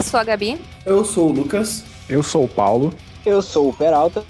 Eu 0.00 0.04
sou 0.04 0.18
a 0.18 0.24
Gabi. 0.24 0.58
Eu 0.86 1.04
sou 1.04 1.28
o 1.28 1.32
Lucas. 1.32 1.84
Eu 2.08 2.22
sou 2.22 2.44
o 2.44 2.48
Paulo. 2.48 2.94
Eu 3.24 3.42
sou 3.42 3.68
o 3.68 3.72
Peralta. 3.72 4.24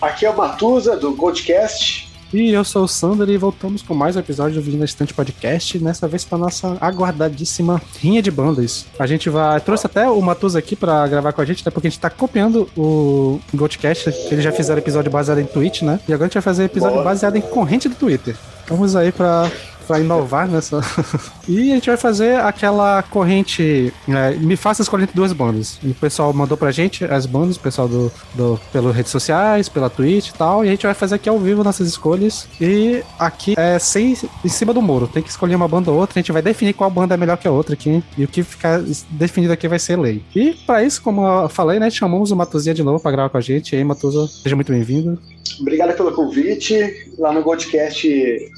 Aqui 0.00 0.24
é 0.24 0.30
o 0.30 0.36
Matusa, 0.36 0.96
do 0.96 1.12
Goldcast. 1.16 2.08
E 2.32 2.52
eu 2.52 2.64
sou 2.64 2.84
o 2.84 2.88
Sander 2.88 3.28
e 3.28 3.36
voltamos 3.36 3.82
com 3.82 3.92
mais 3.92 4.14
um 4.14 4.20
episódio 4.20 4.54
do 4.54 4.62
Vídeo 4.62 4.78
na 4.78 4.84
Estante 4.84 5.12
Podcast, 5.12 5.80
nessa 5.80 6.06
vez 6.06 6.24
para 6.24 6.38
nossa 6.38 6.76
aguardadíssima 6.80 7.82
rinha 7.98 8.22
de 8.22 8.30
bandas. 8.30 8.86
A 9.00 9.06
gente 9.06 9.28
vai. 9.28 9.60
Trouxe 9.60 9.86
até 9.86 10.08
o 10.08 10.20
Matusa 10.22 10.60
aqui 10.60 10.76
para 10.76 11.08
gravar 11.08 11.32
com 11.32 11.40
a 11.40 11.44
gente, 11.44 11.62
até 11.62 11.70
porque 11.72 11.88
a 11.88 11.90
gente 11.90 12.00
tá 12.00 12.08
copiando 12.10 12.68
o 12.76 13.40
Goldcast, 13.52 14.12
que 14.12 14.34
eles 14.34 14.44
já 14.44 14.52
fizeram 14.52 14.78
episódio 14.78 15.10
baseado 15.10 15.40
em 15.40 15.46
Twitch, 15.46 15.82
né? 15.82 15.98
E 16.08 16.12
agora 16.12 16.26
a 16.26 16.28
gente 16.28 16.34
vai 16.34 16.42
fazer 16.42 16.64
episódio 16.64 16.98
Bora. 16.98 17.08
baseado 17.08 17.34
em 17.34 17.40
corrente 17.40 17.88
do 17.88 17.96
Twitter. 17.96 18.36
Vamos 18.68 18.94
aí 18.94 19.10
para 19.10 19.50
Pra 19.86 20.00
inovar 20.00 20.48
nessa. 20.48 20.80
e 21.48 21.70
a 21.70 21.74
gente 21.74 21.88
vai 21.88 21.96
fazer 21.96 22.40
aquela 22.40 23.02
corrente. 23.02 23.92
é, 24.08 24.34
me 24.34 24.56
faça 24.56 24.82
entre 24.96 25.14
duas 25.14 25.32
bandas. 25.32 25.78
E 25.82 25.90
o 25.90 25.94
pessoal 25.94 26.32
mandou 26.32 26.56
pra 26.56 26.70
gente 26.70 27.04
as 27.04 27.26
bandas, 27.26 27.56
o 27.56 27.60
pessoal 27.60 27.88
do, 27.88 28.10
do, 28.34 28.60
pelas 28.72 28.94
redes 28.94 29.12
sociais, 29.12 29.68
pela 29.68 29.90
Twitch 29.90 30.28
e 30.28 30.34
tal. 30.34 30.64
E 30.64 30.68
a 30.68 30.70
gente 30.70 30.86
vai 30.86 30.94
fazer 30.94 31.16
aqui 31.16 31.28
ao 31.28 31.38
vivo 31.38 31.62
nossas 31.62 31.88
escolhas. 31.88 32.48
E 32.60 33.02
aqui 33.18 33.54
é 33.56 33.78
sem 33.78 34.16
em 34.44 34.48
cima 34.48 34.72
do 34.72 34.82
muro. 34.82 35.06
Tem 35.06 35.22
que 35.22 35.30
escolher 35.30 35.54
uma 35.54 35.68
banda 35.68 35.90
ou 35.90 35.98
outra. 35.98 36.18
A 36.18 36.22
gente 36.22 36.32
vai 36.32 36.42
definir 36.42 36.72
qual 36.72 36.90
banda 36.90 37.14
é 37.14 37.16
melhor 37.16 37.36
que 37.36 37.46
a 37.46 37.50
outra 37.50 37.74
aqui. 37.74 38.02
E 38.16 38.24
o 38.24 38.28
que 38.28 38.42
ficar 38.42 38.80
definido 39.10 39.52
aqui 39.52 39.68
vai 39.68 39.78
ser 39.78 39.98
lei. 39.98 40.22
E 40.34 40.54
pra 40.66 40.82
isso, 40.82 41.02
como 41.02 41.26
eu 41.26 41.48
falei, 41.48 41.78
né? 41.78 41.90
Chamamos 41.90 42.30
o 42.30 42.36
Matuzinha 42.36 42.74
de 42.74 42.82
novo 42.82 43.00
pra 43.00 43.10
gravar 43.10 43.28
com 43.28 43.38
a 43.38 43.40
gente. 43.40 43.74
E 43.74 43.78
aí, 43.78 43.84
Matuza, 43.84 44.26
seja 44.26 44.54
muito 44.56 44.72
bem-vindo. 44.72 45.18
Obrigado 45.60 45.96
pelo 45.96 46.12
convite. 46.12 47.12
Lá 47.18 47.32
no 47.32 47.42
Goldcast 47.42 48.08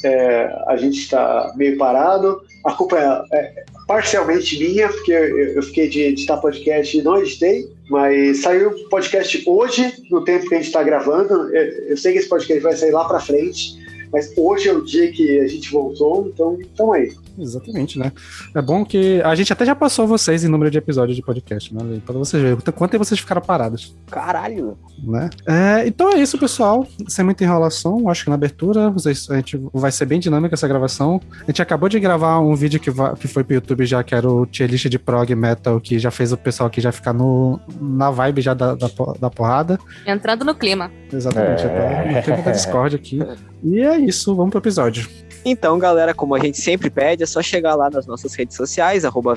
é, 0.05 0.63
a 0.67 0.77
gente 0.77 0.99
está 1.01 1.53
meio 1.57 1.77
parado. 1.77 2.43
A 2.65 2.73
culpa 2.73 2.99
é, 3.33 3.37
é 3.37 3.65
parcialmente 3.87 4.59
minha, 4.59 4.89
porque 4.89 5.13
eu, 5.13 5.63
fiquei 5.63 5.89
de 5.89 6.03
editar 6.03 6.37
podcast 6.37 6.97
e 6.97 7.03
não 7.03 7.19
editei. 7.19 7.69
Mas 7.89 8.43
saiu 8.43 8.71
o 8.71 8.89
podcast 8.89 9.43
hoje, 9.47 9.93
no 10.11 10.23
tempo 10.25 10.49
que 10.49 10.55
a 10.55 10.59
gente 10.59 10.67
está 10.67 10.83
gravando. 10.83 11.55
Eu, 11.55 11.91
eu 11.91 11.97
sei 11.97 12.13
que 12.13 12.19
esse 12.19 12.29
podcast 12.29 12.63
vai 12.63 12.77
sair 12.77 12.91
lá 12.91 13.05
para 13.07 13.21
frente, 13.21 13.77
mas 14.13 14.33
hoje 14.37 14.69
é 14.69 14.73
o 14.73 14.85
dia 14.85 15.11
que 15.11 15.41
a 15.41 15.47
gente 15.47 15.71
voltou, 15.71 16.31
então 16.33 16.59
estamos 16.61 16.95
aí. 16.95 17.13
Exatamente, 17.39 17.99
né? 17.99 18.13
É 18.55 18.61
bom 18.63 18.85
que 18.85 19.21
a 19.23 19.35
gente 19.35 19.53
até 19.53 19.65
já 19.65 19.75
passou 19.75 20.07
vocês 20.07 20.45
em 20.45 20.49
número 20.49 20.71
de 20.71 20.79
episódios 20.79 21.17
de 21.17 21.23
podcast, 21.23 21.75
né? 21.75 22.01
Pra 22.05 22.15
vocês 22.15 22.43
verem 22.43 22.59
o 22.59 22.73
quanto 22.73 22.91
tempo 22.91 23.05
vocês 23.05 23.21
ficaram 23.21 23.41
parados, 23.41 23.97
Caralho. 24.11 24.77
né? 25.03 25.31
É, 25.47 25.87
então 25.87 26.11
é 26.13 26.21
isso, 26.21 26.39
pessoal. 26.39 26.87
Sem 27.07 27.25
muita 27.25 27.45
enrolação, 27.45 28.09
acho 28.09 28.25
que 28.25 28.31
na 28.31 28.35
abertura 28.35 28.91
vocês, 28.91 29.31
a 29.31 29.37
gente 29.37 29.61
vai 29.73 29.93
ser 29.93 30.07
bem 30.07 30.19
dinâmica 30.21 30.55
essa 30.55 30.67
gravação. 30.69 31.21
A 31.43 31.47
gente 31.47 31.63
acabou 31.63 31.89
de 31.89 31.99
gravar 32.01 32.39
um 32.41 32.55
vídeo 32.55 32.81
que, 32.81 32.91
que 33.19 33.29
foi 33.29 33.45
pro 33.45 33.55
YouTube 33.55 33.87
já, 33.87 34.03
que 34.03 34.15
era 34.15 34.29
o 34.29 34.45
tier 34.47 34.69
list 34.71 34.87
de 34.89 34.99
prog 34.99 35.35
metal, 35.35 35.81
que 35.81 35.99
já 35.99 36.11
fez 36.11 36.33
o 36.33 36.37
pessoal 36.37 36.67
aqui 36.69 36.81
já 36.81 36.91
ficar 36.93 37.13
no, 37.13 37.61
na 37.81 38.11
vibe 38.11 38.41
já 38.41 38.55
da, 38.55 38.75
da, 38.75 38.89
da 39.21 39.31
porrada. 39.31 39.79
Entrando 40.07 40.45
no 40.45 40.55
clima. 40.55 40.91
Exatamente, 41.13 41.63
É. 41.65 41.69
é. 41.69 42.17
no 42.17 42.23
tempo 42.23 42.43
da 42.43 42.51
Discord 42.51 42.97
aqui. 42.97 43.21
E 43.63 43.81
é 43.81 43.99
isso, 43.99 44.35
vamos 44.35 44.51
pro 44.51 44.59
episódio. 44.61 45.09
Então, 45.51 45.79
galera, 45.79 46.13
como 46.13 46.35
a 46.35 46.39
gente 46.39 46.61
sempre 46.61 46.91
pede, 46.91 47.23
é 47.23 47.27
só 47.27 47.41
chegar 47.41 47.75
lá 47.75 47.89
nas 47.89 48.07
nossas 48.07 48.35
redes 48.35 48.55
sociais, 48.55 49.05
arroba 49.05 49.35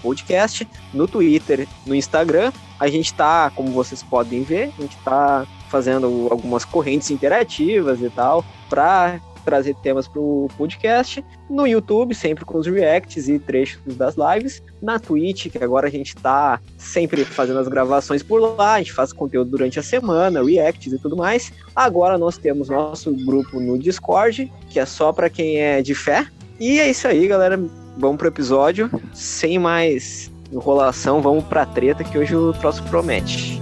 Podcast, 0.00 0.68
no 0.94 1.08
Twitter, 1.08 1.66
no 1.84 1.96
Instagram. 1.96 2.52
A 2.78 2.86
gente 2.86 3.12
tá, 3.12 3.50
como 3.54 3.72
vocês 3.72 4.02
podem 4.02 4.44
ver, 4.44 4.72
a 4.78 4.82
gente 4.82 4.96
tá 5.04 5.44
fazendo 5.68 6.28
algumas 6.30 6.64
correntes 6.64 7.10
interativas 7.10 8.00
e 8.00 8.08
tal, 8.08 8.44
pra 8.70 9.20
trazer 9.44 9.74
temas 9.76 10.08
pro 10.08 10.48
podcast. 10.56 11.24
No 11.48 11.66
YouTube, 11.66 12.14
sempre 12.14 12.44
com 12.44 12.58
os 12.58 12.66
reacts 12.66 13.28
e 13.28 13.38
trechos 13.38 13.80
das 13.96 14.14
lives. 14.16 14.62
Na 14.80 14.98
Twitch, 14.98 15.48
que 15.50 15.62
agora 15.62 15.88
a 15.88 15.90
gente 15.90 16.14
tá 16.16 16.60
sempre 16.76 17.24
fazendo 17.24 17.58
as 17.58 17.68
gravações 17.68 18.22
por 18.22 18.38
lá, 18.38 18.74
a 18.74 18.78
gente 18.78 18.92
faz 18.92 19.12
conteúdo 19.12 19.50
durante 19.50 19.78
a 19.78 19.82
semana, 19.82 20.44
reacts 20.44 20.92
e 20.92 20.98
tudo 20.98 21.16
mais. 21.16 21.52
Agora 21.74 22.18
nós 22.18 22.38
temos 22.38 22.68
nosso 22.68 23.12
grupo 23.12 23.60
no 23.60 23.78
Discord, 23.78 24.52
que 24.70 24.78
é 24.78 24.86
só 24.86 25.12
pra 25.12 25.28
quem 25.30 25.58
é 25.58 25.82
de 25.82 25.94
fé. 25.94 26.26
E 26.60 26.80
é 26.80 26.90
isso 26.90 27.06
aí, 27.06 27.26
galera. 27.26 27.58
Vamos 27.96 28.16
pro 28.16 28.28
episódio. 28.28 28.90
Sem 29.12 29.58
mais 29.58 30.30
enrolação, 30.52 31.20
vamos 31.20 31.44
pra 31.44 31.66
treta 31.66 32.02
que 32.02 32.16
hoje 32.16 32.34
o 32.34 32.52
troço 32.52 32.82
promete. 32.84 33.60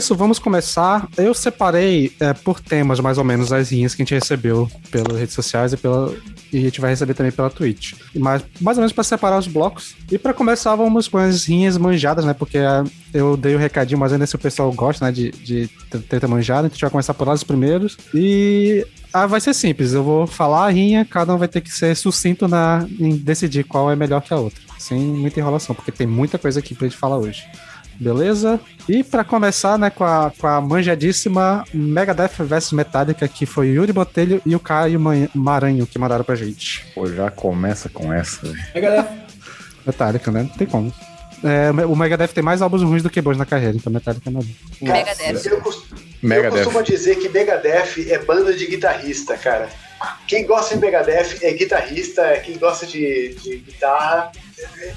Isso, 0.00 0.16
vamos 0.16 0.38
começar. 0.38 1.06
Eu 1.16 1.34
separei 1.34 2.12
é, 2.18 2.32
por 2.32 2.58
temas, 2.58 2.98
mais 3.00 3.18
ou 3.18 3.24
menos, 3.24 3.52
as 3.52 3.70
linhas 3.70 3.94
que 3.94 4.00
a 4.00 4.04
gente 4.04 4.14
recebeu 4.14 4.68
pelas 4.90 5.18
redes 5.18 5.34
sociais 5.34 5.74
e, 5.74 5.76
pela, 5.76 6.12
e 6.50 6.58
a 6.58 6.60
gente 6.62 6.80
vai 6.80 6.90
receber 6.90 7.12
também 7.12 7.30
pela 7.30 7.50
Twitch. 7.50 7.92
Mas 8.16 8.42
mais 8.60 8.78
ou 8.78 8.80
menos 8.80 8.92
para 8.92 9.04
separar 9.04 9.38
os 9.38 9.46
blocos. 9.46 9.94
E 10.10 10.18
para 10.18 10.32
começar, 10.32 10.74
vamos 10.74 11.06
com 11.06 11.18
as 11.18 11.46
linhas 11.46 11.76
manjadas, 11.76 12.24
né? 12.24 12.32
Porque 12.32 12.56
é, 12.56 12.82
eu 13.12 13.36
dei 13.36 13.54
o 13.54 13.58
recadinho, 13.58 14.00
mas 14.00 14.10
ainda 14.12 14.26
se 14.26 14.34
o 14.34 14.38
pessoal 14.38 14.72
gosta, 14.72 15.04
né? 15.04 15.12
De, 15.12 15.30
de 15.30 15.68
treta 16.08 16.26
manjada. 16.26 16.66
Então 16.66 16.72
a 16.72 16.76
gente 16.76 16.82
vai 16.82 16.90
começar 16.90 17.12
por 17.12 17.28
lá 17.28 17.34
os 17.34 17.44
primeiros. 17.44 17.98
E 18.14 18.86
ah, 19.12 19.26
vai 19.26 19.40
ser 19.40 19.52
simples. 19.52 19.92
Eu 19.92 20.02
vou 20.02 20.26
falar 20.26 20.66
a 20.66 20.70
rinha, 20.70 21.04
cada 21.04 21.34
um 21.34 21.38
vai 21.38 21.48
ter 21.48 21.60
que 21.60 21.70
ser 21.70 21.94
sucinto 21.94 22.48
na, 22.48 22.86
em 22.98 23.16
decidir 23.16 23.64
qual 23.64 23.90
é 23.90 23.94
melhor 23.94 24.22
que 24.22 24.32
a 24.32 24.38
outra. 24.38 24.60
Sem 24.78 24.98
muita 24.98 25.40
enrolação, 25.40 25.74
porque 25.74 25.92
tem 25.92 26.06
muita 26.06 26.38
coisa 26.38 26.58
aqui 26.58 26.74
pra 26.74 26.88
gente 26.88 26.96
falar 26.96 27.18
hoje. 27.18 27.44
Beleza? 28.00 28.58
E 28.88 29.04
pra 29.04 29.22
começar, 29.22 29.78
né, 29.78 29.90
com 29.90 30.02
a, 30.04 30.32
com 30.38 30.46
a 30.46 30.58
manjadíssima 30.60 31.64
Megadeth 31.72 32.30
vs 32.42 32.72
Metallica, 32.72 33.28
que 33.28 33.44
foi 33.44 33.68
Yuri 33.68 33.92
Botelho 33.92 34.40
e 34.46 34.56
o 34.56 34.60
Caio 34.60 34.98
Maranho 35.34 35.86
que 35.86 35.98
mandaram 35.98 36.24
pra 36.24 36.34
gente. 36.34 36.86
Pô, 36.94 37.06
já 37.06 37.30
começa 37.30 37.90
com 37.90 38.10
essa, 38.12 38.40
velho. 38.46 38.58
É, 38.74 38.80
galera. 38.80 39.08
Metallica, 39.86 40.30
né? 40.30 40.42
Não 40.44 40.48
tem 40.56 40.66
como. 40.66 40.92
É, 41.44 41.70
o 41.86 41.94
Megadeth 41.96 42.28
tem 42.28 42.42
mais 42.44 42.60
álbuns 42.62 42.82
ruins 42.82 43.02
do 43.02 43.08
que 43.10 43.20
bons 43.20 43.36
na 43.36 43.46
carreira, 43.46 43.76
então 43.76 43.92
Metallica 43.92 44.30
não 44.30 44.40
é 44.40 44.44
bom. 44.44 44.92
Megadeth. 44.92 45.46
Eu, 45.46 45.60
cos- 45.60 45.84
eu 45.90 45.98
Megadeth. 46.28 46.64
costumo 46.64 46.82
dizer 46.82 47.16
que 47.16 47.28
Megadeth 47.28 48.06
é 48.10 48.18
banda 48.18 48.52
de 48.54 48.66
guitarrista, 48.66 49.36
cara. 49.36 49.68
Quem 50.26 50.46
gosta 50.46 50.74
de 50.74 50.80
Megadeth 50.80 51.38
é 51.42 51.52
guitarrista, 51.52 52.22
quem 52.44 52.56
gosta 52.56 52.86
de, 52.86 53.34
de 53.42 53.56
guitarra. 53.58 54.32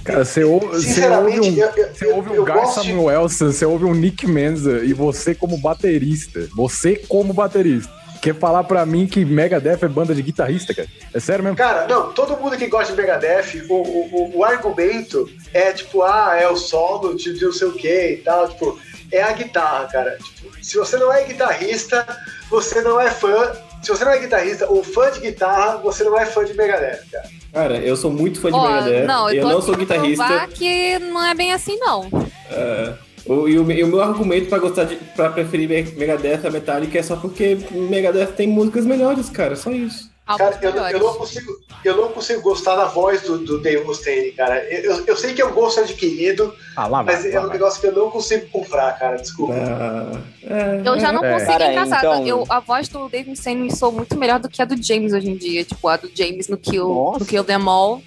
Cara, 0.04 0.24
você 0.26 0.44
ouve, 0.44 0.68
você 0.68 1.08
ouve 1.08 1.40
um, 1.40 1.58
eu, 1.58 1.70
eu, 1.76 1.94
você 1.94 2.06
ouve 2.08 2.30
um 2.40 2.46
Guy 2.46 2.54
gosto 2.54 2.82
de 2.82 2.88
Samuelson, 2.90 3.52
você 3.52 3.66
ouve 3.66 3.86
um 3.86 3.94
Nick 3.94 4.28
Menza 4.28 4.80
e 4.84 4.94
você 4.94 5.34
como 5.36 5.58
baterista, 5.58 6.48
você 6.56 6.96
como 6.96 7.34
baterista, 7.34 7.92
quer 8.22 8.36
falar 8.36 8.64
pra 8.66 8.86
mim 8.86 9.06
que 9.08 9.26
Megadeth 9.26 9.80
é 9.84 9.88
banda 9.88 10.14
de 10.16 10.22
guitarrista, 10.22 10.74
cara? 10.74 10.88
É 11.14 11.20
sério 11.20 11.44
mesmo? 11.44 11.58
Cara, 11.58 11.86
não, 11.88 12.12
todo 12.14 12.38
mundo 12.38 12.56
que 12.58 12.68
gosta 12.68 12.94
de 12.94 13.02
Megadeth, 13.02 13.66
o, 13.70 13.74
o, 13.74 14.10
o- 14.34 14.38
o 14.40 14.44
argumento 14.44 15.30
é 15.54 15.72
tipo, 15.74 16.02
ah, 16.04 16.38
é 16.40 16.48
o 16.48 16.56
solo 16.56 17.14
de, 17.16 17.34
de 17.34 17.44
não 17.46 17.52
sei 17.52 17.68
o 17.68 17.74
que 17.74 18.12
e 18.14 18.18
tal, 18.18 18.48
tipo, 18.50 18.80
é 19.12 19.22
a 19.22 19.32
guitarra, 19.34 19.88
cara. 19.92 20.18
Tipo, 20.18 20.64
se 20.64 20.78
você 20.78 20.98
não 20.98 21.12
é 21.12 21.24
guitarrista, 21.26 22.06
você 22.50 22.82
não 22.82 23.00
é 23.00 23.10
fã. 23.12 23.52
Se 23.84 23.90
você 23.92 24.06
não 24.06 24.12
é 24.14 24.18
guitarrista 24.20 24.68
ou 24.70 24.84
fã 24.84 25.12
de 25.12 25.20
guitarra, 25.20 25.78
você 25.78 26.04
não 26.04 26.18
é 26.18 26.26
fã 26.26 26.44
de 26.46 26.54
Megadeth, 26.56 27.02
cara. 27.12 27.30
Cara, 27.54 27.78
eu 27.78 27.96
sou 27.96 28.12
muito 28.12 28.40
fã 28.42 28.50
de 28.50 28.56
Ó, 28.58 28.68
Megadeth. 28.68 29.06
não, 29.06 29.30
eu, 29.30 29.44
eu 29.44 29.50
não 29.50 29.62
sou 29.62 29.76
guitarrista. 29.76 30.48
que 30.54 30.98
não 31.00 31.24
é 31.24 31.36
bem 31.36 31.54
assim, 31.54 31.78
não. 31.78 32.10
É, 32.50 32.94
o, 33.26 33.48
e, 33.48 33.60
o, 33.60 33.72
e 33.72 33.84
o 33.84 33.88
meu 33.88 34.02
argumento 34.02 34.48
pra 34.48 34.58
gostar 34.58 34.86
de, 34.86 34.96
pra 34.96 35.30
preferir 35.30 35.68
Me- 35.70 35.92
Megadeth 35.98 36.46
a 36.48 36.50
Metallica 36.50 36.98
é 36.98 37.04
só 37.04 37.16
porque 37.18 37.58
Megadeth 37.72 38.28
tem 38.36 38.48
músicas 38.48 38.86
melhores, 38.86 39.30
cara. 39.30 39.56
Só 39.56 39.70
isso. 39.72 40.10
Cara, 40.26 40.58
eu, 40.62 40.72
eu 40.72 41.00
não 41.00 41.14
consigo, 41.16 41.52
eu 41.84 41.98
não 41.98 42.08
consigo 42.10 42.42
gostar 42.42 42.76
da 42.78 42.86
voz 42.86 43.22
do, 43.24 43.38
do 43.40 43.60
Dave 43.60 43.84
Mustaine, 43.84 44.32
cara. 44.32 44.64
Eu, 44.74 44.96
eu, 44.96 45.06
eu 45.08 45.18
sei 45.18 45.34
que 45.34 45.42
é 45.42 45.46
um 45.46 45.52
gosto 45.54 45.82
adquirido, 45.82 46.56
Ah, 46.78 46.88
lá 46.88 47.04
mas 47.04 47.26
é 47.26 47.34
lá 47.38 47.40
um 47.42 47.48
vai. 47.50 47.58
negócio 47.58 47.82
que 47.82 47.88
eu 47.88 47.92
não 47.92 48.10
consigo 48.10 48.48
comprar, 48.50 48.98
cara. 48.98 49.18
Desculpa. 49.18 49.54
Ah, 49.54 50.22
é. 50.44 50.82
Eu 50.88 50.98
já 51.00 51.12
não 51.12 51.24
É. 51.26 51.34
consigo 51.34 51.52
Cara, 51.52 51.72
encaixar. 51.74 52.00
então- 52.00 52.26
Eu, 52.28 52.46
a 52.50 52.60
voz 52.62 52.88
do 52.88 53.10
Dave 53.10 53.30
Mustaine 53.30 53.64
me 53.64 53.76
soa 53.76 53.92
muito 53.92 54.18
melhor 54.18 54.40
do 54.40 54.48
que 54.48 54.62
a 54.62 54.66
do 54.66 54.82
James 54.82 55.12
hoje 55.12 55.30
em 55.30 55.36
dia. 55.36 55.66
Tipo, 55.66 55.88
a 55.90 55.98
do 55.98 56.10
James 56.16 56.48
no 56.48 56.58
Kill, 56.58 56.88
Nossa. 56.88 57.20
no 57.20 57.26
Kill 57.26 57.44
Them 57.44 57.68
All 57.68 58.02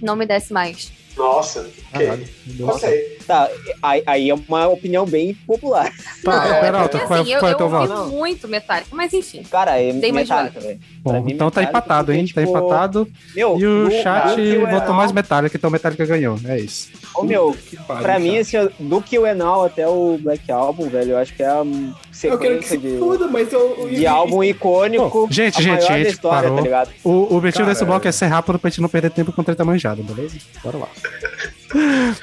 não 0.00 0.14
me 0.14 0.24
desce 0.26 0.52
mais. 0.52 0.92
Nossa, 1.16 1.68
Caralho. 1.92 2.22
ok. 2.22 2.28
Nossa. 2.60 2.86
Ok. 2.86 3.17
Tá, 3.28 3.46
aí, 3.82 4.02
aí 4.06 4.30
é 4.30 4.34
uma 4.34 4.68
opinião 4.68 5.04
bem 5.04 5.34
popular. 5.46 5.92
Tá, 6.24 6.48
Não, 6.48 6.60
Peralta, 6.60 6.88
Porque, 6.88 7.06
qual, 7.06 7.20
assim, 7.20 7.32
é, 7.32 7.36
eu, 7.36 7.40
qual 7.40 7.50
é 7.50 7.52
eu 7.52 7.56
teu 7.58 7.66
ouvi 7.66 7.86
voto? 7.86 8.08
muito 8.10 8.48
Metallica, 8.48 8.88
mas 8.90 9.12
enfim. 9.12 9.42
Cara, 9.50 9.78
é 9.78 9.92
Tem 9.92 10.10
mais 10.10 10.26
Metallica, 10.26 10.58
velho. 10.58 10.80
Bom, 11.02 11.22
mim, 11.22 11.32
então 11.34 11.50
tá 11.50 11.62
empatado, 11.62 12.10
hein? 12.10 12.26
Tá 12.26 12.40
tipo, 12.40 12.56
empatado. 12.56 13.06
Meu, 13.36 13.58
E 13.60 13.66
o 13.66 13.90
chat 14.02 14.56
votou 14.70 14.94
mais 14.94 15.12
Metallica, 15.12 15.54
então 15.54 15.68
Metallica 15.68 16.06
ganhou. 16.06 16.38
É 16.46 16.58
isso. 16.58 16.88
Ô, 17.14 17.22
meu, 17.22 17.54
Que 17.68 17.76
pariu, 17.76 18.02
pra 18.02 18.18
mim, 18.18 18.38
assim, 18.38 18.56
do 18.80 19.02
Kill 19.02 19.26
and 19.26 19.44
All 19.44 19.66
até 19.66 19.86
o 19.86 20.18
Black 20.18 20.50
Album, 20.50 20.88
velho, 20.88 21.10
eu 21.10 21.18
acho 21.18 21.34
que 21.34 21.42
é 21.42 21.48
a 21.48 21.58
Eu 21.58 22.38
quero 22.38 22.58
que 22.60 22.66
sequência 22.66 22.78
de, 22.78 22.98
foda, 22.98 23.26
mas 23.28 23.52
eu. 23.52 23.90
de 23.90 24.06
álbum 24.06 24.42
icônico. 24.42 25.26
Bom, 25.26 25.30
gente, 25.30 25.58
a 25.58 25.62
gente, 25.62 25.86
gente, 25.86 26.08
história, 26.08 26.48
parou. 26.48 26.56
tá 26.56 26.62
ligado? 26.62 26.90
O, 27.04 27.10
o 27.10 27.36
objetivo 27.36 27.64
Cara, 27.64 27.74
desse 27.74 27.84
bloco 27.84 28.08
é 28.08 28.12
ser 28.12 28.26
rápido 28.26 28.58
pra 28.58 28.70
gente 28.70 28.80
não 28.80 28.88
perder 28.88 29.10
tempo 29.10 29.32
com 29.32 29.44
treta 29.44 29.66
manjada, 29.66 30.02
beleza? 30.02 30.38
Bora 30.64 30.78
lá. 30.78 30.88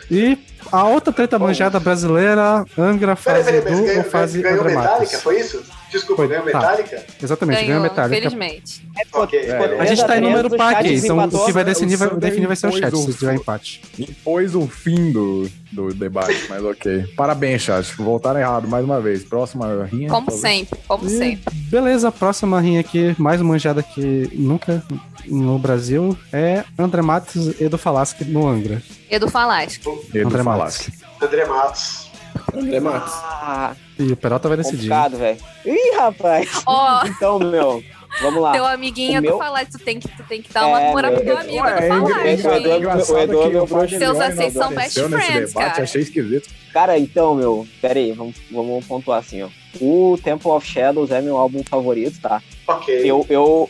E 0.10 0.38
a 0.76 0.84
outra 0.86 1.14
treta 1.14 1.40
manjada 1.40 1.80
brasileira, 1.80 2.66
Angra 2.78 3.16
fase 3.16 3.50
Edu 3.56 3.70
ganhou, 3.70 3.98
ou 3.98 4.04
fase 4.04 4.40
André 4.40 4.76
Metallica, 4.76 4.92
Matos? 4.98 5.22
foi 5.22 5.40
isso? 5.40 5.64
Desculpa, 5.96 6.24
Foi, 6.24 6.28
ganhou 6.28 6.46
tá. 6.52 6.60
Metallica? 6.60 7.04
Exatamente, 7.24 7.56
ganhou 7.62 7.68
Ganhou, 7.82 7.84
Metallica. 7.84 8.18
infelizmente. 8.18 8.88
Ok. 9.14 9.40
Ficou 9.40 9.56
É, 9.56 9.80
A 9.80 9.86
gente 9.86 10.06
tá 10.06 10.18
em 10.18 10.22
número 10.22 10.50
par 10.58 10.76
aqui, 10.76 10.94
então 10.96 11.18
o 11.18 11.46
que 11.46 11.52
vai 11.52 11.64
definir 11.64 11.96
vai, 11.96 12.10
definir 12.16 12.48
vai 12.48 12.56
ser 12.56 12.68
o 12.68 12.72
chat, 12.72 12.94
o- 12.94 12.98
se 12.98 13.14
tiver 13.14 13.36
empate. 13.36 13.82
Impôs 13.98 14.56
o 14.56 14.68
fim 14.68 15.12
do, 15.12 15.50
do 15.72 15.94
debate, 15.94 16.46
mas 16.50 16.64
ok. 16.64 17.06
Parabéns, 17.16 17.62
chat. 17.62 17.96
Voltaram 17.96 18.40
errado 18.40 18.68
mais 18.68 18.84
uma 18.84 19.00
vez. 19.00 19.24
Próxima 19.24 19.86
rinha. 19.86 20.10
Como 20.10 20.28
talvez. 20.28 20.42
sempre, 20.42 20.80
como 20.88 21.06
E, 21.08 21.10
sempre. 21.10 21.54
beleza, 21.70 22.10
a 22.10 22.12
próxima 22.12 22.60
rinha 22.60 22.80
aqui, 22.82 23.16
mais 23.18 23.40
manjada 23.42 23.82
que 23.82 24.30
nunca 24.34 24.84
no 25.26 25.58
Brasil, 25.58 26.16
é 26.32 26.64
André 26.78 27.02
Matos 27.02 27.60
e 27.60 27.64
Edu 27.64 27.78
Falaschi 27.78 28.26
no 28.26 28.48
Angra. 28.48 28.82
Edu 29.10 29.30
Falaschi. 29.30 29.80
Edu 30.14 30.28
André 30.28 30.44
Falaschi. 30.44 30.92
André 31.22 31.46
Matos. 31.46 32.12
André 32.54 32.80
Matos. 32.80 33.14
Ah, 33.14 33.74
E 33.98 34.12
o 34.12 34.18
Peralta 34.18 34.48
vai 34.48 34.58
decidir. 34.58 34.90
complicado, 34.90 35.18
velho. 35.18 35.38
Ih, 35.66 35.96
rapaz. 35.96 36.50
Ó, 36.68 37.06
Então, 37.06 37.40
meu, 37.40 37.82
vamos 38.22 38.42
lá. 38.42 38.52
teu 38.52 38.66
amiguinho 38.66 39.20
O 39.20 39.22
meu- 39.22 39.32
Edu 39.32 39.38
Falaschi, 39.40 39.72
tu 39.72 39.80
tem 39.80 40.00
que, 40.00 40.08
tu 40.10 40.24
tem 40.28 40.42
que 40.42 40.52
dar 40.52 40.68
uma 40.68 40.82
É, 40.82 40.92
moral 40.92 41.12
pro 41.14 41.24
meu- 41.24 41.36
teu 41.36 41.42
amigo 41.44 41.64
Ué, 41.64 41.72
Edu 41.72 41.84
é 41.86 41.88
Falaschi. 41.88 42.68
é 42.70 42.78
engraçado 42.78 43.64
o 43.64 43.68
Fábio 43.68 44.00
Seus 44.00 44.18
vocês 44.18 44.54
são 44.54 44.74
best 44.74 45.00
apareceu 45.00 45.10
nesse 45.10 45.26
friends, 45.32 45.54
debate, 45.54 45.72
cara. 45.72 45.84
Achei 45.84 46.02
esquisito. 46.02 46.50
Cara, 46.74 47.00
então, 47.00 47.36
meu, 47.36 47.66
pera 47.82 47.98
aí, 48.00 48.12
vamos, 48.12 48.36
vamos 48.52 48.86
pontuar 48.86 49.20
assim, 49.20 49.42
ó. 49.44 49.48
O 49.80 50.18
Temple 50.22 50.50
of 50.52 50.68
Shadows 50.68 51.10
é 51.12 51.22
meu 51.22 51.38
álbum 51.38 51.64
favorito, 51.64 52.20
tá? 52.22 52.42
Ok. 52.68 52.94
Eu, 53.10 53.26
eu 53.30 53.70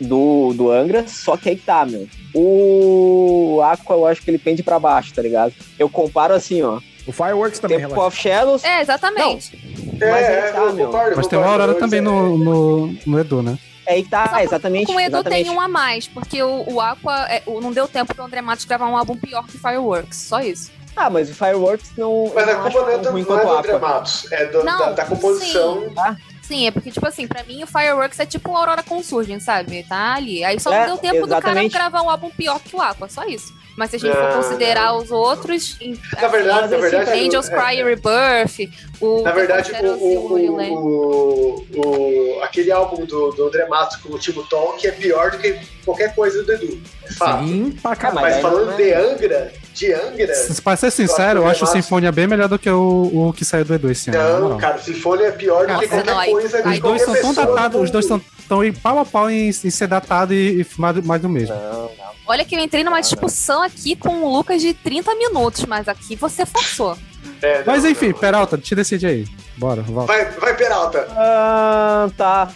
do, 0.00 0.54
do 0.54 0.70
Angra, 0.70 1.06
só 1.06 1.36
que 1.36 1.50
aí 1.50 1.56
tá, 1.56 1.84
meu. 1.84 2.08
O 2.34 3.60
Aqua, 3.62 3.96
eu 3.96 4.06
acho 4.06 4.22
que 4.22 4.30
ele 4.30 4.38
pende 4.38 4.62
pra 4.62 4.78
baixo, 4.78 5.12
tá 5.12 5.20
ligado? 5.22 5.52
Eu 5.78 5.88
comparo 5.88 6.32
assim, 6.34 6.62
ó. 6.62 6.80
O 7.10 7.12
Fireworks 7.12 7.58
também 7.58 7.78
Temple 7.78 7.92
relaxa. 7.94 8.08
of 8.08 8.16
Shadows, 8.16 8.64
É, 8.64 8.80
exatamente. 8.80 9.58
É, 10.00 10.10
mas 10.10 10.22
é, 10.26 10.40
aí 10.46 10.52
tá, 10.52 10.58
eu 10.60 10.72
meu. 10.72 10.86
concordo, 10.86 11.16
Mas 11.16 11.26
tem 11.26 11.38
uma 11.38 11.48
Aurora 11.48 11.74
também 11.74 12.00
no, 12.00 12.38
no, 12.38 12.94
no 13.06 13.18
Edu, 13.18 13.42
né? 13.42 13.58
é 13.86 13.94
aí 13.94 14.04
tá, 14.04 14.28
Só 14.28 14.38
exatamente. 14.40 14.86
Com 14.86 14.94
o 14.94 15.00
Edu 15.00 15.16
exatamente. 15.16 15.44
tem 15.48 15.52
um 15.52 15.60
a 15.60 15.66
mais, 15.68 16.06
porque 16.06 16.42
o, 16.42 16.64
o 16.72 16.80
Aqua 16.80 17.26
é, 17.28 17.42
o- 17.46 17.60
não 17.60 17.72
deu 17.72 17.88
tempo 17.88 18.14
pro 18.14 18.24
André 18.24 18.40
Matos 18.40 18.64
gravar 18.64 18.86
um 18.86 18.96
álbum 18.96 19.16
pior 19.16 19.44
que 19.46 19.58
Fireworks, 19.58 20.16
só 20.18 20.40
isso. 20.40 20.70
Ah, 20.96 21.08
mas 21.10 21.28
o 21.30 21.34
Fireworks 21.34 21.90
não. 21.96 22.30
Mas 22.34 22.48
a 22.48 22.52
não 22.54 22.62
culpa 22.62 22.68
acho 22.68 22.78
não 22.78 22.88
é 22.90 22.98
do, 22.98 23.12
não 23.12 23.18
é 23.38 23.42
do 23.44 23.50
André. 23.52 23.78
Matos, 23.78 24.32
é 24.32 24.46
do- 24.46 24.64
Não, 24.64 24.78
da, 24.78 24.90
da 24.92 25.04
composição. 25.06 25.80
Sim, 25.88 25.94
é 26.66 26.70
porque, 26.70 26.90
tipo 26.90 27.06
assim, 27.06 27.26
pra 27.26 27.42
mim 27.44 27.62
o 27.62 27.66
Fireworks 27.66 28.18
é 28.20 28.26
tipo 28.26 28.50
o 28.50 28.56
Aurora 28.56 28.82
Consurgent, 28.82 29.40
sabe? 29.40 29.82
Tá 29.88 30.14
ali. 30.14 30.42
Aí 30.44 30.58
só 30.60 30.72
É, 30.72 30.80
não 30.80 30.96
deu 30.96 30.98
tempo 30.98 31.26
do 31.26 31.30
cara 31.30 31.40
exatamente. 31.48 31.72
gravar 31.72 32.02
um 32.02 32.10
álbum 32.10 32.30
pior 32.30 32.58
que 32.60 32.74
o 32.76 32.80
Aqua, 32.80 33.08
só 33.08 33.24
isso. 33.26 33.58
Mas 33.76 33.90
se 33.90 33.96
a 33.96 33.98
gente 34.00 34.14
Não, 34.14 34.32
for 34.32 34.42
considerar 34.42 34.88
não. 34.92 34.98
os 34.98 35.10
outros. 35.10 35.78
Na 36.20 36.28
verdade, 36.28 36.60
Mas 36.62 36.70
na 36.70 36.76
verdade. 36.76 37.10
Angels 37.20 37.48
é- 37.48 37.56
Cry 37.56 37.82
Rebirth, 37.82 38.70
o. 39.00 39.22
Na 39.22 39.30
verdade, 39.32 39.72
o, 39.72 39.86
o, 39.86 40.70
o, 40.84 41.66
o- 42.36 42.42
aquele 42.42 42.70
álbum 42.70 43.04
do, 43.06 43.30
do 43.30 43.46
André 43.46 43.66
Matos 43.68 43.96
com 43.96 44.12
o 44.14 44.18
Timo 44.18 44.42
Talk 44.44 44.86
é 44.86 44.90
pior 44.92 45.30
do 45.30 45.38
que 45.38 45.58
qualquer 45.84 46.14
coisa 46.14 46.42
do 46.42 46.52
Edu. 46.52 46.80
É 47.08 47.12
fato. 47.12 47.44
Sim, 47.46 47.70
pra 47.82 47.96
caralho. 47.96 48.20
Mas 48.20 48.40
falando 48.42 48.72
é- 48.72 48.76
de 48.76 48.92
Angra, 48.92 49.52
de 49.74 49.92
Angra. 49.92 50.32
Pra 50.62 50.76
ser 50.76 50.90
sincero, 50.90 51.40
eu 51.40 51.46
acho 51.48 51.64
o. 51.64 51.66
Sinfonia 51.66 52.10
bem 52.12 52.26
melhor 52.26 52.48
do 52.48 52.58
que 52.58 52.68
o, 52.68 53.28
o 53.28 53.32
que 53.32 53.44
saiu 53.44 53.64
do 53.64 53.74
Edu 53.74 53.90
esse 53.90 54.10
ano. 54.10 54.50
Não, 54.50 54.58
cara, 54.58 54.76
o 54.76 54.80
Sinfonia 54.80 55.28
é 55.28 55.32
pior 55.32 55.66
do 55.66 55.78
que 55.78 55.88
qualquer 55.88 56.04
não, 56.04 56.18
aí- 56.18 56.30
coisa 56.30 56.68
Os 56.68 56.78
dois 56.80 57.02
são 57.02 57.14
tão 57.14 57.34
datados, 57.34 57.80
os 57.82 57.90
dois 57.90 58.04
estão 58.04 58.20
tão 58.48 58.64
em 58.64 58.72
pau 58.72 58.98
a 58.98 59.04
pau 59.04 59.30
em, 59.30 59.48
em 59.48 59.52
ser 59.52 59.86
datado 59.86 60.34
e, 60.34 60.62
e 60.62 60.66
mais, 60.78 60.96
mais 61.04 61.22
do 61.22 61.28
mesmo. 61.28 61.54
Não, 61.54 61.82
não. 61.82 62.10
Olha 62.26 62.44
que 62.44 62.54
eu 62.54 62.60
entrei 62.60 62.84
numa 62.84 63.00
discussão 63.00 63.62
aqui 63.62 63.96
com 63.96 64.22
o 64.22 64.32
Lucas 64.36 64.60
de 64.62 64.72
30 64.72 65.14
minutos, 65.16 65.64
mas 65.66 65.88
aqui 65.88 66.14
você 66.14 66.46
forçou. 66.46 66.96
É, 67.42 67.58
não, 67.58 67.64
Mas 67.66 67.84
enfim, 67.84 68.08
não. 68.10 68.18
Peralta, 68.18 68.56
te 68.58 68.74
decide 68.74 69.06
aí. 69.06 69.26
Bora, 69.56 69.82
volta. 69.82 70.12
Vai, 70.12 70.24
vai 70.32 70.56
Peralta. 70.56 71.06
Ah, 71.10 72.08
tá. 72.16 72.50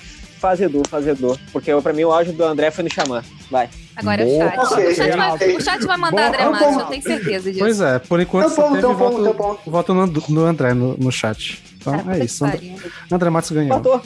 Fazedor, 0.44 0.86
fazedor. 0.86 1.38
Porque 1.50 1.74
pra 1.80 1.94
mim 1.94 2.04
o 2.04 2.12
áudio 2.12 2.34
do 2.34 2.44
André 2.44 2.70
foi 2.70 2.84
no 2.84 2.92
Xamã. 2.92 3.24
Vai. 3.50 3.66
Agora 3.96 4.22
é 4.22 4.26
o 4.26 4.38
chat. 4.38 4.58
Ok, 4.58 4.86
o, 4.86 4.94
chat 4.94 5.16
vai, 5.16 5.54
o 5.54 5.60
chat 5.62 5.86
vai 5.86 5.96
mandar 5.96 6.10
Boa. 6.10 6.28
André 6.28 6.38
Tá 6.38 6.50
Matos, 6.50 6.76
eu 6.76 6.84
tenho 6.84 7.02
certeza 7.02 7.50
disso. 7.50 7.64
Pois 7.64 7.80
é, 7.80 7.98
por 7.98 8.20
enquanto 8.20 8.50
só 8.50 8.68
teve 8.68 8.82
tá 8.82 8.88
bom, 8.88 8.94
voto, 8.94 9.24
tá 9.24 9.32
bom. 9.32 9.58
voto 9.66 9.94
no, 9.94 10.06
no 10.06 10.44
André 10.44 10.74
no, 10.74 10.98
no 10.98 11.10
chat. 11.10 11.62
Então 11.78 11.96
Cara, 11.96 12.14
é 12.14 12.18
que 12.18 12.26
isso. 12.26 12.44
André. 12.44 12.76
André 13.10 13.30
Matos 13.30 13.50
ganhou. 13.52 13.78
Empatou. 13.78 14.02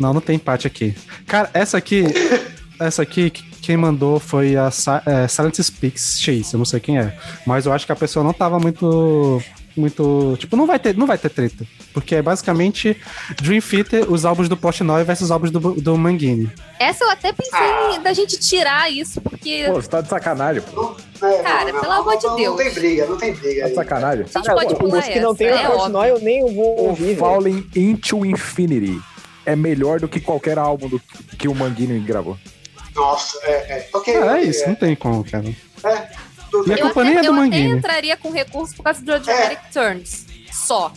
Não, 0.00 0.12
não 0.12 0.20
tem 0.20 0.34
empate 0.34 0.66
aqui. 0.66 0.96
Cara, 1.28 1.48
essa 1.54 1.78
aqui. 1.78 2.02
essa 2.80 3.02
aqui, 3.02 3.30
quem 3.30 3.76
mandou 3.76 4.18
foi 4.18 4.56
a 4.56 4.68
é, 5.06 5.28
Silent 5.28 5.60
Speaks 5.62 6.20
X, 6.20 6.52
eu 6.52 6.58
não 6.58 6.64
sei 6.64 6.80
quem 6.80 6.98
é. 6.98 7.16
Mas 7.46 7.66
eu 7.66 7.72
acho 7.72 7.86
que 7.86 7.92
a 7.92 7.96
pessoa 7.96 8.24
não 8.24 8.32
tava 8.32 8.58
muito. 8.58 9.40
Muito. 9.76 10.36
Tipo, 10.38 10.56
não 10.56 10.66
vai 10.66 10.78
ter, 10.78 10.96
não 10.96 11.06
vai 11.06 11.18
ter 11.18 11.28
treta. 11.28 11.66
Porque 11.92 12.14
é 12.14 12.22
basicamente 12.22 12.96
Dream 13.42 13.60
Theater, 13.60 14.10
os 14.10 14.24
álbuns 14.24 14.48
do 14.48 14.56
Portnoy 14.56 15.04
versus 15.04 15.26
os 15.26 15.30
álbuns 15.30 15.50
do, 15.50 15.60
do 15.74 15.98
Manguini. 15.98 16.50
Essa 16.78 17.04
eu 17.04 17.10
até 17.10 17.30
pensei 17.32 17.58
Ah. 17.58 17.98
da 18.02 18.12
gente 18.14 18.38
tirar 18.38 18.90
isso, 18.90 19.20
porque. 19.20 19.64
Pô, 19.66 19.74
você 19.74 19.88
tá 19.88 20.00
de 20.00 20.08
sacanagem, 20.08 20.62
pô. 20.62 20.96
É, 21.22 21.42
Cara, 21.42 21.72
pelo 21.80 21.92
amor 21.92 22.16
de 22.18 22.24
não, 22.26 22.36
Deus. 22.36 22.56
Não 22.56 22.64
tem 22.64 22.72
briga, 22.74 23.06
não 23.06 23.16
tem 23.18 23.34
briga. 23.34 23.62
Tá 23.62 23.68
de 23.68 23.74
sacanagem. 23.74 24.24
A 24.34 24.38
gente 24.38 24.50
pode 24.50 24.72
o- 24.74 24.76
pular 24.76 24.98
os 25.00 25.04
que 25.08 25.20
não 25.20 25.30
essa, 25.30 25.38
tem 25.38 25.48
é 25.48 25.68
o. 25.68 25.72
Portnoy 25.72 26.08
eu 26.10 26.20
nem 26.20 26.40
vou 26.54 26.78
O 26.80 26.88
ouvir, 26.88 27.04
velho. 27.04 27.18
Falling 27.18 27.66
Into 27.76 28.24
Infinity 28.24 28.98
é 29.44 29.54
melhor 29.54 30.00
do 30.00 30.08
que 30.08 30.20
qualquer 30.20 30.58
álbum 30.58 30.88
do, 30.88 30.98
que 31.38 31.48
o 31.48 31.54
Manguini 31.54 32.00
gravou. 32.00 32.36
Nossa, 32.94 33.38
é, 33.42 33.50
é. 33.50 33.78
É, 33.78 33.88
ok, 33.92 34.14
isso, 34.48 34.66
não 34.66 34.74
tem 34.74 34.96
como, 34.96 35.22
cara. 35.22 35.44
É, 35.84 36.08
E 36.66 36.72
a 36.72 36.74
bem. 36.74 36.78
Eu 36.78 36.84
culpa 36.86 37.00
até, 37.00 37.08
nem 37.10 37.18
é 37.18 37.22
do 37.22 37.26
eu 37.26 37.42
até 37.42 37.58
entraria 37.58 38.16
com 38.16 38.30
recurso 38.30 38.74
por 38.76 38.82
causa 38.82 39.00
do 39.00 39.18
Dramatic 39.20 39.58
Turns. 39.72 40.26
Só. 40.52 40.92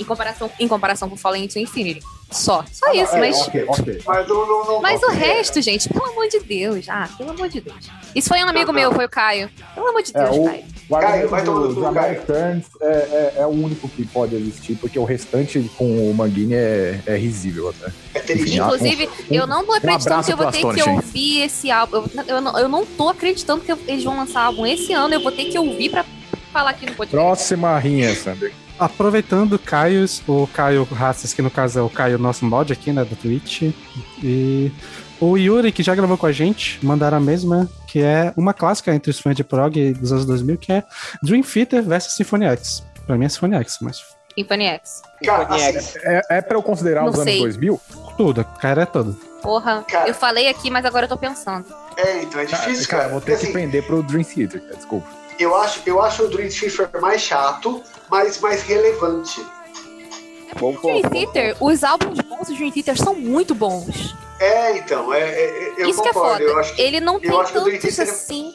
Em 0.00 0.04
comparação, 0.04 0.50
em 0.60 0.68
comparação 0.68 1.08
com 1.10 1.16
Fallen 1.16 1.44
into 1.44 1.58
Infinity. 1.58 2.00
Só. 2.30 2.64
Só 2.70 2.92
isso, 2.92 3.14
é, 3.16 3.20
mas. 3.20 3.36
ok, 3.40 3.64
ok. 3.68 4.02
Mas 4.06 4.28
não, 4.28 4.46
não, 4.46 4.66
não, 4.66 4.82
Mas 4.82 5.00
não, 5.00 5.08
o 5.08 5.12
resto, 5.12 5.60
gente, 5.62 5.88
pelo 5.88 6.04
amor 6.06 6.28
de 6.28 6.40
Deus. 6.40 6.86
Ah, 6.88 7.08
pelo 7.16 7.30
amor 7.30 7.48
de 7.48 7.60
Deus. 7.60 7.88
Isso 8.14 8.28
foi 8.28 8.38
um 8.44 8.48
amigo 8.48 8.66
Não, 8.66 8.74
meu, 8.80 8.92
foi 8.92 9.06
o 9.06 9.08
Caio. 9.08 9.50
Pelo 9.74 9.88
amor 9.88 10.02
de 10.02 10.12
É, 10.14 10.22
Deus, 10.22 10.36
o- 10.36 10.44
Caio. 10.44 10.64
O 10.88 11.28
vai 11.28 11.44
Dramatic 11.44 12.24
Turns 12.24 12.64
é, 12.80 12.86
é, 12.86 13.34
é 13.38 13.46
o 13.46 13.50
único 13.50 13.88
que 13.90 14.06
pode 14.06 14.34
existir, 14.34 14.74
porque 14.76 14.98
o 14.98 15.04
restante 15.04 15.70
com 15.76 16.10
o 16.10 16.14
Manguini 16.14 16.54
é, 16.54 17.00
é 17.06 17.16
risível 17.16 17.68
até. 17.68 17.92
É. 18.14 18.32
Enfim, 18.32 18.58
Inclusive, 18.58 19.06
um- 19.06 19.34
eu 19.34 19.46
não 19.46 19.64
tô 19.66 19.72
acreditando 19.74 20.14
abraço 20.14 20.26
que 20.26 20.32
eu 20.32 20.36
vou 20.36 20.46
ter 20.50 20.58
que 20.60 20.66
Astonishing. 20.66 20.90
ouvir 20.90 21.40
esse 21.42 21.70
álbum. 21.70 21.96
Eu, 21.96 22.24
eu, 22.26 22.40
não, 22.40 22.58
eu 22.58 22.68
não 22.68 22.86
tô 22.86 23.10
acreditando 23.10 23.60
que 23.62 23.72
eles 23.86 24.02
vão 24.02 24.16
lançar 24.16 24.44
álbum 24.44 24.64
esse 24.64 24.92
ano. 24.94 25.12
Eu 25.12 25.20
vou 25.22 25.30
ter 25.30 25.44
que 25.44 25.58
ouvir 25.58 25.90
pra 25.90 26.04
falar 26.52 26.70
aqui 26.70 26.86
no 26.86 26.94
podcast. 26.94 27.14
Próxima 27.14 27.78
rinha, 27.78 28.14
Sander. 28.14 28.52
Aproveitando 28.78 29.54
o 29.54 29.58
Caio, 29.58 30.06
o 30.26 30.46
Caio 30.46 30.84
Raças, 30.84 31.34
que 31.34 31.42
no 31.42 31.50
caso 31.50 31.80
é 31.80 31.82
o 31.82 31.90
Caio, 31.90 32.16
nosso 32.18 32.44
mod 32.46 32.72
aqui, 32.72 32.92
né, 32.92 33.04
do 33.04 33.14
Twitch. 33.16 33.62
E 34.22 34.70
o 35.20 35.36
Yuri, 35.36 35.72
que 35.72 35.82
já 35.82 35.94
gravou 35.94 36.16
com 36.16 36.26
a 36.26 36.32
gente, 36.32 36.78
mandaram 36.84 37.16
a 37.16 37.20
mesma, 37.20 37.68
que 37.86 38.00
é 38.02 38.32
uma 38.36 38.54
clássica 38.54 38.94
entre 38.94 39.10
os 39.10 39.18
fãs 39.20 39.34
de 39.34 39.42
prog 39.44 39.92
dos 39.94 40.12
anos 40.12 40.24
2000, 40.26 40.56
que 40.58 40.72
é 40.72 40.82
Dream 41.22 41.42
Theater 41.42 41.82
versus 41.82 42.14
Symphony 42.14 42.44
X. 42.46 42.84
Pra 43.06 43.16
mim 43.16 43.24
é 43.24 43.28
Symphony 43.28 43.56
X, 43.56 43.78
mas 43.80 44.02
Symphony 44.34 44.66
X. 44.66 45.02
Cara, 45.24 45.46
assim, 45.54 45.64
X. 45.78 45.96
É, 46.02 46.20
é 46.30 46.40
pra 46.40 46.56
eu 46.56 46.62
considerar 46.62 47.02
Não 47.02 47.08
os 47.10 47.14
anos 47.18 47.24
sei. 47.32 47.40
2000? 47.40 47.80
tudo, 48.16 48.40
a 48.40 48.44
cara 48.44 48.82
é 48.82 48.86
toda. 48.86 49.16
Porra, 49.42 49.84
Cara. 49.88 50.08
eu 50.08 50.14
falei 50.14 50.48
aqui, 50.48 50.70
mas 50.70 50.84
agora 50.84 51.04
eu 51.06 51.08
tô 51.08 51.16
pensando. 51.16 51.64
é, 51.96 52.22
então 52.22 52.40
é 52.40 52.44
difícil, 52.44 52.88
cara, 52.88 53.02
cara. 53.04 53.04
eu 53.04 53.10
vou 53.12 53.20
ter 53.20 53.34
Assim, 53.34 53.46
que 53.46 53.52
pender 53.52 53.84
pro 53.86 54.02
Dream 54.02 54.24
Theater, 54.24 54.60
cara, 54.60 54.76
desculpa. 54.76 55.06
eu, 55.38 55.54
acho, 55.56 55.80
eu 55.86 56.02
acho 56.02 56.24
o 56.24 56.28
Dream 56.28 56.48
Theater 56.48 57.00
mais 57.00 57.20
chato, 57.22 57.82
mas 58.10 58.40
mais 58.40 58.62
relevante. 58.62 59.40
Bom 60.58 60.72
Dream 60.72 61.02
ponto. 61.02 61.10
Theater, 61.10 61.56
os 61.60 61.84
álbuns 61.84 62.18
bons 62.20 62.48
do 62.48 62.54
Dream 62.54 62.70
Theater 62.72 62.96
são 62.96 63.14
muito 63.14 63.54
bons. 63.54 64.14
É, 64.40 64.76
então, 64.78 65.12
é, 65.12 65.20
é- 65.20 65.72
eu 65.78 65.88
Isso 65.88 66.02
que 66.02 66.08
é 66.08 66.12
concordo. 66.12 66.38
foda. 66.38 66.44
eu 66.44 66.58
acho 66.58 66.74
que 66.74 66.82
Ele 66.82 67.00
não 67.00 67.18
tem 67.18 67.30
o 67.30 67.44
tantos 67.44 67.98
assim. 68.00 68.54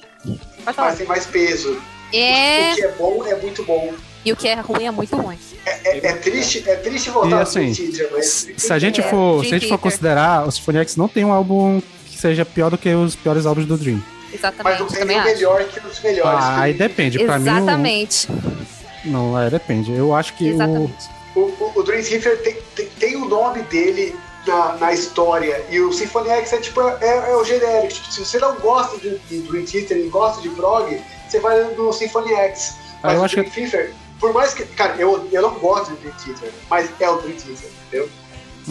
Mas 0.66 0.98
tem 0.98 1.06
mais 1.08 1.25
peso. 1.25 1.78
É. 2.13 2.72
O 2.72 2.75
que 2.75 2.84
é 2.84 2.92
bom 2.92 3.25
é 3.25 3.36
muito 3.36 3.63
bom. 3.63 3.94
E 4.24 4.32
o 4.32 4.36
que 4.38 4.48
é 4.48 4.54
ruim 4.56 4.86
é 4.86 4.92
muito 4.92 5.16
ruim. 5.18 5.38
É, 5.66 6.08
é 6.08 6.13
triste, 6.13 6.63
é 6.70 6.75
triste 6.78 7.10
voltar 7.10 7.30
E 7.30 7.34
ao 7.34 7.40
assim, 7.42 7.74
mas. 8.12 8.25
Se 8.30 8.54
se 8.58 8.72
a 8.74 8.80
gente 8.80 9.02
É, 9.02 9.04
for, 9.04 9.44
se 9.44 9.54
a 9.54 9.60
gente 9.60 9.68
for 9.68 9.78
considerar, 9.78 10.48
o 10.48 10.52
Symphony 10.52 10.78
X 10.80 10.96
não 10.96 11.08
tem 11.10 11.25
um 11.25 11.34
álbum 11.34 11.82
que 12.08 12.18
seja 12.18 12.46
pior 12.46 12.70
do 12.70 12.78
que 12.78 12.94
os 12.94 13.16
piores 13.16 13.46
álbuns 13.46 13.66
do 13.66 13.75
Dream. 13.78 14.02
Mas 14.32 14.36
Exatamente, 14.40 14.80
não 14.80 14.88
tem 14.88 15.00
também 15.00 15.18
um 15.18 15.20
acho. 15.20 15.30
melhor 15.34 15.63
que 15.66 15.80
os 15.86 16.00
melhores. 16.02 16.44
Ah, 16.46 16.62
aí 16.62 16.74
depende. 16.74 17.20
Pra 17.25 17.38
mim, 17.38 17.50
Exatamente. 17.50 18.28
o- 18.32 19.10
não, 19.10 19.40
é, 19.42 19.50
depende. 19.50 19.92
Eu 19.92 20.16
acho 20.16 20.34
que 20.36 20.46
o, 20.46 20.54
Exatamente. 20.54 21.10
O, 21.36 21.40
o, 21.42 21.72
o 21.75 21.84
Dream 21.84 22.02
Theater 22.04 22.42
tem, 22.42 22.58
tem, 22.75 22.86
tem 23.00 23.16
o 23.18 23.25
nome 23.25 23.62
dele 23.63 24.16
na, 24.48 24.78
na 24.78 24.94
história. 24.94 25.64
E 25.70 25.80
o 25.80 25.92
Symphony 25.92 26.30
X 26.30 26.54
é 26.54 26.58
tipo 26.58 26.82
é, 26.82 27.32
é 27.32 27.36
o 27.36 27.44
genérico. 27.44 27.94
Tipo, 27.94 28.12
se 28.12 28.26
você 28.26 28.40
não 28.40 28.56
gosta 28.56 28.98
de, 28.98 29.18
de 29.20 29.40
Dream 29.42 29.66
Theater 29.66 29.98
e 29.98 30.10
gosta 30.10 30.42
de 30.42 30.50
prog, 30.50 31.02
você 31.28 31.40
vai 31.40 31.64
no 31.76 31.92
Symphony 31.94 32.34
X. 32.34 32.76
Ah, 33.02 33.08
Mas 33.08 33.14
eu 33.14 33.22
o 33.22 33.26
acho 33.26 33.36
Dream 33.36 33.50
Theater, 33.50 33.94
por 34.20 34.34
mais 34.34 34.54
que. 34.54 34.66
Cara, 34.66 34.96
eu, 34.98 35.28
eu 35.32 35.42
não 35.42 35.54
gosto 35.56 35.92
de 35.92 35.98
Dream 35.98 36.16
Theater, 36.24 36.52
mas 36.70 36.90
é 37.00 37.10
o 37.10 37.18
Dream 37.18 37.36
Theater, 37.36 37.70
entendeu? 37.88 38.10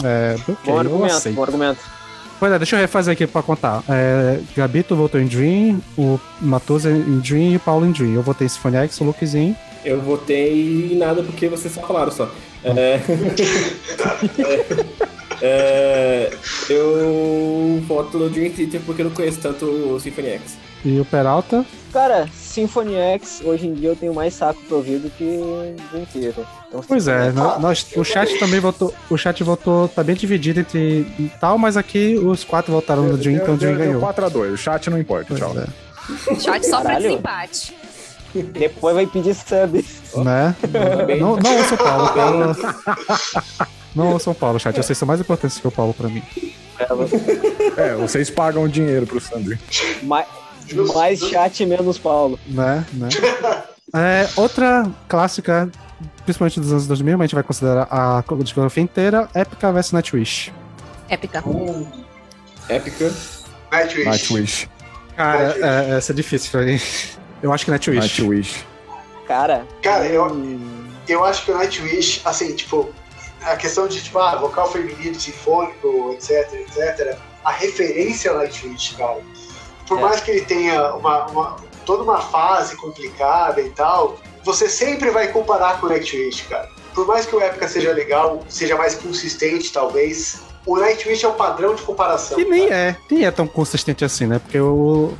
é, 0.03 0.35
ok, 0.39 0.55
Bom 0.65 0.71
eu 0.71 0.79
argumento, 0.79 1.29
bom 1.31 1.43
argumento. 1.43 1.79
Pois 2.39 2.51
é, 2.51 2.57
deixa 2.57 2.75
eu 2.75 2.79
refazer 2.79 3.13
aqui 3.13 3.25
pra 3.25 3.41
contar. 3.41 3.83
É, 3.87 4.39
Gabito 4.55 4.95
votou 4.95 5.21
em 5.21 5.27
Dream, 5.27 5.81
o 5.97 6.19
Matosa 6.41 6.91
em 6.91 7.19
Dream 7.19 7.53
e 7.53 7.55
o 7.55 7.59
Paulo 7.59 7.85
em 7.85 7.91
Dream. 7.91 8.15
Eu 8.15 8.21
votei 8.21 8.45
em 8.45 8.49
Symphony 8.49 8.77
X, 8.77 8.99
o 8.99 9.05
Lucas 9.05 9.33
em. 9.33 9.55
Eu 9.85 10.01
votei 10.01 10.91
em 10.91 10.95
nada 10.95 11.23
porque 11.23 11.47
vocês 11.47 11.73
só 11.73 11.81
falaram 11.81 12.11
só. 12.11 12.29
É... 12.63 12.99
É, 15.45 16.31
eu 16.69 17.81
voto 17.85 18.17
no 18.17 18.29
Dream 18.29 18.49
Theater 18.51 18.79
porque 18.85 19.01
eu 19.01 19.07
não 19.07 19.11
conheço 19.13 19.39
tanto 19.41 19.65
o 19.65 19.99
Symphony 19.99 20.29
X. 20.29 20.57
E 20.85 20.97
o 21.01 21.03
Peralta. 21.05 21.65
Cara, 21.91 22.27
Symphony 22.33 22.95
X, 22.95 23.41
hoje 23.43 23.67
em 23.67 23.73
dia 23.73 23.89
eu 23.89 23.95
tenho 23.95 24.13
mais 24.13 24.33
saco 24.33 24.59
pra 24.67 24.77
ouvir 24.77 24.99
do 24.99 25.09
que 25.09 25.25
Dream 25.91 26.05
Theater. 26.13 26.45
Então, 26.69 26.81
Pois 26.87 27.07
é, 27.09 27.25
Symphony 27.25 27.35
nó- 27.47 27.59
nós, 27.59 27.85
o 27.97 28.03
chat 28.05 28.39
também 28.39 28.61
votou. 28.61 28.93
O 29.09 29.17
chat 29.17 29.43
votou, 29.43 29.89
tá 29.89 30.01
bem 30.01 30.15
dividido 30.15 30.61
entre 30.61 31.05
tal, 31.41 31.57
mas 31.57 31.75
aqui 31.75 32.15
os 32.15 32.45
quatro 32.45 32.71
votaram 32.71 33.03
no 33.03 33.17
Dream, 33.17 33.35
então 33.35 33.55
o 33.55 33.57
Dream 33.57 33.75
ganhou. 33.77 34.01
4x2, 34.01 34.53
o 34.53 34.57
chat 34.57 34.89
não 34.89 34.97
importa, 34.97 35.25
Pois 35.27 35.39
tchau. 35.41 35.53
é. 35.57 36.39
Chat 36.39 36.63
só 36.65 36.77
pra 36.79 36.91
Caralho. 36.91 37.09
desempate. 37.09 37.73
X. 38.33 38.45
Depois 38.53 38.95
vai 38.95 39.05
pedir 39.07 39.35
sub. 39.35 39.85
Né? 40.23 40.55
Não, 41.19 41.35
não 41.35 41.59
o 41.59 41.63
São 41.65 41.77
Paulo, 41.77 42.09
Paulo. 42.13 42.55
Não 43.95 44.15
o 44.15 44.19
São 44.19 44.33
Paulo, 44.33 44.59
chat. 44.59 44.75
Vocês 44.75 44.97
são 44.97 45.07
mais 45.07 45.19
importantes 45.19 45.59
que 45.59 45.67
o 45.67 45.71
Paulo 45.71 45.93
pra 45.93 46.09
mim. 46.09 46.23
É, 47.77 47.95
vocês 47.95 48.29
pagam 48.29 48.67
dinheiro 48.67 49.05
pro 49.05 49.19
Sandro. 49.19 49.57
Mais, 50.01 50.27
mais 50.93 51.19
chat, 51.19 51.65
menos 51.65 51.97
Paulo. 51.97 52.39
Né? 52.47 52.85
né? 52.93 53.09
É, 53.95 54.27
outra 54.35 54.89
clássica, 55.07 55.69
principalmente 56.23 56.59
dos 56.59 56.71
anos 56.71 56.87
2000, 56.87 57.17
mas 57.17 57.25
a 57.25 57.27
gente 57.27 57.35
vai 57.35 57.43
considerar 57.43 57.87
a 57.91 58.23
discografia 58.39 58.81
inteira, 58.81 59.29
Épica 59.33 59.71
vs 59.71 59.91
Nightwish. 59.91 60.51
Épica. 61.09 61.43
Épica. 62.69 63.13
Nightwish. 63.71 64.05
Nightwish. 64.05 64.69
Cara, 65.15 65.43
Nightwish. 65.43 65.63
é, 65.63 65.97
essa 65.97 66.11
é 66.11 66.15
difícil 66.15 66.51
pra 66.51 66.61
mim. 66.61 66.79
Eu 67.41 67.53
acho 67.53 67.65
que 67.65 67.71
Nightwish. 67.71 67.99
Nightwish. 67.99 68.65
Cara, 69.27 69.65
Cara, 69.81 70.05
eu, 70.07 70.25
hum, 70.25 70.87
eu 71.07 71.23
acho 71.23 71.45
que 71.45 71.51
o 71.51 71.57
Nightwish, 71.57 72.21
assim, 72.25 72.55
tipo, 72.55 72.91
a 73.45 73.55
questão 73.55 73.87
de, 73.87 74.01
tipo, 74.01 74.17
ah, 74.19 74.35
vocal 74.35 74.71
feminino, 74.71 75.19
sinfônico, 75.19 76.11
etc, 76.13 76.51
etc, 76.53 77.17
a 77.43 77.51
referência 77.51 78.31
ao 78.31 78.37
Nightwish, 78.37 78.95
cara. 78.95 79.19
Por 79.87 79.97
É. 79.99 80.01
mais 80.01 80.21
que 80.21 80.31
ele 80.31 80.41
tenha 80.41 80.93
uma, 80.95 81.25
uma- 81.27 81.55
toda 81.85 82.03
uma 82.03 82.21
fase 82.21 82.75
complicada 82.77 83.59
e 83.61 83.69
tal, 83.71 84.17
você 84.43 84.69
sempre 84.69 85.09
vai 85.11 85.27
comparar 85.27 85.79
com 85.79 85.87
o 85.87 85.89
Nightwish, 85.89 86.43
cara. 86.43 86.69
Por 86.95 87.05
mais 87.07 87.25
que 87.25 87.35
o 87.35 87.41
Epica 87.41 87.67
seja 87.67 87.91
legal, 87.91 88.43
seja 88.47 88.75
mais 88.77 88.95
consistente, 88.95 89.71
talvez, 89.73 90.41
o 90.65 90.77
Nightwish 90.77 91.25
é 91.25 91.27
o 91.27 91.33
padrão 91.33 91.75
de 91.75 91.81
comparação. 91.81 92.37
Que 92.37 92.45
nem 92.45 92.69
cara. 92.69 92.75
é, 92.81 92.95
nem 93.11 93.25
é 93.25 93.31
tão 93.31 93.47
consistente 93.47 94.05
assim, 94.05 94.25
né? 94.27 94.39
Porque 94.39 94.59
o. 94.59 95.13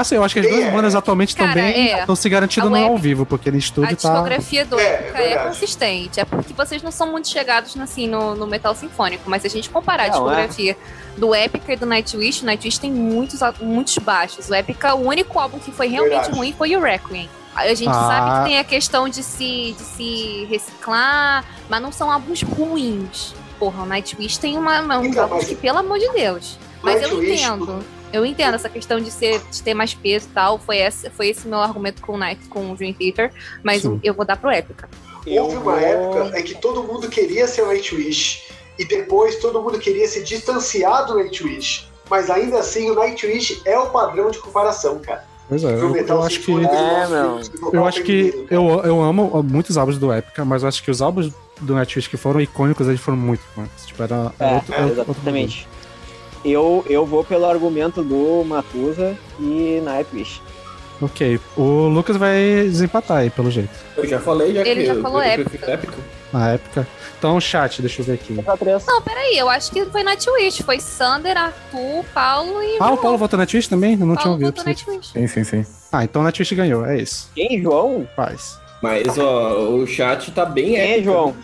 Assim, 0.00 0.14
eu 0.14 0.24
acho 0.24 0.34
que 0.34 0.40
as 0.40 0.48
duas 0.48 0.64
é. 0.64 0.70
bandas 0.70 0.94
atualmente 0.94 1.34
Cara, 1.34 1.60
é. 1.60 2.00
Estão 2.00 2.14
se 2.16 2.28
garantindo 2.28 2.66
A 2.66 2.70
no 2.70 2.76
ao 2.76 2.96
vivo, 2.98 3.26
porque 3.26 3.50
no 3.50 3.56
A 3.56 3.58
estúdio 3.58 3.96
tá. 3.96 4.08
discografia 4.10 4.64
do 4.64 4.78
É, 4.78 4.84
Épica 4.84 5.18
é, 5.18 5.26
verdade. 5.28 5.48
consistente. 5.48 6.20
É 6.20 6.24
porque 6.24 6.52
vocês 6.52 6.82
não 6.82 6.90
são 6.90 7.10
muito 7.10 7.28
chegados 7.28 7.76
assim, 7.78 8.06
no, 8.06 8.34
no 8.34 8.46
metal 8.46 8.74
sinfônico. 8.74 9.28
Mas 9.28 9.42
se 9.42 9.48
a 9.48 9.50
gente 9.50 9.68
comparar 9.70 10.04
a 10.04 10.06
Não, 10.06 10.12
discografia 10.12 10.76
do 11.16 11.34
Épica 11.34 11.72
e 11.72 11.76
do 11.76 11.86
Nightwish, 11.86 12.42
o 12.42 12.46
Nightwish 12.46 12.78
tem 12.78 12.92
muitos, 12.92 13.42
a- 13.42 13.54
muitos 13.60 13.98
baixos. 13.98 14.48
O 14.48 14.54
Épica, 14.54 14.94
o 14.94 15.06
único 15.06 15.38
álbum 15.38 15.58
que 15.58 15.72
foi 15.72 15.88
realmente 15.88 16.14
Verdade. 16.20 16.36
ruim 16.36 16.54
foi 16.56 16.76
o 16.76 16.80
Requiem. 16.80 17.28
A 17.56 17.74
gente 17.74 17.88
Ah. 17.90 17.92
sabe 18.06 18.38
que 18.38 18.44
tem 18.50 18.58
a 18.60 18.64
questão 18.64 19.08
de 19.08 19.20
se, 19.22 19.74
de 19.76 19.82
se 19.82 20.46
reciclar, 20.48 21.44
mas 21.68 21.82
não 21.82 21.90
são 21.90 22.08
álbuns 22.10 22.42
ruins. 22.42 23.34
Porra, 23.58 23.82
o 23.82 23.86
Nightwish 23.86 24.38
tem 24.38 24.56
uma, 24.56 24.80
uma, 24.80 24.98
uns 24.98 25.06
Então, 25.08 25.24
álbuns 25.24 25.38
mas- 25.40 25.48
que, 25.48 25.56
pelo 25.56 25.78
amor 25.78 25.98
de 25.98 26.08
Deus. 26.12 26.56
Mas 26.82 27.02
eu 27.02 27.08
Nightwish, 27.16 27.42
entendo. 27.42 27.84
Eu 28.12 28.24
entendo 28.24 28.54
essa 28.54 28.68
questão 28.68 29.00
de, 29.00 29.10
ser, 29.10 29.40
de 29.50 29.62
ter 29.62 29.74
mais 29.74 29.92
peso 29.94 30.26
e 30.30 30.34
tal. 30.34 30.58
Foi 30.58 30.78
esse, 30.78 31.10
foi 31.10 31.28
esse 31.28 31.46
meu 31.46 31.58
argumento 31.60 32.00
com 32.02 32.12
o 32.14 32.16
Night, 32.16 32.46
com 32.48 32.72
o 32.72 32.76
Dream 32.76 32.92
Theater. 32.94 33.32
Mas 33.62 33.82
Sim. 33.82 34.00
eu 34.02 34.14
vou 34.14 34.24
dar 34.24 34.36
pro 34.36 34.50
Épica. 34.50 34.88
eu 35.26 35.44
Houve 35.44 35.56
uma 35.56 35.64
vou- 35.72 35.76
época 35.78 36.40
em 36.40 36.42
que 36.42 36.54
todo 36.54 36.82
mundo 36.82 37.08
queria 37.08 37.46
ser 37.46 37.62
o 37.62 37.66
Nightwish 37.66 38.44
e 38.78 38.84
depois 38.84 39.36
todo 39.36 39.60
mundo 39.62 39.78
queria 39.78 40.06
se 40.08 40.22
distanciar 40.24 41.06
do 41.06 41.16
Nightwish. 41.16 41.86
Mas 42.08 42.30
ainda 42.30 42.58
assim, 42.60 42.90
o 42.90 42.94
Nightwish 42.94 43.60
é 43.66 43.78
o 43.78 43.90
padrão 43.90 44.30
de 44.30 44.38
comparação, 44.38 44.98
cara. 45.00 45.24
Pois 45.48 45.64
é, 45.64 45.72
eu, 45.72 45.96
eu 45.96 46.22
acho 46.22 46.40
que. 46.40 46.52
É, 46.52 47.76
Eu 47.76 47.86
acho 47.86 48.02
que 48.02 48.46
eu, 48.50 48.68
eu 48.84 49.02
amo 49.02 49.42
muitos 49.42 49.76
álbuns 49.78 49.98
do 49.98 50.12
Épica, 50.12 50.44
mas 50.44 50.62
eu 50.62 50.68
acho 50.68 50.82
que 50.82 50.90
os 50.90 51.00
álbuns 51.02 51.32
do 51.60 51.74
Nightwish 51.74 52.08
que 52.08 52.16
foram 52.16 52.40
icônicos, 52.40 52.86
eles 52.86 53.00
foram 53.00 53.16
muito 53.18 53.40
bons. 53.56 53.68
Tipo, 53.86 54.02
era, 54.02 54.32
era 54.38 54.50
É, 54.50 54.54
outro, 54.56 54.74
era 54.74 54.86
outro 54.86 55.10
exatamente. 55.12 55.68
Eu, 56.44 56.84
eu 56.88 57.04
vou 57.04 57.24
pelo 57.24 57.46
argumento 57.46 58.02
do 58.02 58.44
Matusa 58.44 59.16
e 59.40 59.80
Nightwish. 59.84 60.40
Ok, 61.00 61.38
o 61.56 61.86
Lucas 61.88 62.16
vai 62.16 62.36
desempatar 62.64 63.18
aí, 63.18 63.30
pelo 63.30 63.50
jeito. 63.50 63.70
Eu 63.96 64.04
já 64.06 64.18
falei, 64.18 64.52
já 64.52 64.60
Ele 64.62 64.80
que 64.80 64.86
já 64.86 64.94
eu, 64.94 65.02
falou 65.02 65.22
eu 65.22 65.28
épica. 65.30 65.70
épica. 65.70 65.94
Na 66.32 66.50
época. 66.50 66.86
Então, 67.18 67.40
chat, 67.40 67.80
deixa 67.80 68.00
eu 68.02 68.06
ver 68.06 68.12
aqui. 68.14 68.36
Três. 68.58 68.84
Não, 68.86 69.00
peraí, 69.00 69.38
eu 69.38 69.48
acho 69.48 69.70
que 69.70 69.84
foi 69.86 70.02
Nightwish. 70.02 70.62
Foi 70.62 70.78
Sander, 70.80 71.36
Arthur, 71.36 72.04
Paulo 72.12 72.62
e. 72.62 72.76
Ah, 72.80 72.90
o 72.92 72.96
Paulo 72.98 73.16
votou 73.16 73.38
na 73.38 73.46
Twitch 73.46 73.68
também? 73.68 73.92
Eu 73.92 73.98
não 74.06 74.14
tinha 74.16 74.24
Paulo 74.24 74.32
ouvido. 74.32 74.48
votou 74.48 74.64
Nightwish. 74.64 75.12
Sim, 75.12 75.26
sim, 75.28 75.44
sim. 75.44 75.66
Ah, 75.92 76.02
então 76.04 76.22
na 76.22 76.32
Twitch 76.32 76.52
ganhou, 76.52 76.84
é 76.84 76.98
isso. 77.00 77.30
Quem, 77.34 77.62
João? 77.62 78.06
Faz. 78.16 78.58
Mas, 78.82 79.16
ó, 79.18 79.70
o 79.70 79.86
chat 79.86 80.30
tá 80.32 80.44
bem 80.44 80.66
Quem 80.66 80.76
é, 80.76 80.92
épico. 80.94 81.04
João? 81.12 81.36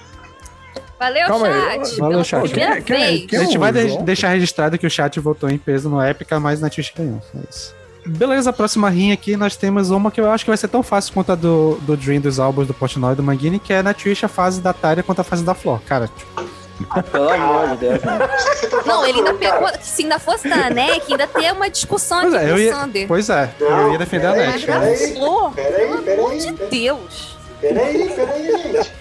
Valeu, 0.98 1.26
Calma 1.26 1.46
aí. 1.48 1.54
chat. 1.84 1.96
Valeu, 1.98 2.10
pela 2.10 2.24
chat. 2.24 2.48
primeira 2.50 2.80
vez. 2.80 3.26
quem 3.26 3.38
a 3.38 3.42
gente 3.44 3.58
vai 3.58 3.72
de- 3.72 3.98
deixar 4.02 4.28
registrado 4.28 4.78
que 4.78 4.86
o 4.86 4.90
chat 4.90 5.18
votou 5.20 5.50
em 5.50 5.58
peso 5.58 5.88
no 5.88 6.00
Épica, 6.00 6.38
mas 6.40 6.60
na 6.60 6.70
Twitch 6.70 6.92
ganhou. 6.96 7.20
É 7.34 7.38
isso. 7.50 7.74
Beleza, 8.06 8.50
a 8.50 8.52
próxima 8.52 8.90
rinha 8.90 9.14
aqui 9.14 9.34
nós 9.36 9.56
temos 9.56 9.90
uma 9.90 10.10
que 10.10 10.20
eu 10.20 10.30
acho 10.30 10.44
que 10.44 10.50
vai 10.50 10.56
ser 10.58 10.68
tão 10.68 10.82
fácil 10.82 11.14
quanto 11.14 11.32
a 11.32 11.34
do, 11.34 11.76
do 11.82 11.96
Dream 11.96 12.20
dos 12.20 12.38
álbuns 12.38 12.66
do 12.66 12.74
Portnoy 12.74 13.12
e 13.14 13.16
do 13.16 13.22
Manguini, 13.22 13.58
que 13.58 13.72
é 13.72 13.82
na 13.82 13.94
Twitch 13.94 14.22
a 14.24 14.28
fase 14.28 14.60
da 14.60 14.72
Tária 14.74 15.02
contra 15.02 15.22
a 15.22 15.24
fase 15.24 15.42
da 15.42 15.54
Flor. 15.54 15.80
Cara, 15.86 16.06
tipo, 16.08 17.04
Pelo 17.10 17.30
amor 17.30 17.68
de 17.70 17.76
Deus. 17.78 18.02
né? 18.02 18.18
Tá 18.18 18.82
Não, 18.84 19.06
ele 19.06 19.18
ainda 19.18 19.32
pegou. 19.34 19.68
Se 19.80 20.02
ainda 20.02 20.18
fosse 20.18 20.46
da 20.48 20.68
NEC, 20.68 21.12
ainda 21.12 21.26
tem 21.26 21.50
uma 21.52 21.70
discussão 21.70 22.20
Pois 22.22 22.34
aqui 22.34 22.44
é, 22.44 22.48
com 22.48 22.52
eu 22.52 22.56
o 22.56 22.58
ia- 22.60 22.74
Sander. 22.74 23.08
pois 23.08 23.30
é, 23.30 23.50
eu 23.58 23.70
Não, 23.70 23.92
ia 23.92 23.98
defender 23.98 24.26
a 24.26 24.32
peraí, 24.32 24.46
NET. 24.52 24.66
peraí. 24.66 25.14
Flor, 25.14 25.50
Peraí, 25.54 25.72
pelo 25.88 26.02
peraí, 26.02 26.18
amor 26.18 26.36
de 26.36 26.52
peraí. 26.52 26.70
Deus. 26.70 27.36
Peraí, 27.60 28.08
peraí, 28.14 28.62
gente. 28.62 28.92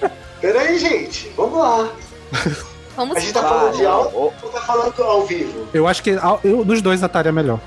Peraí, 0.44 0.78
gente. 0.78 1.32
Vamos 1.38 1.58
lá. 1.58 1.90
Vamos 2.98 3.16
A 3.16 3.20
gente 3.22 3.32
tá 3.34 3.40
embora. 3.40 3.56
falando 3.60 3.78
de 3.78 3.86
ô, 3.86 4.12
ou 4.24 4.34
tá 4.52 4.60
falando 4.60 5.04
ao 5.04 5.22
vivo? 5.26 5.66
Eu 5.74 5.88
acho 5.88 6.04
que 6.04 6.12
eu, 6.44 6.66
dos 6.66 6.82
dois 6.82 7.02
a 7.02 7.08
Tária 7.08 7.30
é 7.30 7.32
melhor. 7.32 7.60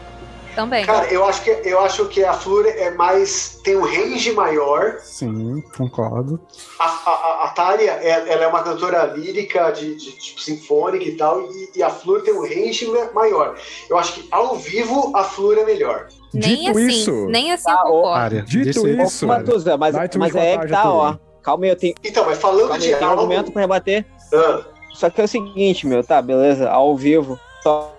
também. 0.55 0.85
Cara, 0.85 1.07
eu 1.13 1.25
acho 1.25 1.43
que, 1.43 1.51
eu 1.65 1.81
acho 1.81 2.05
que 2.09 2.23
a 2.23 2.35
Flor 2.35 2.67
é 2.67 2.91
mais. 2.91 3.59
tem 3.65 3.77
um 3.77 3.83
range 3.85 4.31
maior. 4.33 4.99
Sim, 5.01 5.63
concordo. 5.77 6.39
A, 6.79 6.85
a, 6.85 7.45
a 7.45 7.49
Tária, 7.49 7.93
é- 7.93 8.31
ela 8.31 8.45
é 8.45 8.47
uma 8.47 8.63
cantora 8.63 9.05
lírica, 9.07 9.71
de, 9.71 9.97
de, 9.97 10.13
tipo, 10.13 10.41
sinfônica 10.41 11.05
e 11.05 11.17
tal, 11.17 11.51
e, 11.51 11.71
e 11.77 11.83
a 11.83 11.89
Flor 11.91 12.21
tem 12.23 12.35
um 12.35 12.43
range 12.43 12.87
ma- 12.87 13.11
maior. 13.15 13.57
Eu 13.89 13.97
acho 13.99 14.13
que 14.13 14.29
ao 14.31 14.55
vivo 14.57 15.13
a 15.17 15.25
Flor 15.25 15.57
é 15.59 15.65
melhor. 15.65 16.09
nem 16.33 16.57
Dito 16.59 16.71
assim, 16.73 16.87
isso- 16.89 17.27
nem 17.29 17.53
assim 17.53 17.65
Tá, 17.65 17.83
eu 17.87 17.91
concordo. 17.93 18.43
Dito 18.43 18.87
ele. 18.87 19.03
isso- 19.03 19.27
Matusa, 19.27 19.77
mas, 19.79 19.95
mas 20.19 20.35
é 20.37 20.59
que 20.59 20.67
tá, 20.69 20.91
ó. 20.93 21.17
Calma 21.47 21.65
aí, 21.65 21.71
eu 21.71 21.77
tenho, 21.77 21.95
Então, 22.05 22.27
mas 22.27 22.39
falando 22.39 22.59
calma 22.63 22.75
aí, 22.75 22.81
de 22.81 22.87
tenho 22.89 23.05
álbum. 23.09 23.21
argumento 23.23 23.53
pra 23.53 23.63
rebater. 23.63 24.05
Ah, 24.35 24.63
Só 24.93 25.09
que 25.09 25.21
é 25.21 25.25
o 25.25 25.29
seguinte, 25.29 25.87
meu, 25.87 26.03
tá, 26.03 26.21
beleza, 26.21 26.69
ao 26.69 26.97
vivo. 26.97 27.39
Só 27.63 27.95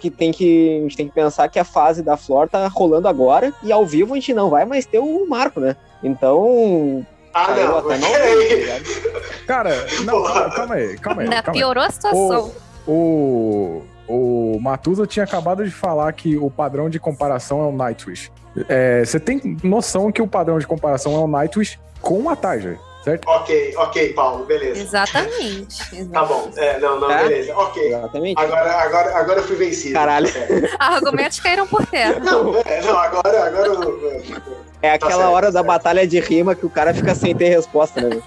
que 0.00 0.10
tem 0.10 0.30
que 0.30 0.78
a 0.78 0.82
gente 0.82 0.96
tem 0.96 1.08
que 1.08 1.14
pensar 1.14 1.48
que 1.48 1.58
a 1.58 1.64
fase 1.64 2.02
da 2.04 2.16
Flor 2.16 2.48
tá 2.48 2.68
rolando 2.68 3.08
agora 3.08 3.52
e 3.64 3.72
ao 3.72 3.84
vivo 3.84 4.12
a 4.12 4.16
gente 4.16 4.32
não 4.32 4.48
vai 4.48 4.64
mais 4.64 4.86
ter 4.86 5.00
o 5.00 5.26
marco, 5.28 5.58
né? 5.58 5.74
Então, 6.04 7.04
ah, 7.32 7.46
caiu 7.46 7.68
não, 7.68 7.78
até 7.78 7.88
mas 7.88 8.00
não. 8.00 8.10
peraí. 8.12 8.82
Cara, 9.46 9.86
não, 10.04 10.22
calma, 10.50 10.74
aí, 10.76 10.96
calma 10.98 11.22
aí. 11.22 11.28
Ainda 11.28 11.42
Calma 11.42 11.56
aí. 11.56 11.58
piorou 11.60 11.82
a 11.82 11.90
situação. 11.90 12.52
O, 12.86 13.82
o 14.06 14.58
Matusa 14.60 15.06
tinha 15.06 15.24
acabado 15.24 15.64
de 15.64 15.70
falar 15.70 16.12
que 16.12 16.36
o 16.36 16.50
padrão 16.50 16.88
de 16.88 17.00
comparação 17.00 17.60
é 17.62 17.66
o 17.66 17.72
Nightwish. 17.72 18.30
É, 18.68 19.04
Você 19.04 19.18
tem 19.18 19.56
noção 19.64 20.12
que 20.12 20.22
o 20.22 20.28
padrão 20.28 20.58
de 20.58 20.66
comparação 20.66 21.14
é 21.14 21.18
o 21.18 21.26
Nightwish 21.26 21.78
com 22.04 22.28
a 22.28 22.36
Tarja, 22.36 22.78
certo? 23.02 23.26
Ok, 23.26 23.74
ok, 23.76 24.12
Paulo, 24.12 24.44
beleza. 24.44 24.80
Exatamente. 24.80 26.04
Tá 26.12 26.24
bom. 26.24 26.50
É, 26.56 26.78
não, 26.78 27.00
não, 27.00 27.08
Tá? 27.08 27.22
beleza. 27.24 27.56
Ok. 27.56 27.82
Exatamente. 27.88 28.40
Agora, 28.40 28.72
agora, 28.74 29.16
agora 29.18 29.40
eu 29.40 29.44
fui 29.44 29.56
vencido. 29.56 29.94
Caralho. 29.94 30.28
É. 30.28 30.70
Argumentos 30.78 31.40
caíram 31.40 31.66
por 31.66 31.84
terra. 31.86 32.20
Não, 32.20 32.54
é, 32.64 32.82
não, 32.82 32.98
agora, 32.98 33.46
agora 33.46 33.66
eu- 33.68 34.24
É 34.82 34.98
Tá 34.98 35.06
aquela 35.06 35.22
certo, 35.22 35.32
hora 35.34 35.46
da 35.46 35.60
certo. 35.60 35.66
batalha 35.66 36.06
de 36.06 36.20
rima 36.20 36.54
que 36.54 36.66
o 36.66 36.70
cara 36.70 36.92
fica 36.92 37.14
sem 37.14 37.34
ter 37.34 37.48
resposta, 37.48 38.02
né? 38.02 38.20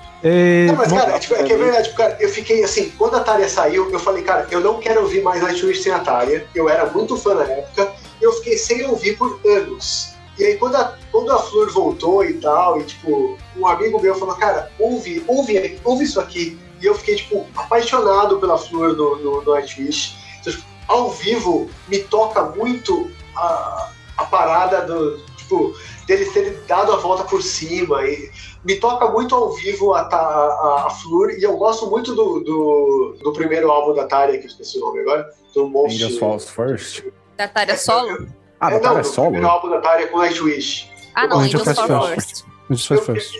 Não, 0.67 0.75
mas, 0.75 0.89
bom, 0.89 0.97
cara, 0.97 1.19
tipo, 1.19 1.35
é 1.35 1.43
que 1.43 1.53
é 1.53 1.57
verdade, 1.57 1.83
tipo, 1.89 1.97
cara, 1.97 2.17
eu 2.19 2.29
fiquei 2.29 2.63
assim, 2.63 2.89
quando 2.97 3.15
a 3.15 3.19
Tária 3.19 3.47
saiu, 3.47 3.91
eu 3.91 3.99
falei, 3.99 4.23
cara, 4.23 4.47
eu 4.49 4.59
não 4.59 4.79
quero 4.79 5.01
ouvir 5.01 5.21
mais 5.21 5.39
Nightwish 5.43 5.83
sem 5.83 5.91
a 5.93 5.99
Tária. 5.99 6.47
Eu 6.55 6.67
era 6.67 6.87
muito 6.87 7.15
fã 7.15 7.35
na 7.35 7.43
época, 7.43 7.91
eu 8.19 8.33
fiquei 8.33 8.57
sem 8.57 8.83
ouvir 8.87 9.15
por 9.17 9.39
anos. 9.45 10.15
E 10.37 10.45
aí, 10.45 10.57
quando 10.57 10.75
a, 10.75 10.95
quando 11.11 11.31
a 11.31 11.39
Flor 11.39 11.71
voltou 11.71 12.23
e 12.23 12.35
tal, 12.35 12.79
e 12.79 12.83
tipo, 12.83 13.37
um 13.55 13.67
amigo 13.67 14.01
meu 14.01 14.15
falou, 14.15 14.35
cara, 14.35 14.71
ouve, 14.79 15.23
ouve, 15.27 15.79
ouve 15.83 16.03
isso 16.03 16.19
aqui. 16.19 16.57
E 16.81 16.85
eu 16.85 16.93
fiquei, 16.95 17.15
tipo, 17.15 17.45
apaixonado 17.55 18.39
pela 18.39 18.57
Flor 18.57 18.95
no, 18.95 19.17
no, 19.17 19.41
no 19.41 19.53
Nightwish. 19.53 20.15
Então, 20.39 20.53
tipo, 20.53 20.65
ao 20.87 21.09
vivo, 21.09 21.69
me 21.87 21.99
toca 21.99 22.43
muito 22.43 23.09
a, 23.35 23.91
a 24.17 24.25
parada 24.25 24.81
do, 24.85 25.17
tipo, 25.37 25.75
deles 26.05 26.31
terem 26.33 26.55
dado 26.67 26.93
a 26.93 26.97
volta 26.97 27.23
por 27.23 27.41
cima. 27.41 28.05
E, 28.05 28.31
me 28.67 28.75
toca 28.75 29.09
muito 29.09 29.33
ao 29.33 29.53
vivo 29.53 29.93
a, 29.93 30.01
a, 30.01 30.87
a 30.87 30.89
Flor, 30.89 31.31
e 31.31 31.41
eu 31.41 31.55
gosto 31.57 31.87
muito 31.89 32.13
do, 32.13 32.41
do, 32.41 33.17
do 33.23 33.31
primeiro 33.31 33.71
álbum 33.71 33.93
da 33.93 34.05
Tária, 34.05 34.37
que 34.37 34.43
eu 34.43 34.49
esqueci 34.49 34.77
o 34.77 34.81
nome 34.81 34.99
agora, 34.99 35.33
do 35.53 35.69
Monstro. 35.69 36.05
Angels 36.05 36.19
Falls 36.19 36.49
First. 36.49 37.05
Da 37.37 37.47
Tária 37.47 37.77
solo? 37.77 38.27
Ah, 38.59 38.71
É, 38.73 38.79
não, 38.79 38.97
é 38.97 39.03
solo? 39.03 39.27
primeiro 39.31 39.47
álbum 39.47 39.69
da 39.69 39.79
Tária 39.81 40.07
com 40.07 40.17
Nightwish. 40.17 40.89
Ah, 41.13 41.27
não, 41.27 41.39
Angel 41.39 41.59
Angels 41.61 41.63
Fast 41.77 41.87
First. 42.15 42.45
Angels 42.69 42.85
Fast 42.87 43.05
First. 43.05 43.33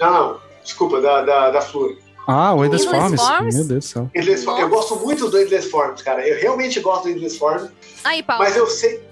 Não, 0.00 0.12
não, 0.12 0.40
desculpa, 0.62 1.00
da, 1.00 1.22
da, 1.22 1.50
da 1.50 1.60
Flor. 1.60 1.96
Ah, 2.26 2.54
o 2.54 2.64
Endless 2.64 2.86
Forms. 2.88 3.20
Forms? 3.20 3.54
Meu 3.56 3.64
Deus 3.66 3.84
do 3.84 3.88
céu. 3.88 4.10
Endless 4.14 4.44
Forms. 4.44 4.60
Eu 4.62 4.68
gosto 4.70 4.96
muito 4.96 5.28
do 5.28 5.38
Endless 5.38 5.68
Forms, 5.70 6.02
cara. 6.02 6.26
Eu 6.26 6.40
realmente 6.40 6.80
gosto 6.80 7.04
do 7.04 7.10
Endless 7.10 7.38
Forms, 7.38 7.68
Aí, 8.02 8.22
Paulo. 8.22 8.42
mas 8.42 8.56
eu 8.56 8.66
sei. 8.66 9.02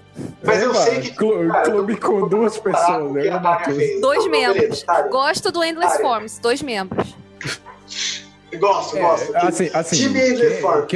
Mas 0.43 0.61
eu 0.61 0.73
sei 0.75 1.01
que. 1.01 1.11
clu- 1.15 1.47
cara, 1.47 1.67
eu 1.67 1.71
clube 1.73 1.93
não- 1.93 1.99
com 1.99 2.27
duas 2.27 2.57
pessoas, 2.57 3.13
fez. 3.65 4.01
Dois 4.01 4.19
Então, 4.25 4.31
beleza, 4.31 4.53
membros. 4.53 4.85
Gosto 5.11 5.51
do 5.51 5.63
Endless. 5.63 6.01
Forms. 6.01 6.39
Dois 6.39 6.61
membros. 6.61 7.15
Gosto, 8.59 8.97
gosto. 8.97 9.35
É, 9.35 9.47
assim, 9.47 9.69
assim, 9.73 9.95
Time 9.95 10.19
Endless 10.29 10.61
Forms, 10.61 10.87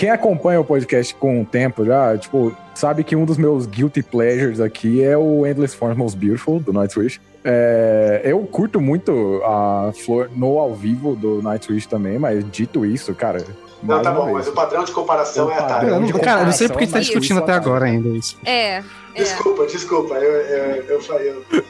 quem- 0.00 0.10
acompanha 0.10 0.60
o 0.60 0.64
podcast 0.64 1.14
com 1.14 1.42
o 1.42 1.44
tempo 1.44 1.84
já, 1.84 2.16
tipo, 2.16 2.56
sabe 2.74 3.04
que 3.04 3.14
um 3.14 3.24
dos 3.24 3.36
meus 3.38 3.66
guilty 3.66 4.02
pleasures 4.02 4.60
aqui 4.60 5.02
é 5.02 5.16
o 5.16 5.46
Endless 5.46 5.76
Forms 5.76 5.96
Most 5.96 6.18
Beautiful, 6.18 6.58
do 6.60 6.72
Nightwish. 6.72 7.20
É, 7.44 8.20
eu 8.24 8.40
curto 8.40 8.80
muito 8.80 9.40
a 9.44 9.92
Flor 10.04 10.28
no 10.34 10.58
ao 10.58 10.74
vivo 10.74 11.14
do 11.16 11.40
Nightwish 11.42 11.86
também, 11.88 12.18
mas 12.18 12.44
dito 12.50 12.84
isso, 12.84 13.14
cara... 13.14 13.44
Não, 13.82 13.94
mais 13.94 14.02
tá 14.02 14.10
bom, 14.12 14.24
vez. 14.24 14.36
mas 14.36 14.48
o 14.48 14.52
padrão 14.52 14.84
de 14.84 14.92
comparação 14.92 15.46
O 15.46 15.50
é 15.50 15.54
a. 15.58 15.82
Eu 15.84 16.00
não- 16.00 16.08
cara, 16.10 16.42
eu 16.42 16.44
não 16.46 16.52
sei 16.52 16.68
porque 16.68 16.84
a 16.84 16.86
gente 16.86 16.92
tá 16.94 17.00
discutindo 17.00 17.38
até 17.38 17.52
agora 17.54 17.86
ainda 17.86 18.10
isso. 18.10 18.36
É, 18.44 18.76
é. 18.76 18.84
Desculpa, 19.16 19.64
desculpa. 19.66 20.14
Eu, 20.16 20.32
eu, 20.32 20.82
eu 20.84 21.00
falei. 21.00 21.30
Eu... 21.30 21.64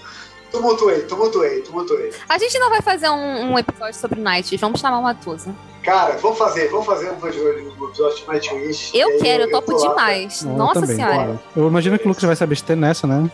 Tumultuei, 0.51 1.03
tumultuei, 1.03 1.61
tumultuei. 1.61 2.11
A 2.29 2.37
gente 2.37 2.59
não 2.59 2.69
vai 2.69 2.83
fazer 2.83 3.09
um, 3.09 3.53
um 3.53 3.57
episódio 3.59 3.95
sobre 3.95 4.21
Night. 4.21 4.57
Vamos 4.57 4.81
chamar 4.81 4.99
uma 4.99 5.15
Tusa. 5.15 5.55
Cara, 5.83 6.17
vamos 6.19 6.37
fazer, 6.39 6.69
vamos 6.69 6.85
fazer 6.87 7.11
um 7.11 7.15
episódio 7.27 7.73
episódio 7.89 8.17
de 8.19 8.27
Nightwish. 8.29 8.91
Eu 8.95 9.09
E 9.09 9.13
aí 9.15 9.19
quero, 9.21 9.43
eu 9.45 9.51
topo 9.51 9.73
lá, 9.73 9.89
demais. 9.89 10.43
Não, 10.43 10.53
eu 10.53 10.59
Nossa 10.59 10.81
também, 10.81 10.97
senhora. 10.97 11.15
claro. 11.15 11.41
Eu 11.57 11.67
imagino 11.69 11.99
que 11.99 12.05
o 12.05 12.09
Lucas 12.09 12.23
vai 12.25 12.37
se 12.37 12.45
abster 12.45 12.77
nessa, 12.77 13.07
né? 13.07 13.31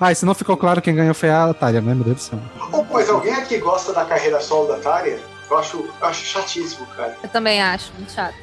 Ah, 0.00 0.12
e 0.12 0.14
se 0.14 0.24
não 0.24 0.34
ficou 0.34 0.56
claro 0.56 0.80
quem 0.80 0.94
ganhou 0.94 1.12
foi 1.14 1.28
a 1.30 1.52
Tária, 1.52 1.80
né? 1.80 1.94
Meu 1.94 2.04
Deus 2.04 2.16
do 2.16 2.22
céu. 2.22 2.38
Oh, 2.72 2.84
mas 2.92 3.10
alguém 3.10 3.34
aqui 3.34 3.58
gosta 3.58 3.92
da 3.92 4.04
carreira 4.04 4.40
solo 4.40 4.68
da 4.68 4.78
Tária? 4.78 5.18
Eu 5.50 5.58
acho, 5.58 5.76
eu 5.78 6.06
acho 6.06 6.24
chatíssimo, 6.24 6.86
cara. 6.96 7.16
Eu 7.22 7.28
também 7.28 7.60
acho, 7.60 7.92
muito 7.94 8.12
chato. 8.12 8.34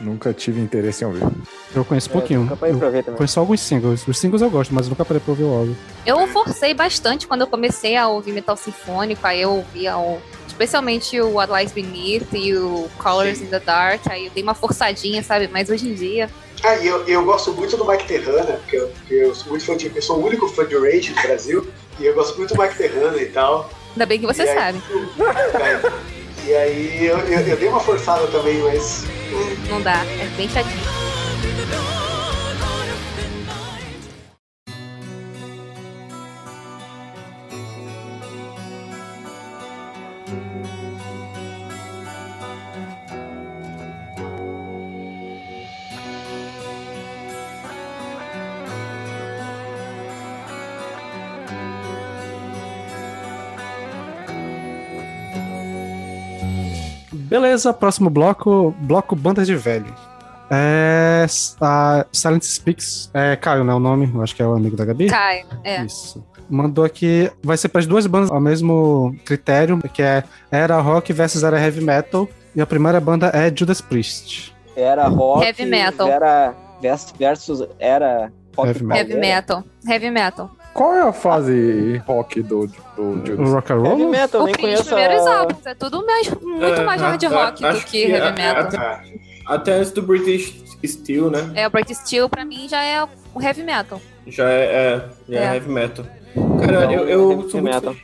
Nunca 0.00 0.32
tive 0.32 0.60
interesse 0.60 1.02
em 1.02 1.06
ouvir. 1.08 1.26
Eu 1.74 1.84
conheço 1.84 2.08
pouquinho. 2.10 2.42
Nunca 2.42 2.56
parei 2.56 2.74
Eu 2.74 2.78
pra 2.78 2.88
ver 2.88 3.02
também. 3.02 3.16
conheço 3.18 3.34
só 3.34 3.40
alguns 3.40 3.60
singles. 3.60 4.06
Os 4.06 4.16
singles 4.18 4.42
eu 4.42 4.50
gosto, 4.50 4.72
mas 4.72 4.86
eu 4.86 4.90
nunca 4.90 5.04
parei 5.04 5.20
pra 5.20 5.32
ouvir 5.32 5.42
o 5.42 5.52
álbum. 5.52 5.74
Eu 6.06 6.24
forcei 6.28 6.72
bastante 6.72 7.26
quando 7.26 7.40
eu 7.40 7.46
comecei 7.48 7.96
a 7.96 8.06
ouvir 8.06 8.32
metal 8.32 8.56
sinfônico, 8.56 9.26
aí 9.26 9.40
eu 9.42 9.50
ouvia 9.50 9.96
o, 9.98 10.20
especialmente 10.58 11.20
o 11.20 11.34
What 11.34 11.52
Lies 11.52 11.70
Beneath 11.70 12.32
e 12.32 12.52
o 12.56 12.90
Colors 12.98 13.38
Sim. 13.38 13.44
in 13.44 13.46
the 13.46 13.60
Dark, 13.60 14.00
aí 14.10 14.24
eu 14.26 14.30
dei 14.32 14.42
uma 14.42 14.54
forçadinha, 14.54 15.22
sabe? 15.22 15.48
Mas 15.52 15.70
hoje 15.70 15.88
em 15.88 15.94
dia. 15.94 16.28
Ah, 16.64 16.74
e 16.78 16.88
eu, 16.88 17.06
eu 17.06 17.24
gosto 17.24 17.52
muito 17.52 17.76
do 17.76 17.86
Mike 17.86 18.08
Terrana, 18.08 18.54
porque 18.54 18.76
eu, 18.76 18.88
porque 18.88 19.14
eu 19.14 19.32
sou 19.36 19.50
muito 19.50 19.64
fã 19.64 19.76
de. 19.76 19.92
Eu 19.94 20.02
sou 20.02 20.18
o 20.18 20.26
único 20.26 20.48
fã 20.48 20.66
de 20.66 20.74
Rage 20.76 21.12
do 21.12 21.22
Brasil, 21.22 21.68
e 22.00 22.06
eu 22.06 22.12
gosto 22.14 22.36
muito 22.36 22.52
do 22.54 22.60
Mike 22.60 22.76
Terrana 22.76 23.16
e 23.18 23.26
tal. 23.26 23.70
Ainda 23.92 24.04
bem 24.06 24.18
que 24.18 24.26
você 24.26 24.42
E 24.42 24.48
aí- 24.48 24.58
sabe. 24.58 24.82
É, 25.54 26.42
e 26.50 26.54
aí 26.56 27.06
eu, 27.06 27.18
eu, 27.18 27.40
eu 27.46 27.56
dei 27.56 27.68
uma 27.68 27.78
forçada 27.80 28.26
também, 28.26 28.58
mas. 28.58 29.04
Não 29.70 29.80
dá, 29.80 30.04
é 30.04 30.26
bem 30.36 30.48
chatinho. 30.48 30.82
Beleza, 57.28 57.72
próximo 57.72 58.08
bloco, 58.10 58.74
bloco 58.80 59.14
Bandas 59.14 59.46
de 59.46 59.54
Velho. 59.54 59.94
É. 60.50 61.26
A 61.60 62.06
Silent 62.12 62.42
Speaks. 62.42 63.10
É 63.12 63.36
Caio, 63.36 63.64
né? 63.64 63.72
O 63.74 63.78
nome? 63.78 64.10
Eu 64.12 64.22
acho 64.22 64.34
que 64.34 64.42
é 64.42 64.46
o 64.46 64.54
amigo 64.54 64.76
da 64.76 64.84
Gabi. 64.84 65.08
Caio, 65.08 65.46
é. 65.62 65.84
Isso. 65.84 66.24
Mandou 66.48 66.84
aqui. 66.84 67.30
Vai 67.42 67.56
ser 67.58 67.68
para 67.68 67.80
as 67.80 67.86
duas 67.86 68.06
bandas 68.06 68.30
ao 68.30 68.40
mesmo 68.40 69.14
critério, 69.24 69.78
que 69.92 70.02
é 70.02 70.24
Era 70.50 70.80
Rock 70.80 71.12
versus 71.12 71.42
Era 71.42 71.60
Heavy 71.60 71.82
Metal. 71.82 72.26
E 72.56 72.60
a 72.62 72.66
primeira 72.66 72.98
banda 73.00 73.30
é 73.34 73.52
Judas 73.54 73.80
Priest. 73.80 74.54
Era 74.74 75.06
rock. 75.08 75.44
Heavy 75.44 75.66
metal. 75.66 76.08
Era 76.08 76.54
vers- 76.80 77.12
versus. 77.18 77.62
Era. 77.78 78.32
Rock 78.56 78.68
Heavy 78.68 78.84
metal. 78.84 78.98
Heavy 79.06 79.20
metal. 79.20 79.64
Heavy 79.86 80.10
metal. 80.10 80.50
Qual 80.78 80.94
é 80.94 81.00
a 81.08 81.12
fase 81.12 82.00
rock 82.06 82.40
do, 82.40 82.68
do 82.68 83.02
O 83.02 83.26
Judas? 83.26 83.50
Rock 83.50 83.72
and 83.72 83.76
Heavy 83.84 83.88
Roll? 84.02 84.10
metal, 84.10 84.40
eu 84.40 84.44
Os 84.44 84.52
nem 84.52 84.54
conheço. 84.54 84.84
primeiros 84.84 85.26
a- 85.26 85.38
álbuns 85.40 85.66
é 85.66 85.74
tudo 85.74 86.06
mais, 86.06 86.28
muito 86.40 86.82
mais 86.84 87.00
hard 87.02 87.22
rock 87.24 87.62
do 87.62 87.74
que 87.80 87.84
que 87.84 88.02
heavy 88.12 88.14
é- 88.28 88.32
metal. 88.32 89.00
Até 89.44 89.72
antes 89.72 89.90
do 89.90 90.02
British 90.02 90.54
Steel, 90.86 91.30
né? 91.30 91.50
É, 91.56 91.66
o 91.66 91.70
British 91.70 91.96
Steel 91.98 92.28
pra 92.28 92.44
mim 92.44 92.68
já 92.68 92.80
é 92.84 93.02
o 93.02 93.42
heavy 93.42 93.64
metal. 93.64 94.00
Já 94.28 94.48
é, 94.48 94.62
é, 94.62 95.04
já 95.28 95.40
é. 95.40 95.42
É. 95.42 95.54
heavy 95.56 95.68
metal. 95.68 96.04
Cara, 96.60 96.84
Então, 96.84 96.92
eu, 96.92 97.08
eu 97.08 97.30
heavy 97.32 97.50
sou 97.50 97.60
metal. 97.60 97.96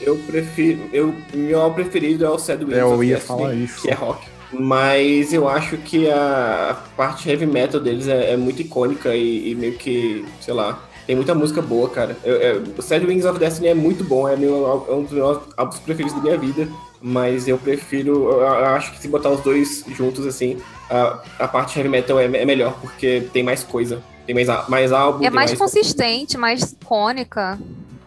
Eu 0.00 0.16
prefiro. 0.26 0.88
Eu, 0.94 1.14
meu 1.34 1.60
álbum 1.60 1.74
preferido 1.74 2.24
é 2.24 2.30
o 2.30 2.38
Sad 2.38 2.64
Wings 2.64 2.78
Eu 2.78 3.04
ia 3.04 3.16
Destiny, 3.16 3.38
falar 3.38 3.54
isso. 3.54 3.82
que 3.82 3.90
é 3.90 3.94
rock. 3.94 4.26
Mas 4.50 5.34
eu 5.34 5.46
acho 5.46 5.76
que 5.76 6.10
a, 6.10 6.70
a 6.70 6.74
parte 6.96 7.28
heavy 7.28 7.44
metal 7.44 7.78
deles 7.80 8.08
é, 8.08 8.32
é 8.32 8.36
muito 8.38 8.62
icônica 8.62 9.14
e, 9.14 9.50
e 9.50 9.54
meio 9.54 9.74
que, 9.74 10.24
sei 10.40 10.54
lá, 10.54 10.78
tem 11.12 11.16
muita 11.16 11.34
música 11.34 11.60
boa, 11.60 11.90
cara. 11.90 12.16
Eu, 12.24 12.36
eu, 12.36 12.62
o 12.78 12.80
Sad 12.80 13.04
Wings 13.04 13.26
of 13.26 13.38
Destiny 13.38 13.68
é 13.68 13.74
muito 13.74 14.02
bom, 14.02 14.26
é, 14.26 14.34
meu, 14.34 14.86
é 14.88 14.94
um 14.94 15.02
dos 15.02 15.12
meus 15.12 15.40
álbuns 15.58 15.78
preferidos 15.80 16.16
da 16.16 16.22
minha 16.22 16.38
vida. 16.38 16.66
Mas 17.02 17.46
eu 17.46 17.58
prefiro, 17.58 18.30
eu, 18.30 18.40
eu 18.40 18.66
acho 18.66 18.92
que 18.92 18.98
se 18.98 19.08
botar 19.08 19.28
os 19.28 19.42
dois 19.42 19.84
juntos, 19.88 20.26
assim, 20.26 20.56
a, 20.88 21.18
a 21.38 21.46
parte 21.48 21.78
heavy 21.78 21.90
metal 21.90 22.18
é, 22.18 22.24
é 22.24 22.46
melhor, 22.46 22.78
porque 22.80 23.28
tem 23.30 23.42
mais 23.42 23.62
coisa. 23.62 24.02
Tem 24.24 24.34
mais, 24.34 24.48
mais 24.68 24.90
álbum. 24.90 25.18
É 25.18 25.22
tem 25.22 25.30
mais 25.30 25.52
consistente, 25.52 26.38
mais 26.38 26.72
icônica. 26.72 27.58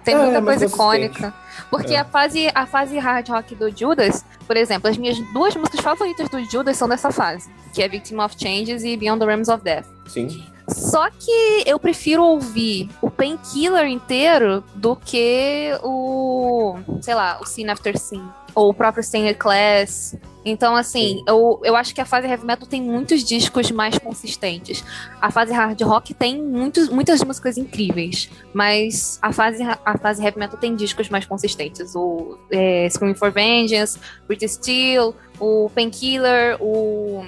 Tem 0.03 0.15
É, 0.15 0.17
muita 0.17 0.41
mais 0.41 0.59
coisa 0.59 0.73
icônica. 0.73 1.33
Porque 1.69 1.93
É. 1.93 1.99
a, 1.99 2.05
fase, 2.05 2.49
a 2.55 2.65
fase 2.65 2.97
hard 2.97 3.29
rock 3.29 3.53
do 3.53 3.69
Judas, 3.69 4.25
por 4.47 4.57
exemplo, 4.57 4.89
as 4.89 4.97
minhas 4.97 5.19
duas 5.31 5.55
músicas 5.55 5.81
favoritas 5.81 6.27
do 6.29 6.43
Judas 6.49 6.75
são 6.75 6.89
dessa 6.89 7.11
fase, 7.11 7.51
que 7.71 7.83
é 7.83 7.87
Victim 7.87 8.17
of 8.17 8.35
Changes 8.35 8.83
e 8.83 8.97
Beyond 8.97 9.19
the 9.19 9.25
Realms 9.27 9.51
of 9.51 9.63
Death. 9.63 9.85
Sim. 10.07 10.54
Só 10.67 11.09
que 11.09 11.63
eu 11.65 11.79
prefiro 11.79 12.23
ouvir 12.23 12.89
o 13.01 13.09
Painkiller 13.09 13.87
inteiro 13.87 14.63
do 14.75 14.95
que 14.95 15.71
o, 15.83 16.77
sei 17.01 17.13
lá, 17.13 17.39
o 17.41 17.45
Sin 17.45 17.67
After 17.67 17.97
Sin. 17.97 18.23
Ou 18.53 18.69
o 18.69 18.73
próprio 18.73 19.03
Stained 19.03 19.37
Class. 19.37 20.17
Então, 20.45 20.75
assim, 20.75 21.23
eu, 21.27 21.59
eu 21.63 21.75
acho 21.75 21.93
que 21.93 21.99
a 21.99 22.05
fase 22.05 22.27
heavy 22.27 22.45
metal 22.45 22.67
tem 22.67 22.81
muitos 22.81 23.23
discos 23.23 23.69
mais 23.69 23.97
consistentes. 23.97 24.81
A 25.19 25.29
fase 25.29 25.51
hard 25.51 25.81
rock 25.81 26.13
tem 26.13 26.41
muitos, 26.41 26.87
muitas 26.87 27.21
músicas 27.21 27.57
incríveis. 27.57 28.29
Mas 28.53 29.19
a 29.21 29.33
fase, 29.33 29.61
a 29.63 29.97
fase 29.97 30.23
heavy 30.23 30.39
metal 30.39 30.57
tem 30.57 30.73
discos 30.75 31.09
mais 31.09 31.25
consistentes. 31.25 31.95
O 31.95 32.37
é, 32.49 32.87
Screaming 32.89 33.15
for 33.15 33.31
Vengeance, 33.31 33.99
British 34.27 34.51
Steel, 34.51 35.13
o 35.37 35.69
Painkiller, 35.75 36.57
o 36.61 37.25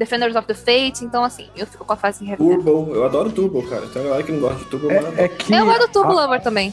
Defenders 0.00 0.34
of 0.34 0.46
the 0.48 0.54
Fate, 0.54 1.04
então 1.04 1.22
assim, 1.22 1.46
eu 1.54 1.66
fico 1.66 1.84
com 1.84 1.92
a 1.92 1.96
fase 1.96 2.24
heavy 2.26 2.42
metal. 2.42 2.64
Turbo, 2.64 2.94
eu 2.94 3.04
adoro 3.04 3.30
Turbo, 3.30 3.62
cara. 3.68 3.82
Tem 3.82 4.00
uma 4.00 4.08
galera 4.08 4.22
que 4.24 4.32
não 4.32 4.40
gosta 4.40 4.58
de 4.58 4.64
Turbo, 4.64 4.86
mas... 4.86 5.18
É, 5.18 5.24
é 5.24 5.28
que 5.28 5.52
Eu 5.52 5.66
do 5.66 5.88
Turbo 5.88 6.12
a, 6.12 6.22
Lover 6.22 6.40
também. 6.42 6.70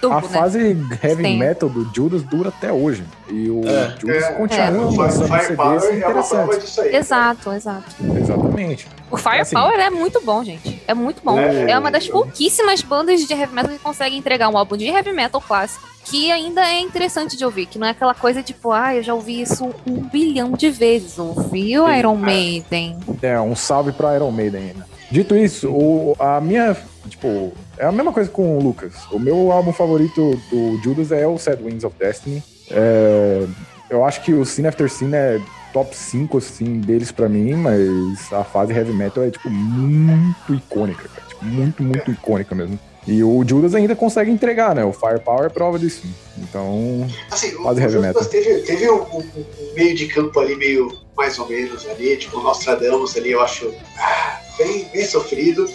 Turbo, 0.00 0.16
a 0.16 0.20
né? 0.22 0.28
fase 0.28 0.58
heavy 1.02 1.22
Tem. 1.22 1.38
metal 1.38 1.68
do 1.68 1.84
Judas 1.94 2.22
dura 2.22 2.48
até 2.48 2.72
hoje. 2.72 3.04
E 3.28 3.50
o 3.50 3.60
É. 3.68 3.94
Judas 4.00 4.24
É. 4.24 4.32
continua 4.32 4.86
O 4.86 4.96
lançando 4.96 5.26
Firepower 5.26 5.80
CDs 5.80 5.94
é 5.94 5.98
interessantes. 6.08 6.58
disso 6.62 6.80
aí. 6.80 6.96
Exato, 6.96 7.52
exato. 7.52 7.84
Exatamente. 8.18 8.88
O 9.10 9.16
Firepower 9.18 9.78
é 9.78 9.90
muito 9.90 10.22
bom, 10.22 10.42
gente. 10.42 10.82
É 10.88 10.94
muito 10.94 11.20
bom. 11.22 11.38
É. 11.38 11.70
É, 11.70 11.78
uma 11.78 11.90
das 11.90 12.08
pouquíssimas 12.08 12.80
bandas 12.80 13.20
de 13.26 13.32
heavy 13.34 13.54
metal 13.54 13.70
que 13.72 13.78
conseguem 13.78 14.18
entregar 14.18 14.48
um 14.48 14.56
álbum 14.56 14.76
de 14.78 14.86
heavy 14.86 15.12
metal 15.12 15.38
clássico 15.40 15.86
que 16.04 16.30
ainda 16.30 16.60
é 16.66 16.80
interessante 16.80 17.36
de 17.36 17.44
ouvir, 17.44 17.66
que 17.66 17.78
não 17.78 17.86
é 17.86 17.90
aquela 17.90 18.14
coisa 18.14 18.42
tipo, 18.42 18.70
ah, 18.70 18.94
eu 18.94 19.02
já 19.02 19.14
ouvi 19.14 19.40
isso 19.40 19.74
um 19.86 20.02
bilhão 20.08 20.52
de 20.52 20.70
vezes. 20.70 21.18
Ouvi 21.18 21.78
o 21.78 21.86
Sim. 21.86 21.98
Iron 21.98 22.16
Maiden. 22.16 22.98
É, 23.22 23.40
um 23.40 23.56
salve 23.56 23.92
pra 23.92 24.14
Iron 24.14 24.30
Maiden 24.30 24.70
ainda. 24.70 24.86
Dito 25.10 25.36
isso, 25.36 25.70
o, 25.70 26.14
a 26.18 26.40
minha. 26.40 26.76
Tipo, 27.08 27.52
é 27.78 27.86
a 27.86 27.92
mesma 27.92 28.12
coisa 28.12 28.30
com 28.30 28.56
o 28.56 28.62
Lucas. 28.62 28.94
O 29.10 29.18
meu 29.18 29.52
álbum 29.52 29.72
favorito 29.72 30.40
do 30.50 30.80
Judas 30.82 31.12
é 31.12 31.26
o 31.26 31.38
Sad 31.38 31.62
Winds 31.62 31.84
of 31.84 31.96
Destiny. 31.98 32.42
É, 32.70 33.46
eu 33.90 34.04
acho 34.04 34.22
que 34.22 34.32
o 34.32 34.44
Scene 34.44 34.68
After 34.68 34.90
Scene 34.90 35.14
é 35.14 35.40
top 35.72 35.94
5 35.94 36.38
assim, 36.38 36.80
deles 36.80 37.12
pra 37.12 37.28
mim, 37.28 37.54
mas 37.54 38.32
a 38.32 38.44
fase 38.44 38.72
heavy 38.72 38.92
metal 38.92 39.24
é, 39.24 39.30
tipo, 39.30 39.50
muito 39.50 40.54
icônica, 40.54 41.08
cara. 41.08 41.28
Tipo, 41.28 41.44
muito, 41.44 41.82
muito 41.82 42.10
icônica 42.10 42.54
mesmo. 42.54 42.78
E 43.06 43.22
o 43.22 43.44
Judas 43.46 43.74
ainda 43.74 43.94
consegue 43.94 44.30
entregar, 44.30 44.74
né? 44.74 44.82
O 44.84 44.92
Firepower 44.92 45.44
é 45.44 45.48
prova 45.50 45.78
disso. 45.78 46.02
Então, 46.38 47.06
Assim, 47.30 47.54
o, 47.54 47.62
Quase 47.62 47.80
o 47.80 47.82
heavy 47.82 47.92
Judas 47.94 48.08
metal. 48.14 48.24
teve, 48.24 48.62
teve 48.62 48.90
um, 48.90 49.02
um- 49.02 49.18
um 49.18 49.74
meio 49.74 49.94
de 49.94 50.06
campo 50.08 50.40
ali, 50.40 50.56
meio 50.56 50.90
mais 51.16 51.38
ou 51.38 51.46
menos 51.48 51.86
ali, 51.86 52.16
tipo, 52.16 52.38
o 52.38 52.42
Nostradamus 52.42 53.16
ali, 53.16 53.32
eu 53.32 53.40
acho 53.42 53.72
ah, 53.98 54.40
bem, 54.58 54.88
bem 54.92 55.04
sofrido, 55.04 55.68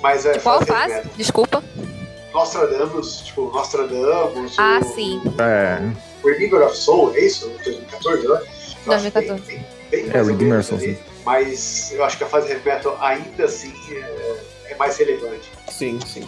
mas 0.00 0.24
é 0.24 0.38
qual 0.38 0.64
fase. 0.64 1.02
Desculpa. 1.16 1.62
Nostradamus, 2.32 3.22
tipo, 3.22 3.50
Nostradamus, 3.52 4.54
Ah, 4.58 4.78
o, 4.80 4.94
sim. 4.94 5.20
é. 5.38 5.80
o 6.22 6.28
Redeemer 6.28 6.66
of 6.66 6.76
Soul, 6.76 7.12
é 7.14 7.20
isso? 7.20 7.48
2014, 7.64 8.22
né? 8.28 8.40
Eu 8.86 8.92
acho 8.92 9.10
2014. 9.10 9.42
Bem, 9.42 9.64
bem, 9.90 10.02
bem 10.04 10.10
É, 10.14 10.22
Redeemer 10.22 10.62
Soul, 10.62 10.80
Mas 11.24 11.90
eu 11.92 12.04
acho 12.04 12.16
que 12.16 12.24
a 12.24 12.28
fase 12.28 12.50
heavy 12.52 12.64
metal 12.64 12.96
ainda 13.00 13.44
assim 13.44 13.72
é, 13.90 14.36
é 14.70 14.74
mais 14.76 14.96
relevante. 14.96 15.50
Sim, 15.70 15.98
sim. 16.06 16.22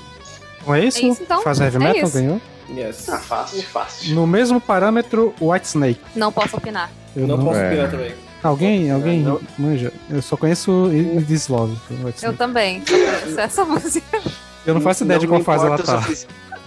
Então 0.63 0.75
é 0.75 0.85
isso? 0.85 0.99
É 0.99 1.03
isso, 1.09 1.23
então. 1.23 1.43
Faz 1.43 1.61
heavy 1.61 1.77
É 1.77 1.79
metal, 1.81 2.03
isso. 2.05 2.13
ganhou. 2.13 2.41
Yes. 2.71 3.09
Ah, 3.09 3.19
fácil, 3.19 3.63
fácil. 3.65 4.15
No 4.15 4.27
mesmo 4.27 4.61
parâmetro, 4.61 5.35
White 5.41 5.67
Snake. 5.67 6.01
Não 6.15 6.31
posso 6.31 6.57
opinar. 6.57 6.91
Eu 7.17 7.27
não, 7.27 7.43
posso 7.43 7.59
É. 7.59 7.67
opinar 7.69 7.91
também. 7.91 8.15
Alguém, 8.43 8.91
alguém 8.91 9.21
Não. 9.21 9.41
manja? 9.59 9.93
Eu 10.09 10.23
só 10.23 10.37
conheço 10.37 10.89
Is 10.93 11.27
This 11.27 11.49
Love. 11.49 11.77
Eu 11.91 12.09
Snake. 12.11 12.37
também. 12.39 12.83
Eu 12.89 12.97
conheço 13.23 13.41
essa 13.41 13.65
música. 13.65 14.21
Eu 14.65 14.75
não 14.75 14.81
faço 14.81 15.05
ideia 15.05 15.19
de 15.19 15.27
me 15.27 15.33
qual 15.33 15.43
fase 15.43 15.67
ela 15.67 15.77
tá. 15.79 16.01
sufici- 16.01 16.27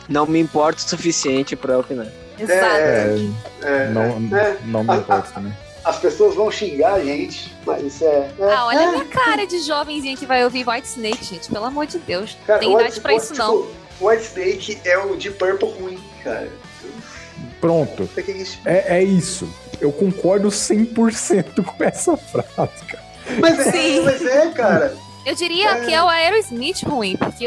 Não 0.10 0.26
me 0.28 0.40
importa 0.40 0.80
o 0.86 0.90
suficiente 0.90 1.56
pra 1.56 1.80
opinar. 1.80 2.08
Exato. 2.38 2.62
É, 2.66 3.18
É, 3.62 3.90
não, 3.90 4.02
é. 4.38 4.58
não 4.66 4.84
me 4.84 4.96
importa 4.98 5.32
também. 5.34 5.54
As 5.86 5.98
pessoas 5.98 6.34
vão 6.36 6.50
xingar 6.50 6.94
a 6.94 7.04
gente, 7.04 7.54
mas 7.66 8.02
é. 8.02 8.06
é 8.40 8.54
Ah, 8.54 8.66
olha 8.68 8.80
é, 8.80 8.86
a 8.86 8.92
minha 8.92 9.06
cara 9.06 9.46
de 9.46 9.60
jovenzinha 9.60 10.16
que 10.16 10.26
vai 10.26 10.44
ouvir 10.44 10.68
White 10.68 10.88
Snake, 10.88 11.24
gente. 11.26 11.50
Pelo 11.50 11.66
amor 11.66 11.86
de 11.86 11.98
Deus. 12.00 12.38
cara, 12.48 12.60
Tem 12.60 12.74
idade 12.74 13.00
pra 13.02 13.14
isso, 13.16 13.34
não. 13.36 13.64
tipo, 13.64 13.70
O 13.70 13.83
White 14.08 14.24
Snake 14.24 14.78
é 14.86 14.98
o 14.98 15.16
de 15.16 15.32
Purple 15.32 15.70
ruim, 15.72 16.00
cara. 16.24 16.50
Pronto. 17.60 18.10
É, 18.66 18.98
é 18.98 19.04
isso. 19.04 19.48
Eu 19.80 19.92
concordo 19.92 20.50
100% 20.50 21.64
com 21.64 21.84
essa 21.84 22.16
frase, 22.18 22.86
cara. 22.88 23.04
Mas 23.40 23.60
é, 23.60 23.72
Sim. 23.72 24.02
mas 24.02 24.26
é, 24.26 24.48
cara. 24.52 24.96
Eu 25.26 25.36
diria 25.36 25.70
É. 25.70 25.86
que 25.86 25.94
é 25.94 26.04
o 26.04 26.08
Aerosmith 26.10 26.84
ruim, 26.84 27.16
porque 27.16 27.46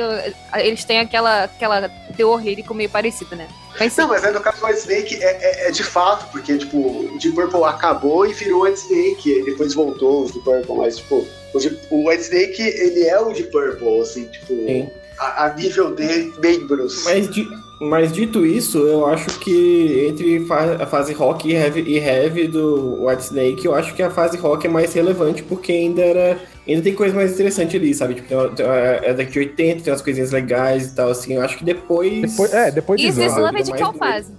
eles 0.54 0.82
têm 0.84 0.98
aquela, 1.00 1.44
aquela 1.44 1.90
teor 2.16 2.42
lírico 2.42 2.72
meio 2.72 2.88
parecido, 2.88 3.36
né? 3.36 3.46
Mas 3.78 3.92
sim. 3.92 4.00
Não, 4.00 4.08
mas 4.08 4.24
aí 4.24 4.32
no 4.32 4.40
caso 4.40 4.58
do 4.60 4.66
White 4.66 4.78
Snake 4.78 5.22
é, 5.22 5.64
é, 5.66 5.68
é 5.68 5.70
de 5.70 5.84
fato, 5.84 6.30
porque, 6.32 6.56
tipo, 6.56 6.78
o 6.78 7.18
Deep 7.20 7.34
Purple 7.34 7.64
acabou 7.64 8.26
e 8.26 8.32
virou 8.32 8.62
White 8.62 8.78
Snake, 8.80 9.30
e 9.30 9.44
depois 9.44 9.74
voltou 9.74 10.22
o 10.22 10.24
Deep 10.24 10.40
Purple, 10.42 10.76
mas, 10.78 10.96
tipo, 10.96 11.26
o, 11.52 11.58
Deep- 11.58 11.82
o 11.90 12.08
White 12.08 12.22
Snake, 12.22 12.62
ele 12.62 13.04
é 13.06 13.20
o 13.20 13.30
Deep 13.32 13.50
Purple, 13.52 14.00
assim, 14.00 14.24
tipo, 14.28 14.46
Sim. 14.54 14.88
A, 15.18 15.46
a 15.46 15.54
nível 15.54 15.94
de 15.94 16.32
membros. 16.42 17.04
Mas, 17.04 17.28
di- 17.30 17.48
mas 17.80 18.12
dito 18.12 18.44
isso, 18.46 18.78
eu 18.78 19.06
acho 19.06 19.38
que 19.38 20.06
entre 20.08 20.44
fa- 20.46 20.76
a 20.82 20.86
fase 20.86 21.12
rock 21.12 21.48
e 21.48 21.54
heavy, 21.54 21.80
e 21.82 21.98
heavy 21.98 22.48
do 22.48 23.04
White 23.06 23.22
Snake, 23.24 23.64
eu 23.66 23.74
acho 23.74 23.94
que 23.94 24.02
a 24.02 24.10
fase 24.10 24.36
rock 24.36 24.66
é 24.66 24.70
mais 24.70 24.92
relevante 24.94 25.42
porque 25.42 25.72
ainda 25.72 26.02
era. 26.02 26.38
Ainda 26.66 26.82
tem 26.82 26.94
coisa 26.94 27.14
mais 27.14 27.32
interessante 27.32 27.76
ali, 27.76 27.94
sabe? 27.94 28.14
Tipo, 28.14 28.28
tem 28.28 28.36
uma- 28.36 28.48
tem 28.50 28.66
uma- 28.66 28.74
é 28.76 29.14
daqui 29.14 29.30
de 29.32 29.38
80, 29.38 29.82
tem 29.82 29.92
umas 29.92 30.02
coisinhas 30.02 30.32
legais 30.32 30.86
e 30.88 30.94
tal, 30.96 31.10
assim. 31.10 31.34
Eu 31.34 31.42
acho 31.42 31.56
que 31.58 31.64
depois. 31.64 32.22
Depois, 32.32 32.52
é, 32.52 32.70
depois 32.72 33.00
de 33.00 33.06
Is 33.06 33.14
This 33.14 33.32
Zama. 33.32 33.40
Love 33.46 33.60
é 33.60 33.62
de 33.62 33.72
qual 33.76 33.92
fase? 33.94 34.32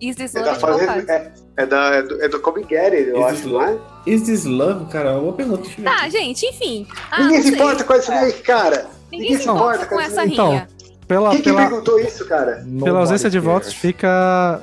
Is 0.00 0.16
This 0.16 0.34
É 0.34 0.38
é 0.38 0.52
de 0.54 0.58
qual 0.58 0.78
fase. 0.78 1.10
É, 1.10 1.32
é, 1.58 1.66
da, 1.66 1.94
é, 1.96 2.02
do, 2.02 2.22
é 2.24 2.28
do 2.28 2.40
Come 2.40 2.62
Get 2.66 2.94
It, 2.94 3.08
eu 3.10 3.18
Is 3.20 3.24
acho, 3.26 3.48
não 3.50 3.62
é? 3.62 3.76
Is 4.06 4.22
This 4.22 4.44
Love? 4.46 4.86
Cara, 4.90 5.10
é 5.10 5.12
uma 5.12 5.32
pergunta. 5.34 5.68
Tá, 5.84 6.08
gente, 6.08 6.46
enfim. 6.46 6.86
Ah, 7.10 7.24
Ninguém 7.24 7.36
não 7.36 7.44
se 7.44 7.52
importa 7.52 7.84
com 7.84 7.92
a 7.92 7.98
Snake, 7.98 8.40
cara. 8.42 8.86
Ninguém 9.10 9.36
se 9.38 9.48
importa 9.48 9.86
com 9.86 10.00
essa 10.00 10.24
então, 10.24 10.50
rinha. 10.50 10.68
Pela, 11.06 11.30
Quem 11.30 11.38
que 11.38 11.44
pela, 11.50 11.62
perguntou 11.62 11.98
isso, 11.98 12.24
cara? 12.26 12.64
pela 12.84 13.00
ausência 13.00 13.28
de 13.28 13.38
votos, 13.40 13.72
fica 13.74 14.60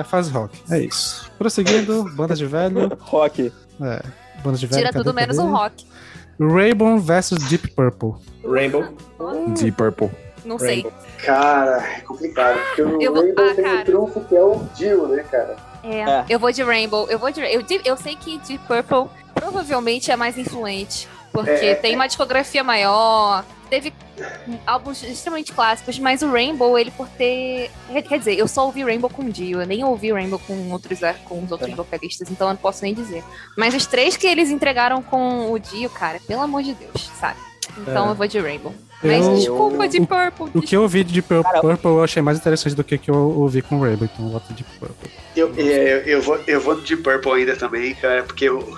é, 0.00 0.04
fase 0.04 0.30
rock. 0.30 0.56
É 0.70 0.78
isso. 0.78 1.28
Prosseguindo, 1.36 2.04
banda 2.14 2.36
de 2.36 2.46
velho. 2.46 2.92
Rock. 3.00 3.52
É, 3.82 4.02
banda 4.44 4.56
de 4.56 4.66
velho. 4.66 4.78
Tira 4.78 4.92
cadê, 4.92 5.04
tudo 5.04 5.12
menos 5.14 5.36
cadê? 5.36 5.48
o 5.48 5.50
rock. 5.52 5.86
Rainbow 6.40 6.98
versus 7.00 7.38
Deep 7.48 7.72
Purple. 7.72 8.12
Rainbow. 8.48 8.84
Deep 9.58 9.72
Purple. 9.72 10.10
Não 10.44 10.56
sei. 10.56 10.86
Cara, 11.24 11.82
é 11.96 12.00
complicado. 12.02 12.58
Porque 12.68 12.82
o 12.82 13.02
Eu 13.02 13.12
vou- 13.12 13.22
Rainbow 13.24 13.44
ah, 13.50 13.54
tem 13.56 13.64
cara. 13.64 13.80
um 13.80 13.84
trunfo 13.84 14.20
que 14.20 14.36
é 14.36 14.42
o 14.42 14.62
Dio, 14.76 15.08
né, 15.08 15.24
cara? 15.28 15.56
É, 15.82 15.98
É. 16.00 16.24
eu 16.28 16.38
vou 16.38 16.52
de 16.52 16.62
Rainbow. 16.62 17.08
Eu 17.10 17.18
vou 17.18 17.30
de 17.32 17.40
eu, 17.40 17.64
eu 17.84 17.96
sei 17.96 18.14
que 18.14 18.38
Deep 18.38 18.60
Purple 18.68 19.10
provavelmente 19.34 20.12
é 20.12 20.16
mais 20.16 20.38
influente. 20.38 21.08
Porque 21.32 21.50
É, 21.50 21.74
tem 21.74 21.94
uma 21.96 22.06
discografia 22.06 22.62
maior, 22.64 23.44
teve 23.68 23.92
álbuns 24.66 25.02
extremamente 25.02 25.52
clássicos, 25.52 25.98
mas 25.98 26.22
o 26.22 26.30
Rainbow, 26.30 26.78
ele 26.78 26.90
por 26.90 27.08
ter. 27.08 27.70
Quer 28.08 28.18
dizer, 28.18 28.34
eu 28.38 28.48
só 28.48 28.66
ouvi 28.66 28.82
Rainbow 28.82 29.08
com 29.10 29.22
o 29.22 29.30
Dio, 29.30 29.60
eu 29.60 29.66
nem 29.66 29.84
ouvi 29.84 30.12
Rainbow 30.12 30.38
com 30.40 30.70
outros, 30.72 31.02
ar- 31.02 31.18
com 31.24 31.42
os 31.42 31.52
outros 31.52 31.74
vocalistas, 31.74 32.30
então 32.30 32.48
eu 32.48 32.54
não 32.54 32.60
posso 32.60 32.82
nem 32.82 32.94
dizer. 32.94 33.22
Mas 33.56 33.74
os 33.74 33.86
três 33.86 34.16
que 34.16 34.26
eles 34.26 34.50
entregaram 34.50 35.02
com 35.02 35.50
o 35.52 35.58
Dio, 35.58 35.88
cara, 35.90 36.18
pelo 36.26 36.42
amor 36.42 36.62
de 36.62 36.74
Deus, 36.74 37.10
sabe? 37.20 37.38
Então 37.78 38.06
É. 38.08 38.10
eu 38.10 38.14
vou 38.14 38.26
de 38.26 38.38
Rainbow. 38.40 38.74
Mas 39.02 39.24
Eu- 39.24 39.34
desculpa, 39.36 39.86
de 39.86 40.00
Purple. 40.00 40.50
O 40.54 40.60
que 40.60 40.74
eu 40.74 40.82
ouvi 40.82 41.04
de 41.04 41.22
Pur- 41.22 41.44
Cara, 41.44 41.60
Purple 41.60 41.88
eu 41.90 42.02
achei 42.02 42.20
mais 42.20 42.36
interessante 42.38 42.74
do 42.74 42.82
que 42.82 42.96
o 42.96 42.98
que 42.98 43.10
eu 43.10 43.14
ouvi 43.38 43.62
com 43.62 43.78
Rainbow, 43.80 44.08
então 44.12 44.26
eu 44.26 44.32
voto 44.32 44.52
de 44.52 44.64
Purple. 44.64 45.10
Eu, 45.36 45.54
é, 45.56 45.62
eu, 45.62 45.98
eu 46.16 46.22
vou, 46.22 46.40
eu 46.48 46.60
vou 46.60 46.80
de 46.80 46.96
Purple 46.96 47.30
ainda 47.32 47.54
também, 47.54 47.94
cara, 47.94 48.24
porque 48.24 48.46
eu. 48.48 48.76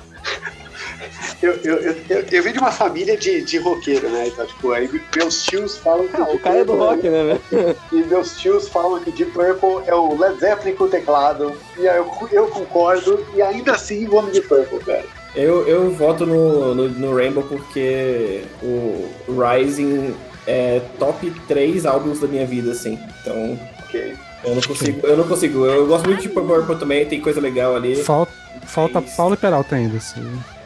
Eu, 1.42 1.52
eu, 1.64 1.76
eu, 2.08 2.24
eu, 2.30 2.42
vim 2.42 2.52
de 2.52 2.58
uma 2.58 2.70
família 2.70 3.16
de, 3.16 3.42
de 3.42 3.58
roqueiro, 3.58 4.08
né? 4.10 4.28
Então, 4.28 4.46
tipo, 4.46 4.72
aí 4.72 4.88
meus 5.16 5.42
tios 5.44 5.78
falam 5.78 6.06
que. 6.06 6.16
Ah, 6.20 6.24
o 6.24 6.38
cara 6.38 6.58
é 6.58 6.64
do 6.64 6.76
rock, 6.76 7.08
né, 7.08 7.38
velho? 7.50 7.76
E 7.92 8.02
meus 8.04 8.38
tios 8.38 8.68
falam 8.68 9.00
que 9.00 9.10
Deep 9.10 9.32
Purple 9.32 9.82
é 9.86 9.94
o 9.94 10.18
Led 10.18 10.38
Zeppelin 10.38 10.74
com 10.74 10.88
teclado. 10.88 11.52
E 11.78 11.88
aí 11.88 11.96
eu, 11.96 12.28
eu 12.30 12.46
concordo, 12.48 13.24
e 13.34 13.40
ainda 13.40 13.72
assim 13.72 14.06
vou 14.06 14.22
no 14.22 14.30
Deep 14.30 14.48
Purple, 14.48 14.80
cara. 14.80 15.04
Eu, 15.34 15.66
eu 15.66 15.90
voto 15.92 16.26
no, 16.26 16.74
no, 16.74 16.88
no 16.88 17.14
Rainbow 17.16 17.44
porque 17.44 18.42
o 18.62 19.08
Rising 19.28 20.14
é 20.46 20.80
top 20.98 21.30
3 21.46 21.86
álbuns 21.86 22.20
da 22.20 22.26
minha 22.26 22.44
vida, 22.44 22.72
assim. 22.72 22.98
Então, 23.22 23.58
Ok. 23.84 24.14
eu 24.44 24.54
não 24.54 24.62
consigo. 24.62 25.06
Eu 25.06 25.16
não 25.16 25.28
consigo. 25.28 25.64
Eu 25.66 25.86
gosto 25.86 26.06
muito 26.06 26.22
de 26.22 26.28
Purple 26.28 26.76
também, 26.76 27.06
tem 27.06 27.20
coisa 27.20 27.40
legal 27.40 27.76
ali. 27.76 27.96
Falta, 27.96 28.32
falta. 28.66 29.02
Paulo 29.16 29.34
e 29.34 29.36
Peralta 29.36 29.76
ainda. 29.76 29.96
assim. 29.96 30.20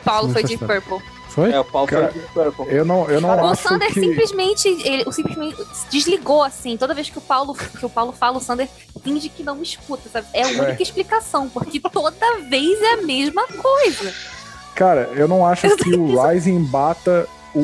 Paulo 0.05 0.33
foi 0.33 0.45
de 0.45 0.57
Purple. 0.59 0.99
Foi? 1.29 1.51
É, 1.51 1.59
o 1.59 1.65
Paulo 1.65 1.89
Cara, 1.89 2.09
foi 2.13 2.21
de 2.23 2.29
Purple. 2.29 2.75
Eu 2.75 2.85
não, 2.85 3.11
eu 3.11 3.21
não 3.21 3.31
O 3.31 3.47
acho 3.51 3.63
Sander 3.63 3.93
que... 3.93 4.01
simplesmente, 4.01 4.69
ele, 4.69 5.03
o 5.07 5.11
simplesmente 5.13 5.57
desligou 5.91 6.43
assim. 6.43 6.77
Toda 6.77 6.95
vez 6.95 7.11
que 7.11 7.19
o 7.19 7.21
Paulo 7.21 7.55
que 7.55 7.85
o 7.85 7.91
Paulo 7.91 8.13
fala, 8.13 8.39
o 8.39 8.41
Sander 8.41 8.69
finge 9.03 9.29
que 9.29 9.43
não 9.43 9.61
escuta, 9.63 10.09
sabe? 10.09 10.27
É 10.33 10.43
a 10.45 10.51
É. 10.53 10.61
única 10.61 10.83
explicação, 10.83 11.49
porque 11.49 11.81
toda 11.81 12.39
vez 12.49 12.81
é 12.83 12.93
a 12.95 13.03
mesma 13.03 13.47
coisa. 13.47 14.13
Cara, 14.75 15.11
eu 15.15 15.27
não 15.27 15.45
acho 15.47 15.77
que 15.77 15.95
o 15.95 16.21
Rising 16.21 16.63
bata 16.65 17.27
o, 17.55 17.61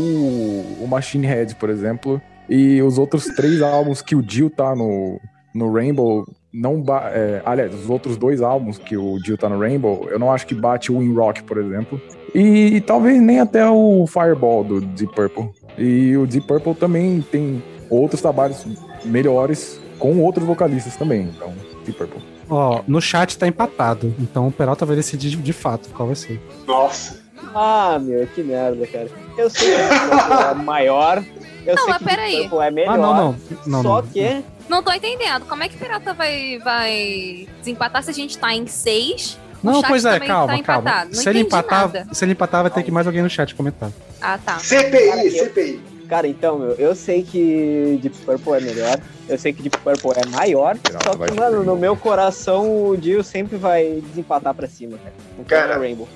o 0.81 0.87
Machine 0.88 1.26
Head, 1.26 1.55
por 1.57 1.68
exemplo, 1.68 2.20
e 2.48 2.81
os 2.83 2.98
outros 2.98 3.26
três 3.26 3.61
álbuns 3.62 4.00
que 4.03 4.14
o 4.14 4.22
Dio 4.22 4.48
tá 4.50 4.74
no, 4.74 5.20
no 5.55 5.72
Rainbow 5.72 6.26
não 6.52 6.80
ba 6.80 7.10
é, 7.12 7.42
aliás, 7.44 7.74
os 7.74 7.88
outros 7.88 8.16
dois 8.16 8.42
álbuns 8.42 8.78
que 8.78 8.96
o 8.96 9.18
Dio 9.18 9.38
tá 9.38 9.48
no 9.48 9.58
Rainbow, 9.58 10.08
eu 10.10 10.18
não 10.18 10.32
acho 10.32 10.46
que 10.46 10.54
bate 10.54 10.90
o 10.90 11.02
In 11.02 11.14
Rock, 11.14 11.42
por 11.44 11.58
exemplo. 11.58 12.00
E, 12.34 12.76
e 12.76 12.80
talvez 12.80 13.20
nem 13.20 13.40
até 13.40 13.68
o 13.68 14.06
Fireball 14.06 14.64
do 14.64 14.80
Deep 14.80 15.14
Purple. 15.14 15.50
E 15.78 16.16
o 16.16 16.26
Deep 16.26 16.46
Purple 16.46 16.74
também 16.74 17.20
tem 17.22 17.62
outros 17.88 18.20
trabalhos 18.20 18.66
melhores 19.04 19.80
com 19.98 20.20
outros 20.22 20.46
vocalistas 20.46 20.96
também. 20.96 21.22
Então, 21.34 21.52
Deep 21.84 21.98
Purple. 21.98 22.22
Ó, 22.48 22.82
no 22.86 23.00
chat 23.00 23.38
tá 23.38 23.46
empatado, 23.46 24.12
então 24.18 24.48
o 24.48 24.52
Peralta 24.52 24.84
vai 24.84 24.96
decidir 24.96 25.36
de, 25.36 25.52
fato 25.52 25.88
qual 25.90 26.08
vai 26.08 26.16
ser. 26.16 26.40
Nossa. 26.66 27.20
Ah, 27.54 27.98
meu, 28.00 28.26
que 28.26 28.42
merda, 28.42 28.86
cara. 28.86 29.08
Eu 29.36 29.48
sei 29.48 29.74
que 29.76 29.82
é 29.82 30.54
maior. 30.54 31.22
Eu 31.66 31.75
Não, 31.75 31.83
sei 31.85 31.92
mas 31.92 31.99
que 31.99 32.05
peraí. 32.05 32.51
é 32.62 32.70
melhor. 32.70 32.94
Ah, 32.94 32.96
não, 32.99 33.14
não. 33.14 33.37
não, 33.66 33.83
só 33.83 34.03
não. 34.03 34.09
que. 34.09 34.44
Não 34.68 34.83
tô 34.83 34.92
entendendo. 34.92 35.44
Como 35.46 35.62
é 35.62 35.68
que 35.68 35.77
Pirata 35.77 36.14
vai, 36.14 36.59
vai 36.59 37.49
desempatar 37.59 38.03
se 38.03 38.11
a 38.11 38.14
gente 38.14 38.38
tá 38.38 38.55
em 38.55 38.66
seis? 38.66 39.37
o 39.62 39.66
Não, 39.66 39.81
chat 39.81 39.88
pois 39.88 40.05
é, 40.05 40.18
calma, 40.20 40.57
tá 40.57 40.62
calma. 40.62 40.81
empatado. 40.83 41.11
Não 41.14 41.23
Se 41.23 41.29
ele, 41.29 41.40
empatar, 41.40 41.81
nada. 41.92 42.07
se 42.12 42.25
ele 42.25 42.33
empatar, 42.33 42.62
vai 42.62 42.70
ter 42.70 42.83
que 42.83 42.90
mais 42.90 43.07
alguém 43.07 43.23
no 43.23 43.29
chat 43.29 43.55
comentar. 43.55 43.90
Ah, 44.20 44.38
tá. 44.38 44.59
CPI, 44.59 45.31
CPI. 45.31 45.81
Cara, 46.09 46.27
então, 46.27 46.59
meu, 46.59 46.73
eu 46.73 46.92
sei 46.96 47.23
que 47.23 47.99
Deep 48.03 48.16
Purple 48.25 48.53
é 48.55 48.61
melhor. 48.61 49.01
Eu 49.29 49.38
sei 49.38 49.53
que 49.53 49.62
Deep 49.62 49.79
Purple 49.79 50.11
é 50.16 50.27
maior. 50.29 50.77
Só 51.05 51.14
vai 51.16 51.29
que, 51.29 51.35
mano, 51.35 51.62
no 51.62 51.77
meu 51.77 51.96
coração 51.96 52.88
o 52.88 52.96
Dio 52.96 53.23
sempre 53.23 53.57
vai 53.57 54.03
desempatar 54.09 54.53
pra 54.55 54.66
cima, 54.66 54.99
cara. 54.99 55.12
Então 55.35 55.44
Cara, 55.44 55.75
é 55.75 55.79
Rainbow. 55.79 56.09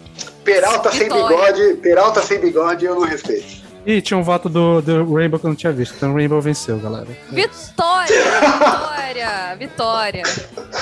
Peralta 0.42 0.90
sem 0.90 1.04
Vitória. 1.04 1.28
bigode, 1.52 1.74
Peralta 1.80 2.22
sem 2.22 2.40
bigode, 2.40 2.84
eu 2.84 2.94
não 2.96 3.02
respeito. 3.02 3.63
Ih, 3.86 4.00
tinha 4.00 4.16
um 4.16 4.22
voto 4.22 4.48
do, 4.48 4.80
do 4.80 5.14
Rainbow 5.14 5.38
que 5.38 5.44
eu 5.46 5.50
não 5.50 5.56
tinha 5.56 5.72
visto. 5.72 5.94
Então 5.96 6.12
o 6.12 6.14
Rainbow 6.14 6.40
venceu, 6.40 6.78
galera. 6.78 7.06
Vitória! 7.30 8.14
Vitória! 8.48 9.56
Vitória! 9.58 10.22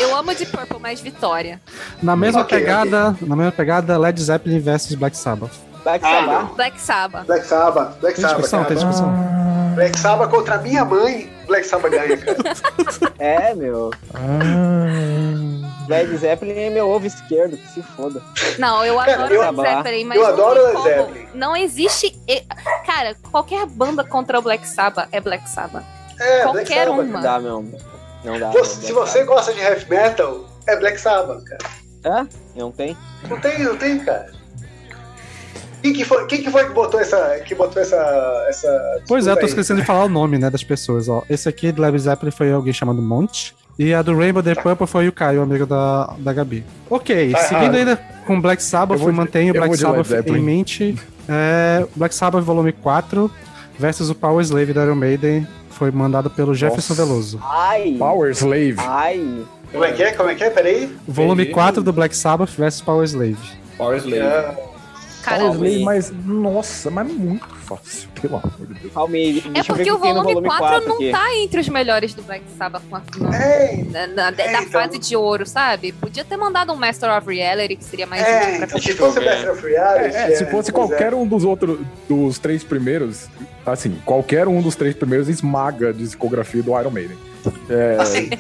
Eu 0.01 0.17
amo 0.17 0.35
de 0.35 0.47
Purple, 0.47 0.79
mas 0.81 1.01
Vitória. 1.01 1.61
Na 2.03 2.15
mesma 2.15 2.43
Ok, 2.43 2.59
pegada, 2.59 3.17
na 3.21 3.35
mesma 3.37 3.53
pegada, 3.53 3.99
Led 3.99 4.21
Zeppelin 4.23 4.61
versus 4.61 4.95
Black 4.95 5.17
Sabbath. 5.17 5.53
Black 5.83 6.05
Ah, 6.05 6.09
Sabbath. 6.21 6.55
Black 6.57 6.81
Sabbath. 6.81 7.27
Black 7.27 7.45
Sabbath, 7.47 8.01
Black 8.01 8.15
Tem 8.15 8.23
Sabbath. 8.23 8.37
discussão, 8.37 8.65
tem 8.65 8.77
discussão. 8.77 9.13
Black 9.75 9.99
Sabbath 9.99 10.31
contra 10.31 10.59
minha 10.59 10.85
mãe, 10.85 11.29
Black 11.49 11.67
Sabbath 11.67 11.91
ganha, 11.91 12.17
cara. 12.17 12.37
É, 13.19 13.53
meu. 13.55 13.91
Ah, 14.15 15.72
Led 15.89 16.17
Zeppelin 16.17 16.55
é 16.59 16.71
meu 16.71 16.89
ovo 16.89 17.07
esquerdo, 17.07 17.57
que 17.57 17.67
se 17.69 17.83
foda. 17.83 18.23
Não, 18.59 18.85
eu 18.85 18.99
adoro 18.99 19.35
eu- 19.35 19.41
Led 19.53 19.57
Zeppelin, 19.57 20.05
mas 20.05 20.17
eu 20.19 20.23
não 20.25 20.31
adoro 20.33 20.63
Led. 20.63 20.83
Zeppelin. 20.83 21.29
Não 21.35 21.57
existe. 21.57 22.17
Cara, 22.87 23.17
qualquer 23.31 23.67
banda 23.67 24.05
contra 24.05 24.39
o 24.39 24.43
Black 24.43 24.67
Sabbath 24.67 25.09
é 25.13 25.21
Black 25.21 25.49
Sabbath. 25.49 25.85
É, 26.21 26.43
Black 26.43 26.67
Qualquer 26.69 26.87
Sabbath. 26.87 27.05
uma. 27.05 27.05
Não 27.05 27.21
dá, 27.21 27.41
meu. 27.41 27.65
Não 28.25 28.39
dá. 28.39 28.51
Meu, 28.51 28.65
se 28.65 28.93
Black 28.93 28.93
você 28.93 29.25
gosta 29.25 29.53
de 29.53 29.61
heavy 29.61 29.89
metal, 29.91 30.45
é 30.67 30.77
Black 30.77 31.01
Sabbath, 31.01 31.43
cara. 31.45 31.59
Sabbath. 32.03 32.29
É? 32.55 32.61
Não 32.61 32.71
tem? 32.71 32.97
Não 33.29 33.41
tem, 33.41 33.59
não 33.61 33.77
tem, 33.77 33.99
cara. 33.99 34.31
Quem 35.83 35.93
que 35.93 36.05
foi, 36.05 36.27
quem 36.27 36.43
que, 36.45 36.51
foi 36.51 36.65
que 36.67 36.73
botou 36.73 37.01
essa. 37.01 37.41
Que 37.41 37.55
botou 37.57 37.83
essa. 37.83 37.97
essa 38.49 39.03
Pois 39.09 39.27
é, 39.27 39.31
eu 39.33 39.35
tô 39.35 39.41
disputa 39.41 39.41
aí? 39.41 39.47
esquecendo 39.49 39.81
de 39.81 39.87
falar 39.87 40.05
o 40.05 40.09
nome, 40.09 40.39
né, 40.39 40.49
das 40.49 40.63
pessoas, 40.63 41.09
ó. 41.09 41.25
Esse 41.29 41.49
aqui 41.49 41.73
do 41.73 41.83
Led 41.83 41.99
Zeppelin 41.99 42.31
foi 42.31 42.53
alguém 42.53 42.73
chamado 42.73 43.03
Monte. 43.03 43.53
E 43.79 43.95
a 43.95 44.03
do 44.03 44.17
Rainbow 44.17 44.43
The 44.43 44.55
Purple 44.55 44.87
foi 44.87 45.09
o 45.09 45.13
Caio, 45.13 45.43
amigo 45.43 45.67
da, 45.67 46.15
da 46.19 46.33
Gabi. 46.33 46.65
Ok, 46.91 47.33
Tá 47.33 47.39
seguindo 47.39 47.75
errado. 47.75 47.77
ainda 47.77 47.97
com 48.27 48.41
Black 48.41 48.63
Sabbath, 48.63 49.01
Eu 49.01 49.13
mantenho 49.13 49.55
eu 49.55 49.61
Black 49.61 49.77
Sabbath 49.77 50.11
em 50.29 50.41
mente. 50.41 50.97
É, 51.29 51.87
Black 51.97 52.15
Sabbath 52.15 52.43
volume 52.45 52.73
4 52.73 53.31
versus 53.79 54.11
o 54.11 54.15
Power 54.15 54.43
Slave 54.45 54.73
da 54.73 54.85
Iron 54.85 54.95
Maiden. 54.95 55.47
Foi 55.71 55.91
mandado 55.91 56.29
pelo 56.31 56.55
Jefferson 56.55 56.93
Nossa. 56.95 57.07
Veloso. 57.07 57.41
Ai! 57.43 57.97
Power 57.99 58.31
Slave. 58.33 58.77
Ai! 58.79 59.45
Como 59.73 59.85
é 59.85 59.93
que 59.93 60.03
é? 60.03 60.13
Como 60.13 60.29
é 60.29 60.35
que 60.35 60.45
é? 60.45 60.51
Peraí. 60.51 60.95
Volume 61.09 61.43
Entendi. 61.43 61.55
4 61.55 61.83
do 61.83 61.93
Black 61.93 62.15
Sabbath 62.15 62.51
versus 62.51 62.83
Power 62.83 63.05
Slave. 63.05 63.39
Power 63.79 63.97
Slave. 63.99 64.19
É, 64.23 64.55
Cara, 65.23 65.39
Power 65.45 65.55
Slave, 65.55 65.85
mas, 65.85 66.13
nossa, 66.27 66.91
mas 66.91 67.11
muito 67.11 67.47
fácil, 67.77 68.09
pelo 68.21 68.37
amor 68.37 68.53
de 68.67 68.75
Deus. 68.81 68.93
Calma 68.93 69.15
aí. 69.17 69.33
Deixa 69.41 69.49
é 69.49 69.51
eu 69.61 69.63
ver 69.63 69.73
porque 69.75 69.91
o 69.91 69.95
o 69.95 69.99
no 70.15 70.23
volume 70.23 70.49
4, 70.49 70.89
não 70.89 70.95
aqui. 70.97 71.11
tá 71.11 71.35
entre 71.37 71.61
os 71.61 71.69
melhores 71.69 72.15
do 72.15 72.23
Black 72.23 72.45
Sabbath 72.59 72.83
com 72.89 72.97
a- 72.97 73.03
no- 73.19 73.35
é, 73.35 73.85
na, 73.91 74.07
na- 74.07 74.31
da 74.31 74.43
É, 74.43 74.53
então. 74.53 74.67
fase 74.71 74.99
de 74.99 75.17
ouro, 75.17 75.47
sabe? 75.47 75.93
Podia 75.93 76.25
ter 76.25 76.37
mandado 76.37 76.73
um 76.73 76.77
Master 76.77 77.17
of 77.17 77.27
Reality, 77.33 77.77
que 77.77 77.85
seria 77.85 78.07
mais 78.07 78.23
é, 78.23 78.57
então, 78.59 78.79
se 78.81 78.93
fosse 78.95 79.21
Master 79.21 79.53
of 79.53 79.67
Reality. 79.67 80.17
É, 80.17 80.33
é, 80.33 80.37
se 80.37 80.45
fosse 80.47 80.51
pois 80.51 80.69
é. 80.69 80.73
qualquer 80.73 81.15
um 81.15 81.27
dos 81.27 81.45
outros, 81.45 81.79
dos 82.09 82.39
três 82.39 82.63
primeiros, 82.65 83.29
assim, 83.67 83.97
qualquer 84.05 84.47
um 84.49 84.61
dos 84.61 84.75
três 84.77 84.95
primeiros 84.95 85.29
esmaga 85.29 85.91
a 85.91 85.93
discografia 85.93 86.63
do 86.63 86.79
Iron 86.79 86.91
Maiden. 86.91 87.17
É, 87.69 87.97
Assim, 88.01 88.31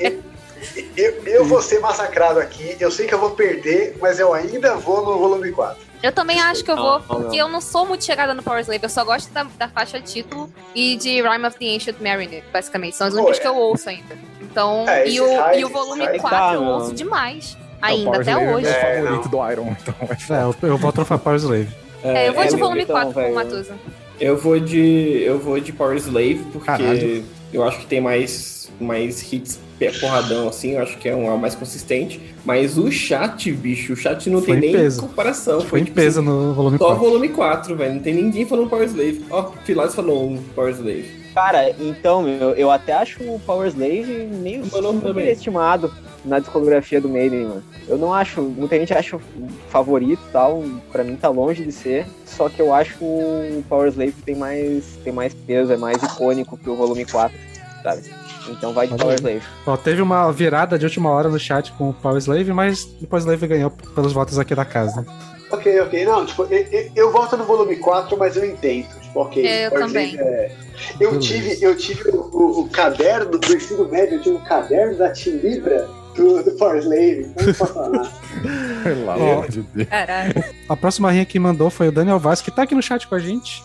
eu, 0.97 1.23
eu, 1.27 1.45
vou 1.45 1.61
ser 1.63 1.81
massacrado 1.81 2.39
aqui. 2.39 2.77
Eu 2.81 2.91
sei 2.91 3.07
que 3.07 3.15
eu 3.15 3.19
vou 3.19 3.31
perder, 3.31 3.97
mas 4.01 4.19
eu 4.19 4.33
ainda 4.33 4.75
vou 4.77 5.05
no 5.05 5.19
volume 5.19 5.51
4. 5.53 5.77
Eu 6.03 6.11
também 6.13 6.41
acho 6.41 6.65
que 6.65 6.71
eu 6.71 6.77
vou, 6.77 7.01
porque 7.01 7.37
eu 7.37 7.49
não 7.49 7.61
sou 7.61 7.87
muito 7.87 8.05
chegada 8.05 8.35
no 8.35 8.43
Power 8.43 8.61
Slave, 8.61 8.83
eu 8.83 8.89
só 8.89 9.05
gosto 9.05 9.33
da, 9.33 9.45
da 9.57 9.69
faixa 9.69 10.01
título 10.01 10.53
e 10.75 10.97
de 10.97 11.23
Rime 11.23 11.47
of 11.47 11.57
the 11.57 11.77
Ancient 11.77 11.97
Mariner, 12.01 12.43
basicamente. 12.53 12.97
São 12.97 13.07
as 13.07 13.15
únicas 13.15 13.39
é. 13.39 13.41
que 13.41 13.47
eu 13.47 13.55
ouço 13.55 13.89
ainda. 13.89 14.19
Então, 14.41 14.85
É, 14.89 15.09
e, 15.09 15.21
o, 15.21 15.55
e 15.55 15.65
o 15.65 15.69
volume 15.69 16.05
esses 16.05 16.21
4 16.21 16.37
raios. 16.39 16.55
eu 16.55 16.67
Tá, 16.67 16.75
ouço 16.75 16.93
demais. 16.95 17.55
o 17.55 17.85
Ainda, 17.85 18.05
Power 18.11 18.21
até 18.21 18.31
Slave 18.33 18.53
hoje. 18.55 18.67
É 18.67 18.71
o 18.71 18.75
É, 18.75 19.03
favorito 19.03 19.25
não. 19.25 19.31
do 19.31 19.51
Iron, 19.53 19.77
então 19.81 19.95
é 20.01 20.41
É, 20.41 20.43
eu, 20.43 20.69
eu 20.71 20.77
vou 20.79 20.93
trofar 20.93 21.19
Power 21.21 21.39
Slave. 21.39 21.69
É, 22.03 22.29
eu 22.29 22.33
vou 22.33 22.45
de 22.47 22.55
é, 22.55 22.59
volume 22.59 22.83
então, 22.83 22.97
4 22.97 23.13
com 23.13 23.31
o. 23.31 23.35
Matusa. 23.37 23.75
Eu 24.21 24.37
vou 24.37 24.59
de. 24.59 25.23
Eu 25.25 25.39
vou 25.39 25.61
de 25.61 25.73
Power 25.73 25.97
Slave, 25.97 26.45
porque 26.53 26.67
Caralho. 26.67 27.25
eu 27.53 27.63
acho 27.65 27.79
que 27.79 27.87
tem 27.87 28.01
mais, 28.01 28.62
mais 28.83 29.33
hits 29.33 29.59
pé 29.79 29.91
porradão, 29.99 30.49
assim, 30.49 30.73
eu 30.73 30.83
acho 30.83 30.97
que 30.99 31.09
é 31.09 31.15
um 31.15 31.27
é 31.27 31.31
o 31.33 31.39
mais 31.39 31.55
consistente. 31.55 32.21
Mas 32.45 32.79
o 32.79 32.91
chat, 32.91 33.51
bicho, 33.53 33.93
o 33.93 33.97
chat 33.97 34.29
não 34.31 34.41
Foi 34.41 34.47
tem 34.47 34.57
em 34.57 34.73
nem 34.73 34.83
peso. 34.83 35.01
comparação. 35.01 35.61
Foi 35.61 35.81
em 35.81 35.85
tipo, 35.85 35.97
peso 35.97 36.21
assim, 36.21 36.29
no 36.29 36.55
volume 36.55 36.79
Só 36.79 36.87
4. 36.87 37.05
volume 37.05 37.29
4, 37.29 37.77
velho. 37.77 37.95
Não 37.95 38.01
tem 38.01 38.15
ninguém 38.15 38.47
falando 38.47 38.69
Power 38.69 38.87
Slave. 38.87 39.25
Ó, 39.31 39.43
Pilates 39.65 39.95
falou 39.95 40.31
um 40.31 40.43
Power 40.55 40.73
Slave. 40.73 41.23
Cara, 41.35 41.71
então, 41.81 42.23
meu, 42.23 42.51
eu 42.51 42.71
até 42.71 42.93
acho 42.93 43.23
o 43.23 43.41
Power 43.47 43.67
Slave 43.69 44.29
meio 44.31 44.65
superestimado 44.67 45.93
na 46.25 46.39
discografia 46.39 47.01
do 47.01 47.09
Maiden, 47.09 47.45
mano. 47.47 47.65
Eu 47.89 47.97
não 47.97 48.13
acho, 48.13 48.43
muita 48.43 48.79
gente 48.79 48.93
acha 48.93 49.17
o 49.17 49.21
favorito 49.69 50.21
e 50.29 50.33
tal, 50.33 50.63
pra 50.93 51.03
mim 51.03 51.17
tá 51.17 51.29
longe 51.29 51.65
de 51.65 51.73
ser, 51.73 52.07
só 52.25 52.49
que 52.49 52.61
eu 52.61 52.73
acho 52.73 52.97
o 53.03 53.65
Power 53.69 53.89
Slave 53.89 54.15
tem 54.25 54.37
mais, 54.37 54.85
tem 55.03 55.13
mais 55.13 55.35
peso, 55.35 55.73
é 55.73 55.77
mais 55.77 56.01
icônico 56.03 56.57
que 56.57 56.71
o 56.71 56.77
volume 56.77 57.05
4, 57.05 57.37
sabe? 57.83 58.03
Então 58.49 58.73
vai 58.73 58.87
de 58.87 58.93
Olha 58.95 59.01
Power 59.03 59.15
aí. 59.15 59.21
Slave. 59.21 59.43
Ó, 59.67 59.77
teve 59.77 60.03
uma 60.03 60.31
virada 60.33 60.79
de 60.79 60.85
última 60.85 61.11
hora 61.11 61.29
no 61.29 61.39
chat 61.39 61.73
com 61.73 61.91
o 61.91 61.93
Power 61.93 62.19
Slave, 62.19 62.53
mas 62.53 62.85
o 63.01 63.07
Power 63.07 63.21
Slave 63.23 63.47
ganhou 63.47 63.71
pelos 63.71 64.13
votos 64.13 64.39
aqui 64.39 64.55
da 64.55 64.65
casa. 64.65 65.07
Ok, 65.51 65.81
ok. 65.81 66.05
Não, 66.05 66.25
tipo, 66.27 66.45
eu, 66.45 66.59
eu, 66.71 66.91
eu 66.97 67.13
volto 67.13 67.37
no 67.37 67.45
volume 67.45 67.77
4, 67.77 68.17
mas 68.19 68.37
eu 68.37 68.45
entendo. 68.45 68.89
Tipo, 69.01 69.21
ok. 69.21 69.47
É, 69.47 69.67
eu 69.67 69.71
Power 69.71 69.87
também. 69.87 70.11
Slave 70.15 70.29
é- 70.29 70.57
Eu 70.99 71.11
Beleza. 71.13 71.21
tive, 71.29 71.65
eu 71.65 71.77
tive 71.77 72.11
o, 72.11 72.17
o- 72.33 72.61
o 72.63 72.69
caderno 72.69 73.39
do 73.39 73.55
ensino 73.55 73.87
médio, 73.89 74.17
eu 74.17 74.23
tive 74.23 74.37
o 74.37 74.41
caderno 74.41 74.97
da 74.99 75.11
Tilibra 75.13 75.87
do, 76.17 76.43
do 76.43 76.51
Power 76.53 76.79
Slave. 76.79 77.27
Não 77.39 77.55
posso 77.55 77.75
falar. 77.75 78.13
Pelo 78.83 79.11
amor 79.11 79.49
de 79.49 79.61
Deus. 79.63 79.89
Caralho. 79.89 80.45
A 80.69 80.77
próxima 80.77 81.11
rinha 81.11 81.25
que 81.25 81.39
mandou 81.39 81.71
foi 81.71 81.89
o 81.89 81.93
Daniel 81.93 82.19
Vaz, 82.19 82.41
que 82.41 82.51
tá 82.51 82.63
aqui 82.63 82.75
no 82.75 82.83
chat 82.83 83.07
com 83.07 83.15
a 83.15 83.19
gente. 83.19 83.63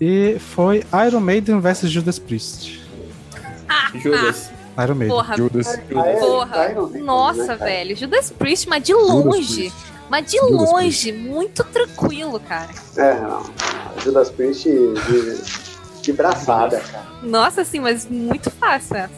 E 0.00 0.36
foi 0.38 0.84
Iron 1.06 1.20
Maiden 1.20 1.60
versus 1.60 1.90
Judas 1.90 2.18
Priest. 2.18 2.80
Judas. 3.94 4.50
Iron 4.82 4.94
Maiden. 4.94 5.16
Porra, 5.16 5.36
Judas. 5.36 5.66
Ah, 5.68 6.06
é? 6.06 6.16
porra. 6.16 6.74
Nossa, 7.02 7.40
né, 7.42 7.46
cara? 7.58 7.70
velho. 7.70 7.96
Judas 7.96 8.30
Priest, 8.30 8.68
mas 8.68 8.82
de 8.82 8.92
Judas 8.92 9.08
longe. 9.08 9.54
Priest. 9.54 9.76
Mas 10.08 10.30
de 10.30 10.38
Judas 10.38 10.52
longe, 10.52 11.12
muito 11.12 11.64
tranquilo, 11.64 12.40
cara. 12.40 12.70
É, 12.96 13.14
não. 13.20 13.42
Judas 14.02 14.30
Priest 14.30 14.68
de, 14.68 16.02
de 16.02 16.12
braçada, 16.12 16.80
cara. 16.80 17.06
Nossa, 17.22 17.62
assim, 17.62 17.80
mas 17.80 18.06
muito 18.06 18.50
fácil. 18.50 18.96
essa. 18.96 19.10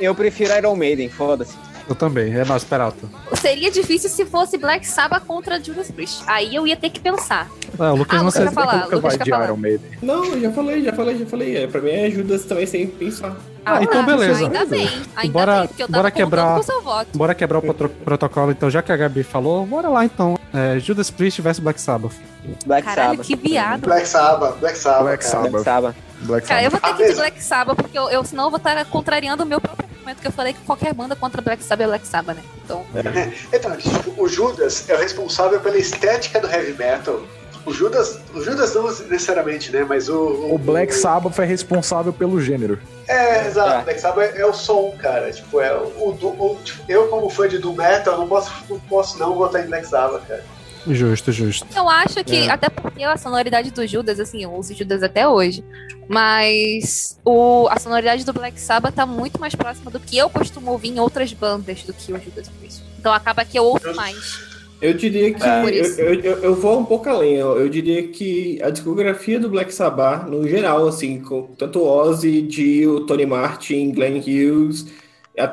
Eu 0.00 0.14
prefiro 0.14 0.54
Iron 0.56 0.74
Maiden, 0.74 1.08
foda-se. 1.08 1.54
Eu 1.88 1.94
também, 1.94 2.32
é 2.34 2.44
nós, 2.44 2.64
Peralta. 2.64 3.06
Seria 3.34 3.70
difícil 3.70 4.08
se 4.08 4.24
fosse 4.24 4.56
Black 4.56 4.86
Sabbath 4.86 5.24
contra 5.26 5.62
Judas 5.62 5.90
Priest. 5.90 6.22
Aí 6.26 6.54
eu 6.54 6.66
ia 6.66 6.76
ter 6.76 6.88
que 6.90 6.98
pensar. 6.98 7.48
É, 7.78 7.82
o 7.90 7.94
Lucas 7.96 8.14
Ah, 8.18 8.22
não 8.22 8.26
Lucas 8.26 8.34
sei. 8.34 8.44
vai 8.44 8.54
falar, 8.54 8.84
Lucas 8.84 9.00
vai 9.00 9.18
quer 9.18 9.24
de 9.24 9.30
falar. 9.30 9.44
Iron 9.44 9.56
Maiden. 9.56 9.90
Não, 10.00 10.24
eu 10.24 10.40
já 10.40 10.52
falei, 10.52 10.82
já 10.84 10.92
falei, 10.94 11.18
já 11.18 11.26
falei. 11.26 11.56
É, 11.64 11.66
pra 11.66 11.80
mim 11.82 11.90
é 11.90 12.10
Judas 12.10 12.44
também 12.44 12.66
sem 12.66 12.86
pensar. 12.86 13.36
Ah, 13.66 13.82
então 13.82 14.04
beleza. 14.04 14.40
Ainda 14.40 14.64
bem. 14.66 14.88
Ainda 15.16 15.32
Bora- 15.32 15.58
bem, 15.60 15.68
porque 15.68 15.82
eu 15.82 15.86
tava 15.88 15.98
bora 15.98 16.10
quebrar- 16.10 16.54
com 16.54 16.60
o 16.60 16.62
seu 16.62 16.82
voto. 16.82 17.08
Bora 17.18 17.34
quebrar 17.34 17.58
o 17.58 17.74
protocolo, 18.04 18.50
então, 18.50 18.70
já 18.70 18.82
que 18.82 18.92
a 18.92 18.96
Gabi 18.96 19.22
falou, 19.22 19.64
bora 19.66 19.88
lá 19.88 20.04
então. 20.04 20.38
É, 20.52 20.78
Judas 20.78 21.10
Priest 21.10 21.40
versus 21.42 21.62
Black 21.62 21.80
Sabbath. 21.80 22.12
Black 22.66 22.86
Caralho, 22.86 23.10
Sabbath. 23.12 23.26
que 23.26 23.36
viado. 23.36 23.80
Black 23.80 24.06
Sabbath, 24.06 24.58
Black 24.58 24.78
Sabbath. 24.78 25.02
Black 25.02 25.24
cara. 25.24 25.38
Black 25.50 25.64
Sabbath. 25.64 25.64
Sabbath. 25.64 25.96
Black 26.20 26.46
Cara, 26.46 26.62
eu 26.62 26.70
Sabbath. 26.70 26.86
vou 26.86 26.90
ter 26.90 26.96
que 27.04 27.10
ir 27.10 27.12
de. 27.12 27.18
Black 27.20 27.42
Sabbath, 27.42 27.76
porque 27.76 27.98
eu, 27.98 28.08
eu 28.10 28.24
senão 28.24 28.44
eu 28.44 28.50
vou 28.50 28.56
estar 28.58 28.82
contrariando 28.86 29.42
o 29.42 29.46
meu 29.46 29.60
próprio 29.60 29.83
argumento 30.04 30.20
que 30.20 30.28
eu 30.28 30.32
falei 30.32 30.52
que 30.52 30.60
qualquer 30.60 30.92
banda 30.94 31.16
contra 31.16 31.40
Black 31.40 31.62
Sabbath 31.62 31.84
é 31.84 31.88
Black 31.88 32.06
Sabbath, 32.06 32.36
né? 32.36 32.42
Então, 32.64 32.84
Então, 33.52 33.76
tipo, 33.76 34.22
o 34.22 34.28
Judas 34.28 34.88
é 34.88 34.94
o 34.94 34.98
responsável 34.98 35.60
pela 35.60 35.78
estética 35.78 36.38
do 36.40 36.46
heavy 36.48 36.72
metal. 36.74 37.20
O 37.66 37.72
Judas, 37.72 38.18
o 38.34 38.42
Judas 38.42 38.74
não 38.74 38.84
necessariamente, 38.84 39.72
né? 39.72 39.86
Mas 39.88 40.10
o. 40.10 40.50
O 40.52 40.58
Black 40.58 40.92
Sabbath 40.94 41.38
é 41.38 41.44
responsável 41.46 42.12
pelo 42.12 42.38
gênero. 42.38 42.78
É, 43.08 43.46
exato. 43.46 43.70
É. 43.70 43.78
O 43.80 43.84
Black 43.84 44.00
Sabbath 44.02 44.36
é 44.36 44.44
o 44.44 44.52
som, 44.52 44.94
cara. 44.98 45.32
Tipo, 45.32 45.60
é 45.62 45.74
o, 45.74 45.84
o, 45.86 46.10
o- 46.52 46.58
tipo, 46.62 46.82
eu, 46.86 47.08
como 47.08 47.30
fã 47.30 47.48
de 47.48 47.56
Doom 47.58 47.74
Metal, 47.76 48.18
não 48.18 48.28
posso, 48.28 48.52
não 48.68 48.78
posso 48.80 49.18
não 49.18 49.34
votar 49.34 49.64
em 49.64 49.66
Black 49.68 49.86
Sabbath, 49.86 50.26
cara. 50.28 50.44
Justo, 50.86 51.32
justo. 51.32 51.66
eu 51.74 51.88
acho 51.88 52.22
que, 52.24 52.36
É. 52.36 52.50
até 52.50 52.68
porque 52.68 53.02
a 53.02 53.16
sonoridade 53.16 53.70
do 53.70 53.86
Judas, 53.86 54.20
assim, 54.20 54.42
eu 54.42 54.52
uso 54.52 54.74
Judas 54.74 55.02
até 55.02 55.26
hoje, 55.26 55.64
mas 56.08 57.18
o, 57.24 57.66
a 57.70 57.78
sonoridade 57.78 58.24
do 58.24 58.32
Black 58.32 58.60
Sabbath 58.60 58.94
tá 58.94 59.06
muito 59.06 59.40
mais 59.40 59.54
próxima 59.54 59.90
do 59.90 59.98
que 59.98 60.16
eu 60.16 60.28
costumo 60.28 60.70
ouvir 60.70 60.88
em 60.88 61.00
outras 61.00 61.32
bandas 61.32 61.82
do 61.82 61.92
que 61.92 62.12
o 62.12 62.20
Judas 62.20 62.48
Priest. 62.48 62.82
Então 62.98 63.12
acaba 63.12 63.44
que 63.44 63.58
eu 63.58 63.64
ouço 63.64 63.94
mais. 63.94 64.54
Eu 64.82 64.92
diria 64.92 65.32
que. 65.32 65.40
Por 65.40 65.72
eu, 65.72 65.84
eu, 65.96 66.14
eu, 66.20 66.38
eu 66.42 66.54
vou 66.54 66.78
um 66.78 66.84
pouco 66.84 67.08
além. 67.08 67.34
Eu, 67.34 67.58
eu 67.58 67.68
diria 67.68 68.06
que 68.08 68.60
a 68.62 68.68
discografia 68.68 69.40
do 69.40 69.48
Black 69.48 69.72
Sabbath, 69.72 70.28
no 70.28 70.46
geral, 70.46 70.86
assim, 70.86 71.20
com 71.20 71.42
tanto 71.56 71.82
Ozzy, 71.82 72.42
Dio, 72.42 73.00
Tony 73.06 73.24
Martin, 73.24 73.92
Glenn 73.92 74.18
Hughes 74.18 74.86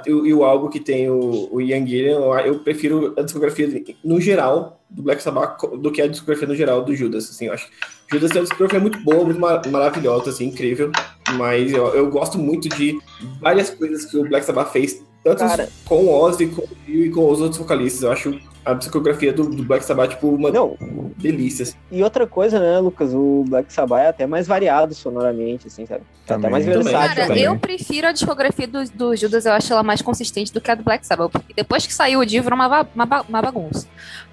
e 0.05 0.33
o- 0.33 0.43
álbum 0.43 0.69
que 0.69 0.79
tem 0.79 1.09
o, 1.09 1.49
o 1.51 1.59
Ian 1.61 1.85
Gillan, 1.85 2.19
eu, 2.45 2.59
prefiro 2.59 3.13
a 3.17 3.21
discografia 3.23 3.83
no 4.03 4.21
geral 4.21 4.79
do 4.89 5.01
Black 5.01 5.23
Sabbath 5.23 5.59
do 5.79 5.91
que 5.91 6.01
a 6.01 6.07
discografia 6.07 6.47
no 6.47 6.55
geral 6.55 6.83
do 6.83 6.95
Judas. 6.95 7.29
Assim, 7.29 7.47
eu 7.47 7.53
acho. 7.53 7.67
Judas 8.11 8.29
tem 8.31 8.41
uma 8.41 8.47
discografia 8.47 8.79
muito 8.79 8.99
boa, 8.99 9.23
muito 9.23 9.39
ma- 9.39 9.61
maravilhosa, 9.71 10.29
assim, 10.29 10.45
incrível. 10.47 10.91
Mas 11.35 11.71
eu, 11.71 11.87
eu 11.95 12.09
gosto 12.09 12.37
muito 12.37 12.69
de 12.69 12.99
várias 13.39 13.69
coisas 13.69 14.05
que 14.05 14.17
o 14.17 14.27
Black 14.27 14.45
Sabbath 14.45 14.71
fez, 14.71 15.01
tanto 15.23 15.39
Cara. 15.39 15.69
com 15.85 16.05
o 16.05 16.09
Ozzy, 16.13 16.47
com 16.47 16.61
o 16.63 16.69
Dio 16.85 17.05
e 17.05 17.09
com 17.09 17.29
os 17.31 17.39
outros 17.41 17.57
vocalistas. 17.57 18.03
Eu 18.03 18.11
acho 18.11 18.39
a 18.63 18.73
discografia 18.73 19.33
do, 19.33 19.43
do 19.49 19.63
Black 19.63 19.83
Sabbath, 19.83 20.11
tipo, 20.11 20.29
uma 20.29 20.51
Não, 20.51 20.77
delícia. 21.17 21.63
assim. 21.63 21.75
e 21.91 22.03
outra 22.03 22.27
coisa, 22.27 22.59
né, 22.59 22.79
Lucas? 22.79 23.13
O 23.13 23.43
Black 23.47 23.71
Sabbath 23.73 24.03
é 24.03 24.07
até 24.09 24.25
mais 24.27 24.47
variado 24.47 24.93
sonoramente, 24.93 25.67
assim, 25.67 25.85
sabe? 25.85 26.03
É 26.27 26.33
até 26.33 26.49
mais 26.49 26.63
Também. 26.65 26.83
versátil. 26.83 27.09
Cara, 27.15 27.27
também. 27.27 27.43
eu 27.43 27.57
prefiro 27.59 28.07
a 28.07 28.11
discografia 28.11 28.67
do, 28.67 28.83
do 28.91 29.15
Judas, 29.15 29.45
eu 29.45 29.53
acho 29.53 29.71
ela 29.73 29.83
mais 29.83 30.01
consistente 30.01 30.53
do 30.53 30.61
que 30.61 30.69
a 30.71 30.75
do 30.75 30.83
Black 30.83 31.05
Sabbath. 31.05 31.31
Porque 31.31 31.53
depois 31.53 31.85
que 31.87 31.93
saiu 31.93 32.19
o 32.19 32.25
Dio, 32.25 32.43
virou 32.43 32.55
uma, 32.57 32.87
uma, 32.95 33.21
uma 33.27 33.41
bagunça. 33.41 33.87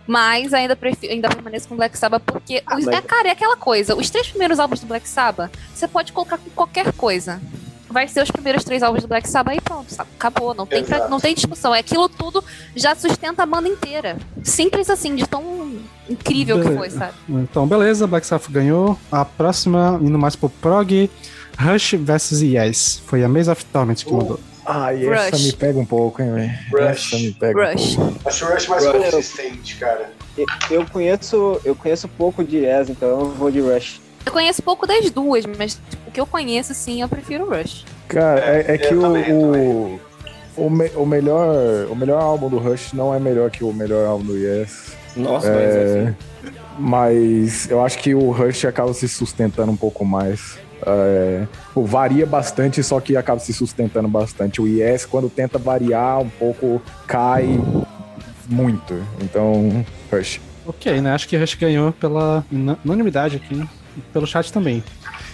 Mas 0.07 0.55
ainda, 0.55 0.75
prefiro, 0.77 1.13
ainda 1.13 1.29
permaneço 1.29 1.69
com 1.69 1.75
o 1.75 1.77
Black 1.77 1.97
Sabbath 1.99 2.23
porque. 2.25 2.63
Ah, 2.67 2.77
os- 2.79 2.85
mas- 2.85 2.97
É, 2.97 3.01
cara, 3.03 3.29
é 3.29 3.33
aquela 3.33 3.57
coisa. 3.57 3.95
Os 3.97 4.09
três 4.11 4.29
primeiros 4.29 4.59
álbuns 4.59 4.81
do 4.81 4.87
Black 4.87 5.09
Sabbath, 5.09 5.51
você 5.75 5.87
pode 5.89 6.13
colocar 6.13 6.39
com 6.39 6.49
qualquer 6.51 6.93
coisa. 6.93 7.41
Vai 7.91 8.07
ser 8.07 8.23
os 8.23 8.31
primeiros 8.31 8.65
três 8.65 8.83
álbuns 8.83 9.03
do 9.03 9.09
Black 9.09 9.29
Sabbath 9.29 9.57
e 9.57 9.61
pronto, 9.61 9.93
sabe? 9.95 10.11
Acabou. 10.19 10.53
Não 10.55 10.67
tem, 10.67 10.85
pra- 10.85 11.09
não 11.09 11.19
tem 11.19 11.35
discussão. 11.35 11.75
É 11.75 11.79
aquilo 11.81 12.09
tudo 12.09 12.45
já 12.77 12.95
sustenta 12.95 13.43
a 13.43 13.47
banda 13.47 13.69
inteira. 13.69 14.17
Simples 14.43 14.91
assim, 14.91 15.15
de 15.17 15.27
tão 15.27 15.73
incrível 16.09 16.57
que 16.59 16.65
foi, 16.65 16.75
Beleza. 16.75 16.99
sabe? 16.99 17.13
Então, 17.29 17.67
beleza, 17.67 18.07
Black 18.07 18.27
Sabbath 18.27 18.51
ganhou. 18.51 18.99
A 19.11 19.25
próxima, 19.25 19.99
indo 20.03 20.19
mais 20.19 20.37
pro 20.37 20.49
prog, 20.51 21.11
Rush 21.59 21.95
vs 21.95 22.43
Yes. 22.43 23.03
Foi 23.07 23.25
a 23.25 23.29
Maze 23.29 23.51
of 23.51 23.65
Torment 23.67 23.95
que 23.97 24.11
Uh, 24.13 24.17
mandou. 24.17 24.41
Ai, 24.67 25.07
essa 25.09 25.31
Rush. 25.37 25.45
me 25.47 25.53
pega 25.55 25.79
um 25.79 25.87
pouco, 25.87 26.21
hein, 26.23 26.33
velho. 26.35 26.51
Rush. 26.73 27.07
Essa 27.13 27.17
me 27.17 27.33
pega 27.33 27.73
Rush. 27.73 27.93
um 27.93 27.97
pouco. 27.97 28.29
Acho 28.29 28.45
o 28.45 28.49
Rush 28.53 28.69
mais 28.69 28.85
Rush. 28.87 29.11
consistente, 29.11 29.77
cara. 29.77 30.11
Eu 30.71 30.85
conheço, 30.87 31.59
eu 31.65 31.75
conheço 31.75 32.07
pouco 32.07 32.45
de 32.45 32.59
Yes, 32.59 32.91
então 32.91 33.09
eu 33.09 33.31
vou 33.31 33.51
de 33.51 33.61
Rush. 33.61 34.01
Eu 34.29 34.33
conheço 34.33 34.63
pouco 34.63 34.87
das 34.87 35.11
duas, 35.11 35.47
mas 35.47 35.81
o 36.07 36.11
que 36.11 36.21
eu 36.21 36.27
conheço, 36.27 36.75
sim, 36.75 37.01
eu 37.01 37.09
prefiro 37.09 37.47
o 37.47 37.49
Rush. 37.49 37.87
Cara, 38.09 38.41
é, 38.45 38.75
é 38.75 38.79
que 38.79 38.93
eu 38.93 38.99
o, 38.99 39.03
também, 39.03 39.33
o, 39.33 40.01
o, 40.55 40.69
me- 40.71 40.91
o 40.97 41.07
melhor, 41.07 41.87
o 41.91 41.97
melhor 41.97 42.21
álbum 42.21 42.51
do 42.51 42.59
Rush 42.59 42.93
não 42.93 43.15
é 43.15 43.19
melhor 43.19 43.51
que 43.51 43.65
o 43.65 43.73
melhor 43.73 44.07
álbum 44.07 44.25
do 44.27 44.37
Yes. 44.37 44.93
Nossa, 45.17 45.51
mas 45.51 45.75
É, 45.75 45.83
assim. 46.09 46.17
mas 46.79 47.71
eu 47.71 47.83
acho 47.83 47.99
que 48.01 48.15
o 48.15 48.31
Rush 48.31 48.67
acaba 48.67 48.93
se 48.93 49.09
sustentando 49.09 49.73
um 49.73 49.77
pouco 49.77 50.05
mais. 50.05 50.59
É, 50.87 51.47
varia 51.75 52.27
bastante, 52.27 52.83
só 52.83 53.01
que 53.01 53.17
acaba 53.17 53.41
se 53.41 53.55
sustentando 53.55 54.09
bastante. 54.09 54.61
O 54.61 54.67
Yes, 54.69 55.07
quando 55.07 55.31
tenta 55.31 55.59
variar 55.59 56.21
um 56.21 56.29
pouco, 56.29 56.83
cai 57.07 57.59
muito. 58.47 59.03
Então, 59.23 59.87
Rush. 60.13 60.39
Ok, 60.67 61.01
né? 61.01 61.13
Acho 61.15 61.27
que 61.27 61.35
Rush 61.39 61.55
ganhou 61.55 61.93
pela 61.93 62.45
una- 62.53 62.79
unanimidade 62.85 63.37
aqui, 63.37 63.55
e 63.55 63.88
pelo 64.13 64.27
chat 64.27 64.53
também. 64.53 64.83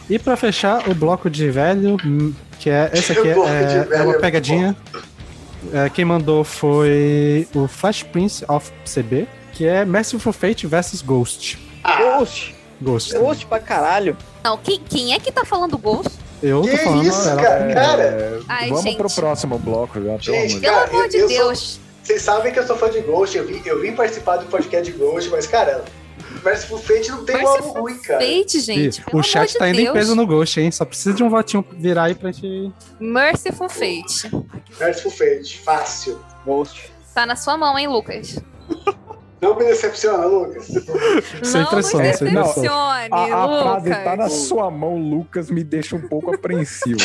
E 0.09 0.19
pra 0.19 0.37
fechar, 0.37 0.89
o 0.89 0.95
bloco 0.95 1.31
de 1.31 1.51
velho, 1.51 1.97
hum, 2.05 2.33
que 2.61 2.69
é 2.71 2.91
esse 2.93 3.13
aqui, 3.13 3.29
é, 3.29 3.33
é 3.33 3.89
é 3.91 3.97
uma 3.97 4.05
muito 4.07 4.21
pegadinha. 4.21 4.77
É, 5.73 5.89
quem 5.89 6.05
mandou 6.05 6.45
foi 6.45 7.49
o 7.55 7.67
Flash 7.67 8.03
Prince 8.03 8.45
of 8.49 8.71
CB, 8.85 9.27
que 9.53 9.67
é 9.67 9.85
Merciful 9.85 10.33
Fate 10.33 10.67
versus 10.67 11.01
Ghost. 11.01 11.59
Ah, 11.83 11.97
Ghost! 12.19 12.55
Ghost. 12.83 13.15
Ghost 13.17 13.47
pra 13.47 13.59
caralho! 13.61 14.17
Não, 14.43 14.59
quem, 14.59 14.79
quem 14.79 15.15
é 15.15 15.19
que 15.19 15.33
tá 15.33 15.45
falando 15.45 15.79
Ghost? 15.79 16.11
Eu 16.43 16.61
tô 16.61 16.69
Que 16.69 16.77
falando. 16.77 17.07
isso, 17.07 17.27
era- 17.29 17.43
cara? 17.43 17.75
Cara, 17.75 18.03
É, 18.03 18.41
Ai, 18.49 18.69
vamos 18.69 18.85
gente. 18.85 18.97
pro 18.99 19.09
próximo 19.11 19.59
bloco 19.59 19.95
já, 19.95 20.19
pelo 20.19 20.21
Gente, 20.21 20.35
amor 20.37 20.49
de 20.49 20.61
Pelo 20.61 20.75
Cara, 20.77 20.89
amor 20.91 21.03
eu- 21.05 21.09
de 21.09 21.17
eu 21.17 21.29
sou- 21.31 21.39
Deus. 21.47 21.81
vocês 22.03 22.21
sabem 22.23 22.53
que 22.53 22.59
eu 22.59 22.67
sou 22.67 22.77
fã 22.77 22.91
de 22.91 23.01
Ghost, 23.01 23.39
eu 23.39 23.47
vim, 23.47 23.63
eu 23.65 23.81
vim 23.81 23.93
participar 23.93 24.37
do 24.37 24.47
podcast 24.47 24.93
de 24.93 24.99
Ghost, 24.99 25.31
mas, 25.31 25.47
cara, 25.47 25.83
Merciful 26.43 26.79
Fate 26.79 27.11
não 27.11 27.25
tem 27.25 27.37
um 27.37 27.39
álbum 27.47 27.53
Merciful 27.63 27.83
ruim, 27.83 27.99
cara. 27.99 28.21
Fate, 28.21 28.61
gente. 28.61 29.03
o 29.13 29.23
chat 29.23 29.37
amor 29.37 29.47
de 29.49 29.59
tá 29.59 29.69
indo 29.69 29.81
em 29.81 29.85
Deus. 29.85 29.95
peso 29.99 30.15
no 30.15 30.27
Ghost, 30.27 30.61
hein? 30.61 30.71
Só 30.71 30.85
precisa 30.85 31.15
de 31.15 31.23
um 31.23 31.29
votinho 31.31 31.65
virar 31.79 32.05
aí 32.05 32.15
pra 32.15 32.33
gente. 32.33 32.73
Merciful 33.01 33.69
Fate. 33.69 34.31
Merciful 34.79 35.11
Fate, 35.11 35.61
fácil. 35.61 36.19
Ghost. 36.45 36.93
Tá 37.15 37.25
na 37.27 37.37
sua 37.37 37.57
mão, 37.57 37.79
hein, 37.79 37.87
Lucas? 37.87 38.39
Não 39.41 39.55
me 39.57 39.65
decepciona, 39.65 40.25
Lucas. 40.27 40.67
Sem 41.45 41.61
não 41.61 41.69
pressão, 41.71 42.01
nos 42.01 42.17
sem 42.17 42.29
pressão. 42.31 42.43
decepcione, 42.43 43.09
A, 43.13 43.25
a 43.45 43.63
frase 43.63 43.89
Lucas. 43.91 44.05
tá 44.05 44.17
na 44.17 44.29
sua 44.31 44.71
mão, 44.71 44.97
Lucas, 44.97 45.51
me 45.51 45.63
deixa 45.63 45.95
um 45.97 46.09
pouco 46.09 46.35
apreensivo. 46.35 46.99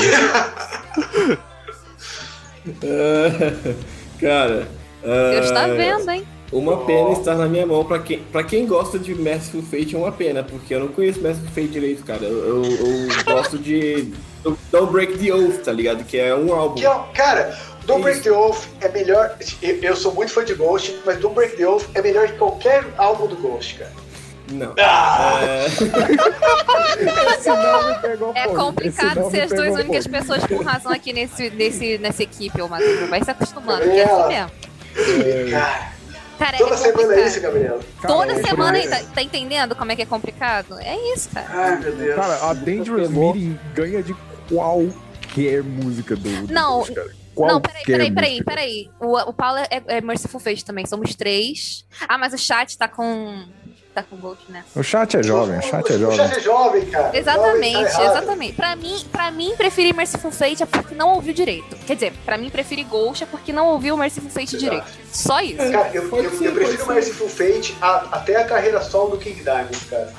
Ah, 2.83 3.73
cara. 4.19 4.67
ah, 5.03 5.31
Deus 5.31 5.51
tá 5.51 5.67
vendo, 5.67 6.09
hein? 6.11 6.27
Uma 6.51 6.77
pena 6.85 7.11
estar 7.11 7.35
na 7.35 7.45
minha 7.47 7.65
mão. 7.65 7.85
Pra 7.85 7.99
quem, 7.99 8.19
pra 8.31 8.43
quem 8.43 8.65
gosta 8.65 8.97
de 8.97 9.13
Merciful 9.13 9.61
Fate, 9.61 9.95
é 9.95 9.97
uma 9.99 10.11
pena, 10.11 10.43
porque 10.43 10.73
eu 10.73 10.79
não 10.79 10.87
conheço 10.87 11.19
Merciful 11.21 11.49
Fate 11.49 11.67
direito, 11.67 12.03
cara. 12.03 12.23
Eu, 12.23 12.63
eu- 12.63 12.63
eu 12.65 13.23
gosto 13.35 13.57
de. 13.57 14.11
do 14.43 14.57
Don't 14.71 14.91
Break 14.91 15.17
the 15.19 15.31
Oath, 15.33 15.63
tá 15.63 15.71
ligado? 15.71 16.03
Que 16.03 16.17
é 16.17 16.33
um 16.35 16.53
álbum. 16.53 16.75
Que, 16.75 16.85
ó, 16.87 17.03
cara, 17.13 17.55
Don't 17.85 18.01
Break 18.01 18.21
the 18.21 18.31
Oath 18.31 18.67
é 18.81 18.89
melhor. 18.89 19.35
Eu, 19.61 19.95
sou 19.95 20.13
muito 20.13 20.31
fã 20.31 20.43
de 20.43 20.53
Ghost, 20.55 20.95
mas 21.05 21.19
Don't 21.19 21.35
Break 21.35 21.55
the 21.57 21.67
Oath 21.67 21.85
é 21.93 22.01
melhor 22.01 22.27
que 22.27 22.37
qualquer 22.37 22.83
álbum 22.97 23.27
do 23.27 23.35
Ghost, 23.35 23.75
cara. 23.75 23.91
Não. 24.51 24.73
Ah! 24.79 25.39
É, 28.35 28.43
É 28.43 28.47
complicado 28.47 29.29
ser 29.31 29.41
as 29.41 29.51
duas 29.51 29.75
únicas 29.75 30.05
pô. 30.05 30.11
pessoas 30.13 30.45
com 30.45 30.57
razão 30.63 30.91
aqui 30.91 31.13
nesse, 31.13 31.49
nesse, 31.51 31.97
nessa 31.97 32.23
equipe, 32.23 32.61
ô 32.61 32.67
Matheus. 32.67 33.09
Vai 33.09 33.23
se 33.23 33.31
acostumando, 33.31 33.83
que 33.83 33.99
é 33.99 34.03
assim 34.03 34.27
mesmo. 34.27 35.51
Cara, 35.51 35.91
Cara, 36.39 36.57
toda 36.57 36.73
é 36.73 36.77
semana 36.77 37.13
é 37.13 37.27
isso, 37.27 37.41
Gabriela. 37.41 37.79
Toda 38.01 38.31
é 38.31 38.41
semana 38.41 38.77
aí, 38.77 38.83
demais. 38.83 39.05
tá, 39.05 39.11
tá 39.15 39.21
entendendo 39.21 39.75
como 39.75 39.91
é 39.91 39.95
que 39.95 40.01
é 40.01 40.05
complicado? 40.05 40.79
É 40.79 41.13
isso, 41.13 41.29
cara. 41.29 41.47
Ai, 41.51 41.79
meu 41.79 41.95
Deus. 41.95 42.15
Cara, 42.15 42.49
a 42.49 42.53
Dangerous 42.53 43.07
Pegou. 43.09 43.33
Meeting 43.33 43.59
ganha 43.73 44.01
de 44.01 44.15
qualquer 44.47 45.61
música 45.61 46.15
do. 46.15 46.29
Não, 46.51 46.83
cara. 46.85 47.19
Não, 47.37 47.61
peraí, 47.61 47.83
Qualquer 47.83 47.91
peraí, 47.91 48.11
peraí, 48.11 48.43
peraí. 48.43 48.89
O, 48.99 49.17
o 49.17 49.33
Paulo 49.33 49.59
é, 49.59 49.81
é 49.87 50.01
Merciful 50.01 50.39
Fate 50.39 50.65
também, 50.65 50.85
somos 50.85 51.15
três. 51.15 51.85
Ah, 52.07 52.17
mas 52.17 52.33
o 52.33 52.37
chat 52.37 52.77
tá 52.77 52.87
com. 52.87 53.45
Tá 53.93 54.03
com 54.03 54.15
Gold, 54.17 54.39
né? 54.49 54.63
O 54.75 54.83
chat 54.83 55.17
é 55.17 55.23
jovem, 55.23 55.57
o 55.57 55.61
chat 55.61 55.91
é 55.91 55.95
O 55.95 55.99
jovem. 55.99 56.17
chat 56.17 56.37
é 56.37 56.39
jovem, 56.39 56.85
cara. 56.85 57.17
Exatamente, 57.17 57.73
Jovem 57.73 57.91
tá 57.93 58.05
exatamente. 58.05 58.53
Pra 58.53 58.75
mim, 58.75 59.05
pra 59.11 59.31
mim, 59.31 59.53
preferir 59.57 59.95
Merciful 59.95 60.31
Fate 60.31 60.63
é 60.63 60.65
porque 60.65 60.93
não 60.95 61.15
ouviu 61.15 61.33
direito. 61.33 61.75
Quer 61.85 61.95
dizer, 61.95 62.13
pra 62.25 62.37
mim, 62.37 62.49
preferir 62.49 62.85
Ghost 62.87 63.23
é 63.23 63.27
porque 63.27 63.51
não 63.51 63.67
ouviu 63.67 63.97
Merciful 63.97 64.29
Fate 64.29 64.55
Exato. 64.55 64.63
direito. 64.63 64.85
Só 65.11 65.41
isso. 65.41 65.57
Cara, 65.71 65.89
eu, 65.93 66.03
eu, 66.03 66.23
eu 66.23 66.53
prefiro. 66.53 66.87
Merciful 66.87 67.27
Fate 67.29 67.75
a- 67.81 68.07
até 68.11 68.35
a 68.35 68.45
carreira 68.45 68.81
solo 68.81 69.11
do 69.11 69.17
King 69.17 69.41
Diamond, 69.43 69.77
cara. 69.89 70.13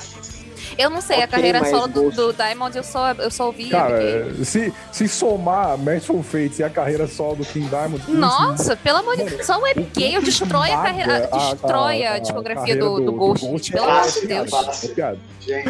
Eu 0.77 0.89
não 0.89 1.01
sei, 1.01 1.17
a 1.17 1.19
Ok, 1.19 1.27
carreira 1.29 1.65
solo 1.65 1.87
do, 1.87 2.11
do 2.11 2.33
Diamond 2.33 2.75
eu 2.75 2.83
só, 2.83 3.11
eu 3.13 3.29
só 3.31 3.47
ouvi. 3.47 3.69
Cara, 3.69 3.89
porque- 4.25 4.45
se, 4.45 4.73
se 4.91 5.07
somar 5.07 5.77
Merciful 5.77 6.23
Fates 6.23 6.59
e 6.59 6.63
a 6.63 6.69
carreira 6.69 7.07
solo 7.07 7.37
do 7.37 7.45
King 7.45 7.67
Diamond. 7.67 8.01
Nossa, 8.07 8.75
pelo 8.75 8.99
amor 8.99 9.17
de 9.17 9.23
Deus. 9.25 9.45
Só 9.45 9.59
o 9.59 9.65
Abigail 9.65 10.13
quanto 10.13 10.25
destrói 10.25 10.71
a 10.71 10.81
carreira. 10.81 11.29
Destrói 11.31 12.05
a, 12.05 12.19
discografia 12.19 12.75
carreira 12.75 12.79
do, 12.85 12.99
do 13.01 13.11
Ghost. 13.13 13.45
Ghost 13.45 13.71
pelo 13.71 13.83
amor 13.85 14.01
de 14.01 14.07
fácil, 14.07 14.27
Deus. 14.27 14.51
é 15.49 15.63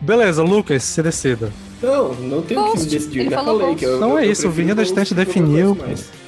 Beleza, 0.00 0.42
Lucas, 0.42 0.82
se 0.84 1.02
decida. 1.02 1.52
Não, 1.84 2.14
não 2.14 2.42
tem 2.42 2.56
o 2.58 2.72
que 2.72 2.78
decidir. 2.86 3.20
Ele 3.20 3.30
já 3.30 3.36
falou 3.38 3.60
falei 3.60 3.74
Ghost. 3.74 3.78
que 3.78 3.84
eu. 3.84 3.96
Então 3.96 4.10
eu- 4.10 4.18
é 4.18 4.26
eu 4.26 4.32
isso, 4.32 4.48
o 4.48 4.50
Vinil 4.50 4.74
da 4.74 4.82
Estante 4.82 5.14
definiu. 5.14 5.76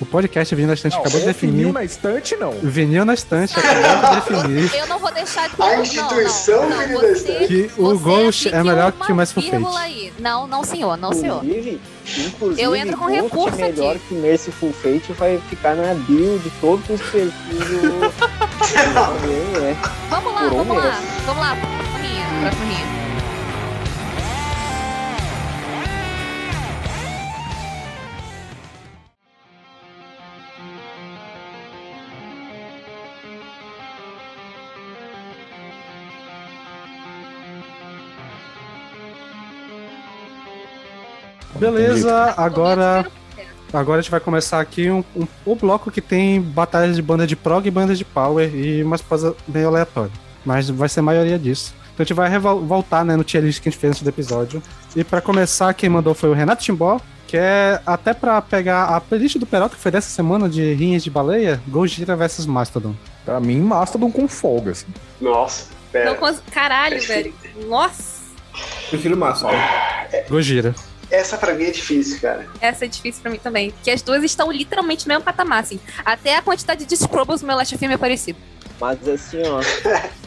O 0.01 0.05
podcast 0.07 0.55
Vinil 0.55 0.69
da 0.69 0.75
Estante 0.75 0.93
Não, 0.93 1.01
acabou 1.01 1.21
de 1.21 1.27
definir. 1.27 1.73
na 1.73 1.85
estante, 1.85 2.37
não. 2.37 2.53
Vinil 2.63 3.05
na 3.05 3.15
Estante 3.15 3.59
acabou 3.59 4.11
de 4.11 4.17
definir 4.17 4.75
Eu 4.75 4.87
não 4.89 4.99
vou 4.99 5.11
deixar 5.13 5.49
de 5.49 5.55
A 5.63 5.67
não, 5.77 5.83
instituição 5.83 6.63
não, 6.63 6.71
não, 6.71 6.79
Vinil 6.87 7.01
da 7.01 7.11
Estante. 7.13 7.47
que 7.47 7.71
o 7.79 7.99
Ghost 7.99 8.49
é 8.49 8.63
melhor 8.63 8.93
que 8.93 9.13
o 9.13 9.15
Merciful 9.17 9.43
vírgula 9.43 9.73
Fate. 9.73 9.85
aí. 9.85 10.13
Não, 10.19 10.47
não, 10.47 10.63
senhor, 10.65 10.97
não, 10.99 11.13
senhor. 11.13 11.43
Inclusive, 11.45 12.63
Eu 12.63 12.77
entro 12.77 12.97
com 12.99 13.07
Ghost 13.07 13.23
recurso 13.23 13.57
melhor 13.57 13.97
aqui. 13.97 14.05
que 14.09 14.15
Merciful 14.15 14.73
Fate 14.73 15.13
vai 15.19 15.41
ficar 15.49 15.75
na 15.75 15.95
bio 15.95 16.39
de 16.39 16.51
todos 16.61 16.89
os 16.91 17.01
perfis 17.01 17.59
do... 17.59 18.13
Vamos 20.11 20.33
lá, 20.35 20.49
vamos 20.49 20.77
lá. 20.77 21.01
Vamos 21.27 21.43
lá, 21.43 21.57
próxima 21.57 21.99
rinha, 21.99 22.27
próxima 22.43 22.65
rinha. 22.67 22.96
Beleza, 41.59 42.35
agora 42.37 43.07
Agora 43.73 43.99
a 43.99 44.03
gente 44.03 44.11
vai 44.11 44.21
começar 44.21 44.61
aqui 44.61 44.89
um, 44.91 45.03
um, 45.15 45.27
o 45.45 45.55
bloco 45.57 45.91
que 45.91 46.01
tem 46.01 46.41
batalhas 46.41 46.95
de 46.97 47.03
banda 47.03 47.27
de 47.27 47.35
prog 47.35 47.67
e 47.67 47.71
bandas 47.71 47.99
de 47.99 48.05
power 48.05 48.49
e 48.55 48.83
umas 48.83 49.01
coisas 49.03 49.35
meio 49.47 49.67
aleatórias. 49.69 50.15
Mas 50.45 50.71
vai 50.71 50.89
ser 50.89 51.01
a 51.01 51.03
maioria 51.03 51.39
disso. 51.39 51.75
Então 51.93 52.05
a 52.05 52.07
gente 52.07 52.15
vai 52.15 52.39
voltar 52.39 53.05
né, 53.05 53.17
no 53.17 53.25
tier 53.25 53.43
list 53.43 53.61
que 53.61 53.69
a 53.69 53.73
gente 53.73 53.79
fez 53.81 53.91
antes 53.91 54.03
do 54.03 54.09
episódio. 54.09 54.63
E 54.95 55.03
para 55.03 55.21
começar, 55.21 55.75
quem 55.75 55.89
mandou 55.91 56.15
foi 56.15 56.31
o 56.31 56.33
Renato 56.33 56.63
Timbó, 56.63 57.01
que 57.27 57.37
é 57.37 57.81
até 57.85 58.15
para 58.15 58.41
pegar 58.41 58.85
a 58.85 59.01
playlist 59.01 59.37
do 59.37 59.45
Peralta, 59.47 59.75
que 59.75 59.83
foi 59.83 59.91
dessa 59.91 60.09
semana 60.09 60.49
de 60.49 60.73
Rinhas 60.75 61.03
de 61.03 61.11
Baleia, 61.11 61.61
Gojira 61.67 62.15
vs 62.15 62.47
Mastodon. 62.47 62.95
Pra 63.25 63.41
mim, 63.41 63.61
Mastodon 63.61 64.11
com 64.13 64.29
folga, 64.29 64.71
assim. 64.71 64.87
Nossa, 65.21 65.67
pera. 65.91 66.11
Não 66.11 66.15
cons- 66.17 66.41
Caralho, 66.53 67.01
velho. 67.05 67.35
Nossa. 67.67 68.21
Prefiro 68.89 69.17
Mastodon. 69.17 69.59
Gojira. 70.31 70.73
Essa 71.11 71.37
pra 71.39 71.55
mim 71.55 71.65
é 71.65 71.71
difícil, 71.71 72.21
cara. 72.21 72.47
Essa 72.61 72.85
é 72.85 72.89
difícil 72.89 73.23
pra 73.23 73.31
mim 73.31 73.39
também. 73.39 73.71
Porque 73.71 73.91
as 73.91 74.03
duas 74.03 74.23
estão 74.25 74.51
literalmente 74.51 75.07
no 75.07 75.09
mesmo 75.15 75.23
patamar, 75.25 75.61
assim. 75.61 75.79
Até 76.05 76.37
a 76.37 76.43
quantidade 76.43 76.85
de 76.85 76.97
Scrubbles 76.97 77.41
no 77.43 77.47
meu 77.49 77.57
Last 77.57 77.77
Film 77.79 77.93
é 77.93 77.97
parecido. 77.97 78.39
Mas 78.81 79.07
assim, 79.09 79.43
ó. 79.47 79.61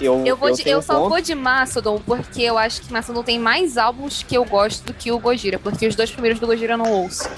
Eu, 0.00 0.24
Eu, 0.24 0.36
vou 0.38 0.50
de- 0.52 0.64
tenho 0.64 0.78
eu 0.78 0.82
só 0.82 0.94
ponto- 0.94 1.10
vou 1.10 1.20
de 1.20 1.34
Mastodon 1.34 2.00
porque 2.00 2.40
eu 2.42 2.56
acho 2.56 2.80
que 2.80 2.90
Mastodon 2.90 3.22
tem 3.22 3.38
mais 3.38 3.76
álbuns 3.76 4.22
que 4.26 4.34
eu 4.34 4.42
gosto 4.42 4.82
do 4.86 4.94
que 4.94 5.12
o 5.12 5.18
Gojira. 5.18 5.58
Porque 5.58 5.86
os 5.86 5.94
dois 5.94 6.10
primeiros 6.10 6.40
do 6.40 6.46
Gojira 6.46 6.72
eu 6.72 6.78
não 6.78 6.90
ouço. 6.90 7.28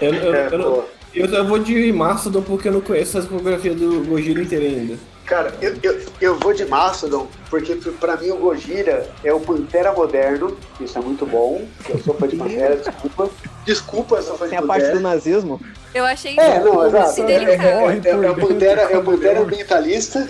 Eu, 0.00 0.12
eu, 0.12 0.34
É, 0.34 0.46
eu, 0.48 0.88
eu, 1.14 1.26
eu 1.26 1.46
vou 1.46 1.60
de 1.60 1.92
Mastodon 1.92 2.42
porque 2.42 2.66
eu 2.66 2.72
não 2.72 2.80
conheço 2.80 3.18
a 3.18 3.20
discografia 3.20 3.72
do 3.72 4.02
Gojira 4.04 4.42
inteira 4.42 4.64
ainda. 4.64 4.98
Cara, 5.30 5.54
eu, 5.62 5.78
eu, 5.80 6.02
eu 6.20 6.38
vou 6.40 6.52
de 6.52 6.64
Mastodon, 6.64 7.28
porque 7.48 7.76
pra 8.00 8.16
mim 8.16 8.30
o 8.30 8.36
Gojira 8.36 9.08
é 9.22 9.32
o 9.32 9.38
Pantera 9.38 9.92
moderno, 9.92 10.58
isso 10.80 10.98
é 10.98 11.00
muito 11.00 11.24
bom. 11.24 11.64
Eu 11.88 12.00
sou 12.00 12.14
fã 12.14 12.26
de 12.26 12.34
Pantera, 12.34 12.74
desculpa. 12.74 13.30
Desculpa, 13.64 14.16
eu 14.16 14.22
sou 14.24 14.36
fã 14.36 14.46
de 14.46 14.50
Tem 14.50 14.58
a 14.58 14.62
parte 14.62 14.90
do 14.90 14.98
nazismo. 14.98 15.60
Eu 15.94 16.04
achei 16.04 16.36
É, 16.36 16.58
não, 16.58 16.84
exato. 16.84 17.22
É, 17.22 17.32
é, 17.32 17.44
é, 17.44 18.00
é, 18.04 18.10
é 18.10 18.30
o 18.30 18.34
Pantera, 18.34 18.82
é 18.82 18.98
o 18.98 19.04
Pantera 19.04 19.40
ambientalista 19.40 20.28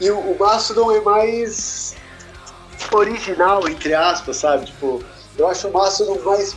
e 0.00 0.08
o, 0.08 0.20
o 0.20 0.38
Mastodon 0.38 0.92
é 0.92 1.00
mais 1.00 1.96
original, 2.92 3.68
entre 3.68 3.94
aspas, 3.94 4.36
sabe? 4.36 4.66
Tipo, 4.66 5.02
eu 5.36 5.48
acho 5.48 5.66
o 5.66 5.72
Mastodon 5.72 6.20
mais. 6.24 6.56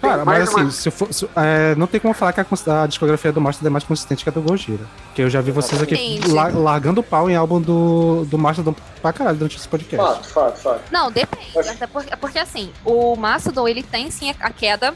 Cara, 0.00 0.24
mas 0.24 0.48
assim, 0.48 0.60
uma- 0.60 0.70
se 0.70 0.90
for, 0.90 1.12
se- 1.12 1.28
é, 1.34 1.74
não 1.74 1.86
tem 1.86 2.00
como 2.00 2.14
falar 2.14 2.32
que 2.32 2.40
a, 2.40 2.46
a 2.82 2.86
discografia 2.86 3.32
do 3.32 3.40
Mastodon 3.40 3.66
é 3.66 3.70
mais 3.70 3.82
consistente 3.84 4.22
que 4.22 4.28
a 4.28 4.32
do 4.32 4.40
Gojira. 4.40 4.84
Porque 5.06 5.22
eu 5.22 5.28
já 5.30 5.40
vi 5.40 5.50
vocês 5.50 5.82
aqui 5.82 6.20
la- 6.28 6.48
largando 6.48 7.00
o 7.00 7.04
pau 7.04 7.28
em 7.28 7.34
álbum 7.34 7.60
do, 7.60 8.24
do 8.26 8.38
Mastodon 8.38 8.74
pra 9.02 9.12
caralho 9.12 9.38
durante 9.38 9.56
esse 9.56 9.66
podcast. 9.68 9.96
Fato, 10.06 10.28
fato, 10.28 10.56
fato. 10.60 10.80
Não, 10.92 11.10
depende. 11.10 11.68
Até 11.68 11.86
porque, 11.86 12.16
porque 12.16 12.38
assim, 12.38 12.70
o 12.84 13.16
Mastodon 13.16 13.66
ele 13.66 13.82
tem 13.82 14.10
sim 14.10 14.30
a, 14.30 14.46
a 14.46 14.50
queda 14.50 14.94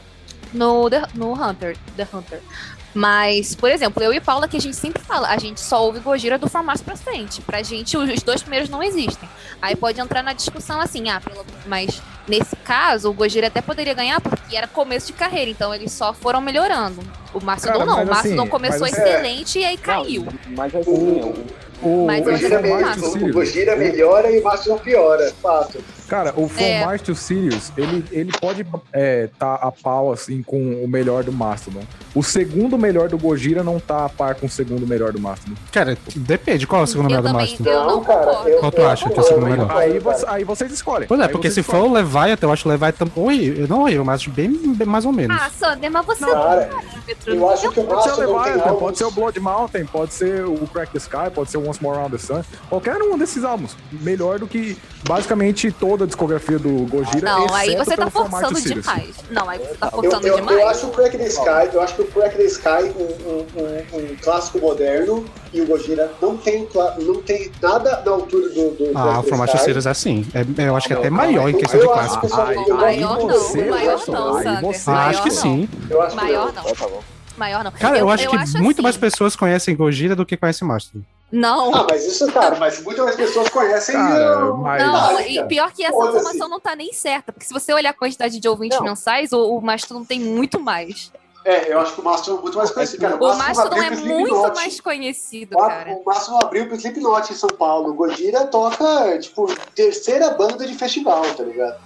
no, 0.53 0.89
The- 0.89 1.07
no 1.15 1.33
Hunter. 1.33 1.75
The 1.97 2.07
Hunter. 2.13 2.39
Mas, 2.93 3.55
por 3.55 3.69
exemplo, 3.71 4.03
eu 4.03 4.13
e 4.13 4.19
Paula, 4.21 4.47
que 4.47 4.57
a 4.57 4.61
gente 4.61 4.75
sempre 4.75 5.01
fala, 5.03 5.27
a 5.29 5.37
gente 5.37 5.59
só 5.59 5.83
ouve 5.83 5.99
Gojira 5.99 6.37
do 6.37 6.47
formato 6.49 6.83
pra 6.83 6.95
frente. 6.95 7.41
Pra 7.41 7.63
gente, 7.63 7.97
os 7.97 8.21
dois 8.21 8.41
primeiros 8.41 8.69
não 8.69 8.83
existem. 8.83 9.27
Aí 9.61 9.75
pode 9.75 9.99
entrar 9.99 10.21
na 10.21 10.33
discussão 10.33 10.79
assim, 10.79 11.09
ah, 11.09 11.19
pelo, 11.19 11.45
mas 11.65 12.01
nesse 12.27 12.55
caso, 12.57 13.09
o 13.09 13.13
Gojira 13.13 13.47
até 13.47 13.61
poderia 13.61 13.93
ganhar 13.93 14.21
porque 14.21 14.55
era 14.55 14.67
começo 14.67 15.07
de 15.07 15.13
carreira, 15.13 15.49
então 15.49 15.73
eles 15.73 15.91
só 15.91 16.13
foram 16.13 16.39
melhorando. 16.41 17.01
O 17.33 17.43
Mastodon 17.43 17.73
Cara, 17.79 17.85
não, 17.85 18.03
o 18.03 18.05
Mastodon 18.07 18.41
assim, 18.41 18.49
começou 18.49 18.81
mas- 18.81 18.93
excelente 18.93 19.59
e 19.59 19.65
aí 19.65 19.77
caiu. 19.77 20.25
Não, 20.25 20.33
mas 20.55 20.75
assim, 20.75 20.91
o, 21.21 21.63
O, 21.85 22.05
Mas 22.05 22.21
O 22.21 22.29
Gojira, 22.29 22.61
Mastro 22.61 23.03
o- 23.05 23.07
o 23.09 23.11
Sirius, 23.11 23.31
Gojira 23.33 23.75
melhora 23.75 24.31
e 24.31 24.39
o 24.39 24.43
Mastodon 24.43 24.77
piora, 24.77 25.33
fato. 25.41 25.83
Cara, 26.13 26.31
o 26.37 26.47
From 26.47 26.63
É. 26.63 26.85
Mars 26.85 27.01
to 27.01 27.15
Sirius, 27.15 27.71
ele, 27.75 28.05
ele 28.11 28.31
pode 28.39 28.63
é, 28.93 29.29
tá 29.39 29.55
a 29.55 29.71
pau, 29.71 30.11
assim, 30.11 30.43
com 30.43 30.83
o 30.83 30.87
melhor 30.87 31.23
do 31.23 31.31
Mastodon. 31.31 31.81
O 32.13 32.21
segundo 32.21 32.77
melhor 32.77 33.09
do 33.09 33.17
Gojira 33.17 33.63
não 33.63 33.79
tá 33.79 34.05
a 34.05 34.09
par 34.09 34.35
com 34.35 34.45
o 34.45 34.49
segundo 34.49 34.85
melhor 34.85 35.11
do 35.11 35.19
Mastodon. 35.19 35.55
Cara, 35.71 35.97
depende. 36.15 36.67
Qual 36.67 36.81
é 36.81 36.83
o 36.83 36.87
segundo 36.87 37.05
Eu 37.05 37.09
melhor 37.09 37.21
do 37.23 37.27
também- 37.29 37.47
Mastodon? 37.49 37.69
Eu 37.71 37.83
não 37.87 38.03
concordo. 38.03 38.47
eu- 38.47 38.59
Qual 38.59 38.71
tu 38.71 38.81
eu 38.81 38.89
acha 38.89 39.09
que 39.09 39.17
é 39.17 39.21
o 39.21 39.25
segundo 39.25 39.47
melhor? 39.47 39.71
Aí, 39.75 39.99
cara. 39.99 40.01
você- 40.17 40.25
aí 40.27 40.43
vocês 40.43 40.71
escolhem. 40.71 41.07
Pois 41.07 41.19
é, 41.19 41.23
Aí 41.23 41.29
porque 41.31 41.49
se 41.49 41.63
for 41.63 41.77
escolhem. 41.77 41.89
o 41.91 41.93
Leviathan, 41.95 42.45
eu 42.45 42.53
acho 42.53 42.67
o 42.69 42.71
Leviathan 42.71 43.07
horrível. 43.15 43.67
Não 43.67 43.81
horrível, 43.81 44.05
mas 44.05 44.27
bem, 44.27 44.51
bem 44.75 44.87
mais 44.87 45.05
ou 45.05 45.11
menos. 45.11 45.35
Ah, 45.41 45.49
Sander, 45.49 45.89
mas 45.89 46.05
você 46.05 46.25
Cara, 46.25 46.35
não 46.35 46.43
parâmetro. 46.43 47.33
eu 47.33 47.49
acho 47.49 47.71
que 47.71 47.79
o 47.79 47.83
Pode 47.85 48.03
ser 48.03 48.09
o 48.11 48.13
Mastodon 48.13 48.43
Leviathan, 48.43 48.75
pode 48.75 48.97
ser 48.99 49.03
o 49.05 49.11
Blood 49.11 49.39
Mountain, 49.39 49.85
pode 49.87 50.13
ser 50.13 50.45
o 50.45 50.67
Crack 50.71 50.91
the 50.91 50.99
Sky, 50.99 51.31
pode 51.33 51.49
ser 51.49 51.57
o 51.57 51.67
Once 51.67 51.81
More 51.81 51.97
Around 51.97 52.11
the 52.15 52.23
Sun. 52.23 52.43
Qualquer 52.69 52.97
um 53.01 53.17
desses 53.17 53.43
álbuns. 53.43 53.75
Melhor 53.91 54.37
do 54.37 54.45
que 54.45 54.77
basicamente 55.07 55.71
toda 56.03 56.05
a 56.05 56.07
discografia 56.07 56.59
do 56.59 56.85
Gojira. 56.87 57.21
Não, 57.21 57.53
aí 57.53 57.75
você 57.75 57.95
tá 57.95 58.09
forçando 58.09 58.61
demais. 58.61 59.15
Não, 59.29 59.49
aí 59.49 59.59
você 59.59 59.73
tá 59.75 59.87
Eu, 59.87 59.91
forçando 59.91 60.27
eu, 60.27 60.35
demais. 60.35 60.59
eu 60.59 60.67
acho 60.69 60.87
o 60.87 60.91
Crack 60.91 61.17
the 61.17 61.27
Sky, 61.27 61.69
eu 61.73 61.81
acho 61.81 61.95
que 61.95 62.01
o 62.01 62.05
Crack 62.07 62.35
the 62.37 62.43
Sky 62.43 62.67
um, 62.97 63.29
um, 63.29 63.45
um, 63.61 64.11
um 64.11 64.15
clássico 64.21 64.59
moderno 64.59 65.25
e 65.53 65.61
o 65.61 65.65
Gojira 65.67 66.11
não 66.21 66.37
tem, 66.37 66.67
não 67.01 67.21
tem 67.21 67.51
nada 67.61 68.01
na 68.05 68.11
altura 68.11 68.49
do, 68.49 68.71
do 68.71 68.91
Ah, 68.97 69.19
o 69.19 69.23
Crack 69.23 69.23
the 69.23 69.29
From 69.29 69.37
Mars 69.37 69.51
to 69.51 69.57
Sky. 69.57 69.65
Sirius 69.65 69.85
é 69.85 69.89
assim. 69.89 70.25
É, 70.33 70.67
eu 70.67 70.75
acho 70.75 70.87
que 70.87 70.93
é 70.93 70.97
até 70.97 71.09
maior 71.09 71.49
em 71.49 71.53
eu- 71.53 71.59
questão 71.59 71.79
de 71.79 71.85
eu 71.85 71.91
clássico. 71.91 72.27
eu 72.27 72.77
Maior 72.77 73.17
não, 73.19 73.27
você, 73.27 73.65
maior 73.65 73.97
Gerson, 73.97 74.11
não, 74.11 74.33
Sander. 74.33 74.57
Ah, 74.87 74.91
Maior 74.91 75.09
acho 75.09 75.23
que 75.23 75.31
sim. 75.31 75.69
Eu 75.89 76.15
Maior 76.15 76.53
não. 76.53 76.63
Então 76.69 76.75
tá. 76.89 76.95
Maior 77.37 77.63
não. 77.63 77.71
Cara, 77.71 77.97
eu, 77.97 78.09
acho 78.09 78.29
que 78.29 78.35
muito 78.59 78.77
assim. 78.77 78.81
mais 78.83 78.97
pessoas 78.97 79.35
conhecem 79.35 79.75
Gojira 79.75 80.15
do 80.15 80.25
que 80.25 80.37
conhecem 80.37 80.67
Mastodon. 80.67 81.03
Não. 81.35 81.73
Ah, 81.73 81.87
mas 81.89 82.05
isso, 82.05 82.31
cara, 82.31 82.55
mas 82.59 82.79
muitas 82.83 83.03
mais 83.05 83.15
pessoas 83.17 83.49
conhecem 83.49 83.95
Cara, 83.95 84.51
o- 84.53 84.57
mas- 84.59 84.83
Não, 84.83 84.95
Ah, 85.17 85.27
e 85.27 85.43
pior 85.45 85.71
que 85.73 85.83
essa 85.83 85.97
informação 85.97 86.47
não 86.47 86.59
tá 86.59 86.75
nem 86.75 86.93
certa, 86.93 87.33
porque 87.33 87.45
se 87.47 87.51
você 87.53 87.73
olhar 87.73 87.89
a 87.89 87.93
quantidade 87.93 88.39
de 88.39 88.47
ouvintes 88.47 88.77
Não. 88.77 88.85
mensais, 88.85 89.33
o, 89.33 89.57
o 89.57 89.59
Mastodon 89.59 90.05
tem 90.05 90.19
muito 90.19 90.59
mais. 90.59 91.11
É, 91.43 91.73
eu 91.73 91.79
acho 91.79 91.93
que 91.95 92.01
o 92.01 92.03
Mastodon 92.03 92.37
é 92.37 92.41
muito 92.43 92.57
mais 92.57 92.69
conhecido. 92.71 93.01
Cara, 93.01 93.15
O 93.15 93.35
Mastodon 93.35 93.75
é 93.81 93.89
muito 93.89 94.27
Slipknot. 94.27 94.55
mais 94.55 94.79
conhecido, 94.79 95.57
cara. 95.57 95.91
O 95.91 96.05
Mastodon 96.05 96.39
abriu 96.43 96.67
pro 96.67 96.75
Slipknot 96.77 97.33
em 97.33 97.35
São 97.35 97.49
Paulo. 97.49 97.89
O 97.89 97.93
Gojira 97.95 98.45
toca, 98.45 99.17
tipo, 99.19 99.47
terceira 99.75 100.29
banda 100.29 100.65
de 100.67 100.75
festival, 100.75 101.23
tá 101.35 101.43
ligado? 101.43 101.77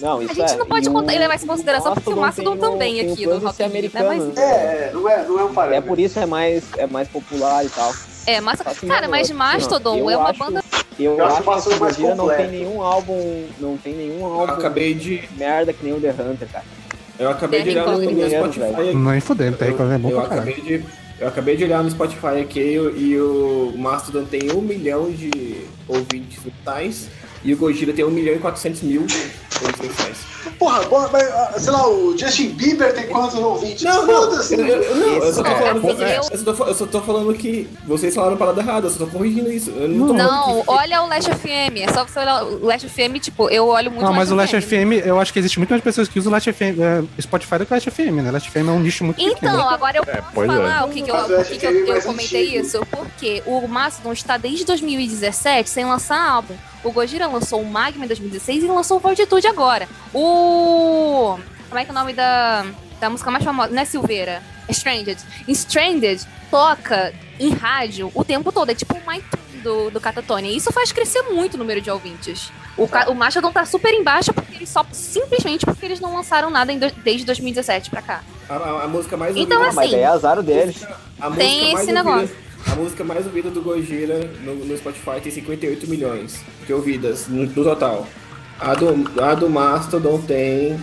Não, 0.00 0.18
A 0.18 0.24
isso 0.24 0.34
gente 0.34 0.52
é. 0.52 0.56
não 0.56 0.66
pode 0.66 0.90
contar- 0.90 1.12
o- 1.14 1.18
levar 1.18 1.34
isso 1.36 1.44
em 1.44 1.48
consideração, 1.48 1.94
porque 1.94 2.10
o 2.10 2.16
Mastodon 2.16 2.56
também 2.56 2.96
o 3.08 3.12
aqui 3.12 3.24
Pussy 3.28 3.44
Rock 3.44 3.58
Rio, 3.58 3.66
né? 3.66 3.72
americano. 3.72 4.08
Mas- 4.08 4.38
É, 4.38 4.42
é, 4.42 4.90
não 4.92 5.08
é, 5.08 5.22
não 5.24 5.38
é 5.40 5.44
um 5.44 5.50
É 5.50 5.52
parâmetro. 5.54 5.88
por 5.88 5.98
isso 6.00 6.18
é 6.18 6.26
mais, 6.26 6.64
é 6.76 6.86
mais 6.86 7.06
popular 7.08 7.64
e 7.64 7.68
tal. 7.68 7.92
É, 8.30 8.40
mas, 8.40 8.58
Só 8.58 8.64
que, 8.64 8.86
cara, 8.86 9.08
mas 9.08 9.22
assim, 9.28 9.34
Mastodon 9.34 9.96
eu 9.98 10.10
é 10.10 10.16
uma 10.16 10.30
acho- 10.30 10.38
banda. 10.38 10.64
Eu, 10.98 11.16
Eu 11.16 11.24
acho 11.26 11.42
que 11.42 11.48
mais 11.48 11.66
Gojira 11.78 12.14
não 12.14 12.28
tem 12.28 12.48
nenhum 12.48 12.82
álbum. 12.82 13.44
Não 13.58 13.76
tem 13.76 13.94
nenhum 13.94 14.20
Eu 14.20 14.26
álbum 14.26 14.52
acabei 14.52 14.94
de. 14.94 15.22
merda 15.36 15.72
que 15.72 15.82
nem 15.84 15.94
o 15.94 16.00
The 16.00 16.10
Hunter, 16.10 16.48
cara. 16.48 16.64
Eu 17.18 17.30
acabei 17.30 17.62
de 17.62 17.70
olhar 17.70 17.86
no, 17.86 17.92
Connick, 17.94 18.30
Spotify. 18.30 18.94
Não 18.94 19.12
é 19.12 19.18
tá 19.56 19.64
aí 19.64 19.70
Eu, 19.72 19.92
é 19.92 19.98
bom 19.98 20.10
eu 20.10 20.20
pra 20.20 20.28
caralho. 20.28 20.50
acabei 20.52 20.78
de, 20.78 20.84
eu 21.18 21.28
acabei 21.28 21.56
de 21.56 21.64
olhar 21.64 21.82
no 21.82 21.90
Spotify 21.90 22.40
aqui 22.40 22.60
e, 22.60 22.78
o- 22.78 22.96
e 22.96 23.20
o 23.20 23.72
Mastodon 23.76 24.24
tem 24.24 24.50
um 24.52 24.60
milhão 24.60 25.10
de 25.10 25.64
ouvintes 25.88 26.38
mensais 26.44 27.08
e 27.42 27.52
o 27.52 27.56
Gojira 27.56 27.92
tem 27.92 28.04
um 28.04 28.10
milhão 28.10 28.34
e 28.34 28.38
quatrocentos 28.38 28.82
mil. 28.82 29.06
Porra, 30.58 30.80
porra, 30.84 31.08
mas, 31.12 31.22
ah, 31.30 31.54
sei 31.58 31.72
lá, 31.72 31.88
o 31.88 32.16
Justin 32.18 32.50
Bieber 32.50 32.92
tem 32.94 33.06
quantos 33.08 33.34
ouvintes? 33.38 33.82
Não, 33.82 34.04
Foda-se. 34.06 34.54
eu, 34.54 34.66
eu- 34.66 34.96
não, 34.96 35.08
eu 35.24 35.32
só 35.32 35.42
tô 35.42 35.48
É, 35.50 35.54
falando. 35.54 36.02
é, 36.02 36.16
eu- 36.18 36.22
eu, 36.30 36.38
só 36.38 36.44
tô, 36.44 36.54
fa- 36.54 36.64
eu 36.64 36.74
só 36.74 36.86
tô 36.86 37.00
falando 37.00 37.34
que 37.34 37.68
vocês 37.86 38.14
falaram 38.14 38.34
a 38.34 38.38
parada 38.38 38.60
errada, 38.60 38.86
eu 38.86 38.90
só 38.90 38.98
tô 38.98 39.06
corrigindo 39.06 39.50
isso. 39.50 39.70
Eu 39.70 39.88
não 39.88 40.08
tô 40.08 40.12
Não, 40.14 40.62
olha 40.66 41.02
o 41.02 41.08
Last 41.08 41.30
FM. 41.30 41.78
É 41.80 41.92
só 41.92 42.04
você 42.04 42.18
olhar 42.18 42.44
o 42.44 42.66
Last 42.66 42.86
FM, 42.88 43.18
tipo, 43.20 43.48
eu 43.48 43.66
olho 43.68 43.90
muito 43.90 44.04
Não, 44.04 44.12
mas 44.12 44.30
o 44.30 44.34
Last 44.34 44.60
FM, 44.60 44.92
eu 45.04 45.18
acho 45.18 45.32
que 45.32 45.38
existe 45.38 45.58
muito 45.58 45.70
mais 45.70 45.82
pessoas 45.82 46.08
que 46.08 46.18
usam 46.18 46.30
o 46.30 46.34
Last 46.34 46.52
FM, 46.52 46.78
é, 46.80 47.22
Spotify 47.22 47.58
do 47.58 47.66
que 47.66 47.72
o 47.72 47.74
Last 47.76 47.90
FM, 47.90 48.22
né? 48.22 48.30
Last 48.30 48.50
FM 48.50 48.56
é 48.68 48.72
um 48.72 48.80
nicho 48.80 49.04
muito 49.04 49.16
pequeno. 49.16 49.36
Então, 49.38 49.68
agora 49.68 49.96
eu 49.98 50.04
posso 50.04 50.42
é. 50.42 50.46
falar 50.46 50.84
o 50.86 50.90
que, 50.90 51.02
que 51.02 51.10
eu, 51.10 51.14
acho 51.16 51.50
que 51.50 51.58
que 51.58 51.66
é 51.66 51.70
eu, 51.70 51.86
eu 51.86 52.02
comentei 52.02 52.48
antigo. 52.58 52.66
isso. 52.66 52.86
Porque 52.90 53.42
o 53.46 53.66
Mastodon 53.66 54.12
está 54.12 54.36
desde 54.36 54.64
2017 54.64 55.70
sem 55.70 55.84
lançar 55.86 56.20
álbum. 56.28 56.54
O 56.82 56.90
Gojira 56.92 57.26
lançou 57.26 57.60
o 57.60 57.64
Magma 57.70 58.04
em 58.04 58.08
2016 58.08 58.64
e 58.64 58.66
lançou 58.66 58.96
o 58.96 59.00
Fortitude 59.00 59.46
agora. 59.46 59.86
O. 60.14 61.38
Como 61.68 61.78
é 61.78 61.84
que 61.84 61.90
é 61.90 61.92
o 61.92 61.94
nome 61.94 62.12
da, 62.12 62.64
da 63.00 63.10
música 63.10 63.30
mais 63.30 63.44
famosa? 63.44 63.70
Não 63.72 63.80
é 63.82 63.84
Silveira? 63.84 64.42
É 64.68 64.72
Stranded. 64.72 65.18
Stranded 65.48 66.26
toca 66.50 67.12
em 67.38 67.50
rádio 67.50 68.10
o 68.14 68.24
tempo 68.24 68.50
todo. 68.50 68.70
É 68.70 68.74
tipo 68.74 68.94
o 68.94 69.10
My 69.10 69.22
do, 69.62 69.90
do 69.90 70.00
Catatonia. 70.00 70.50
E 70.50 70.56
isso 70.56 70.72
faz 70.72 70.90
crescer 70.90 71.22
muito 71.24 71.54
o 71.54 71.58
número 71.58 71.80
de 71.80 71.90
ouvintes. 71.90 72.50
O, 72.76 72.88
Ca- 72.88 73.10
o 73.10 73.14
Mastodon 73.14 73.52
tá 73.52 73.64
super 73.66 73.92
embaixo 73.92 74.32
porque 74.32 74.54
eles 74.56 74.68
só. 74.68 74.84
Simplesmente 74.90 75.66
porque 75.66 75.84
eles 75.84 76.00
não 76.00 76.14
lançaram 76.14 76.48
nada 76.50 76.72
em 76.72 76.78
do- 76.78 76.90
desde 77.04 77.26
2017 77.26 77.90
pra 77.90 78.00
cá. 78.00 78.22
a, 78.48 78.54
a- 78.54 78.84
a 78.84 78.88
música 78.88 79.16
mais 79.16 79.36
Então, 79.36 79.58
ouvida. 79.58 79.74
Mas 79.76 79.78
assim, 79.86 79.90
daí 79.96 80.00
é 80.00 80.06
azar 80.06 80.42
deles. 80.42 80.82
a 81.20 81.30
tem 81.32 81.64
esse 81.66 81.74
ouvida- 81.80 81.92
negócio. 81.92 82.36
A 82.66 82.74
música 82.74 83.02
mais 83.04 83.26
ouvida 83.26 83.50
do 83.50 83.62
Gojira 83.62 84.30
no, 84.44 84.54
no 84.54 84.76
Spotify 84.76 85.20
tem 85.22 85.32
58 85.32 85.88
milhões 85.88 86.40
de 86.66 86.72
ouvidas 86.72 87.26
no, 87.28 87.46
no 87.46 87.64
total. 87.64 88.06
A 88.58 88.74
do, 88.74 89.22
a 89.22 89.34
do 89.34 89.48
Mastodon 89.48 90.20
tem 90.20 90.78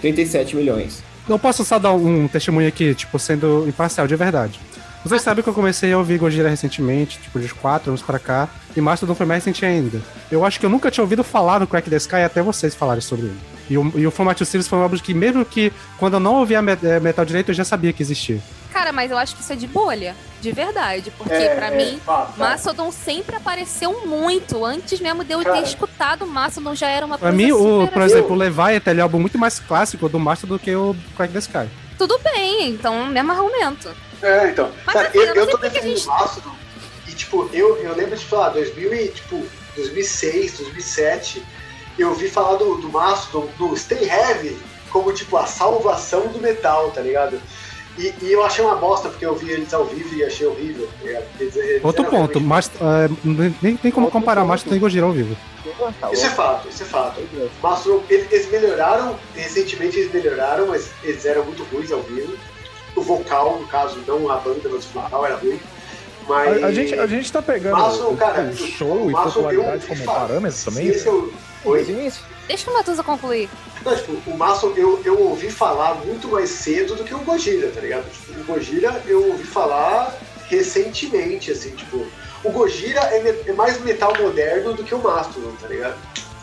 37 0.00 0.56
milhões. 0.56 1.02
Eu 1.28 1.38
posso 1.38 1.64
só 1.64 1.78
dar 1.78 1.92
um 1.92 2.28
testemunho 2.28 2.68
aqui, 2.68 2.94
tipo, 2.94 3.18
sendo 3.18 3.64
imparcial 3.68 4.06
de 4.06 4.16
verdade. 4.16 4.60
Vocês 5.04 5.22
sabem 5.22 5.42
que 5.42 5.48
eu 5.48 5.54
comecei 5.54 5.92
a 5.92 5.98
ouvir 5.98 6.18
Gojira 6.18 6.48
recentemente, 6.48 7.18
tipo, 7.20 7.38
de 7.38 7.52
4 7.52 7.90
anos 7.90 8.02
pra 8.02 8.18
cá, 8.18 8.48
e 8.76 8.80
Mastodon 8.80 9.14
foi 9.14 9.26
mais 9.26 9.44
recente 9.44 9.64
ainda. 9.64 10.00
Eu 10.30 10.44
acho 10.44 10.58
que 10.58 10.66
eu 10.66 10.70
nunca 10.70 10.90
tinha 10.90 11.04
ouvido 11.04 11.22
falar 11.22 11.60
no 11.60 11.66
Crack 11.66 11.88
the 11.88 11.96
Sky 11.96 12.16
até 12.16 12.42
vocês 12.42 12.74
falarem 12.74 13.00
sobre 13.00 13.26
ele. 13.26 13.38
E 13.68 13.78
o, 13.78 13.92
e 13.94 14.06
o 14.06 14.12
Series 14.44 14.68
foi 14.68 14.78
um 14.78 14.82
álbum 14.82 14.96
que, 14.96 15.14
mesmo 15.14 15.44
que 15.44 15.72
quando 15.98 16.14
eu 16.14 16.20
não 16.20 16.36
ouvia 16.36 16.58
eh, 16.58 17.00
metal 17.00 17.24
direito, 17.24 17.50
eu 17.50 17.54
já 17.54 17.64
sabia 17.64 17.92
que 17.92 18.02
existia. 18.02 18.40
Cara, 18.76 18.92
mas 18.92 19.10
eu 19.10 19.16
acho 19.16 19.34
que 19.34 19.40
isso 19.40 19.50
é 19.54 19.56
de 19.56 19.66
bolha, 19.66 20.14
de 20.38 20.52
verdade. 20.52 21.10
Porque, 21.16 21.32
É, 21.32 21.54
pra 21.54 21.68
é, 21.68 21.76
mim, 21.78 21.98
fato, 22.04 22.26
fato. 22.34 22.38
Mastodon 22.38 22.92
sempre 22.92 23.34
apareceu 23.34 24.06
muito. 24.06 24.62
Antes 24.66 25.00
mesmo 25.00 25.24
de 25.24 25.32
eu 25.32 25.42
Cara. 25.42 25.56
ter 25.56 25.62
escutado 25.62 26.26
Mastodon 26.26 26.74
já 26.74 26.86
era 26.90 27.06
uma 27.06 27.16
Pra 27.16 27.30
coisa 27.30 27.42
mim, 27.42 27.52
o, 27.52 27.88
por 27.88 28.02
assim. 28.02 28.12
exemplo, 28.12 28.32
o 28.32 28.38
Leviathan 28.38 28.90
é 28.92 28.96
um 28.98 29.02
álbum 29.04 29.18
muito 29.18 29.38
mais 29.38 29.58
clássico 29.58 30.10
do 30.10 30.18
Master 30.18 30.46
do 30.46 30.58
que 30.58 30.76
o 30.76 30.94
Crack 31.16 31.32
the 31.32 31.38
Sky. 31.38 31.70
Tudo 31.96 32.18
bem, 32.22 32.68
então, 32.72 33.06
mesmo 33.06 33.32
argumento. 33.32 33.90
É, 34.20 34.50
então. 34.50 34.70
Mas 34.84 34.92
Cara, 34.94 35.08
assim, 35.08 35.18
eu, 35.20 35.24
eu 35.24 35.34
eu 35.36 35.46
tô 35.50 35.56
defendendo 35.56 35.96
gente- 35.96 36.04
o 36.06 36.10
Mastodon 36.10 36.54
e, 37.08 37.12
tipo, 37.12 37.48
eu, 37.54 37.76
eu 37.78 37.94
lembro 37.96 38.14
de, 38.14 38.34
lá, 38.34 38.50
2000 38.50 38.92
e, 38.92 39.08
tipo, 39.08 39.42
2006, 39.74 40.58
2007, 40.58 41.42
eu 41.98 42.10
ouvi 42.10 42.28
falar 42.28 42.56
do, 42.58 42.76
do 42.76 42.90
Mastodon, 42.90 43.48
do 43.56 43.74
Stay 43.74 44.04
Heavy, 44.06 44.58
como, 44.90 45.10
tipo, 45.14 45.34
a 45.38 45.46
salvação 45.46 46.28
do 46.28 46.38
metal, 46.38 46.90
tá 46.90 47.00
ligado? 47.00 47.40
E, 47.98 48.12
e 48.22 48.32
eu 48.32 48.44
achei 48.44 48.62
uma 48.64 48.74
bosta, 48.76 49.08
porque 49.08 49.24
eu 49.24 49.34
vi 49.34 49.50
eles 49.50 49.72
ao 49.72 49.84
vivo 49.86 50.14
e 50.14 50.22
achei 50.24 50.46
horrível, 50.46 50.86
tá? 51.02 51.22
Eles- 51.40 51.82
Outro 51.82 52.04
ponto, 52.04 52.12
realmente- 52.38 52.40
Master, 52.40 52.78
eh, 52.82 53.08
nem, 53.62 53.76
tem 53.76 53.90
como 53.90 54.06
Outro 54.06 54.20
comparar 54.20 54.42
ponto. 54.42 54.48
Master 54.50 54.72
e 54.74 54.78
Gojira 54.78 55.06
ao 55.06 55.12
vivo. 55.12 55.34
Isso 56.12 56.26
é 56.26 56.30
fato, 56.30 56.68
isso 56.68 56.82
é 56.82 56.86
fato. 56.86 57.20
Mastodon, 57.62 58.02
eles, 58.10 58.50
melhoraram, 58.50 59.16
recentemente 59.34 59.98
eles 59.98 60.12
melhoraram, 60.12 60.66
mas 60.66 60.90
eles 61.02 61.24
eram 61.24 61.44
muito 61.44 61.62
ruins 61.72 61.90
ao 61.90 62.02
vivo. 62.02 62.34
O 62.94 63.00
vocal, 63.02 63.58
no 63.60 63.66
caso, 63.66 63.98
não 64.06 64.30
a 64.30 64.36
banda, 64.36 64.60
mas 64.70 64.84
o 64.84 64.88
vocal 64.88 65.24
era 65.26 65.36
ruim. 65.36 65.58
Mas... 66.28 66.62
A, 66.62 66.66
a 66.66 66.72
gente, 66.72 66.94
a 66.98 67.06
gente 67.06 67.32
tá 67.32 67.40
pegando 67.40 67.76
Mastodon, 67.78 68.12
o- 68.12 68.16
cara, 68.16 68.42
o 68.42 68.56
show 68.56 69.08
e 69.08 69.12
Mastodon 69.12 69.48
popularidade 69.48 69.86
como 69.86 70.04
fato, 70.04 70.16
parâmetro 70.28 70.58
se 70.58 70.64
também. 70.66 70.88
Esse 70.88 71.08
é 71.08 71.10
o... 71.10 71.32
Oi? 71.64 72.12
O. 72.46 72.48
Deixa 72.48 72.70
o 72.70 72.74
Matusa 72.74 73.02
concluir. 73.02 73.48
Não, 73.84 73.94
tipo, 73.96 74.30
o 74.30 74.36
Mastodon 74.36 74.76
eu, 74.76 75.02
eu 75.04 75.20
ouvi 75.20 75.50
falar 75.50 75.94
muito 75.96 76.28
mais 76.28 76.50
cedo 76.50 76.94
do 76.96 77.04
que 77.04 77.14
o 77.14 77.18
Gojira, 77.18 77.70
tá 77.70 77.80
ligado? 77.80 78.10
Tipo, 78.10 78.40
o 78.40 78.44
Gojira 78.44 79.02
eu 79.06 79.28
ouvi 79.28 79.44
falar 79.44 80.14
recentemente, 80.48 81.50
assim, 81.50 81.70
tipo... 81.70 82.06
O 82.44 82.50
Gojira 82.50 83.00
é, 83.00 83.42
é 83.48 83.52
mais 83.52 83.80
metal 83.80 84.12
moderno 84.20 84.72
do 84.74 84.84
que 84.84 84.94
o 84.94 84.98
Mastodon, 85.02 85.52
tá 85.60 85.66
ligado? 85.68 85.96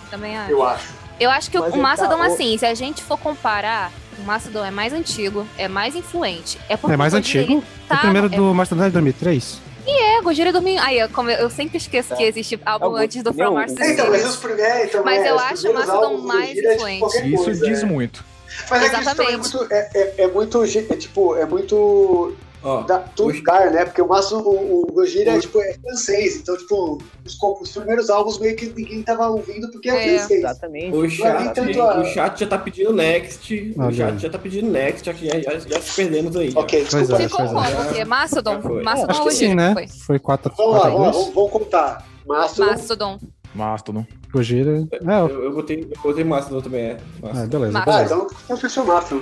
Também 0.10 0.38
acho. 0.38 0.52
Eu 0.52 0.64
acho. 0.64 0.88
Eu 1.20 1.30
acho 1.30 1.50
que 1.52 1.58
Mas 1.60 1.72
o 1.72 1.76
ele 1.76 1.82
Mastodon, 1.82 2.18
tá- 2.18 2.28
o- 2.28 2.34
assim, 2.34 2.58
se 2.58 2.66
a 2.66 2.74
gente 2.74 3.02
for 3.04 3.18
comparar, 3.18 3.92
o 4.20 4.24
Mastodon 4.24 4.66
é 4.66 4.72
mais 4.72 4.92
antigo, 4.92 5.48
é 5.58 5.68
mais 5.68 5.96
influente. 5.96 6.60
É, 6.68 6.76
porque 6.76 6.94
É 6.94 6.98
mais 6.98 7.14
o 7.14 7.18
antigo? 7.18 7.64
Tá, 7.88 7.96
o 7.96 8.00
primeiro 8.00 8.28
é, 8.28 8.30
do 8.30 8.54
Master 8.54 8.78
é 8.82 8.86
de 8.88 8.92
2003? 8.92 9.62
É, 9.92 10.22
Gojira 10.22 10.50
é 10.50 10.52
2000. 10.52 10.82
Aí, 10.82 11.00
eu, 11.00 11.10
como 11.10 11.30
eu, 11.30 11.38
eu 11.38 11.50
sempre 11.50 11.78
esqueço 11.78 12.10
Tá. 12.10 12.16
que 12.16 12.24
existe 12.24 12.60
álbum 12.66 12.98
É 12.98 13.04
antes 13.04 13.24
do 13.24 13.34
From 13.34 13.54
Mars 13.54 13.74
to 13.74 13.82
É, 13.82 13.92
então, 13.92 14.06
mas 14.06 14.16
Sirius. 14.18 14.36
os 14.36 14.40
primeiros... 14.42 14.84
Então, 14.86 15.04
Mas 15.04 15.24
é, 15.24 15.30
eu 15.30 15.40
acho 15.40 15.70
o 15.70 15.74
Mastodon 15.74 16.18
mais 16.20 16.58
é, 16.58 16.76
influente. 16.76 17.00
qualquer 17.00 17.28
Isso 17.28 17.44
coisa, 17.44 17.66
diz 17.66 17.84
é. 17.84 17.86
muito. 17.86 18.26
Mas 18.70 18.84
é 18.84 18.90
que 18.90 18.96
isso 18.96 18.96
é 18.96 19.02
Exatamente. 19.02 19.56
muito, 19.56 19.74
é, 19.74 19.90
é, 19.94 20.14
é 20.24 20.28
muito, 20.28 20.64
é, 20.64 20.96
tipo, 20.96 21.36
é 21.36 21.46
muito 21.46 22.36
Ó, 22.64 22.82
da, 22.84 23.04
dar, 23.46 23.72
né? 23.72 23.86
Porque 23.86 24.02
o 24.02 24.08
Márcio, 24.08 24.38
o, 24.40 24.84
o 24.84 24.94
Gojira 24.94 25.32
é, 25.32 25.40
tipo, 25.40 25.60
é 25.62 25.74
francês, 25.74 26.38
então, 26.38 26.56
tipo, 26.58 26.98
os, 27.26 27.38
os 27.62 27.72
primeiros 27.72 28.10
álbuns 28.10 28.40
meio 28.40 28.56
que 28.56 28.68
ninguém 28.68 29.04
tava 29.04 29.28
ouvindo 29.28 29.70
porque 29.70 29.90
é, 29.90 30.16
É. 30.16 30.18
francês. 30.20 30.40
Exatamente. 30.40 30.96
O 30.96 31.10
chat, 31.10 31.54
tanto 31.54 31.82
o 31.82 32.06
chat 32.06 32.40
já 32.40 32.48
tá 32.48 32.58
pedindo 32.58 32.94
next. 32.94 33.76
Olha 33.78 33.88
o 33.90 33.94
chat 33.94 34.20
já 34.20 34.30
tá 34.30 34.40
pedindo 34.40 34.72
next, 34.72 35.06
já, 35.06 35.14
já, 35.14 35.40
já, 35.42 35.60
já 35.60 35.82
se 35.82 35.96
perdemos 35.96 36.36
aí. 36.36 36.52
já. 36.52 36.60
Ok, 36.60 36.84
desculpa. 36.84 37.16
é. 37.16 37.28
Ficou 37.28 37.38
pois 37.48 37.52
como? 37.72 37.90
O 37.90 37.94
quê? 37.94 38.06
Mastodon? 38.06 38.54
Já 38.56 38.62
foi. 38.62 38.84
Mastodon 38.84 39.12
Acho 39.12 39.22
ou 39.22 39.28
que 39.28 39.34
sim, 39.34 39.46
Gojira? 39.56 39.68
né? 39.68 39.74
Foi. 39.74 39.88
Foi 39.88 40.20
4 40.20 40.54
Vamos 40.58 40.74
lá, 40.74 40.80
4 40.82 40.92
vamos, 40.98 41.06
lá, 41.06 41.12
2 41.12 41.24
vamos, 41.26 41.36
vamos 41.36 41.52
contar. 41.52 42.08
Márcio, 42.26 42.66
Mastodon. 42.66 43.20
Mastodon. 43.54 44.06
Gojira. 44.32 44.88
É, 44.92 45.00
ó, 45.22 45.28
Eu, 45.28 45.44
eu 45.44 45.54
botei, 45.54 45.82
eu 45.94 46.02
botei 46.02 46.24
Mastodon 46.24 46.62
também, 46.62 46.82
é. 46.86 46.98
Mastodon. 47.22 47.44
é, 47.44 47.48
beleza, 47.48 47.78
ah, 47.80 47.86
beleza. 47.86 48.04
então 48.16 48.28
então 48.46 48.58
fechou 48.58 48.84
o 48.84 48.88
Márcio. 48.88 49.22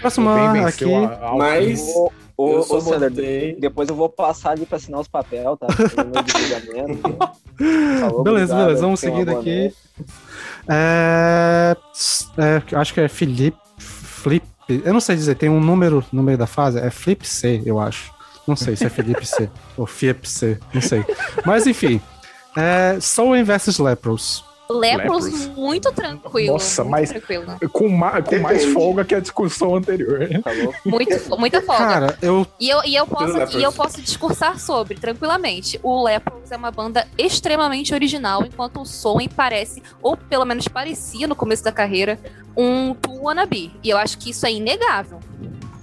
Próximo 0.00 0.30
aqui. 0.30 0.94
a- 0.94 1.28
a- 1.28 1.36
Mas 1.36 1.80
Ô, 1.94 2.12
ô, 2.36 2.50
eu 2.52 2.58
ô, 2.60 2.80
Sander, 2.80 3.56
depois 3.58 3.88
eu 3.88 3.94
vou 3.94 4.08
passar 4.08 4.50
ali 4.52 4.64
pra 4.66 4.76
assinar 4.76 5.00
os 5.00 5.08
papel, 5.08 5.56
tá? 5.56 5.66
Falou, 8.00 8.22
Beleza, 8.22 8.52
obrigado, 8.54 8.66
beleza, 8.66 8.80
vamos 8.82 9.00
tenha 9.00 9.12
uma 9.12 9.18
seguindo 9.18 9.26
boa 9.30 9.40
aqui. 9.40 9.58
noite. 9.60 9.76
É, 10.68 11.76
é, 12.38 12.76
acho 12.76 12.94
que 12.94 13.00
é 13.00 13.08
Felipe. 13.08 13.58
Flip. 13.78 14.44
Eu 14.68 14.92
não 14.92 15.00
sei 15.00 15.16
dizer, 15.16 15.34
tem 15.34 15.48
um 15.48 15.60
número 15.60 16.04
no 16.12 16.22
meio 16.22 16.36
da 16.38 16.46
fase. 16.46 16.78
É 16.78 16.90
Flip 16.90 17.26
C, 17.26 17.62
eu 17.64 17.80
acho. 17.80 18.12
Não 18.46 18.54
sei 18.56 18.76
se 18.76 18.84
é 18.84 18.88
Felipe 18.88 19.26
C 19.26 19.48
ou 19.76 19.86
Fiep 19.86 20.28
C, 20.28 20.58
não 20.72 20.80
sei. 20.80 21.04
Mas 21.44 21.66
enfim. 21.66 22.00
É, 22.56 22.98
Soul 23.00 23.44
versus 23.44 23.78
Lepros. 23.78 24.44
Lepros, 24.70 25.24
Lepros. 25.24 25.46
muito 25.56 25.90
tranquilo. 25.92 26.52
Nossa, 26.52 26.82
muito 26.82 26.90
mas- 26.92 27.08
tranquilo. 27.08 27.44
Com, 27.72 27.88
ma- 27.88 28.20
com 28.22 28.38
mais 28.38 28.64
folga 28.66 29.04
que 29.04 29.14
a 29.14 29.20
discussão 29.20 29.74
anterior. 29.74 30.28
Tá? 30.42 30.50
Muito, 30.84 31.38
muita 31.38 31.62
folga. 31.62 31.84
Cara, 31.84 32.18
eu. 32.20 32.46
E 32.60 32.68
eu, 32.68 32.80
e, 32.84 32.94
eu 32.94 33.06
posso, 33.06 33.58
e 33.58 33.62
eu 33.62 33.72
posso 33.72 34.00
discursar 34.02 34.58
sobre, 34.58 34.96
tranquilamente. 34.96 35.80
O 35.82 36.02
Lepros 36.04 36.50
é 36.52 36.56
uma 36.56 36.70
banda 36.70 37.06
extremamente 37.16 37.94
original, 37.94 38.44
enquanto 38.44 38.80
o 38.80 38.86
Soen 38.86 39.28
parece, 39.28 39.82
ou 40.02 40.16
pelo 40.16 40.44
menos 40.44 40.68
parecia 40.68 41.26
no 41.26 41.34
começo 41.34 41.64
da 41.64 41.72
carreira, 41.72 42.18
um 42.56 42.94
Wannabe. 43.08 43.72
E 43.82 43.88
eu 43.90 43.96
acho 43.96 44.18
que 44.18 44.30
isso 44.30 44.44
é 44.46 44.52
inegável. 44.52 45.18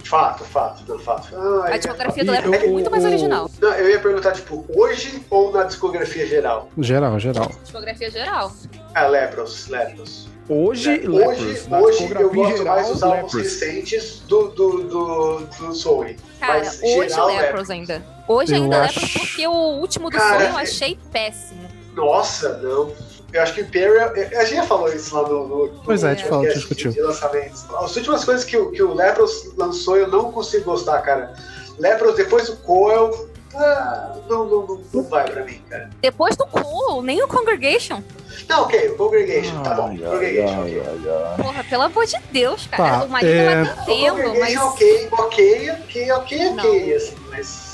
Fato, 0.08 0.44
fato, 0.44 0.82
não, 0.88 0.98
fato. 0.98 1.28
Ah, 1.36 1.64
A 1.66 1.74
é- 1.74 1.78
discografia 1.78 2.24
do 2.24 2.32
Lepros 2.32 2.54
é 2.54 2.66
muito 2.68 2.90
mais 2.90 3.04
original. 3.04 3.50
não, 3.60 3.72
eu 3.74 3.90
ia 3.90 3.98
perguntar, 4.00 4.32
tipo, 4.32 4.64
hoje 4.74 5.22
ou 5.30 5.52
na 5.52 5.64
discografia 5.64 6.26
geral? 6.26 6.68
Geral, 6.78 7.18
geral. 7.18 7.50
Discografia 7.62 8.10
geral. 8.10 8.52
Ah, 8.94 9.06
Lepros, 9.08 9.68
Lepros. 9.68 10.28
Hoje, 10.48 10.90
hoje, 11.08 11.08
Lepros. 11.08 11.66
Na 11.66 11.80
hoje 11.80 12.12
eu 12.20 12.32
gosto 12.32 12.56
geral, 12.58 12.74
mais 12.76 12.88
dos 12.88 13.02
álbuns 13.02 13.34
Lepros. 13.34 13.42
recentes 13.42 14.20
do, 14.28 14.48
do, 14.48 14.84
do, 14.84 15.38
do 15.40 15.74
Soul. 15.74 16.06
Cara, 16.38 16.58
Mas 16.60 16.80
hoje 16.82 17.08
geral, 17.08 17.26
Lepros 17.26 17.42
Lepros. 17.46 17.70
ainda. 17.70 18.06
Hoje 18.28 18.54
Eu 18.54 18.62
ainda 18.62 18.82
acho- 18.82 19.00
Lepros, 19.00 19.12
porque 19.26 19.46
o 19.48 19.52
último 19.52 20.08
do 20.10 20.16
Cara, 20.16 20.44
eu 20.44 20.58
é- 20.58 20.62
achei 20.62 20.96
péssimo. 21.12 21.66
Nossa, 21.94 22.58
não. 22.58 22.92
Eu 23.32 23.42
acho 23.42 23.54
que 23.54 23.60
o 23.60 23.64
Imperial. 23.64 24.10
A 24.12 24.44
gente 24.44 24.54
já 24.56 24.62
falou 24.64 24.88
isso 24.92 25.14
lá 25.14 25.28
no. 25.28 25.46
no 25.68 25.68
Pois 25.84 26.02
é, 26.04 26.10
a 26.10 26.14
gente 26.14 26.28
falou, 26.28 26.46
discutiu. 26.46 26.92
de 26.92 27.00
lançamentos. 27.00 27.64
As 27.74 27.94
últimas 27.96 28.24
coisas 28.24 28.44
que, 28.44 28.56
o- 28.56 28.70
que 28.70 28.82
o 28.82 28.94
Lepros 28.94 29.50
lançou 29.56 29.96
eu 29.96 30.08
não 30.08 30.30
consigo 30.32 30.64
gostar, 30.64 31.00
cara. 31.02 31.34
Lepros, 31.78 32.14
depois 32.16 32.48
do 32.48 32.56
Coel. 32.58 33.28
ah, 33.54 34.14
não, 34.28 34.44
não, 34.46 34.66
não, 34.66 34.80
não 34.92 35.02
vai 35.04 35.24
pra 35.24 35.42
mim, 35.44 35.60
cara. 35.68 35.90
Depois 36.00 36.36
do 36.36 36.46
Cool, 36.46 37.02
nem 37.02 37.22
o 37.22 37.28
Congregation. 37.28 38.02
Não, 38.48 38.62
ok, 38.62 38.88
o 38.90 38.96
Congregation, 38.96 39.62
tá 39.62 39.74
bom. 39.74 39.88
Ai, 39.88 39.98
Congregation, 39.98 40.62
ai, 40.62 40.78
ok. 40.78 40.82
ai, 40.86 41.00
ai. 41.36 41.42
Porra, 41.42 41.64
pelo 41.64 41.82
amor 41.82 42.06
de 42.06 42.16
Deus, 42.32 42.66
cara. 42.66 42.98
Tá, 43.00 43.04
o 43.04 43.08
marido 43.08 43.32
é- 43.32 43.64
vai 43.64 43.72
O 43.72 43.84
tendo, 43.86 44.16
mas. 44.38 44.54
Congregation, 44.54 44.66
ok, 44.68 45.08
ok, 45.12 45.70
ok, 45.70 46.12
ok, 46.12 46.50
ok, 46.52 46.94
assim, 46.94 47.14
mas. 47.30 47.65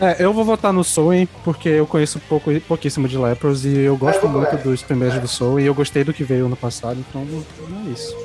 É, 0.00 0.16
eu 0.24 0.32
vou 0.32 0.44
votar 0.44 0.72
no 0.72 0.82
Soul, 0.82 1.28
porque 1.44 1.68
eu 1.68 1.86
conheço 1.86 2.18
pouco, 2.20 2.50
pouquíssimo 2.62 3.06
de 3.06 3.18
Lepros 3.18 3.66
e 3.66 3.80
eu 3.80 3.96
gosto 3.96 4.24
É, 4.26 4.28
muito 4.28 4.56
dos 4.56 4.82
primeiros 4.82 5.18
do 5.20 5.28
Soul 5.28 5.60
e 5.60 5.66
eu 5.66 5.74
gostei 5.74 6.02
do 6.04 6.12
que 6.14 6.24
veio 6.24 6.46
ano 6.46 6.56
passado, 6.56 6.98
então 7.06 7.22
não 7.24 7.80
é 7.86 7.90
isso. 7.92 8.16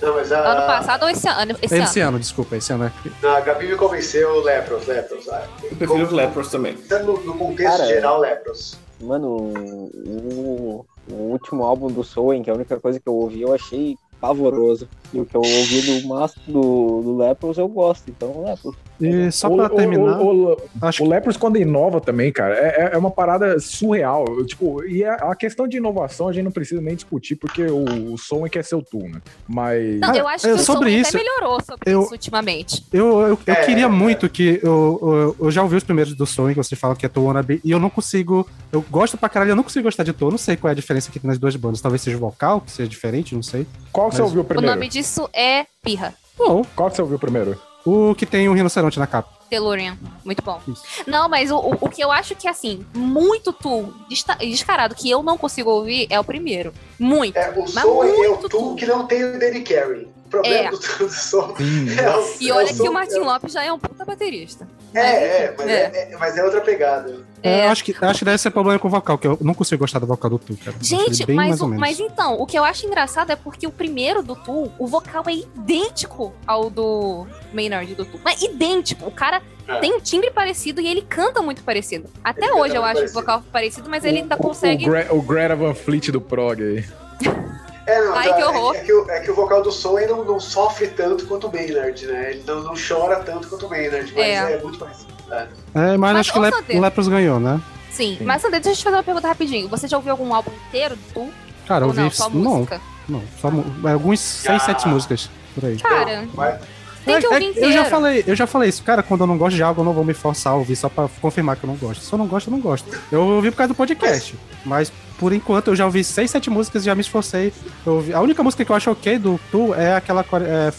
Não, 0.00 0.14
mas 0.14 0.30
a. 0.30 0.38
Ano 0.38 0.66
passado 0.66 1.02
ou 1.02 1.08
esse 1.08 1.28
ano? 1.28 1.56
Esse, 1.60 1.74
Esse 1.76 2.00
ano. 2.00 2.10
ano, 2.10 2.18
desculpa, 2.20 2.56
esse 2.56 2.72
ano 2.72 2.84
é. 2.84 2.92
não, 3.20 3.30
a 3.30 3.40
Gabi 3.40 3.66
me 3.66 3.74
convenceu, 3.74 4.40
Lepros, 4.44 4.86
Lepros. 4.86 5.28
ah, 5.28 5.44
Eu 5.64 5.76
prefiro 5.76 6.04
os 6.04 6.12
Lepros 6.12 6.48
também. 6.48 6.78
No, 7.04 7.20
no 7.24 7.34
contexto 7.34 7.76
Cara, 7.78 7.86
geral, 7.88 8.20
Lepros. 8.20 8.78
Mano, 9.00 9.26
o, 9.28 10.86
o 11.10 11.14
último 11.14 11.64
álbum 11.64 11.88
do 11.88 12.04
Soen, 12.04 12.42
que 12.44 12.50
é 12.50 12.52
a 12.52 12.56
única 12.56 12.78
coisa 12.78 13.00
que 13.00 13.08
eu 13.08 13.14
ouvi, 13.14 13.42
eu 13.42 13.52
achei 13.52 13.96
pavoroso. 14.20 14.88
E 15.12 15.18
o 15.20 15.26
que 15.26 15.34
eu 15.36 15.40
ouvi 15.42 16.00
do 16.00 16.06
Mastro 16.08 16.40
do, 16.46 17.02
do 17.02 17.16
Lepros 17.16 17.58
eu 17.58 17.66
gosto, 17.66 18.04
então 18.08 18.44
Lepros. 18.44 18.76
E 19.00 19.30
só 19.30 19.48
O- 19.48 19.56
pra 19.56 19.66
o- 19.66 19.76
terminar, 19.76 20.20
o- 20.20 20.52
o- 20.54 20.56
acho 20.82 21.04
O 21.04 21.08
Lepros, 21.08 21.36
quando 21.36 21.56
inova 21.56 22.00
também, 22.00 22.32
cara, 22.32 22.54
é, 22.54 22.66
é- 22.86 22.90
é 22.94 22.98
uma 22.98 23.10
parada 23.10 23.58
surreal. 23.60 24.24
Tipo, 24.44 24.84
e 24.84 25.04
a, 25.04 25.14
a 25.14 25.36
questão 25.36 25.68
de 25.68 25.76
inovação 25.76 26.28
a 26.28 26.32
gente 26.32 26.44
não 26.44 26.50
precisa 26.50 26.80
nem 26.80 26.94
discutir, 26.96 27.36
porque 27.36 27.62
o, 27.62 28.12
o 28.12 28.18
som 28.18 28.44
é 28.44 28.48
que 28.48 28.58
é 28.58 28.62
seu 28.62 28.82
tu, 28.82 28.98
né? 28.98 29.20
Mas. 29.46 30.00
Não, 30.00 30.14
eu 30.14 30.26
acho 30.26 30.46
É, 30.46 30.54
que 30.54 30.56
o 30.60 30.64
sobre 30.64 30.90
som 30.90 30.96
isso, 30.98 31.16
até 31.16 31.18
melhorou 31.24 31.60
sobre 31.62 31.78
eu- 31.92 32.02
isso 32.02 32.12
ultimamente. 32.12 32.84
Eu, 32.92 33.06
eu, 33.20 33.28
eu 33.28 33.38
É, 33.46 33.64
queria 33.64 33.84
é. 33.84 33.88
muito 33.88 34.28
que. 34.28 34.60
Eu, 34.62 34.98
eu, 35.02 35.36
eu 35.46 35.50
já 35.50 35.62
ouvi 35.62 35.76
os 35.76 35.84
primeiros 35.84 36.14
do 36.14 36.26
Sonic, 36.26 36.58
que 36.60 36.66
vocês 36.66 36.80
falam 36.80 36.96
que 36.96 37.06
é 37.06 37.08
To 37.08 37.22
Wannabe, 37.24 37.60
e 37.64 37.70
eu 37.70 37.78
não 37.78 37.90
consigo. 37.90 38.48
Eu 38.72 38.84
gosto 38.90 39.16
pra 39.16 39.28
caralho, 39.28 39.52
eu 39.52 39.56
não 39.56 39.62
consigo 39.62 39.84
gostar 39.84 40.02
de 40.02 40.12
To. 40.12 40.26
Eu 40.26 40.30
não 40.32 40.38
sei 40.38 40.56
qual 40.56 40.68
é 40.70 40.72
a 40.72 40.74
diferença 40.74 41.10
que 41.10 41.18
tem 41.20 41.28
nas 41.28 41.38
duas 41.38 41.54
bandas. 41.56 41.80
Talvez 41.80 42.02
seja 42.02 42.16
o 42.16 42.20
vocal, 42.20 42.60
que 42.60 42.70
seja 42.72 42.88
diferente, 42.88 43.34
não 43.34 43.42
sei. 43.42 43.66
Qual 43.92 44.08
que 44.08 44.16
você 44.16 44.22
Mas- 44.22 44.28
ouviu 44.30 44.42
O 44.42 44.44
primeiro? 44.44 44.70
nome 44.74 44.88
disso 44.88 45.28
é 45.32 45.66
Pirra. 45.82 46.14
Bom, 46.36 46.64
Qual 46.76 46.88
que 46.90 46.96
você 46.96 47.02
ouviu 47.02 47.18
primeiro? 47.18 47.58
O 47.88 48.14
que 48.14 48.26
tem 48.26 48.48
um 48.48 48.54
rinoceronte 48.54 48.98
na 48.98 49.06
capa. 49.06 49.38
Telurian. 49.48 49.96
Muito 50.24 50.42
bom. 50.42 50.60
Isso. 50.68 50.82
Não, 51.06 51.28
mas 51.28 51.50
o, 51.50 51.56
o, 51.56 51.72
o 51.80 51.88
que 51.88 52.02
eu 52.02 52.12
acho 52.12 52.34
que, 52.34 52.46
assim, 52.46 52.84
muito 52.94 53.52
tu, 53.52 53.92
descarado, 54.38 54.94
que 54.94 55.08
eu 55.10 55.22
não 55.22 55.38
consigo 55.38 55.70
ouvir, 55.70 56.06
é 56.10 56.20
o 56.20 56.24
primeiro. 56.24 56.72
Muito. 56.98 57.36
É, 57.36 57.50
o 57.50 57.60
Mas 57.62 57.72
som 57.72 58.04
é 58.04 58.12
o 58.12 58.18
muito 58.18 58.48
tu 58.48 58.48
tu. 58.48 58.74
que 58.76 58.84
não 58.84 59.06
tem 59.06 59.24
o 59.24 59.38
Danny 59.38 59.62
Carey. 59.62 60.06
O 60.28 60.30
problema 60.30 60.68
É. 60.68 60.70
do, 60.70 60.76
do 60.78 61.08
som 61.10 61.54
é 61.58 62.10
o, 62.16 62.34
E 62.38 62.50
é 62.50 62.52
olha 62.52 62.66
som- 62.74 62.82
que 62.82 62.88
o 62.88 62.92
Martin 62.92 63.18
Lopes 63.20 63.50
já 63.50 63.64
é 63.64 63.72
um 63.72 63.78
puta 63.78 64.04
baterista. 64.04 64.68
É, 64.92 65.00
é, 65.00 65.54
mas 65.56 65.66
É. 65.66 65.72
é, 65.72 66.12
é- 66.12 66.16
mas 66.18 66.36
é 66.36 66.44
outra 66.44 66.60
pegada. 66.60 67.24
É. 67.42 67.64
Eu 67.64 67.70
acho 67.70 67.82
que, 67.84 67.94
acho 67.98 68.18
que 68.18 68.24
deve 68.26 68.36
ser 68.36 68.50
problema 68.50 68.78
com 68.78 68.88
o 68.88 68.90
vocal, 68.90 69.16
que 69.16 69.26
eu 69.26 69.38
não 69.40 69.54
consigo 69.54 69.80
gostar 69.80 69.98
do 70.00 70.06
vocal 70.06 70.30
do 70.30 70.38
Tu, 70.38 70.54
cara. 70.62 70.76
Gente, 70.82 71.24
bem 71.24 71.34
mas, 71.34 71.60
o- 71.62 71.68
mas 71.68 71.98
então, 71.98 72.34
o 72.38 72.44
que 72.44 72.58
eu 72.58 72.64
acho 72.64 72.84
engraçado 72.86 73.30
é 73.32 73.36
porque 73.36 73.66
o 73.66 73.70
primeiro 73.70 74.22
do 74.22 74.36
Tu, 74.36 74.70
o 74.78 74.86
vocal 74.86 75.24
é 75.28 75.32
idêntico 75.32 76.34
ao 76.46 76.68
do 76.68 77.26
Maynard 77.52 77.94
do 77.94 78.04
Tu. 78.04 78.20
Mas 78.22 78.42
idêntico. 78.42 79.06
O 79.06 79.10
cara 79.10 79.40
É. 79.66 79.78
tem 79.78 79.94
um 79.94 80.00
timbre 80.00 80.30
parecido 80.30 80.80
e 80.80 80.86
ele 80.88 81.00
canta 81.02 81.40
muito 81.40 81.62
parecido. 81.62 82.08
Até 82.22 82.44
Ele 82.46 82.52
hoje 82.54 82.74
eu 82.74 82.84
acho 82.84 82.94
parecido. 82.96 83.18
o 83.18 83.22
vocal 83.22 83.42
parecido, 83.50 83.88
mas 83.88 84.04
ele 84.04 84.18
ainda 84.18 84.34
O- 84.36 84.38
o- 84.38 84.42
consegue. 84.42 84.84
O, 84.86 84.90
Gre- 84.90 85.06
o 85.10 85.22
Greta 85.22 85.56
Van 85.56 85.74
Fleet 85.74 86.10
do 86.10 86.20
prog 86.20 86.60
aí. 86.62 86.84
É, 87.88 88.04
não, 88.04 88.14
Ai, 88.14 88.28
tá, 88.28 88.34
que 88.34 88.42
é- 88.42 88.46
horror. 88.46 88.74
É, 88.76 88.80
que 88.80 88.92
o, 88.92 89.10
é 89.10 89.20
que 89.20 89.30
o 89.30 89.34
vocal 89.34 89.62
do 89.62 89.72
Soen 89.72 90.06
não, 90.06 90.24
não 90.24 90.38
sofre 90.38 90.88
tanto 90.88 91.26
quanto 91.26 91.46
o 91.46 91.52
Maynard, 91.52 92.06
né? 92.06 92.30
Ele 92.32 92.44
não, 92.46 92.62
não 92.62 92.74
chora 92.76 93.16
tanto 93.20 93.48
quanto 93.48 93.66
o 93.66 93.70
Maynard, 93.70 94.12
mas 94.14 94.24
É. 94.24 94.52
é, 94.52 94.62
muito 94.62 94.78
parecido. 94.78 95.08
né? 95.28 95.48
É, 95.74 95.96
mas, 95.96 95.98
Mas, 95.98 96.16
acho 96.18 96.32
que 96.32 96.38
o, 96.38 96.42
Lep 96.42 96.78
Lepros 96.78 97.08
ganhou, 97.08 97.40
né? 97.40 97.60
Sim. 97.90 98.16
Sim. 98.18 98.24
Mas, 98.24 98.42
Sandra, 98.42 98.60
deixa 98.60 98.70
eu 98.70 98.76
te 98.76 98.84
fazer 98.84 98.96
uma 98.96 99.02
pergunta 99.02 99.26
rapidinho. 99.28 99.68
Você 99.68 99.88
já 99.88 99.96
ouviu 99.96 100.12
algum 100.12 100.34
álbum 100.34 100.50
inteiro 100.68 100.96
do? 101.14 101.28
Cara, 101.66 101.84
eu 101.84 101.88
Ou 101.88 101.94
não, 101.94 102.10
só 102.10 102.28
Não, 102.28 102.40
música? 102.58 102.80
não. 103.08 103.22
Só 103.40 103.50
mu- 103.50 103.64
alguns 103.88 104.20
seis, 104.20 104.62
Ah. 104.62 104.66
sete 104.66 104.86
músicas 104.88 105.28
por 105.54 105.64
aí. 105.64 105.76
Cara, 105.78 106.28
mas- 106.34 106.60
tem 107.04 107.18
que 107.18 107.26
É- 107.26 107.28
é- 107.28 107.32
ouvir 107.32 107.44
eu 107.46 107.50
inteiro. 107.50 107.72
já 107.72 107.84
falei, 107.86 108.24
eu 108.26 108.36
já 108.36 108.46
falei 108.46 108.68
isso, 108.68 108.82
cara, 108.82 109.02
quando 109.02 109.22
eu 109.22 109.26
não 109.26 109.36
gosto 109.38 109.56
de 109.56 109.62
algo, 109.62 109.80
eu 109.80 109.84
não 109.84 109.92
vou 109.94 110.04
me 110.04 110.12
forçar 110.14 110.52
a 110.52 110.56
ouvir 110.56 110.76
só 110.76 110.88
pra 110.88 111.08
confirmar 111.20 111.56
que 111.56 111.64
eu 111.64 111.68
não 111.68 111.76
gosto. 111.76 112.02
Se 112.04 112.12
eu 112.12 112.18
não 112.18 112.26
gosto, 112.26 112.48
eu 112.48 112.50
não 112.52 112.60
gosto. 112.60 112.86
Eu 113.10 113.20
ouvi 113.22 113.50
por 113.50 113.56
causa 113.58 113.72
do 113.72 113.76
podcast, 113.76 114.34
mas 114.64 114.92
por 115.18 115.32
enquanto 115.32 115.68
eu 115.68 115.76
já 115.76 115.84
ouvi 115.84 116.02
seis, 116.04 116.30
sete 116.30 116.48
músicas 116.50 116.82
e 116.82 116.86
já 116.86 116.94
me 116.94 117.00
esforcei. 117.00 117.52
Ouvi- 117.84 118.14
A 118.14 118.20
única 118.20 118.42
música 118.42 118.64
que 118.64 118.70
eu 118.70 118.76
acho 118.76 118.90
ok 118.90 119.18
do 119.18 119.38
Tu 119.50 119.74
é 119.74 119.94
aquela 119.94 120.24
é, 120.42 120.70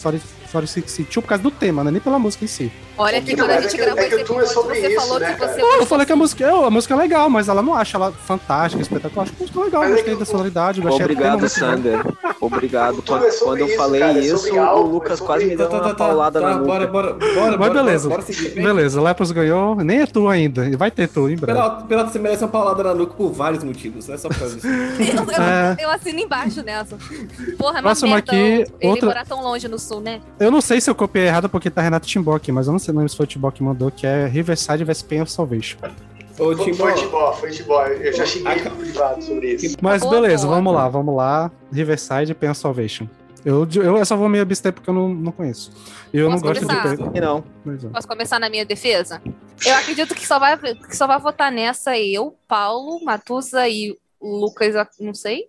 4662 0.50 1.22
por 1.22 1.28
causa 1.28 1.42
do 1.42 1.50
tema, 1.50 1.84
né? 1.84 1.90
Nem 1.90 2.00
pela 2.00 2.18
música 2.18 2.44
em 2.44 2.48
si. 2.48 2.72
Olha 2.98 3.20
que 3.22 3.34
Não, 3.34 3.46
quando 3.46 3.50
a 3.50 3.54
mas 3.54 3.64
gente 3.64 3.80
é 3.80 3.84
gravou 3.84 4.02
é 4.02 4.08
que 4.08 4.14
esse 4.14 4.20
é 4.20 4.24
episódio, 4.24 4.68
você 4.68 4.88
isso, 4.88 5.00
falou 5.00 5.20
né, 5.20 5.32
que 5.32 5.40
cara? 5.40 5.52
você 5.54 5.60
Eu 5.62 5.86
falei 5.86 6.06
que 6.06 6.12
a 6.12 6.16
música, 6.16 6.44
eu, 6.44 6.64
a 6.66 6.70
música 6.70 6.94
é 6.94 6.96
legal, 6.98 7.30
mas 7.30 7.48
ela 7.48 7.62
não 7.62 7.74
acha 7.74 7.96
ela 7.96 8.12
fantástica, 8.12 8.82
espetacular. 8.82 9.26
Eu 9.26 9.30
Acho 9.30 9.32
que 9.32 9.38
a 9.38 9.46
música 9.46 9.60
é 9.60 9.64
legal, 9.64 9.80
Mas 9.80 9.90
é 9.90 9.94
gostei 9.94 10.14
que 10.14 10.20
da 10.20 10.26
sonoridade, 10.26 10.80
gostei 10.82 11.04
Obrigado. 11.04 11.48
Sander. 11.48 12.00
Obrigado. 12.40 13.02
Quando, 13.02 13.24
é 13.24 13.62
eu 13.62 13.76
falei 13.76 14.00
cara, 14.00 14.18
isso, 14.18 14.54
o 14.54 14.82
Lucas 14.82 15.20
é 15.20 15.24
quase 15.24 15.44
me 15.46 15.56
deu 15.56 15.68
Tá, 15.68 15.70
tá, 15.70 15.76
uma 15.76 15.82
tá, 15.82 15.88
tá, 15.90 15.94
paulada 15.94 16.40
tá, 16.40 16.46
na 16.46 16.54
nuca. 16.56 16.66
bora, 16.66 16.86
bora, 16.86 17.12
bora, 17.14 17.56
Mas 17.56 17.56
bora, 17.58 17.70
beleza, 17.82 18.08
beleza, 18.54 19.00
Lepros 19.00 19.32
ganhou, 19.32 19.76
nem 19.76 20.00
é 20.00 20.06
tu 20.06 20.28
ainda, 20.28 20.66
e 20.66 20.76
vai 20.76 20.90
ter 20.90 21.08
tu 21.08 21.28
em 21.28 21.36
breve. 21.36 21.58
Pela, 21.58 21.82
pela 21.82 22.06
você 22.06 22.18
merece 22.18 22.44
uma 22.44 22.50
paulada 22.50 22.82
na 22.82 22.94
nuca 22.94 23.14
por 23.14 23.30
vários 23.32 23.62
motivos, 23.64 24.08
não 24.08 24.14
é 24.14 24.18
só 24.18 24.28
por 24.28 24.38
causa 24.38 24.56
disso. 24.56 24.66
Eu, 25.78 25.90
assino 25.90 26.18
embaixo 26.18 26.62
nessa. 26.62 26.96
Porra, 27.58 27.78
é 27.78 27.82
Próximo 27.82 28.12
merda 28.14 28.32
aqui, 28.32 28.66
ele 28.80 29.00
morar 29.02 29.26
tão 29.26 29.42
longe 29.42 29.68
no 29.68 29.78
sul, 29.78 30.00
né? 30.00 30.20
Eu 30.40 30.50
não 30.50 30.62
sei 30.62 30.80
se 30.80 30.88
eu 30.88 30.94
copiei 30.94 31.26
errado 31.26 31.50
porque 31.50 31.68
tá 31.68 31.82
Renato 31.82 32.06
Timbó 32.06 32.34
aqui, 32.34 32.50
mas 32.50 32.66
eu 32.66 32.72
não 32.72 32.78
sei 32.78 32.94
se 33.06 33.14
foi 33.14 33.24
o 33.24 33.26
Timbó 33.26 33.50
que 33.50 33.62
mandou, 33.62 33.90
que 33.90 34.06
é 34.06 34.26
Riverside 34.26 34.82
vs 34.82 35.02
Pain 35.02 35.20
of 35.20 35.30
Salvation. 35.30 35.76
Ô, 36.38 36.56
Foi, 36.56 36.72
Timbó, 36.72 36.84
foi 37.34 37.50
Tibó, 37.50 37.76
foi. 37.78 38.08
Eu 38.08 38.12
já 38.14 38.24
xinguei 38.24 38.64
no 38.64 38.70
privado 38.70 39.22
sobre 39.22 39.52
isso. 39.52 39.76
Mas 39.82 40.02
beleza, 40.02 40.46
vamos 40.48 40.72
lá, 40.72 40.88
vamos 40.88 41.14
lá. 41.14 41.52
Riverside 41.70 42.32
e 42.32 42.34
Pain 42.34 42.52
of 42.52 42.58
Salvation. 42.58 43.06
Eu, 43.44 43.68
eu, 43.74 44.04
só 44.06 44.16
vou 44.16 44.30
me 44.30 44.40
abster 44.40 44.72
porque 44.72 44.88
eu 44.88 44.94
não, 44.94 45.08
não 45.10 45.32
conheço. 45.32 45.70
E 46.12 46.18
eu 46.18 46.30
Posso 46.30 46.42
não 46.42 46.52
gosto 46.52 46.66
começar? 46.66 46.96
de. 46.96 47.18
E 47.18 47.20
não. 47.20 47.44
É. 47.66 47.88
Posso 47.88 48.08
começar 48.08 48.38
na 48.38 48.48
minha 48.48 48.64
defesa? 48.64 49.20
Eu 49.64 49.74
acredito 49.74 50.14
que 50.14 50.26
só 50.26 50.38
vai, 50.38 50.56
que 50.56 50.96
só 50.96 51.06
vai 51.06 51.18
votar 51.18 51.52
nessa 51.52 51.98
eu, 51.98 52.34
Paulo, 52.48 53.04
Matusa 53.04 53.68
e 53.68 53.94
Lucas, 54.20 54.74
não 54.98 55.12
sei. 55.12 55.44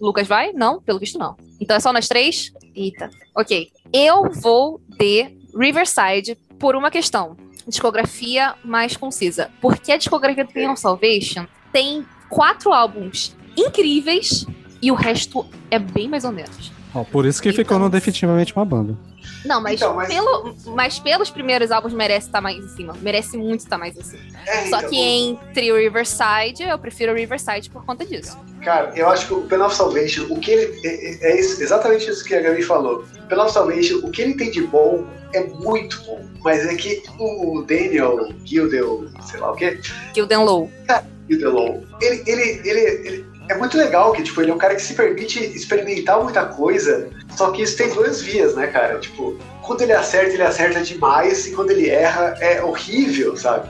Lucas 0.00 0.26
vai? 0.26 0.52
Não, 0.52 0.80
pelo 0.80 0.98
visto 0.98 1.18
não. 1.18 1.36
Então 1.60 1.76
é 1.76 1.80
só 1.80 1.92
nós 1.92 2.08
três? 2.08 2.50
Eita. 2.74 3.10
Ok. 3.36 3.70
Eu 3.92 4.30
vou 4.30 4.80
de 4.98 5.36
Riverside 5.56 6.36
por 6.58 6.74
uma 6.74 6.90
questão. 6.90 7.36
Discografia 7.66 8.54
mais 8.64 8.96
concisa. 8.96 9.50
Porque 9.60 9.92
a 9.92 9.96
discografia 9.96 10.44
do 10.44 10.52
of 10.72 10.80
Salvation 10.80 11.46
tem 11.72 12.04
quatro 12.28 12.72
álbuns 12.72 13.36
incríveis 13.56 14.46
e 14.80 14.90
o 14.90 14.94
resto 14.94 15.46
é 15.70 15.78
bem 15.78 16.08
mais 16.08 16.24
ou 16.24 16.32
menos. 16.32 16.72
Ó, 16.94 17.04
por 17.04 17.24
isso 17.26 17.40
que 17.42 17.48
Então- 17.50 17.64
ficou 17.64 17.78
no 17.78 17.88
definitivamente 17.88 18.54
uma 18.54 18.64
banda. 18.64 18.96
Não, 19.44 19.60
mas, 19.60 19.74
Então, 19.80 19.94
mas- 19.94 20.08
Pelo, 20.08 20.54
mas 20.66 20.98
pelos 20.98 21.30
primeiros 21.30 21.70
álbuns 21.70 21.92
merece 21.92 22.26
estar 22.26 22.40
mais 22.40 22.56
em 22.64 22.68
cima. 22.68 22.94
Merece 23.00 23.36
muito 23.36 23.60
estar 23.60 23.78
mais 23.78 23.96
em 23.96 24.02
cima. 24.02 24.22
É, 24.46 24.66
Só 24.68 24.78
então, 24.78 24.90
que 24.90 24.98
entre 25.00 25.72
o 25.72 25.76
Riverside, 25.76 26.62
eu 26.62 26.78
prefiro 26.78 27.12
o 27.12 27.14
Riverside 27.14 27.68
por 27.70 27.84
conta 27.84 28.04
disso. 28.04 28.38
Cara, 28.62 28.92
eu 28.94 29.08
acho 29.08 29.26
que 29.26 29.34
o 29.34 29.42
Pen 29.42 29.60
of 29.60 29.74
Salvation, 29.74 30.26
o 30.30 30.38
que 30.38 30.50
ele. 30.50 30.80
É, 30.86 31.32
é 31.32 31.40
isso- 31.40 31.62
exatamente 31.62 32.08
isso 32.08 32.24
que 32.24 32.34
a 32.34 32.40
Gabi 32.40 32.62
falou. 32.62 33.04
O 33.24 33.26
Pen 33.28 33.38
of 33.38 33.52
Salvation, 33.52 33.98
o 34.04 34.10
que 34.10 34.22
ele 34.22 34.34
tem 34.34 34.50
de 34.50 34.62
bom 34.62 35.04
é 35.34 35.42
muito 35.44 36.00
bom. 36.04 36.24
Mas 36.44 36.64
é 36.66 36.74
que 36.74 37.02
o 37.18 37.62
Daniel 37.62 38.28
Gildel, 38.44 39.06
sei 39.28 39.40
lá 39.40 39.52
o 39.52 39.56
quê, 39.56 39.78
Gilden 40.14 40.38
Low. 40.44 40.70
Gildelon, 41.30 41.80
ele, 42.00 42.22
ele, 42.26 42.60
ele, 42.68 42.80
ele 43.08 43.26
é 43.48 43.54
muito 43.56 43.76
legal 43.76 44.12
que, 44.12 44.22
tipo, 44.22 44.40
ele 44.40 44.50
é 44.50 44.54
um 44.54 44.58
cara 44.58 44.74
que 44.74 44.82
se 44.82 44.94
permite 44.94 45.38
experimentar 45.38 46.22
muita 46.22 46.44
coisa, 46.46 47.08
só 47.36 47.50
que 47.50 47.62
isso 47.62 47.76
tem 47.76 47.88
duas 47.92 48.20
vias, 48.22 48.54
né, 48.54 48.66
cara? 48.68 48.98
Tipo, 48.98 49.36
quando 49.62 49.82
ele 49.82 49.92
acerta, 49.92 50.32
ele 50.32 50.42
acerta 50.42 50.80
demais, 50.82 51.46
e 51.46 51.52
quando 51.52 51.70
ele 51.70 51.88
erra, 51.88 52.36
é 52.40 52.62
horrível, 52.62 53.36
sabe? 53.36 53.68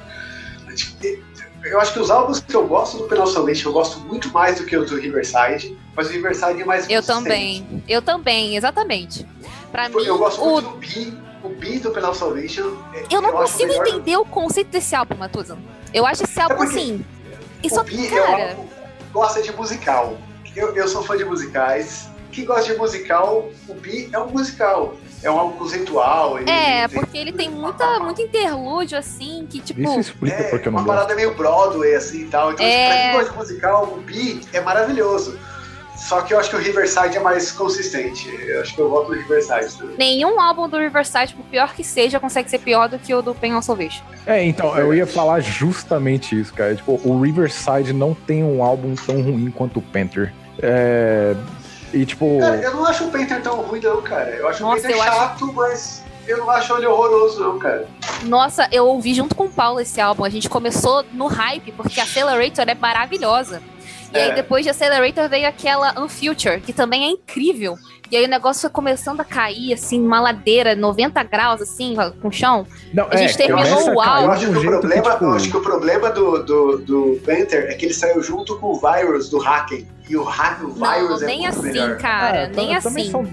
Tipo, 0.74 1.22
eu 1.64 1.80
acho 1.80 1.92
que 1.92 1.98
os 2.00 2.10
álbuns 2.10 2.40
que 2.40 2.54
eu 2.54 2.66
gosto 2.66 2.98
do 2.98 3.04
Penal 3.04 3.26
Salvation, 3.26 3.68
eu 3.68 3.72
gosto 3.72 4.00
muito 4.00 4.28
mais 4.32 4.58
do 4.58 4.64
que 4.66 4.76
o 4.76 4.84
do 4.84 4.96
Riverside, 4.98 5.76
mas 5.94 6.08
o 6.08 6.10
Riverside 6.12 6.60
é 6.60 6.64
mais 6.64 6.88
Eu 6.90 7.02
também. 7.02 7.82
Eu 7.88 8.02
também, 8.02 8.56
exatamente. 8.56 9.26
Pra 9.70 9.84
Tipo, 9.86 9.98
mim, 10.00 10.06
eu 10.06 10.18
gosto 10.18 10.42
o... 10.42 10.50
muito 10.54 10.68
do 10.70 10.76
B, 10.78 11.12
o 11.44 11.48
B 11.50 11.78
do 11.78 11.90
Penal 11.92 12.14
Salvation. 12.14 12.76
é- 12.94 13.04
eu 13.14 13.22
não 13.22 13.32
consigo 13.32 13.68
melhor- 13.68 13.86
entender 13.86 14.16
o 14.16 14.24
conceito 14.24 14.68
desse 14.68 14.94
álbum, 14.94 15.14
Matusa. 15.16 15.56
Eu 15.94 16.04
acho 16.06 16.24
esse 16.24 16.40
álbum 16.40 16.56
porque 16.56 16.76
assim. 16.78 17.04
E 17.62 17.70
só 17.70 17.82
o 17.82 17.84
Bi 17.84 18.08
cara. 18.08 18.20
é 18.20 18.24
um 18.28 18.48
álbum 18.50 18.68
gosta 19.12 19.42
de 19.42 19.52
musical. 19.52 20.16
Eu, 20.54 20.74
eu 20.74 20.88
sou 20.88 21.02
fã 21.02 21.16
de 21.16 21.24
musicais. 21.24 22.08
Quem 22.30 22.44
gosta 22.46 22.72
de 22.72 22.78
musical, 22.78 23.50
o 23.68 23.74
Bi 23.74 24.08
é 24.12 24.18
um 24.18 24.28
musical. 24.28 24.94
É 25.22 25.30
um 25.30 25.38
álbum 25.38 25.56
conceitual. 25.58 26.38
É, 26.38 26.88
tem- 26.88 26.98
porque 26.98 27.16
ele 27.16 27.30
tem 27.32 27.48
muita, 27.48 28.00
muito 28.00 28.20
interlúdio, 28.20 28.98
assim, 28.98 29.46
que 29.48 29.60
tipo. 29.60 29.80
Isso 29.80 30.00
explica 30.00 30.36
É, 30.36 30.42
porque 30.50 30.66
eu 30.66 30.72
não 30.72 30.78
uma 30.80 30.84
gosto. 30.84 30.96
parada 30.96 31.14
meio 31.14 31.34
Broadway, 31.34 31.94
assim 31.94 32.22
e 32.22 32.26
tal. 32.28 32.52
Então, 32.52 32.64
É. 32.66 32.88
pra 32.88 32.96
quem 33.02 33.12
gosta 33.12 33.30
de 33.30 33.36
musical, 33.38 33.84
o 33.84 34.00
Bi 34.00 34.40
é 34.52 34.60
maravilhoso. 34.60 35.38
Só 36.08 36.20
que 36.20 36.34
eu 36.34 36.40
acho 36.40 36.50
que 36.50 36.56
o 36.56 36.58
Riverside 36.58 37.16
é 37.16 37.20
mais 37.20 37.52
consistente. 37.52 38.28
Eu 38.28 38.60
acho 38.60 38.74
que 38.74 38.80
eu 38.80 38.90
voto 38.90 39.10
no 39.12 39.16
Riverside 39.16 39.72
também. 39.78 39.96
Nenhum 39.96 40.40
álbum 40.40 40.68
do 40.68 40.76
Riverside, 40.76 41.32
por 41.32 41.44
pior 41.44 41.72
que 41.74 41.84
seja, 41.84 42.18
consegue 42.18 42.50
ser 42.50 42.58
pior 42.58 42.88
do 42.88 42.98
que 42.98 43.14
o 43.14 43.22
do 43.22 43.32
Pain 43.34 43.54
of 43.54 43.64
Salvation. 43.64 44.02
É, 44.26 44.44
então, 44.44 44.76
eu 44.76 44.92
ia 44.92 45.06
falar 45.06 45.38
justamente 45.40 46.38
isso, 46.38 46.52
cara. 46.52 46.74
Tipo, 46.74 47.00
o 47.04 47.20
Riverside 47.20 47.92
não 47.92 48.14
tem 48.14 48.42
um 48.42 48.64
álbum 48.64 48.96
tão 48.96 49.22
ruim 49.22 49.50
quanto 49.50 49.78
o 49.78 49.82
Panther. 49.82 50.32
É. 50.60 51.36
E 51.94 52.04
tipo. 52.04 52.40
Cara, 52.40 52.56
eu 52.56 52.72
não 52.74 52.84
acho 52.84 53.04
o 53.04 53.10
Painter 53.10 53.40
tão 53.40 53.60
ruim, 53.60 53.80
não, 53.80 54.02
cara. 54.02 54.30
Eu 54.30 54.48
acho 54.48 54.60
Nossa, 54.60 54.78
o 54.78 54.82
Painter 54.82 54.96
eu 54.96 55.02
acho- 55.02 55.16
chato, 55.16 55.52
mas 55.52 56.04
eu 56.26 56.38
não 56.38 56.50
acho 56.50 56.76
ele 56.76 56.86
horroroso, 56.86 57.40
não, 57.40 57.58
cara. 57.58 57.86
Nossa, 58.24 58.68
eu 58.72 58.86
ouvi 58.86 59.14
junto 59.14 59.34
com 59.34 59.44
o 59.44 59.50
Paulo 59.50 59.78
esse 59.78 60.00
álbum. 60.00 60.24
A 60.24 60.30
gente 60.30 60.48
começou 60.48 61.04
no 61.12 61.26
hype, 61.26 61.70
porque 61.72 62.00
Accelerator 62.00 62.64
é 62.68 62.74
maravilhosa. 62.74 63.62
E 64.12 64.18
aí, 64.18 64.30
É. 64.30 64.34
depois 64.34 64.64
de 64.64 64.70
Accelerator, 64.70 65.28
veio 65.28 65.48
aquela 65.48 65.98
Unfuture, 66.00 66.60
que 66.60 66.72
também 66.72 67.04
é 67.04 67.08
incrível. 67.08 67.76
E 68.10 68.16
aí, 68.16 68.26
o 68.26 68.28
negócio 68.28 68.60
foi 68.60 68.70
começando 68.70 69.20
a 69.20 69.24
cair, 69.24 69.72
assim, 69.72 69.98
uma 70.04 70.20
ladeira, 70.20 70.74
90 70.76 71.22
graus, 71.22 71.62
assim, 71.62 71.96
com 72.20 72.28
o 72.28 72.32
chão. 72.32 72.66
Não, 72.92 73.06
a 73.08 73.16
gente 73.16 73.34
terminou 73.38 73.64
começa 73.64 73.90
a 73.90 73.94
o 73.94 73.96
cair 73.98 74.08
álbum. 74.08 74.22
Eu 74.22 74.28
de 74.28 74.34
acho, 74.36 74.44
um 74.44 74.52
que 74.52 74.58
o 74.58 74.60
jeito 74.60 74.80
problema, 74.80 75.10
tipo, 75.12 75.24
eu 75.24 75.32
acho 75.32 75.50
que 75.50 75.56
o 75.56 75.60
problema 75.62 76.10
do, 76.10 76.42
do, 76.44 76.78
do 76.78 77.20
Panther 77.24 77.70
é 77.70 77.74
que 77.74 77.86
ele 77.86 77.94
saiu 77.94 78.22
junto 78.22 78.58
com 78.58 78.66
o 78.66 78.80
Virus 78.80 79.30
do 79.30 79.38
Hacking. 79.38 79.88
E 80.10 80.16
o, 80.16 80.24
hack, 80.24 80.60
o 80.62 80.78
Não, 80.78 80.92
Virus 80.92 81.22
é 81.22 81.26
nem 81.26 81.46
assim, 81.46 81.62
melhor. 81.62 81.96
cara. 81.96 82.36
É, 82.36 82.46
nem 82.48 82.78
também 82.80 83.04
assim. 83.04 83.10
São, 83.10 83.26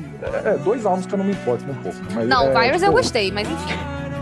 é, 0.45 0.57
dois 0.59 0.85
álbuns 0.85 1.05
que 1.05 1.13
eu 1.13 1.17
não 1.17 1.25
me 1.25 1.33
importo 1.33 1.65
um 1.69 1.73
pouco. 1.75 1.97
Mas 2.13 2.25
Não, 2.27 2.43
é, 2.47 2.65
Virus 2.67 2.81
eu 2.81 2.89
tipo, 2.89 2.91
gostei, 3.01 3.31
mas 3.33 3.49
enfim. 3.49 3.73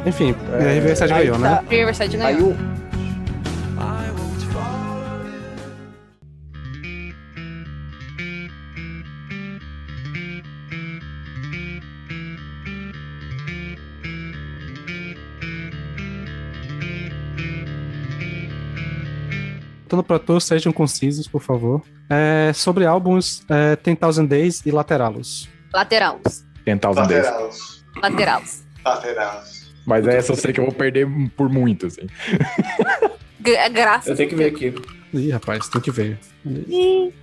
Enfim, 0.07 0.35
É, 0.53 0.69
a 0.69 0.71
Riverside 0.73 1.13
aí 1.13 1.19
ganhou, 1.27 1.39
tá. 1.39 1.49
né? 1.49 1.63
Riverside 1.69 2.17
Aí 2.19 2.35
ganhou. 2.35 2.55
Voltando 19.87 20.03
pra 20.03 20.19
tu, 20.19 20.37
sejam 20.41 20.73
concisos, 20.73 21.29
por 21.29 21.41
favor. 21.41 21.81
É, 22.09 22.51
sobre 22.53 22.85
álbuns, 22.85 23.41
é, 23.49 23.73
Ten 23.77 23.95
Thousand 23.95 24.25
Days 24.25 24.61
e 24.65 24.69
Lateralos. 24.71 25.47
Lateralos. 25.73 26.43
tentar 26.65 26.89
os 26.89 26.95
10. 27.07 27.09
Lateralos. 27.25 27.85
Lateralos. 28.03 28.63
Lateralos. 28.83 29.71
Mas 29.85 30.05
essa 30.05 30.33
eu 30.33 30.35
sei 30.35 30.51
que 30.51 30.59
eu 30.59 30.65
vou 30.65 30.73
perder 30.73 31.07
por 31.37 31.47
muito, 31.47 31.85
assim. 31.87 32.01
Gra- 33.39 33.69
Graças 33.69 34.07
Eu 34.07 34.15
tenho 34.17 34.27
que 34.29 34.35
ver 34.35 34.47
aqui. 34.47 34.75
Ih, 35.13 35.31
rapaz, 35.31 35.69
tem 35.69 35.79
que 35.79 35.89
ver. 35.89 36.19
Ih, 36.45 37.13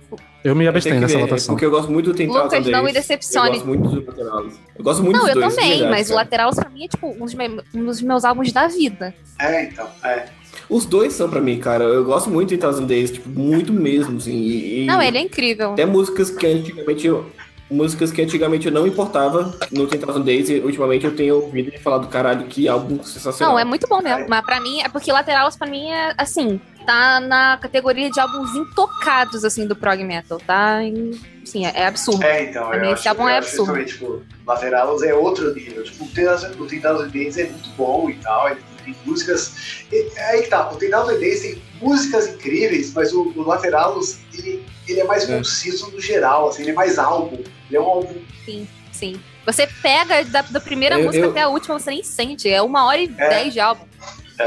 Eu 0.43 0.55
me 0.55 0.67
abstenho 0.67 1.07
ver, 1.07 1.19
votação. 1.19 1.53
Porque 1.53 1.65
eu 1.65 1.69
gosto 1.71 1.91
muito 1.91 2.09
do 2.11 2.15
Ten 2.15 2.25
Lucas, 2.27 2.49
Thousand 2.49 2.71
não 2.71 2.79
me 2.83 2.91
Days. 2.91 3.05
decepcione. 3.07 3.47
Eu 3.49 3.53
gosto 3.53 3.67
muito 3.67 3.89
do 3.89 4.05
Lateralis. 4.07 4.59
Eu 4.75 4.83
gosto 4.83 5.03
muito 5.03 5.17
Não, 5.17 5.25
dos 5.25 5.35
eu 5.35 5.41
dois. 5.41 5.49
de 5.53 5.55
também, 5.55 5.69
verdade, 5.77 5.91
mas 5.91 6.07
o 6.07 6.09
cara. 6.09 6.21
Lateralis 6.23 6.55
pra 6.55 6.69
mim 6.69 6.83
é 6.85 6.87
tipo 6.87 7.07
um 7.07 7.25
dos, 7.25 7.35
um 7.75 7.85
dos 7.85 8.01
meus 8.01 8.25
álbuns 8.25 8.51
da 8.51 8.67
vida. 8.67 9.13
É, 9.39 9.65
então. 9.65 9.87
É. 10.03 10.25
Os 10.69 10.85
dois 10.85 11.13
são 11.13 11.29
pra 11.29 11.41
mim, 11.41 11.59
cara. 11.59 11.83
Eu 11.83 12.03
gosto 12.05 12.29
muito 12.29 12.49
de 12.49 12.57
Thousand 12.57 12.85
Days, 12.85 13.11
tipo, 13.11 13.29
muito 13.29 13.71
mesmo, 13.73 14.17
assim. 14.17 14.31
E, 14.33 14.83
e 14.83 14.85
Não, 14.85 15.01
ele 15.01 15.17
é 15.17 15.21
incrível. 15.21 15.73
Até 15.73 15.85
músicas 15.85 16.29
que 16.29 16.45
antigamente 16.47 17.05
eu... 17.07 17.25
Músicas 17.67 18.11
que 18.11 18.21
antigamente 18.21 18.67
eu 18.67 18.71
não 18.71 18.85
importava 18.85 19.57
no 19.71 19.87
Ten 19.87 19.99
Thousand 19.99 20.21
Days 20.21 20.49
e 20.49 20.59
ultimamente 20.59 21.03
eu 21.03 21.15
tenho 21.15 21.37
ouvido 21.37 21.71
e 21.73 21.79
falado, 21.79 22.07
caralho, 22.07 22.45
que 22.45 22.67
álbum 22.67 23.01
sensacional. 23.03 23.53
Não, 23.55 23.59
é 23.59 23.65
muito 23.65 23.87
bom 23.87 24.03
mesmo. 24.03 24.27
Mas 24.29 24.45
pra 24.45 24.59
mim, 24.61 24.81
é 24.81 24.87
porque 24.87 25.11
Lateralis 25.11 25.55
pra 25.55 25.65
mim 25.67 25.89
é 25.89 26.13
assim, 26.15 26.61
tá 26.85 27.19
na 27.19 27.57
categoria 27.57 28.07
de 28.11 28.19
álbuns 28.19 28.53
intocados, 28.55 29.43
assim, 29.43 29.65
do 29.65 29.75
prog 29.75 30.03
metal, 30.03 30.39
tá? 30.45 30.83
Em, 30.83 31.19
assim, 31.41 31.65
é, 31.65 31.71
é 31.75 31.87
absurdo. 31.87 32.23
É, 32.23 32.43
então. 32.51 32.67
Pra 32.67 32.77
eu 32.77 32.81
mim, 32.81 32.91
acho, 32.91 32.99
esse 33.01 33.07
álbum 33.09 33.23
eu 33.23 33.29
é 33.29 33.37
acho 33.39 33.47
absurdo. 33.47 33.83
tipo, 33.85 34.21
Lateralos 34.45 35.01
é 35.01 35.15
outro 35.15 35.51
nível. 35.55 35.83
Tipo, 35.83 36.05
o 36.05 36.07
Ten 36.09 36.25
Thousand- 36.25 36.55
o 36.59 36.67
Ten 36.67 36.79
Thousand 36.81 37.07
Days 37.09 37.35
é 37.39 37.45
muito 37.45 37.69
bom 37.75 38.07
e 38.11 38.13
tal. 38.13 38.47
Ele 38.49 38.59
tem 38.85 38.95
músicas. 39.05 39.53
e- 39.91 40.11
Aí 40.19 40.43
que 40.43 40.47
tá, 40.49 40.71
o 40.71 40.75
Ten 40.77 40.89
Thousand 40.89 41.19
Days 41.19 41.41
tem 41.41 41.61
músicas 41.81 42.27
incríveis, 42.27 42.93
mas 42.93 43.11
o, 43.13 43.33
o 43.35 43.41
Lateralos, 43.43 44.17
ele, 44.33 44.65
ele 44.87 44.99
é 44.99 45.03
mais 45.03 45.27
É. 45.29 45.37
conciso 45.37 45.91
no 45.91 45.99
geral, 45.99 46.49
assim, 46.49 46.61
ele 46.61 46.71
é 46.71 46.75
mais 46.75 46.97
álbum. 46.97 47.37
Ele 47.67 47.77
é 47.77 47.81
um 47.81 47.85
álbum. 47.85 48.15
Sim, 48.45 48.67
sim. 48.91 49.19
Você 49.45 49.67
pega 49.81 50.23
da, 50.25 50.41
da 50.43 50.59
primeira 50.59 50.97
Eu- 50.99 51.05
música 51.05 51.25
eu- 51.25 51.31
até 51.31 51.41
a 51.41 51.49
última, 51.49 51.77
você 51.79 51.89
nem 51.91 52.03
sente. 52.03 52.49
É 52.49 52.61
uma 52.61 52.85
hora 52.85 52.99
e 53.01 53.13
É. 53.17 53.29
dez 53.29 53.53
de 53.53 53.59
álbum. 53.59 53.85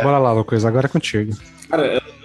Bora 0.03 0.19
lá, 0.19 0.33
Lucas, 0.33 0.65
agora 0.65 0.87
é 0.87 0.89
contigo. 0.91 1.37
Cara, 1.71 1.87
eu. 1.87 2.18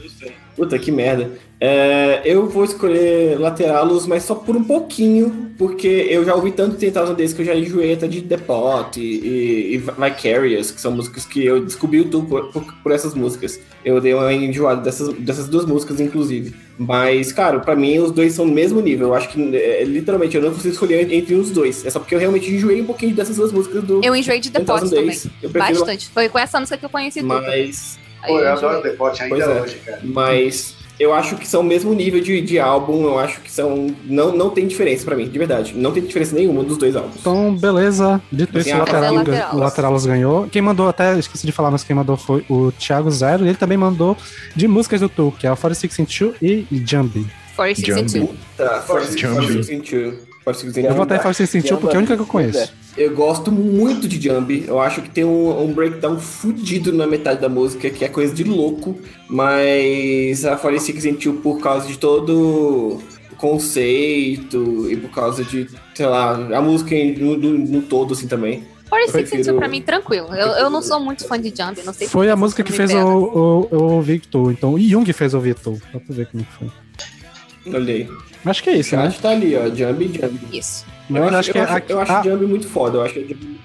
Puta, 0.56 0.78
que 0.78 0.92
merda. 0.92 1.32
É, 1.60 2.22
eu 2.26 2.48
vou 2.50 2.66
escolher 2.66 3.40
Lateralos, 3.40 4.06
mas 4.06 4.24
só 4.24 4.36
por 4.36 4.54
um 4.56 4.64
pouquinho, 4.64 5.54
porque 5.58 5.88
eu 6.10 6.26
já 6.26 6.36
ouvi 6.36 6.52
tanto 6.52 6.76
Ten 6.76 6.92
Thousand 6.92 7.16
Days 7.16 7.32
que 7.32 7.42
eu 7.42 7.46
já 7.46 7.56
enjoei 7.56 7.94
até 7.94 8.06
de 8.06 8.22
The 8.22 8.38
Pot 8.38 9.00
e, 9.00 9.04
e, 9.04 9.76
e 9.76 9.78
Vicarious, 9.78 10.72
que 10.72 10.82
são 10.82 10.92
músicas 10.92 11.26
que 11.26 11.46
eu 11.46 11.64
descobri 11.64 12.00
o 12.00 12.04
YouTube 12.04 12.28
por, 12.28 12.52
por, 12.52 12.74
por 12.84 12.92
essas 12.92 13.14
músicas. 13.14 13.60
Eu 13.86 14.02
dei 14.02 14.14
uma 14.14 14.34
enjoada 14.34 14.82
dessas, 14.82 15.14
dessas 15.16 15.48
duas 15.48 15.66
músicas, 15.66 16.02
inclusive. 16.02 16.54
Mas, 16.78 17.32
cara, 17.32 17.60
pra 17.60 17.78
mim 17.78 17.98
os 18.00 18.12
dois 18.12 18.34
são 18.34 18.46
no 18.46 18.54
mesmo 18.54 18.82
nível. 18.82 19.08
Eu 19.08 19.14
acho 19.14 19.30
que, 19.30 19.56
é, 19.56 19.86
literalmente, 19.86 20.36
eu 20.36 20.44
não 20.44 20.52
consigo 20.52 20.74
escolher 20.74 21.12
entre 21.14 21.34
os 21.34 21.50
dois. 21.50 21.86
É 21.86 21.90
só 21.90 22.00
porque 22.00 22.14
eu 22.14 22.20
realmente 22.20 22.54
enjoei 22.54 22.82
um 22.82 22.86
pouquinho 22.86 23.16
dessas 23.16 23.38
duas 23.38 23.54
músicas 23.54 23.84
do 23.84 24.04
Eu 24.04 24.14
enjoei 24.14 24.42
de 24.42 24.52
The 24.52 24.60
Ten 24.60 24.66
Pot 24.66 24.90
também. 24.90 25.18
Prefiro 25.40 25.80
Bastante. 25.80 26.10
Foi 26.10 26.28
com 26.28 26.40
essa 26.40 26.60
música 26.60 26.78
que 26.78 26.86
eu 26.86 26.90
conheci 26.90 27.22
tudo. 27.22 27.30
mas... 27.42 28.03
Pô, 28.28 28.40
eu 28.40 28.52
adoro. 28.52 28.82
The 28.82 28.90
Pot 28.92 29.22
ainda 29.24 29.36
Pois 29.36 29.48
é. 29.48 29.62
hoje, 29.62 29.76
cara. 29.86 30.00
Mas 30.04 30.76
eu 31.00 31.14
acho 31.14 31.36
que 31.36 31.48
são 31.48 31.62
o 31.62 31.64
mesmo 31.64 31.94
nível 31.94 32.22
de, 32.22 32.40
de 32.42 32.60
álbum. 32.60 33.04
Eu 33.06 33.20
acho 33.20 33.42
que 33.42 33.52
são. 33.52 33.88
Não, 34.06 34.36
não 34.36 34.50
tem 34.50 34.68
diferença 34.68 35.04
pra 35.06 35.16
mim, 35.16 35.28
de 35.28 35.38
verdade. 35.38 35.74
Não 35.76 35.92
tem 35.92 36.04
diferença 36.04 36.36
nenhuma 36.36 36.64
dos 36.64 36.78
dois 36.78 36.96
álbuns. 36.96 37.16
Então, 37.20 37.56
beleza. 37.56 38.22
Dito 38.32 38.58
isso, 38.58 38.70
Assim, 38.70 38.78
o 38.78 38.82
a- 38.84 38.86
Lateral, 38.86 39.54
o 39.54 39.58
Lateralis 39.58 40.06
ganhou. 40.06 40.48
Quem 40.50 40.62
mandou, 40.62 40.88
até 40.88 41.18
esqueci 41.18 41.46
de 41.46 41.52
falar, 41.52 41.72
mas 41.72 41.84
quem 41.84 41.96
mandou 41.96 42.16
foi 42.18 42.46
o 42.50 42.72
Thiago 42.72 43.10
Zero. 43.12 43.44
E 43.46 43.50
ele 43.50 43.58
também 43.58 43.78
mandou 43.78 44.16
de 44.56 44.68
músicas 44.68 45.02
do 45.02 45.10
Tu, 45.10 45.34
que 45.40 45.48
é 45.48 45.52
o 45.52 45.58
46 45.58 46.34
e 46.42 46.66
Jambi. 46.86 47.26
462. 47.56 48.30
Tá, 48.58 48.82
Force 48.82 49.20
Force 49.20 49.54
62. 49.64 50.33
Eu 50.46 50.54
62. 50.54 50.96
vou 50.96 51.04
até 51.04 51.18
46 51.20 51.64
porque 51.70 51.88
é 51.88 51.96
a 51.96 52.00
única 52.00 52.16
que 52.16 52.22
eu 52.22 52.26
conheço. 52.26 52.74
Eu 52.98 53.16
gosto 53.16 53.52
muito 53.52 54.08
de 54.08 54.20
Jambi. 54.22 54.66
Eu 54.68 54.80
acho 54.80 55.02
que 55.02 55.10
tem 55.10 55.24
um, 55.24 55.64
um 55.64 55.74
breakdown 55.74 56.20
fudido 56.20 56.92
na 56.94 57.08
metade 57.08 57.40
da 57.42 57.50
música, 57.50 57.90
que 57.90 58.04
é 58.06 58.10
coisa 58.10 58.34
de 58.34 58.44
louco. 58.44 58.98
Mas 59.30 60.46
a 60.46 60.56
46 60.56 61.18
por 61.42 61.60
causa 61.60 61.88
de 61.88 61.98
todo 61.98 63.00
o 63.32 63.36
conceito 63.38 64.88
e 64.90 64.96
por 64.98 65.10
causa 65.10 65.44
de, 65.44 65.68
sei 65.96 66.06
lá, 66.06 66.32
a 66.34 66.62
música 66.62 66.94
no, 67.18 67.38
no- 67.38 67.58
no 67.58 67.82
todo, 67.82 68.14
assim, 68.14 68.28
também. 68.28 68.64
462 68.90 69.30
prefiro- 69.32 69.58
pra 69.58 69.68
mim, 69.68 69.82
tranquilo. 69.82 70.28
Eu, 70.36 70.48
eu 70.50 70.70
não 70.70 70.82
sou 70.82 71.00
muito 71.00 71.28
fã 71.28 71.40
de 71.40 71.50
Jump, 71.50 71.82
não 71.84 71.94
sei 71.94 72.08
Foi 72.08 72.30
a 72.30 72.34
que 72.36 72.40
música 72.40 72.62
isso 72.62 72.72
que 72.72 72.78
fez 72.78 72.94
o, 72.94 73.68
o, 73.72 73.96
o 73.98 74.02
Victor. 74.02 74.52
Então, 74.52 74.74
o 74.74 74.80
Jung 74.80 75.12
fez 75.14 75.34
o 75.34 75.40
Victor. 75.40 75.78
Dá 75.92 76.00
pra 76.00 76.16
ver 76.16 76.28
como 76.28 76.44
que 76.46 76.52
foi. 76.54 77.74
Olhei. 77.74 78.08
Acho 78.46 78.64
que 78.64 78.70
é 78.70 78.78
isso, 78.78 78.96
né? 78.96 79.08
Acho 79.08 79.18
que 79.18 79.22
tá 79.22 79.30
ali, 79.30 79.56
ó. 79.56 79.74
Jambi, 79.74 80.12
Jambi. 80.20 80.58
Isso. 80.58 80.86
Mas 81.10 81.22
eu 81.22 81.38
acho 81.38 81.52
que 81.52 81.58
eu 81.58 81.62
é 81.62 81.66
acho, 81.66 81.86
eu 81.90 82.02
acho 82.02 82.12
ah, 82.12 82.22
Jambi 82.24 82.46
muito 82.46 82.68
foda. 82.68 82.98
Eu 82.98 83.04
acho 83.04 83.14
que 83.14 83.20
é 83.20 83.24
Jambi 83.24 83.46
muito 83.46 83.60
foda. 83.60 83.64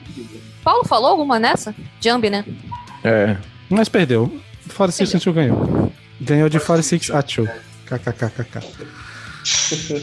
Paulo 0.64 0.84
falou 0.84 1.10
alguma 1.10 1.38
nessa? 1.38 1.74
Jump, 2.00 2.28
né? 2.28 2.44
É. 3.02 3.36
Mas 3.70 3.88
perdeu. 3.88 4.30
46 4.76 5.24
ganhou. 5.26 5.92
Ganhou 6.20 6.48
de 6.48 6.60
46 6.60 7.10
a 7.10 7.20
2. 7.20 7.48
KKKKK. 7.86 8.98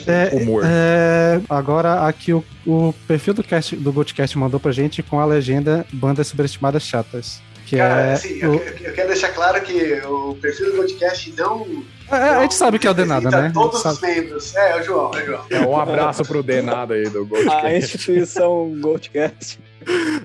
É, 0.07 0.35
Humor. 0.35 0.63
é, 0.65 1.39
agora 1.47 2.07
aqui 2.07 2.33
o, 2.33 2.43
o 2.65 2.95
perfil 3.07 3.31
do, 3.33 3.43
cast, 3.43 3.75
do 3.75 3.93
Goldcast 3.93 4.35
mandou 4.39 4.59
pra 4.59 4.71
gente 4.71 5.03
com 5.03 5.19
a 5.19 5.25
legenda 5.25 5.85
Bandas 5.93 6.27
Subestimadas 6.27 6.81
Chatas. 6.81 7.41
Que 7.65 7.77
Cara, 7.77 8.01
é. 8.01 8.13
assim, 8.13 8.37
eu, 8.41 8.53
o- 8.55 8.59
que- 8.59 8.85
eu 8.85 8.93
quero 8.93 9.07
deixar 9.07 9.29
claro 9.29 9.59
que 9.61 9.93
o 10.05 10.35
perfil 10.35 10.71
do 10.71 10.77
podcast 10.77 11.33
não. 11.35 11.83
É, 12.11 12.15
a 12.15 12.41
gente 12.43 12.53
sabe 12.53 12.77
que 12.77 12.85
é 12.87 12.91
o 12.91 12.93
Denada, 12.93 13.31
né? 13.31 13.47
A 13.47 13.51
Todos 13.51 13.83
os 13.83 13.99
membros. 14.01 14.55
É, 14.55 14.71
é 14.73 14.75
o 14.79 14.83
João, 14.83 15.11
é 15.15 15.23
o 15.23 15.25
João. 15.25 15.41
É 15.49 15.59
um 15.61 15.75
abraço 15.79 16.23
pro 16.23 16.43
Denado 16.43 16.93
aí 16.93 17.09
do 17.09 17.21
A 17.25 17.25
Goldcast. 17.25 17.75
instituição 17.77 18.71
Goldcast. 18.79 19.59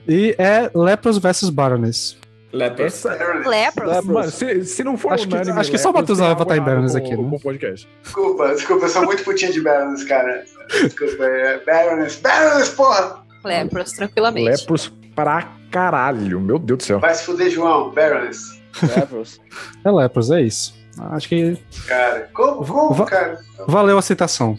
E 0.07 0.34
é 0.38 0.70
Lepros 0.74 1.16
vs 1.18 1.49
Baroness. 1.51 2.16
Lepers. 2.53 3.07
Essa, 3.07 3.14
Lepros. 3.49 4.05
mano, 4.05 4.30
se, 4.30 4.64
se 4.64 4.82
não 4.84 4.99
for 4.99 5.12
Acho 5.12 5.26
que- 5.28 5.32
unânime, 5.34 5.59
acho 5.59 5.70
que 5.70 5.78
só 5.78 5.91
o 5.91 5.93
Lepros 5.93 6.03
Matheus 6.03 6.18
tem 6.18 6.26
vai 6.26 6.36
votar 6.36 6.57
em 6.59 6.61
Baroness 6.61 6.93
com- 6.93 6.99
aqui, 6.99 7.16
né? 7.16 7.38
Podcast. 7.43 7.88
Desculpa, 8.03 8.49
desculpa, 8.55 8.84
eu 8.86 8.88
sou 8.91 9.05
muito 9.07 9.22
putinha 9.24 9.53
de 9.53 9.61
Baroness, 9.62 10.05
cara. 10.05 10.45
Desculpa, 10.82 11.24
é 11.24 11.59
Baroness. 11.64 12.16
Baroness, 12.16 12.68
porra! 12.70 13.22
Lepros, 13.45 13.93
tranquilamente. 13.93 14.51
Lepros 14.61 14.93
pra 15.14 15.48
caralho, 15.70 16.40
meu 16.40 16.58
Deus 16.58 16.78
do 16.78 16.82
céu. 16.84 16.98
Vai 17.00 17.14
se 17.14 17.24
fuder, 17.24 17.50
João. 17.50 17.90
Baroness. 17.90 18.61
Lepros. 18.96 19.40
É 19.84 19.90
Lepros, 19.90 20.30
é 20.30 20.42
isso. 20.42 20.74
Acho 20.98 21.28
que 21.28 21.56
Cara, 21.86 22.28
como, 22.34 22.64
como, 22.66 22.94
Va- 22.94 23.06
cara? 23.06 23.40
valeu 23.66 23.96
a 23.98 24.02
citação. 24.02 24.58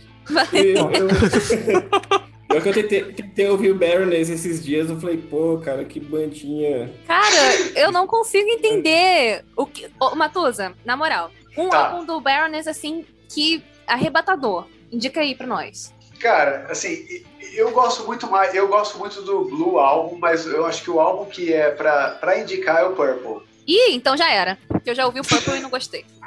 Eu, 0.53 0.89
eu, 0.91 1.07
eu 2.55 2.61
que 2.61 2.69
eu 2.69 2.73
tentei, 2.73 3.03
tentei 3.13 3.49
ouvir 3.49 3.71
o 3.71 3.75
Baroness 3.77 4.29
esses 4.29 4.63
dias, 4.63 4.89
eu 4.89 4.99
falei, 4.99 5.17
pô, 5.17 5.59
cara, 5.63 5.83
que 5.83 5.99
bandinha. 5.99 6.91
Cara, 7.07 7.55
eu 7.75 7.91
não 7.91 8.07
consigo 8.07 8.47
entender 8.49 9.43
o 9.55 9.65
que. 9.65 9.89
Ô, 9.99 10.15
Matusa, 10.15 10.73
na 10.85 10.95
moral, 10.97 11.31
um 11.57 11.69
Tá. 11.69 11.89
álbum 11.89 12.05
do 12.05 12.19
Baroness, 12.21 12.67
assim, 12.67 13.05
que 13.29 13.63
arrebatador. 13.85 14.65
Indica 14.91 15.19
aí 15.21 15.35
pra 15.35 15.45
nós. 15.47 15.93
Cara, 16.21 16.67
assim, 16.69 17.23
eu 17.53 17.71
gosto 17.71 18.05
muito 18.05 18.29
mais, 18.29 18.53
eu 18.53 18.67
gosto 18.67 18.97
muito 18.99 19.21
do 19.23 19.45
Blue 19.45 19.79
álbum, 19.79 20.17
mas 20.19 20.45
eu 20.45 20.65
acho 20.65 20.83
que 20.83 20.91
o 20.91 20.99
álbum 20.99 21.25
que 21.25 21.51
é 21.51 21.71
pra, 21.71 22.11
pra 22.11 22.39
indicar 22.39 22.81
é 22.81 22.83
o 22.83 22.95
Purple. 22.95 23.41
Ih, 23.67 23.95
então 23.95 24.15
já 24.15 24.31
era. 24.31 24.57
Porque 24.67 24.89
eu 24.89 24.95
já 24.95 25.05
ouvi 25.05 25.19
o 25.19 25.23
Purple 25.23 25.57
e 25.57 25.59
não 25.61 25.69
gostei. 25.69 26.05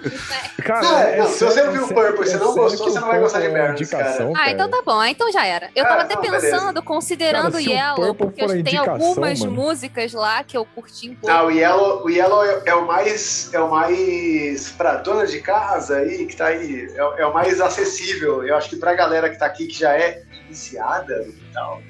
Cara, 0.64 0.82
Não, 0.82 0.98
é 1.00 1.16
não, 1.18 1.26
se 1.28 1.44
você 1.44 1.62
ouviu 1.62 1.82
o 1.82 1.84
é 1.84 1.88
sério- 1.88 2.02
Purple 2.12 2.26
e 2.26 2.30
você 2.30 2.36
não 2.36 2.54
gostou, 2.54 2.90
você 2.90 2.98
o 2.98 3.00
não 3.00 3.08
vai 3.08 3.20
gostar 3.20 3.40
de 3.40 3.46
Purple 3.46 3.62
é 3.62 3.70
indicação, 3.70 4.32
Ah, 4.36 4.50
então 4.50 4.68
tá 4.70 4.82
bom. 4.84 4.98
Ah, 5.00 5.10
então 5.10 5.30
já 5.32 5.46
era. 5.46 5.68
Eu 5.74 5.84
Ah, 5.84 5.88
tava 5.88 6.02
até 6.02 6.14
não, 6.14 6.22
beleza. 6.22 6.50
pensando, 6.50 6.82
considerando 6.82 7.52
Cara, 7.52 7.56
o 7.56 7.60
Yellow, 7.60 8.14
porque 8.14 8.62
tem 8.62 8.76
algumas 8.76 9.40
mano. 9.40 9.52
músicas 9.52 10.12
lá 10.12 10.42
que 10.44 10.56
eu 10.56 10.64
curti 10.64 11.10
um 11.10 11.14
pouco. 11.14 11.34
Não, 11.34 11.46
o 11.46 11.50
Yellow, 11.50 12.04
o 12.04 12.10
Yellow 12.10 12.44
é, 12.44 12.62
é 12.66 12.74
o 12.74 12.86
mais 12.86 13.52
é 13.52 13.60
o 13.60 13.70
mais 13.70 14.70
pra 14.76 14.96
dona 14.96 15.26
de 15.26 15.40
casa 15.40 15.98
aí 15.98 16.26
que 16.26 16.36
tá 16.36 16.46
aí, 16.46 16.90
é, 16.94 17.22
é 17.22 17.26
o 17.26 17.32
mais 17.34 17.60
acessível. 17.60 18.44
Eu 18.46 18.56
acho 18.56 18.68
que 18.68 18.76
pra 18.76 18.94
galera 18.94 19.28
que 19.30 19.38
tá 19.38 19.46
aqui 19.46 19.66
que 19.66 19.78
já 19.78 19.92
é 19.92 20.22
iniciada 20.50 21.24
no 21.26 21.32
tal, 21.52 21.80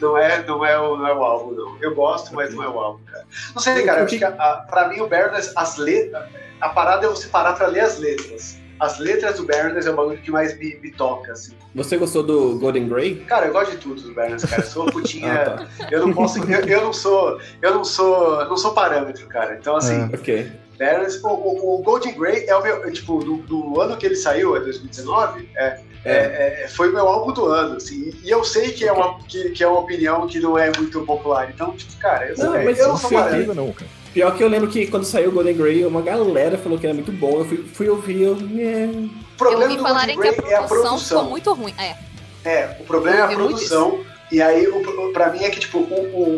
não 0.00 0.16
é 0.16 0.44
não 0.46 0.64
é 0.64 0.78
o 0.78 0.96
não 0.96 1.06
é 1.08 1.14
o 1.14 1.22
álbum 1.22 1.52
não. 1.52 1.78
Eu 1.80 1.94
gosto, 1.94 2.34
mas 2.34 2.54
não 2.54 2.62
é 2.62 2.68
o 2.68 2.78
álbum, 2.78 3.02
cara. 3.04 3.24
Não 3.54 3.62
sei, 3.62 3.82
cara. 3.84 4.04
Acho 4.04 4.18
que 4.18 4.24
a, 4.24 4.28
a, 4.28 4.56
pra 4.70 4.88
mim 4.88 5.00
o 5.00 5.08
Baroness 5.08 5.52
as 5.56 5.76
letras, 5.76 6.28
a 6.60 6.68
parada 6.68 7.06
é 7.06 7.08
você 7.08 7.28
parar 7.28 7.54
pra 7.54 7.66
ler 7.66 7.80
as 7.80 7.98
letras. 7.98 8.58
As 8.78 8.98
letras 8.98 9.36
do 9.36 9.44
Baroness 9.44 9.84
é 9.84 9.90
o 9.90 9.94
bagulho 9.96 10.16
que 10.22 10.30
mais 10.30 10.58
me, 10.58 10.74
me 10.76 10.90
toca, 10.90 11.32
assim. 11.32 11.54
Você 11.74 11.98
gostou 11.98 12.22
do 12.22 12.58
Golden 12.58 12.88
Grey? 12.88 13.16
Cara, 13.26 13.46
eu 13.46 13.52
gosto 13.52 13.72
de 13.72 13.76
tudo 13.76 14.00
do 14.00 14.14
Baroness, 14.14 14.42
cara. 14.46 14.62
Eu 14.62 14.66
sou 14.66 14.86
putinha. 14.86 15.34
Ah, 15.40 15.44
tá. 15.44 15.86
Eu 15.90 16.06
não 16.06 16.14
posso. 16.14 16.38
Eu, 16.50 16.60
eu 16.66 16.80
não 16.80 16.92
sou. 16.92 17.38
Eu 17.60 17.74
não 17.74 17.84
sou. 17.84 18.42
Não 18.46 18.56
sou 18.56 18.72
parâmetro, 18.72 19.26
cara. 19.28 19.54
Então, 19.60 19.76
assim, 19.76 20.04
Ok. 20.04 20.50
Baroness, 20.80 21.22
o, 21.22 21.28
o, 21.28 21.74
o 21.74 21.82
Golden 21.82 22.14
Grey 22.14 22.46
é 22.48 22.56
o 22.56 22.62
meu. 22.62 22.82
é, 22.84 22.90
Tipo, 22.90 23.22
do, 23.22 23.36
do 23.36 23.78
ano 23.78 23.98
que 23.98 24.06
ele 24.06 24.16
saiu, 24.16 24.56
é 24.56 24.60
2019, 24.60 25.46
é, 25.54 25.80
é, 26.06 26.64
é, 26.64 26.68
foi 26.68 26.88
o 26.88 26.94
meu 26.94 27.06
álbum 27.06 27.34
do 27.34 27.44
ano, 27.44 27.76
assim. 27.76 28.14
E 28.24 28.30
eu 28.30 28.42
sei 28.42 28.72
que 28.72 28.86
é, 28.86 28.92
uma, 28.92 29.18
que, 29.24 29.50
que 29.50 29.62
é 29.62 29.68
uma 29.68 29.80
opinião 29.80 30.26
que 30.26 30.40
não 30.40 30.58
é 30.58 30.72
muito 30.74 31.02
popular. 31.02 31.50
Então, 31.50 31.76
tipo, 31.76 31.94
cara, 31.98 32.30
eu, 32.30 32.38
Não, 32.38 32.56
eu, 32.56 32.64
mas 32.64 32.78
eu 32.78 32.88
não 32.88 32.96
sou 32.96 33.10
é 33.10 33.14
parâmetro. 33.22 33.54
Não, 33.54 33.70
cara. 33.72 33.90
Pior 34.14 34.34
que 34.34 34.42
eu 34.42 34.48
lembro 34.48 34.70
que 34.70 34.86
quando 34.86 35.04
saiu 35.04 35.28
o 35.28 35.32
Golden 35.32 35.54
Grey, 35.54 35.84
uma 35.84 36.00
galera 36.00 36.56
falou 36.56 36.78
que 36.78 36.86
era 36.86 36.94
muito 36.94 37.12
bom. 37.12 37.40
Eu 37.40 37.44
fui, 37.44 37.58
fui 37.58 37.88
ouvir, 37.88 38.22
eu. 38.22 38.32
É... 38.32 38.86
O 38.86 39.04
eu 39.04 39.10
problema 39.36 39.64
ouvi 39.64 39.76
do 39.76 39.82
falarem 39.82 40.18
que 40.18 40.28
a 40.28 40.32
Grey 40.32 40.50
é 40.50 40.56
a 40.56 40.62
produção 40.62 40.98
ficou 40.98 41.18
produção. 41.18 41.24
muito 41.24 41.52
ruim. 41.52 41.74
É. 41.78 41.96
É, 42.42 42.76
o 42.80 42.84
problema 42.84 43.18
é 43.18 43.20
a 43.20 43.32
Eu 43.32 43.40
ouvi 43.40 43.52
muito 43.52 43.68
produção. 43.68 44.09
E 44.32 44.40
aí, 44.40 44.66
o, 44.68 44.76
o- 45.08 45.12
pra 45.12 45.30
mim, 45.32 45.42
é 45.44 45.50
que, 45.50 45.58
tipo, 45.60 45.78
o, 45.78 45.82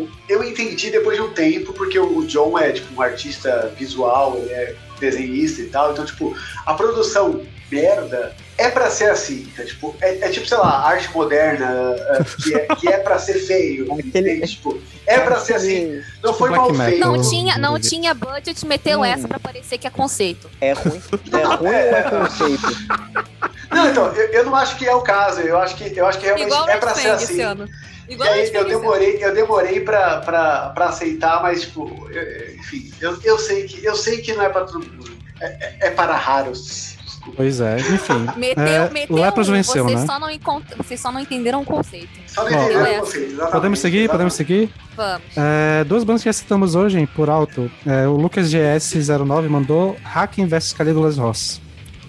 o- 0.03 0.09
eu 0.27 0.43
entendi 0.43 0.89
depois 0.89 1.15
de 1.17 1.23
um 1.23 1.31
tempo, 1.31 1.73
porque 1.73 1.99
o, 1.99 2.25
John 2.25 2.57
é, 2.57 2.71
tipo, 2.71 2.93
um 2.95 3.01
artista 3.01 3.71
visual, 3.77 4.35
ele 4.37 4.51
é 4.51 4.75
desenhista 4.99 5.61
e 5.61 5.65
tal. 5.67 5.91
Então, 5.91 6.03
tipo, 6.05 6.35
a 6.65 6.73
produção 6.73 7.41
merda, 7.71 8.35
é 8.57 8.69
pra 8.69 8.89
ser 8.89 9.09
assim. 9.09 9.47
tá? 9.55 9.63
Tipo, 9.63 9.95
é, 10.01 10.25
é 10.27 10.29
tipo, 10.29 10.47
sei 10.47 10.57
lá, 10.57 10.87
arte 10.87 11.11
moderna, 11.13 11.95
é, 11.97 12.23
que, 12.43 12.55
é, 12.55 12.67
que 12.75 12.87
é 12.87 12.97
pra 12.97 13.17
ser 13.19 13.33
feio. 13.35 13.85
Aquele- 13.93 14.07
entende? 14.33 14.47
Tipo, 14.53 14.79
é 15.05 15.19
pra 15.19 15.39
ser 15.39 15.55
assim. 15.55 16.01
Não 16.23 16.33
foi 16.33 16.49
Black 16.49 16.71
mal 16.73 16.85
feito. 16.85 16.99
Não 16.99 17.21
tinha, 17.21 17.57
não 17.57 17.79
tinha 17.79 18.13
budget, 18.13 18.65
meteu 18.65 18.99
Hum. 19.01 19.05
essa 19.05 19.27
pra 19.27 19.39
parecer 19.39 19.77
que 19.77 19.85
é 19.87 19.89
conceito. 19.89 20.49
É 20.61 20.73
ruim? 20.73 21.01
É 21.31 21.43
ruim 21.43 21.67
ou 21.67 21.73
é 21.73 22.03
conceito? 22.03 22.63
Não, 23.73 23.89
então, 23.89 24.07
eu, 24.13 24.27
eu 24.31 24.45
não 24.45 24.55
acho 24.55 24.75
que 24.77 24.85
é 24.87 24.93
o 24.95 25.01
caso. 25.01 25.41
Eu 25.41 25.57
acho 25.57 25.75
que, 25.75 25.97
eu 25.97 26.05
acho 26.05 26.17
que 26.19 26.25
realmente 26.25 26.47
Igual 26.47 26.69
é 26.69 26.77
pra 26.77 26.93
ser 26.93 27.09
assim. 27.09 27.33
esse 27.33 27.41
ano. 27.41 27.67
E 28.09 28.13
Igual 28.13 28.29
aí, 28.33 28.51
eu 28.53 28.65
demorei, 28.67 29.23
eu 29.23 29.33
demorei 29.33 29.79
pra, 29.79 30.17
pra, 30.19 30.69
pra 30.69 30.85
aceitar, 30.87 31.41
mas, 31.41 31.61
tipo, 31.61 31.89
eu- 32.11 32.55
enfim, 32.55 32.91
eu, 32.99 33.17
eu, 33.23 33.39
sei 33.39 33.63
que, 33.65 33.83
eu 33.85 33.95
sei 33.95 34.17
que 34.21 34.33
não 34.33 34.43
é 34.43 34.49
pra 34.49 34.65
todo 34.65 34.79
mundo. 34.85 35.11
É, 35.39 35.45
é- 35.45 35.77
é 35.87 35.89
para 35.91 36.15
raros. 36.15 36.93
Pois 37.37 37.61
é, 37.61 37.77
enfim. 37.79 38.27
Meteu, 38.35 38.63
É, 38.65 38.89
meteu 38.89 39.15
Lepros 39.15 39.47
um, 39.47 39.53
venceu, 39.53 39.85
vocês, 39.85 40.01
né? 40.01 40.05
só 40.05 40.19
não 40.19 40.29
encont- 40.29 40.75
vocês 40.75 40.99
só 40.99 41.09
não 41.09 41.21
entenderam 41.21 41.61
o 41.61 41.65
conceito. 41.65 42.09
Só 42.27 42.43
não 42.43 42.51
entenderam 42.51 42.97
o 42.97 42.99
conceito, 42.99 43.37
Podemos 43.49 43.79
seguir? 43.79 44.09
Podemos 44.09 44.33
exatamente. 44.33 44.67
seguir? 44.69 44.73
Vamos. 44.97 45.21
É, 45.37 45.83
duas 45.85 46.03
bandas 46.03 46.21
que 46.21 46.27
já 46.27 46.33
citamos 46.33 46.75
hoje, 46.75 46.99
hein, 46.99 47.07
por 47.15 47.29
alto. 47.29 47.71
É, 47.87 48.05
o 48.07 48.17
Lucas 48.17 48.51
GS09 48.53 49.47
mandou 49.47 49.95
Hacking 50.03 50.45
vs 50.45 50.73
Caligula's 50.73 51.17
Ross. 51.17 51.61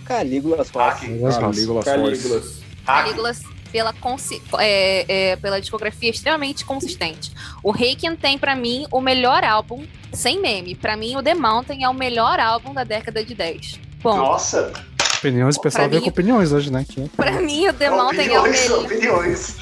Calígulas 0.04 0.70
Hacking. 0.70 1.18
Caligula's 1.20 1.36
Ross. 1.38 1.44
Calígula 1.54 1.82
Force. 1.82 1.90
Calígulas. 1.90 2.44
Hacking. 2.44 2.84
Calígulas 2.84 3.42
pela, 3.72 3.92
consi- 3.94 4.40
é, 4.58 5.04
é, 5.32 5.36
pela 5.36 5.60
discografia 5.60 6.08
extremamente 6.10 6.64
consistente. 6.64 7.32
O 7.62 7.72
Reiken 7.72 8.14
tem, 8.14 8.38
pra 8.38 8.54
mim, 8.54 8.86
o 8.92 9.00
melhor 9.00 9.42
álbum, 9.42 9.84
sem 10.12 10.40
meme. 10.40 10.76
Pra 10.76 10.96
mim, 10.96 11.16
o 11.16 11.22
The 11.22 11.34
Mountain 11.34 11.82
é 11.82 11.88
o 11.88 11.94
melhor 11.94 12.38
álbum 12.38 12.72
da 12.72 12.84
década 12.84 13.24
de 13.24 13.34
10. 13.34 13.80
Bom, 14.00 14.16
Nossa, 14.16 14.72
Opiniões, 15.18 15.56
o 15.56 15.60
pessoal 15.60 15.88
veio 15.88 16.02
com 16.02 16.10
opiniões 16.10 16.52
hoje, 16.52 16.70
né? 16.70 16.84
Que- 16.88 17.08
pra 17.16 17.32
mim, 17.40 17.66
o 17.66 17.72
The 17.72 17.88
Mountain 17.90 18.28
é 18.32 18.38
o 18.38 18.42
melhor. 18.44 18.84
opiniões. 18.84 19.56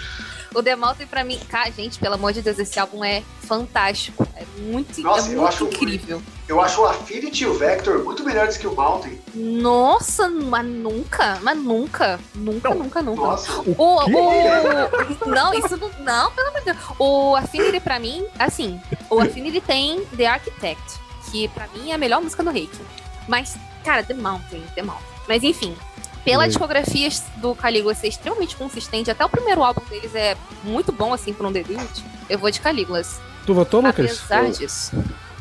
O 0.55 0.63
The 0.63 0.77
Mountain, 0.77 1.07
pra 1.07 1.25
mim, 1.25 1.39
cara, 1.49 1.71
gente, 1.71 1.99
pelo 1.99 2.17
amor 2.17 2.33
de 2.35 2.43
Deus, 2.43 2.59
esse 2.59 2.79
álbum 2.79 3.03
é 3.03 3.23
fantástico. 3.43 4.27
É 4.37 4.45
muito, 4.61 5.01
Nossa, 5.01 5.29
é 5.31 5.35
eu 5.35 5.41
muito 5.41 5.49
acho- 5.49 5.65
incrível. 5.65 6.21
Eu 6.53 6.61
acho 6.61 6.83
o 6.83 6.87
Affinity 6.87 7.45
e 7.45 7.47
o 7.47 7.55
Vector 7.55 8.05
muito 8.05 8.23
melhores 8.23 8.59
que 8.59 8.67
o 8.67 8.77
Mountain. 8.77 9.19
Nossa, 9.35 10.29
mas 10.29 10.67
nunca, 10.67 11.39
mas 11.41 11.57
nunca, 11.57 12.21
nunca, 12.35 12.75
nunca, 12.75 13.01
nunca. 13.01 13.23
Nossa, 13.23 13.63
O, 13.63 13.73
o, 13.79 14.05
não, 15.27 15.55
isso 15.55 15.79
não, 15.79 15.91
não, 16.01 16.31
pelo 16.33 16.49
amor 16.49 16.59
de 16.61 16.67
Deus. 16.67 16.77
O 16.99 17.35
Affinity 17.37 17.81
pra 17.81 17.99
mim, 17.99 18.27
assim, 18.39 18.79
o 19.09 19.19
Affinity 19.19 19.63
tem 19.63 20.05
The 20.15 20.27
Architect, 20.27 21.01
que 21.31 21.49
pra 21.49 21.67
mim 21.69 21.91
é 21.91 21.95
a 21.95 21.99
melhor 21.99 22.21
música 22.21 22.43
do 22.43 22.51
Reiki. 22.51 22.79
Mas, 23.27 23.57
cara, 23.83 24.03
The 24.03 24.13
Mountain, 24.13 24.63
The 24.75 24.83
Mountain. 24.83 25.07
Mas 25.27 25.43
enfim, 25.43 25.75
pela 26.23 26.47
discografia 26.47 27.09
do 27.39 27.55
Calígula 27.55 27.95
ser 27.95 28.09
extremamente 28.09 28.57
consistente, 28.57 29.11
até 29.11 29.25
o 29.25 29.29
primeiro 29.31 29.65
álbum 29.65 29.81
deles 29.89 30.15
é 30.15 30.37
muito 30.65 30.93
bom, 30.93 31.15
assim, 31.15 31.33
pra 31.33 31.49
um 31.49 31.53
debut, 31.53 31.81
eu 32.29 32.39
vou 32.39 32.51
de 32.51 32.61
Calígulas. 32.61 33.19
Tu 33.47 33.55
votou, 33.55 33.81
Lucas? 33.81 34.21
Apesar 34.21 34.45
Eu- 34.45 34.53
disso. 34.53 34.93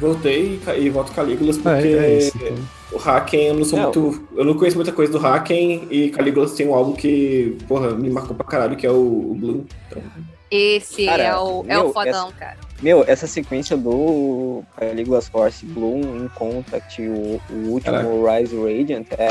Voltei 0.01 0.59
e 0.67 0.79
e 0.81 0.89
voto 0.89 1.11
Calígulas 1.11 1.57
É, 1.57 1.61
porque 1.61 1.87
é 1.87 2.17
isso. 2.17 2.37
então. 2.37 2.57
o 2.91 2.97
Haken, 3.09 3.47
eu 3.49 3.53
não 3.53 3.63
sou 3.63 3.77
Não. 3.77 3.85
muito. 3.85 4.27
Eu 4.35 4.43
não 4.43 4.55
conheço 4.55 4.75
muita 4.75 4.91
coisa 4.91 5.11
do 5.11 5.25
Haken 5.25 5.87
e 5.91 6.09
Calígulas 6.09 6.53
tem 6.53 6.67
um 6.67 6.73
álbum 6.73 6.93
que, 6.93 7.55
porra, 7.67 7.91
me 7.91 8.09
marcou 8.09 8.35
pra 8.35 8.45
caralho, 8.45 8.75
que 8.75 8.85
é 8.87 8.91
o, 8.91 8.95
o 8.95 9.35
Blue. 9.39 9.65
Então, 9.87 10.01
Esse 10.49 11.05
Cara, 11.05 11.23
é, 11.23 11.35
o, 11.37 11.63
é 11.67 11.77
o 11.77 11.83
meu, 11.83 11.93
fodão, 11.93 12.31
cara. 12.37 12.57
Meu, 12.81 13.05
essa 13.07 13.27
sequência 13.27 13.77
do 13.77 14.63
Caligula's 14.75 15.27
Force, 15.27 15.63
Bloom, 15.65 16.01
In 16.17 16.27
Contact, 16.35 16.99
o, 17.03 17.39
o 17.51 17.55
último 17.69 18.25
Rise 18.27 18.55
Radiant, 18.57 19.05
é. 19.11 19.29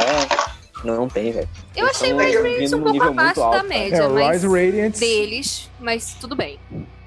Não 0.84 1.08
tem, 1.08 1.30
velho. 1.32 1.48
Eu 1.76 1.86
Eles 1.86 2.00
achei 2.00 2.12
o 2.14 2.18
Rise 2.18 2.36
Radiant 2.36 2.72
um 2.72 2.76
pouco 2.78 2.92
nível 2.92 3.12
muito 3.14 3.20
abaixo 3.42 3.62
da 3.62 3.62
média, 3.68 3.96
É, 3.96 4.06
o 4.06 4.14
mas 4.14 4.42
Rise 4.42 4.46
Radiant. 4.46 4.98
deles, 4.98 5.70
mas 5.80 6.14
tudo 6.20 6.34
bem. 6.36 6.58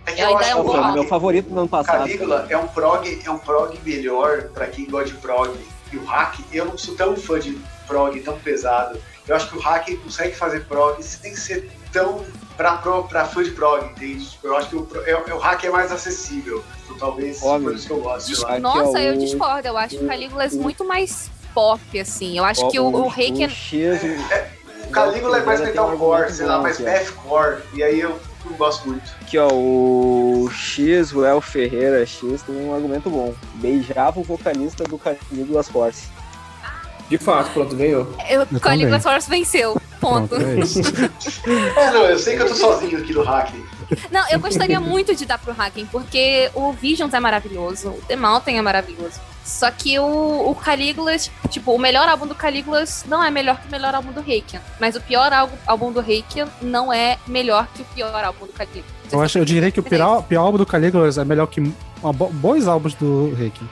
É 0.05 0.11
Ainda 0.11 0.21
eu 0.21 0.37
acho 0.37 0.49
é 0.49 0.55
um 0.55 0.93
meu 0.93 1.03
favorito 1.05 1.49
no 1.49 1.61
ano 1.61 1.69
passado. 1.69 1.99
Calígula 1.99 2.45
é 2.49 2.57
um 2.57 2.67
prog, 2.67 3.21
é 3.25 3.29
um 3.29 3.37
prog 3.37 3.79
melhor 3.85 4.43
pra 4.53 4.67
quem 4.67 4.85
gosta 4.85 5.09
de 5.09 5.15
prog. 5.15 5.53
E 5.91 5.97
o 5.97 6.03
Hack, 6.05 6.39
eu 6.51 6.65
não 6.65 6.77
sou 6.77 6.95
tão 6.95 7.15
fã 7.15 7.39
de 7.39 7.57
prog 7.87 8.19
tão 8.21 8.37
pesado. 8.39 8.99
Eu 9.27 9.35
acho 9.35 9.49
que 9.49 9.57
o 9.57 9.59
Hack 9.59 9.95
consegue 10.03 10.35
fazer 10.35 10.65
prog 10.65 11.01
sem 11.01 11.35
ser 11.35 11.71
tão 11.91 12.25
pra, 12.57 12.77
pro, 12.77 13.03
pra 13.03 13.25
fã 13.25 13.43
de 13.43 13.51
prog, 13.51 13.85
entende? 13.85 14.37
Eu 14.43 14.57
acho 14.57 14.69
que 14.69 14.75
o, 14.75 14.87
é, 15.05 15.11
é- 15.11 15.33
o 15.33 15.37
Hack 15.37 15.63
é 15.63 15.69
mais 15.69 15.91
acessível. 15.91 16.63
Então 16.83 16.97
talvez 16.97 17.41
Óbvio. 17.41 17.69
por 17.69 17.75
isso 17.75 17.87
que 17.87 17.93
eu 17.93 18.01
gosto. 18.01 18.45
Aqui, 18.45 18.61
Nossa, 18.61 18.99
eu 18.99 19.17
discordo. 19.17 19.67
Eu 19.67 19.77
acho 19.77 19.97
que 19.97 20.03
o 20.03 20.07
Calígula 20.07 20.45
é 20.45 20.49
muito 20.49 20.83
mais 20.85 21.29
pop, 21.53 21.99
assim. 21.99 22.37
Eu 22.37 22.43
acho 22.43 22.67
que 22.69 22.79
o, 22.79 22.85
o 22.85 23.07
Reiki 23.07 23.45
o 23.45 23.49
X, 23.49 24.01
O 24.87 24.89
Calígula 24.89 25.37
é 25.37 25.43
mais 25.43 25.61
metalcore, 25.61 26.31
sei 26.31 26.45
lá, 26.45 26.59
mais 26.59 26.77
deathcore. 26.77 27.61
E 27.73 27.83
aí 27.83 28.01
eu 28.01 28.19
não 28.45 28.57
gosto 28.57 28.87
muito. 28.87 29.03
Aqui, 29.21 29.37
ó, 29.37 29.47
o 29.51 30.49
X, 30.51 31.13
o 31.13 31.25
El 31.25 31.41
Ferreira 31.41 32.05
X, 32.05 32.41
tem 32.43 32.55
um 32.55 32.73
argumento 32.73 33.09
bom. 33.09 33.33
Beijava 33.55 34.19
o 34.19 34.23
vocalista 34.23 34.83
do 34.83 34.97
Caligula's 34.97 35.69
Force. 35.69 36.07
de 37.09 37.17
fato, 37.17 37.51
pronto, 37.51 37.75
ganhou. 37.75 38.15
eu, 38.29 38.47
Eu. 38.95 39.01
Force 39.01 39.29
venceu. 39.29 39.81
Ponto. 39.99 40.35
Pronto, 40.35 40.43
é. 40.43 41.79
É, 41.81 41.91
não, 41.91 42.05
eu 42.05 42.19
sei 42.19 42.35
que 42.35 42.41
eu 42.41 42.47
tô 42.47 42.55
sozinho 42.55 42.97
aqui 42.97 43.13
no 43.13 43.23
Hack. 43.23 43.53
Não, 44.11 44.27
eu 44.29 44.39
gostaria 44.39 44.79
muito 44.79 45.15
de 45.15 45.25
dar 45.25 45.37
pro 45.37 45.53
Hacking, 45.53 45.85
porque 45.85 46.49
o 46.53 46.73
Visions 46.73 47.13
é 47.13 47.19
maravilhoso, 47.19 47.89
o 47.89 48.01
The 48.07 48.15
Mountain 48.15 48.57
é 48.57 48.61
maravilhoso. 48.61 49.19
Só 49.43 49.69
que 49.71 49.99
o, 49.99 50.49
o 50.49 50.55
Calígulas, 50.55 51.29
tipo, 51.49 51.73
o 51.73 51.79
melhor 51.79 52.07
álbum 52.07 52.25
do 52.25 52.35
Calígulas 52.35 53.03
não 53.07 53.23
é 53.23 53.29
melhor 53.29 53.59
que 53.59 53.67
o 53.67 53.71
melhor 53.71 53.93
álbum 53.93 54.11
do 54.11 54.21
Reikian. 54.21 54.61
Mas 54.79 54.95
o 54.95 55.01
pior 55.01 55.33
álbum, 55.33 55.55
álbum 55.67 55.91
do 55.91 55.99
Reikian 55.99 56.47
não 56.61 56.91
é 56.93 57.17
melhor 57.27 57.67
que 57.73 57.81
o 57.81 57.85
pior 57.85 58.23
álbum 58.23 58.45
do 58.45 58.53
Calígulas. 58.53 58.85
Eu, 59.11 59.21
acho, 59.21 59.37
eu 59.37 59.45
diria 59.45 59.69
que 59.69 59.79
o 59.79 59.83
pior, 59.83 60.23
pior 60.23 60.41
álbum 60.41 60.57
do 60.57 60.65
Caligula's 60.65 61.17
é 61.17 61.25
melhor 61.25 61.47
que 61.47 61.61
uma 62.01 62.11
bons 62.11 62.67
álbuns 62.67 62.93
do 62.95 63.33
Reiki. 63.35 63.63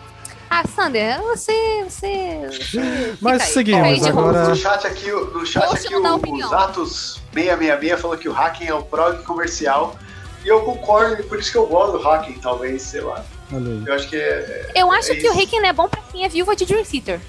Ah, 0.49 0.63
Sander, 0.67 1.21
você. 1.21 1.85
você, 1.85 2.47
você 2.49 3.15
Mas 3.21 3.41
aí, 3.41 3.47
seguimos, 3.47 4.05
agora-. 4.05 4.49
No 4.49 4.55
chat 4.55 4.85
aqui, 4.85 5.11
o- 5.11 5.31
no 5.31 5.45
chat 5.45 5.63
aqui 5.73 5.95
o, 5.95 6.15
opinião. 6.15 6.47
os 6.47 6.53
Atos 6.53 7.21
666 7.33 8.01
falou 8.01 8.17
que 8.17 8.27
o 8.27 8.33
hacking 8.33 8.67
é 8.67 8.73
o 8.73 8.83
prog 8.83 9.23
comercial. 9.23 9.95
E 10.43 10.49
eu 10.49 10.61
concordo, 10.61 11.21
e 11.21 11.23
por 11.23 11.39
isso 11.39 11.51
que 11.51 11.57
eu 11.57 11.65
gosto 11.67 11.97
do 11.97 12.03
hacking, 12.03 12.33
talvez, 12.39 12.81
sei 12.81 13.01
lá. 13.01 13.23
Olha 13.53 13.67
aí. 13.71 13.83
Eu 13.85 13.93
acho 13.93 14.07
que 14.09 14.15
é. 14.15 14.71
Eu 14.75 14.91
acho 14.91 15.11
É 15.11 15.15
que 15.15 15.29
o. 15.29 15.33
Reikian 15.33 15.65
é 15.65 15.73
bom 15.73 15.87
pra 15.87 16.01
quem 16.11 16.23
é 16.25 16.29
viúva 16.29 16.55
de 16.55 16.65
Dream 16.65 16.83
Theater. 16.83 17.19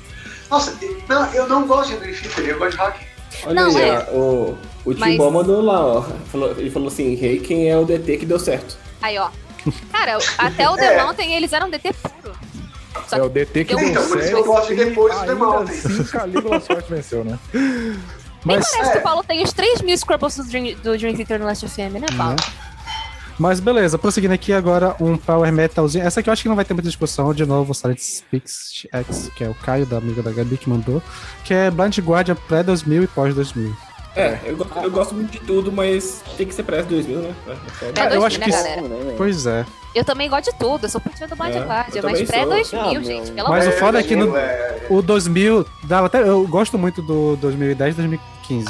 Nossa, 0.51 0.77
não, 1.09 1.33
eu 1.35 1.49
não 1.49 1.67
gosto 1.67 1.91
de 1.91 1.97
Dream 1.97 2.15
Theater, 2.15 2.45
eu 2.49 2.59
gosto 2.59 2.73
de 2.73 2.77
hacking. 2.79 3.05
Olha 3.47 3.55
Não, 3.55 3.77
aí, 3.77 3.83
é. 3.89 4.09
ó, 4.13 4.17
o, 4.17 4.59
o 4.85 4.95
Mas- 4.99 5.13
Timbó 5.13 5.31
mandou 5.31 5.63
lá, 5.63 5.85
ó. 5.85 6.03
Falou- 6.31 6.51
ele 6.59 6.71
falou 6.71 6.89
assim: 6.89 7.15
Rei, 7.15 7.41
quem 7.41 7.69
é 7.71 7.77
o 7.79 7.85
DT 7.85 8.19
que 8.19 8.27
deu 8.27 8.39
certo? 8.39 8.77
Aí, 9.01 9.19
ó. 9.19 9.29
Cara, 9.91 10.19
até 10.39 10.69
o 10.69 10.75
The 10.77 10.95
É. 10.95 11.03
Mountain 11.03 11.35
eles 11.35 11.53
eram 11.53 11.71
DT 11.71 11.93
puro. 11.95 12.37
Só 13.09 13.17
É 13.17 13.23
o 13.23 13.29
DT 13.31 13.65
que 13.65 13.73
Então, 13.73 13.79
venceu. 14.03 14.09
por 14.09 14.19
isso 14.19 14.29
que 14.29 14.35
eu 14.35 14.45
gosto 14.45 14.69
de 14.69 14.85
depois 14.85 15.15
do 15.19 15.25
The 15.27 15.35
Mountain. 15.35 15.75
assim, 15.79 16.05
Caligula's 16.05 16.67
Force 16.67 16.91
venceu, 16.91 17.25
né? 17.25 17.39
nem 17.55 18.57
Mas, 18.59 18.71
parece 18.71 18.91
É. 18.91 18.93
que 18.93 18.99
o 18.99 19.03
Paulo 19.03 19.25
tem 19.25 19.43
os 19.43 19.53
3 19.53 19.81
mil 19.81 19.97
Scrubbles 19.97 20.37
do 20.37 20.45
Dream, 20.45 20.75
do 20.83 20.99
Dream 20.99 21.15
Theater 21.17 21.39
no 21.39 21.47
Last 21.47 21.67
FM, 21.67 21.95
né, 22.01 22.07
Paulo? 22.17 22.37
Mas 23.43 23.59
beleza, 23.59 23.99
prosseguindo 23.99 24.33
aqui 24.35 24.53
agora 24.53 24.95
um 25.01 25.17
Power 25.17 25.53
Metalzinho. 25.53 26.05
Essa 26.07 26.21
aqui 26.21 26.29
eu 26.29 26.33
acho 26.33 26.43
que 26.43 26.49
não 26.49 26.55
vai 26.55 26.65
ter 26.65 26.75
muita 26.75 26.89
discussão. 26.89 27.35
De 27.35 27.45
novo, 27.45 27.73
o 27.73 27.75
Silent 27.75 27.99
Speaks 27.99 28.71
X, 28.73 29.31
que 29.35 29.43
é 29.43 29.49
o 29.49 29.55
Caio, 29.55 29.85
da 29.85 29.97
amiga 29.99 30.23
da 30.23 30.31
Gabi, 30.31 30.57
que 30.57 30.71
mandou. 30.71 31.03
Que 31.45 31.53
é 31.53 31.71
Blind 31.71 31.99
Guardian 31.99 32.37
pré-2000 32.49 33.03
e 33.03 33.07
pós-2000. 33.09 33.73
É, 34.15 34.39
eu, 34.45 34.57
go- 34.57 34.69
eu 34.83 34.91
gosto 34.91 35.15
muito 35.15 35.31
de 35.33 35.41
tudo, 35.41 35.73
mas 35.73 36.23
tem 36.37 36.47
que 36.47 36.55
ser 36.55 36.63
pré 36.63 36.83
2000, 36.83 37.19
né? 37.21 37.35
É, 37.49 37.51
é. 37.89 37.93
Pré 37.93 38.05
eu 38.05 38.21
2000, 38.21 38.27
acho 38.27 38.39
né, 38.39 38.45
que- 38.45 38.51
galera? 38.53 38.83
Né, 38.83 38.89
velho? 39.05 39.15
Pois 39.17 39.47
é. 39.47 39.67
Eu 39.95 40.05
também 40.05 40.29
gosto 40.31 40.53
de 40.53 40.59
tudo, 40.59 40.85
eu 40.85 40.89
sou 40.89 41.01
putinha 41.01 41.27
do 41.29 41.35
Blind 41.35 41.55
É, 41.57 41.61
Guardian, 41.61 42.03
mas 42.03 42.13
também 42.13 42.27
pré 42.27 42.41
sou. 42.43 42.49
2000, 42.51 42.81
Ah, 42.81 43.03
gente, 43.03 43.27
meu. 43.27 43.35
pelo 43.35 43.49
Mas 43.51 43.65
amor 43.67 43.75
o 43.75 43.79
foda 43.81 43.99
é 44.01 44.03
que 44.03 44.15
no- 44.15 44.33
O 44.91 45.03
2000, 45.03 45.67
dava 45.85 46.07
até, 46.07 46.23
eu 46.23 46.47
gosto 46.47 46.79
muito 46.79 47.01
do 47.03 47.37
2010 47.37 47.95
e 47.95 47.97
2015. 47.97 48.69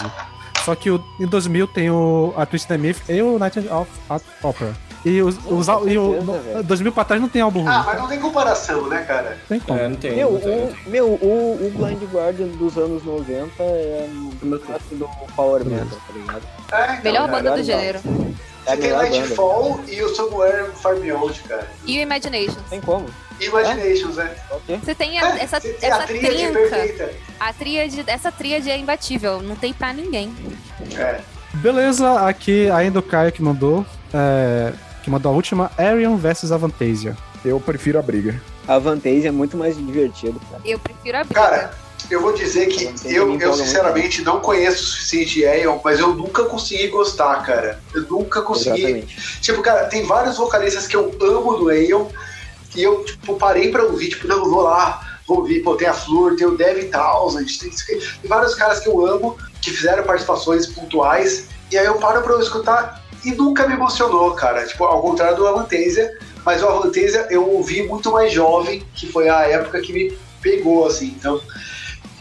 Só 0.64 0.74
que 0.74 0.90
o, 0.90 1.02
em 1.18 1.26
2000 1.26 1.66
tem 1.68 1.90
o, 1.90 2.32
a 2.36 2.46
Twisted 2.46 2.78
Myth 2.80 2.98
e 3.08 3.20
o 3.22 3.38
Night 3.38 3.58
of 3.68 3.90
at 4.08 4.22
Opera. 4.42 4.74
E, 5.04 5.20
os, 5.20 5.36
os, 5.46 5.68
al- 5.68 5.88
e 5.88 5.98
o 5.98 6.22
no- 6.22 6.38
velho. 6.40 6.62
2000 6.62 6.92
pra 6.92 7.02
trás 7.04 7.20
não 7.20 7.28
tem 7.28 7.42
álbum 7.42 7.60
ruim. 7.62 7.72
Ah, 7.72 7.82
mas 7.84 7.98
não 7.98 8.06
tem 8.06 8.20
comparação, 8.20 8.86
né, 8.88 9.02
cara? 9.02 9.30
Não 9.30 9.48
tem 9.48 9.60
como. 9.60 9.78
É, 9.80 9.88
não 9.88 9.96
tem. 9.96 10.14
Meu, 10.14 10.30
não 10.32 10.38
tem, 10.40 10.56
não 10.56 10.64
o, 10.64 10.66
tem. 10.68 10.76
meu 10.92 11.06
o, 11.08 11.66
o 11.66 11.70
Blind 11.76 12.02
Guardian 12.12 12.46
dos 12.46 12.78
anos 12.78 13.02
90 13.02 13.50
é 13.64 14.08
Meu 14.40 14.68
o 14.68 14.70
máximo 14.70 14.98
do 15.00 15.08
Power 15.34 15.64
Metal, 15.64 15.86
tá 16.06 16.12
ligado? 16.14 16.42
É, 16.72 16.84
então, 16.92 17.02
Melhor 17.02 17.28
banda 17.28 17.56
do 17.56 17.62
gênero. 17.64 17.98
É 18.64 18.70
Você 18.70 18.70
a 18.70 18.76
tem. 18.76 18.92
Lightfall 18.92 19.80
e 19.88 20.02
o 20.04 20.14
Somewhere 20.14 20.70
Far 20.76 20.94
Beyond, 20.94 21.40
cara. 21.48 21.66
E 21.84 21.98
o 21.98 22.02
Imaginations. 22.02 22.62
Tem 22.70 22.80
como? 22.80 23.06
Imaginations, 23.46 24.18
é. 24.18 24.36
Ok. 24.50 24.78
Você 24.82 24.94
tem 24.94 25.18
a- 25.18 25.38
essa, 25.38 25.60
Você 25.60 25.72
tem 25.72 25.90
essa 25.90 26.02
a 26.02 26.06
tríade 26.06 26.36
trinca. 26.36 26.52
perfeita. 26.52 27.12
A 27.40 27.52
tríade, 27.52 28.04
essa 28.06 28.32
tríade 28.32 28.70
é 28.70 28.76
imbatível, 28.78 29.42
não 29.42 29.56
tem 29.56 29.72
pra 29.72 29.92
ninguém. 29.92 30.32
É. 30.96 31.20
Beleza, 31.54 32.20
aqui 32.26 32.70
ainda 32.70 32.98
o 32.98 33.02
Caio 33.02 33.30
que 33.32 33.42
mandou. 33.42 33.84
é, 34.14 34.72
que 35.02 35.10
mandou 35.10 35.32
a 35.32 35.34
última, 35.34 35.70
Arion 35.76 36.16
versus 36.16 36.52
Avantasia. 36.52 37.16
Eu 37.44 37.58
prefiro 37.58 37.98
a 37.98 38.02
briga. 38.02 38.40
A 38.68 38.78
Vantage 38.78 39.26
é 39.26 39.30
muito 39.30 39.56
mais 39.56 39.76
divertido, 39.76 40.38
cara. 40.50 40.62
Eu 40.64 40.78
prefiro 40.78 41.18
a 41.18 41.24
briga. 41.24 41.40
Cara, 41.40 41.74
eu 42.10 42.20
vou 42.20 42.32
dizer 42.32 42.66
que 42.66 42.84
eu, 43.04 43.38
eu 43.40 43.52
sinceramente 43.54 44.22
não 44.22 44.38
conheço 44.38 44.82
o 44.82 44.86
suficiente 44.86 45.34
de 45.34 45.46
Aeon, 45.46 45.78
mas 45.84 45.98
eu 45.98 46.14
nunca 46.14 46.44
consegui 46.44 46.86
gostar, 46.88 47.42
cara. 47.44 47.80
Eu 47.94 48.02
nunca 48.02 48.42
consegui. 48.42 48.80
Exatamente. 48.82 49.40
Tipo, 49.40 49.60
cara, 49.62 49.86
tem 49.86 50.04
vários 50.04 50.36
vocalistas 50.36 50.86
que 50.86 50.94
eu 50.94 51.10
amo 51.20 51.56
do 51.56 51.68
Aeon 51.70 52.06
e 52.74 52.82
eu, 52.82 53.04
tipo, 53.04 53.36
parei 53.36 53.70
pra 53.70 53.84
ouvir, 53.84 54.08
tipo, 54.08 54.26
não, 54.26 54.48
vou 54.48 54.62
lá, 54.62 55.18
vou 55.26 55.38
ouvir, 55.38 55.62
pô, 55.62 55.76
tem 55.76 55.88
a 55.88 55.92
Flor, 55.94 56.36
tem 56.36 56.46
o 56.46 56.56
Dev 56.56 56.90
Townsend, 56.90 57.58
tem, 57.58 57.70
tem 57.70 58.00
vários 58.24 58.54
caras 58.54 58.80
que 58.80 58.88
eu 58.88 59.06
amo, 59.06 59.36
que 59.60 59.70
fizeram 59.70 60.04
participações 60.04 60.66
pontuais, 60.66 61.46
e 61.70 61.78
aí 61.78 61.86
eu 61.86 61.94
paro 61.94 62.22
pra 62.22 62.32
eu 62.32 62.40
escutar 62.40 63.02
e 63.24 63.32
nunca 63.32 63.66
me 63.68 63.74
emocionou, 63.74 64.32
cara. 64.32 64.66
Tipo, 64.66 64.84
ao 64.84 65.00
contrário 65.00 65.36
do 65.36 65.46
Avantasia, 65.46 66.10
mas 66.44 66.62
o 66.62 66.68
Avantasia 66.68 67.26
eu 67.30 67.48
ouvi 67.48 67.82
muito 67.84 68.10
mais 68.10 68.32
jovem, 68.32 68.84
que 68.94 69.10
foi 69.10 69.28
a 69.28 69.42
época 69.42 69.80
que 69.80 69.92
me 69.92 70.18
pegou, 70.40 70.86
assim, 70.86 71.14
então... 71.18 71.40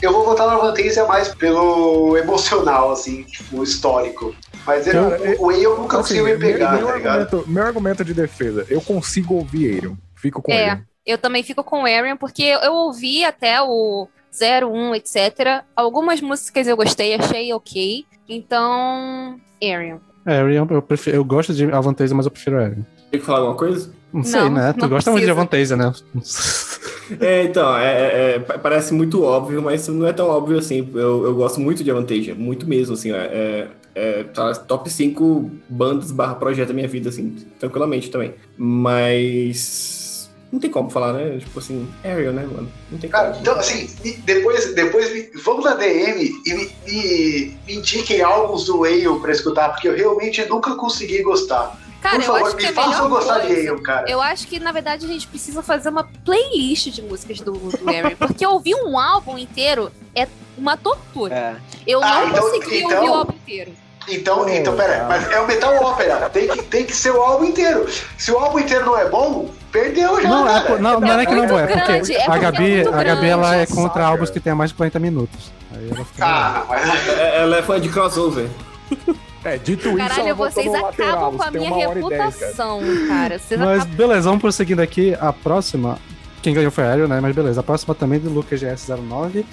Eu 0.01 0.11
vou 0.11 0.25
votar 0.25 0.47
no 0.47 0.53
Avantasia 0.53 1.05
mais 1.05 1.27
pelo 1.27 2.17
emocional, 2.17 2.91
assim, 2.91 3.21
tipo, 3.21 3.61
histórico. 3.61 4.33
Mas 4.65 4.87
eu, 4.87 4.93
Cara, 4.93 5.35
o 5.37 5.45
Way 5.45 5.63
eu 5.63 5.77
nunca 5.77 5.99
Assim, 5.99 6.21
me 6.23 6.37
pegar, 6.37 6.73
meu, 6.73 6.87
tá 6.87 6.95
ligado? 6.95 7.19
argumento, 7.19 7.49
meu 7.49 7.63
argumento 7.63 8.03
de 8.03 8.13
defesa, 8.13 8.65
eu 8.67 8.81
consigo 8.81 9.35
ouvir 9.35 9.75
Aerion. 9.75 9.93
Fico 10.21 10.41
com 10.41 10.51
É. 10.51 10.71
ele. 10.71 10.81
Eu 11.05 11.17
também 11.17 11.41
fico 11.41 11.63
com 11.63 11.81
o 11.81 11.85
Arian, 11.85 12.15
porque 12.15 12.43
eu 12.43 12.73
ouvi 12.73 13.25
até 13.25 13.59
o 13.61 14.07
01, 14.31 14.93
etc. 14.95 15.63
Algumas 15.75 16.21
músicas 16.21 16.67
eu 16.67 16.77
gostei, 16.77 17.15
achei 17.15 17.51
ok. 17.53 18.05
Então, 18.29 19.39
Arian. 19.61 19.99
É, 20.25 20.37
Arian, 20.37 20.67
eu, 20.69 20.81
prefiro, 20.81 21.17
eu 21.17 21.25
gosto 21.25 21.53
de 21.53 21.65
Avantasia, 21.71 22.15
mas 22.15 22.25
eu 22.27 22.31
prefiro 22.31 22.57
Arian. 22.59 22.85
Tem 23.09 23.19
que 23.19 23.25
falar 23.25 23.39
alguma 23.39 23.57
coisa? 23.57 23.91
Não 24.13 24.23
sei, 24.23 24.41
Não, 24.41 24.51
né? 24.51 24.73
Tu 24.73 24.87
gosta 24.87 25.09
muito 25.09 25.25
de 25.25 25.33
precisa. 25.33 25.75
Avantasia, 25.75 25.77
né? 25.77 25.91
É, 27.19 27.43
então, 27.43 27.77
é, 27.77 27.91
é- 27.91 28.35
é, 28.35 28.39
pa- 28.39 28.57
parece 28.57 28.93
muito 28.93 29.21
óbvio, 29.21 29.61
mas 29.61 29.85
não 29.89 30.07
é 30.07 30.13
tão 30.13 30.29
óbvio 30.29 30.57
assim. 30.57 30.89
Eu, 30.93 31.25
eu 31.25 31.35
gosto 31.35 31.59
muito 31.59 31.83
de 31.83 31.91
Avantasia, 31.91 32.33
muito 32.33 32.65
mesmo, 32.65 32.93
assim. 32.93 33.11
É, 33.11 33.17
é, 33.17 33.67
é, 33.95 34.23
tá 34.23 34.53
top 34.55 34.89
5 34.89 35.51
bandas 35.67 36.09
barra 36.09 36.35
projeto 36.35 36.69
da 36.69 36.73
minha 36.73 36.87
vida, 36.87 37.09
assim, 37.09 37.35
tranquilamente 37.59 38.09
também. 38.09 38.33
Mas. 38.57 40.00
Não 40.51 40.59
tem 40.59 40.69
como 40.69 40.89
falar, 40.89 41.13
né? 41.13 41.37
Tipo 41.39 41.59
assim, 41.59 41.89
Ariel, 42.03 42.33
né, 42.33 42.43
mano? 42.45 42.69
Não 42.91 42.99
tem 42.99 43.09
Cara, 43.09 43.29
como. 43.29 43.41
então, 43.41 43.55
assim, 43.55 43.87
depois, 44.25 44.73
depois 44.75 45.11
me- 45.13 45.29
vamos 45.41 45.63
na 45.63 45.75
DM 45.75 46.29
e 46.45 46.53
me, 46.53 46.71
me, 46.85 47.57
me 47.65 47.75
indiquem 47.75 48.21
álbuns 48.21 48.65
do 48.65 48.83
Aeon 48.83 49.19
pra 49.21 49.31
escutar, 49.31 49.69
porque 49.69 49.87
eu 49.87 49.95
realmente 49.95 50.43
nunca 50.45 50.75
consegui 50.75 51.23
gostar. 51.23 51.79
Cara, 52.01 52.15
Por 52.15 52.23
eu 52.25 52.33
favor, 52.33 52.55
me 52.55 52.65
a 52.65 52.73
façam 52.73 53.09
gostar 53.09 53.39
de 53.39 53.47
coisa... 53.47 53.61
Aeon, 53.61 53.81
cara. 53.81 54.09
Eu 54.11 54.19
acho 54.21 54.47
que, 54.47 54.59
na 54.59 54.71
verdade, 54.71 55.05
a 55.05 55.07
gente 55.07 55.27
precisa 55.27 55.61
fazer 55.61 55.89
uma 55.89 56.03
playlist 56.25 56.87
de 56.89 57.01
músicas 57.01 57.39
do, 57.39 57.51
do 57.53 57.89
Arian. 57.89 58.15
Porque 58.17 58.45
ouvir 58.45 58.75
um 58.75 58.97
álbum 58.99 59.37
inteiro 59.37 59.91
é 60.15 60.27
uma 60.57 60.75
tortura. 60.75 61.33
É. 61.35 61.55
Eu 61.87 62.03
Ah, 62.03 62.21
não 62.25 62.29
então- 62.29 62.41
consegui 62.51 62.77
então- 62.79 62.97
ouvir 62.97 63.09
o 63.09 63.13
álbum 63.13 63.33
inteiro. 63.35 63.71
Então, 64.07 64.39
Pô, 64.43 64.49
então, 64.49 64.75
pera, 64.75 64.93
cara. 64.93 65.07
mas 65.07 65.31
é 65.31 65.39
o 65.39 65.47
metal 65.47 65.75
ópera, 65.75 66.29
tem 66.29 66.47
que, 66.47 66.63
tem 66.63 66.85
que 66.85 66.95
ser 66.95 67.11
o 67.11 67.21
álbum 67.21 67.45
inteiro. 67.45 67.87
Se 68.17 68.31
o 68.31 68.37
álbum 68.37 68.59
inteiro 68.59 68.85
não 68.85 68.97
é 68.97 69.07
bom, 69.09 69.49
perdeu 69.71 70.21
já, 70.21 70.27
Não, 70.27 70.47
é, 70.49 70.79
não, 70.79 70.99
não 70.99 71.19
é 71.19 71.25
que 71.25 71.33
não 71.35 71.43
é, 71.59 71.67
porque 71.67 71.85
grande, 71.85 72.13
é 72.15 72.21
a 72.21 72.25
porque 72.25 72.39
Gabi, 72.39 72.81
é 72.81 72.87
a 72.87 73.03
Gabi 73.03 73.27
ela 73.27 73.55
é 73.57 73.65
contra 73.65 74.05
álbuns 74.05 74.29
que 74.29 74.39
tenha 74.39 74.55
mais 74.55 74.71
de 74.71 74.75
40 74.75 74.99
minutos. 74.99 75.51
Aí 75.73 75.89
ela 75.89 76.03
fica. 76.05 76.25
Ah, 76.25 76.65
mas 76.67 77.07
É- 77.09 77.41
Ela 77.43 77.57
é 77.57 77.61
fã 77.61 77.79
de 77.79 77.89
crossover. 77.89 78.47
É, 79.43 79.57
dito 79.57 79.87
isso, 79.87 79.97
Caralho, 79.97 80.21
ela 80.21 80.33
votou 80.35 80.51
vocês 80.51 80.71
lateral. 80.71 81.09
acabam 81.13 81.37
com 81.37 81.41
a 81.43 81.51
tem 81.51 81.61
minha 81.61 81.71
e 81.71 81.73
dez, 81.73 82.09
cara. 82.09 82.19
reputação, 82.19 82.81
cara. 83.07 83.39
Vocês 83.39 83.59
Mas 83.59 83.69
acabam... 83.81 83.95
beleza, 83.97 84.21
vamos 84.21 84.39
prosseguindo 84.41 84.81
aqui. 84.83 85.17
A 85.19 85.33
próxima, 85.33 85.97
quem 86.43 86.53
ganhou 86.53 86.69
foi 86.69 86.83
a 86.83 86.91
Ariel, 86.91 87.07
né? 87.07 87.19
Mas 87.19 87.33
beleza, 87.35 87.59
a 87.59 87.63
próxima 87.63 87.95
também 87.95 88.19
do 88.19 88.29
Lucas 88.29 88.61
GS09. 88.61 89.43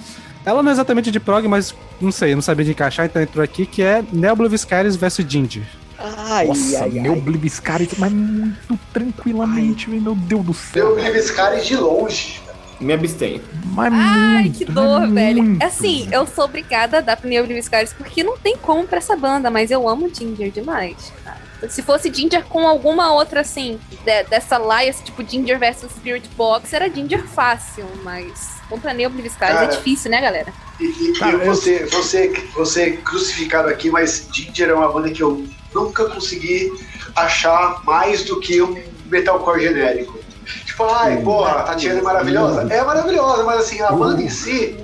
Ela 0.45 0.63
não 0.63 0.69
é 0.69 0.73
exatamente 0.73 1.11
de 1.11 1.19
prog, 1.19 1.47
mas 1.47 1.75
não 1.99 2.11
sei, 2.11 2.33
não 2.33 2.41
sabia 2.41 2.65
de 2.65 2.71
encaixar, 2.71 3.05
então 3.05 3.21
entrou 3.21 3.43
aqui, 3.43 3.65
que 3.65 3.81
é 3.81 4.03
Nebula 4.11 4.49
Viscaris 4.49 4.95
vs 4.95 5.17
Ginger. 5.27 5.63
Ai, 5.99 6.47
Nossa, 6.47 6.83
ai, 6.83 6.89
meu 6.91 7.13
ai. 7.13 7.19
Blitzkrieg, 7.19 7.91
mas 7.97 8.11
muito 8.11 8.79
tranquilamente, 8.93 9.89
velho, 9.89 10.01
meu 10.01 10.15
Deus 10.15 10.45
do 10.45 10.51
eu 10.51 10.53
céu. 10.53 10.99
esse 10.99 11.33
cara 11.33 11.57
de 11.57 11.75
longe. 11.75 12.41
Me 12.79 12.93
abstenho. 12.93 13.41
Mas 13.73 13.91
Ai, 13.93 14.43
muito, 14.43 14.57
que 14.59 14.65
dor, 14.65 15.01
mas 15.01 15.11
velho. 15.13 15.43
muito. 15.43 15.61
Assim, 15.61 16.07
eu 16.13 16.25
sou 16.25 16.45
obrigada 16.45 16.99
a 16.99 17.01
dar 17.01 17.17
pro 17.17 17.29
Viscaris 17.47 17.91
porque 17.91 18.23
não 18.23 18.37
tem 18.37 18.55
como 18.55 18.87
pra 18.87 18.99
essa 18.99 19.17
banda, 19.17 19.51
mas 19.51 19.69
eu 19.69 19.87
amo 19.89 20.09
Ginger 20.13 20.49
demais, 20.49 21.11
cara. 21.25 21.48
Se 21.67 21.81
fosse 21.81 22.13
Ginger 22.13 22.43
com 22.45 22.65
alguma 22.67 23.11
outra, 23.13 23.41
assim, 23.41 23.79
de- 24.05 24.23
dessa 24.23 24.57
Lias, 24.57 25.01
tipo 25.01 25.23
Ginger 25.27 25.59
versus 25.59 25.91
Spirit 25.91 26.29
Box, 26.37 26.73
era 26.73 26.89
Ginger 26.89 27.27
fácil, 27.27 27.85
mas 28.03 28.59
contra 28.69 28.93
Neil 28.93 29.09
Viscaris 29.09 29.61
é 29.61 29.65
difícil, 29.67 30.09
né, 30.11 30.21
galera? 30.21 30.53
E, 30.79 30.85
e 30.85 31.13
Cara, 31.19 31.43
eu 31.43 31.53
ser- 31.55 31.87
vou 31.87 32.65
ser 32.65 33.01
crucificado 33.01 33.67
aqui, 33.67 33.89
mas 33.89 34.27
Ginger 34.33 34.69
é 34.69 34.73
uma 34.73 34.91
banda 34.91 35.09
que 35.11 35.21
eu 35.21 35.45
nunca 35.75 36.05
consegui 36.05 36.71
achar 37.15 37.81
mais 37.83 38.23
do 38.23 38.39
que 38.39 38.61
um 38.61 38.81
metalcore 39.05 39.61
genérico. 39.61 40.17
Tipo, 40.65 40.85
ai, 40.85 41.21
porra, 41.21 41.51
a 41.51 41.63
Tatiana 41.63 41.99
é 41.99 42.01
maravilhosa. 42.01 42.73
É 42.73 42.83
maravilhosa, 42.83 43.43
mas 43.43 43.59
assim, 43.59 43.81
a 43.81 43.91
banda 43.91 44.21
em 44.21 44.29
si. 44.29 44.77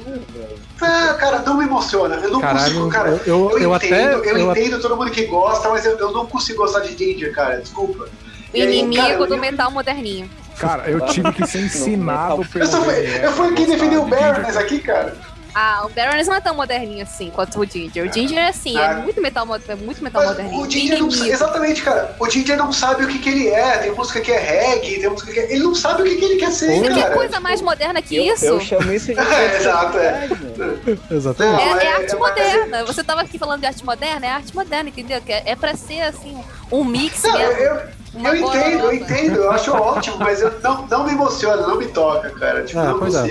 Ah, 0.81 1.15
cara, 1.19 1.39
não 1.39 1.57
me 1.57 1.65
emociona. 1.65 2.15
Eu 2.15 2.31
não 2.31 2.41
Caralho, 2.41 2.65
consigo, 2.73 2.89
cara. 2.89 3.09
eu, 3.09 3.17
eu, 3.25 3.49
Eu, 3.51 3.59
eu 3.59 3.75
entendo, 3.75 3.93
até. 3.93 4.15
eu, 4.15 4.23
eu 4.37 4.51
entendo 4.51 4.81
todo 4.81 4.97
mundo 4.97 5.09
que 5.11 5.25
gosta, 5.25 5.69
mas 5.69 5.85
eu, 5.85 5.97
eu 5.97 6.11
não 6.11 6.25
consigo 6.25 6.57
gostar 6.59 6.81
de 6.81 6.97
Ginger, 6.97 7.31
cara. 7.33 7.57
Desculpa. 7.61 8.03
O 8.03 8.57
E 8.57 8.61
aí, 8.61 8.79
inimigo 8.79 9.01
cara, 9.01 9.13
eu- 9.13 9.27
do 9.27 9.37
metal 9.37 9.71
moderninho. 9.71 10.29
Cara, 10.57 10.89
eu 10.89 11.01
tive 11.07 11.31
que 11.33 11.45
ser 11.47 11.59
ensinado 11.65 12.43
pelo 12.45 12.65
Eu, 12.65 12.91
eu 12.91 13.31
fui 13.33 13.53
quem 13.53 13.65
defendeu 13.67 14.03
o. 14.03 14.05
Baroness 14.07 14.55
aqui, 14.57 14.79
cara. 14.79 15.15
Ah, 15.57 15.83
o 15.85 15.89
Baroness 15.89 16.27
não 16.27 16.35
é 16.35 16.41
tão 16.41 16.53
moderninho 16.53 17.01
assim 17.01 17.31
quanto 17.33 17.57
o 17.61 17.65
Ginger. 17.65 18.09
O 18.09 18.13
Ginger 18.13 18.37
é 18.37 18.49
assim, 18.49 18.77
é 18.77 18.85
Ah. 18.87 18.93
muito 18.95 19.21
metal, 19.21 19.47
é 19.69 19.75
muito 19.75 20.03
metal 20.03 20.21
Mas 20.21 20.31
moderninho. 20.31 20.61
o 20.61 20.69
Ginger 20.69 20.99
não 20.99 21.07
Inimigo. 21.07 21.33
Exatamente, 21.33 21.81
cara. 21.81 22.13
O 22.19 22.29
Ginger 22.29 22.57
não 22.57 22.73
sabe 22.73 23.05
o 23.05 23.07
que, 23.07 23.19
que 23.19 23.29
ele 23.29 23.47
é. 23.47 23.77
Tem 23.77 23.91
música 23.93 24.19
que 24.19 24.33
é 24.33 24.37
reggae, 24.37 24.99
tem 24.99 25.09
música 25.09 25.31
que 25.31 25.39
é... 25.39 25.53
Ele 25.53 25.63
não 25.63 25.73
sabe 25.73 26.01
o 26.01 26.05
que, 26.05 26.17
que 26.17 26.25
ele 26.25 26.35
quer 26.35 26.51
ser, 26.51 26.77
Você 26.77 26.89
cara. 26.89 26.93
quer 27.03 27.13
coisa 27.13 27.39
mais 27.39 27.61
moderna 27.61 28.01
que 28.01 28.17
Eu, 28.17 28.33
isso? 28.33 28.45
eu 28.45 28.59
chamo 28.59 28.91
isso 28.91 29.13
de 29.13 29.15
É, 29.19 29.55
exato, 29.55 29.97
é. 29.97 30.27
Exatamente. 31.09 31.61
É, 31.63 31.67
é 31.67 31.85
é- 31.85 31.93
arte 31.93 32.13
é- 32.13 32.17
moderna. 32.17 32.83
Você 32.83 33.01
tava 33.03 33.21
aqui 33.21 33.37
falando 33.39 33.61
de 33.61 33.67
arte 33.67 33.85
moderna, 33.85 34.25
é 34.25 34.29
arte 34.31 34.53
moderna, 34.53 34.89
entendeu? 34.89 35.21
Que 35.21 35.31
é, 35.31 35.43
é 35.45 35.55
pra 35.55 35.73
ser 35.75 36.01
assim, 36.01 36.37
um 36.69 36.83
mix 36.83 37.23
Não, 37.23 37.39
eu, 37.39 37.47
mesmo. 37.47 37.61
eu, 37.63 37.81
uma 38.15 38.29
eu 38.29 38.35
entendo, 38.35 38.83
eu 38.85 38.93
entendo. 38.93 39.35
Eu 39.37 39.51
acho 39.51 39.71
ótimo, 39.71 40.17
mas 40.19 40.41
eu, 40.41 40.51
não, 40.61 40.85
não 40.87 41.03
me 41.05 41.11
emociona, 41.13 41.65
não 41.65 41.77
me 41.77 41.87
toca, 41.87 42.29
cara. 42.31 42.63
Tipo, 42.63 42.79
Ah, 42.79 42.85
não 42.85 42.99
pois 42.99 43.15
é. 43.15 43.23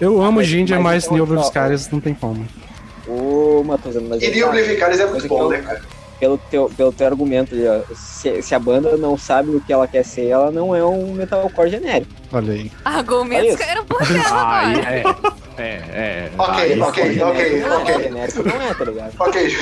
Eu 0.00 0.20
amo 0.22 0.32
mas- 0.38 0.46
Ginger, 0.46 0.80
mas 0.80 1.04
mas 1.04 1.04
então, 1.04 1.36
Viscaris 1.42 1.90
não 1.90 2.00
tem 2.00 2.14
como. 2.14 2.46
Ô, 3.06 3.62
Matheus, 3.64 3.96
mas 4.02 4.20
E 4.22 4.26
eu- 4.26 4.30
Neil 4.32 4.50
Blivicaris 4.50 5.00
é 5.00 5.06
muito 5.06 5.28
bom, 5.28 5.48
né, 5.48 5.58
cara? 5.60 5.80
Pelo 6.18 6.38
teu, 6.38 6.70
pelo 6.76 6.92
teu 6.92 7.06
argumento, 7.06 7.54
ali, 7.54 7.66
ó, 7.66 7.80
se, 7.94 8.42
se 8.42 8.54
a 8.54 8.58
banda 8.58 8.96
não 8.96 9.16
sabe 9.18 9.50
o 9.50 9.60
que 9.60 9.72
ela 9.72 9.86
quer 9.86 10.04
ser, 10.04 10.28
ela 10.28 10.50
não 10.50 10.74
é 10.74 10.84
um 10.84 11.12
metalcore 11.12 11.70
genérico. 11.70 12.10
Olha 12.32 12.52
aí. 12.52 12.72
Argumentos 12.84 13.54
isso. 13.54 13.62
eram 13.62 13.84
modernos 13.88 14.26
Aí, 14.26 14.80
agora. 14.80 14.94
é. 15.32 15.46
É, 15.58 15.64
é. 15.64 16.30
Ok, 16.36 16.54
Aí, 16.64 16.80
ok, 16.80 17.22
ok, 17.22 17.44
genérico, 17.44 17.74
ok. 17.76 18.02
genérico 18.02 18.42
não 18.42 18.60
é, 18.60 18.74
tá 18.74 18.84
ligado? 18.84 19.12
Ok, 19.18 19.56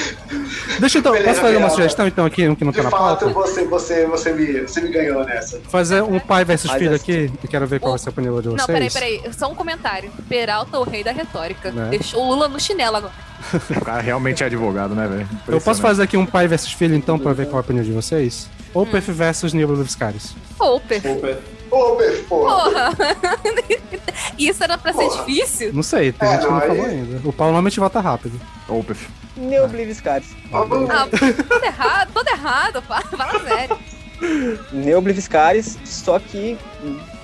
Deixa 0.80 0.98
eu 0.98 1.00
então, 1.00 1.12
Beleza, 1.12 1.28
posso 1.30 1.40
fazer 1.40 1.56
uma 1.56 1.70
sugestão 1.70 2.06
então 2.08 2.24
aqui, 2.24 2.48
um 2.48 2.54
que 2.56 2.64
não 2.64 2.72
de 2.72 2.78
tá 2.78 2.84
na 2.84 2.90
fato, 2.90 3.02
pauta? 3.02 3.28
você, 3.28 3.64
você, 3.64 4.06
você, 4.06 4.32
me, 4.32 4.62
você 4.62 4.80
me 4.80 4.88
ganhou 4.90 5.24
nessa. 5.24 5.60
Fazer 5.68 6.02
um 6.02 6.18
pai 6.18 6.44
versus 6.44 6.70
Mas 6.70 6.78
filho 6.82 6.96
aqui, 6.96 7.30
e 7.42 7.48
quero 7.48 7.66
ver 7.66 7.78
qual 7.78 7.92
vai 7.92 7.98
ser 8.00 8.08
a 8.08 8.10
opinião 8.10 8.40
de 8.40 8.48
vocês. 8.48 8.58
Não, 8.58 8.66
peraí, 8.66 8.90
peraí. 8.90 9.22
Só 9.32 9.48
um 9.48 9.54
comentário. 9.54 10.10
Peralta, 10.28 10.78
o 10.80 10.82
rei 10.82 11.04
da 11.04 11.12
retórica. 11.12 11.70
Né? 11.70 11.88
Deixou 11.90 12.24
o 12.24 12.28
Lula 12.28 12.48
no 12.48 12.58
chinelo 12.58 12.96
agora. 12.96 13.12
O 13.76 13.84
cara 13.84 14.00
realmente 14.00 14.42
é 14.42 14.46
advogado, 14.46 14.94
né, 14.94 15.06
velho? 15.06 15.28
Eu 15.48 15.60
posso 15.60 15.80
fazer 15.80 16.02
aqui 16.02 16.16
um 16.16 16.26
pai 16.26 16.46
versus 16.48 16.72
filho 16.72 16.94
então, 16.94 17.18
pra 17.18 17.32
ver 17.32 17.46
qual 17.46 17.56
é 17.56 17.58
a 17.58 17.60
opinião 17.60 17.84
de 17.84 17.92
vocês? 17.92 18.48
Ou 18.72 18.84
Perf 18.86 19.08
versus 19.12 19.52
Nebula 19.52 19.82
Viscaris. 19.84 20.34
Ô, 20.58 20.80
Bef, 20.80 21.02
porra. 21.68 22.14
Porra. 22.28 22.90
Isso 24.38 24.62
era 24.64 24.76
pra 24.78 24.92
ser 24.92 25.04
Porra. 25.04 25.24
difícil? 25.24 25.72
Não 25.72 25.82
sei, 25.82 26.12
tem 26.12 26.28
É, 26.28 26.32
gente 26.32 26.40
que 26.42 26.46
não 26.46 26.52
não, 26.54 26.60
aí- 26.62 26.68
falou 26.68 26.84
ainda. 26.86 27.16
O 27.28 27.32
Paulo 27.32 27.52
normalmente 27.52 27.78
vota 27.80 28.00
rápido. 28.00 28.40
Opa. 28.68 28.94
Neo 29.36 29.66
Bliviscaris. 29.68 30.28
Ah, 30.52 30.62
tudo 30.62 31.64
errado, 31.64 32.10
tudo 32.14 32.28
errado. 32.28 32.82
Fala 32.82 33.40
sério. 33.46 33.78
Neo 34.72 35.00
Bliviscaris, 35.00 35.78
só 35.84 36.18
que 36.18 36.56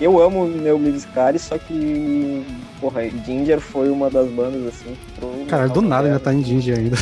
eu 0.01 0.20
amo 0.20 0.46
Neo 0.46 0.78
Bliviscaris, 0.78 1.42
só 1.42 1.59
que 1.59 2.44
porra, 2.80 3.03
Ginger 3.24 3.61
foi 3.61 3.90
uma 3.90 4.09
das 4.11 4.28
bandas 4.28 4.66
assim. 4.74 4.96
Caralho, 5.48 5.72
do 5.72 5.82
nada 5.82 6.09
ainda 6.09 6.20
tá 6.20 6.32
em 6.32 6.42
Ginger 6.42 6.78
ainda. 6.78 6.96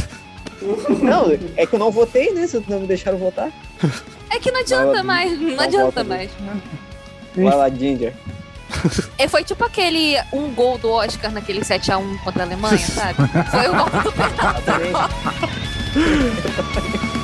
Não, 1.01 1.30
é 1.57 1.66
que 1.66 1.74
eu 1.74 1.78
não 1.78 1.90
votei, 1.90 2.32
né? 2.32 2.46
Se 2.46 2.62
não 2.68 2.80
me 2.80 2.86
deixaram 2.86 3.16
votar. 3.18 3.51
É 4.30 4.38
que 4.38 4.51
não 4.51 4.61
adianta 4.61 4.99
Não, 4.99 5.05
mais, 5.05 5.40
não 5.40 5.51
não 5.51 5.64
adianta 5.64 6.05
mais. 6.05 6.30
Vai 7.34 7.57
lá, 7.57 7.68
Ginger. 7.70 8.12
É, 9.16 9.26
foi 9.26 9.44
tipo 9.44 9.64
aquele 9.64 10.16
um 10.32 10.53
gol 10.53 10.76
do 10.78 10.90
Oscar 10.90 11.32
naquele 11.32 11.61
7x1 11.61 12.18
contra 12.22 12.42
a 12.42 12.46
Alemanha, 12.46 12.78
sabe? 12.78 13.18
Foi 13.51 13.68
o 13.68 13.74
gol 13.74 14.03
do 14.03 14.12
Peralta. 14.12 15.09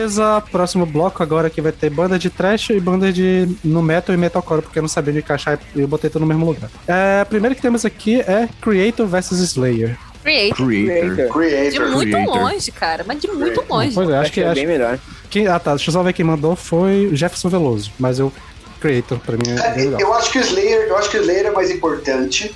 Beleza, 0.00 0.42
próximo 0.50 0.86
bloco 0.86 1.22
agora 1.22 1.50
que 1.50 1.60
vai 1.60 1.72
ter 1.72 1.90
banda 1.90 2.18
de 2.18 2.30
trash 2.30 2.70
e 2.70 2.80
banda 2.80 3.12
de 3.12 3.46
no 3.62 3.82
metal 3.82 4.14
e 4.14 4.18
metalcore, 4.18 4.62
porque 4.62 4.78
eu 4.78 4.82
não 4.82 4.88
sabia 4.88 5.12
de 5.12 5.18
encaixar 5.18 5.60
e 5.76 5.80
eu 5.80 5.86
botei 5.86 6.08
tudo 6.08 6.22
no 6.22 6.26
mesmo 6.26 6.46
lugar. 6.46 6.70
É, 6.88 7.22
primeiro 7.26 7.54
que 7.54 7.60
temos 7.60 7.84
aqui 7.84 8.18
é 8.22 8.48
Creator 8.62 9.06
vs 9.06 9.32
Slayer. 9.32 9.98
Creator. 10.22 10.56
Creator. 10.56 11.10
De 11.10 11.32
Creator. 11.32 11.90
muito 11.90 12.10
Creator. 12.12 12.34
longe, 12.34 12.72
cara. 12.72 13.04
Mas 13.06 13.20
de 13.20 13.28
muito 13.28 13.62
longe. 13.68 13.94
Pois 13.94 14.08
é, 14.08 14.16
acho 14.16 14.32
que 14.32 14.40
é 14.40 14.46
acho, 14.46 14.54
bem 14.54 14.66
melhor. 14.66 14.98
que 15.28 15.46
ah 15.46 15.58
tá, 15.58 15.74
deixa 15.74 15.90
eu 15.90 15.92
só 15.92 16.02
ver 16.02 16.14
quem 16.14 16.24
mandou 16.24 16.56
foi 16.56 17.06
o 17.08 17.14
Jefferson 17.16 17.50
Veloso, 17.50 17.92
mas 17.98 18.18
eu 18.18 18.32
Creator 18.80 19.18
pra 19.18 19.36
mim 19.36 19.42
é 19.48 19.82
É, 19.82 20.02
eu 20.02 20.14
acho 20.14 20.32
que 20.32 20.38
o 20.38 20.40
Slayer, 20.40 20.88
eu 20.88 20.96
acho 20.96 21.10
que 21.10 21.18
o 21.18 21.20
Slayer 21.20 21.46
é 21.46 21.50
mais 21.50 21.70
importante, 21.70 22.54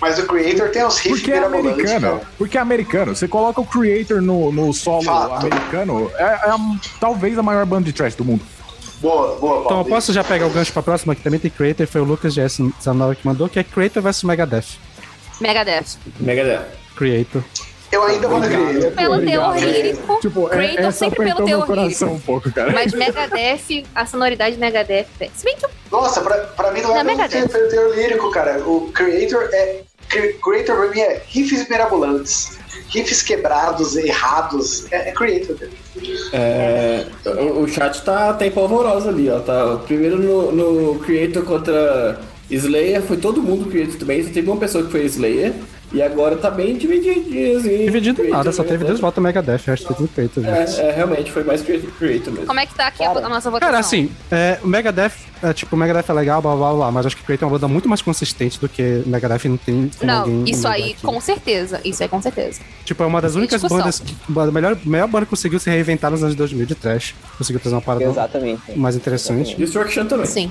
mas 0.00 0.18
o 0.18 0.26
Creator 0.26 0.68
tem 0.70 0.84
uns 0.84 0.98
riffs 0.98 1.20
Porque 1.20 1.32
é 1.32 1.38
americano. 1.44 2.00
cara. 2.00 2.20
Porque 2.38 2.58
é 2.58 2.60
americano. 2.60 3.14
Você 3.16 3.28
coloca 3.28 3.60
o 3.60 3.66
Creator 3.66 4.20
no, 4.22 4.50
no 4.52 4.72
solo 4.72 5.02
Fato. 5.02 5.46
americano, 5.46 6.10
é, 6.16 6.22
é 6.22 6.26
a- 6.50 6.58
talvez 7.00 7.38
a 7.38 7.42
maior 7.42 7.64
banda 7.66 7.84
de 7.84 7.92
trash 7.92 8.14
do 8.14 8.24
mundo. 8.24 8.42
Boa, 9.00 9.36
boa, 9.36 9.64
Então 9.64 9.78
eu 9.78 9.84
posso 9.86 10.12
já 10.12 10.22
pegar 10.22 10.46
o 10.46 10.50
gancho 10.50 10.72
pra 10.72 10.82
próxima, 10.82 11.14
que 11.14 11.22
também 11.22 11.40
tem 11.40 11.50
Creator, 11.50 11.86
foi 11.86 12.00
o 12.02 12.04
Lucas 12.04 12.34
GS19 12.34 13.16
que 13.16 13.26
mandou, 13.26 13.48
que 13.48 13.58
é 13.58 13.64
Creator 13.64 14.02
vs 14.02 14.22
Megadeth. 14.24 14.64
Megadeth. 15.40 15.96
Megadeth. 16.18 16.66
Creator. 16.96 17.42
Eu 17.90 18.04
ainda 18.04 18.28
vou 18.28 18.38
no 18.38 18.46
Creator. 18.46 18.92
Pelo 18.92 19.14
Obrigado. 19.14 19.52
teor 19.54 19.58
lírico. 19.58 20.18
Tipo, 20.20 20.46
é, 20.46 20.50
Creator 20.50 20.78
essa 20.84 20.92
sempre 20.92 21.24
pelo 21.24 21.44
teor 21.44 21.66
coração 21.66 22.08
lírico. 22.08 22.14
um 22.14 22.20
pouco, 22.20 22.52
cara. 22.52 22.72
Mas 22.72 22.92
Megadeth, 22.92 23.84
a 23.94 24.06
sonoridade 24.06 24.54
de 24.54 24.60
Megadeth. 24.60 25.06
Se 25.34 25.44
bem 25.44 25.56
que 25.56 25.64
eu 25.64 25.70
Nossa, 25.90 26.20
pra, 26.20 26.36
pra 26.36 26.70
mim 26.70 26.82
não 26.82 26.96
é 26.96 27.02
Não, 27.02 27.28
teor- 27.28 27.48
pelo 27.48 27.68
teor 27.68 27.96
lírico, 27.96 28.30
cara. 28.30 28.60
O 28.64 28.92
Creator 28.92 29.48
é. 29.52 29.80
Cre- 30.10 30.34
Creator 30.42 30.76
pra 30.76 30.88
mim 30.90 31.00
é 31.00 31.22
riffs 31.26 31.68
mirabolantes. 31.68 32.58
Riffs 32.88 33.22
quebrados, 33.22 33.96
errados. 33.96 34.90
É, 34.92 35.08
é 35.08 35.12
Creator. 35.12 35.56
É, 36.32 37.06
o, 37.26 37.68
chat 37.68 38.02
tá, 38.04 38.32
tá 38.34 38.46
em 38.46 38.50
ali, 39.06 39.30
ó. 39.30 39.38
Tá, 39.40 39.76
primeiro 39.86 40.18
no, 40.18 40.52
no 40.52 40.98
Creator 40.98 41.44
contra 41.44 42.20
Slayer, 42.50 43.00
foi 43.02 43.16
todo 43.16 43.42
mundo 43.42 43.70
Creator 43.70 43.96
também, 43.96 44.22
só 44.24 44.30
teve 44.30 44.50
uma 44.50 44.56
pessoa 44.58 44.84
que 44.84 44.90
foi 44.90 45.04
Slayer. 45.04 45.54
E 45.92 46.00
agora 46.00 46.36
tá 46.36 46.50
bem 46.50 46.76
divididinho, 46.76 47.58
assim. 47.58 47.78
Dividido 47.84 48.16
Creator, 48.16 48.36
nada, 48.38 48.52
só 48.52 48.62
teve 48.62 48.84
dois 48.84 49.00
votos 49.00 49.20
Megadeth, 49.22 49.60
eu 49.66 49.74
acho 49.74 49.86
que 49.86 49.94
teve 49.94 50.08
Creator. 50.08 50.42
né? 50.44 50.64
É, 50.64 50.80
é, 50.82 50.92
realmente, 50.92 51.32
foi 51.32 51.42
mais 51.42 51.62
Creator, 51.62 51.90
creator 51.98 52.32
mesmo. 52.32 52.46
Como 52.46 52.60
é 52.60 52.66
que 52.66 52.74
tá 52.74 52.86
aqui 52.86 53.02
a, 53.02 53.10
a 53.10 53.28
nossa 53.28 53.50
votação? 53.50 53.58
Cara, 53.72 53.78
assim, 53.78 54.08
é, 54.30 54.58
o 54.62 54.68
Megadeth, 54.68 55.12
é, 55.42 55.52
tipo, 55.52 55.74
o 55.74 55.78
Megadeth 55.78 56.04
é 56.08 56.12
legal, 56.12 56.40
blá 56.40 56.54
blá 56.54 56.72
blá, 56.72 56.92
mas 56.92 57.06
acho 57.06 57.16
que 57.16 57.22
o 57.22 57.24
Creator 57.26 57.46
é 57.46 57.50
uma 57.50 57.58
banda 57.58 57.66
muito 57.66 57.88
mais 57.88 58.00
consistente 58.02 58.60
do 58.60 58.68
que 58.68 59.02
o 59.04 59.08
Megadeth 59.08 59.48
não 59.48 59.56
tem 59.56 59.90
alguém 60.08 60.34
Não, 60.36 60.44
isso 60.44 60.68
aí, 60.68 60.92
aqui. 60.92 61.02
com 61.02 61.20
certeza. 61.20 61.80
Isso 61.84 62.02
aí, 62.02 62.08
com 62.08 62.22
certeza. 62.22 62.60
Tipo, 62.84 63.02
é 63.02 63.06
uma 63.06 63.20
das 63.20 63.32
Sem 63.32 63.40
únicas 63.40 63.60
discussão. 63.60 63.78
bandas 63.78 63.98
que. 63.98 64.14
A 64.38 64.50
melhor, 64.52 64.72
a 64.84 64.88
melhor 64.88 65.08
banda 65.08 65.26
que 65.26 65.30
conseguiu 65.30 65.58
se 65.58 65.68
reinventar 65.68 66.10
nos 66.10 66.22
anos 66.22 66.36
2000 66.36 66.66
de 66.66 66.74
trash. 66.76 67.14
Conseguiu 67.36 67.60
trazer 67.60 67.74
uma 67.74 67.82
parada 67.82 68.04
Exatamente. 68.04 68.78
mais 68.78 68.94
interessante. 68.94 69.56
Destruction 69.56 70.06
também. 70.06 70.26
Sim. 70.26 70.48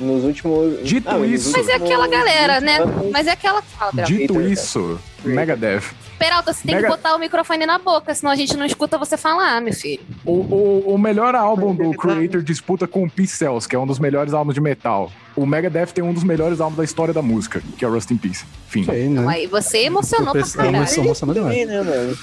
Nos 0.00 0.24
últimos. 0.24 0.82
Dito 0.82 1.08
Ah, 1.08 1.18
isso- 1.26 1.52
Mas 1.52 1.68
é 1.68 1.74
aquela 1.74 2.08
galera, 2.08 2.60
né? 2.60 2.80
20 2.80 2.90
anos- 2.90 3.12
Mas 3.12 3.26
é 3.26 3.30
aquela. 3.30 3.62
Fala, 3.62 3.92
Peralta. 3.92 4.12
Dito 4.12 4.40
isso, 4.40 4.98
Megadeth. 5.24 5.82
Peralta, 6.18 6.52
você 6.52 6.62
tem 6.66 6.76
Mega- 6.76 6.88
que 6.88 6.96
botar 6.96 7.14
o 7.14 7.18
microfone 7.18 7.66
na 7.66 7.78
boca, 7.78 8.14
senão 8.14 8.30
a 8.32 8.36
gente 8.36 8.56
não 8.56 8.64
escuta 8.64 8.96
você 8.96 9.16
falar, 9.16 9.60
meu 9.60 9.72
filho. 9.72 10.00
O, 10.24 10.32
o, 10.32 10.94
o 10.94 10.98
melhor 10.98 11.34
álbum 11.34 11.74
do 11.74 11.90
Creator 11.92 12.42
disputa 12.42 12.86
com 12.86 13.04
o 13.04 13.10
Pixels, 13.10 13.66
que 13.66 13.74
é 13.74 13.78
um 13.78 13.86
dos 13.86 13.98
melhores 13.98 14.32
álbuns 14.32 14.54
de 14.54 14.60
metal. 14.60 15.10
O 15.36 15.44
Megadeth 15.44 15.86
tem 15.92 16.02
um 16.04 16.12
dos 16.12 16.22
melhores 16.24 16.60
álbuns 16.60 16.76
da 16.78 16.84
história 16.84 17.12
da 17.12 17.20
música, 17.22 17.60
que 17.76 17.84
é 17.84 17.88
Rust 17.88 18.10
in 18.12 18.16
Peace. 18.16 18.44
Fim. 18.68 18.84
Sei, 18.84 19.08
né? 19.08 19.24
Aí 19.28 19.46
você 19.48 19.78
emocionou 19.78 20.32
pra 20.32 20.42
caralho. 20.46 20.76
emocionou, 20.76 21.34
demais. 21.34 21.66
Né, 21.68 21.82
mano? 21.82 22.16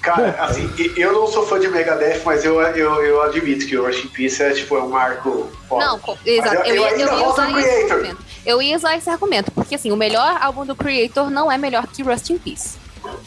Cara, 0.00 0.36
assim, 0.44 0.70
e- 0.78 0.92
eu 0.96 1.12
não 1.12 1.26
sou 1.26 1.46
fã 1.46 1.58
de 1.58 1.68
Megadeth, 1.68 2.22
mas 2.24 2.44
eu, 2.44 2.60
eu, 2.60 2.94
eu 3.02 3.22
admito 3.22 3.66
que 3.66 3.76
o 3.76 3.84
Rush 3.84 4.04
in 4.04 4.08
Peace 4.08 4.42
é, 4.42 4.52
tipo, 4.52 4.76
é 4.76 4.82
um 4.82 4.88
marco 4.88 5.50
foda. 5.68 5.84
Não, 5.86 6.00
exato. 6.24 6.54
Eu, 6.68 6.76
eu 6.76 6.98
ia, 6.98 7.04
eu 7.04 7.28
usar 7.28 7.50
esse 7.58 7.68
Creator. 7.68 7.92
argumento. 7.92 8.18
Eu 8.46 8.62
ia 8.62 8.76
usar 8.76 8.96
esse 8.96 9.10
argumento, 9.10 9.50
porque 9.50 9.74
assim, 9.74 9.90
o 9.90 9.96
melhor 9.96 10.38
álbum 10.40 10.64
do 10.64 10.76
Creator 10.76 11.30
não 11.30 11.50
é 11.50 11.58
melhor 11.58 11.86
que 11.86 12.02
Rust 12.02 12.30
in 12.30 12.38
Peace. 12.38 12.78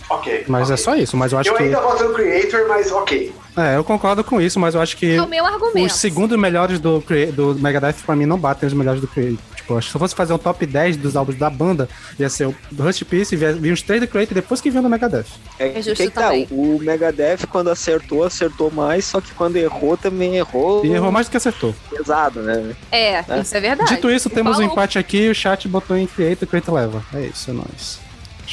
Ok. 0.10 0.46
Mas 0.48 0.70
é 0.70 0.74
ok. 0.74 0.84
só 0.84 0.96
isso, 0.96 1.16
mas 1.18 1.32
eu 1.32 1.40
acho 1.40 1.50
Eu 1.50 1.56
que. 1.56 1.64
ainda 1.64 1.80
voto 1.82 2.04
no 2.04 2.14
Creator, 2.14 2.68
mas 2.68 2.92
ok. 2.92 3.34
É, 3.58 3.76
eu 3.76 3.84
concordo 3.84 4.24
com 4.24 4.40
isso, 4.42 4.60
mas 4.60 4.74
eu 4.76 4.82
acho 4.82 4.96
que 4.96 5.16
É 5.16 5.22
o 5.22 5.28
meu 5.28 5.46
argumento. 5.46 5.86
os 5.86 5.94
segundos 5.94 6.38
melhores 6.38 6.80
do, 6.80 7.04
do 7.34 7.56
Megadeth 7.56 7.96
pra 8.06 8.16
mim 8.16 8.26
não 8.26 8.38
batem 8.38 8.68
os 8.68 8.74
melhores 8.74 9.02
do 9.02 9.08
Creator. 9.08 9.38
Tipo, 9.56 9.78
acho 9.78 9.88
que 9.88 9.92
se 9.92 9.96
eu 9.98 10.00
fosse 10.00 10.16
fazer 10.16 10.34
um 10.34 10.38
top 10.38 10.66
10 10.66 10.98
dos 10.98 11.16
álbuns 11.16 11.38
da 11.38 11.50
banda, 11.50 11.88
ia 12.18 12.30
ser 12.30 12.48
o 12.48 12.56
Rust 12.78 13.04
Peace 13.04 13.36
e 13.36 13.38
vir 13.38 13.74
os 13.74 13.82
três 13.82 14.00
do 14.02 14.08
Creator 14.08 14.34
depois 14.34 14.62
que 14.62 14.70
vinha 14.70 14.82
do 14.82 14.90
Megadeth. 14.90 15.26
É, 15.60 15.78
É 15.78 15.82
justo 15.82 15.96
que 15.96 16.08
que 16.08 16.10
tá, 16.12 16.32
o 16.52 16.80
Megadeth, 16.82 17.46
quando 17.52 17.70
acertou, 17.70 18.24
acertou 18.24 18.72
mais, 18.72 19.06
só 19.06 19.20
que 19.22 19.32
quando 19.34 19.58
errou, 19.58 19.98
também 19.98 20.38
errou. 20.38 20.84
E 20.86 20.92
errou 20.94 21.12
mais 21.12 21.28
do 21.28 21.32
que 21.32 21.38
acertou. 21.38 21.76
pesado, 21.90 22.42
né? 22.42 22.74
É, 22.92 23.24
isso 23.42 23.56
é 23.56 23.60
verdade. 23.60 23.94
Dito 23.94 24.10
isso, 24.10 24.30
temos 24.30 24.54
um 24.58 24.62
Fala 24.62 24.68
o- 24.70 24.72
empate 24.72 24.98
aqui 24.98 25.26
e 25.26 25.30
o 25.30 25.36
chat 25.36 25.68
botou 25.68 25.98
em 25.98 26.08
Creator, 26.08 26.48
Creator 26.48 26.74
leva. 26.74 27.04
É 27.14 27.22
isso, 27.26 27.52
é 27.52 27.54
nóis. 27.54 28.00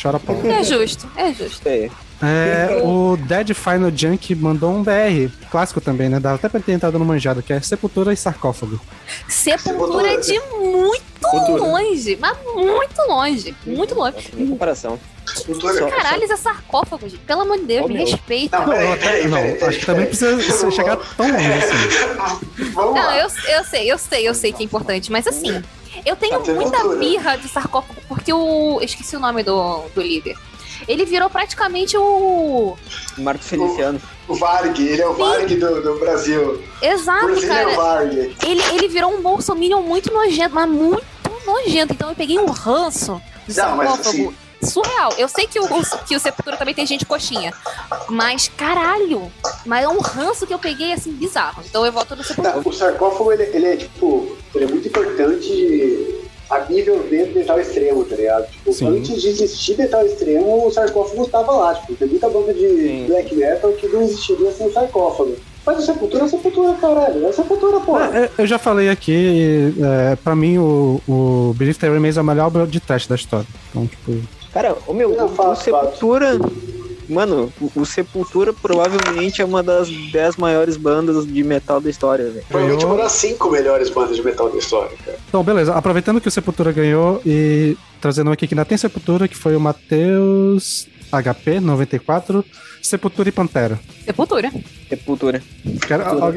Chora 0.01 0.21
pau. 0.21 0.37
É 0.45 0.63
justo, 0.63 1.11
é 1.17 1.33
justo. 1.33 1.67
É. 1.67 1.91
É, 2.23 2.81
o 2.85 3.17
Dead 3.17 3.53
Final 3.55 3.91
Junk 3.95 4.35
mandou 4.35 4.71
um 4.73 4.83
BR, 4.83 5.31
clássico 5.51 5.81
também, 5.81 6.09
né? 6.09 6.19
Dá 6.19 6.35
até 6.35 6.49
pra 6.49 6.61
ter 6.61 6.73
entrado 6.73 6.99
no 6.99 7.05
manjado, 7.05 7.43
que 7.43 7.53
é 7.53 7.61
Sepultura 7.61 8.13
e 8.13 8.17
Sarcófago. 8.17 8.81
Sepultura 9.29 10.15
é 10.15 10.17
de 10.19 10.39
muito 10.59 11.03
Sepultura. 11.21 11.63
longe, 11.63 12.17
mas 12.21 12.37
muito 12.55 13.03
longe, 13.09 13.55
muito 13.67 13.95
longe. 13.95 14.33
Em 14.37 14.47
comparação. 14.47 14.99
Só- 15.27 15.89
Caralho, 15.91 16.25
é 16.25 16.37
sarcófago, 16.37 17.09
gente. 17.09 17.21
Pelo 17.21 17.43
amor 17.43 17.59
de 17.59 17.65
Deus, 17.65 17.85
Ô, 17.85 17.89
me 17.89 17.95
meu. 17.95 18.07
respeita. 18.07 18.59
Não, 18.59 18.67
peraí, 18.69 18.97
peraí, 18.99 19.29
não, 19.29 19.39
peraí, 19.43 19.65
acho 19.65 19.79
que 19.81 19.87
também 19.87 20.07
precisa 20.07 20.71
chegar 20.71 20.97
tão 21.17 21.27
longe 21.31 21.53
assim. 21.53 22.47
Não, 22.77 23.13
eu, 23.13 23.23
eu 23.49 23.65
sei, 23.65 23.93
eu 23.93 23.99
sei, 23.99 24.29
eu 24.29 24.35
sei 24.35 24.53
que 24.53 24.63
é 24.63 24.65
importante, 24.67 25.11
mas 25.11 25.27
assim, 25.27 25.63
eu 26.05 26.15
tenho 26.17 26.41
Tá 26.41 26.53
muita 26.53 26.89
birra 26.97 27.37
de 27.37 27.49
sarcófago, 27.49 28.01
porque 28.09 28.33
o. 28.33 28.79
Eu 28.81 28.85
esqueci 28.85 29.17
o 29.17 29.21
nome 29.21 29.43
do, 29.43 29.83
do 29.95 30.01
líder. 30.01 30.37
Ele 30.87 31.05
virou 31.05 31.29
praticamente 31.31 31.97
o. 31.97 32.77
Marco 33.19 33.45
Feliciano. 33.45 34.01
O 34.29 34.35
Varg, 34.35 34.79
ele 34.81 35.01
é 35.01 35.09
o 35.09 35.15
Varg 35.15 35.55
do, 35.55 35.83
do 35.83 35.99
Brasil. 36.01 36.63
Exato, 36.83 37.29
é 37.29 37.33
o 37.33 37.49
cara. 37.49 37.77
Varg. 37.77 38.37
Ele, 38.45 38.63
ele 38.75 38.89
virou 38.89 39.13
um 39.15 39.23
bolsominion 39.23 39.83
muito 39.83 40.13
nojento, 40.13 40.55
mas 40.55 40.69
muito 40.69 41.05
nojento. 41.47 41.93
Então 41.93 42.09
eu 42.11 42.17
peguei 42.17 42.39
um 42.39 42.47
ranço 42.51 43.21
de 43.47 43.57
Não, 43.57 43.77
mas 43.77 44.01
assim- 44.01 44.35
Surreal. 44.63 45.13
Eu 45.19 45.29
sei 45.29 45.47
que 45.47 45.61
o, 45.61 45.69
que 46.09 46.17
o 46.17 46.19
Sepultura 46.19 46.57
também 46.57 46.75
tem 46.75 46.87
gente 46.87 47.05
coxinha. 47.05 47.53
Mas, 48.09 48.49
caralho. 48.57 49.31
Mas 49.67 49.85
é 49.85 49.89
um 49.89 50.01
ranço 50.01 50.47
que 50.47 50.53
eu 50.55 50.59
peguei, 50.59 50.93
assim, 50.95 51.13
bizarro. 51.13 51.63
Então 51.65 51.85
eu 51.85 51.93
voto 51.93 52.17
no 52.17 52.25
Sepultura. 52.25 52.57
Não, 52.57 52.63
o 52.65 52.73
sarcófago, 52.73 53.33
ele, 53.33 53.45
ele 53.55 53.67
é, 53.67 53.77
tipo, 53.77 54.35
ele 54.55 54.65
é 54.65 54.69
muito 54.69 54.89
importante 54.89 56.16
a 56.51 56.61
nível 56.69 57.03
dentro 57.11 57.33
do 57.33 57.39
metal 57.41 57.61
extremo, 57.61 58.05
tá 58.05 58.17
ligado? 58.17 58.51
Tipo, 58.51 58.73
Sim. 58.73 58.99
antes 58.99 59.21
de 59.21 59.29
existir 59.29 59.77
metal 59.77 60.05
extremo, 60.07 60.67
o 60.67 60.71
sarcófago 60.71 61.25
estava 61.25 61.53
lá. 61.53 61.75
Tipo, 61.75 61.95
tem 61.95 62.09
muita 62.09 62.29
banda 62.29 62.55
de 62.55 62.69
Sim. 62.69 63.05
black 63.09 63.35
metal 63.35 63.73
que 63.73 63.89
não 63.89 64.03
existiria 64.03 64.53
sem 64.53 64.67
o 64.67 64.73
sarcófago. 64.73 65.35
Mas 65.65 65.79
o 65.79 65.83
Sepultura 65.83 66.25
é 66.25 66.29
Sepultura, 66.29 66.75
caralho. 66.75 67.27
É 67.27 67.33
Sepultura, 67.33 67.81
pô. 67.81 67.99
É, 67.99 68.31
eu 68.39 68.47
já 68.47 68.57
falei 68.57 68.89
aqui, 68.89 69.75
é, 69.83 70.17
pra 70.17 70.37
mim 70.37 70.59
o, 70.59 71.01
o 71.09 71.55
Believe 71.59 71.79
There 71.79 71.93
Remains 71.93 72.17
é 72.17 72.21
o 72.21 72.25
melhor 72.25 72.45
álbum 72.45 72.65
de 72.67 72.79
teste 72.79 73.09
da 73.09 73.17
história. 73.17 73.47
Então, 73.71 73.85
tipo, 73.87 74.13
Cara, 74.53 74.75
o 74.87 74.95
meu, 74.95 75.11
Não, 75.15 75.27
o, 75.27 75.51
o 75.51 75.55
Sepultura. 75.57 76.39
Mano, 77.09 77.53
o, 77.61 77.81
o 77.81 77.87
Sepultura 77.87 78.53
provavelmente 78.53 79.41
é 79.41 79.45
uma 79.45 79.63
das 79.63 79.89
10 79.89 80.37
maiores 80.37 80.77
bandas 80.77 81.27
de 81.27 81.43
metal 81.45 81.81
da 81.81 81.89
história, 81.89 82.31
velho. 82.31 82.45
Provavelmente 82.49 82.85
uma 82.85 82.97
das 82.97 83.13
cinco 83.13 83.51
melhores 83.51 83.91
bandas 83.91 84.17
de 84.17 84.23
metal 84.23 84.51
da 84.51 84.59
história, 84.59 84.97
cara. 85.05 85.19
Então, 85.29 85.43
beleza. 85.43 85.75
Aproveitando 85.75 86.21
que 86.21 86.29
o 86.29 86.31
Sepultura 86.31 86.73
ganhou 86.73 87.21
e 87.25 87.77
trazendo 88.01 88.31
um 88.31 88.33
aqui 88.33 88.47
que 88.47 88.55
ainda 88.55 88.65
tem 88.65 88.77
Sepultura, 88.77 89.29
que 89.29 89.37
foi 89.37 89.57
o 89.57 89.61
Matheus 89.61 90.89
HP 91.11 91.61
94, 91.61 92.45
Sepultura 92.83 93.29
e 93.29 93.33
Pantera. 93.33 93.81
Sepultura. 94.05 94.51
Sepultura. 94.89 95.43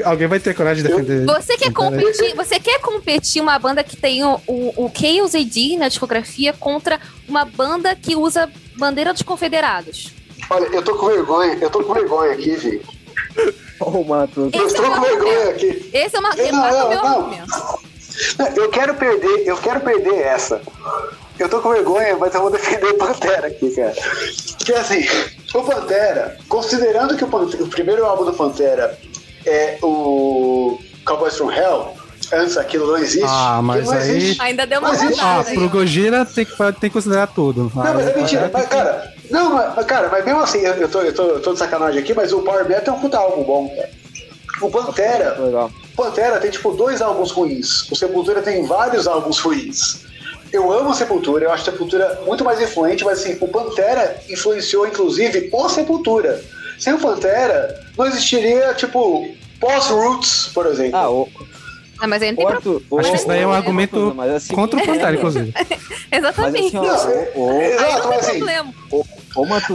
Alguém 0.06 0.28
vai 0.28 0.40
ter 0.40 0.56
coragem 0.56 0.84
de 0.84 0.90
defender. 0.90 1.26
Você 1.26 1.58
quer 1.58 1.72
Pantera 1.72 2.02
competir, 2.02 2.36
você 2.36 2.60
quer 2.60 2.80
competir 2.80 3.41
uma 3.41 3.58
banda 3.60 3.84
que 3.84 3.96
tem 3.96 4.24
o, 4.24 4.40
o, 4.48 4.86
o 4.86 4.91
Chaos 4.94 5.36
AD 5.36 5.78
na 5.78 5.88
discografia 5.88 6.54
contra 6.54 7.00
uma 7.28 7.46
banda 7.46 7.96
que 7.96 8.16
usa 8.16 8.50
bandeira 8.78 9.14
dos 9.14 9.22
confederados. 9.22 10.19
Olha, 10.49 10.65
eu 10.67 10.81
tô 10.81 10.95
com 10.95 11.07
vergonha, 11.07 11.57
eu 11.61 11.69
tô 11.69 11.84
com 11.84 11.93
vergonha 11.93 12.31
aqui, 12.34 12.55
Vi. 12.55 12.81
Ô, 13.80 13.85
oh, 13.99 14.03
Matheus. 14.03 14.51
Eu 14.53 14.65
Esse 14.67 14.77
é 14.77 14.81
com 14.81 15.01
vergonha 15.01 15.49
aqui. 15.49 15.89
Esse 15.93 16.15
é 16.15 16.19
uma 16.19 16.30
Não, 16.30 16.35
rebata 16.35 16.71
não, 16.77 16.85
o 16.85 16.89
meu 16.89 17.01
não. 17.03 17.17
argumento. 17.19 17.80
Eu 18.55 18.69
quero 18.69 18.93
perder, 18.95 19.43
eu 19.47 19.57
quero 19.57 19.80
perder 19.81 20.15
essa. 20.21 20.61
Eu 21.38 21.47
tô 21.47 21.61
com 21.61 21.69
vergonha, 21.69 22.17
mas 22.17 22.34
eu 22.35 22.41
vou 22.41 22.51
defender 22.51 22.88
o 22.88 22.95
Pantera 22.97 23.47
aqui, 23.47 23.71
cara. 23.71 23.93
Porque 24.57 24.73
assim, 24.73 25.07
o 25.53 25.61
Pantera, 25.63 26.38
considerando 26.49 27.15
que 27.15 27.23
o, 27.23 27.27
Pantera- 27.27 27.63
o 27.63 27.67
primeiro 27.69 28.05
álbum 28.05 28.26
do 28.26 28.34
Pantera 28.34 28.97
é 29.45 29.77
o 29.81 30.77
Cowboys 31.05 31.38
from 31.38 31.49
Hell, 31.49 31.93
antes 32.34 32.57
aquilo 32.57 32.88
não 32.88 32.97
existe. 32.97 33.26
Ah, 33.26 33.61
mas 33.63 33.85
não 33.85 33.93
aí- 33.93 34.17
existe. 34.17 34.41
Ainda 34.41 34.67
deu 34.67 34.80
uma 34.80 34.89
Mas 34.89 35.01
Ah, 35.01 35.05
rodada. 35.35 35.49
aí, 35.51 35.55
pro. 35.55 35.69
Gojira 35.69 36.26
tem 36.26 36.43
que, 36.45 36.55
tem 36.57 36.73
que 36.73 36.89
considerar 36.89 37.27
tudo. 37.27 37.71
Não, 37.73 37.93
mas 37.93 38.07
é 38.07 38.15
mentira. 38.17 38.51
Mas, 38.53 38.65
cara, 38.67 39.13
não, 39.30 39.53
mas, 39.53 39.76
mas, 39.76 39.85
cara, 39.85 40.10
mas 40.10 40.26
mesmo 40.26 40.41
assim, 40.41 40.60
eu, 40.60 40.89
tô, 40.89 41.01
eu, 41.01 41.14
tô, 41.14 41.23
eu 41.23 41.41
tô 41.41 41.53
de 41.53 41.60
sacanagem 41.60 42.01
aqui, 42.01 42.14
mas 42.14 42.34
o 42.34 42.41
Power 42.41 42.68
Metal 42.68 42.93
é 42.95 42.97
um 42.97 43.01
puta 43.01 43.18
álbum 43.18 43.43
bom, 43.43 43.69
cara. 43.69 43.89
O 44.61 44.69
Pantera, 44.69 45.38
Legal. 45.39 45.72
Pantera 45.95 46.39
tem 46.39 46.51
tipo 46.51 46.72
dois 46.73 47.01
álbuns 47.01 47.31
ruins. 47.31 47.89
O 47.91 47.95
Sepultura 47.95 48.41
tem 48.41 48.65
vários 48.65 49.07
álbuns 49.07 49.39
ruins. 49.39 50.06
Eu 50.51 50.72
amo 50.72 50.89
a 50.89 50.93
Sepultura, 50.93 51.45
eu 51.45 51.51
acho 51.51 51.61
a 51.69 51.72
Sepultura 51.72 52.22
muito 52.26 52.43
mais 52.43 52.60
influente, 52.60 53.06
mas 53.06 53.19
assim, 53.19 53.38
o 53.39 53.47
Pantera 53.47 54.19
influenciou 54.30 54.88
inclusive 54.88 55.49
o 55.53 55.69
Sepultura. 55.69 56.43
Sem 56.80 56.93
o 56.93 56.99
Pantera, 56.99 57.80
não 57.97 58.06
existiria, 58.07 58.73
tipo, 58.73 59.27
pós-Roots, 59.60 60.49
por 60.53 60.65
exemplo. 60.65 60.97
Ah, 60.97 61.10
o, 61.10 61.30
Ah, 62.01 62.07
mas 62.07 62.22
aí 62.23 62.31
não 62.31 62.38
tem 62.38 62.45
o 62.45 62.49
problema. 62.49 62.56
Arthur, 62.56 62.81
o- 62.89 62.99
Acho 62.99 63.11
que 63.11 63.18
isso 63.18 63.27
daí 63.27 63.41
é 63.41 63.47
um 63.47 63.53
argumento 63.53 64.14
mas 64.15 64.31
assim, 64.31 64.53
Contra 64.56 64.80
o 64.80 64.85
Pantera, 64.85 65.14
inclusive. 65.15 65.53
Mas 65.56 66.19
Exatamente. 66.19 66.77
assim, 66.77 66.77
ó, 66.77 67.39
o, 67.39 67.57
o, 67.57 67.61
Exato, 67.61 68.07
mas 68.07 68.19
assim, 68.27 68.38
problema. 68.39 68.73
o 68.91 69.06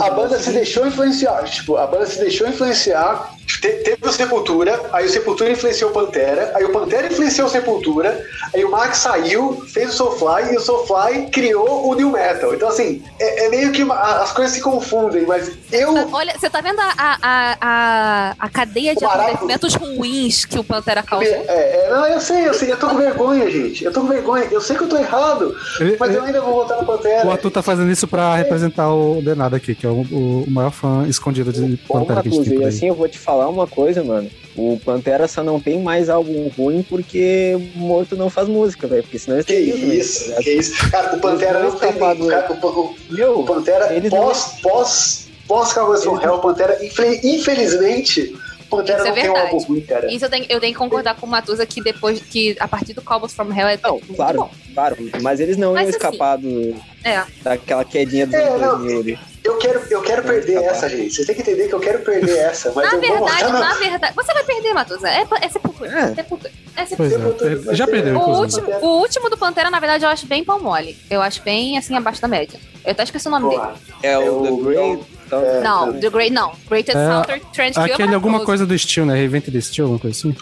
a 0.01 0.10
banda 0.10 0.39
se 0.39 0.51
deixou 0.51 0.86
influenciar. 0.86 1.44
Tipo, 1.44 1.76
a 1.76 1.86
banda 1.86 2.06
se 2.06 2.18
deixou 2.18 2.47
influenciar. 2.48 3.31
Te- 3.47 3.68
teve 3.85 3.98
o 4.02 4.10
Sepultura, 4.12 4.81
aí 4.93 5.05
o 5.06 5.10
Sepultura 5.10 5.51
influenciou 5.51 5.90
o 5.90 5.93
Pantera, 5.93 6.51
aí 6.55 6.64
o 6.64 6.72
Pantera 6.72 7.06
influenciou 7.09 7.47
o 7.47 7.51
Sepultura, 7.51 8.24
aí 8.55 8.64
o 8.64 8.70
Max 8.70 8.98
saiu, 8.98 9.62
fez 9.68 9.90
o 9.90 9.93
Soulfly 9.93 10.52
e 10.55 10.56
o 10.56 10.60
Soulfly 10.60 11.28
criou 11.31 11.86
o 11.89 11.94
New 11.94 12.10
Metal. 12.10 12.55
Então, 12.55 12.68
assim, 12.68 13.02
é, 13.20 13.44
é 13.44 13.48
meio 13.51 13.70
que 13.70 13.82
uma- 13.82 13.94
a- 13.97 14.22
as 14.22 14.32
coisas 14.32 14.55
se 14.55 14.62
confundem, 14.62 15.26
mas 15.26 15.51
eu. 15.70 15.93
Olha, 16.12 16.35
você 16.39 16.48
tá 16.48 16.62
vendo 16.62 16.81
a, 16.81 16.93
a, 16.97 17.56
a, 17.60 18.35
a 18.39 18.48
cadeia 18.48 18.94
de 18.94 19.05
acontecimentos 19.05 19.74
ruins 19.74 20.44
que 20.47 20.59
o 20.59 20.64
Pantera 20.64 21.02
causou? 21.02 21.28
É, 21.28 21.44
é, 21.47 21.89
não, 21.90 22.06
eu 22.06 22.20
sei, 22.20 22.48
eu 22.48 22.55
sei, 22.55 22.72
eu 22.72 22.78
tô 22.78 22.89
com 22.89 22.97
vergonha, 22.97 23.51
gente. 23.51 23.85
Eu 23.85 23.93
tô 23.93 24.01
com 24.01 24.09
vergonha. 24.09 24.47
Eu 24.51 24.60
sei 24.60 24.74
que 24.76 24.85
eu 24.85 24.89
tô 24.89 24.97
errado, 24.97 25.55
mas 26.01 26.14
eu 26.14 26.22
ainda 26.22 26.40
vou 26.40 26.55
votar 26.55 26.78
no 26.78 26.86
Pantera. 26.86 27.26
O 27.26 27.31
Arthur 27.31 27.51
tá 27.51 27.62
fazendo 27.62 27.90
isso 27.90 28.09
pra 28.09 28.35
representar 28.36 28.90
o 28.93 29.20
Denado 29.22 29.53
aqui, 29.55 29.74
que 29.74 29.86
é 29.86 29.89
o, 29.89 30.02
o 30.02 30.44
maior 30.48 30.70
fã 30.70 31.06
escondido 31.09 31.52
de 31.52 31.76
Pantera 31.78 32.22
que 32.22 32.28
a 32.28 32.31
gente 32.31 32.44
tem 32.44 32.52
e 32.52 32.56
por 32.56 32.62
aí. 32.62 32.68
assim 32.68 32.89
eu 32.89 32.94
vou 32.94 33.09
te 33.09 33.18
falar 33.18 33.48
uma 33.48 33.66
coisa, 33.66 34.02
mano. 34.05 34.31
O 34.56 34.78
Pantera 34.85 35.26
só 35.26 35.43
não 35.43 35.59
tem 35.60 35.81
mais 35.82 36.09
álbum 36.09 36.48
ruim 36.56 36.85
porque 36.89 37.56
morto 37.74 38.16
não 38.16 38.31
faz 38.31 38.48
música, 38.48 38.86
velho. 38.86 39.02
Porque 39.02 39.18
senão 39.18 39.36
eles 39.39 39.47
Que 39.47 39.52
teriam, 39.55 39.78
né? 39.78 39.94
isso, 39.97 40.35
que 40.36 40.51
isso. 40.51 40.90
Cara, 40.90 41.16
o 41.16 41.20
Pantera 41.20 41.59
não 41.60 41.72
tem. 41.72 41.93
Cara, 41.93 42.52
o, 42.52 42.66
o, 42.66 42.81
o 42.82 42.94
Meu, 43.10 43.43
Pantera, 43.44 43.93
eles 43.94 44.12
não- 44.12 44.18
pós, 44.20 44.56
pós, 44.62 45.26
pós 45.48 45.72
Cowboys 45.72 46.05
from 46.05 46.20
Hell, 46.20 46.39
Pantera, 46.39 46.85
infel- 46.85 47.18
infelizmente, 47.24 48.35
Pantera 48.70 48.98
Isso 48.98 49.06
é 49.06 49.09
não 49.10 49.14
tem 49.14 49.22
um 49.31 49.32
verdade. 49.35 49.52
álbum 49.55 49.64
ruim, 49.66 49.81
cara. 49.82 50.12
Isso 50.12 50.24
eu 50.24 50.31
tenho, 50.31 50.47
eu 50.48 50.60
tenho 50.60 50.72
que 50.72 50.78
concordar 50.78 51.14
com 51.16 51.26
o 51.26 51.28
Matusa 51.28 51.66
que 51.66 51.82
depois 51.82 52.20
que 52.20 52.56
a 52.59 52.66
partir 52.66 52.93
do 52.94 53.02
Cobbles 53.02 53.32
from 53.35 53.52
Hell 53.52 53.68
é 53.68 53.78
Não, 53.82 53.98
claro, 54.16 54.39
bom. 54.40 54.51
claro. 54.74 54.97
Mas 55.20 55.39
eles 55.40 55.56
não 55.56 55.72
Mas 55.74 55.82
iam 55.82 55.89
assim, 55.90 55.97
escapar 55.97 56.39
do, 56.39 56.74
É. 57.05 57.22
daquela 57.43 57.85
quedinha 57.85 58.26
dos 58.26 58.35
É, 58.35 58.48
anos 58.48 58.60
não. 58.60 58.78
2000 58.78 59.01
ali. 59.01 59.18
Eu 59.45 59.59
quero, 59.59 59.83
eu 59.91 60.01
quero 60.01 60.23
perder 60.23 60.57
essa, 60.65 60.89
gente. 60.89 61.15
Vocês 61.15 61.27
têm 61.27 61.37
que 61.37 61.43
entender 61.43 61.69
que 61.69 61.75
eu 61.75 61.81
quero 61.81 61.99
perder 61.99 62.39
essa, 62.39 62.73
mas 62.75 62.87
Na 62.91 62.95
eu 62.95 63.01
vou 63.01 63.11
verdade, 63.27 63.45
votar 63.45 63.53
na... 63.53 63.61
na 63.61 63.75
verdade. 63.75 64.15
Você 64.16 64.33
vai 64.33 64.43
perder, 64.45 64.73
Matusa. 64.73 65.07
É, 65.11 65.27
é 65.43 65.49
sepultura. 65.51 65.91
É. 66.01 66.15
Sepultura. 66.15 66.53
É 66.77 66.87
sepultura. 66.87 67.62
é, 67.71 67.75
já 67.75 67.87
perdeu, 67.87 68.16
O 68.19 68.39
último, 68.39 68.66
o 68.81 68.87
último 69.01 69.29
do 69.29 69.37
Pantera, 69.37 69.71
na 69.71 69.79
verdade, 69.79 70.03
eu 70.03 70.09
acho 70.09 70.27
bem 70.27 70.43
pau 70.43 70.59
mole. 70.59 70.97
Eu 71.11 71.21
acho 71.21 71.43
bem, 71.43 71.77
assim, 71.77 71.95
abaixo 71.95 72.23
da 72.23 72.27
média. 72.29 72.59
Eu 72.83 72.93
até 72.93 73.03
esqueci 73.03 73.29
o 73.29 73.31
nome 73.31 73.51
dele. 73.51 73.62
É 74.03 74.12
É 74.12 74.19
o 74.19 74.41
o- 74.41 74.43
The 74.43 74.62
Great. 74.71 75.03
é, 75.33 75.61
Não, 75.61 75.93
The 75.93 76.09
Great, 76.11 76.33
não. 76.33 76.53
Greatest 76.66 76.97
É, 76.99 77.07
Southern 77.07 77.43
Trend 77.53 77.77
é 77.77 77.81
Aquele 77.93 78.15
alguma 78.15 78.45
coisa 78.47 78.65
do 78.65 78.79
Steel, 78.79 79.05
né? 79.05 79.15
Revented 79.15 79.61
Steel, 79.61 79.85
alguma 79.85 80.01
coisa 80.01 80.16
assim. 80.16 80.35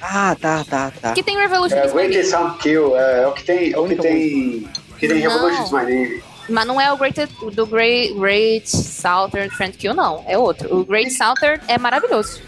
Ah, 0.00 0.34
tá, 0.40 0.64
tá, 0.64 0.90
tá. 1.02 1.12
Que 1.12 1.22
tem 1.22 1.36
Revolution 1.36 1.76
É, 1.76 1.86
Greatest. 1.86 2.30
Sound 2.30 2.56
Kill, 2.60 2.96
é, 2.96 3.24
é 3.24 3.26
o 3.26 3.32
que 3.32 3.44
tem, 3.44 3.72
é 3.74 3.78
o 3.78 3.86
que 3.86 3.96
tem, 3.96 4.66
que 4.98 5.06
tem. 5.06 5.18
Revolution 5.18 5.64
My 5.76 5.82
Name. 5.84 6.22
Mas 6.48 6.66
não 6.66 6.80
é 6.80 6.92
o 6.92 6.96
Great, 6.96 7.28
do 7.52 7.66
Great, 7.66 8.14
Great 8.14 8.70
Southern 8.70 9.48
Trend 9.56 9.76
Kill, 9.76 9.94
não. 9.94 10.24
É 10.26 10.38
outro. 10.38 10.74
O 10.74 10.84
Great 10.84 11.10
Southern 11.10 11.60
é 11.68 11.78
maravilhoso. 11.78 12.40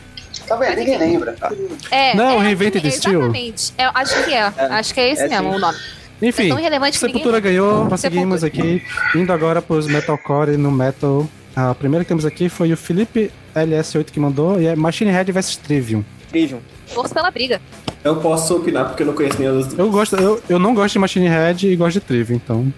Tá 0.46 0.56
vendo? 0.56 0.76
Ninguém 0.76 0.98
lembra. 0.98 1.36
É, 1.90 2.14
Não, 2.14 2.40
é, 2.40 2.44
Reinvented 2.44 2.86
é, 2.86 2.90
Steel. 2.90 3.20
Exatamente. 3.20 3.72
É, 3.76 3.84
acho 3.94 4.24
que 4.24 4.32
é. 4.32 4.42
Acho 4.42 4.94
que 4.94 5.00
é 5.00 5.10
esse 5.12 5.22
é 5.22 5.28
mesmo 5.28 5.50
sim. 5.50 5.56
o 5.56 5.58
nome. 5.58 5.78
Enfim, 6.22 6.50
É 6.50 6.70
ninguém 6.70 6.92
Sepultura 6.92 7.40
ganhou, 7.40 7.86
prosseguimos 7.86 8.44
aqui. 8.44 8.82
Indo 9.14 9.32
agora 9.32 9.62
pros 9.62 9.86
Metalcore 9.86 10.56
no 10.56 10.70
Metal. 10.70 11.26
A 11.56 11.74
primeira 11.74 12.04
que 12.04 12.08
temos 12.08 12.24
aqui 12.24 12.48
foi 12.48 12.72
o 12.72 12.76
Felipe 12.76 13.30
LS8 13.54 14.06
que 14.06 14.20
mandou, 14.20 14.60
e 14.60 14.66
é 14.66 14.76
Machine 14.76 15.10
Head 15.10 15.32
vs 15.32 15.56
Trivium. 15.56 16.04
Trivium. 16.28 16.60
Torço 16.94 17.12
pela 17.14 17.30
briga. 17.30 17.60
Eu 18.04 18.16
posso 18.16 18.56
opinar 18.56 18.86
porque 18.86 19.02
eu 19.02 19.06
não 19.06 19.14
conheço 19.14 19.38
nenhum 19.38 19.54
dos 19.54 19.66
dois. 19.66 19.78
Eu 19.78 19.90
gosto, 19.90 20.16
eu, 20.16 20.42
eu 20.48 20.58
não 20.58 20.74
gosto 20.74 20.94
de 20.94 20.98
Machine 20.98 21.28
Head 21.28 21.68
e 21.68 21.76
gosto 21.76 21.94
de 21.94 22.00
Trivium, 22.00 22.36
então. 22.36 22.72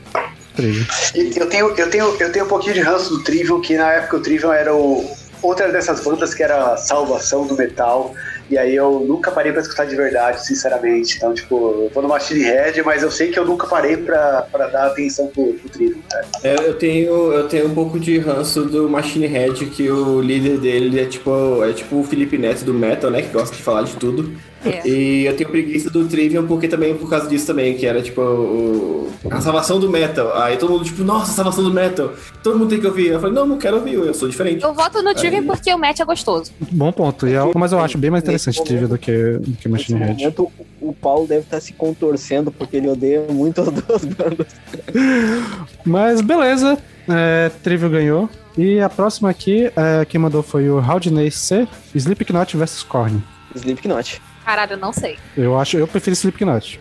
Trivium. 0.54 0.84
Eu 1.14 1.46
tenho, 1.48 1.68
eu, 1.76 1.90
tenho, 1.90 2.16
eu 2.20 2.32
tenho 2.32 2.44
um 2.44 2.48
pouquinho 2.48 2.74
de 2.74 2.80
ranço 2.80 3.10
do 3.10 3.22
Trivium, 3.22 3.60
que 3.60 3.76
na 3.76 3.92
época 3.92 4.16
o 4.16 4.20
Trivium 4.20 4.52
era 4.52 4.74
o, 4.74 5.04
outra 5.42 5.70
dessas 5.70 6.00
bandas 6.00 6.32
que 6.32 6.42
era 6.42 6.72
a 6.72 6.76
salvação 6.76 7.46
do 7.46 7.56
metal. 7.56 8.14
E 8.50 8.58
aí 8.58 8.74
eu 8.74 9.04
nunca 9.06 9.30
parei 9.30 9.50
pra 9.50 9.62
escutar 9.62 9.86
de 9.86 9.96
verdade, 9.96 10.44
sinceramente. 10.44 11.16
Então, 11.16 11.32
tipo, 11.32 11.54
eu 11.54 11.90
vou 11.92 12.02
no 12.02 12.08
Machine 12.08 12.42
Head, 12.42 12.82
mas 12.82 13.02
eu 13.02 13.10
sei 13.10 13.30
que 13.30 13.38
eu 13.38 13.46
nunca 13.46 13.66
parei 13.66 13.96
pra, 13.96 14.46
pra 14.52 14.66
dar 14.68 14.88
atenção 14.88 15.26
pro, 15.28 15.54
pro 15.54 15.68
Trivium, 15.70 16.00
cara. 16.10 16.26
É, 16.44 16.54
eu 16.54 16.74
tenho, 16.74 17.32
eu 17.32 17.48
tenho 17.48 17.66
um 17.66 17.74
pouco 17.74 17.98
de 17.98 18.18
ranço 18.18 18.64
do 18.64 18.88
Machine 18.88 19.26
Head, 19.26 19.66
que 19.66 19.90
o 19.90 20.20
líder 20.20 20.58
dele 20.58 21.00
é 21.00 21.06
tipo, 21.06 21.64
é 21.64 21.72
tipo 21.72 22.00
o 22.00 22.04
Felipe 22.04 22.36
Neto 22.36 22.64
do 22.64 22.74
Metal, 22.74 23.10
né? 23.10 23.22
Que 23.22 23.28
gosta 23.28 23.56
de 23.56 23.62
falar 23.62 23.82
de 23.82 23.96
tudo. 23.96 24.36
É. 24.64 24.86
E 24.86 25.26
eu 25.26 25.36
tenho 25.36 25.50
preguiça 25.50 25.90
do 25.90 26.06
Trivium 26.06 26.46
porque 26.46 26.68
também 26.68 26.96
por 26.96 27.08
causa 27.08 27.28
disso 27.28 27.46
também, 27.46 27.76
que 27.76 27.86
era 27.86 28.00
tipo 28.00 28.20
o, 28.20 29.12
a 29.30 29.40
salvação 29.40 29.80
do 29.80 29.88
metal. 29.88 30.36
Aí 30.36 30.56
todo 30.56 30.72
mundo, 30.72 30.84
tipo, 30.84 31.02
nossa, 31.02 31.32
salvação 31.32 31.64
do 31.64 31.72
metal. 31.72 32.12
Todo 32.42 32.58
mundo 32.58 32.68
tem 32.68 32.80
que 32.80 32.86
ouvir. 32.86 33.08
Eu 33.08 33.20
falei, 33.20 33.34
não, 33.34 33.46
não 33.46 33.58
quero 33.58 33.76
ouvir, 33.76 33.94
eu 33.94 34.14
sou 34.14 34.28
diferente. 34.28 34.62
Eu 34.62 34.74
voto 34.74 35.02
no 35.02 35.14
Trivium 35.14 35.46
porque 35.46 35.72
o 35.72 35.78
match 35.78 36.00
é 36.00 36.04
gostoso. 36.04 36.52
Bom 36.70 36.92
ponto. 36.92 37.26
E 37.26 37.34
é, 37.34 37.40
mas 37.54 37.72
eu 37.72 37.80
acho 37.80 37.98
bem 37.98 38.10
mais 38.10 38.22
interessante 38.22 38.62
Trivium 38.62 38.88
do 38.88 38.98
que, 38.98 39.12
do 39.12 39.52
que 39.56 39.68
Nesse 39.68 39.92
Machine 39.92 39.98
Head. 39.98 40.22
momento, 40.22 40.52
o 40.80 40.92
Paulo 40.92 41.26
deve 41.26 41.42
estar 41.42 41.60
se 41.60 41.72
contorcendo 41.72 42.50
porque 42.50 42.76
ele 42.76 42.88
odeia 42.88 43.24
muito 43.30 43.60
as 43.60 43.68
duas 43.68 44.04
bandas. 44.04 44.46
Mas 45.84 46.20
beleza, 46.20 46.78
é, 47.08 47.50
Trivium 47.62 47.90
ganhou. 47.90 48.30
E 48.56 48.80
a 48.80 48.88
próxima 48.88 49.30
aqui, 49.30 49.72
é, 49.74 50.04
quem 50.04 50.20
mandou 50.20 50.42
foi 50.42 50.68
o 50.68 50.78
Haldinei 50.78 51.30
C, 51.30 51.66
Slipknot 51.94 52.56
vs 52.56 52.82
Korn. 52.82 53.22
Slipknot. 53.54 54.20
Caralho, 54.44 54.72
eu 54.72 54.78
não 54.78 54.92
sei. 54.92 55.18
Eu 55.36 55.58
acho, 55.58 55.76
eu 55.76 55.86
prefiro 55.86 56.14
Slipknot. 56.14 56.80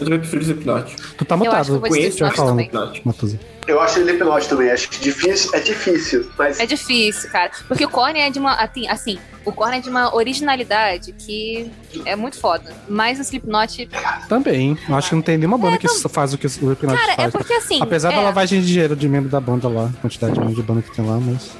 Eu 0.00 0.04
também 0.04 0.20
prefiro 0.20 0.42
Slipknot. 0.42 0.94
Tu 1.16 1.24
tá 1.24 1.36
mutado, 1.36 1.74
eu 1.74 1.80
de 1.80 1.88
Conheço, 1.88 2.18
já 2.18 2.28
Slipknot 2.28 2.70
falando. 2.70 3.00
Matuza. 3.04 3.40
Eu 3.66 3.80
acho 3.80 3.98
ele 3.98 4.10
Slipknot 4.12 4.48
também, 4.48 4.70
acho 4.70 4.88
que 4.88 4.98
difícil, 5.00 5.50
é 5.54 5.60
difícil, 5.60 6.30
mas 6.38 6.58
É 6.60 6.64
difícil, 6.66 7.28
cara. 7.30 7.50
Porque 7.66 7.84
o 7.84 7.88
Korn 7.88 8.18
é 8.18 8.30
de 8.30 8.38
uma. 8.38 8.54
Assim, 8.54 8.88
assim, 8.88 9.18
o 9.44 9.52
Korn 9.52 9.76
é 9.76 9.80
de 9.80 9.90
uma 9.90 10.14
originalidade 10.14 11.12
que 11.12 11.70
é 12.06 12.14
muito 12.14 12.38
foda. 12.38 12.72
Mas 12.88 13.18
o 13.18 13.22
Slipknot. 13.22 13.88
Também. 14.28 14.78
Eu 14.88 14.94
acho 14.94 15.08
que 15.10 15.14
não 15.16 15.22
tem 15.22 15.36
nenhuma 15.36 15.58
banda 15.58 15.74
É, 15.74 15.78
que 15.78 15.86
não- 15.86 15.96
faz 16.08 16.32
o 16.32 16.38
que 16.38 16.46
o 16.46 16.48
Slipknot 16.48 16.96
Cara, 16.96 17.12
é 17.12 17.16
faz. 17.16 17.32
porque 17.32 17.52
assim. 17.54 17.82
Apesar 17.82 18.12
é, 18.12 18.16
da 18.16 18.22
lavagem 18.22 18.60
de 18.60 18.66
dinheiro 18.68 18.94
de 18.96 19.08
membro 19.08 19.28
da 19.28 19.40
banda 19.40 19.68
lá, 19.68 19.90
a 19.98 20.00
quantidade 20.00 20.34
de 20.54 20.62
banda 20.62 20.80
que 20.80 20.94
tem 20.94 21.04
lá, 21.04 21.18
mas. 21.18 21.50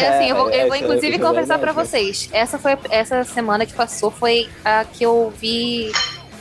É 0.00 0.08
assim, 0.08 0.30
eu 0.30 0.36
vou, 0.36 0.50
eu 0.50 0.66
vou 0.66 0.74
É, 0.76 0.78
inclusive 0.78 1.16
é 1.16 1.18
conversar 1.18 1.58
pra 1.58 1.72
verdade. 1.72 1.88
vocês. 1.88 2.28
Essa 2.32 2.58
foi 2.58 2.76
essa 2.90 3.24
semana 3.24 3.66
que 3.66 3.72
passou 3.74 4.10
foi 4.10 4.48
a 4.64 4.84
que 4.84 5.04
eu 5.04 5.32
vi 5.36 5.90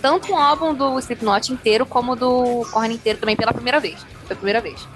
tanto 0.02 0.32
um 0.32 0.38
álbum 0.38 0.74
do 0.74 0.98
Slipknot 1.00 1.52
inteiro 1.52 1.86
como 1.86 2.16
do 2.16 2.66
Korn 2.72 2.94
inteiro 2.94 3.20
também 3.20 3.36
pela 3.36 3.54
primeira 3.54 3.80
vez. 3.80 4.00
Foi 4.26 4.34
a 4.34 4.36
primeira 4.36 4.62
vez. 4.62 4.88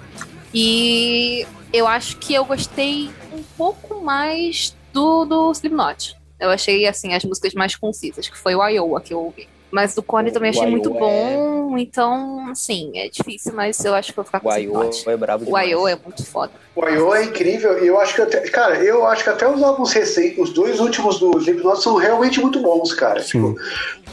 E 0.54 1.46
eu 1.72 1.86
acho 1.86 2.16
que 2.18 2.34
eu 2.34 2.44
gostei 2.44 3.10
um 3.32 3.42
pouco 3.56 4.02
mais 4.02 4.76
do, 4.92 5.24
do 5.24 5.50
Slipknot. 5.52 6.16
Eu 6.38 6.50
achei, 6.50 6.86
assim, 6.86 7.14
as 7.14 7.24
músicas 7.24 7.54
mais 7.54 7.76
concisas, 7.76 8.28
que 8.28 8.36
foi 8.36 8.54
o 8.54 8.66
Iowa 8.66 9.00
que 9.00 9.14
eu 9.14 9.20
ouvi. 9.20 9.48
Mas 9.72 9.94
do 9.94 10.02
Korn 10.02 10.28
eu 10.28 10.34
também 10.34 10.50
achei 10.50 10.66
muito 10.66 10.90
Iowa 10.90 11.00
bom, 11.00 11.78
então, 11.78 12.46
assim, 12.50 12.92
é 12.94 13.08
difícil, 13.08 13.54
mas 13.54 13.82
eu 13.82 13.94
acho 13.94 14.12
que 14.12 14.18
eu 14.20 14.22
vou 14.22 14.26
ficar 14.26 14.40
com 14.40 14.48
O 14.48 14.52
o 14.52 14.54
Iowa 14.54 14.84
Slipknot. 14.90 15.10
é 15.10 15.16
brabo 15.16 15.44
O. 15.50 15.58
Iowa 15.58 15.90
é 15.90 15.96
muito 16.04 16.26
foda. 16.26 16.52
o 16.76 16.86
I.O. 16.88 17.14
é 17.14 17.24
incrível 17.24 17.82
e 17.82 17.86
eu 17.86 17.98
acho 17.98 18.14
que 18.14 18.20
até, 18.20 18.40
cara, 18.50 18.76
eu 18.84 19.06
acho 19.06 19.24
que 19.24 19.30
até 19.30 19.48
os 19.48 19.62
álbuns 19.62 19.90
recentes, 19.92 20.38
os 20.38 20.50
dois 20.50 20.78
últimos 20.78 21.18
do 21.18 21.38
Slipknot 21.38 21.82
são 21.82 21.96
realmente 21.96 22.38
muito 22.38 22.60
bons, 22.60 22.92
cara. 22.92 23.22
Sim. 23.22 23.54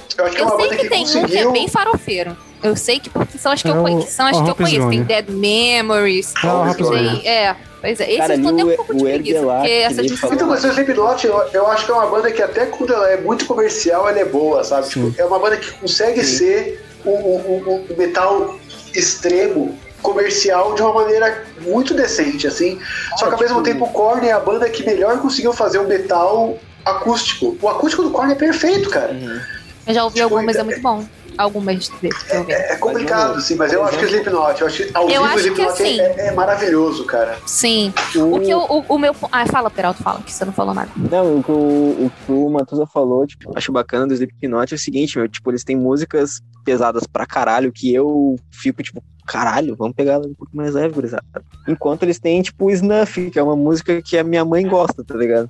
Tipo, 0.07 0.21
eu 0.21 0.25
acho 0.25 0.35
que 0.35 0.41
é 0.41 0.45
Eu 0.45 0.47
uma 0.47 0.55
sei 0.55 0.63
banda 0.69 0.75
que, 0.77 0.83
que, 0.83 0.89
tem 0.89 1.03
um 1.03 1.05
que 1.05 1.17
é 1.17 1.21
conseguiu... 1.21 1.51
bem 1.51 1.67
farofeiro. 1.67 2.37
Eu 2.63 2.75
sei 2.77 2.99
que 2.99 3.09
porque 3.09 3.37
são 3.37 3.51
as 3.51 3.61
que, 3.61 3.67
É 3.67 3.71
eu, 3.71 3.83
o- 3.83 4.01
são 4.01 4.25
as 4.27 4.41
que 4.41 4.49
eu 4.49 4.55
conheço. 4.55 4.89
Tem. 4.89 5.03
Dead 5.03 5.29
Memories. 5.29 6.33
Ah, 6.43 6.73
tem, 6.73 7.27
é, 7.27 7.55
pois 7.81 7.99
é. 7.99 8.05
Esses 8.05 8.17
Cara, 8.17 8.35
eu 8.35 8.41
tô 8.41 8.47
ali 8.49 8.61
até 8.61 8.63
um 8.63 8.73
o- 8.73 8.75
pouco 8.77 8.93
o 8.93 8.97
de 8.97 9.03
preguiça, 9.03 9.39
porque 9.41 9.69
essas 9.69 9.97
músicas 10.11 10.31
Então, 10.31 10.47
mas 10.47 10.63
o 10.63 10.67
Slipknot, 10.67 11.27
eu, 11.27 11.41
eu 11.53 11.67
acho 11.67 11.85
que 11.85 11.91
é 11.91 11.93
uma 11.95 12.07
banda 12.07 12.31
que 12.31 12.41
até 12.41 12.65
quando 12.65 12.93
ela 12.93 13.09
é 13.09 13.17
muito 13.21 13.45
comercial, 13.45 14.07
ela 14.07 14.19
é 14.19 14.25
boa, 14.25 14.63
sabe? 14.63 14.87
Sim. 14.87 15.09
Tipo, 15.11 15.21
é 15.21 15.25
uma 15.25 15.39
banda 15.39 15.57
que 15.57 15.71
consegue 15.73 16.23
ser 16.23 16.83
um, 17.05 17.11
um- 17.11 17.85
um 17.89 17.95
metal 17.97 18.57
extremo, 18.93 19.77
comercial, 20.01 20.73
de 20.75 20.81
uma 20.81 20.93
maneira 20.93 21.43
muito 21.61 21.93
decente, 21.93 22.47
assim. 22.47 22.79
Só 23.17 23.27
que 23.27 23.33
ao 23.33 23.39
mesmo 23.39 23.61
tempo 23.63 23.83
o 23.85 23.89
Korn 23.91 24.25
é 24.27 24.31
a 24.31 24.39
banda 24.39 24.69
que 24.69 24.85
melhor 24.85 25.19
conseguiu 25.19 25.51
fazer 25.51 25.77
um 25.79 25.87
metal 25.87 26.57
acústico. 26.85 27.57
O 27.61 27.67
acústico 27.67 28.03
do 28.03 28.09
Korn 28.11 28.31
é 28.31 28.35
perfeito, 28.35 28.89
cara. 28.89 29.11
Uhum. 29.11 29.39
Eu 29.87 29.93
já 29.93 30.03
ouvi 30.03 30.13
Tipo, 30.15 30.23
algumas, 30.25 30.45
mas 30.45 30.55
é 30.55 30.59
é- 30.59 30.63
muito 30.63 30.81
bom. 30.81 31.03
Algumas 31.37 31.87
vezes 31.87 32.23
que 32.23 32.35
eu 32.35 32.43
vi. 32.45 32.51
É 32.51 32.75
complicado, 32.75 33.39
sim, 33.41 33.55
mas 33.55 33.71
eu 33.73 33.83
acho 33.83 33.97
que 33.97 34.05
o 34.05 34.07
Slipknot, 34.07 34.61
eu 34.61 34.67
acho 34.67 34.83
que 34.83 34.91
ao 34.97 35.03
Eu 35.09 35.09
vivo 35.09 35.21
o 35.23 35.25
acho 35.25 35.35
que 35.35 35.39
Slipknot 35.41 35.71
assim- 35.71 35.99
é, 36.01 36.27
é 36.27 36.31
maravilhoso, 36.31 37.05
cara. 37.05 37.37
Sim. 37.45 37.93
O 38.15 38.39
que 38.39 38.49
eu, 38.49 38.59
o, 38.59 38.85
o 38.89 38.97
meu. 38.97 39.15
Ah, 39.31 39.45
fala, 39.45 39.69
Peralto, 39.69 40.03
fala, 40.03 40.21
que 40.21 40.31
você 40.31 40.43
não 40.45 40.53
falou 40.53 40.73
nada. 40.73 40.89
Não, 40.95 41.37
o 41.39 41.43
que 41.43 41.51
o, 41.51 41.55
o, 41.55 42.11
que 42.25 42.31
o 42.31 42.49
Matusa 42.49 42.85
falou, 42.85 43.25
tipo, 43.25 43.51
acho 43.55 43.71
bacana 43.71 44.07
do 44.07 44.13
Slipknot 44.13 44.73
é 44.73 44.75
o 44.75 44.79
seguinte, 44.79 45.17
meu, 45.17 45.27
tipo, 45.27 45.49
eles 45.51 45.63
têm 45.63 45.75
músicas 45.75 46.41
pesadas 46.65 47.03
pra 47.07 47.25
caralho 47.25 47.71
que 47.71 47.93
eu 47.93 48.35
fico, 48.51 48.83
tipo, 48.83 49.01
caralho, 49.29 49.75
vamos 49.75 49.95
pegar 49.95 50.17
um 50.17 50.33
pouco 50.33 50.57
mais 50.57 50.73
leve, 50.73 50.95
gurizada. 50.95 51.23
Enquanto 51.67 52.01
eles 52.01 52.17
têm, 52.17 52.41
tipo, 52.41 52.71
Snuff, 52.71 53.29
que 53.29 53.37
é 53.37 53.43
uma 53.43 53.55
música 53.55 54.01
que 54.01 54.17
a 54.17 54.23
minha 54.23 54.43
mãe 54.43 54.67
gosta, 54.67 55.03
tá 55.03 55.15
ligado? 55.15 55.47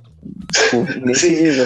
Tipo, 0.54 0.86
nesse 1.00 1.30
nível. 1.30 1.66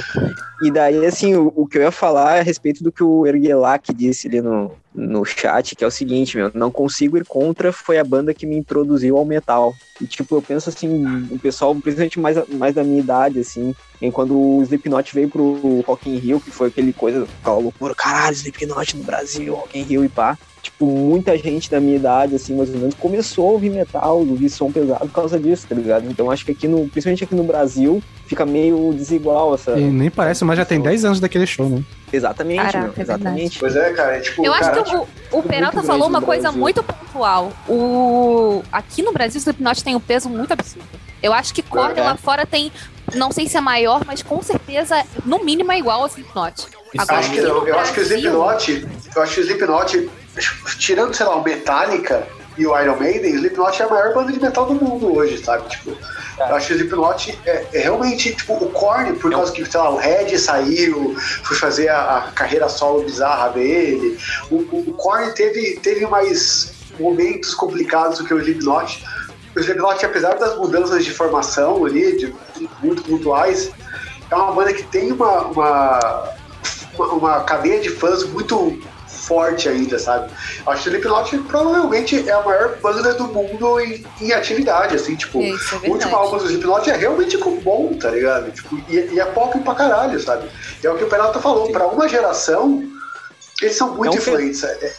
E 0.61 0.69
daí, 0.69 1.03
assim, 1.07 1.33
o, 1.33 1.51
o 1.55 1.65
que 1.65 1.79
eu 1.79 1.81
ia 1.81 1.91
falar 1.91 2.37
é 2.37 2.39
a 2.41 2.43
respeito 2.43 2.83
do 2.83 2.91
que 2.91 3.03
o 3.03 3.25
Erguelac 3.25 3.91
disse 3.95 4.27
ali 4.27 4.41
no, 4.41 4.71
no 4.93 5.25
chat, 5.25 5.75
que 5.75 5.83
é 5.83 5.87
o 5.87 5.91
seguinte, 5.91 6.37
meu, 6.37 6.51
não 6.53 6.69
consigo 6.69 7.17
ir 7.17 7.25
contra, 7.25 7.73
foi 7.73 7.97
a 7.97 8.03
banda 8.03 8.31
que 8.31 8.45
me 8.45 8.55
introduziu 8.55 9.17
ao 9.17 9.25
metal. 9.25 9.73
E, 9.99 10.05
tipo, 10.05 10.35
eu 10.35 10.41
penso 10.41 10.69
assim, 10.69 11.27
o 11.31 11.39
pessoal, 11.39 11.73
principalmente 11.73 12.19
mais, 12.19 12.47
mais 12.49 12.75
da 12.75 12.83
minha 12.83 12.99
idade, 12.99 13.39
assim, 13.39 13.73
em 13.99 14.11
quando 14.11 14.37
o 14.37 14.61
Slipknot 14.61 15.15
veio 15.15 15.29
pro 15.29 15.81
Rock 15.81 16.11
in 16.11 16.17
Rio, 16.17 16.39
que 16.39 16.51
foi 16.51 16.67
aquele 16.67 16.93
coisa, 16.93 17.27
aquela 17.41 17.57
loucura, 17.57 17.95
caralho, 17.95 18.35
Slipknot 18.35 18.97
no 18.97 19.03
Brasil, 19.03 19.55
Rock 19.55 19.79
in 19.79 19.81
Rio 19.81 20.05
e 20.05 20.09
pá. 20.09 20.37
Tipo, 20.63 20.85
muita 20.85 21.37
gente 21.37 21.69
da 21.69 21.77
minha 21.81 21.97
idade, 21.97 22.35
assim, 22.35 22.55
mais 22.55 22.69
ou 22.73 22.77
menos, 22.79 22.95
começou 22.95 23.49
a 23.49 23.51
ouvir 23.51 23.69
metal, 23.69 24.19
ouvir 24.19 24.49
som 24.49 24.71
pesado 24.71 25.01
por 25.01 25.11
causa 25.11 25.37
disso, 25.37 25.67
tá 25.67 25.75
ligado? 25.75 26.09
Então 26.09 26.31
acho 26.31 26.45
que 26.45 26.53
aqui 26.53 26.69
no, 26.69 26.87
principalmente 26.87 27.25
aqui 27.25 27.35
no 27.35 27.43
Brasil, 27.43 28.01
fica 28.25 28.45
meio 28.45 28.93
desigual 28.93 29.53
essa. 29.53 29.77
E 29.77 29.83
nem 29.83 30.09
parece, 30.09 30.45
mas 30.45 30.57
já 30.57 30.63
tem 30.63 30.79
10 30.79 31.03
anos 31.03 31.19
daquele 31.19 31.45
show, 31.45 31.67
né? 31.67 31.83
Exatamente, 32.13 32.61
Caraca, 32.61 32.79
meu, 32.79 32.93
é 32.95 33.01
exatamente. 33.01 33.59
Pois 33.59 33.75
é, 33.75 33.91
cara, 33.91 34.15
é 34.15 34.19
tipo, 34.21 34.45
Eu 34.45 34.53
acho 34.53 34.71
cara, 34.71 34.83
que 34.83 34.95
o, 34.95 35.07
o 35.33 35.43
Peralta 35.43 35.83
falou 35.83 36.07
uma 36.07 36.21
coisa 36.21 36.43
Brasil. 36.43 36.59
muito 36.61 36.81
pontual. 36.81 37.51
O... 37.67 38.63
Aqui 38.71 39.01
no 39.03 39.11
Brasil, 39.11 39.39
o 39.39 39.41
Slipknot 39.41 39.83
tem 39.83 39.95
um 39.97 39.99
peso 39.99 40.29
muito 40.29 40.53
absurdo. 40.53 40.87
Eu 41.21 41.33
acho 41.33 41.53
que 41.53 41.61
É. 41.61 42.01
lá 42.01 42.15
fora 42.15 42.45
tem, 42.45 42.71
não 43.15 43.31
sei 43.33 43.49
se 43.49 43.57
é 43.57 43.61
maior, 43.61 44.01
mas 44.05 44.23
com 44.23 44.41
certeza, 44.41 45.03
no 45.25 45.43
mínimo, 45.43 45.73
é 45.73 45.79
igual 45.79 46.01
ao 46.01 46.07
Slipknot. 46.07 46.67
Agora, 46.97 47.19
acho 47.19 47.31
que 47.31 47.41
não. 47.41 47.67
Eu 47.67 47.79
acho 47.79 47.93
que 47.93 47.99
o 47.99 48.03
Slipknot, 48.03 48.87
eu 49.15 49.21
acho 49.21 49.33
que 49.33 49.39
o 49.39 49.43
Slipknot, 49.43 50.09
tirando, 50.77 51.13
sei 51.13 51.25
lá, 51.25 51.35
o 51.35 51.43
Metallica 51.43 52.27
e 52.57 52.67
o 52.67 52.79
Iron 52.79 52.97
Maiden, 52.97 53.33
o 53.33 53.35
Slipknot 53.35 53.81
é 53.81 53.85
a 53.85 53.89
maior 53.89 54.13
banda 54.13 54.31
de 54.31 54.39
metal 54.39 54.65
do 54.65 54.75
mundo 54.75 55.15
hoje, 55.15 55.43
sabe? 55.43 55.67
Tipo, 55.69 55.97
eu 56.37 56.55
acho 56.55 56.67
que 56.67 56.73
o 56.73 56.75
Slipknot 56.75 57.39
é, 57.45 57.67
é 57.73 57.79
realmente, 57.79 58.35
tipo, 58.35 58.53
o 58.53 58.69
Korn, 58.69 59.13
por 59.13 59.31
causa 59.31 59.51
que, 59.51 59.65
sei 59.65 59.79
lá, 59.79 59.89
o 59.89 59.97
Red 59.97 60.37
saiu, 60.37 61.15
foi 61.17 61.57
fazer 61.57 61.89
a, 61.89 62.17
a 62.17 62.31
carreira 62.31 62.69
solo 62.69 63.03
bizarra 63.03 63.49
dele, 63.49 64.17
o, 64.51 64.55
o, 64.55 64.89
o 64.89 64.93
Korn 64.93 65.31
teve, 65.33 65.79
teve 65.81 66.05
mais 66.05 66.73
momentos 66.99 67.53
complicados 67.55 68.19
do 68.19 68.25
que 68.25 68.33
o 68.33 68.39
Slipknot. 68.39 69.03
O 69.55 69.59
Slipknot, 69.59 70.05
apesar 70.05 70.35
das 70.35 70.55
mudanças 70.57 71.03
de 71.03 71.11
formação 71.11 71.85
ali, 71.85 72.17
de, 72.17 72.35
de 72.55 72.69
muito 72.81 73.03
pontuais, 73.03 73.71
é 74.29 74.35
uma 74.35 74.51
banda 74.51 74.73
que 74.73 74.83
tem 74.83 75.11
uma, 75.11 75.41
uma, 75.47 76.33
uma 76.97 77.43
cadeia 77.43 77.79
de 77.79 77.89
fãs 77.89 78.23
muito 78.25 78.79
forte 79.23 79.69
ainda, 79.69 79.97
sabe? 79.99 80.29
Que 80.63 80.69
o 80.69 80.73
Slipknot 80.73 81.37
provavelmente 81.39 82.27
é 82.27 82.31
a 82.31 82.41
maior 82.41 82.77
banda 82.81 83.13
do 83.13 83.27
mundo 83.27 83.79
em, 83.79 84.05
em 84.21 84.31
atividade, 84.33 84.95
assim, 84.95 85.15
tipo, 85.15 85.41
É, 85.41 85.49
é 85.49 85.87
o 85.87 85.91
último 85.91 86.15
álbum 86.15 86.37
do 86.37 86.45
Slipknot 86.45 86.89
é 86.89 86.95
realmente 86.95 87.37
bom, 87.37 87.93
tá 87.99 88.09
ligado? 88.11 88.51
Tipo, 88.51 88.77
e, 88.89 88.95
e 89.13 89.19
é 89.19 89.25
pop 89.25 89.57
pra 89.59 89.75
caralho, 89.75 90.19
sabe? 90.19 90.49
É 90.83 90.89
o 90.89 90.95
que 90.97 91.03
o 91.03 91.09
Peralta 91.09 91.39
falou, 91.39 91.71
pra 91.71 91.87
uma 91.87 92.07
geração, 92.07 92.83
eles 93.61 93.75
são 93.75 93.95
muito 93.95 94.15
É 94.15 94.17
um 94.17 94.21
fe- 94.21 94.31
influentes. 94.31 94.63
É, 94.63 94.93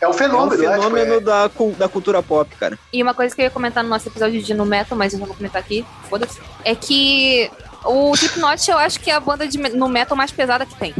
é 0.00 0.06
um 0.06 0.08
É 0.08 0.08
um 0.08 0.12
fenômeno, 0.12 0.62
né? 0.62 0.68
Tipo, 0.68 0.82
fenômeno 0.82 1.14
é- 1.14 1.20
da, 1.20 1.50
da 1.78 1.88
cultura 1.88 2.22
pop, 2.22 2.54
cara. 2.56 2.78
E 2.92 3.02
uma 3.02 3.14
coisa 3.14 3.34
que 3.34 3.40
eu 3.40 3.44
ia 3.44 3.50
comentar 3.50 3.82
no 3.82 3.90
nosso 3.90 4.08
episódio 4.08 4.40
de 4.40 4.54
No 4.54 4.64
Metal, 4.64 4.96
mas 4.96 5.12
eu 5.12 5.18
não 5.18 5.26
vou 5.26 5.34
comentar 5.36 5.60
aqui, 5.60 5.84
foda-se, 6.08 6.38
é 6.64 6.74
que 6.74 7.50
o 7.84 8.12
Slipknot 8.14 8.70
eu 8.70 8.78
acho 8.78 9.00
que 9.00 9.10
é 9.10 9.14
a 9.14 9.20
banda 9.20 9.46
de 9.48 9.58
no 9.58 9.88
metal 9.88 10.16
mais 10.16 10.30
pesada 10.30 10.64
que 10.66 10.74
tem. 10.76 10.94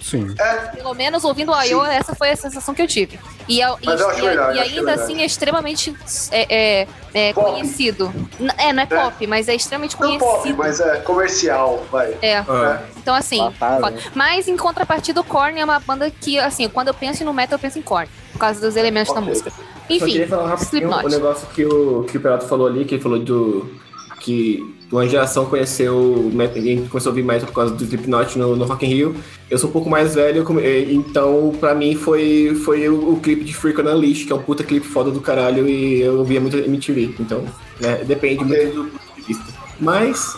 Sim. 0.00 0.34
Pelo 0.74 0.94
menos 0.94 1.24
ouvindo 1.24 1.52
o 1.52 1.62
I.O., 1.62 1.84
essa 1.84 2.14
foi 2.14 2.30
a 2.30 2.36
sensação 2.36 2.74
que 2.74 2.80
eu 2.80 2.86
tive. 2.86 3.20
E, 3.46 3.62
a- 3.62 3.76
e- 3.82 3.86
eu 3.86 4.08
acho 4.08 4.24
e- 4.24 4.58
ainda 4.60 4.94
assim 4.94 5.20
é 5.20 5.24
extremamente 5.26 5.94
é, 6.30 6.46
é, 6.82 6.88
é, 7.12 7.32
conhecido. 7.32 8.12
N- 8.40 8.50
É, 8.56 8.72
não 8.72 8.82
é 8.82 8.86
pop, 8.86 9.26
mas 9.26 9.48
é 9.48 9.54
extremamente 9.54 9.92
não 10.00 10.18
conhecido. 10.18 10.24
pop, 10.30 10.52
mas 10.54 10.80
é 10.80 10.96
comercial, 11.00 11.84
vai. 11.90 12.16
É, 12.22 12.38
Ah, 12.38 12.82
então 12.96 13.14
assim. 13.14 13.38
Batata, 13.38 13.80
foda. 13.82 13.90
né? 13.96 14.02
Mas 14.14 14.48
em 14.48 14.56
contrapartida, 14.56 15.20
o 15.20 15.24
Korn 15.24 15.60
é 15.60 15.64
uma 15.64 15.78
banda 15.80 16.10
que, 16.10 16.38
assim, 16.38 16.68
quando 16.68 16.88
eu 16.88 16.94
penso 16.94 17.22
no 17.24 17.32
metal, 17.34 17.56
eu 17.56 17.60
penso 17.60 17.78
em 17.78 17.82
Korn. 17.82 18.08
Por 18.32 18.38
causa 18.38 18.60
dos 18.60 18.76
elementos 18.76 19.12
da 19.12 19.20
Ok. 19.20 19.28
música. 19.28 19.50
Só 19.50 19.56
Enfim, 19.94 20.06
queria 20.06 20.28
falar 20.28 20.48
rapidinho 20.48 20.88
o 20.88 21.08
negócio 21.08 21.46
que 21.48 21.66
o, 21.66 22.04
que 22.04 22.16
o 22.16 22.20
Perato 22.20 22.46
falou 22.46 22.66
ali, 22.66 22.84
que 22.84 22.94
ele 22.94 23.02
falou 23.02 23.18
do. 23.18 23.74
Que 24.20 24.62
uma 24.92 25.08
geração 25.08 25.46
conheceu. 25.46 25.96
o 25.96 26.30
met- 26.32 26.54
Ninguém 26.54 26.86
começou 26.86 27.10
a 27.10 27.12
ouvir 27.12 27.22
metal 27.24 27.46
por 27.48 27.54
causa 27.54 27.74
do 27.74 27.82
Slipknot 27.82 28.38
no, 28.38 28.54
no 28.54 28.64
Rock 28.64 28.84
in 28.86 28.88
Rio. 28.90 29.16
Eu 29.50 29.58
sou 29.58 29.68
um 29.68 29.72
pouco 29.72 29.88
mais 29.90 30.14
velho, 30.14 30.44
como- 30.44 30.60
e- 30.60 30.94
então 30.94 31.52
pra 31.58 31.74
mim 31.74 31.94
foi, 31.96 32.54
foi 32.64 32.88
o, 32.88 33.14
o 33.14 33.20
clipe 33.20 33.44
de 33.44 33.54
Freak 33.54 33.80
on 33.80 33.88
a 33.88 33.94
Leash, 33.94 34.24
que 34.24 34.32
é 34.32 34.36
um 34.36 34.42
puta 34.42 34.62
clipe 34.62 34.86
foda 34.86 35.10
do 35.10 35.20
caralho, 35.20 35.68
e 35.68 36.00
eu 36.02 36.18
ouvia 36.18 36.40
muito 36.40 36.56
MTV. 36.56 37.14
Então, 37.18 37.44
né, 37.80 38.04
depende 38.04 38.44
muito 38.44 38.74
do 38.74 38.84
ponto 38.84 39.16
de 39.16 39.22
vista. 39.22 39.44
Mas. 39.80 40.36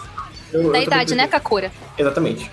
eu- 0.52 0.60
eu 0.60 0.66
Da 0.66 0.68
também 0.72 0.82
idade, 0.84 1.14
né, 1.14 1.26
Kakura? 1.26 1.70
Exatamente. 1.98 2.50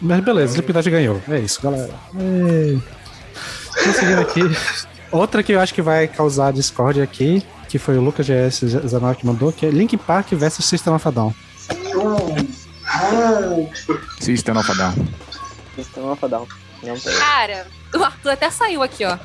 Mas 0.00 0.24
beleza, 0.24 0.52
Slipknot 0.54 0.90
ganhou. 0.90 1.20
É 1.28 1.38
isso, 1.38 1.60
galera. 1.62 1.92
É. 2.18 2.76
Conseguindo 3.84 4.20
aqui. 4.20 4.40
Outra 5.12 5.42
que 5.42 5.52
eu 5.52 5.60
acho 5.60 5.72
que 5.72 5.82
vai 5.82 6.08
causar 6.08 6.52
discórdia 6.52 7.02
aqui, 7.04 7.42
que 7.68 7.78
foi 7.78 7.96
o 7.96 8.00
Lucas 8.00 8.26
GS 8.26 8.60
Zanor 8.86 9.16
que 9.16 9.26
mandou, 9.26 9.52
que 9.52 9.66
é 9.66 9.70
Link 9.70 9.96
Park 9.96 10.32
versus 10.32 10.64
System 10.64 10.94
of 10.94 11.06
a 11.06 11.10
Down. 11.10 11.34
System 14.20 14.56
of 14.56 14.70
a 14.70 14.74
Down. 14.74 14.94
System 15.76 16.10
of 16.10 16.24
a 16.24 16.28
Down. 16.28 16.48
Não 16.82 16.98
tem. 16.98 17.18
Cara, 17.18 17.66
o 17.94 18.04
Arthur 18.04 18.30
até 18.30 18.50
saiu 18.50 18.82
aqui, 18.82 19.04
ó. 19.04 19.18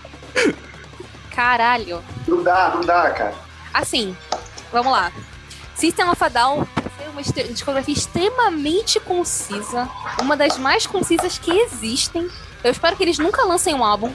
Caralho. 1.35 2.01
Não 2.27 2.43
dá, 2.43 2.71
não 2.75 2.81
dá, 2.81 3.11
cara. 3.11 3.35
Assim, 3.73 4.15
vamos 4.71 4.91
lá. 4.91 5.11
System 5.75 6.09
of 6.09 6.23
a 6.23 6.29
Down 6.29 6.67
foi 6.97 7.07
uma 7.07 7.21
discografia 7.21 7.93
extremamente 7.93 8.99
concisa, 8.99 9.89
uma 10.21 10.37
das 10.37 10.57
mais 10.57 10.85
concisas 10.85 11.37
que 11.37 11.51
existem. 11.51 12.29
Eu 12.63 12.71
espero 12.71 12.95
que 12.95 13.03
eles 13.03 13.17
nunca 13.17 13.43
lancem 13.43 13.73
um 13.73 13.83
álbum, 13.83 14.13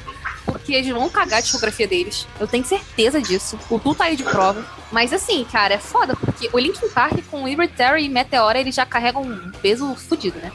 porque 0.66 0.74
eles 0.74 0.92
vão 0.92 1.08
cagar 1.08 1.38
a 1.38 1.40
discografia 1.40 1.86
deles. 1.86 2.26
Eu 2.40 2.46
tenho 2.48 2.64
certeza 2.64 3.22
disso. 3.22 3.56
O 3.70 3.78
Tu 3.78 3.94
tá 3.94 4.04
aí 4.04 4.16
de 4.16 4.24
prova. 4.24 4.64
Mas 4.90 5.12
assim, 5.12 5.46
cara, 5.50 5.74
é 5.74 5.78
foda, 5.78 6.16
porque 6.16 6.50
o 6.52 6.58
Linkin 6.58 6.88
Park 6.88 7.18
com 7.30 7.46
Libertary 7.46 8.04
e 8.04 8.08
Meteora, 8.08 8.58
eles 8.58 8.74
já 8.74 8.84
carregam 8.84 9.22
um 9.22 9.50
peso 9.62 9.94
fudido, 9.94 10.38
né? 10.42 10.50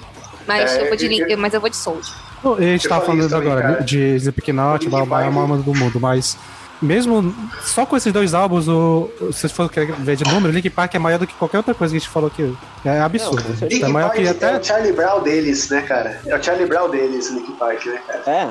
Mas, 0.45 0.71
É, 0.73 0.81
eu 0.81 0.88
vou 0.88 0.97
de 0.97 1.05
eu- 1.05 1.09
Link, 1.09 1.35
mas 1.38 1.53
eu 1.53 1.61
vou 1.61 1.69
de 1.69 1.77
Soul. 1.77 2.01
A 2.43 2.61
gente 2.61 2.88
tava 2.89 3.05
falei 3.05 3.05
falando 3.05 3.19
isso 3.21 3.29
também, 3.29 3.51
agora 3.51 3.73
cara. 3.75 3.83
de 3.83 4.15
Slipknot, 4.15 4.85
é 4.85 4.99
a 5.01 5.05
maior 5.05 5.57
do 5.59 5.73
mundo, 5.75 5.99
mas 5.99 6.35
mesmo 6.81 7.33
só 7.63 7.85
com 7.85 7.95
esses 7.95 8.11
dois 8.11 8.33
álbuns, 8.33 8.67
o, 8.67 9.09
se 9.31 9.39
vocês 9.41 9.51
for 9.53 9.69
querer 9.69 9.93
ver 9.93 10.15
de 10.15 10.23
número, 10.23 10.51
Link 10.51 10.67
Park 10.71 10.95
é 10.95 10.99
maior 10.99 11.19
do 11.19 11.27
que 11.27 11.33
qualquer 11.35 11.57
outra 11.57 11.73
coisa 11.75 11.91
que 11.93 11.97
a 11.97 11.99
gente 11.99 12.09
falou 12.09 12.27
aqui. 12.27 12.57
É 12.83 12.99
absurdo. 12.99 13.43
Não, 13.79 13.88
é 13.88 13.91
maior 13.91 14.07
Park 14.07 14.19
que 14.21 14.27
é 14.27 14.29
até. 14.31 14.57
o 14.57 14.63
Charlie 14.63 14.91
Brown 14.91 15.21
deles, 15.21 15.69
né, 15.69 15.81
cara? 15.83 16.19
É 16.25 16.35
o 16.35 16.43
Charlie 16.43 16.65
Brown 16.65 16.89
deles, 16.89 17.29
Linkin 17.29 17.53
Park, 17.53 17.85
né, 17.85 18.01
cara? 18.07 18.23
É. 18.25 18.49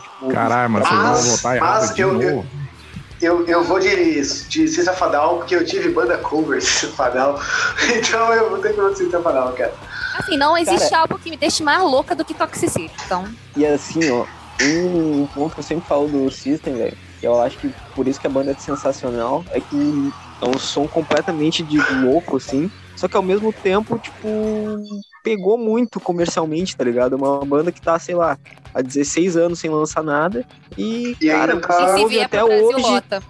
Tipo, 0.00 0.28
Caralho, 0.32 0.70
mas 0.70 0.86
vocês 0.88 1.00
Mas- 1.00 1.26
vão 1.26 1.36
votar 1.36 1.60
mas 1.60 1.82
errado 1.84 1.94
de 1.94 2.00
eu- 2.02 2.22
eu- 2.22 2.36
novo. 2.36 2.46
Eu, 3.20 3.46
eu 3.46 3.62
vou 3.62 3.78
de, 3.78 4.20
de 4.48 4.66
Cissa 4.66 4.92
Fadal, 4.92 5.36
porque 5.38 5.54
eu 5.54 5.64
tive 5.64 5.90
banda 5.90 6.18
cover 6.18 6.58
de 6.58 6.64
Cissa 6.66 6.88
Fadal. 6.88 7.38
Então 7.96 8.32
eu 8.32 8.50
vou 8.50 8.58
ter 8.58 8.74
que 8.74 8.80
ir 8.80 8.90
de 8.90 8.98
Cissa 8.98 9.20
Fadal, 9.22 9.52
cara. 9.52 9.72
Assim, 10.18 10.36
não 10.36 10.56
existe 10.58 10.90
Cara- 10.90 11.02
algo 11.02 11.18
que 11.18 11.30
me 11.30 11.36
deixe 11.36 11.62
mais 11.62 11.80
louca 11.82 12.14
do 12.16 12.24
que 12.24 12.34
Toxicity. 12.34 12.90
Então, 13.06 13.24
E 13.56 13.64
assim, 13.64 14.10
ó, 14.10 14.26
um 14.62 15.26
ponto 15.32 15.54
que 15.54 15.60
eu 15.60 15.64
sempre 15.64 15.86
falo 15.88 16.08
do 16.08 16.30
System, 16.32 16.74
velho, 16.74 16.96
que 17.20 17.26
eu 17.26 17.40
acho 17.40 17.58
que 17.58 17.72
por 17.94 18.08
isso 18.08 18.20
que 18.20 18.26
a 18.26 18.30
banda 18.30 18.50
é 18.50 18.54
sensacional, 18.54 19.44
é 19.52 19.60
que 19.60 20.12
é 20.40 20.44
um 20.44 20.58
som 20.58 20.88
completamente 20.88 21.62
de 21.62 21.78
louco, 22.02 22.36
assim, 22.38 22.70
só 22.96 23.06
que 23.06 23.16
ao 23.16 23.22
mesmo 23.22 23.52
tempo, 23.52 23.98
tipo, 23.98 24.26
pegou 25.22 25.56
muito 25.56 26.00
comercialmente, 26.00 26.76
tá 26.76 26.84
ligado? 26.84 27.14
Uma 27.16 27.44
banda 27.44 27.70
que 27.70 27.80
tá, 27.80 27.98
sei 27.98 28.14
lá, 28.14 28.36
há 28.74 28.82
16 28.82 29.36
anos 29.36 29.58
sem 29.58 29.70
lançar 29.70 30.02
nada 30.02 30.44
e, 30.76 31.16
E 31.20 31.28
cara, 31.28 31.54
ainda 31.54 31.66
tá- 31.66 31.94
se 31.96 32.02
ouve 32.02 32.14
vier 32.14 32.24
até 32.26 32.42
hoje, 32.44 32.80
lota. 32.82 33.22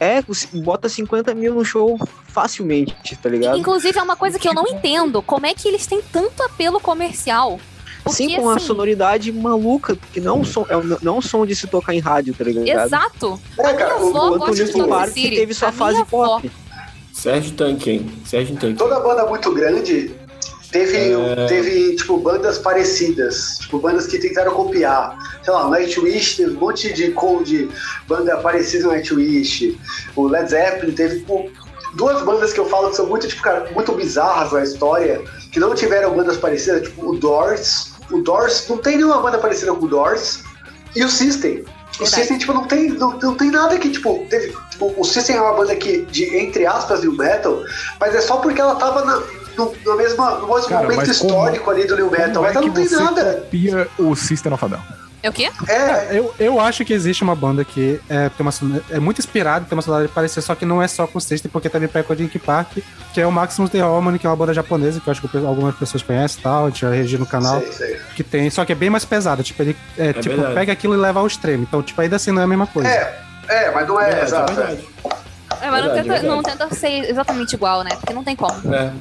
é, 0.00 0.22
bota 0.54 0.88
50 0.88 1.34
mil 1.34 1.54
no 1.54 1.64
show 1.64 1.98
facilmente, 2.26 3.16
tá 3.16 3.28
ligado? 3.28 3.58
Inclusive, 3.58 3.98
é 3.98 4.02
uma 4.02 4.16
coisa 4.16 4.38
que 4.38 4.48
eu 4.48 4.54
não 4.54 4.66
entendo. 4.66 5.22
Como 5.22 5.46
é 5.46 5.54
que 5.54 5.68
eles 5.68 5.86
têm 5.86 6.00
tanto 6.12 6.42
apelo 6.42 6.80
comercial? 6.80 7.58
Porque, 8.04 8.16
Sim, 8.24 8.36
com 8.36 8.42
uma 8.42 8.56
assim, 8.56 8.66
sonoridade 8.66 9.30
maluca, 9.32 9.94
porque 9.96 10.20
não 10.20 10.36
é 10.36 10.38
um 10.40 10.44
som, 10.44 10.64
é 10.68 10.76
um- 10.76 10.96
não 11.02 11.14
é 11.16 11.18
um 11.18 11.20
som 11.20 11.44
de 11.44 11.54
se 11.54 11.66
tocar 11.66 11.92
em 11.94 11.98
rádio, 11.98 12.32
tá 12.32 12.44
ligado? 12.44 12.66
Exato. 12.86 13.38
É, 13.58 13.62
A 13.62 13.64
minha 13.74 13.76
cara, 13.76 14.02
o- 14.02 14.08
avó 14.08 14.38
gosta 14.38 14.64
de 14.64 14.72
Park 14.88 15.12
teve 15.14 15.52
sua 15.52 15.68
A 15.68 15.72
fase 15.72 15.92
minha 15.94 16.02
avó- 16.02 16.38
pop. 16.40 16.50
Sérgio 17.12 17.52
Tanque, 17.56 17.90
hein? 17.90 18.10
Sérgio 18.24 18.56
Tanque. 18.56 18.78
toda 18.78 19.00
banda 19.00 19.26
muito 19.26 19.52
grande 19.52 20.14
Teve, 20.70 21.16
teve, 21.48 21.96
tipo, 21.96 22.18
bandas 22.18 22.58
parecidas, 22.58 23.58
tipo, 23.60 23.78
bandas 23.78 24.06
que 24.06 24.18
tentaram 24.18 24.52
copiar. 24.52 25.16
Sei 25.42 25.52
lá, 25.52 25.66
o 25.66 25.70
Nightwish 25.70 26.36
teve 26.36 26.56
um 26.56 26.60
monte 26.60 26.92
de 26.92 27.10
cold, 27.12 27.70
banda 28.06 28.36
parecida 28.36 28.84
no 28.84 28.92
Nightwish. 28.92 29.78
O 30.14 30.28
Led 30.28 30.50
Zeppelin 30.50 30.92
teve, 30.92 31.20
tipo, 31.20 31.50
duas 31.94 32.22
bandas 32.22 32.52
que 32.52 32.60
eu 32.60 32.66
falo 32.66 32.90
que 32.90 32.96
são 32.96 33.06
muito, 33.06 33.26
tipo, 33.26 33.40
cara, 33.40 33.70
muito 33.74 33.92
bizarras 33.92 34.52
na 34.52 34.62
história, 34.62 35.22
que 35.50 35.58
não 35.58 35.74
tiveram 35.74 36.14
bandas 36.14 36.36
parecidas, 36.36 36.82
tipo, 36.82 37.08
o 37.08 37.16
Doors. 37.16 37.92
O 38.10 38.20
Doors, 38.20 38.66
não 38.68 38.76
tem 38.76 38.96
nenhuma 38.98 39.22
banda 39.22 39.38
parecida 39.38 39.72
com 39.72 39.86
o 39.86 39.88
Doors. 39.88 40.42
E 40.94 41.02
o 41.02 41.08
System. 41.08 41.60
O 41.60 42.04
Verdade. 42.04 42.14
System, 42.14 42.38
tipo, 42.38 42.52
não 42.52 42.66
tem, 42.66 42.90
não, 42.90 43.18
não 43.18 43.34
tem 43.34 43.50
nada 43.50 43.78
que, 43.78 43.88
tipo, 43.90 44.26
teve, 44.28 44.54
tipo, 44.70 44.94
o 44.96 45.04
System 45.04 45.36
é 45.36 45.40
uma 45.40 45.54
banda 45.54 45.74
que, 45.74 46.02
de, 46.02 46.36
entre 46.36 46.66
aspas, 46.66 47.00
new 47.00 47.12
metal, 47.12 47.62
mas 47.98 48.14
é 48.14 48.20
só 48.20 48.36
porque 48.36 48.60
ela 48.60 48.76
tava 48.76 49.04
na, 49.04 49.22
no, 49.58 49.74
no, 49.84 49.96
mesma, 49.96 50.30
no 50.36 50.46
mesmo 50.54 50.68
Cara, 50.68 50.82
momento 50.84 50.96
mas 51.06 51.18
como- 51.18 51.30
histórico 51.30 51.70
ali 51.70 51.86
do 51.86 51.96
new 51.96 52.10
metal, 52.10 52.42
mas 52.42 52.52
é 52.52 52.54
não 52.54 52.62
que 52.62 52.70
tem 52.70 52.88
você 52.88 52.96
nada. 52.96 53.34
copia 53.34 53.88
o 53.98 54.14
System 54.14 54.52
of 54.52 54.64
a 54.64 54.68
Down? 54.68 54.80
É 55.20 55.28
o 55.28 55.32
quê? 55.32 55.50
É, 55.66 56.16
Eu, 56.16 56.32
eu 56.38 56.60
acho 56.60 56.84
que 56.84 56.92
existe 56.92 57.24
uma 57.24 57.34
banda 57.34 57.64
que 57.64 58.00
é, 58.08 58.28
tem 58.28 58.46
uma, 58.46 58.52
é 58.88 59.00
muito 59.00 59.18
inspirada, 59.18 59.64
tem 59.68 59.76
uma 59.76 59.82
sonoridade 59.82 60.14
parecida, 60.14 60.40
só 60.40 60.54
que 60.54 60.64
não 60.64 60.80
é 60.80 60.86
só 60.86 61.08
com 61.08 61.18
System, 61.18 61.50
porque 61.50 61.68
também 61.68 61.88
pega 61.88 62.06
o 62.12 62.14
Link 62.14 62.38
Park, 62.38 62.78
que 63.12 63.20
é 63.20 63.26
o 63.26 63.32
Maximus 63.32 63.68
The 63.68 63.80
Harmony, 63.80 64.16
que 64.20 64.26
é 64.28 64.30
uma 64.30 64.36
banda 64.36 64.54
japonesa, 64.54 65.00
que 65.00 65.08
eu 65.08 65.10
acho 65.10 65.20
que 65.26 65.36
algumas 65.38 65.74
pessoas 65.74 66.04
conhecem 66.04 66.38
e 66.38 66.42
tal, 66.44 66.66
a 66.66 66.68
gente 66.68 66.82
já 66.82 66.90
regiu 66.90 67.18
no 67.18 67.26
canal, 67.26 67.58
sei, 67.62 67.72
sei. 67.72 68.00
que 68.14 68.22
tem, 68.22 68.48
só 68.48 68.64
que 68.64 68.70
é 68.70 68.76
bem 68.76 68.90
mais 68.90 69.04
pesada, 69.04 69.42
tipo, 69.42 69.60
ele 69.60 69.76
é, 69.98 70.12
tipo, 70.12 70.36
verdade. 70.36 70.54
pega 70.54 70.72
aquilo 70.72 70.94
e 70.94 70.96
leva 70.96 71.18
ao 71.18 71.26
extremo, 71.26 71.64
então, 71.64 71.82
tipo, 71.82 72.00
ainda 72.00 72.14
assim 72.14 72.30
não 72.30 72.40
é 72.40 72.44
a 72.44 72.48
mesma 72.48 72.68
coisa. 72.68 72.88
É, 72.88 73.20
é, 73.48 73.70
mas 73.72 73.88
não 73.88 74.00
é, 74.00 74.10
Verdade, 74.10 74.52
exato. 74.52 74.60
é. 74.60 75.66
É, 75.66 75.70
mas 75.70 75.84
não, 75.84 75.94
tenta, 75.94 76.22
não 76.22 76.42
tenta 76.44 76.72
ser 76.74 77.10
exatamente 77.10 77.54
igual, 77.54 77.82
né? 77.82 77.90
Porque 77.98 78.14
não 78.14 78.22
tem 78.22 78.36
como. 78.36 78.52
É. 78.72 78.92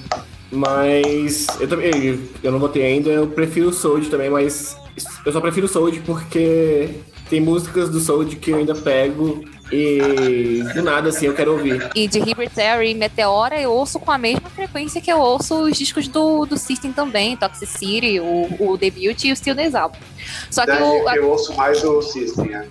Mas 0.52 1.48
eu 1.60 1.68
também, 1.68 2.20
eu 2.42 2.52
não 2.52 2.60
botei 2.60 2.84
ainda, 2.84 3.10
eu 3.10 3.28
prefiro 3.28 3.70
o 3.70 3.74
Soul 3.74 4.02
também, 4.10 4.30
mas 4.30 4.78
eu 5.26 5.32
só 5.32 5.42
prefiro 5.42 5.66
o 5.66 5.70
Soul 5.70 5.92
porque 6.06 6.90
tem 7.30 7.42
músicas 7.42 7.90
do 7.90 8.00
Soul 8.00 8.26
que 8.26 8.52
eu 8.52 8.58
ainda 8.58 8.74
pego 8.74 9.44
e 9.72 10.64
do 10.74 10.82
nada 10.82 11.10
assim 11.10 11.26
eu 11.26 11.34
quero 11.34 11.52
ouvir. 11.52 11.90
E 11.94 12.08
de 12.08 12.20
Libertary 12.20 12.92
e 12.92 12.96
Meteora 12.96 13.60
eu 13.60 13.72
ouço 13.72 14.00
com 14.00 14.12
a 14.12 14.18
mesma 14.18 14.50
frequência 14.50 15.02
que 15.02 15.12
eu 15.12 15.20
ouço 15.20 15.64
os 15.64 15.78
discos 15.78 16.08
do, 16.08 16.46
do 16.46 16.58
System 16.58 16.94
também, 16.94 17.36
Toxicity, 17.36 18.20
o, 18.22 18.48
o 18.60 18.78
Debut 18.78 19.22
e 19.26 19.32
o 19.32 19.36
Steel 19.36 19.56
Album. 19.76 19.98
Só 20.50 20.64
que 20.64 20.72
eu, 20.72 21.10
eu 21.10 21.30
ouço 21.30 21.54
mais 21.56 21.84
o 21.84 22.02
System, 22.02 22.46
né? 22.46 22.68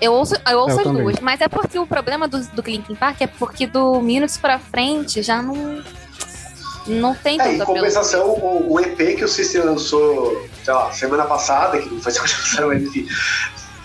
eu 0.00 0.12
ouço, 0.12 0.34
eu 0.48 0.58
ouço 0.58 0.74
Eu 0.74 0.78
as 0.78 0.84
também. 0.84 1.02
duas, 1.02 1.20
mas 1.20 1.40
é 1.40 1.48
porque 1.48 1.78
o 1.78 1.86
problema 1.86 2.28
do, 2.28 2.40
do 2.48 2.62
Linkin 2.62 2.94
Park 2.94 3.20
é 3.22 3.26
porque 3.26 3.66
do 3.66 4.00
Minutes 4.00 4.36
pra 4.36 4.58
frente 4.58 5.22
já 5.22 5.42
não. 5.42 5.82
Não 6.86 7.14
tem 7.14 7.32
É, 7.40 7.44
em 7.54 7.58
tanto 7.58 7.62
apelo. 7.62 7.78
compensação, 7.78 8.26
o, 8.28 8.72
o 8.72 8.80
EP 8.80 9.16
que 9.16 9.24
o 9.24 9.28
System 9.28 9.62
lançou, 9.62 10.46
sei 10.64 10.72
lá, 10.74 10.92
semana 10.92 11.24
passada, 11.24 11.78
que 11.78 11.88
não 11.88 12.00
foi 12.00 12.12
semana 12.12 12.32
passada, 12.34 12.66
mas 12.68 12.82
enfim, 12.82 13.06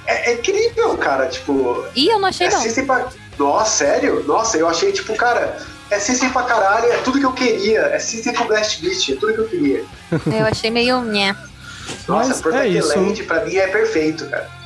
é, 0.06 0.32
é 0.32 0.34
incrível, 0.36 0.98
cara, 0.98 1.28
tipo, 1.28 1.86
Ih, 1.96 2.10
eu 2.10 2.20
não 2.20 2.28
achei 2.30 2.48
é 2.48 2.52
não. 2.52 2.62
System 2.62 2.86
pra... 2.86 3.08
Nossa, 3.40 3.86
sério? 3.86 4.24
Nossa, 4.26 4.58
eu 4.58 4.68
achei, 4.68 4.92
tipo, 4.92 5.16
cara, 5.16 5.58
é 5.90 6.00
System 6.00 6.30
pra 6.30 6.44
caralho, 6.44 6.86
é 6.92 6.98
tudo 6.98 7.20
que 7.20 7.26
eu 7.26 7.34
queria, 7.34 7.80
é 7.82 8.00
System 8.00 8.34
com 8.34 8.46
Blast 8.46 8.82
Beat, 8.82 9.10
é 9.10 9.16
tudo 9.16 9.34
que 9.34 9.40
eu 9.40 9.48
queria. 9.48 9.84
Eu 10.12 10.46
achei 10.46 10.70
meio. 10.70 11.02
Nossa, 11.02 12.30
Mas 12.30 12.40
é 12.40 12.42
Protected 12.42 12.78
isso. 12.78 13.00
Land 13.00 13.24
pra 13.24 13.46
mim 13.46 13.56
é 13.56 13.68
perfeito, 13.68 14.26
cara. 14.28 14.61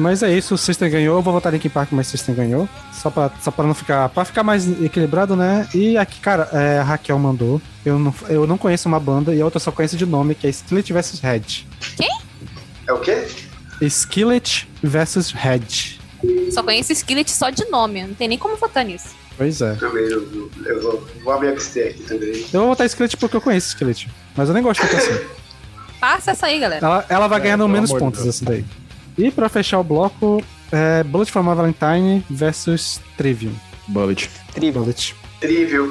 Mas 0.00 0.22
é 0.22 0.32
isso, 0.36 0.54
o 0.54 0.58
System 0.58 0.90
ganhou, 0.90 1.18
eu 1.18 1.22
vou 1.22 1.32
votar 1.32 1.52
Linkin 1.52 1.68
Park, 1.68 1.90
mas 1.92 2.06
System 2.06 2.34
ganhou. 2.34 2.66
Só 2.92 3.10
pra, 3.10 3.30
só 3.42 3.50
pra 3.50 3.66
não 3.66 3.74
ficar. 3.74 4.08
Pra 4.08 4.24
ficar 4.24 4.42
mais 4.42 4.66
equilibrado, 4.82 5.36
né? 5.36 5.68
E 5.74 5.96
aqui, 5.98 6.20
cara, 6.20 6.48
é, 6.52 6.78
a 6.78 6.82
Raquel 6.82 7.18
mandou. 7.18 7.60
Eu 7.84 7.98
não, 7.98 8.14
eu 8.28 8.46
não 8.46 8.56
conheço 8.56 8.88
uma 8.88 8.98
banda 8.98 9.34
e 9.34 9.40
a 9.40 9.44
outra 9.44 9.60
só 9.60 9.70
conheço 9.70 9.96
de 9.96 10.06
nome, 10.06 10.34
que 10.34 10.46
é 10.46 10.50
Skillet 10.50 10.92
vs 10.92 11.20
Head. 11.20 11.66
É 12.86 12.92
o 12.92 12.98
quê? 12.98 13.26
Skillet 13.82 14.66
vs 14.82 15.32
Head. 15.32 16.00
Só 16.50 16.62
conheço 16.62 16.92
Skillet 16.92 17.30
só 17.30 17.50
de 17.50 17.64
nome, 17.70 18.02
não 18.06 18.14
tem 18.14 18.28
nem 18.28 18.38
como 18.38 18.56
votar 18.56 18.84
nisso. 18.84 19.08
Pois 19.36 19.60
é. 19.60 19.74
Também, 19.74 20.04
eu, 20.04 20.50
eu 20.64 20.82
vou, 20.82 21.08
vou 21.24 21.40
me 21.40 21.48
abster 21.48 21.90
aqui 21.90 22.02
também. 22.04 22.44
Eu 22.52 22.60
vou 22.60 22.68
votar 22.70 22.86
Skillet 22.86 23.16
porque 23.16 23.36
eu 23.36 23.40
conheço 23.40 23.68
Skillet. 23.68 24.08
Mas 24.34 24.48
eu 24.48 24.54
nem 24.54 24.62
gosto 24.62 24.80
tanto 24.80 24.96
assim. 24.96 25.26
Passa 26.00 26.30
essa 26.30 26.46
aí, 26.46 26.58
galera. 26.58 26.84
Ela, 26.84 27.06
ela 27.08 27.28
vai 27.28 27.46
É, 27.46 27.56
menos 27.56 27.90
de 27.90 27.98
pontos 27.98 28.22
Deus. 28.22 28.36
essa 28.36 28.44
daí. 28.44 28.64
E 29.20 29.30
pra 29.30 29.48
fechar 29.48 29.78
o 29.80 29.84
bloco, 29.84 30.42
é 30.72 31.02
Bullet 31.04 31.30
for 31.30 31.42
My 31.42 31.54
Valentine 31.54 32.24
versus 32.30 33.00
Trivium. 33.16 33.52
Bullet. 33.88 34.30
Trivial. 34.54 34.82
Bullet. 34.84 35.14
Trivial. 35.40 35.88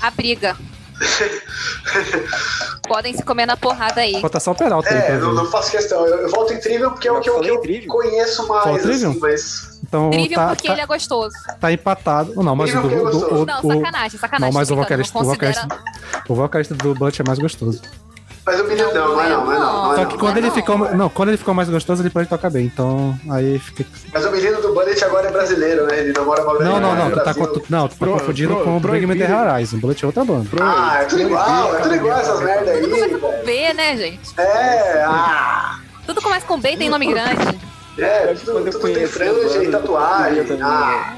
A 0.00 0.10
briga. 0.10 0.56
Podem 2.86 3.14
se 3.14 3.22
comer 3.22 3.46
na 3.46 3.56
porrada 3.56 4.00
aí. 4.00 4.20
Votação 4.20 4.54
Peralta 4.54 4.88
aí, 4.90 4.96
É, 4.96 5.00
pra 5.02 5.18
não, 5.18 5.34
não 5.34 5.46
faço 5.50 5.70
questão. 5.70 6.06
Eu, 6.06 6.18
eu 6.22 6.28
volto 6.30 6.52
em 6.52 6.60
Trivial 6.60 6.90
porque 6.92 7.08
é 7.08 7.12
o 7.12 7.20
que 7.20 7.28
eu, 7.30 7.42
eu 7.42 7.60
conheço 7.88 8.46
mais, 8.46 8.82
Trivial? 8.82 9.10
assim, 9.10 9.20
mas. 9.20 9.80
Então 9.82 10.10
Trivial 10.10 10.40
tá, 10.42 10.54
porque 10.54 10.66
tá, 10.68 10.72
ele 10.74 10.82
é 10.82 10.86
gostoso. 10.86 11.34
tá 11.60 11.72
empatado. 11.72 12.34
Não, 12.42 12.54
mas 12.56 12.74
o 12.74 12.80
do. 12.80 12.92
É 12.92 12.96
do- 12.96 13.34
o- 13.42 13.46
Não, 13.46 13.58
o- 13.60 13.72
sacanagem, 13.74 14.18
sacanagem. 14.20 14.52
Não, 14.52 14.60
mas 14.60 14.70
o 14.70 14.76
vocalista, 14.76 15.18
o, 15.18 15.22
não 15.22 15.30
vocalista, 15.30 15.66
considera- 15.68 16.24
o 16.28 16.34
vocalista 16.34 16.74
do 16.74 16.94
Bullet 16.94 17.20
é 17.20 17.24
mais 17.26 17.38
gostoso. 17.38 17.80
Mas 18.46 18.60
o 18.60 18.64
menino 18.64 18.92
não, 18.92 19.08
não 19.14 19.20
é 19.22 19.28
não, 19.30 19.44
não 19.46 19.52
é 19.52 19.58
não. 19.58 19.72
não, 19.84 19.92
é 19.92 19.96
Só 19.96 20.02
não. 20.02 20.08
que 20.10 20.18
quando 20.18 20.36
ele 20.36 20.50
ficou. 20.50 20.78
Não, 20.94 21.08
quando 21.08 21.28
ele 21.30 21.38
ficou 21.38 21.54
mais 21.54 21.68
gostoso, 21.70 22.02
ele 22.02 22.10
pode 22.10 22.28
tocar 22.28 22.50
bem. 22.50 22.66
Então, 22.66 23.18
aí 23.30 23.58
fica. 23.58 23.86
Mas 24.12 24.24
o 24.26 24.30
menino 24.30 24.60
do 24.60 24.74
Bullet 24.74 25.02
agora 25.02 25.28
é 25.28 25.30
brasileiro, 25.32 25.86
né? 25.86 26.00
Ele 26.00 26.12
namora 26.12 26.42
uma 26.42 26.54
Não, 26.60 26.78
não, 26.80 26.94
não. 26.94 27.10
Tu 27.10 27.24
tá, 27.24 27.32
tu- 27.32 27.62
não, 27.70 27.88
tu 27.88 27.92
tá 27.96 28.04
Pro- 28.04 28.12
confundindo 28.12 28.54
pro- 28.54 28.64
com 28.64 28.76
o 28.76 28.80
Bring 28.80 29.06
Me 29.06 29.16
The. 29.16 29.34
Horizon. 29.34 29.78
Bullet 29.78 30.04
é 30.04 30.06
outra 30.06 30.24
banda. 30.24 30.48
Ah, 30.60 30.98
é 31.00 31.04
tudo 31.06 31.22
igual, 31.22 31.74
é 31.74 31.80
tudo 31.80 31.94
igual 31.94 32.18
essas 32.18 32.40
merda 32.42 32.70
aí, 32.70 32.86
velho. 32.86 33.20
B, 33.46 33.72
né, 33.72 33.96
gente? 33.96 34.20
É, 34.38 35.02
ah. 35.06 35.78
Tudo 36.06 36.20
começa 36.20 36.44
com 36.46 36.60
B 36.60 36.72
e 36.72 36.76
tem 36.76 36.90
nome 36.90 37.06
grande. 37.06 37.58
É, 37.96 38.34
tudo, 38.34 38.70
tudo 38.70 38.92
tem 38.92 39.06
franja 39.06 39.64
e 39.64 39.70
tatuagem. 39.70 40.44
Ah, 40.62 41.14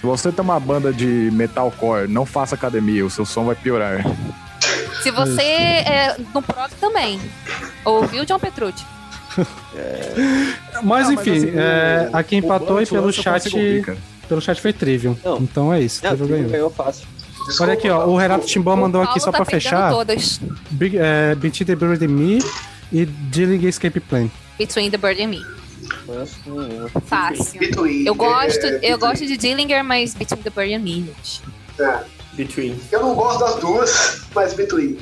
Se 0.00 0.06
você 0.06 0.30
tem 0.32 0.44
uma 0.44 0.60
banda 0.60 0.92
de 0.92 1.30
metalcore, 1.32 2.06
não 2.08 2.26
faça 2.26 2.54
academia, 2.54 3.04
o 3.04 3.10
seu 3.10 3.24
som 3.24 3.44
vai 3.44 3.54
piorar. 3.54 4.04
Se 5.02 5.10
você 5.10 5.42
é 5.42 6.16
no 6.34 6.40
prog 6.42 6.70
também. 6.80 7.20
Ouviu 7.84 8.24
John 8.24 8.38
Petrucci? 8.38 8.84
Mas 9.36 10.74
Não, 10.74 10.82
mas 10.84 11.10
enfim, 11.10 11.36
assim, 11.38 11.52
é, 11.56 12.10
o- 12.12 12.16
aqui 12.16 12.36
empatou 12.36 12.80
e 12.82 12.86
pelo 12.86 13.12
chat. 13.12 13.46
ouvir. 13.54 13.96
Pelo 14.28 14.40
chat 14.40 14.60
foi 14.60 14.72
Trivium. 14.72 15.16
Não. 15.24 15.38
Então 15.38 15.72
é 15.72 15.80
isso, 15.80 16.00
Não, 16.04 16.10
Trivium 16.10 16.26
Trivial 16.28 16.50
ganhou. 16.50 16.50
ganhou 16.52 16.70
fácil. 16.70 17.06
desculpa, 17.46 17.62
Olha 17.62 17.72
aqui, 17.72 17.88
ó. 17.90 18.06
O 18.06 18.16
Renato 18.16 18.46
Timbó 18.46 18.76
mandou 18.76 19.02
aqui 19.02 19.18
só 19.20 19.30
tá 19.32 19.38
pra 19.38 19.44
fechar. 19.46 19.90
todas. 19.90 20.40
Big, 20.70 20.96
é, 20.98 21.34
Between 21.34 21.66
the 21.66 21.74
Bird 21.74 22.04
and 22.04 22.08
Me 22.08 22.38
e 22.92 23.04
Dealing 23.06 23.66
Escape 23.66 24.00
Plan. 24.00 24.28
Between 24.58 24.90
the 24.90 24.98
Bird 24.98 25.20
and 25.22 25.28
Me. 25.28 25.40
Fácil. 27.06 27.58
Between, 27.58 28.06
Eu 28.06 28.14
gosto, 28.14 28.64
é, 28.66 28.78
eu 28.82 28.98
gosto 28.98 29.26
de 29.26 29.36
Dillinger, 29.36 29.82
mas 29.84 30.14
Between 30.14 30.42
the 30.42 30.50
Bird 30.50 30.74
and 30.74 30.78
Me, 30.80 30.94
gente. 31.06 31.42
É. 31.80 32.00
Between. 32.34 32.78
Eu 32.90 33.00
não 33.02 33.14
gosto 33.14 33.40
das 33.40 33.56
duas, 33.56 34.22
mas 34.34 34.54
Between. 34.54 34.98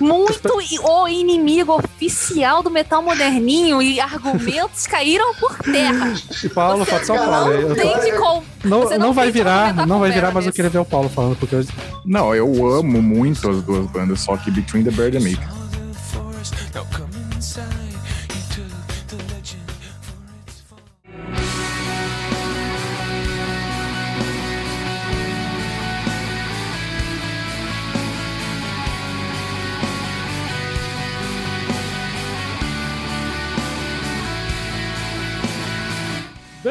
Muito 0.00 0.52
o 0.82 1.08
inimigo 1.08 1.72
oficial 1.72 2.62
do 2.62 2.70
metal 2.70 3.02
moderninho 3.02 3.80
e 3.80 4.00
argumentos 4.00 4.84
caíram 4.88 5.34
por 5.34 5.56
terra. 5.58 6.12
E 6.42 6.48
Paulo, 6.48 6.84
Você 6.84 6.90
falta 6.90 7.06
só 7.06 7.14
o 7.14 7.18
Paulo. 7.18 7.68
não 7.68 7.74
tem 7.74 8.16
com... 8.18 8.42
Não, 8.64 8.80
você 8.82 8.98
não, 8.98 9.06
não 9.06 9.14
vai 9.14 9.30
virar, 9.30 9.86
não 9.86 10.00
vai 10.00 10.10
virar, 10.10 10.32
mas 10.32 10.46
eu 10.46 10.52
queria 10.52 10.70
ver 10.70 10.78
o 10.78 10.84
Paulo 10.84 11.08
falando, 11.08 11.36
porque 11.36 11.54
eu, 11.54 11.64
Não, 12.04 12.34
eu 12.34 12.66
amo 12.66 13.00
muito 13.00 13.48
as 13.48 13.62
duas 13.62 13.86
bandas, 13.86 14.20
só 14.20 14.36
que 14.36 14.50
Between 14.50 14.84
the 14.84 14.90
Bird 14.90 15.16
and 15.16 15.20
Me. 15.20 15.38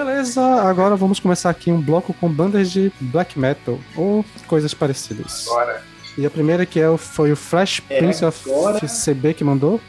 Beleza, 0.06 0.40
agora 0.61 0.95
vamos 0.95 1.19
começar 1.19 1.49
aqui 1.49 1.72
um 1.72 1.82
bloco 1.82 2.14
com 2.14 2.30
bandas 2.30 2.69
de 2.72 2.91
black 3.02 3.40
metal 3.40 3.80
ou 3.98 4.23
coisas 4.45 4.72
parecidas. 4.72 5.45
Bora. 5.48 5.82
E 6.15 6.23
a 6.27 6.30
primeira 6.30 6.64
que 6.64 6.80
é, 6.80 6.95
foi 6.95 7.32
o 7.32 7.36
Flash 7.36 7.80
Prince 7.80 8.23
of 8.23 8.48
agora. 8.48 8.80
CB 8.80 9.34
que 9.34 9.44
mandou. 9.44 9.82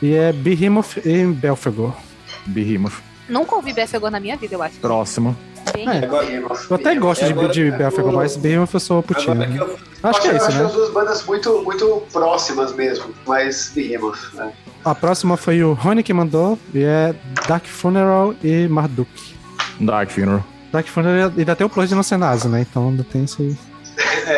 E 0.00 0.14
é 0.14 0.32
Behemoth 0.32 0.98
e 1.04 1.24
Belfagor. 1.26 1.92
Behemoth. 2.46 3.02
Nunca 3.28 3.56
ouvi 3.56 3.72
Belfagor 3.72 4.12
na 4.12 4.20
minha 4.20 4.36
vida, 4.36 4.54
eu 4.54 4.62
acho. 4.62 4.76
Próximo. 4.78 5.36
Bem, 5.72 5.88
É, 5.88 6.04
Agora, 6.04 6.24
eu 6.30 6.46
até 6.76 6.94
gosto 6.94 7.24
de, 7.24 7.32
Agora- 7.32 7.48
de 7.52 7.70
Belfagor, 7.72 8.12
mas 8.12 8.36
Behemoth 8.36 8.74
eu 8.74 8.80
sou 8.80 9.02
putinho. 9.02 9.32
agora 9.32 9.48
né? 9.48 9.58
eu, 9.60 9.78
Acho 10.04 10.20
que 10.22 10.28
é 10.28 10.36
isso, 10.36 10.44
acho 10.46 10.58
né? 10.58 10.64
as 10.66 10.72
duas 10.72 10.90
bandas 10.92 11.24
muito, 11.26 11.62
muito 11.64 12.02
próximas 12.12 12.72
mesmo, 12.74 13.06
mas 13.26 13.72
Behemoth, 13.74 14.34
né? 14.34 14.52
A 14.84 14.94
próxima 14.94 15.36
foi 15.36 15.64
o 15.64 15.72
Rony 15.72 16.02
que 16.04 16.12
mandou. 16.12 16.56
E 16.72 16.82
é 16.84 17.12
Dark 17.48 17.64
Funeral 17.66 18.34
e 18.42 18.68
Marduk. 18.68 19.33
Dark 19.80 20.10
Funeral. 20.10 20.44
Dark 20.72 20.86
Funeral 20.88 21.32
ainda 21.36 21.54
tem 21.56 21.66
o 21.66 21.70
plus 21.70 21.88
de 21.88 21.94
não 21.94 22.02
ser 22.02 22.16
nazi, 22.16 22.48
né? 22.48 22.60
Então 22.68 22.88
ainda 22.88 23.04
tem 23.04 23.24
isso 23.24 23.42
aí. 23.42 23.56
É, 24.26 24.32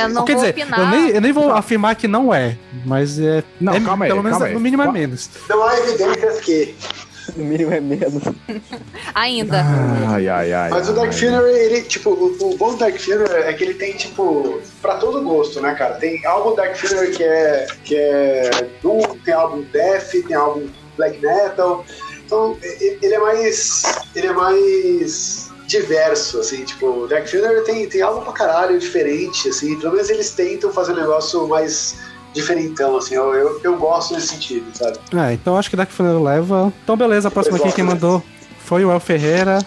isso. 0.04 0.14
não 0.14 0.24
Quer 0.24 0.34
vou 0.34 0.42
dizer, 0.44 0.50
opinar. 0.62 0.78
eu 0.80 0.86
nem, 0.88 1.08
eu 1.10 1.20
nem 1.20 1.32
vou 1.32 1.50
afirmar 1.52 1.96
que 1.96 2.06
não 2.06 2.32
é, 2.32 2.56
mas 2.84 3.18
é. 3.18 3.42
Não, 3.60 3.74
é- 3.74 3.80
calma 3.80 4.04
aí, 4.04 4.10
Pelo 4.10 4.22
menos 4.22 4.38
calma 4.38 4.46
aí. 4.48 4.54
no 4.54 4.60
mínimo 4.60 4.82
é 4.82 4.92
menos. 4.92 5.28
Não 5.48 5.62
há 5.66 5.76
evidências 5.78 6.40
que. 6.40 6.74
No 7.36 7.44
mínimo 7.44 7.72
é 7.72 7.80
menos. 7.80 8.20
Ainda. 9.14 9.64
Ai, 10.08 10.28
ai, 10.28 10.52
ai. 10.52 10.70
Mas 10.70 10.88
o 10.88 10.92
Dark 10.92 11.06
ai. 11.12 11.12
Funeral, 11.12 11.46
ele, 11.46 11.82
tipo, 11.82 12.10
o, 12.10 12.36
o 12.40 12.56
bom 12.56 12.72
do 12.72 12.78
Dark 12.78 12.96
Funeral 12.98 13.36
é 13.44 13.52
que 13.52 13.62
ele 13.62 13.74
tem, 13.74 13.92
tipo, 13.96 14.60
pra 14.82 14.96
todo 14.96 15.22
gosto, 15.22 15.60
né, 15.60 15.72
cara? 15.74 15.94
Tem 15.94 16.24
álbum 16.26 16.56
Dark 16.56 16.74
Funeral 16.74 17.10
que 17.12 17.22
é, 17.22 17.66
que 17.84 17.94
é 17.96 18.50
Doom, 18.82 19.02
tem 19.24 19.32
álbum 19.34 19.62
Death, 19.72 20.10
tem 20.26 20.34
álbum 20.34 20.66
Black 20.96 21.20
Metal. 21.24 21.84
Então, 22.32 22.56
ele 22.80 23.14
é 23.14 23.18
mais. 23.18 23.82
Ele 24.14 24.26
é 24.26 24.32
mais 24.32 25.50
diverso, 25.66 26.40
assim, 26.40 26.64
tipo, 26.64 26.86
o 26.86 27.06
Dark 27.06 27.26
Funeral 27.26 27.62
tem, 27.64 27.86
tem 27.88 28.02
álbum 28.02 28.22
pra 28.22 28.32
caralho 28.32 28.78
diferente, 28.78 29.48
assim, 29.48 29.78
pelo 29.78 29.94
menos 29.94 30.10
eles 30.10 30.30
tentam 30.30 30.70
fazer 30.70 30.92
um 30.92 30.96
negócio 30.96 31.48
mais 31.48 31.96
diferentão, 32.34 32.96
assim, 32.96 33.14
eu, 33.14 33.32
eu, 33.32 33.60
eu 33.62 33.76
gosto 33.78 34.12
nesse 34.12 34.28
sentido, 34.28 34.66
sabe? 34.74 34.98
É, 35.14 35.32
então 35.32 35.56
acho 35.56 35.70
que 35.70 35.76
Dark 35.76 35.90
Funeral 35.90 36.22
leva. 36.22 36.72
Então 36.82 36.94
beleza, 36.94 37.28
a 37.28 37.30
próxima 37.30 37.56
aqui 37.56 37.72
quem 37.72 37.84
mandou 37.84 38.22
foi 38.58 38.84
o 38.84 38.90
El 38.90 39.00
Ferreira, 39.00 39.60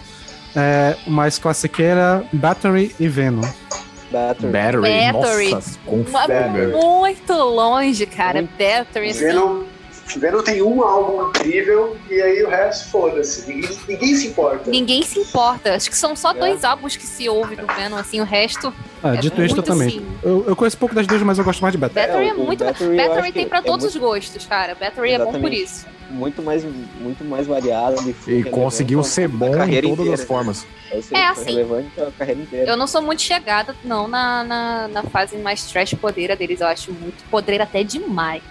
é, 0.54 0.96
mais 1.08 1.38
classiqueira, 1.38 2.24
Battery 2.32 2.94
e 3.00 3.08
Venom. 3.08 3.42
Battery. 4.12 4.52
Battery. 4.52 5.12
Battery. 5.12 5.50
Nossa, 5.50 5.78
Battery. 6.12 6.72
muito 6.72 7.32
longe, 7.32 8.06
cara. 8.06 8.42
Muito. 8.42 8.52
Battery, 8.56 9.10
assim. 9.10 9.24
Venom, 9.24 9.64
Venom 10.18 10.42
tem 10.42 10.62
um 10.62 10.82
álbum 10.82 11.28
incrível 11.28 11.96
e 12.08 12.20
aí 12.22 12.42
o 12.44 12.48
resto, 12.48 12.90
foda-se, 12.90 13.46
ninguém, 13.52 13.78
ninguém 13.88 14.14
se 14.14 14.28
importa. 14.28 14.70
Ninguém 14.70 15.02
se 15.02 15.18
importa. 15.18 15.74
Acho 15.74 15.90
que 15.90 15.96
são 15.96 16.14
só 16.14 16.30
É. 16.30 16.34
dois 16.34 16.64
álbuns 16.64 16.96
que 16.96 17.06
se 17.06 17.28
ouve 17.28 17.56
do 17.56 17.66
Venom, 17.66 17.96
assim, 17.96 18.20
o 18.20 18.24
resto. 18.24 18.72
Ah, 19.02 19.14
É 19.14 19.16
dito 19.18 19.42
isto 19.42 19.56
muito 19.56 19.62
também. 19.66 19.90
sim. 19.90 20.06
Eu, 20.22 20.44
eu 20.46 20.56
conheço 20.56 20.78
pouco 20.78 20.94
das 20.94 21.06
duas, 21.06 21.22
mas 21.22 21.38
eu 21.38 21.44
gosto 21.44 21.60
mais 21.60 21.72
de 21.72 21.78
Battery. 21.78 22.06
Battery 22.06 22.28
é, 22.28 22.32
o 22.34 22.38
muito. 22.38 22.64
Battery 22.64 22.96
Battery 22.96 23.32
tem 23.32 23.48
pra 23.48 23.58
é 23.58 23.62
todos 23.62 23.84
muito- 23.84 23.94
os 23.96 24.00
gostos, 24.00 24.46
cara. 24.46 24.74
Battery 24.74 25.10
é 25.12 25.18
bom 25.18 25.24
por 25.24 25.30
Exatamente. 25.36 25.62
isso. 25.62 25.86
Muito 26.08 26.40
mais, 26.40 26.64
muito 27.00 27.24
mais 27.24 27.46
variado. 27.48 28.00
de 28.04 28.14
E 28.30 28.44
conseguiu 28.44 29.02
ser 29.02 29.26
bom 29.28 29.48
em 29.48 29.50
todas 29.82 29.98
inteira. 29.98 30.14
as 30.14 30.22
formas. 30.22 30.64
É, 30.90 31.00
É, 31.18 31.26
assim. 31.26 31.46
relevante 31.50 32.00
a 32.00 32.10
carreira 32.16 32.40
inteira. 32.42 32.70
Eu 32.70 32.76
não 32.76 32.86
sou 32.86 33.02
muito 33.02 33.20
chegada, 33.22 33.74
não, 33.84 34.06
na, 34.06 34.44
na, 34.44 34.88
na 34.88 35.02
fase 35.02 35.36
mais 35.36 35.64
trash 35.66 35.94
podreira 35.94 36.36
deles. 36.36 36.60
Eu 36.60 36.68
acho 36.68 36.92
muito 36.92 37.24
podreira 37.28 37.64
até 37.64 37.82
demais. 37.82 38.42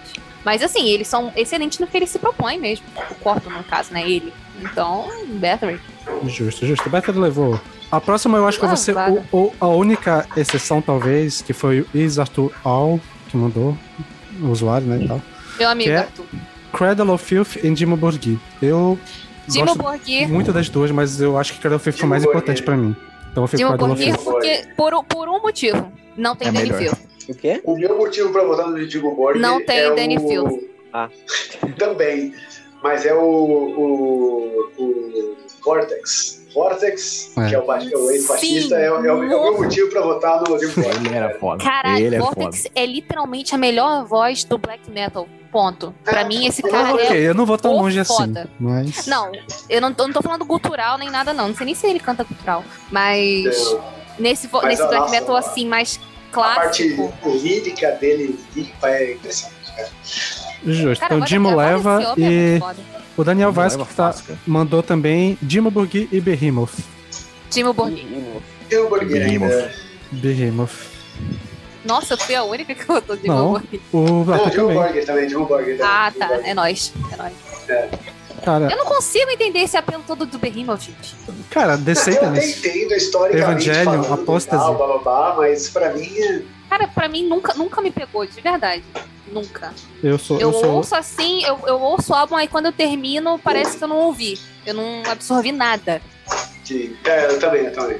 Mas 0.45 0.61
assim, 0.61 0.87
eles 0.87 1.07
são 1.07 1.33
excelentes 1.35 1.79
no 1.79 1.87
que 1.87 1.97
eles 1.97 2.09
se 2.09 2.19
propõem 2.19 2.59
mesmo. 2.59 2.85
O 3.11 3.15
corpo, 3.15 3.49
no 3.49 3.63
caso, 3.63 3.91
né? 3.91 4.07
Ele. 4.09 4.31
Então, 4.61 5.09
Battery. 5.39 5.79
Justo, 6.27 6.65
justo. 6.65 6.89
Battery 6.89 7.17
levou. 7.17 7.59
A 7.91 7.99
próxima 7.99 8.37
eu 8.37 8.47
acho 8.47 8.59
que 8.59 8.65
vai 8.65 8.77
ser 8.77 8.95
o, 8.95 9.23
o- 9.37 9.53
a 9.59 9.67
única 9.67 10.25
exceção, 10.37 10.81
talvez, 10.81 11.41
que 11.41 11.51
foi 11.53 11.81
o 11.81 11.87
Is 11.97 12.19
Arthur 12.19 12.51
All, 12.63 12.99
que 13.29 13.35
mandou, 13.37 13.77
o 14.41 14.47
usuário, 14.47 14.87
né, 14.87 15.03
e 15.03 15.07
tal. 15.07 15.21
Meu 15.59 15.69
amigo 15.69 15.89
é? 15.91 15.97
Arthur. 15.97 16.25
Cradle 16.73 17.09
of 17.13 17.23
Filth 17.25 17.55
e 17.63 17.69
Dimo 17.71 17.95
Borghi. 17.97 18.39
Eu 18.61 18.99
Dimo 19.47 19.65
gosto 19.65 19.77
Borgir. 19.81 20.27
muito 20.29 20.51
das 20.53 20.67
duas, 20.69 20.91
mas 20.91 21.19
eu 21.21 21.37
acho 21.37 21.53
que 21.53 21.59
Cradle 21.59 21.77
of 21.77 21.83
Filth 21.83 21.97
foi 21.99 22.09
mais 22.09 22.23
Borghi. 22.23 22.37
importante 22.37 22.63
pra 22.63 22.75
mim. 22.75 22.95
Então 23.31 23.43
eu 23.43 23.47
fico 23.47 23.57
Dimo 23.57 23.69
Cradle 23.69 23.91
of 23.93 24.03
Filth. 24.03 24.23
porque 24.23 24.67
por, 24.75 25.03
por 25.05 25.29
um 25.29 25.41
motivo. 25.41 25.91
Não 26.17 26.35
tem 26.35 26.47
É 26.47 26.51
Danny 26.51 26.71
melhor. 26.71 26.95
O 27.29 27.33
quê? 27.35 27.61
O 27.63 27.75
meu 27.75 27.97
motivo 27.97 28.31
pra 28.31 28.43
votar 28.43 28.67
no 28.67 28.85
Digo 28.87 29.15
Borg 29.15 29.37
Não 29.39 29.63
tem 29.65 29.77
é 29.79 29.91
Danny 29.95 30.17
o... 30.17 30.27
Field. 30.27 30.69
Ah. 30.93 31.09
Também, 31.77 32.33
mas 32.83 33.05
é 33.05 33.13
o, 33.13 33.19
o, 33.19 34.71
o 34.77 35.35
Vortex. 35.63 36.43
Vortex, 36.53 37.33
É. 37.37 37.49
que 37.49 37.55
é 37.55 37.59
o, 37.59 37.71
é 37.73 37.97
o 37.97 38.11
ex-baixista, 38.11 38.75
Sim, 38.77 38.81
é, 38.81 38.91
o- 38.91 39.03
é 39.03 39.07
é 39.09 39.11
o 39.13 39.19
meu 39.19 39.57
motivo 39.57 39.89
pra 39.89 40.01
votar 40.01 40.41
no 40.41 40.57
Digo 40.57 40.81
Borg. 40.81 41.05
Ele 41.05 41.13
era 41.15 41.37
foda. 41.37 41.63
Caralho, 41.63 42.05
Ele 42.05 42.15
é 42.15 42.19
Vortex 42.19 42.63
foda. 42.63 42.69
é 42.75 42.85
literalmente 42.85 43.53
a 43.53 43.57
melhor 43.57 44.05
voz 44.05 44.43
do 44.45 44.57
black 44.57 44.89
metal. 44.89 45.27
Ponto. 45.51 45.93
Pra 46.03 46.21
É, 46.21 46.23
mim, 46.25 46.45
esse 46.45 46.61
cara 46.61 46.89
não- 46.89 46.99
é. 46.99 47.03
Ok, 47.05 47.17
eu 47.29 47.33
não 47.33 47.45
vou 47.45 47.57
tão 47.57 47.71
longe 47.73 47.97
assim, 47.99 48.13
foda. 48.13 48.49
mas... 48.59 49.05
Não, 49.07 49.31
eu 49.69 49.79
não, 49.81 49.93
tô- 49.93 50.05
não 50.05 50.13
tô 50.13 50.21
falando 50.21 50.43
gutural 50.45 50.97
nem 50.97 51.09
nada, 51.09 51.33
não. 51.33 51.47
Não 51.49 51.55
sei 51.55 51.65
nem 51.65 51.75
se 51.75 51.87
ele 51.87 51.99
canta 51.99 52.23
gutural. 52.25 52.63
Mas 52.91 53.45
Eu- 53.57 53.81
nesse, 54.19 54.49
Mas, 54.51 54.63
nesse 54.65 54.83
black 54.83 54.99
nossa, 54.99 55.11
metal 55.11 55.35
assim, 55.37 55.65
mais 55.67 55.99
A 56.41 56.55
parte 56.55 56.93
clássico. 56.93 57.29
lírica 57.37 57.91
dele 57.91 58.39
limpa 58.55 58.89
é 58.89 59.13
impressionante, 59.13 59.71
cara. 59.75 59.89
Justo. 60.65 61.01
Cara, 61.01 61.15
então 61.15 61.25
Dimo 61.25 61.51
voz 61.51 61.57
leva 61.57 62.15
é 62.17 62.21
e 62.21 62.59
foda. 62.59 62.79
o 63.17 63.23
Daniel 63.23 63.53
que 63.53 63.93
tá, 63.93 64.15
mandou 64.47 64.81
também 64.81 65.37
Dimo 65.41 65.69
Borghi 65.69 66.09
e 66.11 66.19
Behemoth. 66.19 66.73
Timo 67.49 67.73
Borgir. 67.73 68.05
Digo 68.69 68.89
Borg 68.89 69.03
ainda. 69.03 69.19
Behemoth. 69.25 69.71
Behemoth. 70.11 70.95
Nossa, 71.85 72.15
eu 72.15 72.17
fui 72.17 72.35
a 72.35 72.43
única 72.43 72.73
que 72.73 72.83
votou 72.85 73.15
Não. 73.23 73.51
Borgir. 73.51 73.79
O 73.93 74.31
Arthur 74.31 74.49
Digo 74.49 74.61
também. 74.61 74.75
Borg 74.75 75.05
também, 75.05 75.27
Digo 75.27 75.45
Borg 75.45 75.65
também. 75.77 75.81
Ah, 75.81 76.11
tá. 76.17 76.39
É 76.43 76.53
nóis. 76.53 76.91
É 77.11 77.15
nóis. 77.15 77.33
Cara, 78.45 78.69
Eu 78.71 78.77
não 78.77 78.85
consigo 78.85 79.29
entender 79.31 79.59
esse 79.59 79.75
apelo 79.75 80.03
todo 80.05 80.25
do 80.25 80.37
Behemoth, 80.37 80.81
gente. 80.81 81.15
cara, 81.49 81.73
Eu 81.73 81.77
Descendants. 81.79 82.37
até 82.37 82.47
entendo 82.69 82.93
historicamente 82.93 83.69
Evangelion, 83.69 84.03
falando, 84.03 84.13
Apostasy. 84.21 84.63
tal, 84.63 84.75
blá, 84.77 84.87
blá, 84.87 84.97
blá, 84.99 85.35
mas 85.37 85.69
pra 85.69 85.93
mim 85.93 86.15
é 86.19 86.41
Cara, 86.69 86.87
pra 86.87 87.07
mim 87.09 87.27
nunca, 87.27 87.53
nunca 87.55 87.81
me 87.81 87.89
pegou, 87.91 88.25
de 88.25 88.39
verdade. 88.41 88.83
Nunca. 89.31 89.73
Eu 90.03 90.17
sou, 90.19 90.39
Eu 90.39 90.51
eu 90.51 90.59
sou 90.59 90.71
ouço 90.73 90.95
assim, 90.95 91.43
eu, 91.43 91.57
eu 91.67 91.79
ouço 91.79 92.11
o 92.13 92.15
álbum, 92.15 92.35
aí 92.35 92.47
quando 92.47 92.67
eu 92.67 92.71
termino, 92.71 93.39
parece 93.43 93.77
que 93.77 93.83
eu 93.83 93.87
não 93.87 93.97
ouvi. 93.97 94.39
Eu 94.65 94.73
não 94.75 95.01
absorvi 95.09 95.51
nada. 95.51 96.01
de... 96.63 96.95
É, 97.03 97.25
eu 97.31 97.39
também, 97.39 97.65
eu 97.65 97.73
também. 97.73 97.99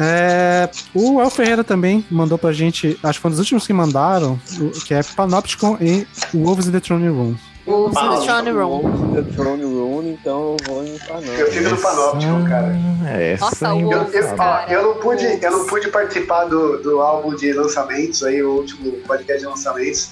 É, 0.00 0.70
o 0.94 1.20
El 1.20 1.28
Ferreira 1.30 1.62
também 1.62 2.04
mandou 2.10 2.38
pra 2.38 2.50
gente, 2.52 2.98
acho 3.02 3.18
que 3.18 3.22
foi 3.22 3.28
um 3.30 3.32
dos 3.32 3.40
últimos 3.40 3.66
que 3.66 3.72
mandaram, 3.74 4.40
que 4.86 4.94
é 4.94 5.02
Panopticon 5.02 5.76
e 5.80 6.06
Wolves 6.32 6.66
in 6.66 6.72
the 6.72 6.80
Throne 6.80 7.08
Room. 7.08 7.34
O 7.64 7.90
Ah, 7.94 8.16
Throne 8.20 8.50
Room. 8.50 9.14
The 9.14 9.22
Throne 9.36 9.62
Room, 9.62 10.02
então 10.08 10.56
eu 10.60 10.74
vou 10.74 10.84
em 10.84 10.98
Panam. 10.98 11.32
Eu 11.34 11.46
fico 11.52 11.70
no 11.70 11.76
Panopticon, 11.76 12.44
cara. 12.48 12.76
Essa 13.20 13.44
Nossa, 13.44 13.66
é 13.68 13.72
o 13.72 13.92
Eu, 13.92 14.02
eu, 14.10 14.34
ó, 14.38 14.60
eu 14.68 14.82
não 14.82 14.94
pude, 14.96 15.38
eu 15.40 15.50
não 15.50 15.66
pude 15.66 15.88
participar 15.88 16.44
do, 16.46 16.78
do 16.82 17.00
álbum 17.00 17.34
de 17.36 17.52
lançamentos, 17.52 18.22
aí, 18.24 18.42
o 18.42 18.50
último 18.56 18.92
podcast 19.06 19.40
de 19.42 19.46
lançamentos. 19.48 20.10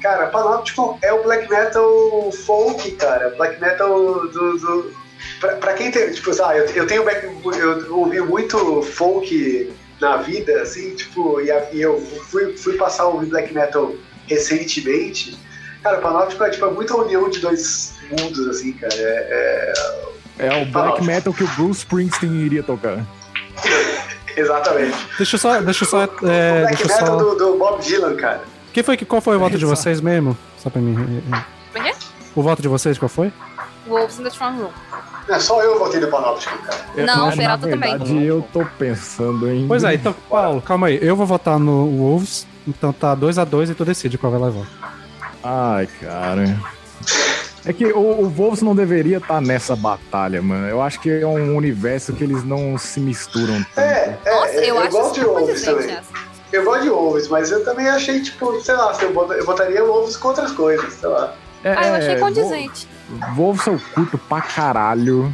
Cara, 0.00 0.26
Panopticon 0.28 0.96
é 1.02 1.12
o 1.12 1.24
black 1.24 1.50
metal 1.50 2.30
folk, 2.46 2.88
cara. 2.92 3.34
Black 3.36 3.60
metal 3.60 4.28
do. 4.28 4.56
do 4.58 4.92
pra, 5.40 5.56
pra 5.56 5.72
quem 5.72 5.90
tem. 5.90 6.12
Tipo, 6.12 6.32
sabe, 6.32 6.60
eu, 6.60 6.64
eu 6.66 6.86
tenho. 6.86 7.04
back- 7.04 7.26
Eu 7.58 7.96
ouvi 7.98 8.20
muito 8.20 8.82
folk 8.82 9.72
na 10.00 10.18
vida, 10.18 10.62
assim, 10.62 10.94
tipo, 10.94 11.40
e, 11.40 11.50
a- 11.50 11.66
e 11.72 11.80
eu 11.80 12.00
fui, 12.30 12.56
fui 12.56 12.74
passar 12.76 13.02
a 13.02 13.08
ouvir 13.08 13.26
black 13.26 13.52
metal 13.52 13.92
recentemente. 14.28 15.36
Cara, 15.88 16.00
Panopticon 16.02 16.44
é 16.44 16.50
tipo 16.50 16.66
é 16.66 16.70
muita 16.70 16.94
união 16.96 17.30
de 17.30 17.40
dois 17.40 17.94
mundos, 18.10 18.46
assim, 18.48 18.72
cara. 18.74 18.92
É, 18.94 19.72
É 20.38 20.62
o 20.62 20.66
black 20.66 21.02
metal 21.02 21.32
que 21.32 21.42
o 21.42 21.48
Bruce 21.48 21.78
Springsteen 21.80 22.42
iria 22.44 22.62
tocar. 22.62 22.98
é- 22.98 23.04
exatamente. 24.38 24.96
Deixa 25.16 25.36
eu 25.36 25.40
só, 25.40 25.60
deixa 25.62 25.84
eu 25.84 25.88
só, 25.88 26.02
é, 26.02 26.04
o 26.04 26.08
black 26.08 26.76
deixa 26.76 26.82
eu 26.82 26.88
metal 26.88 27.06
só... 27.06 27.16
do, 27.16 27.34
do 27.36 27.58
Bob 27.58 27.82
Dylan, 27.82 28.16
cara. 28.16 28.42
Quem 28.70 28.82
foi 28.82 28.98
qual 28.98 29.22
foi 29.22 29.36
o 29.36 29.40
voto 29.40 29.56
de 29.56 29.64
vocês 29.64 30.00
mesmo? 30.02 30.36
Só 30.58 30.68
pra 30.68 30.80
mim. 30.80 31.22
é, 31.74 31.78
é. 31.78 31.88
É 31.88 31.92
que 31.92 31.96
O 32.36 32.42
voto 32.42 32.60
de 32.60 32.68
vocês 32.68 32.98
qual 32.98 33.08
foi? 33.08 33.32
Wolves 33.86 34.18
in 34.18 34.24
the 34.24 34.30
Throne 34.30 34.60
Room. 34.60 34.70
É 35.30 35.38
só 35.40 35.62
eu 35.62 35.78
votei 35.78 36.00
no 36.00 36.08
Panopticon, 36.08 36.56
cara. 36.58 36.84
Não, 36.96 37.26
Mas, 37.26 37.34
o 37.34 37.36
Peralta 37.38 37.66
na 37.66 37.72
também. 37.72 37.90
verdade, 37.98 38.24
eu 38.24 38.46
tô 38.52 38.64
pensando 38.78 39.50
em. 39.50 39.66
Pois 39.66 39.84
é, 39.84 39.94
então, 39.94 40.14
Paulo, 40.28 40.60
calma 40.60 40.88
aí. 40.88 40.98
Eu 41.00 41.16
vou 41.16 41.26
votar 41.26 41.58
no 41.58 41.86
Wolves, 41.98 42.46
então 42.66 42.92
tá 42.92 43.16
2x2 43.16 43.70
e 43.70 43.74
tu 43.74 43.84
decide 43.84 44.18
qual 44.18 44.30
vai 44.30 44.40
levar. 44.40 44.66
Ai, 45.42 45.88
cara. 46.00 46.58
É 47.64 47.72
que 47.72 47.84
o, 47.86 47.98
o 47.98 48.28
Wolves 48.28 48.62
não 48.62 48.74
deveria 48.74 49.18
estar 49.18 49.40
nessa 49.40 49.76
batalha, 49.76 50.40
mano. 50.40 50.66
Eu 50.68 50.80
acho 50.80 51.00
que 51.00 51.10
é 51.10 51.26
um 51.26 51.54
universo 51.56 52.12
que 52.12 52.24
eles 52.24 52.42
não 52.44 52.78
se 52.78 52.98
misturam 53.00 53.62
tanto. 53.74 53.80
É, 53.80 54.18
é, 54.24 54.34
Nossa, 54.34 54.52
é, 54.54 54.70
eu 54.70 54.78
acho 54.78 54.90
gosto 54.90 55.14
de 55.14 55.20
Wolves 55.26 55.46
condizente 55.48 55.70
também. 55.70 55.96
essa. 55.96 56.28
Eu 56.50 56.64
gosto 56.64 56.82
de 56.82 56.88
Wolves, 56.88 57.28
mas 57.28 57.50
eu 57.50 57.62
também 57.64 57.88
achei, 57.88 58.22
tipo, 58.22 58.58
sei 58.62 58.74
lá, 58.74 58.94
se 58.94 59.04
eu, 59.04 59.12
eu 59.32 59.44
botaria 59.44 59.84
Wolves 59.84 60.16
com 60.16 60.28
outras 60.28 60.50
coisas, 60.52 60.94
sei 60.94 61.08
lá. 61.08 61.34
É, 61.62 61.72
Ah, 61.72 61.86
eu 61.88 61.94
achei 61.94 62.14
é, 62.14 62.18
condizente. 62.18 62.88
Wolves 63.34 63.66
eu 63.66 63.80
curto 63.94 64.16
pra 64.16 64.40
caralho, 64.40 65.30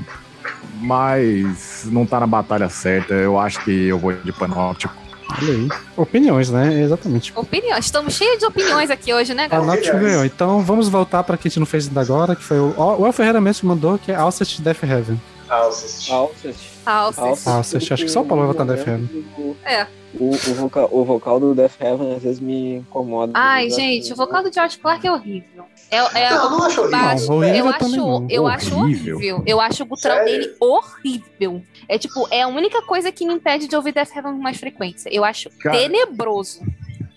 mas 0.81 1.85
não 1.85 2.05
tá 2.05 2.19
na 2.19 2.27
batalha 2.27 2.69
certa. 2.69 3.15
Eu 3.15 3.39
acho 3.39 3.63
que 3.65 3.87
eu 3.87 3.99
vou 3.99 4.13
de 4.13 4.33
Panóptico. 4.33 5.04
Olha 5.41 5.53
aí. 5.53 5.69
Opiniões, 5.97 6.51
né? 6.51 6.83
Exatamente. 6.83 7.33
Opinião. 7.35 7.79
Estamos 7.79 8.15
cheios 8.15 8.39
de 8.39 8.47
opiniões 8.47 8.91
aqui 8.91 9.13
hoje, 9.13 9.35
né, 9.35 9.45
A 9.45 9.49
galera? 9.49 9.73
Náutico 9.73 9.99
ganhou. 9.99 10.25
Então 10.25 10.61
vamos 10.63 10.89
voltar 10.89 11.23
pra 11.25 11.37
que 11.37 11.49
a 11.49 11.51
gente 11.51 11.59
não 11.59 11.67
fez 11.67 11.89
ainda 11.89 12.01
agora, 12.01 12.37
que 12.37 12.43
foi 12.43 12.59
o. 12.59 12.75
O 12.77 13.07
El 13.07 13.13
Ferreira 13.13 13.41
mesmo 13.41 13.61
que 13.61 13.67
mandou, 13.67 13.99
que 13.99 14.13
é 14.13 14.15
Alcest 14.15 14.61
Death 14.61 14.83
Heaven. 14.83 15.21
Alcest. 15.49 16.11
Alcest. 16.11 16.75
Alces. 16.87 17.47
Alcest, 17.47 17.93
acho 17.93 18.05
que 18.05 18.11
só 18.11 18.23
o 18.23 18.25
Paulo 18.25 18.45
vai 18.45 18.53
votar 18.53 18.67
Death 18.67 18.87
Heaven. 18.87 19.25
É. 19.65 19.87
O, 20.19 20.31
o, 20.31 20.55
vocal, 20.55 20.89
o 20.93 21.05
vocal 21.05 21.41
do 21.41 21.55
Death 21.55 21.73
Heaven 21.81 22.15
às 22.15 22.23
vezes 22.23 22.41
me 22.41 22.77
incomoda. 22.77 23.33
Ai, 23.35 23.69
gente, 23.71 24.13
o 24.13 24.17
vocal 24.17 24.43
do 24.43 24.53
George 24.53 24.79
Clark 24.79 25.07
é 25.07 25.11
horrível. 25.13 25.65
É, 25.95 26.23
é- 26.25 26.31
Não, 26.31 26.51
não 26.51 26.63
acho 26.65 26.81
horrível. 26.81 26.99
Não, 27.29 27.45
eu 27.45 27.69
acho, 27.69 27.97
não. 27.97 28.27
eu 28.31 28.47
acho 28.49 28.75
Horrível. 28.77 29.43
Eu 29.47 29.61
acho 29.61 29.83
o 29.83 29.87
gutural 29.87 30.19
Sério? 30.19 30.33
dele 30.33 30.55
horrível. 30.61 31.63
É 31.89 31.99
tipo, 31.99 32.27
é 32.31 32.43
a 32.43 32.49
única 32.49 32.83
coisa 32.83 33.13
que 33.13 33.27
me 33.27 33.35
impede 33.35 33.69
de 33.69 33.77
ouvir 33.77 33.93
Death 33.93 34.11
Heaven 34.17 34.33
com 34.33 34.43
mais 34.43 34.57
frequência. 34.57 35.09
Eu 35.13 35.25
acho 35.25 35.51
Cara, 35.61 35.77
tenebroso. 35.79 36.61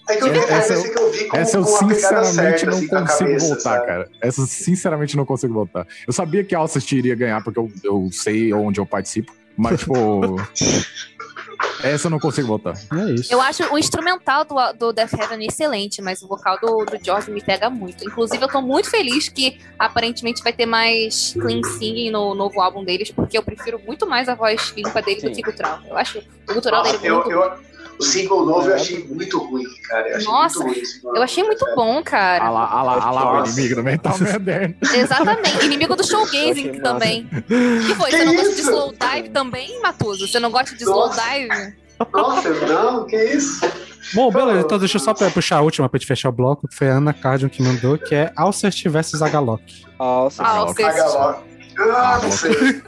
É 0.09 0.15
que 0.15 0.23
eu 0.23 0.31
vi 0.31 0.39
Essa 0.39 0.73
eu- 0.73 0.79
esse 0.79 0.91
que 0.93 0.99
eu 0.99 1.11
vi 1.11 1.25
com, 1.25 1.37
Essa 1.37 1.57
eu 1.57 1.63
com 1.63 1.75
a 1.75 1.79
pegada 1.79 2.23
sinceramente 2.25 2.59
certa, 2.59 2.65
não 2.65 2.77
assim, 2.77 2.87
consigo 2.87 3.17
cabeça, 3.19 3.47
voltar, 3.47 3.61
sabe? 3.61 3.85
cara. 3.85 4.09
Essa 4.21 4.45
sinceramente 4.45 5.17
não 5.17 5.25
consigo 5.25 5.53
voltar. 5.53 5.87
Eu 6.07 6.13
sabia 6.13 6.43
que 6.45 6.55
a 6.55 6.59
Alcest 6.59 6.91
iria 6.93 7.15
ganhar, 7.15 7.43
porque 7.43 7.59
eu, 7.59 7.69
eu 7.83 8.09
sei 8.11 8.53
onde 8.53 8.79
eu 8.79 8.85
participo. 8.85 9.33
Mas, 9.57 9.79
tipo. 9.79 9.93
essa 11.83 12.07
eu 12.07 12.11
não 12.11 12.19
consigo 12.19 12.47
voltar. 12.47 12.73
É 12.93 13.11
isso. 13.11 13.31
Eu 13.31 13.41
acho 13.41 13.63
o 13.73 13.77
instrumental 13.77 14.45
do, 14.45 14.55
do 14.73 14.93
Death 14.93 15.13
Heaven 15.13 15.45
excelente, 15.45 16.01
mas 16.01 16.21
o 16.21 16.27
vocal 16.27 16.57
do, 16.59 16.85
do 16.85 17.03
George 17.03 17.31
me 17.31 17.41
pega 17.41 17.69
muito. 17.69 18.03
Inclusive, 18.05 18.43
eu 18.43 18.47
tô 18.47 18.61
muito 18.61 18.89
feliz 18.89 19.29
que 19.29 19.59
aparentemente 19.77 20.43
vai 20.43 20.53
ter 20.53 20.65
mais 20.65 21.33
clean 21.39 21.61
singing 21.63 22.11
no 22.11 22.33
novo 22.33 22.59
álbum 22.61 22.83
deles, 22.83 23.11
porque 23.11 23.37
eu 23.37 23.43
prefiro 23.43 23.79
muito 23.85 24.07
mais 24.07 24.27
a 24.27 24.35
voz 24.35 24.73
limpa 24.75 25.01
dele 25.01 25.21
do 25.21 25.33
Sim. 25.33 25.41
que 25.41 25.49
o 25.49 25.51
gutural. 25.51 25.79
Eu 25.87 25.97
acho 25.97 26.19
o 26.19 26.53
gutural 26.53 26.83
Nossa, 26.83 26.97
dele 26.97 27.07
eu, 27.07 27.15
muito 27.15 27.31
eu, 27.31 27.59
o 27.99 28.03
single 28.03 28.45
novo 28.45 28.69
eu 28.69 28.75
achei 28.75 29.03
muito 29.05 29.37
ruim, 29.39 29.63
cara. 29.87 30.09
Eu 30.09 30.15
achei 30.17 30.27
Nossa, 30.27 30.63
muito 30.63 30.79
ruim, 31.03 31.17
Eu 31.17 31.23
achei 31.23 31.43
muito 31.43 31.59
cara. 31.65 31.75
bom, 31.75 32.03
cara. 32.03 32.49
lá, 32.49 32.69
ah 32.71 32.83
lá, 32.83 32.99
ah 33.01 33.11
lá 33.11 33.41
o 33.41 33.45
inimigo 33.45 33.75
do 33.75 33.83
metal 33.83 34.15
moderno. 34.19 34.75
Exatamente. 34.95 35.65
Inimigo 35.65 35.95
do 35.95 36.05
showgazing 36.05 36.79
também. 36.81 37.27
que 37.27 37.95
foi? 37.95 38.09
Que 38.11 38.17
Você 38.17 38.25
não 38.25 38.35
gosta 38.35 38.55
de 38.55 38.61
slow 38.61 38.93
dive 38.99 39.29
também, 39.29 39.81
Matuso? 39.81 40.27
Você 40.27 40.39
não 40.39 40.51
gosta 40.51 40.75
de 40.75 40.83
slow 40.83 41.07
Nossa. 41.07 41.21
dive? 41.31 41.75
Nossa, 42.13 42.49
não, 42.67 43.05
que 43.07 43.15
isso? 43.15 43.59
Bom, 44.13 44.31
beleza, 44.31 44.59
então 44.61 44.77
deixa 44.77 44.97
eu 44.97 45.01
só 45.01 45.13
puxar 45.13 45.57
a 45.57 45.61
última 45.61 45.89
pra 45.89 45.97
gente 45.97 46.07
fechar 46.07 46.29
o 46.29 46.31
bloco, 46.31 46.67
que 46.67 46.75
foi 46.75 46.87
a 46.89 46.93
Ana 46.93 47.11
Cardion 47.13 47.49
que 47.49 47.61
mandou, 47.63 47.97
que 47.97 48.13
é 48.15 48.31
Alcest 48.35 48.87
versus 48.87 49.21
Agalok. 49.21 49.63
Ah, 49.99 50.03
Alcest. 50.03 50.75
você- 50.75 50.83
Agalok. 50.83 51.39
Ah, 51.79 52.19
não 52.23 52.31
sei. 52.31 52.81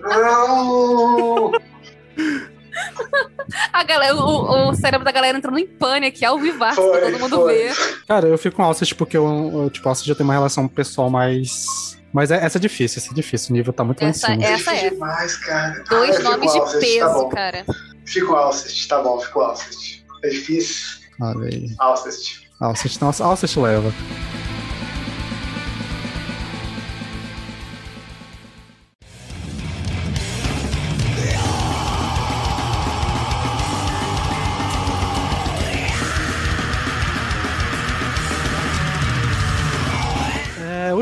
Não. 0.00 1.52
A 3.72 3.84
galera, 3.84 4.14
o, 4.16 4.70
o 4.70 4.74
cérebro 4.74 5.04
da 5.04 5.12
galera 5.12 5.36
entrando 5.36 5.58
em 5.58 5.66
pânico 5.66 6.16
aqui, 6.16 6.24
ao 6.24 6.38
vivar, 6.38 6.74
Foi, 6.74 6.90
pra 7.00 7.10
todo 7.10 7.18
mundo 7.20 7.36
foi. 7.36 7.54
ver. 7.54 8.04
Cara, 8.08 8.26
eu 8.28 8.38
fico 8.38 8.56
com 8.56 8.62
Alcest 8.62 8.94
porque 8.94 9.16
eu, 9.16 9.50
eu, 9.64 9.70
tipo, 9.70 9.88
Alcest 9.88 10.06
já 10.08 10.14
tem 10.14 10.24
uma 10.24 10.32
relação 10.32 10.66
pessoal 10.68 11.10
mais... 11.10 11.98
Mas 12.12 12.30
é, 12.30 12.44
essa 12.44 12.58
é 12.58 12.60
difícil, 12.60 13.00
essa 13.00 13.10
é 13.10 13.14
difícil, 13.14 13.50
o 13.50 13.52
nível 13.56 13.72
tá 13.72 13.82
muito 13.84 14.00
lá 14.00 14.06
em 14.08 14.10
Essa 14.10 14.26
cima. 14.28 14.42
é- 14.44 14.52
Essa 14.52 14.70
difícil 14.72 14.90
demais, 14.90 15.36
cara. 15.38 15.84
Dois 15.88 16.16
Ah, 16.16 16.22
nomes 16.22 16.52
de 16.52 16.58
Alcest, 16.58 16.74
tá 16.74 16.80
peso, 17.06 17.14
bom. 17.14 17.28
cara. 17.30 17.66
Fico 18.06 18.34
Alcest, 18.34 18.88
tá 18.88 19.02
bom, 19.02 19.20
fico 19.20 19.40
Alcest. 19.40 20.04
É 20.24 20.28
difícil. 20.28 20.98
Olha 21.20 21.48
aí. 21.48 21.74
Alcest. 21.78 22.42
Alcest, 22.60 23.00
nossa, 23.00 23.24
Alcest 23.24 23.56
leva. 23.56 23.92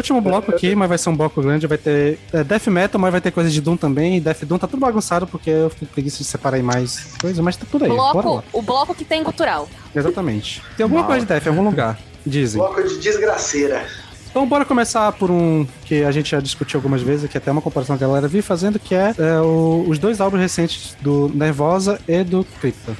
Último 0.01 0.20
bloco 0.20 0.51
aqui, 0.51 0.74
mas 0.74 0.89
vai 0.89 0.98
ser 0.98 1.09
um 1.10 1.16
bloco 1.16 1.40
grande. 1.43 1.66
Vai 1.66 1.78
ter 1.78 2.18
é, 2.32 2.43
Death 2.43 2.66
Metal, 2.66 3.01
mas 3.01 3.12
vai 3.12 3.20
ter 3.20 3.31
coisa 3.31 3.48
de 3.51 3.60
Doom 3.60 3.77
também. 3.77 4.16
E 4.16 4.20
Death 4.20 4.44
Doom 4.44 4.59
tá 4.59 4.66
tudo 4.66 4.81
bagunçado 4.81 5.27
porque 5.27 5.51
eu 5.51 5.70
fiquei 5.70 5.86
com 5.89 5.93
preguiça 5.94 6.18
de 6.18 6.24
separar 6.24 6.59
em 6.59 6.62
mais 6.62 7.14
coisas, 7.20 7.39
mas 7.39 7.56
tá 7.56 7.64
tudo 7.70 7.85
aí. 7.85 7.90
Bora 7.90 8.12
Bloco, 8.12 8.35
lá. 8.36 8.43
o 8.52 8.62
bloco 8.62 8.94
que 8.94 9.05
tem 9.05 9.22
gutural. 9.22 9.68
Exatamente. 9.94 10.62
Tem 10.77 10.85
alguma 10.85 11.02
Mala. 11.02 11.12
coisa 11.14 11.27
de 11.27 11.32
Death 11.32 11.47
em 11.47 11.48
algum 11.51 11.64
lugar, 11.64 11.98
dizem. 12.27 12.60
Bloco 12.60 12.82
de 12.82 12.98
desgraceira. 12.98 13.86
Então 14.31 14.47
bora 14.47 14.64
começar 14.64 15.10
por 15.12 15.28
um 15.28 15.66
que 15.85 16.05
a 16.05 16.12
gente 16.12 16.31
já 16.31 16.39
discutiu 16.40 16.78
algumas 16.78 17.02
vezes, 17.02 17.28
que 17.28 17.36
até 17.36 17.51
uma 17.51 17.60
comparação 17.60 17.98
que 17.98 18.05
a 18.05 18.06
galera 18.06 18.28
viu 18.28 18.43
fazendo, 18.44 18.78
que 18.78 18.94
é, 18.94 19.12
é, 19.18 19.40
o- 19.40 19.85
os 19.89 19.98
dois 19.98 20.20
álbuns 20.20 20.40
recentes 20.40 20.97
do 21.01 21.28
Nervosa 21.35 22.01
e 22.06 22.22
do 22.22 22.44
Crypto. 22.60 22.97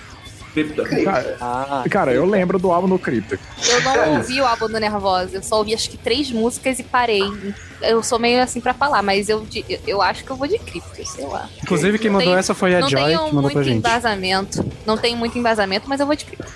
Cripta. 0.53 0.85
Cara, 1.05 1.37
Ah, 1.41 1.85
cara, 1.91 2.13
eu 2.13 2.27
lembro 2.27 2.59
do 2.59 2.73
álbum 2.73 2.89
do 2.89 2.99
Crypto. 2.99 3.39
Eu 3.69 3.83
não 3.83 4.17
ouvi 4.17 4.41
o 4.41 4.47
álbum 4.47 4.67
do 4.69 4.79
Nervosa, 4.81 5.37
eu 5.37 5.43
só 5.43 5.59
ouvi 5.59 5.75
acho 5.75 5.89
que 5.91 5.97
três 5.97 6.31
músicas 6.31 6.79
e 6.79 6.83
parei. 6.83 7.23
Eu 7.81 8.03
sou 8.03 8.19
meio 8.19 8.43
assim 8.43 8.61
pra 8.61 8.75
falar, 8.75 9.03
mas 9.03 9.29
eu, 9.29 9.47
eu 9.87 10.03
acho 10.03 10.25
que 10.25 10.31
eu 10.31 10.37
vou 10.37 10.47
de 10.49 10.59
cripto, 10.59 11.07
sei 11.07 11.25
lá. 11.27 11.49
Inclusive 11.63 11.99
quem 11.99 12.11
Não 12.11 12.19
mandou 12.19 12.33
tem- 12.33 12.39
essa 12.39 12.55
foi 12.55 12.75
a 12.75 12.81
não 12.81 12.89
Joy, 12.91 13.05
tenho 13.05 13.19
que 13.19 13.25
mandou 13.27 13.43
muito 13.43 13.55
pra 13.55 13.63
gente. 13.63 13.77
embasamento. 13.79 14.65
Não 14.85 14.97
tenho 14.99 15.17
muito 15.17 15.39
embasamento, 15.39 15.89
mas 15.89 16.01
eu 16.01 16.07
vou 16.07 16.15
de 16.17 16.25
cripto. 16.25 16.51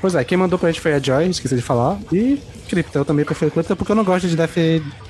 Pois 0.00 0.14
é, 0.14 0.24
quem 0.24 0.36
mandou 0.38 0.58
pra 0.58 0.70
gente 0.70 0.80
foi 0.80 0.94
a 0.94 0.98
Joy, 0.98 1.28
esqueci 1.28 1.54
de 1.56 1.62
falar. 1.62 1.98
E 2.12 2.40
Crypto, 2.68 2.96
eu 2.98 3.04
também 3.04 3.24
prefiro 3.24 3.50
Crypto 3.50 3.76
porque 3.76 3.92
eu 3.92 3.96
não 3.96 4.04
gosto 4.04 4.26
de 4.28 4.36
Death, 4.36 4.56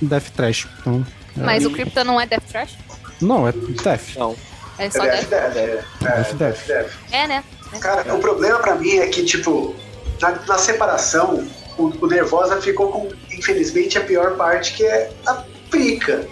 Death 0.00 0.30
Trash. 0.34 0.66
Então, 0.80 1.06
é. 1.38 1.40
Mas 1.42 1.64
o 1.64 1.70
cripto 1.70 2.02
não 2.04 2.20
é 2.20 2.26
Death 2.26 2.44
Trash? 2.50 2.76
Não, 3.20 3.46
é 3.46 3.52
Death. 3.52 4.16
não. 4.16 4.34
É 4.78 4.86
É 4.86 4.90
só 4.90 5.02
Def, 5.04 5.28
Death? 5.28 5.52
Def, 5.54 5.84
é. 6.02 6.34
Def. 6.34 6.66
Def. 6.66 6.94
É, 7.12 7.26
né? 7.28 7.44
Cara, 7.80 8.14
o 8.14 8.18
problema 8.20 8.58
pra 8.58 8.74
mim 8.74 8.98
é 8.98 9.06
que, 9.08 9.24
tipo, 9.24 9.74
na, 10.20 10.30
na 10.46 10.58
separação, 10.58 11.46
o, 11.78 11.84
o 12.00 12.06
Nervosa 12.06 12.60
ficou 12.60 12.88
com, 12.92 13.08
infelizmente, 13.30 13.98
a 13.98 14.02
pior 14.02 14.36
parte, 14.36 14.74
que 14.74 14.84
é 14.84 15.10
a 15.26 15.42
prica. 15.70 16.26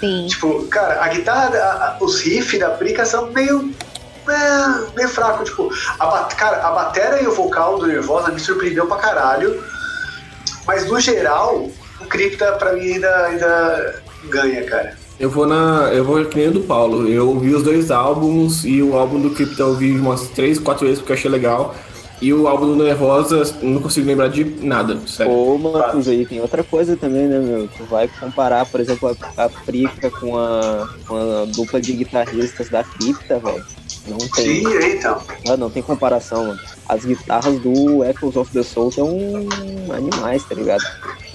Sim. 0.00 0.26
Tipo, 0.28 0.64
cara, 0.66 1.02
a 1.04 1.08
guitarra, 1.08 1.56
a- 1.56 1.62
a- 1.62 1.98
os 2.00 2.20
riffs 2.20 2.58
da 2.60 2.70
prica 2.70 3.04
são 3.04 3.30
meio. 3.30 3.72
é, 4.28 4.96
meio 4.96 5.08
fraco. 5.08 5.44
Tipo, 5.44 5.70
a, 6.00 6.24
cara, 6.36 6.66
a 6.66 6.70
bateria 6.72 7.22
e 7.22 7.26
o 7.28 7.32
vocal 7.32 7.78
do 7.78 7.86
Nervosa 7.86 8.32
me 8.32 8.40
surpreendeu 8.40 8.86
pra 8.86 8.96
caralho. 8.96 9.62
Mas 10.66 10.84
no 10.86 10.98
geral, 10.98 11.70
o 12.00 12.06
Crypta 12.06 12.52
pra 12.52 12.72
mim 12.72 12.94
ainda, 12.94 13.26
ainda 13.26 14.02
ganha, 14.24 14.64
cara. 14.64 14.96
Eu 15.18 15.30
vou 15.30 15.46
na. 15.46 15.90
Eu 15.92 16.04
vou 16.04 16.24
que 16.26 16.36
nem 16.36 16.48
o 16.48 16.52
do 16.52 16.60
Paulo. 16.60 17.08
Eu 17.08 17.28
ouvi 17.28 17.54
os 17.54 17.62
dois 17.62 17.90
álbuns 17.90 18.64
e 18.64 18.82
o 18.82 18.96
álbum 18.96 19.20
do 19.20 19.30
Crypto 19.30 19.60
eu 19.60 19.68
ouvi 19.68 19.92
umas 19.92 20.28
três, 20.28 20.58
quatro 20.58 20.84
vezes 20.86 21.00
porque 21.00 21.12
eu 21.12 21.16
achei 21.16 21.30
legal. 21.30 21.74
E 22.20 22.32
o 22.32 22.48
álbum 22.48 22.66
do 22.66 22.82
Nervosa, 22.82 23.42
não 23.62 23.80
consigo 23.80 24.06
lembrar 24.06 24.28
de 24.28 24.42
nada, 24.44 24.98
sério. 25.06 25.32
Ô, 25.32 25.58
Matheus, 25.58 26.08
aí 26.08 26.24
tem 26.24 26.40
outra 26.40 26.64
coisa 26.64 26.96
também, 26.96 27.26
né, 27.26 27.38
meu? 27.38 27.68
Tu 27.68 27.84
vai 27.84 28.08
comparar, 28.08 28.64
por 28.64 28.80
exemplo, 28.80 29.14
a, 29.36 29.44
a 29.44 29.48
Prica 29.50 30.10
com 30.10 30.36
a, 30.38 30.88
com 31.06 31.14
a 31.14 31.44
dupla 31.44 31.78
de 31.78 31.92
guitarristas 31.92 32.70
da 32.70 32.82
Cripta, 32.82 33.38
velho. 33.38 33.62
Não 34.08 34.18
tem, 34.18 34.64
Sim, 34.64 34.96
então. 34.96 35.20
ah, 35.48 35.56
não 35.56 35.68
tem 35.68 35.82
comparação, 35.82 36.46
mano. 36.46 36.60
As 36.88 37.04
guitarras 37.04 37.60
do 37.60 38.02
Echoes 38.04 38.36
of 38.36 38.50
the 38.52 38.62
Soul 38.62 38.90
são 38.92 39.08
animais, 39.94 40.42
tá 40.44 40.54
ligado? 40.54 40.84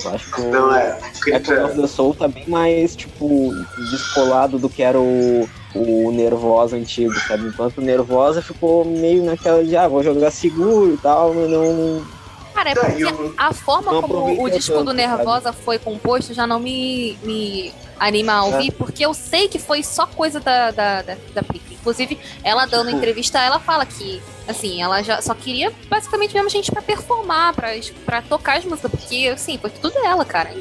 Eu 0.05 0.15
acho 0.15 0.31
que 0.31 0.41
o 0.41 0.51
Não 0.51 0.75
é. 0.75 0.93
O 0.93 0.97
Echoes 0.97 1.19
Crypta. 1.19 1.65
of 1.65 1.81
the 1.81 1.87
Soul 1.87 2.13
tá 2.15 2.27
bem 2.27 2.47
mais, 2.47 2.95
tipo, 2.95 3.51
descolado 3.91 4.57
do 4.59 4.69
que 4.69 4.81
era 4.83 4.99
o, 4.99 5.47
o 5.75 6.11
Nervosa 6.11 6.75
antigo, 6.75 7.13
sabe? 7.27 7.47
Enquanto 7.47 7.77
o 7.77 7.81
Nervosa 7.81 8.41
ficou 8.41 8.83
meio 8.85 9.23
naquela 9.23 9.63
de, 9.63 9.75
ah, 9.77 9.87
vou 9.87 10.03
jogar 10.03 10.31
seguro 10.31 10.93
e 10.93 10.97
tal, 10.97 11.33
mas 11.33 11.49
não... 11.49 12.05
Cara, 12.53 12.71
é 12.71 12.73
Tá, 12.75 12.81
porque 12.81 13.33
a 13.37 13.53
forma 13.53 13.91
Não 13.91 14.01
como 14.01 14.43
o 14.43 14.49
disco 14.49 14.73
do 14.73 14.85
tanto, 14.85 14.93
Nervosa 14.93 15.53
foi 15.53 15.79
composto 15.79 16.33
já 16.33 16.45
não 16.45 16.59
me, 16.59 17.17
me 17.23 17.73
anima 17.97 18.33
a 18.33 18.43
ouvir, 18.43 18.71
porque 18.71 19.05
eu 19.05 19.13
sei 19.13 19.47
que 19.47 19.57
foi 19.57 19.81
só 19.83 20.05
coisa 20.05 20.39
da, 20.39 20.69
da, 20.69 21.01
da, 21.01 21.13
da. 21.33 21.43
Inclusive, 21.71 22.19
ela 22.43 22.65
dando 22.65 22.87
Tipo- 22.87 22.97
entrevista, 22.97 23.39
ela 23.39 23.57
fala 23.59 23.85
que, 23.85 24.21
assim, 24.51 24.81
ela 24.81 25.01
já 25.01 25.21
só 25.21 25.33
queria 25.33 25.71
basicamente 25.89 26.33
mesmo 26.33 26.49
gente 26.49 26.71
pra 26.71 26.81
performar, 26.81 27.53
pra, 27.53 27.69
pra 28.05 28.21
tocar 28.21 28.57
as 28.57 28.65
músicas, 28.65 28.91
porque, 28.91 29.31
assim, 29.33 29.57
foi 29.57 29.69
tudo 29.69 29.93
dela, 30.01 30.23
cara. 30.23 30.51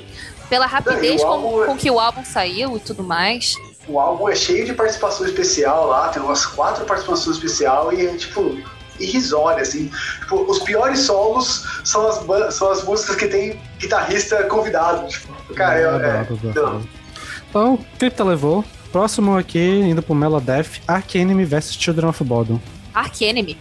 Pela 0.49 0.67
rapidez 0.67 1.21
o 1.21 1.25
com, 1.25 1.31
álbum 1.31 1.62
é- 1.62 1.67
com 1.67 1.77
que 1.77 1.91
o 1.91 2.01
álbum 2.01 2.25
saiu 2.25 2.77
e 2.77 2.81
tudo 2.81 3.05
mais. 3.05 3.55
O 3.87 3.99
álbum 4.01 4.29
é 4.29 4.35
cheio 4.35 4.65
de 4.65 4.73
participação 4.73 5.27
especial 5.27 5.87
lá, 5.87 6.09
tem 6.09 6.23
umas 6.23 6.45
quatro 6.47 6.85
participações 6.85 7.37
especial 7.37 7.93
e 7.93 8.07
é 8.07 8.17
tipo 8.17 8.59
irrisória, 8.99 9.62
assim. 9.62 9.91
Tipo, 10.21 10.43
os 10.43 10.59
piores 10.61 11.01
solos 11.01 11.65
são 11.85 12.07
as, 12.07 12.55
são 12.55 12.71
as 12.71 12.85
músicas 12.85 13.17
que 13.17 13.27
tem 13.29 13.61
guitarrista 13.79 14.45
convidado. 14.45 15.09
Tipo, 15.09 15.55
cara, 15.55 15.79
é, 15.79 15.83
é, 15.83 16.27
não. 16.55 16.83
Então, 17.49 17.79
Crypto 17.99 18.25
levou. 18.25 18.65
Próximo 18.93 19.37
aqui, 19.39 19.59
indo 19.59 20.03
pro 20.03 20.15
Melodeath, 20.17 20.81
Ark 20.87 21.17
Enemy 21.17 21.45
vs 21.45 21.75
Children 21.75 22.09
of 22.09 22.25
Bodom. 22.25 22.61
Ark 22.93 23.25
Enemy. 23.25 23.57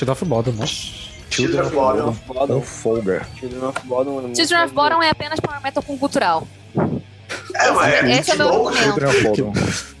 Children 0.00 0.12
of 0.12 0.24
Bodom, 0.24 0.52
né? 0.52 0.66
Children 1.30 1.62
of 1.66 2.52
O 2.52 2.62
Folga. 2.62 3.26
Children 3.38 3.64
of 3.64 3.78
é 3.78 3.84
muito 3.84 4.36
Children 4.36 4.64
of 4.64 4.74
Bottom 4.74 5.02
é 5.02 5.10
apenas 5.10 5.38
power 5.40 5.62
metal 5.62 5.82
com 5.82 5.96
gutural. 5.98 6.48
É, 7.54 7.70
mas 7.70 7.92
é, 7.92 8.18
Esse 8.18 8.30
é 8.30 8.34
o 8.34 8.38
meu 8.38 8.68
argumento. 8.68 9.52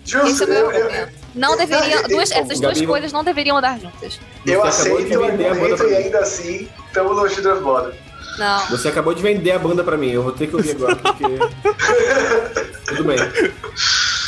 Esse 0.06 0.42
é 0.42 0.46
o 0.46 0.48
meu 0.48 0.56
eu, 0.56 0.70
eu, 0.72 0.84
argumento. 0.86 1.12
Não 1.34 1.54
deveria. 1.54 2.02
Duas, 2.08 2.30
essas 2.30 2.60
duas 2.60 2.78
Gabi, 2.78 2.86
coisas 2.86 3.12
não 3.12 3.22
deveriam 3.22 3.58
andar 3.58 3.78
juntas. 3.78 4.18
eu 4.46 4.64
aceito 4.64 5.18
o 5.18 5.26
vender 5.26 5.48
a 5.48 5.54
banda 5.54 5.74
argumento 5.74 5.84
e 5.84 5.96
ainda 5.96 6.18
assim 6.20 6.68
estamos 6.86 7.16
no 7.16 7.28
Children 7.28 7.52
of 7.52 7.62
Bodom. 7.62 7.92
Não. 8.38 8.66
Você 8.70 8.88
acabou 8.88 9.12
de 9.12 9.20
vender 9.20 9.52
a 9.52 9.58
banda 9.58 9.84
pra 9.84 9.98
mim, 9.98 10.08
eu 10.08 10.22
vou 10.22 10.32
ter 10.32 10.46
que 10.46 10.56
ouvir 10.56 10.70
agora, 10.70 10.96
porque. 10.96 11.24
Tudo 12.88 13.04
bem. 13.04 13.18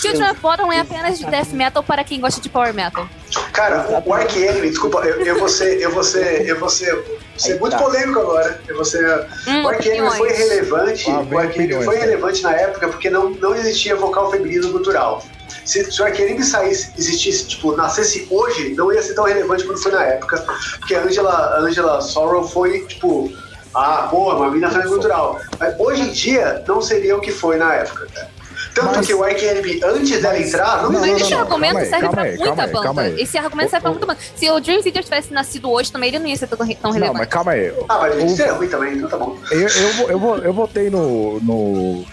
Children 0.03 0.33
of 0.33 0.41
Bottom 0.41 0.71
é 0.71 0.81
apenas 0.81 1.19
de 1.19 1.25
death 1.25 1.53
metal 1.53 1.83
para 1.83 2.05
quem 2.05 2.21
gosta 2.21 2.43
de 2.43 2.51
power 2.51 2.75
metal. 2.75 3.09
Cara, 3.53 3.87
o, 3.89 4.09
o 4.09 4.15
Ark 4.15 4.35
Enemy, 4.43 4.71
desculpa, 4.71 5.01
eu, 5.01 5.21
eu 5.27 5.39
vou 5.39 5.49
ser, 5.49 5.81
eu 5.81 5.91
vou 5.91 6.03
ser, 6.03 6.49
eu 6.49 6.59
vou 6.59 6.69
ser 6.69 6.95
Você 7.37 7.51
é 7.51 7.55
Aí 7.55 7.61
muito 7.61 7.73
tá. 7.77 7.83
polêmico 7.83 8.19
agora. 8.21 8.61
E 8.69 8.73
Você, 8.73 8.99
Hum, 9.47 9.65
o 9.65 9.69
Arcane 9.69 9.99
foi 9.99 10.09
opiniões. 10.31 10.39
relevante, 10.39 11.11
Ah, 11.11 11.13
o 11.21 11.39
Arcane 11.39 11.47
opiniões, 11.47 11.85
foi 11.85 11.95
tá. 11.97 12.05
relevante 12.05 12.43
na 12.43 12.53
época 12.53 12.89
porque 12.89 13.11
não, 13.11 13.31
não 13.31 13.55
existia 13.55 13.95
vocal 13.97 14.31
feminino 14.31 14.71
gutural. 14.73 15.23
Se, 15.65 15.91
se 15.91 16.01
o 16.03 16.05
Arcane 16.05 16.43
saísse, 16.43 16.93
existisse, 16.99 17.47
tipo, 17.47 17.77
nascesse 17.77 18.27
hoje, 18.31 18.75
não 18.75 18.93
ia 18.93 19.03
ser 19.03 19.15
tão 19.15 19.25
relevante 19.25 19.65
quanto 19.65 19.83
foi 19.83 19.93
na 19.93 20.03
época. 20.05 20.45
Porque 20.79 20.95
a 20.95 21.03
Angela, 21.03 21.31
a 21.31 21.59
Angela 21.61 22.01
Sorrow 22.01 22.49
foi, 22.49 22.81
tipo, 22.87 23.31
ah, 23.75 24.09
porra, 24.11 24.37
uma 24.37 24.51
mina 24.51 24.69
gutural. 24.87 25.39
Mas 25.59 25.79
hoje 25.79 26.03
em 26.03 26.11
dia, 26.11 26.63
não 26.67 26.81
seria 26.81 27.17
o 27.17 27.21
que 27.21 27.31
foi 27.31 27.57
na 27.59 27.75
época, 27.75 28.07
cara. 28.15 28.29
Tanto 28.75 28.97
Mas- 28.97 29.07
que 29.07 29.13
o 29.15 29.23
Arcane, 29.23 29.81
antes 29.85 30.23
dela 30.23 30.39
entrar, 30.39 30.83
não, 30.83 30.91
Não, 30.93 31.01
Mas 31.01 31.11
não, 31.11 31.17
esse 31.19 31.31
não, 31.31 31.41
argumento 31.41 31.77
aí, 31.79 31.85
serve 31.87 32.01
calma 32.01 32.13
pra 32.13 32.23
aí, 32.23 32.39
muita 32.39 32.69
calma 32.69 33.03
aí, 33.03 33.11
banda. 33.11 33.23
Esse 33.23 33.39
argumento 33.39 33.71
serve 33.71 33.83
pra 33.83 33.91
muita 33.91 34.07
banda. 34.07 34.19
Se 34.35 34.51
o 34.51 34.61
Dream 34.61 34.83
Theater 34.83 35.05
tivesse 35.05 35.33
nascido 35.35 35.71
hoje, 35.71 35.93
também 35.93 36.09
ele 36.09 36.19
não 36.19 36.27
ia 36.27 36.37
ser 36.37 36.47
tão, 36.47 36.57
tão 36.59 36.69
Não, 36.83 36.91
relevante. 36.93 37.19
mas 37.19 37.29
calma 37.29 37.53
aí. 37.53 37.73
Ah, 37.89 37.99
mas 37.99 38.15
O- 38.23 38.27
isso 38.27 38.43
é 38.43 38.51
ruim 38.51 38.69
também, 38.69 38.95
então 38.95 39.09
tá 39.11 39.19
bom. 39.19 39.37
Eu, 39.51 39.61
eu, 39.69 40.09
eu, 40.11 40.19
vou- 40.19 40.39
eu 40.39 40.53
votei 40.55 40.89
no, 40.89 41.39
no, 41.41 42.05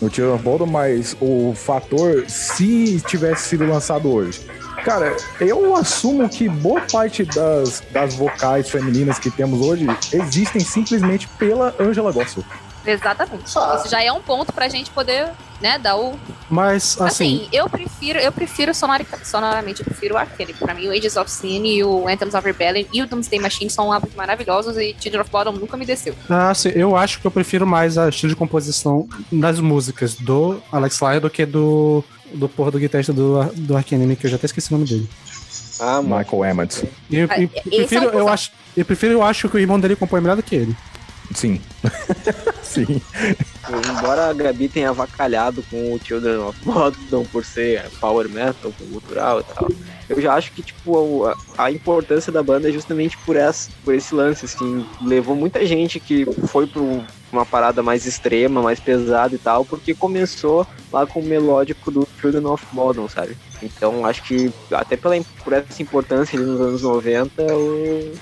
no 0.00 0.10
Children 0.12 0.34
of 0.34 0.42
Bodom, 0.42 0.66
mas 0.66 1.16
o 1.20 1.52
fator, 1.54 2.24
se 2.28 3.00
tivesse 3.06 3.48
sido 3.50 3.64
lançado 3.68 4.12
hoje. 4.12 4.40
Cara, 4.84 5.16
eu 5.40 5.76
assumo 5.76 6.28
que 6.28 6.48
boa 6.48 6.80
parte 6.90 7.24
das, 7.24 7.80
das 7.92 8.14
vocais 8.14 8.68
femininas 8.70 9.18
que 9.18 9.30
temos 9.30 9.60
hoje 9.64 9.86
existem 10.12 10.60
simplesmente 10.60 11.28
pela 11.38 11.74
Angela 11.78 12.10
Gossel. 12.10 12.42
Exatamente. 12.86 13.44
Isso 13.46 13.88
já 13.88 14.02
é 14.02 14.10
um 14.10 14.20
ponto 14.20 14.52
pra 14.52 14.68
gente 14.68 14.90
poder, 14.90 15.28
né, 15.60 15.78
dar 15.78 15.96
o. 15.96 16.18
Mas, 16.50 16.98
assim, 17.00 17.36
Assim, 17.40 17.48
eu 17.52 17.68
prefiro, 17.68 18.18
eu 18.18 18.32
prefiro 18.32 18.74
sonorica- 18.74 19.18
sonoramente, 19.24 19.80
eu 19.80 19.84
prefiro 19.84 20.14
o 20.14 20.18
Arcane. 20.18 20.54
Pra 20.54 20.72
mim, 20.72 20.86
o 20.88 20.92
Ages 20.92 21.16
of 21.16 21.30
Sin 21.30 21.64
e 21.66 21.84
o 21.84 22.08
Anthems 22.08 22.34
of 22.34 22.46
Rebellion 22.46 22.84
e 22.92 23.02
o 23.02 23.06
Doomsday 23.06 23.38
Machine 23.38 23.68
são 23.70 23.92
álbuns 23.92 24.14
maravilhosos 24.14 24.76
e 24.78 24.96
Children 24.98 25.20
of 25.22 25.30
Bottom 25.30 25.52
nunca 25.52 25.76
me 25.76 25.84
desceu. 25.84 26.14
assim, 26.28 26.70
eu 26.70 26.96
acho 26.96 27.20
que 27.20 27.26
eu 27.26 27.30
prefiro 27.30 27.66
mais 27.66 27.98
a 27.98 28.08
estilo 28.08 28.30
de 28.30 28.36
composição 28.36 29.06
das 29.30 29.60
músicas 29.60 30.14
do 30.14 30.60
Alex 30.72 31.00
Lyon 31.00 31.20
do 31.20 31.28
que 31.30 31.44
do, 31.44 32.02
do 32.32 32.48
porra 32.48 32.70
do 32.70 32.78
guitarrista 32.78 33.12
do, 33.12 33.44
do 33.54 33.76
Arcanime, 33.76 34.16
que 34.16 34.26
eu 34.26 34.30
já 34.30 34.36
até 34.36 34.46
esqueci 34.46 34.72
o 34.72 34.78
nome 34.78 34.88
dele. 34.88 35.08
Ah. 35.80 36.00
Michael 36.02 36.44
Emmett. 36.44 36.88
Eu, 37.10 37.28
Ah, 37.30 37.38
e- 37.40 37.44
esse 37.66 37.70
prefiro, 37.70 38.04
é 38.06 38.16
um 38.16 38.18
eu, 38.20 38.28
acho, 38.28 38.50
eu 38.76 38.84
prefiro, 38.84 39.12
eu 39.12 39.22
acho 39.22 39.48
que 39.48 39.56
o 39.56 39.60
irmão 39.60 39.78
dele 39.78 39.94
compõe 39.96 40.20
melhor 40.20 40.36
do 40.36 40.42
que 40.42 40.54
ele. 40.56 40.74
Sim. 41.34 41.60
Sim. 42.62 43.00
Embora 43.68 44.28
a 44.28 44.32
Gabi 44.32 44.68
tenha 44.68 44.90
avacalhado 44.90 45.62
com 45.70 45.92
o 45.94 45.98
Children 46.02 46.38
of 46.38 46.58
Bodom 46.64 47.22
por 47.24 47.44
ser 47.44 47.90
power 48.00 48.28
metal, 48.30 48.72
cultural 48.72 49.40
e 49.40 49.44
tal, 49.44 49.68
eu 50.08 50.20
já 50.20 50.34
acho 50.34 50.52
que, 50.52 50.62
tipo, 50.62 51.26
a, 51.26 51.34
a 51.58 51.70
importância 51.70 52.32
da 52.32 52.42
banda 52.42 52.68
é 52.68 52.72
justamente 52.72 53.16
por, 53.24 53.36
essa, 53.36 53.70
por 53.84 53.94
esse 53.94 54.14
lance, 54.14 54.46
assim, 54.46 54.86
levou 55.00 55.36
muita 55.36 55.64
gente 55.66 56.00
que 56.00 56.24
foi 56.46 56.68
um- 56.76 57.04
uma 57.30 57.44
parada 57.44 57.82
mais 57.82 58.06
extrema, 58.06 58.62
mais 58.62 58.80
pesada 58.80 59.34
e 59.34 59.38
tal, 59.38 59.66
porque 59.66 59.94
começou 59.94 60.66
lá 60.90 61.06
com 61.06 61.20
o 61.20 61.24
melódico 61.24 61.90
do 61.90 62.08
Children 62.18 62.46
of 62.46 62.64
Bodom, 62.72 63.06
sabe? 63.06 63.36
Então, 63.60 64.06
acho 64.06 64.22
que, 64.22 64.50
até 64.72 64.96
pela, 64.96 65.14
por 65.44 65.52
essa 65.52 65.82
importância 65.82 66.38
ali 66.38 66.46
nos 66.46 66.58
anos 66.60 66.82
90, 66.82 67.42
o 67.42 68.18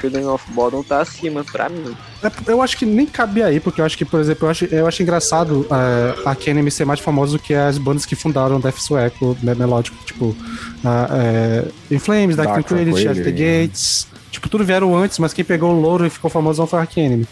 Children 0.00 0.28
of 0.28 0.44
Bodom 0.52 0.82
tá 0.82 1.00
acima, 1.00 1.44
pra 1.44 1.68
mim. 1.68 1.96
É, 2.22 2.30
Eu 2.50 2.62
acho 2.62 2.76
que 2.76 2.86
nem 2.86 3.06
cabe 3.06 3.42
aí, 3.42 3.60
porque 3.60 3.80
eu 3.80 3.84
acho 3.84 3.96
que, 3.96 4.04
por 4.04 4.20
exemplo, 4.20 4.46
eu 4.46 4.50
acho, 4.50 4.64
eu 4.66 4.86
acho 4.86 5.02
engraçado 5.02 5.66
é, 5.70 6.28
a 6.28 6.34
Kenemy 6.34 6.70
ser 6.70 6.84
mais 6.84 7.00
famosa 7.00 7.32
do 7.32 7.38
que 7.38 7.54
as 7.54 7.78
bandas 7.78 8.06
que 8.06 8.14
fundaram 8.14 8.60
Death 8.60 8.78
Sueco, 8.78 9.36
né, 9.42 9.54
melódico, 9.54 9.96
tipo 10.04 10.36
a, 10.84 11.08
é, 11.12 11.64
In 11.90 11.98
Flames, 11.98 12.36
Dark 12.36 12.52
Tranquility, 12.52 13.08
At 13.08 13.16
the. 13.16 13.30
Gates. 13.30 14.06
Tipo, 14.30 14.48
tudo 14.48 14.64
vieram 14.64 14.96
antes, 14.96 15.18
mas 15.18 15.32
quem 15.32 15.44
pegou 15.44 15.74
o 15.74 15.80
louro 15.80 16.06
e 16.06 16.10
ficou 16.10 16.30
famosão 16.30 16.66
foi 16.66 16.80
a 16.80 16.86
Kenemy. 16.86 17.26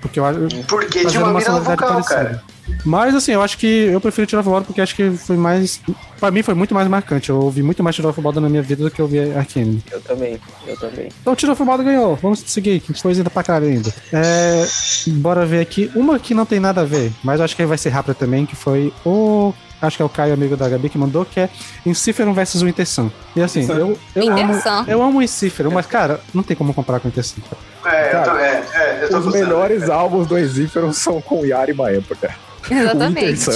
Porque 0.00 0.18
eu 0.18 0.24
acho. 0.24 0.40
Porque 0.68 1.02
fazendo 1.02 1.10
tinha 1.10 1.24
uma 1.24 1.38
mina 1.38 1.50
no 1.52 1.60
vocal, 1.60 1.88
parecida. 1.88 2.14
cara. 2.14 2.42
Mas 2.84 3.14
assim, 3.14 3.32
eu 3.32 3.42
acho 3.42 3.56
que 3.58 3.66
eu 3.66 4.00
prefiro 4.00 4.26
tirar 4.26 4.42
Bottom 4.42 4.66
porque 4.66 4.80
acho 4.80 4.94
que 4.94 5.10
foi 5.10 5.36
mais. 5.36 5.80
Pra 6.18 6.30
mim 6.30 6.42
foi 6.42 6.54
muito 6.54 6.74
mais 6.74 6.88
marcante. 6.88 7.30
Eu 7.30 7.40
ouvi 7.40 7.62
muito 7.62 7.82
mais 7.82 7.94
Tirar 7.94 8.12
Bottom 8.12 8.40
na 8.40 8.48
minha 8.48 8.62
vida 8.62 8.82
do 8.82 8.90
que 8.90 9.00
eu 9.00 9.04
ouvi 9.04 9.20
a 9.20 9.44
Kenemy. 9.44 9.82
Eu 9.90 10.00
também, 10.00 10.40
eu 10.66 10.76
também. 10.76 11.08
Então, 11.20 11.34
Tiro 11.36 11.54
Fumado 11.54 11.84
ganhou. 11.84 12.16
Vamos 12.16 12.40
seguir, 12.40 12.80
que 12.80 12.92
coisa 13.00 13.20
ainda 13.20 13.30
pra 13.30 13.42
caralho 13.42 13.68
ainda. 13.68 13.92
É, 14.12 14.66
bora 15.08 15.46
ver 15.46 15.60
aqui. 15.60 15.90
Uma 15.94 16.18
que 16.18 16.34
não 16.34 16.44
tem 16.44 16.58
nada 16.58 16.80
a 16.80 16.84
ver, 16.84 17.12
mas 17.22 17.40
acho 17.40 17.54
que 17.54 17.64
vai 17.64 17.78
ser 17.78 17.90
rápida 17.90 18.14
também, 18.14 18.46
que 18.46 18.56
foi 18.56 18.92
o. 19.04 19.52
Acho 19.80 19.96
que 19.96 20.02
é 20.02 20.06
o 20.06 20.08
Caio, 20.08 20.34
amigo 20.34 20.56
da 20.56 20.68
Gabi, 20.68 20.88
que 20.88 20.98
mandou, 20.98 21.24
que 21.24 21.38
é 21.38 21.48
Inciferum 21.86 22.32
versus 22.32 22.62
o 22.62 22.68
Intersun. 22.68 23.12
E 23.36 23.40
assim, 23.40 23.64
eu, 23.70 23.96
eu 24.16 24.32
amo. 24.36 24.52
Eu 24.88 25.00
amo 25.00 25.18
o 25.20 25.22
Inciferum, 25.22 25.70
mas, 25.70 25.86
cara, 25.86 26.20
não 26.34 26.42
tem 26.42 26.56
como 26.56 26.74
comparar 26.74 26.98
com 26.98 27.06
o 27.06 27.10
Intersun. 27.10 27.40
cara. 27.48 27.96
É, 27.96 28.08
eu 28.08 28.12
Cara, 28.12 28.24
tô, 28.24 28.36
é, 28.38 28.64
é, 28.74 29.04
eu 29.04 29.08
tô 29.08 29.18
Os 29.18 29.26
melhores 29.26 29.88
álbuns 29.88 30.26
do 30.26 30.36
Exífero 30.36 30.92
são 30.92 31.20
com 31.20 31.46
Yari 31.46 31.72
Maempa, 31.72 32.16
cara. 32.16 32.34
Exatamente. 32.70 33.50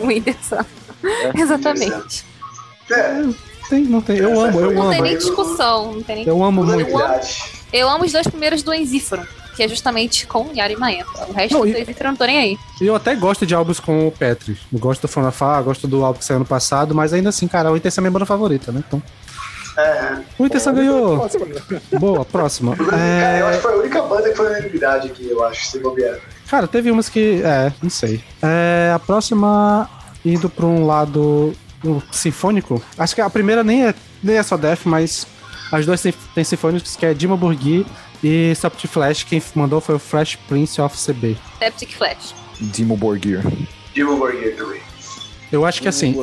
O 0.00 0.06
Whindersson. 0.06 0.64
Exatamente. 1.34 2.24
É, 2.90 3.24
Tem, 3.68 3.84
não 3.84 4.00
tem. 4.00 4.16
Eu 4.18 4.40
amo, 4.40 4.60
eu 4.60 4.72
Não 4.72 4.88
tem 4.90 4.98
amo. 4.98 5.02
nem 5.08 5.16
discussão. 5.18 5.92
Não 5.92 6.02
tem 6.02 6.16
nem... 6.16 6.26
Eu 6.26 6.42
amo 6.42 6.64
muito. 6.64 6.88
unanimidade. 6.90 7.44
Eu 7.72 7.88
amo 7.88 8.04
os 8.04 8.12
dois 8.12 8.26
primeiros 8.26 8.62
do 8.62 8.72
Enzífero, 8.72 9.26
que 9.54 9.62
é 9.62 9.68
justamente 9.68 10.26
com 10.26 10.50
Yara 10.56 10.72
e 10.72 10.76
Maempa. 10.76 11.26
O 11.28 11.32
resto 11.32 11.52
Não, 11.54 11.60
do 11.60 11.68
e- 11.68 11.72
Enzífero 11.82 12.08
eu 12.08 12.10
não 12.12 12.16
tô 12.16 12.24
nem 12.24 12.38
aí. 12.38 12.58
Eu 12.80 12.94
até 12.94 13.14
gosto 13.14 13.44
de 13.44 13.54
álbuns 13.54 13.78
com 13.78 14.08
o 14.08 14.10
Petri. 14.12 14.58
Eu 14.72 14.78
gosto 14.78 15.02
do 15.02 15.08
Fonafá, 15.08 15.60
gosto 15.60 15.86
do 15.86 16.02
álbum 16.04 16.18
que 16.18 16.24
saiu 16.24 16.36
ano 16.36 16.46
passado, 16.46 16.94
mas 16.94 17.12
ainda 17.12 17.28
assim, 17.28 17.46
cara, 17.46 17.70
o 17.70 17.76
Intersun 17.76 18.00
é 18.00 18.02
minha 18.02 18.10
banda 18.10 18.24
favorita, 18.26 18.72
né? 18.72 18.82
Então. 18.86 19.02
É, 19.76 20.16
O 20.38 20.46
Intersun 20.46 20.72
ganhou. 20.74 21.28
Boa, 22.00 22.24
próxima. 22.24 22.74
cara, 22.74 23.38
eu 23.38 23.46
acho 23.48 23.54
É, 23.54 23.56
que 23.58 23.62
foi 23.62 23.72
a 23.74 23.76
única 23.76 24.02
banda 24.02 24.30
que 24.30 24.34
foi 24.36 24.46
unanimidade 24.46 25.08
aqui, 25.08 25.28
eu 25.28 25.44
acho, 25.44 25.66
se 25.66 25.78
bobear. 25.78 26.18
Cara, 26.48 26.66
teve 26.66 26.90
umas 26.90 27.08
que. 27.08 27.42
É, 27.42 27.72
não 27.82 27.90
sei. 27.90 28.22
É, 28.42 28.92
a 28.94 28.98
próxima, 28.98 29.88
indo 30.24 30.48
pra 30.48 30.66
um 30.66 30.86
lado 30.86 31.54
um 31.84 32.00
sinfônico. 32.10 32.82
Acho 32.96 33.14
que 33.14 33.20
a 33.20 33.30
primeira 33.30 33.62
nem 33.62 33.86
é, 33.86 33.94
nem 34.22 34.36
é 34.36 34.42
só 34.42 34.56
Death, 34.56 34.80
mas 34.84 35.26
as 35.70 35.86
duas 35.86 36.02
tem, 36.02 36.44
sinfônicos, 36.44 36.96
que 36.96 37.06
é 37.06 37.14
Dima 37.14 37.36
Burgui 37.36 37.86
e 38.22 38.54
Sept 38.54 38.88
Flash. 38.88 39.24
Quem 39.24 39.42
mandou 39.54 39.80
foi 39.80 39.94
o 39.94 39.98
Flash 39.98 40.36
Prince 40.48 40.80
of 40.80 40.96
CB. 40.96 41.36
Septic 41.58 41.96
Flash. 41.96 42.34
Dimo 42.60 42.96
Borgir. 42.96 43.40
Dimo 43.94 44.16
Borgir 44.16 44.56
também. 44.56 44.80
Eu 45.50 45.64
acho 45.64 45.80
que 45.80 45.88
assim, 45.88 46.14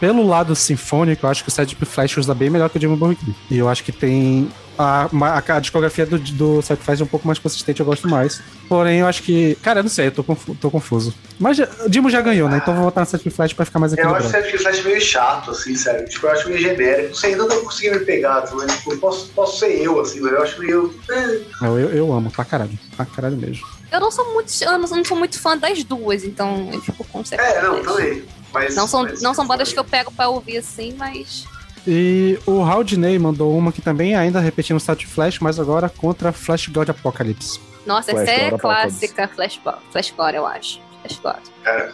pelo 0.00 0.26
lado 0.26 0.54
sinfônico, 0.54 1.26
eu 1.26 1.30
acho 1.30 1.42
que 1.42 1.48
o 1.48 1.52
Sept 1.52 1.76
Flash 1.84 2.16
usa 2.18 2.34
bem 2.34 2.50
melhor 2.50 2.68
que 2.70 2.76
o 2.76 2.80
Dima 2.80 2.96
Burgui. 2.96 3.34
E 3.50 3.58
eu 3.58 3.68
acho 3.68 3.82
que 3.84 3.92
tem. 3.92 4.48
A, 4.78 5.08
a, 5.10 5.56
a 5.56 5.58
discografia 5.60 6.04
do, 6.04 6.18
do 6.18 6.60
Flash 6.60 7.00
é 7.00 7.04
um 7.04 7.06
pouco 7.06 7.26
mais 7.26 7.38
consistente, 7.38 7.80
eu 7.80 7.86
gosto 7.86 8.06
mais. 8.06 8.42
Porém, 8.68 8.98
eu 8.98 9.06
acho 9.06 9.22
que. 9.22 9.54
Cara, 9.62 9.78
eu 9.80 9.82
não 9.84 9.88
sei, 9.88 10.08
eu 10.08 10.12
tô, 10.12 10.22
confu- 10.22 10.54
tô 10.54 10.70
confuso. 10.70 11.14
Mas 11.38 11.58
o 11.58 11.88
Dimo 11.88 12.10
já 12.10 12.20
ganhou, 12.20 12.46
né? 12.46 12.58
Então 12.58 12.74
eu 12.74 12.76
vou 12.80 12.84
votar 12.90 13.02
no 13.04 13.10
Sept 13.10 13.30
Flash 13.30 13.54
pra 13.54 13.64
ficar 13.64 13.78
mais 13.78 13.92
Eu 13.94 13.98
acho 14.00 14.26
equilibrado. 14.26 14.46
o 14.46 14.50
Set 14.50 14.62
Flash 14.62 14.84
meio 14.84 15.00
chato, 15.00 15.50
assim, 15.52 15.74
sério. 15.74 16.06
Tipo, 16.06 16.26
eu 16.26 16.30
acho 16.32 16.48
meio 16.48 16.60
genérico. 16.60 17.08
Não 17.08 17.14
sei, 17.14 17.30
ainda 17.32 17.46
não 17.46 17.64
consegui 17.64 17.90
me 17.90 18.00
pegar, 18.04 18.44
mas 18.52 18.70
tipo, 18.76 18.94
posso, 18.98 19.28
posso 19.28 19.58
ser 19.60 19.80
eu, 19.80 19.98
assim, 19.98 20.20
mas 20.20 20.32
eu 20.32 20.42
acho 20.42 20.60
meio. 20.60 20.94
é, 21.10 21.40
Eu, 21.66 21.78
eu, 21.78 21.88
eu 21.90 22.12
amo, 22.12 22.30
pra 22.30 22.44
caralho. 22.44 22.78
Pra 22.96 23.06
caralho 23.06 23.36
mesmo. 23.38 23.66
Eu 23.90 24.00
não 24.00 24.10
sou 24.10 24.34
muito, 24.34 24.52
eu 24.62 24.72
não, 24.72 24.80
não 24.88 25.04
sou 25.06 25.16
muito 25.16 25.40
fã 25.40 25.56
das 25.56 25.82
duas, 25.84 26.22
então 26.24 26.68
eu 26.72 26.82
fico 26.82 27.02
com 27.04 27.24
Septic 27.24 27.48
É, 27.48 27.62
não, 27.62 27.82
também. 27.82 28.24
Mas, 28.60 28.74
Não 28.74 28.86
são, 28.86 29.02
mas- 29.02 29.22
não 29.22 29.34
são 29.34 29.46
bandas 29.46 29.72
que 29.72 29.78
eu 29.78 29.84
pego 29.84 30.10
pra 30.12 30.28
ouvir 30.28 30.58
assim, 30.58 30.94
mas. 30.98 31.46
E 31.86 32.38
o 32.46 32.62
Haldney 32.62 33.18
mandou 33.18 33.56
uma 33.56 33.70
que 33.70 33.80
também 33.80 34.16
ainda 34.16 34.40
repetindo 34.40 34.76
o 34.76 34.80
Sept 34.80 35.06
Flash, 35.06 35.38
mas 35.38 35.60
agora 35.60 35.88
contra 35.88 36.32
Flash 36.32 36.66
God 36.68 36.88
Apocalypse. 36.88 37.60
Nossa, 37.86 38.10
Flash 38.10 38.28
essa 38.28 38.40
é 38.40 38.50
God 38.50 38.60
clássica 38.60 39.28
Flash, 39.28 39.60
Flash 39.92 40.10
Gore, 40.16 40.36
eu 40.36 40.46
acho. 40.46 40.80
Flash 41.02 41.18
Gore. 41.20 41.38
Cara, 41.62 41.92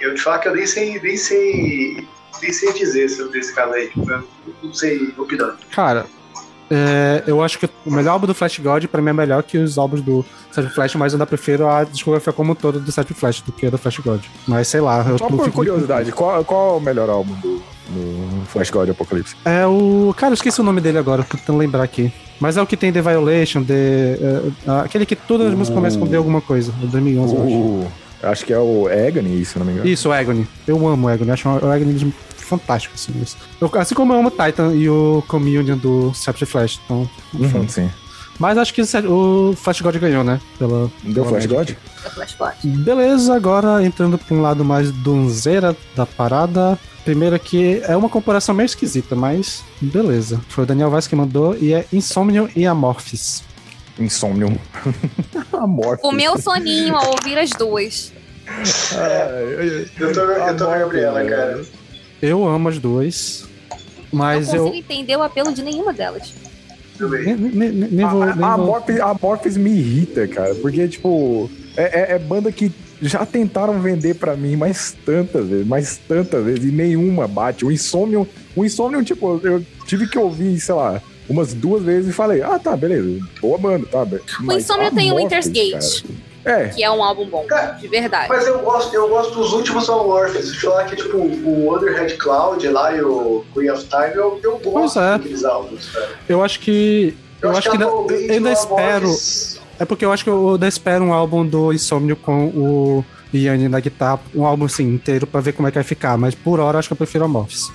eu 0.00 0.14
te 0.14 0.22
falar 0.22 0.38
que 0.38 0.48
eu 0.48 0.54
nem 0.56 0.66
sei, 0.66 0.98
nem 1.00 1.16
sei. 1.16 2.06
Nem 2.42 2.52
sei 2.52 2.72
dizer 2.72 3.08
sobre 3.10 3.38
esse 3.38 3.54
caso 3.54 3.72
aí. 3.74 3.88
Tipo, 3.88 4.10
eu 4.10 4.24
não 4.62 4.72
sei 4.74 5.12
opinar. 5.18 5.56
Cara, 5.70 6.06
é, 6.70 7.22
eu 7.26 7.42
acho 7.42 7.58
que 7.58 7.68
o 7.84 7.90
melhor 7.90 8.12
álbum 8.12 8.26
do 8.26 8.34
Flash 8.34 8.58
God 8.58 8.84
pra 8.86 9.02
mim 9.02 9.10
é 9.10 9.12
melhor 9.12 9.42
que 9.42 9.58
os 9.58 9.76
álbuns 9.78 10.00
do 10.00 10.24
Sept 10.50 10.72
Flash, 10.74 10.94
mas 10.96 11.12
eu 11.12 11.16
ainda 11.16 11.26
prefiro 11.26 11.68
a 11.68 11.84
discografia 11.84 12.32
como 12.32 12.52
um 12.52 12.54
todo 12.54 12.80
do 12.80 12.90
Sept 12.92 13.12
Flash 13.14 13.40
do 13.42 13.52
que 13.52 13.66
a 13.66 13.70
do 13.70 13.78
Flash 13.78 13.98
God. 13.98 14.20
Mas 14.46 14.68
sei 14.68 14.80
lá, 14.80 15.04
eu 15.08 15.18
Só 15.18 15.26
por 15.28 15.44
fico- 15.44 15.56
curiosidade, 15.56 16.10
qual, 16.12 16.44
qual 16.44 16.74
é 16.74 16.76
o 16.78 16.80
melhor 16.80 17.08
álbum 17.10 17.34
do, 17.34 17.56
do 17.88 18.46
Flash 18.46 18.70
God 18.70 18.88
Apocalipse? 18.90 19.34
É 19.44 19.66
o. 19.66 20.14
Cara, 20.16 20.32
eu 20.32 20.34
esqueci 20.34 20.60
o 20.60 20.64
nome 20.64 20.80
dele 20.80 20.98
agora, 20.98 21.22
tô 21.22 21.36
tentando 21.36 21.58
lembrar 21.58 21.82
aqui. 21.82 22.12
Mas 22.40 22.56
é 22.56 22.62
o 22.62 22.66
que 22.66 22.76
tem 22.76 22.92
The 22.92 23.00
Violation, 23.00 23.62
The, 23.62 23.74
é, 23.74 24.70
aquele 24.84 25.06
que 25.06 25.14
todas 25.14 25.46
as 25.48 25.54
músicas 25.54 25.76
começam 25.76 26.00
com 26.00 26.06
The 26.08 26.16
alguma 26.16 26.40
coisa, 26.40 26.72
o 26.82 26.86
2011, 26.86 27.34
eu 27.34 27.42
acho. 27.42 27.52
O, 27.54 27.88
acho 28.24 28.44
que 28.44 28.52
é 28.52 28.58
o 28.58 28.88
Agony, 28.88 29.44
se 29.44 29.58
não 29.58 29.64
me 29.66 29.72
engano. 29.72 29.88
Isso, 29.88 30.08
o 30.08 30.12
Agony. 30.12 30.46
Eu 30.66 30.76
amo 30.88 31.06
o 31.06 31.10
Agony, 31.10 31.30
acho 31.30 31.48
o 31.48 31.70
Agony 31.70 32.12
fantástico, 32.44 32.94
assim. 32.94 33.12
isso. 33.22 33.36
Eu- 33.60 33.70
assim 33.74 33.94
como 33.94 34.12
eu 34.12 34.18
amo 34.18 34.28
o 34.28 34.30
Titan 34.30 34.74
e 34.74 34.88
o 34.88 35.22
Communion 35.26 35.76
do 35.76 36.12
Sept 36.14 36.44
Flash, 36.46 36.80
então. 36.84 37.08
Uhum, 37.34 37.68
sim. 37.68 37.90
Mas 38.38 38.58
acho 38.58 38.74
que 38.74 38.82
o 39.06 39.54
Flash 39.56 39.80
God 39.80 39.96
ganhou, 39.96 40.24
né? 40.24 40.40
Pela, 40.58 40.90
Deu 41.04 41.24
Flash. 41.24 41.46
God? 41.46 41.70
É 42.04 42.10
Flash 42.10 42.34
God. 42.36 42.52
Beleza, 42.64 43.34
agora 43.34 43.84
entrando 43.84 44.18
pra 44.18 44.36
um 44.36 44.42
lado 44.42 44.64
mais 44.64 44.90
donzeira 44.90 45.76
da 45.94 46.04
parada. 46.04 46.76
Primeiro 47.04 47.36
aqui 47.36 47.80
é 47.84 47.96
uma 47.96 48.08
comparação 48.08 48.52
meio 48.54 48.64
esquisita, 48.66 49.14
mas 49.14 49.62
beleza. 49.80 50.40
Foi 50.48 50.64
o 50.64 50.66
Daniel 50.66 50.90
Vaz 50.90 51.06
que 51.06 51.14
mandou 51.14 51.56
e 51.56 51.72
é 51.74 51.84
Insomnium 51.92 52.48
e 52.56 52.66
Amorphis. 52.66 53.44
Insomnium. 54.00 54.56
Amorphis. 55.52 56.04
O 56.04 56.10
meu 56.10 56.36
soninho 56.36 56.96
ao 56.96 57.10
ouvir 57.10 57.38
as 57.38 57.50
duas. 57.50 58.12
Ai, 58.48 59.86
Eu 59.98 60.12
tô, 60.12 60.20
eu 60.20 60.56
tô 60.56 60.64
com 60.66 60.70
a 60.72 60.78
Gabriela, 60.78 61.24
cara. 61.24 61.64
Eu 62.24 62.46
amo 62.46 62.68
as 62.68 62.78
duas. 62.78 63.44
Mas 64.12 64.48
não 64.48 64.54
eu. 64.54 64.64
consigo 64.66 64.78
entender 64.84 65.16
o 65.16 65.22
apelo 65.22 65.52
de 65.52 65.62
nenhuma 65.62 65.92
delas. 65.92 66.32
Também. 66.96 67.36
Nem, 67.36 67.50
nem- 67.70 67.90
nem- 67.90 68.06
vou. 68.06 68.22
A, 68.22 68.34
nem 68.34 68.44
a, 68.44 68.56
vou- 68.56 68.64
Amorphis, 68.66 69.00
a 69.00 69.10
Amorphis 69.10 69.56
me 69.56 69.70
irrita, 69.70 70.26
cara, 70.28 70.54
porque, 70.54 70.86
tipo, 70.88 71.50
é, 71.76 72.12
é- 72.12 72.14
é 72.14 72.18
banda 72.18 72.50
que 72.52 72.70
já 73.02 73.26
tentaram 73.26 73.80
vender 73.80 74.14
pra 74.14 74.36
mim 74.36 74.54
mais 74.56 74.96
tantas 75.04 75.46
vezes, 75.48 75.66
mais 75.66 75.98
tantas 76.08 76.44
vezes, 76.44 76.64
e 76.64 76.68
nenhuma 76.72 77.26
bate. 77.26 77.64
O 77.64 77.72
Insomnium, 77.72 78.24
o 78.54 78.64
Insomnium, 78.64 79.02
tipo, 79.02 79.40
eu 79.42 79.62
tive 79.86 80.08
que 80.08 80.16
ouvir, 80.18 80.58
sei 80.60 80.74
lá, 80.76 81.02
umas 81.28 81.52
duas 81.52 81.82
vezes 81.82 82.10
e 82.10 82.12
falei, 82.12 82.40
ah, 82.42 82.58
tá, 82.58 82.76
beleza, 82.76 83.18
boa 83.42 83.58
banda, 83.58 83.86
tá. 83.86 84.06
O 84.46 84.52
Insomnia 84.52 84.92
tem 84.92 85.10
o 85.12 85.16
Winter's 85.16 85.48
Gate, 85.48 86.04
É, 86.44 86.68
que 86.68 86.82
é 86.84 86.90
um 86.90 87.02
álbum 87.02 87.26
bom, 87.26 87.44
Cara, 87.46 87.72
de 87.72 87.88
verdade. 87.88 88.28
Mas 88.28 88.46
eu 88.46 88.58
gosto, 88.58 88.94
eu 88.94 89.08
gosto 89.08 89.34
dos 89.34 89.52
últimos 89.52 89.88
Amorphis. 89.88 90.50
Deixa 90.50 90.66
eu 90.66 90.70
falar 90.72 90.84
que, 90.84 90.96
tipo, 90.96 91.16
o 91.16 91.74
Underhead 91.74 92.16
Cloud 92.16 92.68
lá 92.68 92.94
e 92.94 93.00
o 93.02 93.44
Queen 93.54 93.70
of 93.70 93.84
Time, 93.86 94.14
eu, 94.14 94.38
eu 94.42 94.52
Pois 94.62 94.74
gosto 94.74 95.00
é. 95.00 95.12
daqueles 95.12 95.44
álbuns, 95.44 95.88
cara. 95.90 96.10
Eu 96.28 96.42
acho 96.44 96.60
que. 96.60 97.16
Eu, 97.40 97.50
acho 97.50 97.62
que. 97.70 97.76
ainda- 97.76 97.84
eu 97.86 98.06
ainda 98.30 98.50
o 98.50 98.52
espero. 98.52 99.10
É 99.78 99.84
porque 99.84 100.04
eu 100.04 100.12
acho 100.12 100.22
que 100.22 100.30
eu 100.30 100.50
ainda 100.52 100.68
espero 100.68 101.02
um 101.04 101.12
álbum 101.12 101.44
do 101.46 101.72
Insomnio 101.72 102.14
com 102.16 102.46
o 102.48 103.04
Yanni 103.34 103.68
na 103.68 103.80
guitarra, 103.80 104.20
um 104.34 104.44
álbum 104.46 104.66
assim 104.66 104.84
inteiro 104.84 105.26
pra 105.26 105.40
ver 105.40 105.52
como 105.52 105.66
é 105.66 105.70
que 105.70 105.76
vai 105.78 105.84
ficar. 105.84 106.16
Mas 106.16 106.34
por 106.34 106.60
hora 106.60 106.76
eu 106.76 106.78
acho 106.78 106.88
que 106.88 106.92
eu 106.92 106.96
prefiro 106.96 107.24
Amorphis. 107.24 107.70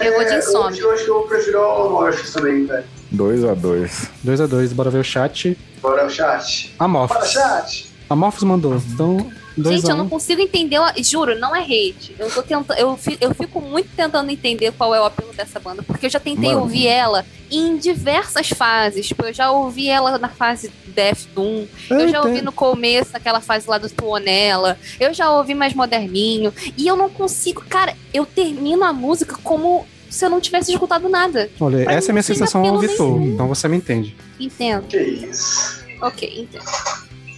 Eu 0.00 0.12
vou 0.14 0.24
de 0.24 0.30
É, 0.30 0.38
Insomnia. 0.38 0.80
Eu 0.80 0.92
acho 0.92 1.04
que 1.04 1.10
eu 1.10 1.20
prefiro 1.22 1.58
o 1.60 1.86
Amorphis 1.88 2.32
também, 2.32 2.64
velho. 2.64 2.84
2x2. 3.14 4.08
2x2, 4.24 4.72
bora 4.72 4.88
ver 4.90 5.00
o 5.00 5.04
chat. 5.04 5.58
Bora, 5.80 6.08
chat. 6.08 6.68
Bora, 6.78 6.84
Amorphis. 6.84 7.30
chat. 7.32 7.90
Amorphis 8.08 8.42
mandou. 8.42 8.74
Então, 8.92 9.30
2 9.56 9.76
Gente, 9.80 9.90
eu 9.90 9.96
não 9.96 10.06
1 10.06 10.08
consigo 10.08 10.40
entender, 10.40 10.78
o- 10.78 11.02
juro, 11.02 11.38
não 11.38 11.54
é 11.54 11.60
hate. 11.60 12.14
Eu 12.18 12.30
tô 12.30 12.42
tentando, 12.42 12.78
eu, 12.78 12.98
eu 13.20 13.34
fico 13.34 13.60
muito 13.60 13.88
tentando 13.94 14.30
entender 14.30 14.72
qual 14.72 14.94
é 14.94 15.00
o 15.00 15.04
apelo 15.04 15.32
dessa 15.32 15.60
banda, 15.60 15.82
porque 15.82 16.06
eu 16.06 16.10
já 16.10 16.18
tentei 16.20 16.50
Mano. 16.50 16.62
ouvir 16.62 16.86
ela 16.86 17.24
em 17.50 17.76
diversas 17.76 18.48
fases. 18.48 19.06
Tipo, 19.06 19.26
eu 19.26 19.32
já 19.34 19.50
ouvi 19.50 19.88
ela 19.88 20.18
na 20.18 20.28
fase 20.28 20.72
Death 20.86 21.26
Doom, 21.34 21.66
eu 21.90 22.08
já 22.08 22.22
ouvi 22.22 22.42
no 22.42 22.52
começo, 22.52 23.12
naquela 23.12 23.40
fase 23.40 23.68
lá 23.68 23.78
do 23.78 23.88
Tuonela, 23.88 24.78
eu 24.98 25.12
já 25.14 25.30
ouvi 25.32 25.54
mais 25.54 25.74
moderninho, 25.74 26.52
e 26.76 26.86
eu 26.86 26.96
não 26.96 27.08
consigo, 27.10 27.62
cara, 27.68 27.94
eu 28.14 28.24
termino 28.26 28.84
a 28.84 28.92
música 28.92 29.36
como 29.42 29.86
se 30.10 30.24
eu 30.26 30.28
não 30.30 30.40
tivesse 30.40 30.72
escutado 30.72 31.08
nada. 31.08 31.48
Olha, 31.60 31.84
Mas 31.86 31.96
essa 31.96 32.08
é 32.08 32.10
a 32.10 32.14
minha 32.14 32.22
sensação 32.22 32.66
ao 32.66 32.78
Vitor, 32.78 33.22
então 33.22 33.48
você 33.48 33.66
me 33.68 33.76
entende. 33.78 34.14
Entendo. 34.38 34.86
Que 34.88 34.98
isso. 34.98 35.80
Ok, 36.02 36.28
entendo. 36.42 36.64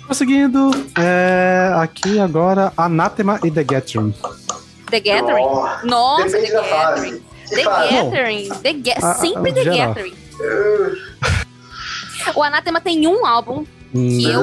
Prosseguindo, 0.06 0.70
é, 0.98 1.70
aqui 1.76 2.18
agora 2.18 2.72
Anathema 2.76 3.38
e 3.44 3.50
The 3.50 3.62
Gathering. 3.64 4.12
The 4.90 5.00
Gathering? 5.00 5.44
Ó, 5.44 5.78
Nossa, 5.84 6.24
Depende 6.38 6.50
The 6.50 6.68
Gathering. 6.68 7.22
The? 7.48 7.62
Gathering. 7.64 8.48
The 8.62 8.72
Ga 8.72 8.94
Ah, 9.02 9.14
Sempre 9.14 9.50
ah, 9.50 9.54
The 9.54 9.62
geral. 9.62 9.88
Gathering. 9.94 10.14
O 12.36 12.42
Anathema 12.42 12.80
tem 12.80 13.06
um 13.06 13.26
álbum 13.26 13.64
que 13.92 14.24
eu 14.24 14.40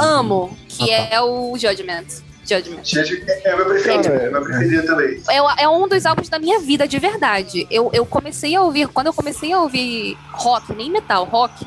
amo, 0.00 0.56
que 0.68 0.92
Ah, 0.94 1.08
tá. 1.08 1.14
é 1.16 1.20
o 1.20 1.56
Judgment. 1.58 2.04
Judgment. 2.50 2.82
É, 3.26 3.50
é 3.50 3.56
meu 3.56 3.66
preferido, 3.66 4.08
é 4.08 4.30
meu 4.30 4.42
preferido 4.42 4.86
também. 4.86 5.22
É, 5.28 5.62
é 5.62 5.68
um 5.68 5.86
dos 5.86 6.04
álbuns 6.04 6.28
da 6.28 6.38
minha 6.38 6.58
vida, 6.58 6.88
de 6.88 6.98
verdade. 6.98 7.66
Eu, 7.70 7.90
eu 7.92 8.04
comecei 8.04 8.54
a 8.56 8.62
ouvir, 8.62 8.88
quando 8.88 9.06
eu 9.06 9.12
comecei 9.12 9.52
a 9.52 9.60
ouvir 9.60 10.16
rock, 10.32 10.72
nem 10.74 10.90
metal, 10.90 11.24
rock, 11.24 11.66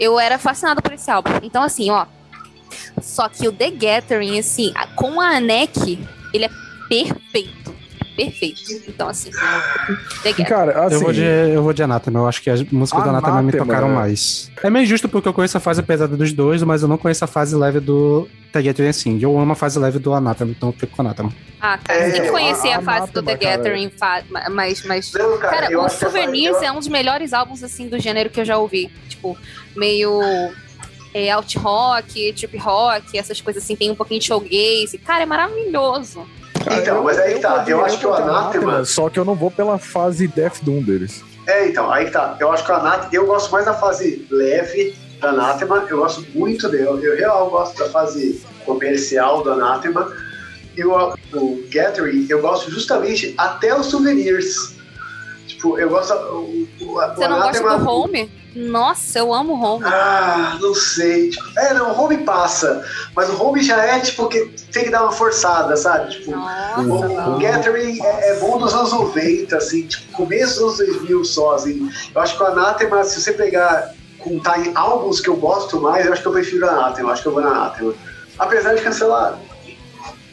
eu 0.00 0.18
era 0.18 0.38
fascinada 0.38 0.82
por 0.82 0.92
esse 0.92 1.10
álbum. 1.10 1.30
Então, 1.42 1.62
assim, 1.62 1.90
ó. 1.90 2.06
Só 3.00 3.28
que 3.28 3.46
o 3.46 3.52
The 3.52 3.70
Gathering, 3.70 4.38
assim, 4.38 4.74
com 4.96 5.20
a 5.20 5.36
Anek, 5.36 5.98
ele 6.34 6.44
é 6.44 6.50
perfeito. 6.88 7.75
Perfeito. 8.16 8.62
Então, 8.88 9.08
assim, 9.08 9.30
Gathering. 10.24 10.44
Cara, 10.48 10.86
assim, 10.86 10.94
eu, 10.94 11.00
vou 11.00 11.12
de, 11.12 11.22
eu 11.22 11.62
vou 11.62 11.72
de 11.72 11.82
Anathema, 11.82 12.20
eu 12.20 12.26
acho 12.26 12.42
que 12.42 12.48
as 12.48 12.62
músicas 12.62 13.04
do 13.04 13.10
Anathema 13.10 13.34
me 13.42 13.50
Anathema, 13.50 13.64
tocaram 13.66 13.88
mais. 13.90 14.50
É 14.62 14.70
meio 14.70 14.86
justo 14.86 15.08
porque 15.08 15.28
eu 15.28 15.32
conheço 15.34 15.56
a 15.56 15.60
fase 15.60 15.82
pesada 15.82 16.16
dos 16.16 16.32
dois, 16.32 16.62
mas 16.62 16.82
eu 16.82 16.88
não 16.88 16.96
conheço 16.96 17.24
a 17.24 17.28
fase 17.28 17.54
leve 17.54 17.78
do 17.78 18.26
The 18.52 18.62
Gathering 18.62 18.88
assim. 18.88 19.18
Eu 19.20 19.38
amo 19.38 19.52
a 19.52 19.54
fase 19.54 19.78
leve 19.78 19.98
do 19.98 20.14
Anathema, 20.14 20.50
então 20.56 20.70
eu 20.70 20.72
fico 20.72 20.96
com 20.96 21.02
Anathema. 21.02 21.32
Ah, 21.60 21.78
cara, 21.78 21.98
É, 22.08 22.20
que 22.20 22.30
conhecer 22.30 22.70
a- 22.72 22.78
a, 22.78 22.82
fase 22.82 23.12
do 23.12 23.22
The. 23.22 23.36
Gathering, 23.36 23.90
mas, 24.50 24.82
mas 24.84 25.12
Não, 25.12 25.38
cara, 25.38 25.66
Cara, 25.66 25.78
o 25.78 25.80
a 25.80 25.88
fase- 25.88 26.00
Souvenirs 26.00 26.62
é 26.62 26.72
um 26.72 26.76
dos 26.78 26.88
melhores 26.88 27.32
álbuns, 27.32 27.62
assim, 27.62 27.88
do 27.88 27.98
gênero 27.98 28.30
que 28.30 28.40
eu 28.40 28.44
já 28.44 28.56
ouvi. 28.56 28.90
Tipo, 29.08 29.36
meio 29.76 30.20
é, 31.12 31.30
alt 31.30 31.54
rock, 31.56 32.32
trip 32.34 32.56
rock, 32.58 33.16
essas 33.18 33.40
coisas 33.40 33.62
assim, 33.62 33.74
tem 33.76 33.90
um 33.90 33.94
pouquinho 33.94 34.20
de 34.20 34.26
showgaze. 34.26 34.98
Cara, 35.04 35.22
é 35.22 35.26
maravilhoso. 35.26 36.26
Então, 36.70 37.02
mas 37.04 37.18
aí 37.18 37.38
tá, 37.38 37.64
eu 37.66 37.84
acho 37.84 37.98
que 37.98 38.06
o 38.06 38.12
Anathema- 38.14 38.84
Só 38.84 39.08
que 39.08 39.18
eu 39.18 39.24
não 39.24 39.34
vou 39.34 39.50
pela 39.50 39.78
fase 39.78 40.26
Death 40.26 40.58
Doom 40.62 40.82
deles. 40.82 41.22
É, 41.46 41.68
então, 41.68 41.90
aí 41.92 42.06
que 42.06 42.10
tá. 42.10 42.36
Eu 42.40 42.50
acho 42.52 42.64
que 42.64 42.72
o 42.72 42.74
Anathema, 42.74 43.08
eu 43.12 43.26
gosto 43.26 43.52
mais 43.52 43.64
da 43.64 43.74
fase 43.74 44.26
leve 44.30 44.94
do 45.20 45.26
Anathema, 45.28 45.86
eu 45.88 45.98
gosto 45.98 46.26
muito 46.34 46.68
dele. 46.68 46.84
Eu, 46.86 46.98
eu 47.02 47.16
real 47.16 47.48
gosto 47.50 47.78
da 47.78 47.88
fase 47.90 48.42
comercial 48.64 49.42
do 49.42 49.52
Anathema. 49.52 50.10
E 50.76 50.84
o, 50.84 51.14
o 51.34 51.64
Gathering, 51.72 52.26
eu 52.28 52.40
gosto 52.42 52.70
justamente 52.70 53.32
até 53.38 53.74
os 53.78 53.86
souvenirs. 53.86 54.74
Tipo, 55.46 55.78
eu 55.78 55.88
gosto. 55.88 56.12
O, 56.12 56.68
o, 56.80 56.84
o 56.84 57.14
Você 57.14 57.28
não 57.28 57.38
gosta 57.40 57.78
do 57.78 57.88
Home? 57.88 58.30
Nossa, 58.56 59.18
eu 59.18 59.34
amo 59.34 59.52
Home. 59.52 59.84
Ah, 59.84 60.56
não 60.58 60.74
sei. 60.74 61.28
Tipo, 61.28 61.58
é, 61.58 61.74
não, 61.74 61.92
o 61.92 62.00
Home 62.00 62.16
passa. 62.24 62.82
Mas 63.14 63.28
o 63.28 63.42
Home 63.42 63.62
já 63.62 63.84
é, 63.84 64.00
tipo, 64.00 64.26
que 64.28 64.46
tem 64.72 64.84
que 64.84 64.90
dar 64.90 65.02
uma 65.02 65.12
forçada, 65.12 65.76
sabe? 65.76 66.12
Tipo, 66.12 66.30
Nossa, 66.30 66.80
o, 66.80 67.34
o. 67.34 67.38
Gathering 67.38 68.02
é, 68.02 68.30
é 68.30 68.40
bom 68.40 68.56
dos 68.56 68.72
anos 68.72 68.92
90, 68.92 69.54
assim, 69.54 69.82
tipo, 69.86 70.10
começo 70.10 70.58
dos 70.60 70.80
anos 70.80 70.94
2000 70.94 71.24
só, 71.26 71.54
assim. 71.56 71.90
Eu 72.14 72.20
acho 72.22 72.34
que 72.34 72.42
o 72.42 72.46
Anathema, 72.46 73.04
se 73.04 73.20
você 73.20 73.32
pegar, 73.32 73.92
contar 74.18 74.58
em 74.58 74.72
álbuns 74.74 75.20
que 75.20 75.28
eu 75.28 75.36
gosto 75.36 75.78
mais, 75.78 76.06
eu 76.06 76.12
acho 76.14 76.22
que 76.22 76.28
eu 76.28 76.32
prefiro 76.32 76.66
o 76.66 76.70
Anathema, 76.70 77.10
eu 77.10 77.12
acho 77.12 77.22
que 77.22 77.28
eu 77.28 77.32
vou 77.32 77.42
na 77.42 77.50
Anathema. 77.50 77.92
Apesar 78.38 78.74
de 78.74 78.80
cancelar, 78.80 79.38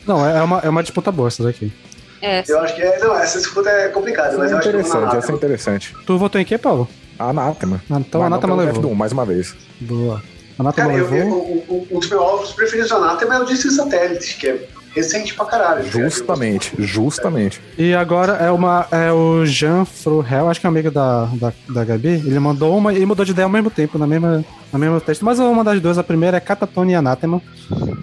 Não, 0.07 0.25
é 0.25 0.41
uma, 0.41 0.59
é 0.59 0.69
uma 0.69 0.81
disputa 0.81 1.11
boa 1.11 1.27
essa 1.27 1.43
daqui. 1.43 1.73
É, 2.21 2.41
eu 2.47 2.59
acho 2.61 2.73
que 2.73 2.81
é, 2.81 2.99
não, 2.99 3.13
essa 3.17 3.37
disputa 3.37 3.69
é 3.69 3.89
complicada, 3.89 4.37
mas 4.37 4.49
é 4.49 4.53
eu 4.53 4.57
acho 4.59 4.69
que 4.69 4.75
eu 4.77 4.81
vou 4.81 4.93
na 4.93 4.97
interessante, 4.97 5.17
essa 5.17 5.31
é 5.31 5.35
interessante. 5.35 5.95
Tu 6.05 6.17
votou 6.17 6.39
em 6.39 6.45
quê, 6.45 6.57
Paulo? 6.57 6.87
Anathema. 7.19 7.81
Ah, 7.89 7.99
então 7.99 8.21
Mas 8.21 8.27
a 8.27 8.29
não 8.29 8.35
Anathema 8.37 8.53
pelo 8.53 8.57
Death 8.57 8.75
levou. 8.75 8.81
Doom, 8.89 8.95
mais 8.95 9.11
uma 9.11 9.25
vez. 9.25 9.55
Boa. 9.79 10.21
Anathema 10.57 10.89
Cara, 10.89 10.99
eu, 10.99 11.05
eu, 11.05 11.11
levou. 11.11 11.87
um 11.91 11.99
dos 11.99 12.09
meus 12.09 12.21
álbuns 12.21 12.51
preferidos 12.53 12.89
do 12.89 12.97
Anathema 12.97 13.35
é 13.35 13.39
o 13.39 13.45
Disque 13.45 13.71
Satélite, 13.71 14.37
que 14.37 14.47
é 14.47 14.67
recente 14.95 15.33
pra 15.33 15.45
caralho. 15.45 15.83
Justamente, 15.85 16.73
justamente. 16.77 17.59
E 17.77 17.93
agora 17.93 18.33
é 18.33 18.51
uma 18.51 18.85
é 18.91 19.11
o 19.11 19.45
Jean 19.45 19.85
Fruhel, 19.85 20.49
acho 20.49 20.59
que 20.59 20.67
é 20.67 20.69
amigo 20.69 20.91
da, 20.91 21.25
da, 21.33 21.51
da 21.69 21.83
Gabi. 21.83 22.09
Ele 22.09 22.39
mandou 22.39 22.77
uma 22.77 22.93
e 22.93 23.05
mudou 23.05 23.25
de 23.25 23.31
ideia 23.31 23.45
ao 23.45 23.51
mesmo 23.51 23.71
tempo, 23.71 23.97
na 23.97 24.05
mesma, 24.05 24.45
na 24.71 24.79
mesma 24.79 25.01
texto. 25.01 25.25
Mas 25.25 25.39
eu 25.39 25.45
vou 25.45 25.55
mandar 25.55 25.71
as 25.71 25.81
duas. 25.81 25.97
A 25.97 26.03
primeira 26.03 26.37
é 26.37 26.39
Catatone 26.39 26.91
e 26.91 26.95
Anathema. 26.95 27.41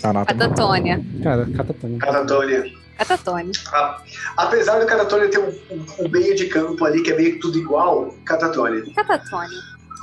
Anathema. 0.02 0.26
Catatônia. 0.26 1.00
Cara, 1.22 1.46
Catatone. 1.46 1.98
Catatônia. 1.98 2.79
Catatônia. 3.04 3.52
A- 3.72 4.02
Apesar 4.36 4.78
do 4.78 4.86
Catatônia 4.86 5.28
ter 5.30 5.38
um, 5.38 5.48
um- 5.70 6.04
um 6.04 6.08
meio 6.08 6.34
de 6.36 6.46
campo 6.46 6.84
ali 6.84 7.02
que 7.02 7.10
é 7.10 7.16
meio 7.16 7.32
que 7.34 7.38
tudo 7.38 7.58
igual, 7.58 8.14
Catatônia. 8.24 8.82
Catatônia. 8.94 9.58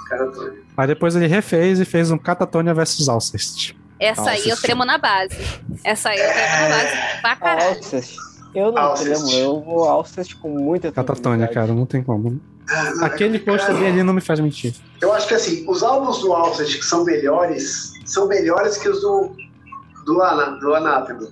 Catatônia. 0.10 0.54
Aí 0.76 0.88
depois 0.88 1.16
ele 1.16 1.28
refez 1.28 1.80
e 1.80 1.86
fez 1.86 2.10
um 2.12 2.18
Catatonia 2.18 2.74
versus 2.74 3.08
Alcest. 3.08 3.76
Essa 4.00 4.32
aí 4.32 4.48
eu 4.50 4.58
tremo 4.58 4.84
na 4.86 4.98
base. 4.98 5.38
Essa 5.84 6.10
aí 6.10 6.20
eu 6.20 6.28
tremo 6.32 6.70
na 6.70 6.70
base 6.70 7.22
pra 7.22 7.36
caralho. 7.36 7.76
Alcest. 7.78 8.16
Eu 8.56 8.72
não 8.72 8.82
Alcest. 8.82 9.10
tremo, 9.26 9.32
eu 9.40 9.62
vou 9.62 9.84
Alcest 9.90 10.36
com 10.36 10.50
muita 10.50 10.92
Catatonia, 10.92 11.22
tranquilidade. 11.48 11.54
cara, 11.54 11.74
não 11.74 11.86
tem 11.86 12.02
como. 12.04 12.40
Aquele 13.02 13.40
post 13.40 13.66
ali 13.70 13.86
ali 13.86 14.04
não 14.04 14.14
me 14.14 14.22
faz 14.22 14.40
mentir. 14.40 14.74
Eu 15.02 15.14
acho 15.14 15.28
que 15.28 15.34
assim, 15.36 15.66
os 15.70 15.84
álbuns 15.84 16.20
do 16.20 16.34
Alcest 16.34 16.78
que 16.80 16.86
são 16.86 17.04
melhores, 17.04 17.94
são 18.06 18.28
melhores 18.28 18.78
que 18.78 18.90
os 18.90 19.02
do, 19.02 19.36
do, 20.06 20.22
Ana, 20.22 20.58
do 20.60 20.74
Anathema. 20.76 21.28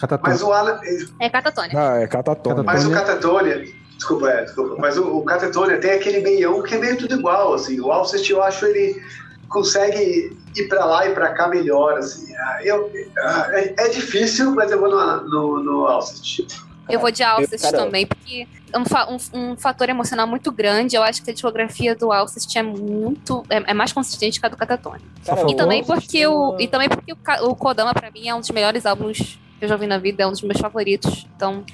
Catatonia. 0.00 0.32
Mas 0.34 0.42
o, 0.42 0.52
Ana, 0.52 0.80
É 1.20 1.28
Catatônia. 1.30 1.70
Ah, 1.76 2.00
é 2.00 2.06
Catatônia. 2.06 2.62
mas 2.62 2.84
o. 2.86 2.90
Catatonia, 2.90 3.64
desculpa, 3.96 4.30
é, 4.30 4.44
desculpa, 4.44 4.76
mas 4.78 4.96
o, 4.96 5.18
o 5.18 5.24
Catatonia 5.24 5.78
tem 5.80 5.92
aquele 5.92 6.20
meião 6.20 6.62
que 6.62 6.74
é 6.74 6.78
meio 6.78 6.96
tudo 6.96 7.14
igual, 7.14 7.54
assim. 7.54 7.80
O 7.80 7.90
Alcest 7.90 8.28
eu 8.30 8.42
acho 8.42 8.64
ele 8.66 9.02
consegue 9.48 10.36
ir 10.56 10.68
pra 10.68 10.84
lá 10.84 11.06
e 11.06 11.14
pra 11.14 11.32
cá 11.32 11.48
melhor, 11.48 11.98
assim. 11.98 12.34
Ah, 12.36 12.58
Eu, 12.62 12.90
ah, 13.18 13.48
é, 13.52 13.74
é 13.76 13.88
difícil, 13.88 14.54
mas 14.54 14.70
eu 14.70 14.78
vou 14.80 14.88
no, 14.90 15.22
no, 15.28 15.62
no 15.62 15.86
Alcest. 15.86 16.46
Eu 16.88 17.00
vou 17.00 17.10
de 17.10 17.22
Alcest 17.22 17.62
cara- 17.62 17.76
também, 17.84 18.06
porque 18.06 18.46
é 18.72 18.78
um, 18.78 18.82
um- 19.14 19.50
um 19.52 19.56
fator 19.58 19.88
emocional 19.90 20.26
muito 20.26 20.50
grande. 20.50 20.96
Eu 20.96 21.02
acho 21.02 21.22
que 21.22 21.30
a 21.30 21.34
discografia 21.34 21.94
do 21.94 22.10
Alcest 22.12 22.54
é 22.56 22.62
muito. 22.62 23.42
É, 23.50 23.72
é 23.72 23.74
mais 23.74 23.92
consistente 23.92 24.40
que 24.40 24.46
a 24.46 24.48
do 24.48 24.56
Catatônia. 24.56 25.02
E 25.48 25.54
também 25.54 25.84
porque 25.84 26.26
o. 26.26 26.56
E 26.58 26.66
também 26.66 26.88
porque 26.88 27.12
o, 27.12 27.18
o 27.50 27.54
Kodama, 27.54 27.92
pra 27.92 28.10
mim, 28.10 28.26
é 28.28 28.34
um 28.34 28.40
dos 28.40 28.50
melhores 28.50 28.86
álbuns 28.86 29.38
que 29.58 29.64
eu 29.64 29.68
já 29.68 29.74
ouvi 29.74 29.86
na 29.86 29.98
vida, 29.98 30.22
é 30.22 30.26
um 30.26 30.30
dos 30.30 30.42
meus 30.42 30.58
favoritos. 30.60 31.26
Então, 31.36 31.64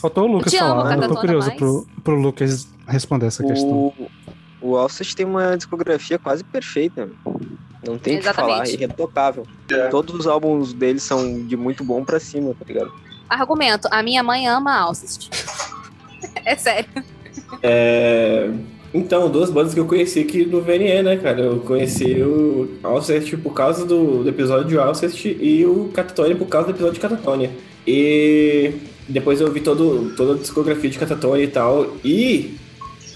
Faltou 0.00 0.24
o 0.24 0.32
Lucas 0.32 0.52
Eu 0.52 0.58
te 0.58 0.62
amo, 0.64 0.82
falar. 0.82 0.96
né? 0.96 1.04
Eu 1.06 1.08
tô 1.10 1.20
curioso 1.20 1.48
mas- 1.48 1.56
pro, 1.56 1.86
pro 2.02 2.14
Lucas 2.20 2.68
responder 2.88 3.26
essa 3.26 3.44
questão. 3.44 3.70
O, 3.70 4.10
o 4.60 4.76
Alcest 4.76 5.14
tem 5.14 5.24
uma 5.24 5.56
discografia 5.56 6.18
quase 6.18 6.42
perfeita. 6.42 7.08
Não 7.86 7.98
tem 7.98 8.18
o 8.18 8.22
que 8.22 8.32
falar, 8.32 8.66
é 8.66 8.72
irretocável. 8.72 9.44
É. 9.70 9.88
Todos 9.88 10.14
os 10.14 10.26
álbuns 10.26 10.72
deles 10.72 11.02
são 11.02 11.44
de 11.46 11.56
muito 11.56 11.82
bom 11.84 12.04
pra 12.04 12.18
cima, 12.20 12.54
tá 12.58 12.64
ligado? 12.64 12.92
Argumento: 13.28 13.88
a 13.90 14.02
minha 14.02 14.22
mãe 14.22 14.46
ama 14.48 14.76
Alcest. 14.76 15.30
É 16.44 16.56
sério. 16.56 16.88
É, 17.62 18.48
Então, 18.94 19.30
duas 19.30 19.50
bandas 19.50 19.72
que 19.72 19.80
eu 19.80 19.86
conheci 19.86 20.20
aqui 20.20 20.44
no 20.44 20.60
VNE, 20.60 21.02
né, 21.02 21.16
cara? 21.16 21.40
Eu 21.40 21.60
conheci 21.60 22.20
o 22.22 22.68
Alcest 22.82 23.36
por 23.38 23.54
causa 23.54 23.86
do, 23.86 24.22
do 24.22 24.28
episódio 24.28 24.68
de 24.68 24.78
Alcest 24.78 25.24
e 25.24 25.64
o 25.64 25.88
Catatonia 25.94 26.36
por 26.36 26.46
causa 26.46 26.66
do 26.66 26.72
episódio 26.72 26.94
de 26.94 27.00
Catatonia. 27.00 27.50
E 27.86 28.72
depois 29.08 29.40
eu 29.40 29.50
vi 29.50 29.60
todo, 29.60 30.14
toda 30.14 30.34
a 30.34 30.36
discografia 30.36 30.90
de 30.90 30.98
Catatonia 30.98 31.44
e 31.44 31.48
tal. 31.48 31.96
E 32.04 32.54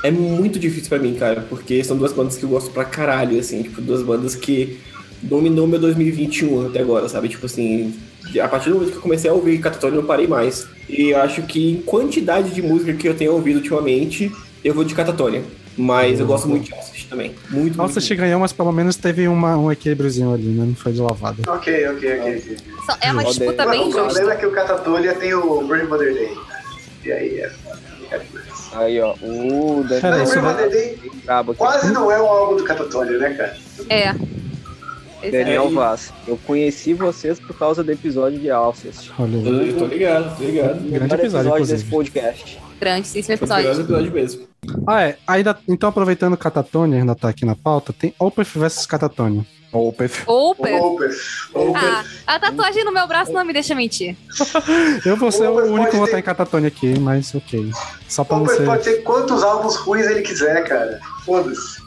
é 0.02 0.10
muito 0.10 0.58
difícil 0.58 0.88
pra 0.88 0.98
mim, 0.98 1.14
cara, 1.14 1.46
porque 1.48 1.84
são 1.84 1.96
duas 1.96 2.12
bandas 2.12 2.38
que 2.38 2.44
eu 2.44 2.48
gosto 2.48 2.70
pra 2.70 2.84
caralho, 2.84 3.38
assim, 3.38 3.62
tipo, 3.62 3.82
duas 3.82 4.02
bandas 4.02 4.34
que 4.34 4.78
dominou 5.20 5.66
meu 5.66 5.78
2021 5.78 6.68
até 6.68 6.80
agora, 6.80 7.06
sabe? 7.06 7.28
Tipo 7.28 7.44
assim, 7.44 7.94
a 8.40 8.48
partir 8.48 8.70
do 8.70 8.76
momento 8.76 8.92
que 8.92 8.96
eu 8.96 9.02
comecei 9.02 9.30
a 9.30 9.34
ouvir 9.34 9.58
Catatonia, 9.58 9.96
eu 9.96 10.00
não 10.00 10.08
parei 10.08 10.26
mais. 10.26 10.66
E 10.88 11.10
eu 11.10 11.20
acho 11.20 11.42
que 11.42 11.72
em 11.72 11.82
quantidade 11.82 12.54
de 12.54 12.62
música 12.62 12.94
que 12.94 13.06
eu 13.06 13.14
tenho 13.14 13.32
ouvido 13.32 13.56
ultimamente, 13.56 14.32
eu 14.64 14.72
vou 14.72 14.84
de 14.84 14.94
Catatonia. 14.94 15.42
Mas 15.76 16.18
eu 16.20 16.26
gosto 16.26 16.48
muito 16.48 16.64
de 16.64 16.74
Alcest 16.74 17.08
também. 17.08 17.34
Muito, 17.50 17.76
Nossa, 17.76 17.94
muito, 17.94 18.06
te 18.06 18.14
ganhou, 18.14 18.40
mas 18.40 18.52
pelo 18.52 18.72
menos 18.72 18.96
teve 18.96 19.28
uma, 19.28 19.56
um 19.58 19.70
equilíbriozinho 19.70 20.32
ali, 20.32 20.44
né? 20.44 20.64
Não 20.66 20.74
foi 20.74 20.92
de 20.92 21.00
lavada. 21.02 21.36
Ok, 21.48 21.88
ok, 21.88 22.18
ok. 22.20 22.56
Só- 22.86 22.96
É 23.00 23.12
uma 23.12 23.24
disputa 23.24 23.66
Mas 23.66 23.78
bem 23.78 23.88
o 23.88 23.90
problema 23.92 24.10
justa. 24.18 24.32
é 24.32 24.36
que 24.36 24.46
o 24.46 24.52
Catatonia 24.52 25.14
tem 25.14 25.34
o 25.34 25.62
Burning 25.66 25.86
Mother 25.86 26.14
Day. 26.14 26.34
E 27.04 27.12
aí 27.12 27.40
é. 27.40 27.52
Aí, 28.72 29.00
ó, 29.00 29.14
o 29.22 29.84
Daniel 29.88 30.10
Mas 30.18 30.28
isso 30.30 30.38
o 30.38 30.42
Burning 30.42 30.54
Mother 30.54 30.70
Day 30.70 30.98
brabo 31.24 31.50
aqui. 31.52 31.58
quase 31.58 31.92
não 31.92 32.10
é 32.10 32.20
um 32.22 32.26
álbum 32.26 32.56
do 32.56 32.64
Catatonia, 32.64 33.18
né, 33.18 33.30
cara? 33.34 33.56
É. 33.88 34.14
É. 35.22 35.30
Daniel 35.30 35.66
É, 35.66 35.70
Vaz, 35.70 36.12
eu 36.28 36.38
conheci 36.46 36.94
vocês 36.94 37.40
por 37.40 37.56
causa 37.58 37.82
do 37.82 37.90
episódio 37.90 38.38
de 38.38 38.50
Alcest. 38.50 39.10
Olha 39.18 39.36
Eu, 39.36 39.76
tô 39.78 39.86
ligado, 39.86 40.36
tô 40.36 40.44
ligado. 40.44 40.74
Grande 40.88 40.90
Melhor 40.90 41.18
episódio, 41.20 41.50
desse 41.52 41.84
inclusive. 41.84 41.90
podcast. 41.90 42.58
Grandíssimo 42.78 43.24
Foi 43.24 43.34
o 43.34 43.38
episódio. 43.38 43.80
episódio 43.80 44.12
mesmo. 44.12 44.46
Ah, 44.86 45.02
é. 45.02 45.16
Ainda, 45.26 45.58
então, 45.68 45.88
aproveitando 45.88 46.34
o 46.34 46.36
Catatonia, 46.38 46.98
ainda 46.98 47.14
tá 47.14 47.28
aqui 47.28 47.44
na 47.44 47.54
pauta, 47.54 47.92
tem 47.92 48.14
Opeth 48.18 48.48
versus 48.56 48.86
Catatonia. 48.86 49.44
Opeth. 49.72 50.22
Opeth. 50.26 50.80
Opeth. 50.80 51.16
Ah, 51.74 52.04
a 52.26 52.38
tatuagem 52.38 52.84
no 52.84 52.92
meu 52.92 53.06
braço 53.06 53.32
não 53.32 53.44
me 53.44 53.52
deixa 53.52 53.74
mentir. 53.74 54.16
Eu 55.04 55.16
vou 55.16 55.30
ser 55.30 55.48
o 55.48 55.72
único 55.74 55.90
que 55.90 55.96
votar 55.96 56.14
ter- 56.14 56.20
em 56.20 56.22
Catatonia 56.22 56.68
aqui, 56.68 56.98
mas 56.98 57.34
ok. 57.34 57.70
Só 58.08 58.24
pra 58.24 58.36
não 58.38 58.44
Opeth 58.44 58.56
ser. 58.56 58.64
pode 58.64 58.84
ter 58.84 59.02
quantos 59.02 59.42
álbuns 59.42 59.76
ruins 59.76 60.06
ele 60.06 60.22
quiser, 60.22 60.64
cara. 60.66 60.98
Foda-se. 61.24 61.84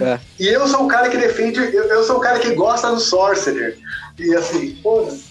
É. 0.00 0.18
E 0.38 0.48
eu 0.48 0.66
sou 0.66 0.84
o 0.84 0.88
cara 0.88 1.10
que 1.10 1.18
defende, 1.18 1.58
eu, 1.60 1.84
eu 1.84 2.02
sou 2.04 2.16
o 2.16 2.20
cara 2.20 2.38
que 2.38 2.54
gosta 2.54 2.90
do 2.90 2.98
Sorcerer. 3.00 3.76
E 4.20 4.34
assim, 4.34 4.78
foda-se. 4.82 5.30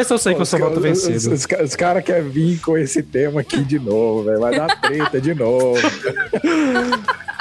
Esse 0.00 0.12
eu 0.12 0.18
sei 0.18 0.34
que 0.34 0.40
eu 0.42 0.46
sou 0.46 0.58
voto 0.58 0.76
Os, 0.76 0.82
vencido. 0.82 1.34
os, 1.34 1.46
os 1.64 1.76
caras 1.76 2.04
querem 2.04 2.28
vir 2.28 2.60
com 2.60 2.76
esse 2.76 3.02
tema 3.02 3.40
aqui 3.40 3.64
de 3.64 3.78
novo, 3.78 4.24
velho. 4.24 4.40
Vai 4.40 4.56
dar 4.56 4.80
treta 4.80 5.20
de 5.20 5.34
novo. 5.34 5.76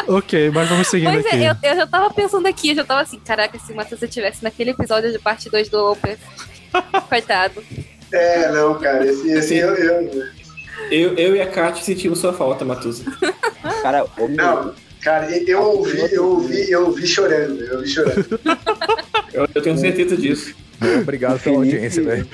Ok, 0.08 0.52
mas 0.52 0.70
vamos 0.70 0.88
seguindo 0.88 1.14
Pois 1.14 1.26
aqui. 1.26 1.36
é, 1.38 1.50
eu, 1.50 1.56
eu 1.64 1.76
já 1.78 1.88
tava 1.88 2.14
pensando 2.14 2.48
aqui, 2.48 2.70
eu 2.70 2.76
já 2.76 2.84
tava 2.84 3.02
assim, 3.02 3.20
caraca, 3.20 3.58
se 3.58 3.74
o 3.74 3.76
Matheus 3.76 4.04
estivesse 4.04 4.44
naquele 4.44 4.70
episódio 4.70 5.12
de 5.12 5.18
parte 5.18 5.50
2 5.50 5.68
do 5.68 5.78
Open. 5.94 6.16
Coitado. 7.10 7.64
É, 8.14 8.52
não, 8.52 8.76
cara, 8.80 9.04
esse, 9.04 9.28
esse 9.32 9.56
eu, 9.58 9.74
eu- 9.74 10.24
Eu, 10.92 11.14
eu 11.16 11.36
e 11.36 11.42
a 11.42 11.48
Kat 11.48 11.84
sentimos 11.84 12.20
sua 12.20 12.34
falta, 12.34 12.64
Matusa. 12.64 13.04
Cara, 13.82 14.06
Não, 14.30 14.76
cara, 15.02 15.32
eu 15.50 15.62
ouvi, 15.64 16.14
eu 16.14 16.26
ouvi, 16.34 16.70
eu 16.70 16.86
ouvi 16.86 17.08
chorando, 17.08 17.60
eu 17.64 17.78
ouvi 17.78 17.88
chorando. 17.90 18.40
Eu, 19.36 19.48
eu 19.54 19.62
tenho 19.62 19.78
certeza 19.78 20.16
disso. 20.18 20.56
Obrigado 21.02 21.40
pela 21.40 21.58
audiência, 21.58 22.04
velho. 22.04 22.28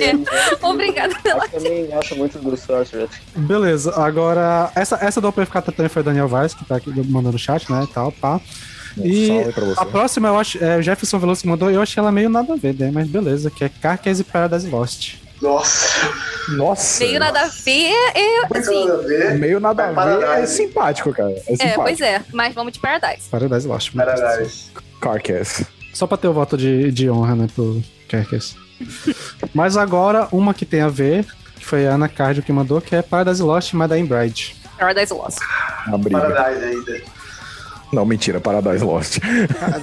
Obrigada 0.62 1.14
pela. 1.22 1.44
eu 1.44 1.50
também 1.50 1.86
gosto 1.86 2.16
muito 2.16 2.38
do 2.38 2.56
Sorcerer. 2.56 3.08
Beleza, 3.36 3.94
agora, 3.96 4.70
essa, 4.74 4.96
essa 5.02 5.20
do 5.20 5.28
Opeth 5.28 5.46
Catatonia 5.46 5.88
foi 5.90 6.00
o 6.00 6.04
Daniel 6.04 6.28
Vaz, 6.28 6.54
que 6.54 6.64
tá 6.64 6.76
aqui 6.76 6.90
mandando 7.08 7.38
chat, 7.38 7.70
né, 7.70 7.84
e 7.84 7.92
tal, 7.92 8.10
pá. 8.12 8.40
E 8.96 9.28
pra 9.52 9.64
você. 9.64 9.80
a 9.80 9.84
próxima, 9.84 10.28
eu 10.28 10.38
acho, 10.38 10.62
é 10.64 10.78
o 10.78 10.82
Jefferson 10.82 11.18
Veloso 11.18 11.42
que 11.42 11.48
mandou, 11.48 11.70
eu 11.70 11.82
achei 11.82 12.00
ela 12.00 12.12
meio 12.12 12.30
nada 12.30 12.52
a 12.54 12.56
ver, 12.56 12.74
né, 12.74 12.90
mas 12.92 13.06
beleza, 13.08 13.50
que 13.50 13.64
é 13.64 13.68
Carcass 13.68 14.20
e 14.20 14.24
Paradise 14.24 14.68
Lost. 14.70 15.16
Nossa, 15.42 16.10
Nossa. 16.56 17.04
Meio 17.04 17.18
nada 17.20 17.40
a 17.42 17.48
ver, 17.48 17.92
eu, 18.14 18.40
muito 18.42 18.56
assim. 18.56 18.86
nada 18.86 18.94
a 19.02 19.06
ver. 19.06 19.38
Meio 19.38 19.60
nada 19.60 19.84
a 19.84 19.92
ver. 20.36 20.42
É 20.42 20.46
simpático, 20.46 21.12
cara. 21.12 21.30
É 21.32 21.34
É, 21.34 21.56
simpático. 21.56 21.82
pois 21.82 22.00
é, 22.00 22.22
mas 22.32 22.54
vamos 22.54 22.72
de 22.72 22.78
Paradise. 22.78 23.28
Paradise 23.30 23.66
Lost. 23.66 23.92
Paradise. 23.94 24.66
Carcass. 25.00 25.64
Só 25.94 26.06
pra 26.06 26.16
ter 26.18 26.28
o 26.28 26.32
voto 26.34 26.56
de, 26.56 26.90
de 26.92 27.08
honra, 27.08 27.34
né, 27.34 27.46
pro 27.54 27.82
Carcass. 28.08 28.56
mas 29.54 29.76
agora, 29.76 30.28
uma 30.32 30.52
que 30.52 30.66
tem 30.66 30.80
a 30.82 30.88
ver, 30.88 31.24
que 31.56 31.64
foi 31.64 31.86
a 31.86 31.92
Ana 31.94 32.08
Cardio 32.08 32.42
que 32.42 32.52
mandou, 32.52 32.80
que 32.80 32.94
é 32.94 33.00
Paradise 33.02 33.42
Lost 33.42 33.72
e 33.72 33.76
Madame 33.76 34.04
Bride. 34.06 34.56
Paradise 34.78 35.14
Lost. 35.14 35.38
Briga. 35.98 36.20
Paradise 36.20 36.64
ainda. 36.64 37.02
Não, 37.92 38.04
mentira, 38.04 38.40
Paradise 38.40 38.84
Lost. 38.84 39.18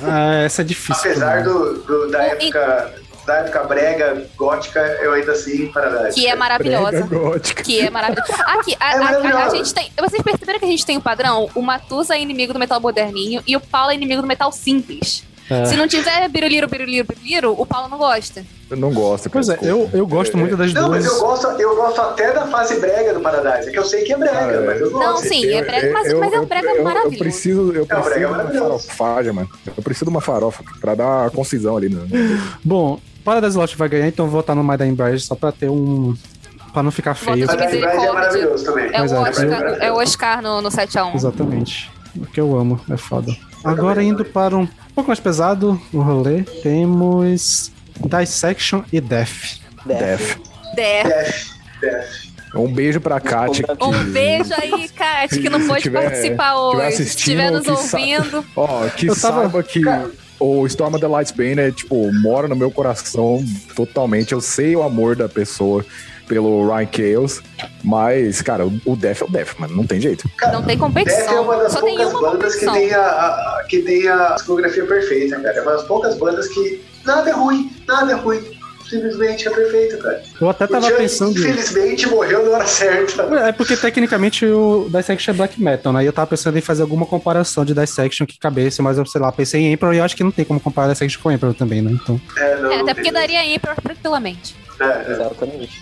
Ah, 0.03 0.43
essa 0.43 0.61
é 0.61 0.65
difícil. 0.65 1.11
Apesar 1.11 1.43
do, 1.43 1.75
do- 1.83 2.11
da 2.11 2.21
época 2.23 2.93
da 3.25 3.35
época 3.35 3.63
brega, 3.65 4.27
gótica, 4.35 4.79
eu 5.01 5.13
ainda 5.13 5.31
assim 5.33 5.67
Paradise. 5.67 6.19
Que 6.19 6.27
é 6.27 6.35
maravilhosa. 6.35 7.03
Brega. 7.05 7.39
Que 7.39 7.79
é 7.81 7.89
maravilhosa. 7.89 8.33
Aqui, 8.47 8.75
a, 8.79 8.91
É 8.91 8.97
a- 8.97 9.37
a- 9.39 9.45
a 9.45 9.49
gente 9.55 9.73
tem. 9.73 9.91
Vocês 9.97 10.21
perceberam 10.23 10.59
que 10.59 10.65
a 10.65 10.67
gente 10.67 10.85
tem 10.85 10.97
um 10.97 11.01
padrão? 11.01 11.47
O 11.55 11.61
Matusa 11.61 12.15
é 12.15 12.21
inimigo 12.21 12.51
do 12.51 12.59
metal 12.59 12.81
moderninho 12.81 13.41
e 13.47 13.55
o 13.55 13.61
Paulo 13.61 13.91
é 13.91 13.95
inimigo 13.95 14.21
do 14.21 14.27
metal 14.27 14.51
simples. 14.51 15.23
É. 15.53 15.65
Se 15.65 15.75
não 15.75 15.85
tiver 15.87 16.29
biruliro, 16.29 16.65
biruliro, 16.67 17.05
biruliro, 17.07 17.55
o 17.57 17.65
Paulo 17.65 17.89
não 17.89 17.97
gosta. 17.97 18.45
Eu 18.69 18.77
não 18.77 18.93
gosto. 18.93 19.29
Pois 19.29 19.49
é, 19.49 19.59
eu, 19.61 19.89
eu 19.91 20.07
gosto 20.07 20.37
muito 20.37 20.55
das 20.55 20.73
Não, 20.73 20.87
duas. 20.87 21.03
mas 21.03 21.13
eu 21.13 21.19
gosto, 21.19 21.47
eu 21.59 21.75
gosto 21.75 21.99
até 21.99 22.31
da 22.31 22.47
fase 22.47 22.79
brega 22.79 23.13
do 23.13 23.19
Paradise. 23.19 23.67
É 23.67 23.71
que 23.73 23.77
eu 23.77 23.83
sei 23.83 24.03
que 24.05 24.13
é 24.13 24.17
brega, 24.17 24.37
Ah, 24.39 24.51
é. 24.53 24.65
mas 24.65 24.79
eu 24.79 24.91
gosto. 24.91 25.05
Não, 25.05 25.17
sim, 25.17 25.51
é 25.51 25.61
brega, 25.61 25.91
mas, 25.91 26.07
Eu- 26.07 26.19
mas 26.21 26.31
é 26.31 26.37
um 26.37 26.41
eu- 26.43 26.45
brega 26.47 26.67
eu- 26.69 26.75
Eu 26.77 26.83
maravilhoso. 26.85 27.17
preciso, 27.19 27.71
eu 27.73 27.85
brega 27.85 28.01
preciso 28.01 28.19
de 28.19 28.25
uma 28.25 28.69
farofagem, 28.79 29.33
mano. 29.33 29.49
Eu 29.75 29.83
preciso 29.83 30.05
de 30.05 30.11
uma 30.11 30.21
farofa 30.21 30.63
pra 30.79 30.95
dar 30.95 31.29
concisão 31.31 31.75
ali. 31.75 31.89
No... 31.89 32.07
Bom, 32.63 32.97
Paradise 33.25 33.57
Lost 33.57 33.75
vai 33.75 33.89
ganhar, 33.89 34.07
então 34.07 34.25
eu 34.25 34.31
vou 34.31 34.39
votar 34.39 34.55
no 34.55 34.63
Madame 34.63 34.93
Bride 34.93 35.19
só 35.19 35.35
pra 35.35 35.51
ter 35.51 35.69
um. 35.69 36.15
pra 36.73 36.81
não 36.81 36.91
ficar 36.91 37.13
feio. 37.13 37.45
Paradise 37.45 37.83
é 37.83 38.11
maravilhoso 38.13 38.63
também. 38.63 38.89
É 38.93 39.01
o 39.01 39.05
é, 39.05 39.19
Oscar, 39.19 39.45
eu- 39.45 39.75
é 39.75 39.91
o 39.91 39.95
Oscar 39.97 40.41
no, 40.41 40.61
no 40.61 40.69
7x1. 40.71 41.13
Exatamente. 41.13 41.91
O 42.15 42.25
que 42.25 42.39
eu 42.39 42.57
amo, 42.57 42.79
é 42.89 42.95
foda. 42.95 43.35
Agora 43.63 44.03
indo 44.03 44.25
para 44.25 44.57
um 44.57 44.67
pouco 44.95 45.09
mais 45.09 45.19
pesado 45.19 45.79
o 45.93 45.99
rolê, 46.01 46.43
temos 46.63 47.71
Dissection 47.99 48.83
e 48.91 48.99
Death. 48.99 49.59
Death. 49.85 50.37
Dé. 50.75 51.03
Death, 51.03 51.35
Death. 51.81 52.31
Um 52.53 52.71
beijo 52.73 52.99
pra 52.99 53.19
Kátia. 53.19 53.65
que- 53.65 53.83
Um 53.83 54.03
beijo 54.11 54.53
aí, 54.55 54.89
Kat, 54.89 55.39
que 55.39 55.49
não 55.49 55.65
pôde 55.67 55.89
participar 55.89 56.55
hoje. 56.57 56.79
Se 56.97 57.03
assistindo, 57.03 57.39
estiver 57.41 57.51
nos 57.51 57.67
ouvindo. 57.67 58.45
Ó, 58.55 58.87
que 58.89 59.07
Eu 59.07 59.15
tava- 59.15 59.41
saiba 59.43 59.63
que 59.63 59.81
o 60.37 60.65
Storm 60.67 60.95
of 60.95 60.99
the 61.01 61.07
Lights 61.07 61.31
Bane 61.31 61.61
é, 61.61 61.71
tipo, 61.71 62.11
mora 62.21 62.49
no 62.49 62.55
meu 62.55 62.69
coração 62.69 63.41
totalmente. 63.73 64.33
Eu 64.33 64.41
sei 64.41 64.75
o 64.75 64.83
amor 64.83 65.15
da 65.15 65.29
pessoa 65.29 65.85
pelo 66.27 66.67
Ryan 66.67 66.87
Chaos, 66.91 67.41
mas, 67.83 68.41
cara, 68.41 68.65
o- 68.65 68.95
Death 68.95 69.21
é 69.21 69.25
o 69.25 69.29
Death, 69.29 69.59
mano. 69.59 69.75
Não 69.75 69.85
tem 69.85 69.99
jeito. 69.99 70.29
Não 70.51 70.61
tem 70.63 70.67
Death 70.67 70.69
é 70.69 70.73
uma 70.75 70.77
competição. 70.87 71.47
das 71.57 71.71
Só 71.73 71.79
poucas 71.81 72.13
bandas 72.13 72.55
que 72.55 72.65
competição. 72.65 72.73
tem 72.73 72.93
a, 72.93 73.01
a- 73.01 73.65
que 73.67 73.79
tem 73.81 74.07
a 74.07 74.33
discografia 74.35 74.85
perfeita, 74.85 75.39
cara. 75.39 75.57
É 75.57 75.61
uma 75.61 75.71
das 75.73 75.83
poucas 75.83 76.17
bandas 76.17 76.47
que 76.47 76.81
nada 77.05 77.29
é 77.29 77.33
ruim, 77.33 77.71
nada 77.87 78.11
é 78.11 78.15
ruim. 78.15 78.41
Simplesmente 78.89 79.47
é 79.47 79.51
perfeito, 79.51 79.97
cara. 79.99 80.21
Eu 80.41 80.49
até 80.49 80.65
O 80.65 80.67
tava 80.67 80.85
Chuck, 80.87 80.97
pensando. 80.97 81.31
infelizmente, 81.39 82.09
morreu 82.09 82.43
na 82.45 82.57
hora 82.57 82.67
certa. 82.67 83.23
É 83.47 83.51
porque 83.53 83.77
tecnicamente 83.77 84.45
o 84.45 84.89
Dissection 84.91 85.33
é 85.33 85.37
black 85.37 85.61
metal, 85.61 85.93
né? 85.93 86.03
E 86.03 86.07
eu 86.07 86.11
tava 86.11 86.27
pensando 86.27 86.57
em 86.57 86.61
fazer 86.61 86.81
alguma 86.81 87.05
comparação 87.05 87.63
de 87.63 87.73
Dissection 87.73 88.27
que 88.27 88.37
cabesse, 88.37 88.81
mas 88.81 88.97
eu 88.97 89.05
sei 89.05 89.21
lá, 89.21 89.31
pensei 89.31 89.61
em 89.61 89.71
Emperor 89.71 89.93
e 89.93 89.99
eu 89.99 90.03
acho 90.03 90.13
que 90.13 90.25
não 90.25 90.31
tem 90.31 90.43
como 90.43 90.59
comparar 90.59 90.91
Dissection 90.91 91.21
com 91.21 91.31
Emperor 91.31 91.53
também, 91.53 91.81
né? 91.81 91.91
Então. 91.93 92.19
É, 92.35 92.55
não, 92.57 92.71
É, 92.71 92.75
não 92.75 92.83
até 92.83 92.85
tem 92.85 92.95
porque 92.95 93.11
daria 93.13 93.45
Emperor 93.55 93.77
tranquilamente. 93.81 94.55
É, 94.81 94.83
é. 94.83 95.11
Exatamente. 95.13 95.81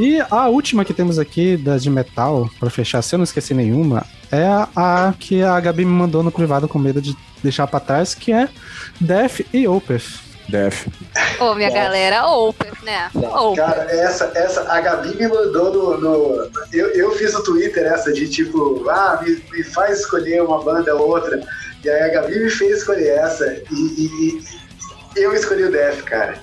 E 0.00 0.22
a 0.30 0.46
última 0.48 0.84
que 0.84 0.94
temos 0.94 1.18
aqui 1.18 1.56
das 1.56 1.82
de 1.82 1.90
metal, 1.90 2.48
pra 2.60 2.70
fechar, 2.70 3.02
se 3.02 3.16
eu 3.16 3.18
não 3.18 3.24
esqueci 3.24 3.52
nenhuma, 3.52 4.06
é 4.30 4.44
a, 4.44 4.68
a 4.76 5.12
que 5.18 5.42
a 5.42 5.58
Gabi 5.58 5.84
me 5.84 5.90
mandou 5.90 6.22
no 6.22 6.30
privado 6.30 6.68
com 6.68 6.78
medo 6.78 7.02
de 7.02 7.16
deixar 7.42 7.66
pra 7.66 7.80
trás, 7.80 8.14
que 8.14 8.30
é 8.32 8.48
Death 9.00 9.40
e 9.52 9.66
Opeth. 9.66 10.20
Death. 10.48 10.86
Ô, 11.40 11.52
minha 11.56 11.68
galera, 11.68 12.26
Open, 12.28 12.70
né? 12.84 13.10
Open. 13.14 13.56
Cara, 13.56 13.82
essa, 13.90 14.30
essa, 14.36 14.62
a 14.72 14.80
Gabi 14.80 15.16
me 15.16 15.26
mandou 15.26 15.72
no. 15.74 15.98
no- 16.00 16.50
eu, 16.72 16.88
eu 16.94 17.10
fiz 17.16 17.32
no 17.34 17.42
Twitter 17.42 17.84
essa 17.84 18.12
de 18.12 18.28
tipo, 18.28 18.88
ah, 18.88 19.20
me, 19.22 19.42
me 19.50 19.64
faz 19.64 19.98
escolher 19.98 20.42
uma 20.44 20.62
banda 20.62 20.94
ou 20.94 21.08
outra. 21.10 21.42
E 21.84 21.90
aí 21.90 22.02
a 22.02 22.08
Gabi 22.14 22.38
me 22.38 22.48
fez 22.50 22.78
escolher 22.78 23.08
essa. 23.18 23.44
E, 23.70 23.74
e- 23.74 24.42
e 25.16 25.22
eu 25.22 25.34
escolhi 25.34 25.64
o 25.64 25.72
Death, 25.72 26.02
cara. 26.04 26.38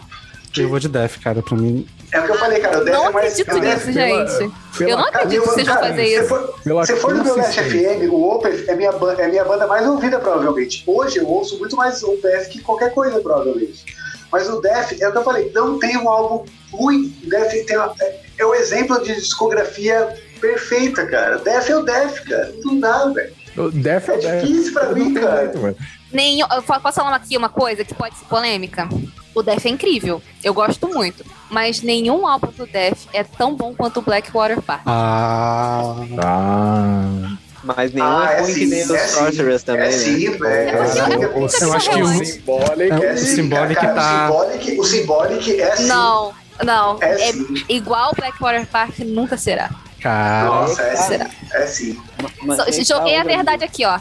Eu 0.57 0.69
vou 0.69 0.77
de 0.79 0.87
Death, 0.89 1.17
cara, 1.23 1.41
pra 1.41 1.57
mim. 1.57 1.87
É 2.15 2.19
o 2.21 2.25
que 2.25 2.31
eu 2.31 2.35
falei, 2.37 2.59
cara. 2.61 2.81
O 2.81 2.85
Não 2.85 3.07
é 3.07 3.11
mais. 3.11 3.33
acredito 3.39 3.57
o 3.57 3.59
Def- 3.59 3.85
nisso, 3.87 3.91
gente. 3.91 4.51
Pela- 4.77 4.89
Eu 4.91 4.97
não 4.97 5.05
acredito 5.05 5.41
que 5.41 5.47
vocês 5.49 5.67
vão 5.67 5.77
fazer 5.79 6.03
isso. 6.03 6.53
Se 6.85 6.95
for 6.95 7.13
no 7.13 7.23
meu. 7.23 7.35
FM, 7.43 8.09
o 8.11 8.29
Opeth 8.35 8.65
é 8.67 8.75
minha, 8.75 8.89
é 9.19 9.27
minha 9.27 9.43
banda 9.43 9.67
mais 9.67 9.85
ouvida, 9.87 10.19
provavelmente. 10.19 10.83
Hoje 10.87 11.17
eu 11.19 11.27
ouço 11.27 11.57
muito 11.59 11.75
mais 11.75 12.01
o 12.03 12.15
Def 12.21 12.47
que 12.49 12.61
qualquer 12.61 12.93
coisa, 12.93 13.19
provavelmente. 13.19 13.85
Mas 14.31 14.49
o 14.49 14.59
Def, 14.61 14.93
é 15.01 15.07
o 15.07 15.11
que 15.11 15.17
eu 15.17 15.23
falei, 15.23 15.51
não 15.53 15.77
tem 15.79 15.97
um 15.97 16.09
álbum 16.09 16.45
ruim. 16.71 17.15
O 17.25 17.29
Def 17.29 17.65
tem 17.65 17.77
uma- 17.77 17.93
é, 18.01 18.19
é 18.39 18.45
o 18.45 18.53
exemplo 18.55 19.01
de 19.03 19.13
discografia 19.15 20.07
perfeita, 20.41 21.05
cara. 21.05 21.37
Def 21.39 21.69
é 21.69 21.75
o 21.77 21.83
Def, 21.83 22.21
cara. 22.27 22.53
Não 22.63 22.79
dá, 22.79 23.05
velho. 23.07 23.33
O 23.57 23.69
Def 23.71 24.09
é 24.09 24.13
É 24.13 24.17
o 24.17 24.41
difícil 24.45 24.73
pra 24.73 24.85
Não 24.85 24.93
mim, 24.93 25.13
cara. 25.13 25.51
jeito. 25.51 25.77
Nenhum, 26.11 26.47
eu 26.53 26.61
posso 26.63 26.93
falar 26.93 27.15
aqui 27.15 27.37
uma 27.37 27.49
coisa 27.49 27.83
que 27.83 27.93
pode 27.93 28.15
ser 28.17 28.25
polêmica? 28.25 28.87
O 29.35 29.43
Def 29.43 29.65
é 29.65 29.69
incrível. 29.69 30.21
Eu 30.43 30.53
gosto 30.53 30.87
muito. 30.87 31.23
Mas 31.51 31.81
nenhum 31.81 32.25
álbum 32.25 32.47
do 32.51 32.65
Def 32.65 33.05
é 33.13 33.23
tão 33.23 33.53
bom 33.53 33.73
quanto 33.75 33.97
o 33.99 34.01
Blackwater 34.01 34.61
Park. 34.61 34.81
Ah. 34.85 35.95
Ah. 36.23 37.35
Mas 37.63 37.91
nenhum 37.93 38.05
Ah, 38.07 38.29
é 38.31 38.35
é 38.37 38.41
ruim 38.41 38.53
que 38.53 38.59
sim, 38.59 38.65
nem 38.67 38.87
dos 38.87 38.95
é 38.95 38.99
sim. 39.07 39.15
Sorcerers 39.15 39.63
também, 39.63 39.83
É 39.87 39.87
né? 39.87 39.91
sim, 39.91 40.29
velho. 40.29 40.43
É 40.47 40.71
porque 40.71 41.25
eu- 41.25 41.45
É 41.45 41.49
sim, 41.49 41.71
acho 41.73 41.89
que 41.89 42.01
o, 42.03 42.25
Symbolic. 42.25 42.91
É, 42.91 43.05
é 43.05 43.13
o 43.13 43.17
sim, 43.17 43.25
Symbolic 43.35 43.81
tá- 43.81 44.29
O 44.31 44.83
Symbolic, 44.85 45.51
o 45.51 45.61
é 45.61 45.75
sim. 45.75 45.83
Não, 45.87 46.33
não. 46.63 46.97
É 47.01 47.11
É, 47.29 47.33
sim. 47.33 47.63
igual 47.67 48.11
o 48.11 48.15
Blackwater 48.15 48.67
Park 48.67 48.99
nunca 48.99 49.35
será. 49.37 49.69
cara. 50.01 50.45
Nossa, 50.45 50.81
é 50.83 50.95
sim. 50.95 51.07
Será? 51.07 51.29
É 51.53 51.67
sim. 51.67 51.99
Mas 52.43 52.57
Só- 52.57 52.63
aí 52.65 52.83
joguei 52.83 53.13
tá 53.13 53.19
a 53.19 53.23
outra 53.23 53.35
verdade 53.35 53.63
aqui, 53.63 53.83
ó. 53.85 53.99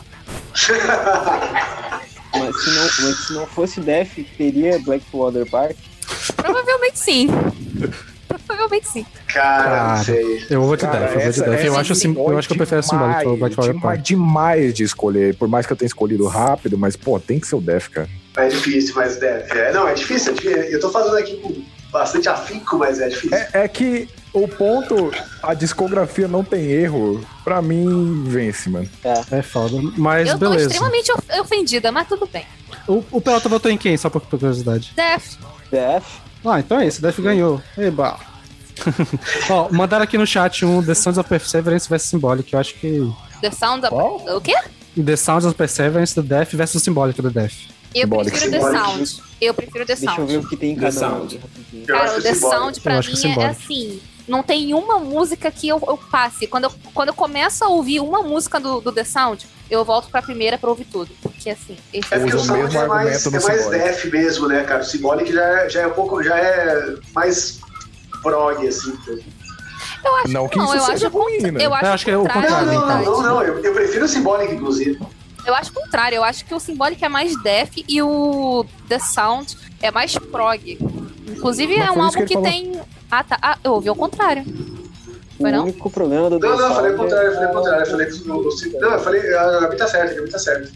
Mas 2.38 2.62
se 2.62 2.70
não, 2.70 2.82
mas 3.08 3.26
se 3.26 3.32
não 3.32 3.46
fosse 3.46 3.80
Def, 3.80 4.18
teria 4.36 4.78
Blackwater 4.80 5.46
Park. 5.48 5.76
Provavelmente 6.36 6.98
sim. 6.98 7.28
Provavelmente 8.28 8.88
sim. 8.88 9.06
Cara, 9.28 9.62
Cara, 9.64 9.96
não 9.96 10.04
sei. 10.04 10.46
Eu 10.50 10.62
vou 10.62 10.76
Cara, 10.76 10.98
Def, 11.00 11.14
eu 11.14 11.20
vou 11.20 11.28
essa- 11.28 11.44
Def. 11.50 11.64
Eu 11.64 11.76
acho, 11.78 11.92
o 11.92 11.96
sim- 11.96 12.14
sim, 12.14 12.20
eu 12.20 12.38
acho 12.38 12.48
que 12.48 12.54
eu 12.54 12.58
prefiro 12.58 12.80
a 12.80 12.82
Symbolic 12.82 13.18
pelo 13.20 13.34
demais, 13.36 13.54
Blackwater 13.54 13.80
Park. 13.82 14.00
demais 14.02 14.74
de 14.74 14.82
escolher. 14.82 15.36
Por 15.36 15.48
mais 15.48 15.66
que 15.66 15.72
eu 15.72 15.76
tenha 15.76 15.86
escolhido 15.86 16.26
rápido, 16.26 16.76
mas, 16.78 16.96
pô, 16.96 17.18
tem 17.20 17.38
que 17.38 17.46
ser 17.46 17.56
o 17.56 17.60
Def, 17.60 17.88
cara. 17.88 18.08
É 18.36 18.48
difícil, 18.48 18.94
mas 18.96 19.16
Def. 19.16 19.50
É, 19.52 19.72
não, 19.72 19.86
é 19.88 19.94
difícil, 19.94 20.32
é 20.32 20.34
difícil. 20.34 20.62
Eu 20.62 20.80
tô 20.80 20.90
falando 20.90 21.16
aqui 21.16 21.36
com 21.36 21.62
bastante 21.92 22.28
afinco, 22.28 22.76
mas 22.78 23.00
é 23.00 23.08
difícil. 23.08 23.36
É, 23.36 23.48
é 23.52 23.68
que 23.68 24.08
o 24.34 24.48
ponto, 24.48 25.10
a 25.42 25.54
discografia 25.54 26.26
não 26.28 26.42
tem 26.44 26.64
erro, 26.70 27.24
pra 27.44 27.62
mim, 27.62 28.24
vence, 28.26 28.68
mano. 28.68 28.88
É 29.30 29.40
foda. 29.42 29.76
Mas 29.96 30.28
eu 30.28 30.38
tô 30.38 30.50
beleza. 30.50 30.70
extremamente 30.72 31.10
of- 31.12 31.40
ofendida, 31.40 31.90
mas 31.92 32.06
tudo 32.08 32.26
bem. 32.30 32.44
O, 32.86 33.02
o 33.12 33.20
Pelota 33.20 33.48
votou 33.48 33.70
em 33.70 33.78
quem? 33.78 33.96
Só 33.96 34.10
por, 34.10 34.20
por 34.20 34.38
curiosidade. 34.38 34.92
Def. 34.96 35.36
Def. 35.70 36.04
Ah, 36.44 36.58
então 36.60 36.78
é 36.80 36.86
isso. 36.86 37.00
Def 37.00 37.18
ganhou. 37.20 37.62
Eba. 37.78 38.18
Ó, 39.48 39.68
mandaram 39.70 40.02
aqui 40.04 40.18
no 40.18 40.26
chat 40.26 40.64
um 40.66 40.82
The 40.82 40.94
Sounds 40.94 41.16
of 41.16 41.28
Perseverance 41.28 41.88
vs 41.88 42.02
Symbolic. 42.02 42.52
Eu 42.52 42.58
acho 42.60 42.74
que. 42.74 43.08
The 43.40 43.50
Sound 43.50 43.86
of... 43.86 43.94
Qual? 43.94 44.36
O 44.36 44.40
quê? 44.40 44.54
The 45.02 45.16
Sounds 45.16 45.44
of 45.46 45.54
Perseverance 45.54 46.14
do 46.14 46.22
Def 46.22 46.52
versus 46.54 46.82
Symbolic 46.82 47.20
do 47.22 47.30
Def. 47.30 47.54
Eu 47.94 48.02
Symbolic. 48.02 48.30
prefiro 48.32 48.50
The. 48.50 48.60
Sound. 48.60 49.22
Eu 49.40 49.54
prefiro 49.54 49.86
The 49.86 49.94
Deixa 49.94 50.20
eu 50.20 50.26
ver 50.26 50.32
Sound. 50.34 50.46
o 50.46 50.48
que 50.48 50.56
tem 50.56 50.72
em 50.72 50.74
The 50.74 50.80
cada. 50.80 50.92
Sound. 50.92 51.40
Eu 51.72 51.86
Cara, 51.86 52.18
o 52.18 52.22
The 52.22 52.34
Symbolic. 52.34 52.58
Sound 52.60 52.80
pra 52.80 52.94
Eu 52.96 53.00
que 53.02 53.06
mim 53.08 53.14
é 53.14 53.16
Symbolic. 53.16 53.50
assim. 53.50 54.00
Não 54.26 54.42
tem 54.42 54.72
uma 54.72 54.98
música 54.98 55.50
que 55.50 55.68
eu, 55.68 55.82
eu 55.86 55.98
passe. 56.10 56.46
Quando 56.46 56.64
eu, 56.64 56.72
quando 56.94 57.08
eu 57.08 57.14
começo 57.14 57.62
a 57.64 57.68
ouvir 57.68 58.00
uma 58.00 58.22
música 58.22 58.58
do, 58.58 58.80
do 58.80 58.90
The 58.90 59.04
Sound, 59.04 59.46
eu 59.70 59.84
volto 59.84 60.08
pra 60.10 60.22
primeira 60.22 60.56
pra 60.56 60.70
ouvir 60.70 60.86
tudo. 60.86 61.10
Porque 61.22 61.50
assim, 61.50 61.76
esse 61.92 62.12
É 62.12 62.18
porque 62.18 62.36
o 62.36 62.40
Sound 62.40 62.62
mesmo 62.62 62.80
é 62.80 62.86
mais, 62.86 63.26
é 63.26 63.30
mais. 63.30 63.66
Def 63.68 64.04
mesmo, 64.06 64.48
né, 64.48 64.64
cara? 64.64 64.82
O 64.82 64.84
Symbolic 64.84 65.32
já 65.32 65.44
é, 65.44 65.68
já 65.68 65.80
é 65.82 65.86
um 65.86 65.92
pouco, 65.92 66.22
já 66.22 66.38
é 66.38 66.94
mais 67.14 67.60
prog, 68.22 68.66
assim. 68.66 68.92
Eu 70.02 70.16
acho 70.16 70.28
Não 70.28 70.48
que 70.48 70.58
não, 70.58 70.66
isso 70.66 70.74
eu 70.76 70.80
seja 70.80 71.06
acho, 71.08 71.16
ruim, 71.16 71.38
né? 71.38 71.64
eu 71.64 71.74
acho, 71.74 71.84
Eu 71.86 71.92
acho 71.92 72.04
que 72.04 72.10
é 72.10 72.16
o 72.16 72.24
Não, 72.24 72.30
contrário, 72.30 72.66
não, 72.66 72.74
então. 72.74 73.02
não, 73.02 73.04
não, 73.04 73.22
não. 73.22 73.42
Eu, 73.42 73.58
eu 73.60 73.72
prefiro 73.74 74.04
o 74.04 74.08
Symbolic, 74.08 74.54
inclusive. 74.54 74.98
Eu 75.46 75.54
acho 75.54 75.70
o 75.70 75.74
contrário, 75.74 76.16
eu 76.16 76.24
acho 76.24 76.44
que 76.44 76.54
o 76.54 76.60
Symbolic 76.60 77.04
é 77.04 77.08
mais 77.08 77.36
def 77.42 77.70
e 77.86 78.00
o 78.00 78.64
The 78.88 78.98
Sound 78.98 79.56
é 79.82 79.90
mais 79.90 80.16
prog. 80.16 80.78
Inclusive 81.28 81.76
Mas 81.76 81.86
é 81.86 81.90
um 81.90 82.02
álbum 82.02 82.24
que 82.24 82.36
que, 82.36 82.42
tem. 82.42 82.80
Ah, 83.18 83.22
tá. 83.24 83.38
Ah, 83.40 83.58
eu 83.62 83.72
ouvi 83.72 83.88
ao 83.88 83.94
contrário. 83.94 84.42
O 84.42 85.42
Foi 85.42 85.50
não? 85.52 85.62
único 85.64 85.88
problema 85.90 86.30
do 86.30 86.38
Não, 86.38 86.56
não, 86.56 86.68
eu 86.68 86.74
falei 86.74 86.92
o 86.92 86.96
contrário, 86.96 87.26
eu 87.28 87.32
é- 87.32 87.34
falei 87.34 87.48
o 87.48 87.52
contrário. 87.52 87.82
Eu 87.86 87.90
falei 87.90 88.06
que 88.06 88.14
o, 88.14 88.34
o, 88.36 88.80
não, 88.80 88.90
eu 88.92 89.00
falei, 89.00 89.34
a 89.36 89.60
Gabi 89.60 89.76
tá 89.76 89.86
certa, 89.86 90.12
a 90.12 90.16
Gabi 90.16 90.30
tá 90.30 90.38
certa. 90.38 90.70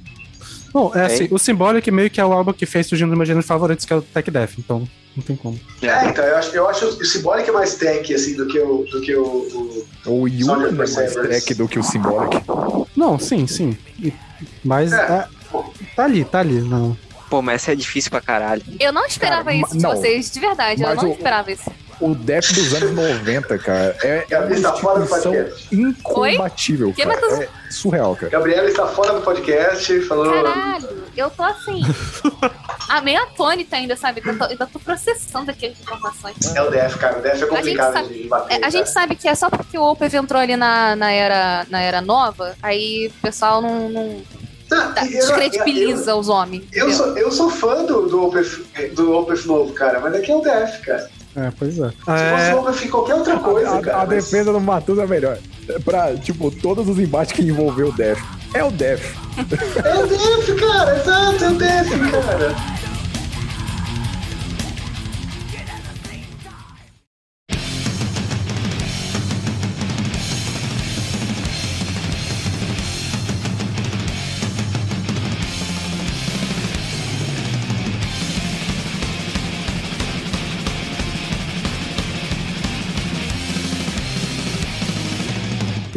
Bom, 0.73 0.93
é 0.95 1.07
assim, 1.07 1.29
o 1.31 1.39
Symbolic 1.39 1.91
meio 1.91 2.11
que 2.11 2.21
é 2.21 2.25
o 2.25 2.33
álbum 2.33 2.53
que 2.53 2.67
fez 2.67 2.87
surgindo 2.87 3.09
dos 3.09 3.17
meus 3.17 3.27
gêneros 3.27 3.47
favoritos, 3.47 3.85
que 3.85 3.93
é 3.93 3.97
o 3.97 4.03
Tech 4.03 4.31
Death, 4.31 4.53
então 4.59 4.87
não 5.17 5.23
tem 5.25 5.35
como. 5.35 5.59
É, 5.83 6.05
então, 6.09 6.25
eu 6.25 6.37
acho, 6.37 6.55
eu 6.55 6.69
acho 6.69 6.85
o 6.87 7.05
Symbolic 7.05 7.51
mais 7.51 7.75
tech, 7.77 8.15
assim, 8.15 8.37
do 8.37 8.47
que 8.47 8.59
o. 8.61 8.85
Do 8.85 9.01
que 9.01 9.17
o, 9.17 9.23
o- 9.25 9.87
O 10.07 10.25
of 10.27 10.67
é 10.67 10.71
mais 10.73 10.95
tech 10.95 11.55
do 11.55 11.67
que 11.67 11.79
o 11.79 11.83
Symbolic. 11.83 12.37
Não, 12.97 13.19
sim, 13.19 13.47
sim. 13.47 13.77
Mas 14.65 14.93
É. 14.93 14.97
é, 14.97 15.27
tá 15.97 16.05
ali, 16.05 16.25
tá 16.25 16.41
ali. 16.41 16.61
Não. 16.61 16.97
Pô, 17.31 17.43
mas 17.43 17.57
essa 17.63 17.73
é 17.73 17.77
difícil 17.77 18.11
pra 18.11 18.21
caralho. 18.21 18.63
Eu 18.81 18.93
não 18.93 19.05
esperava 19.07 19.45
Cara, 19.45 19.57
isso 19.57 19.77
de 19.77 19.83
vocês, 19.83 20.31
de 20.31 20.41
verdade. 20.41 20.83
Eu 20.83 20.95
não 20.95 21.11
o- 21.11 21.13
esperava 21.13 21.51
isso. 21.53 21.71
O 22.01 22.15
Def 22.15 22.53
dos 22.53 22.73
anos 22.75 22.93
90, 22.93 23.59
cara, 23.59 23.97
é, 24.05 24.25
é 24.31 24.39
uma 24.39 24.47
Gabi 24.49 24.63
tá 24.63 24.73
fora 24.75 25.01
do 25.01 25.07
podcast. 25.09 25.69
incombatível, 25.75 26.93
Que, 26.93 27.03
cara. 27.05 27.43
É 27.43 27.49
surreal, 27.71 28.15
cara. 28.15 28.31
Gabriela 28.31 28.69
está 28.69 28.87
fora 28.87 29.15
do 29.15 29.21
podcast, 29.21 30.01
falou. 30.03 30.33
Caralho, 30.33 31.05
eu 31.17 31.29
tô 31.31 31.43
assim. 31.43 31.81
a 32.89 33.01
meio 33.01 33.21
atônita 33.23 33.77
ainda, 33.77 33.97
sabe? 33.97 34.23
Eu 34.25 34.39
tô, 34.39 34.45
ainda 34.45 34.67
tô 34.67 34.79
processando 34.79 35.51
aqui 35.51 35.67
as 35.67 35.81
informações. 35.81 36.37
É 36.55 36.63
o 36.63 36.71
Def, 36.71 36.97
cara. 36.99 37.19
O 37.19 37.23
Def 37.23 37.43
é 37.43 37.47
complicado 37.47 37.93
sabe- 37.95 38.09
de 38.23 38.29
bater. 38.29 38.53
É, 38.53 38.57
a 38.57 38.61
cara. 38.61 38.71
gente 38.71 38.91
sabe 38.91 39.17
que 39.17 39.29
é 39.29 39.35
só 39.35 39.51
porque 39.51 39.77
o 39.77 39.83
Opeth 39.83 40.15
entrou 40.15 40.41
ali 40.41 40.57
na, 40.57 40.95
na, 40.95 41.11
era, 41.11 41.67
na 41.69 41.81
era 41.81 42.01
nova, 42.01 42.55
aí 42.63 43.09
o 43.09 43.21
pessoal 43.23 43.61
não, 43.61 43.89
não 43.89 44.23
Não, 44.71 44.93
tá, 44.95 45.05
eu- 45.05 45.11
eu- 45.13 45.19
descredibiliza 45.19 46.15
os 46.15 46.29
homens. 46.29 46.65
Eu, 46.73 46.87
eu 46.87 46.91
entendeu? 46.93 47.07
sou, 47.07 47.19
eu 47.19 47.33
sou 47.33 47.51
fã 47.51 47.85
do, 47.85 48.07
do, 48.09 48.25
Opeth, 48.27 48.63
do 48.95 49.13
Opeth 49.17 49.45
novo, 49.47 49.73
cara, 49.75 49.99
mas 49.99 50.15
aqui 50.15 50.31
é 50.31 50.37
o 50.37 50.41
Def, 50.41 50.81
cara. 50.85 51.11
É, 51.37 51.53
pois 51.59 51.79
é. 51.79 51.89
Se 51.91 51.95
fosse 52.05 52.23
É, 52.23 52.55
Opeth 52.55 52.85
em 52.85 52.89
qualquer 52.91 53.15
outra 53.15 53.37
coisa, 53.39 53.79
a, 53.79 53.81
cara. 53.81 53.97
a 53.99 54.07
mas- 54.07 54.09
defesa 54.25 54.53
do 54.53 54.61
Matusa 54.61 55.03
é 55.03 55.07
melhor. 55.07 55.39
É 55.69 55.79
Pra, 55.79 56.15
tipo, 56.17 56.51
todos 56.51 56.89
os 56.89 56.99
embates 56.99 57.33
que 57.33 57.43
envolveu 57.43 57.89
o 57.89 57.93
Def. 57.93 58.21
É 58.55 58.65
o 58.65 58.71
Def. 58.71 59.15
É 59.85 59.95
o 59.95 60.07
Def, 60.07 60.59
cara, 60.59 60.97
exato, 60.99 61.45
é 61.45 61.49
o 61.51 61.55
Def, 61.55 61.91
cara. 62.11 62.57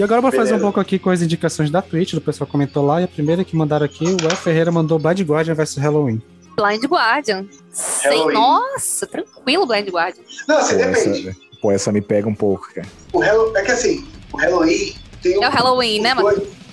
E 0.02 0.04
agora 0.04 0.18
eu 0.18 0.22
vou 0.24 0.32
fazer 0.32 0.56
um 0.56 0.60
pouco 0.60 0.80
aqui 0.80 0.98
com 0.98 1.12
as 1.12 1.22
indicações 1.22 1.70
da 1.70 1.80
Twitch, 1.80 2.14
o 2.14 2.22
pessoal 2.22 2.48
comentou 2.50 2.84
lá, 2.84 3.00
e 3.00 3.04
a 3.04 3.08
primeira 3.08 3.44
que 3.44 3.56
mandaram 3.56 3.86
aqui, 3.86 4.04
o 4.04 4.18
El 4.28 4.36
Ferreira 4.36 4.72
mandou 4.72 4.98
Bad 4.98 5.22
Guardian 5.24 5.54
vs 5.54 5.76
Halloween. 5.78 6.20
Blind 6.58 6.84
Guardian. 6.86 7.46
Sem, 7.72 8.34
nossa, 8.34 9.06
tranquilo, 9.06 9.68
Blind 9.68 9.88
Guardian. 9.90 10.24
Não, 10.48 10.58
assim, 10.58 10.74
Pô, 10.76 10.84
depende. 10.86 11.30
essa, 11.30 11.38
pô, 11.62 11.72
essa 11.72 11.92
me 11.92 12.02
pega 12.02 12.28
um 12.28 12.34
pouco, 12.34 12.74
cara. 12.74 12.88
O 13.14 13.24
Hello, 13.24 13.56
é 13.56 13.62
que 13.62 13.72
assim, 13.72 14.04
o 14.34 14.38
Halloween 14.38 14.96
tem 15.22 15.38
um- 15.38 15.44
É 15.44 15.48
o 15.48 15.52
Halloween, 15.52 15.98
os 15.98 16.04
né, 16.04 16.14
mano? 16.16 16.30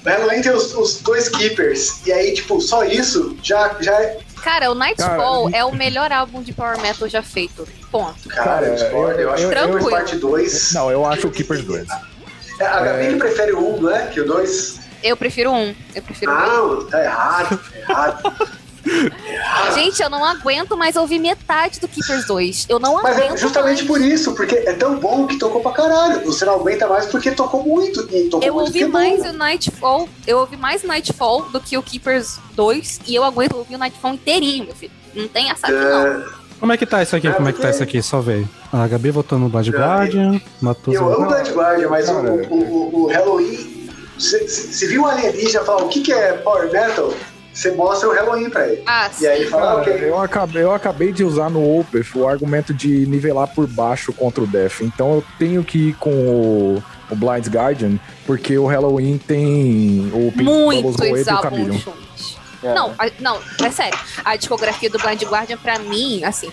O 0.06 0.09
Halloween 0.09 0.40
tem 0.40 0.52
os, 0.52 0.74
os 0.74 1.02
dois 1.02 1.28
Keepers. 1.28 2.06
E 2.06 2.12
aí, 2.12 2.32
tipo, 2.32 2.59
só 2.62 2.82
isso 2.82 3.36
já, 3.42 3.76
já 3.78 3.92
é. 4.05 4.20
Cara, 4.42 4.70
o 4.70 4.74
Nightfall 4.74 5.50
Cara, 5.50 5.56
é 5.59 5.64
o 5.66 5.74
melhor 5.74 6.10
álbum 6.12 6.40
de 6.42 6.55
Power 6.55 6.80
Metal 6.80 7.06
já 7.06 7.22
feito. 7.22 7.68
Ponto. 7.92 8.26
Cara, 8.30 8.44
Cara, 8.44 8.66
eu 8.68 8.74
discordo. 8.74 9.20
Eu, 9.20 9.28
eu- 9.28 9.32
acho 9.34 9.42
eu- 9.42 9.50
que 9.50 9.59
o 9.59 9.68
Keepers 9.68 9.90
parte 9.90 10.16
2. 10.16 10.72
Não, 10.72 10.90
eu 10.90 11.05
acho 11.05 11.26
o 11.26 11.30
Keepers 11.30 11.62
2. 11.62 11.86
É, 12.59 12.66
a 12.66 12.80
Gabi 12.80 13.06
É. 13.06 13.16
prefere 13.16 13.52
o 13.52 13.60
1, 13.60 13.76
um, 13.76 13.82
né? 13.82 14.10
Que 14.12 14.20
o 14.20 14.26
2. 14.26 14.80
Eu 15.02 15.16
prefiro 15.16 15.52
um. 15.52 15.74
Eu 15.94 16.02
prefiro 16.02 16.32
um. 16.32 16.35
Não, 16.35 16.85
tá 16.86 17.02
errado, 17.05 17.59
tá 17.59 17.78
errado. 17.78 18.48
Gente, 19.74 20.02
eu 20.02 20.09
não 20.09 20.24
aguento 20.24 20.76
mais 20.76 20.97
ouvir 20.97 21.18
metade 21.18 21.78
do 21.78 21.86
Keepers 21.86 22.24
2. 22.26 22.66
Eu 22.70 22.78
não 22.78 22.94
Mas 23.02 23.16
aguento. 23.18 23.35
é 23.35 23.36
justamente 23.36 23.85
mais. 23.85 23.86
por 23.86 24.01
isso, 24.01 24.35
porque 24.35 24.55
é 24.56 24.72
tão 24.72 24.98
bom 24.98 25.26
que 25.26 25.39
tocou 25.39 25.60
pra 25.60 25.72
caralho. 25.72 26.24
Você 26.24 26.44
não 26.47 26.55
aguenta 26.55 26.86
mais 26.89 27.06
porque 27.06 27.30
tocou 27.32 27.62
muito. 27.62 28.01
E 28.10 28.28
tocou 28.30 28.47
Eu 28.47 28.55
muito 28.55 28.66
ouvi 28.68 28.82
é 28.85 28.86
mais 28.89 29.22
bom. 29.22 29.28
o 29.28 29.32
Nightfall. 29.35 30.09
Eu 30.26 30.39
ouvi 30.39 30.56
mais 30.56 30.82
Nightfall 30.82 31.43
do 31.51 31.60
que 31.60 31.76
o 31.76 31.82
Keepers 31.82 32.39
2. 32.52 33.01
E 33.06 33.14
eu 33.14 33.24
aguento 33.24 33.56
ouvir 33.56 33.74
o 33.74 33.78
Nightfall 33.78 34.14
inteirinho, 34.14 34.64
meu 34.64 34.74
filho. 34.74 34.93
Não 35.14 35.28
tem 35.28 35.51
essa 35.51 35.66
aqui, 35.66 35.76
não. 35.76 36.38
Como 36.59 36.72
é 36.72 36.76
que 36.76 36.86
tá 36.86 37.02
isso 37.02 37.14
aqui? 37.14 37.28
É, 37.28 37.32
Como 37.32 37.48
é 37.48 37.52
que 37.52 37.60
tá 37.60 37.70
isso 37.70 37.82
aqui? 37.82 38.02
Só 38.02 38.20
veio. 38.20 38.48
A 38.72 38.86
Gabi 38.86 39.10
votou 39.10 39.39
no 39.39 39.48
Bad 39.48 39.70
Guardian, 39.70 40.40
Matuza. 40.60 40.97
eu 40.97 41.12
amo 41.12 41.26
Blind 41.26 41.48
Guardian, 41.55 41.89
mas 41.89 42.09
o, 42.09 42.12
o, 42.12 43.05
o, 43.05 43.06
Halloween. 43.06 43.89
Se, 44.18 44.86
viu 44.89 45.02
um 45.02 45.06
alienígena 45.06 45.64
falar 45.64 45.85
o 45.85 45.89
que, 45.89 46.01
que 46.01 46.12
é 46.12 46.32
Power 46.32 46.70
Metal, 46.72 47.14
você 47.55 47.70
mostra 47.70 48.09
o 48.09 48.12
Halloween 48.12 48.51
pra 48.51 48.66
ele. 48.68 48.82
Ah, 48.86 49.09
E 49.20 49.26
aí 49.26 49.43
ele 49.43 49.51
fala, 49.51 49.85
Cara, 49.85 49.97
ok. 49.97 50.09
eu, 50.09 50.20
acabei, 50.20 50.62
eu 50.64 50.72
acabei 50.74 51.12
de 51.12 51.22
usar 51.22 51.48
no 51.48 51.78
Opeth 51.78 52.16
o 52.16 52.26
argumento 52.26 52.74
de 52.74 53.06
nivelar 53.06 53.47
por 53.55 53.66
baixo 53.68 54.12
contra 54.12 54.43
o 54.43 54.47
Death. 54.47 54.80
Então 54.80 55.14
eu 55.14 55.24
tenho 55.39 55.62
que 55.62 55.90
ir 55.90 55.94
com 55.94 56.10
o, 56.10 56.82
o 57.10 57.14
Blind 57.14 57.47
Guardian, 57.47 57.98
porque 58.26 58.59
o 58.59 58.66
Halloween 58.66 59.18
tem 59.18 60.10
o 60.12 60.32
Pink 60.32 60.44
Bubbles 60.44 60.64
muitos 60.85 60.97
Moed 60.97 61.76
e 61.86 61.90
o. 61.93 62.38
É. 62.62 62.74
Não, 62.74 62.94
a- 62.98 63.10
não, 63.20 63.40
é 63.64 63.70
sério. 63.70 63.98
A 64.24 64.36
discografia 64.36 64.90
do 64.90 64.98
Blind 64.98 65.22
Guardian, 65.22 65.56
pra 65.56 65.78
mim, 65.78 66.24
assim, 66.24 66.51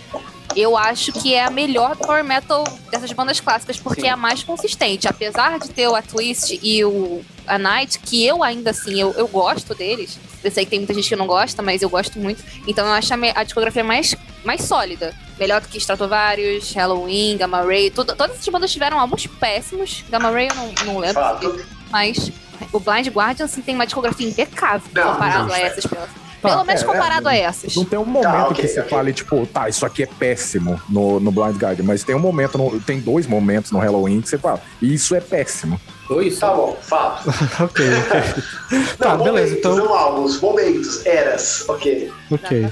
eu 0.56 0.77
acho 0.77 1.11
que 1.11 1.34
é 1.34 1.44
a 1.44 1.49
melhor 1.49 1.95
power 1.98 2.23
metal 2.23 2.64
dessas 2.90 3.11
bandas 3.11 3.40
clássicas, 3.40 3.77
porque 3.77 4.02
Sim. 4.02 4.07
é 4.07 4.11
a 4.11 4.18
mais 4.18 4.44
consistente. 4.44 5.07
Apesar 5.07 5.60
de 5.60 5.69
ter 5.69 5.88
o 5.88 5.95
A 5.95 6.02
Twist 6.02 6.60
e 6.61 6.84
o 6.86 7.23
A 7.48 7.57
Night, 7.57 7.99
que 7.99 8.26
eu 8.26 8.44
ainda 8.44 8.69
assim, 8.72 8.99
eu, 8.99 9.14
eu 9.14 9.27
gosto 9.27 9.73
deles. 9.76 10.18
Eu 10.44 10.52
sei 10.52 10.64
que 10.64 10.69
tem 10.69 10.80
muita 10.80 10.94
gente 10.94 11.10
que 11.10 11.15
não 11.15 11.26
gosta, 11.26 11.61
mas 11.64 11.82
eu 11.82 11.90
gosto 11.90 12.19
muito. 12.19 12.44
Então 12.68 12.86
eu 12.86 12.94
acho 12.94 13.11
a, 13.14 13.18
a 13.36 13.44
discografia 13.44 13.84
mais, 13.84 14.15
mais 14.44 14.61
sólida. 14.61 15.14
Melhor 15.40 15.60
do 15.60 15.68
que 15.68 15.77
Stratovarius, 15.80 16.72
Halloween, 16.73 17.36
Gamma 17.36 17.61
Ray. 17.64 17.90
Tudo, 17.90 18.15
todas 18.15 18.36
essas 18.38 18.48
bandas 18.48 18.72
tiveram 18.72 18.99
álbuns 18.99 19.26
péssimos. 19.27 20.03
Gamma 20.10 20.30
Ray 20.30 20.48
eu 20.49 20.56
não, 20.56 20.72
não 20.86 20.98
lembro. 20.99 21.15
Fato. 21.22 21.65
Mas 21.90 22.32
o 22.72 22.80
Blind 22.80 23.07
Guardian, 23.07 23.45
assim, 23.45 23.61
tem 23.61 23.76
uma 23.76 23.86
discografia 23.86 24.27
impecável 24.27 24.88
Não, 24.94 25.14
comparado 25.14 25.48
não, 25.48 25.53
a 25.53 25.60
é. 25.60 25.64
essas. 25.64 25.86
Pelo, 25.86 26.07
pelo 26.41 26.64
menos 26.65 26.82
é, 26.82 26.86
comparado 26.86 27.27
é, 27.30 27.32
a 27.32 27.36
essas. 27.38 27.76
Não 27.76 27.86
tem 27.86 27.98
um 27.98 28.06
momento 28.06 28.32
Tá, 28.32 28.44
ok, 28.49 28.56
que 28.56 28.68
você 28.68 28.80
ok. 28.82 28.90
fale, 28.90 29.14
tipo, 29.14 29.45
tá, 29.48 29.68
isso 29.69 29.86
aqui 29.86 30.03
é 30.03 30.06
péssimo 30.06 30.80
no, 30.88 31.19
no 31.19 31.32
Blind 31.32 31.56
Guardian, 31.57 31.84
mas 31.86 32.03
tem 32.03 32.15
um 32.15 32.19
momento, 32.19 32.57
no- 32.57 32.80
tem 32.82 32.99
dois 32.99 33.26
momentos 33.26 33.72
no 33.72 33.80
Halloween 33.80 34.22
que 34.22 34.30
você 34.30 34.38
fala, 34.38 34.61
isso 34.82 35.15
é 35.15 35.19
péssimo. 35.22 35.80
Dois? 36.07 36.38
Tá 36.38 36.53
bom, 36.53 36.77
fato. 36.82 37.27
ok, 37.64 37.86
ok. 37.98 38.44
Tá, 38.99 39.18
Não, 39.18 39.23
beleza, 39.23 39.32
momentos, 39.32 39.52
então. 39.57 39.76
Não 39.76 39.94
álbuns, 39.95 40.40
momentos, 40.40 41.06
eras, 41.06 41.65
ok. 41.68 42.11
Ok. 42.30 42.68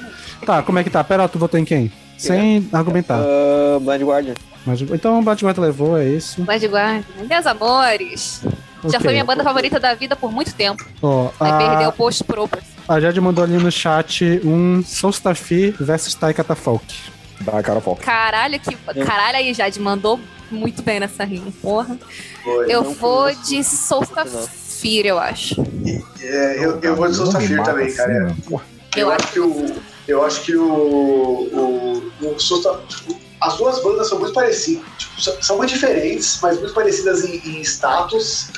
Tá, 0.45 0.61
como 0.61 0.77
é 0.77 0.83
que 0.83 0.89
tá? 0.89 1.03
Pera, 1.03 1.27
tu 1.27 1.39
votou 1.39 1.59
em 1.59 1.65
quem? 1.65 1.91
Sem 2.17 2.69
argumentar. 2.71 3.19
Ah, 3.19 3.79
Blind 3.79 4.03
Guardian. 4.03 4.33
Mas, 4.65 4.81
então 4.81 5.19
o 5.19 5.21
Batman 5.23 5.53
levou, 5.57 5.97
é 5.97 6.05
isso. 6.07 6.41
Blind 6.43 6.63
Guardian, 6.65 7.03
meus 7.27 7.45
amores. 7.47 8.41
Já 8.83 8.97
Ok. 8.97 8.99
foi 9.01 9.11
minha 9.13 9.25
banda 9.25 9.43
favorita 9.43 9.79
da 9.79 9.93
vida 9.93 10.15
por 10.15 10.31
muito 10.31 10.53
tempo. 10.53 10.85
Ó, 11.01 11.29
Aí 11.39 11.51
a, 11.51 11.57
perdeu 11.57 11.89
o 11.89 11.93
post 11.93 12.23
a 12.87 12.99
Jade 12.99 13.21
mandou 13.21 13.43
ali 13.43 13.53
no 13.57 13.71
chat 13.71 14.41
um 14.43 14.83
Solstafir 14.83 15.75
versus 15.79 16.13
Tai 16.13 16.33
Catafalque. 16.33 16.95
Da 17.41 17.61
cara 17.63 17.81
foca. 17.81 18.03
Caralho, 18.03 18.59
que. 18.59 18.75
Caralho, 19.05 19.37
aí, 19.37 19.53
Jade 19.53 19.79
mandou 19.79 20.19
muito 20.49 20.81
bem 20.81 20.99
nessa 20.99 21.23
rima. 21.23 21.51
Porra. 21.61 21.97
Foi. 22.43 22.71
Eu 22.71 22.83
vou 22.93 23.23
conheço 23.23 23.49
de 23.49 23.63
Solstafir, 23.63 25.05
eu 25.05 25.19
acho. 25.19 25.55
É, 26.21 26.65
eu, 26.65 26.79
eu 26.81 26.95
vou 26.95 27.07
de 27.09 27.55
mata 27.55 27.71
também, 27.71 27.87
assim, 27.87 27.97
cara. 27.97 28.19
né? 28.25 28.35
Pô, 28.47 28.61
Eu, 28.95 29.07
Eu 29.07 29.11
acho 29.11 29.31
que 29.31 29.39
o. 29.39 29.75
Eu 30.07 30.25
acho 30.25 30.41
que 30.41 30.55
o. 30.55 30.63
O, 30.63 32.11
o 32.21 32.35
tipo, 32.87 33.19
as 33.41 33.57
duas 33.57 33.83
bandas 33.83 34.07
são 34.07 34.19
muito 34.19 34.33
parecidas. 34.33 34.85
Tipo, 34.97 35.21
são, 35.21 35.41
são 35.41 35.57
muito 35.57 35.73
diferentes, 35.73 36.39
mas 36.41 36.59
muito 36.59 36.73
parecidas 36.73 37.25
em, 37.25 37.37
em 37.45 37.61
status. 37.61 38.49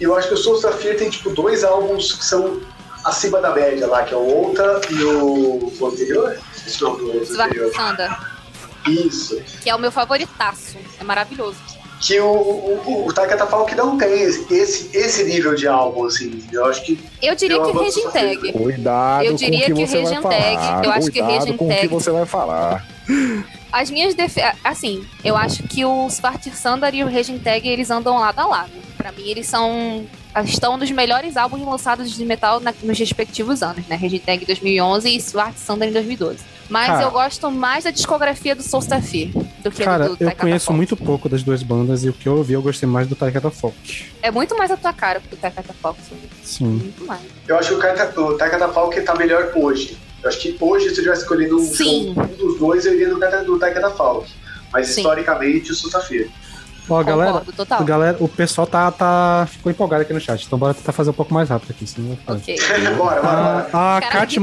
E 0.00 0.04
eu 0.04 0.16
acho 0.16 0.28
que 0.28 0.34
o 0.34 0.36
Soul 0.36 0.56
Sapphire 0.56 0.96
tem 0.96 1.10
tipo 1.10 1.30
dois 1.30 1.62
álbuns 1.62 2.12
que 2.14 2.24
são 2.24 2.60
acima 3.04 3.40
da 3.40 3.50
média 3.54 3.86
lá, 3.86 4.02
que 4.02 4.14
é 4.14 4.16
o 4.16 4.20
Outa 4.26 4.80
e 4.90 5.04
o. 5.04 5.72
O 5.78 5.86
anterior? 5.86 6.38
Esqueci 6.56 6.82
o 6.84 6.88
nome 6.88 6.98
do 7.00 7.06
outro 7.18 7.42
anterior. 7.42 7.70
Svartsanda, 7.70 8.18
Isso. 8.86 9.40
que 9.62 9.68
é 9.70 9.74
o 9.74 9.78
meu 9.78 9.92
favoritaço. 9.92 10.76
É 10.98 11.04
maravilhoso. 11.04 11.56
Que 12.00 12.18
o, 12.18 12.24
o, 12.32 13.04
o 13.08 13.12
tá 13.12 13.46
falando 13.46 13.66
que 13.66 13.74
não 13.74 13.98
tem 13.98 14.22
esse, 14.22 14.50
esse, 14.54 14.96
esse 14.96 15.24
nível 15.24 15.54
de 15.54 15.68
álbum, 15.68 16.06
assim. 16.06 16.42
Eu 16.50 16.64
acho 16.64 16.82
que. 16.82 16.98
Eu 17.22 17.34
diria 17.34 17.58
Eu 17.58 17.62
que 17.64 17.70
amo 17.70 17.82
Raging 17.82 18.10
Tag. 18.10 18.52
Cuidado 18.52 19.24
Eu 19.24 19.34
diria 19.34 19.66
com 19.66 19.72
o 19.72 19.74
que, 19.76 19.82
que 19.82 19.86
você 19.86 19.96
vai 20.02 20.04
Regen 20.14 20.22
Tag, 20.22 20.56
falar. 20.56 20.84
eu 20.86 20.90
acho 20.92 21.10
que 21.10 21.20
Cuidado 21.20 21.40
Regen 21.40 21.56
com 21.58 21.66
o 21.66 21.68
que 21.68 21.74
Tag- 21.74 21.88
você 21.88 22.10
vai 22.10 22.24
falar. 22.24 22.86
As 23.72 23.90
minhas 23.90 24.14
defesas. 24.14 24.52
Assim, 24.64 25.04
eu 25.24 25.36
acho 25.36 25.62
que 25.64 25.84
o 25.84 26.06
Svartsanda 26.08 26.90
e 26.90 27.02
o 27.04 27.10
Raging 27.10 27.38
Tag 27.38 27.66
eles 27.68 27.90
andam 27.90 28.18
lado 28.18 28.38
a 28.40 28.46
lado. 28.46 28.70
Pra 28.96 29.12
mim, 29.12 29.28
eles 29.28 29.46
são. 29.46 30.04
Estão 30.44 30.76
nos 30.76 30.90
melhores 30.92 31.36
álbuns 31.36 31.60
lançados 31.66 32.12
de 32.14 32.24
metal 32.24 32.60
na- 32.60 32.72
nos 32.84 32.96
respectivos 32.98 33.62
anos, 33.64 33.84
né? 33.88 33.96
Raging 33.96 34.18
Tag 34.20 34.42
em 34.44 34.46
2011 34.46 35.08
e 35.08 35.16
Svartsanda 35.20 35.84
em 35.86 35.92
2012. 35.92 36.38
Mas 36.68 36.86
Cara. 36.86 37.02
eu 37.02 37.10
gosto 37.10 37.50
mais 37.50 37.82
da 37.82 37.90
discografia 37.90 38.54
do 38.54 38.62
Soulstafir 38.62 39.30
do 39.60 39.72
que 39.72 39.82
Cara, 39.82 40.04
do, 40.08 40.14
do 40.16 40.22
eu 40.22 40.28
Taika 40.28 40.42
conheço 40.42 40.72
muito 40.72 40.96
pouco 40.96 41.28
das 41.28 41.42
duas 41.42 41.64
bandas 41.64 42.04
e 42.04 42.08
o 42.08 42.12
que 42.12 42.28
eu 42.28 42.36
ouvi 42.36 42.52
eu 42.52 42.62
gostei 42.62 42.88
mais 42.88 43.08
do 43.08 43.16
Tai 43.16 43.32
Catafalque. 43.32 44.04
É 44.22 44.30
muito 44.30 44.56
mais 44.56 44.70
a 44.70 44.76
tua 44.76 44.92
cara 44.92 45.20
do 45.28 45.36
Taika 45.36 45.64
Tafok. 45.64 45.98
Sim. 46.44 46.64
Muito 46.66 47.04
mais. 47.04 47.22
Eu 47.48 47.58
acho 47.58 47.70
que 47.70 47.74
o, 47.74 47.78
Taika- 47.80 48.20
o 48.20 48.38
Taika 48.38 48.56
Tafalque 48.58 49.00
tá 49.00 49.16
melhor 49.16 49.50
hoje. 49.56 49.98
Eu 50.22 50.28
acho 50.28 50.38
que 50.40 50.56
hoje, 50.60 50.90
se 50.90 50.98
eu 50.98 51.02
tivesse 51.04 51.22
escolhido 51.22 51.56
um, 51.56 51.64
Sim. 51.64 52.14
show, 52.14 52.24
um 52.24 52.36
dos 52.36 52.58
dois, 52.58 52.86
eu 52.86 52.94
iria 52.94 53.08
no, 53.08 53.18
Taika- 53.18 53.42
no 53.42 53.58
Taika 53.58 53.80
Tafalque. 53.80 54.32
Mas 54.72 54.88
Sim. 54.88 55.00
historicamente, 55.00 55.72
o 55.72 55.74
Sustafir. 55.74 56.30
Ó, 56.88 57.02
galera, 57.04 57.40
total. 57.56 57.84
galera, 57.84 58.16
o 58.18 58.28
pessoal 58.28 58.66
tá, 58.66 58.90
tá 58.90 59.46
ficou 59.48 59.70
empolgado 59.70 60.02
aqui 60.02 60.12
no 60.12 60.20
chat, 60.20 60.44
então 60.44 60.58
bora 60.58 60.74
tentar 60.74 60.90
fazer 60.92 61.10
um 61.10 61.12
pouco 61.12 61.32
mais 61.32 61.48
rápido 61.48 61.70
aqui, 61.70 61.86
senão 61.86 62.18
vai 62.26 62.36
Ok. 62.36 62.56
bora, 62.98 63.20
bora, 63.20 63.22
bora. 63.22 63.68
A, 63.72 63.96
a, 63.98 64.00
Kat, 64.00 64.36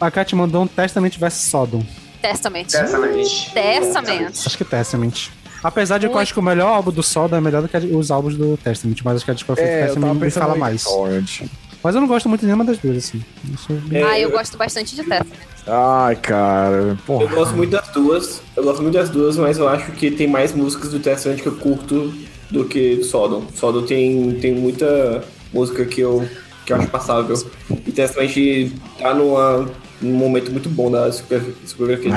a, 0.00 0.06
a 0.06 0.10
Kat 0.10 0.36
mandou 0.36 0.62
um 0.62 0.66
Testament 0.68 1.18
vs 1.18 1.34
Sodom. 1.34 1.82
Testament. 2.22 2.66
Testament. 2.66 3.28
Testament. 3.52 4.30
Acho 4.46 4.58
que 4.58 4.64
Testament. 4.64 5.28
Apesar 5.62 5.98
de 5.98 6.08
que 6.08 6.14
eu 6.14 6.18
acho 6.18 6.32
que 6.32 6.38
o 6.38 6.42
melhor 6.42 6.68
álbum 6.68 6.92
do 6.92 7.02
Sodom 7.02 7.36
é 7.36 7.40
melhor 7.40 7.62
do 7.62 7.68
que 7.68 7.76
os 7.76 8.10
álbuns 8.12 8.36
do 8.36 8.56
Testament, 8.56 8.96
mas 9.02 9.16
acho 9.16 9.24
que 9.24 9.30
a 9.32 9.34
discografia 9.34 9.66
do 9.66 9.76
É, 9.76 9.82
eu 9.82 9.86
Testament 9.86 10.14
me 10.14 10.30
fala 10.30 10.54
mais. 10.54 10.84
Torrent. 10.84 11.42
Mas 11.82 11.94
eu 11.94 12.00
não 12.00 12.08
gosto 12.08 12.28
muito 12.28 12.40
de 12.40 12.46
nenhuma 12.46 12.64
das 12.64 12.78
duas, 12.78 12.96
assim. 12.96 13.22
Eu 13.50 13.56
sou 13.58 13.76
bem- 13.76 14.02
Ah, 14.02 14.18
eu 14.18 14.30
gosto 14.30 14.56
bastante 14.58 14.96
de 14.96 15.02
Testament. 15.04 15.26
Ai, 15.66 16.16
cara. 16.16 16.98
Porra. 17.06 17.24
Eu 17.24 17.28
gosto 17.28 17.54
muito 17.56 17.70
das 17.70 17.88
duas. 17.88 18.42
Eu 18.56 18.64
gosto 18.64 18.82
muito 18.82 18.94
das 18.94 19.08
duas, 19.10 19.36
mas 19.36 19.58
eu 19.58 19.68
acho 19.68 19.92
que 19.92 20.10
tem 20.10 20.26
mais 20.26 20.52
músicas 20.52 20.90
do 20.90 20.98
Testament 20.98 21.36
que 21.40 21.46
eu 21.46 21.56
curto 21.56 22.12
do 22.50 22.64
que 22.64 22.96
do 22.96 23.04
Sodom. 23.04 23.44
Sodom 23.54 23.82
tem, 23.86 24.32
tem 24.40 24.54
muita 24.54 25.22
música 25.52 25.84
que 25.84 26.00
eu, 26.00 26.26
que 26.66 26.72
eu 26.72 26.76
acho 26.78 26.88
passável. 26.88 27.36
E 27.86 27.92
Testament 27.92 28.72
tá 28.98 29.14
numa, 29.14 29.68
num 30.00 30.14
momento 30.16 30.50
muito 30.52 30.68
bom 30.68 30.90
da 30.90 31.08
discografia. 31.08 32.10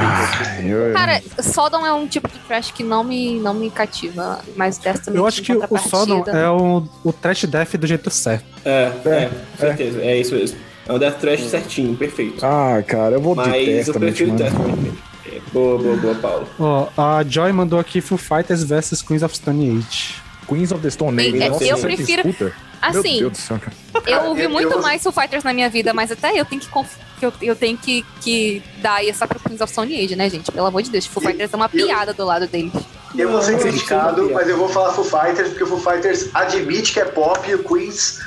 Eu- 0.64 0.94
Cara, 0.94 1.22
Sodom 1.42 1.86
é 1.86 1.94
um 1.94 2.08
tipo 2.08 2.28
de 2.28 2.38
trash 2.40 2.72
que 2.72 2.84
não 2.84 3.04
me, 3.04 3.40
não 3.40 3.54
me 3.54 3.70
cativa, 3.70 4.40
mas 4.56 4.78
Testament 4.78 5.18
Eu 5.18 5.26
acho 5.26 5.42
que 5.42 5.54
o 5.54 5.78
Sodom 5.78 6.24
é 6.28 6.50
o, 6.50 6.84
o 7.04 7.12
trash 7.14 7.46
death 7.46 7.76
do 7.76 7.88
jeito 7.88 8.10
certo. 8.10 8.46
É, 8.64 8.92
é, 9.06 9.30
com 9.30 9.58
certeza. 9.58 10.02
É 10.02 10.18
isso 10.20 10.36
mesmo. 10.36 10.58
É 10.88 10.94
um 10.94 10.98
Death 11.00 11.20
Trash 11.20 11.42
certinho, 11.44 11.96
perfeito. 11.96 12.44
Ah, 12.46 12.84
cara, 12.86 13.16
eu 13.16 13.22
vou 13.22 13.36
de 13.36 13.48
Mas 13.48 13.88
eu 13.88 13.94
prefiro 13.94 14.32
mano. 14.34 14.44
Testament. 14.44 14.94
É, 15.28 15.40
boa, 15.54 15.78
boa, 15.78 15.96
boa, 15.96 16.16
Paulo. 16.16 16.48
Ó, 16.60 16.88
a 16.98 17.24
Joy 17.24 17.52
mandou 17.54 17.80
aqui 17.80 18.02
Foo 18.02 18.18
Fighters 18.18 18.64
vs 18.64 19.02
Queens 19.02 19.22
of 19.24 19.36
Stone 19.36 19.78
Age. 19.78 20.16
Queens 20.48 20.72
of 20.72 20.82
the 20.82 20.90
Stone 20.90 21.22
Age. 21.22 21.38
Nossa, 21.50 21.64
eu 21.66 21.78
prefiro- 21.78 22.28
escuta? 22.28 22.54
Meu 22.90 23.00
Assim, 23.00 23.20
Deus 23.20 23.32
do 23.34 23.38
céu, 23.38 23.60
cara. 23.60 23.76
eu 24.08 24.30
ouvi 24.30 24.44
Eu- 24.44 24.50
muito 24.50 24.72
eu- 24.74 24.82
mais 24.82 25.04
Foo 25.04 25.12
Fighters 25.12 25.44
na 25.44 25.54
minha 25.54 25.70
vida, 25.70 25.94
mas 25.94 26.12
até 26.12 26.40
eu 26.40 26.44
tenho 26.46 26.60
que, 26.62 26.68
conf- 26.70 26.98
eu, 27.22 27.32
eu 27.42 27.56
tenho 27.56 27.78
que, 27.78 28.04
que 28.22 28.64
dar 28.78 29.06
essa 29.06 29.28
pro 29.28 29.40
Queens 29.40 29.62
of 29.62 29.72
Stone 29.72 29.94
Age, 30.04 30.16
né, 30.16 30.28
gente? 30.30 30.52
Pelo 30.52 30.66
amor 30.66 30.82
de 30.82 30.90
Deus, 30.90 31.06
Foo 31.06 31.22
E- 31.24 31.28
Fighters 31.28 31.54
é 31.54 31.56
uma 31.56 31.70
eu- 31.72 31.86
piada 31.86 32.14
do 32.14 32.26
lado 32.26 32.48
deles. 32.48 32.72
Eu 33.16 33.30
vou 33.30 33.42
ser 33.42 33.52
Não, 33.52 33.60
criticado, 33.60 34.32
mas 34.32 34.48
eu 34.50 34.58
vou 34.58 34.70
falar 34.70 34.94
Foo 34.94 35.04
Fighters, 35.04 35.50
porque 35.50 35.64
o 35.64 35.68
Foo 35.68 35.80
Fighters 35.80 36.30
admite 36.34 36.94
que 36.94 37.00
é 37.00 37.06
pop 37.06 37.48
e 37.50 37.56
o 37.56 37.64
Queens 37.64 38.20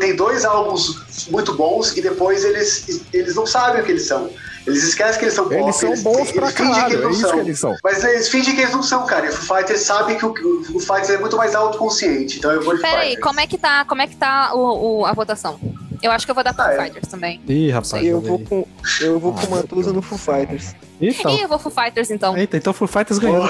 tem 0.00 0.14
dois 0.16 0.44
álbuns 0.44 1.26
muito 1.30 1.54
bons 1.54 1.96
e 1.96 2.02
depois 2.02 2.44
eles, 2.44 3.06
eles 3.14 3.34
não 3.36 3.46
sabem 3.46 3.80
o 3.80 3.84
que 3.84 3.92
eles 3.92 4.06
são. 4.06 4.30
Eles 4.66 4.82
esquecem 4.84 5.18
que 5.18 5.24
eles 5.24 5.34
são 5.34 5.44
pop. 5.48 5.54
Eles 5.56 5.76
são 5.76 5.96
bons 6.02 6.32
pra 6.32 6.42
eles 6.46 6.54
fingem 6.56 6.74
que 6.74 6.80
caralho, 6.80 6.92
eles 6.94 7.00
é 7.00 7.02
não 7.04 7.10
isso 7.10 7.20
são. 7.20 7.30
que 7.32 7.38
eles 7.38 7.58
são. 7.58 7.76
Mas 7.82 8.04
eles 8.04 8.28
fingem 8.28 8.54
que 8.54 8.60
eles 8.60 8.72
não 8.72 8.82
são, 8.82 9.06
cara. 9.06 9.26
E 9.26 9.28
o 9.30 9.32
Foo 9.32 9.56
Fighters 9.56 9.80
sabe 9.80 10.14
que 10.16 10.26
o, 10.26 10.30
o 10.32 10.64
Foo 10.64 10.80
Fighters 10.80 11.10
é 11.10 11.18
muito 11.18 11.36
mais 11.36 11.54
autoconsciente. 11.54 12.38
Então 12.38 12.50
eu 12.52 12.62
vou 12.62 12.74
de 12.74 12.80
Foo 12.80 12.88
Pera 12.90 13.02
aí, 13.02 13.08
Fighters. 13.10 13.24
como 13.26 13.40
é 13.40 13.46
que 13.46 13.58
tá, 13.58 13.84
como 13.84 14.02
é 14.02 14.06
que 14.06 14.16
tá 14.16 14.54
o, 14.54 15.00
o- 15.00 15.06
a 15.06 15.12
votação? 15.12 15.58
Eu 16.02 16.10
acho 16.12 16.24
que 16.24 16.30
eu 16.30 16.34
vou 16.34 16.42
dar 16.44 16.54
Foo 16.54 16.64
Ah, 16.64 16.72
é. 16.74 16.82
Fighters 16.84 17.08
também. 17.08 17.40
Ih, 17.46 17.70
rapaz. 17.70 17.92
Eu 18.04 18.20
vou 18.20 18.38
aí. 18.38 18.44
com, 18.46 18.66
eu 19.02 19.18
vou 19.18 19.32
com 19.34 19.46
Matusa 19.54 19.92
no 19.92 20.00
Foo 20.02 20.16
Fighters. 20.18 20.74
Então, 21.00 21.30
Ih, 21.34 21.40
eu 21.42 21.48
vou 21.48 21.58
Foo 21.58 21.72
Fighters 21.72 22.10
então. 22.10 22.36
eita, 22.36 22.56
então 22.58 22.72
Foo 22.74 22.86
Fighters 22.86 23.18
ganhou 23.18 23.46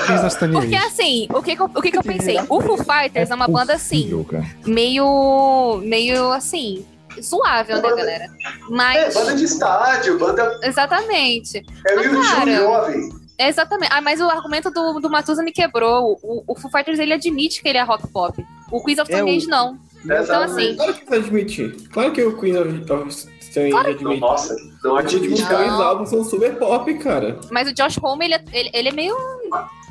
Porque 0.52 0.76
assim, 0.76 1.26
o 1.34 1.42
que 1.42 1.56
que 1.56 1.62
eu, 1.62 1.70
o 1.74 1.82
que 1.82 1.90
que 1.90 1.98
eu 1.98 2.02
pensei? 2.02 2.38
O 2.48 2.60
Foo 2.60 2.76
Fighters 2.78 3.30
é 3.30 3.34
uma 3.34 3.48
banda 3.48 3.74
assim, 3.74 4.02
Possível, 4.02 4.24
cara. 4.24 4.46
meio, 4.66 5.80
meio 5.84 6.32
assim, 6.32 6.84
suave, 7.22 7.74
né, 7.74 7.80
galera? 7.80 8.24
É, 8.24 8.28
Mas, 8.68 9.14
banda 9.14 9.34
de 9.34 9.44
estádio, 9.44 10.18
banda. 10.18 10.58
exatamente. 10.62 11.64
É 11.88 11.94
o 11.98 12.22
Cara. 12.22 12.56
jovem. 12.56 13.08
Exatamente. 13.38 13.90
Ah, 13.92 14.00
mas 14.02 14.20
o 14.20 14.28
argumento 14.28 14.70
do, 14.70 15.00
do 15.00 15.08
Matusa 15.08 15.42
me 15.42 15.50
quebrou. 15.52 16.18
O, 16.22 16.44
o 16.46 16.54
Foo 16.58 16.70
Fighters, 16.70 16.98
ele 16.98 17.14
admite 17.14 17.62
que 17.62 17.68
ele 17.68 17.78
é 17.78 17.82
rock 17.82 18.06
pop. 18.08 18.44
O 18.70 18.84
Queens 18.84 18.98
of 18.98 19.10
É, 19.12 19.16
Stone 19.16 19.32
o- 19.32 19.36
Age, 19.36 19.46
não. 19.46 19.78
Então, 20.04 20.42
assim, 20.42 20.76
Claro 20.76 20.94
que 20.94 21.04
vai 21.08 21.18
admitir. 21.18 21.88
Claro 21.90 22.12
que 22.12 22.22
o 22.22 22.38
Queen 22.38 22.56
of, 22.58 23.20
Stone 23.40 23.74
Age 23.74 23.90
admite. 23.90 24.20
Nossa, 24.20 24.54
não 24.84 24.94
Os 24.94 24.98
admite. 25.00 25.42
Não. 25.42 25.48
dois 25.48 25.70
álbuns 25.72 26.10
são 26.10 26.22
super 26.24 26.54
pop, 26.58 26.94
cara. 26.98 27.38
mas 27.50 27.68
o 27.68 27.72
Josh 27.74 27.98
Homme, 28.02 28.26
ele, 28.26 28.34
é- 28.34 28.44
ele, 28.52 28.70
ele 28.74 28.88
é 28.90 28.92
meio... 28.92 29.16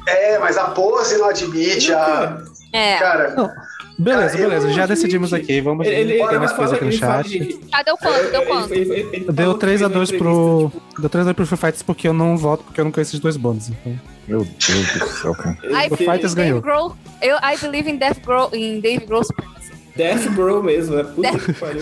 É, 0.07 0.37
mas 0.39 0.57
a 0.57 0.65
pose 0.71 1.17
não 1.17 1.25
admite. 1.29 1.91
A... 1.93 2.41
É, 2.73 2.97
Cara, 2.97 3.53
Beleza, 3.99 4.35
Ah, 4.35 4.37
beleza, 4.41 4.69
já 4.71 4.85
decidimos 4.85 5.33
aqui. 5.33 5.59
Vamos 5.59 5.85
Ele, 5.85 5.95
ele, 5.95 6.13
tem 6.19 6.27
ele 6.27 6.39
mais 6.39 6.53
coisa 6.53 6.75
aqui 6.75 6.85
no 6.85 6.89
ele 6.91 6.97
chat. 6.97 7.27
de- 7.27 7.59
Ah, 7.71 7.83
deu 7.83 7.97
quanto? 7.97 8.31
Deu 8.31 8.41
quanto? 8.45 8.73
Ele- 8.73 8.81
ele- 8.93 9.09
ele 9.11 9.25
Deu 9.25 9.35
falou 9.35 9.53
que 9.55 9.59
3 9.59 9.81
a 9.81 9.85
fez 9.89 9.91
uma 9.91 10.05
2 10.05 10.11
pro. 10.13 10.71
Deu 10.99 11.09
3 11.09 11.21
a 11.21 11.25
2 11.25 11.35
pro 11.35 11.45
Free 11.45 11.57
Fighters 11.57 11.83
porque 11.83 12.07
eu 12.07 12.13
não 12.13 12.37
voto, 12.37 12.63
porque 12.63 12.79
eu 12.79 12.85
não 12.85 12.91
conheço 12.93 13.09
esses 13.11 13.19
dois 13.19 13.35
bandos. 13.35 13.67
Então. 13.69 13.99
Meu 14.25 14.39
Deus 14.45 14.93
do 14.93 15.07
céu, 15.09 15.33
cara. 15.35 15.57
ele- 15.63 15.93
O 15.93 15.97
Fighters 15.97 16.33
ganhou. 16.33 16.61
Grohl, 16.61 16.95
eu, 17.21 17.35
I 17.37 17.57
believe 17.61 17.89
in 17.89 17.97
Dave 17.97 18.19
Grohl, 18.21 18.49
in 18.55 18.79
Dave 18.79 19.05
Grohl 19.05 19.23
supremacy. 19.23 19.59
Death 19.97 20.29
Bro 20.29 20.63
mesmo, 20.63 20.95
né? 20.95 21.03
Puta 21.03 21.37
que 21.37 21.53
pariu. 21.53 21.81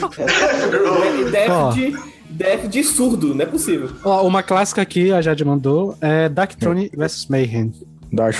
Death 1.32 1.74
de, 1.76 1.96
death 2.32 2.68
de 2.68 2.84
surdo, 2.84 3.36
não 3.36 3.44
é 3.44 3.46
possível. 3.46 3.90
Ó, 4.04 4.26
uma 4.26 4.42
clássica 4.42 4.82
aqui, 4.82 5.12
a 5.12 5.22
Jade 5.22 5.46
mandou, 5.46 5.96
é 6.02 6.28
Darkthrone 6.28 6.90
vs 6.98 7.28
Mayhem. 7.28 7.72
Dark 8.12 8.36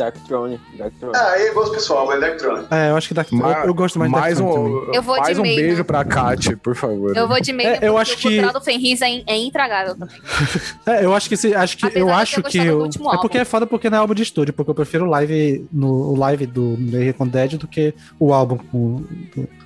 Dark 0.00 0.14
Throne. 0.26 0.60
Dark 0.78 0.92
Throne. 0.98 1.12
Ah, 1.16 1.30
aí 1.32 1.46
é 1.46 1.52
gosto 1.52 1.72
pessoal, 1.74 2.06
mas 2.06 2.20
Darkthrone. 2.20 2.66
É, 2.70 2.90
eu 2.90 2.96
acho 2.96 3.08
que 3.08 3.14
Darkthrone. 3.14 3.42
Ma- 3.42 3.52
Eu, 3.60 3.66
eu 3.66 3.74
gosto 3.74 3.98
mais 3.98 4.10
de 4.12 4.18
mais 4.18 4.38
Darkthrone 4.38 4.68
um, 4.70 4.78
também. 4.80 4.94
Eu 4.96 5.02
vou 5.02 5.14
de 5.16 5.20
mais 5.20 5.38
um 5.38 5.42
Mayhem. 5.42 5.56
beijo 5.56 5.84
pra 5.84 6.04
Kat, 6.04 6.56
por 6.56 6.74
favor. 6.74 7.16
Eu 7.16 7.28
vou 7.28 7.40
de 7.40 7.52
meio 7.52 7.68
É, 7.70 7.78
eu 7.82 7.96
acho 7.98 8.14
o 8.14 8.16
que- 8.16 8.22
cultural 8.22 8.52
do 8.52 8.60
Fenris 8.60 9.02
é, 9.02 9.08
in- 9.08 9.24
é 9.26 9.36
intragável 9.36 9.96
também. 9.96 10.16
É, 10.86 11.04
eu 11.04 11.14
acho 11.14 11.28
que 11.28 11.36
se, 11.36 11.54
acho 11.54 11.76
que 11.76 11.86
Apesar 11.86 12.00
eu 12.00 12.06
de 12.06 12.10
eu 12.12 12.16
acho 12.16 12.42
que 12.42 12.58
eu, 12.58 12.86
é 12.86 13.16
porque 13.20 13.38
é 13.38 13.44
foda 13.44 13.66
porque 13.66 13.88
não 13.90 13.98
é 13.98 14.00
álbum 14.00 14.14
de 14.14 14.22
estúdio, 14.22 14.52
porque 14.54 14.70
eu 14.70 14.74
prefiro 14.74 15.04
o 15.06 15.08
live 15.08 15.66
no 15.72 16.10
o 16.12 16.16
live 16.16 16.46
do 16.46 16.76
com 17.16 17.26
Dead 17.26 17.56
do 17.56 17.66
que 17.68 17.94
o 18.18 18.32
álbum 18.32 18.56
com 18.56 19.04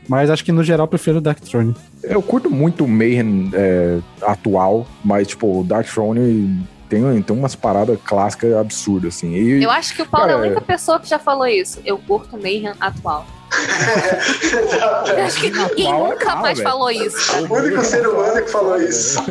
mas 0.08 0.28
acho 0.30 0.44
que 0.44 0.52
no 0.52 0.62
geral 0.62 0.84
eu 0.84 0.88
prefiro 0.88 1.18
o 1.18 1.20
Darkthrone. 1.20 1.74
Eu 2.02 2.20
curto 2.20 2.50
muito 2.50 2.84
o 2.84 2.88
Mayhem 2.88 3.50
é, 3.54 3.98
atual, 4.20 4.86
mas, 5.02 5.28
tipo, 5.28 5.60
o 5.60 5.64
Dark 5.64 5.86
Throne 5.86 6.66
tem, 6.94 7.22
tem 7.22 7.36
umas 7.36 7.54
paradas 7.54 7.98
clássicas 8.04 8.54
absurdas, 8.54 9.16
assim. 9.16 9.32
E, 9.34 9.62
Eu 9.62 9.70
acho 9.70 9.94
que 9.94 10.02
o 10.02 10.06
Paulo 10.06 10.28
é 10.28 10.30
a 10.32 10.36
Cara, 10.36 10.46
única 10.46 10.60
pessoa 10.60 11.00
que 11.00 11.08
já 11.08 11.18
falou 11.18 11.46
isso. 11.46 11.80
Eu 11.84 11.98
curto 11.98 12.36
Mayhem 12.40 12.72
atual. 12.80 13.26
Eu 15.16 15.24
acho 15.24 15.40
que 15.40 15.50
ninguém 15.50 15.86
Atual 15.86 16.06
é 16.06 16.10
nunca 16.10 16.24
legal, 16.24 16.42
mais 16.42 16.60
falou 16.60 16.90
isso. 16.90 17.32
cara. 17.32 17.42
O 17.44 17.54
único 17.54 17.84
ser 17.84 18.06
humano 18.06 18.42
que 18.42 18.50
falou 18.50 18.80
isso. 18.80 19.22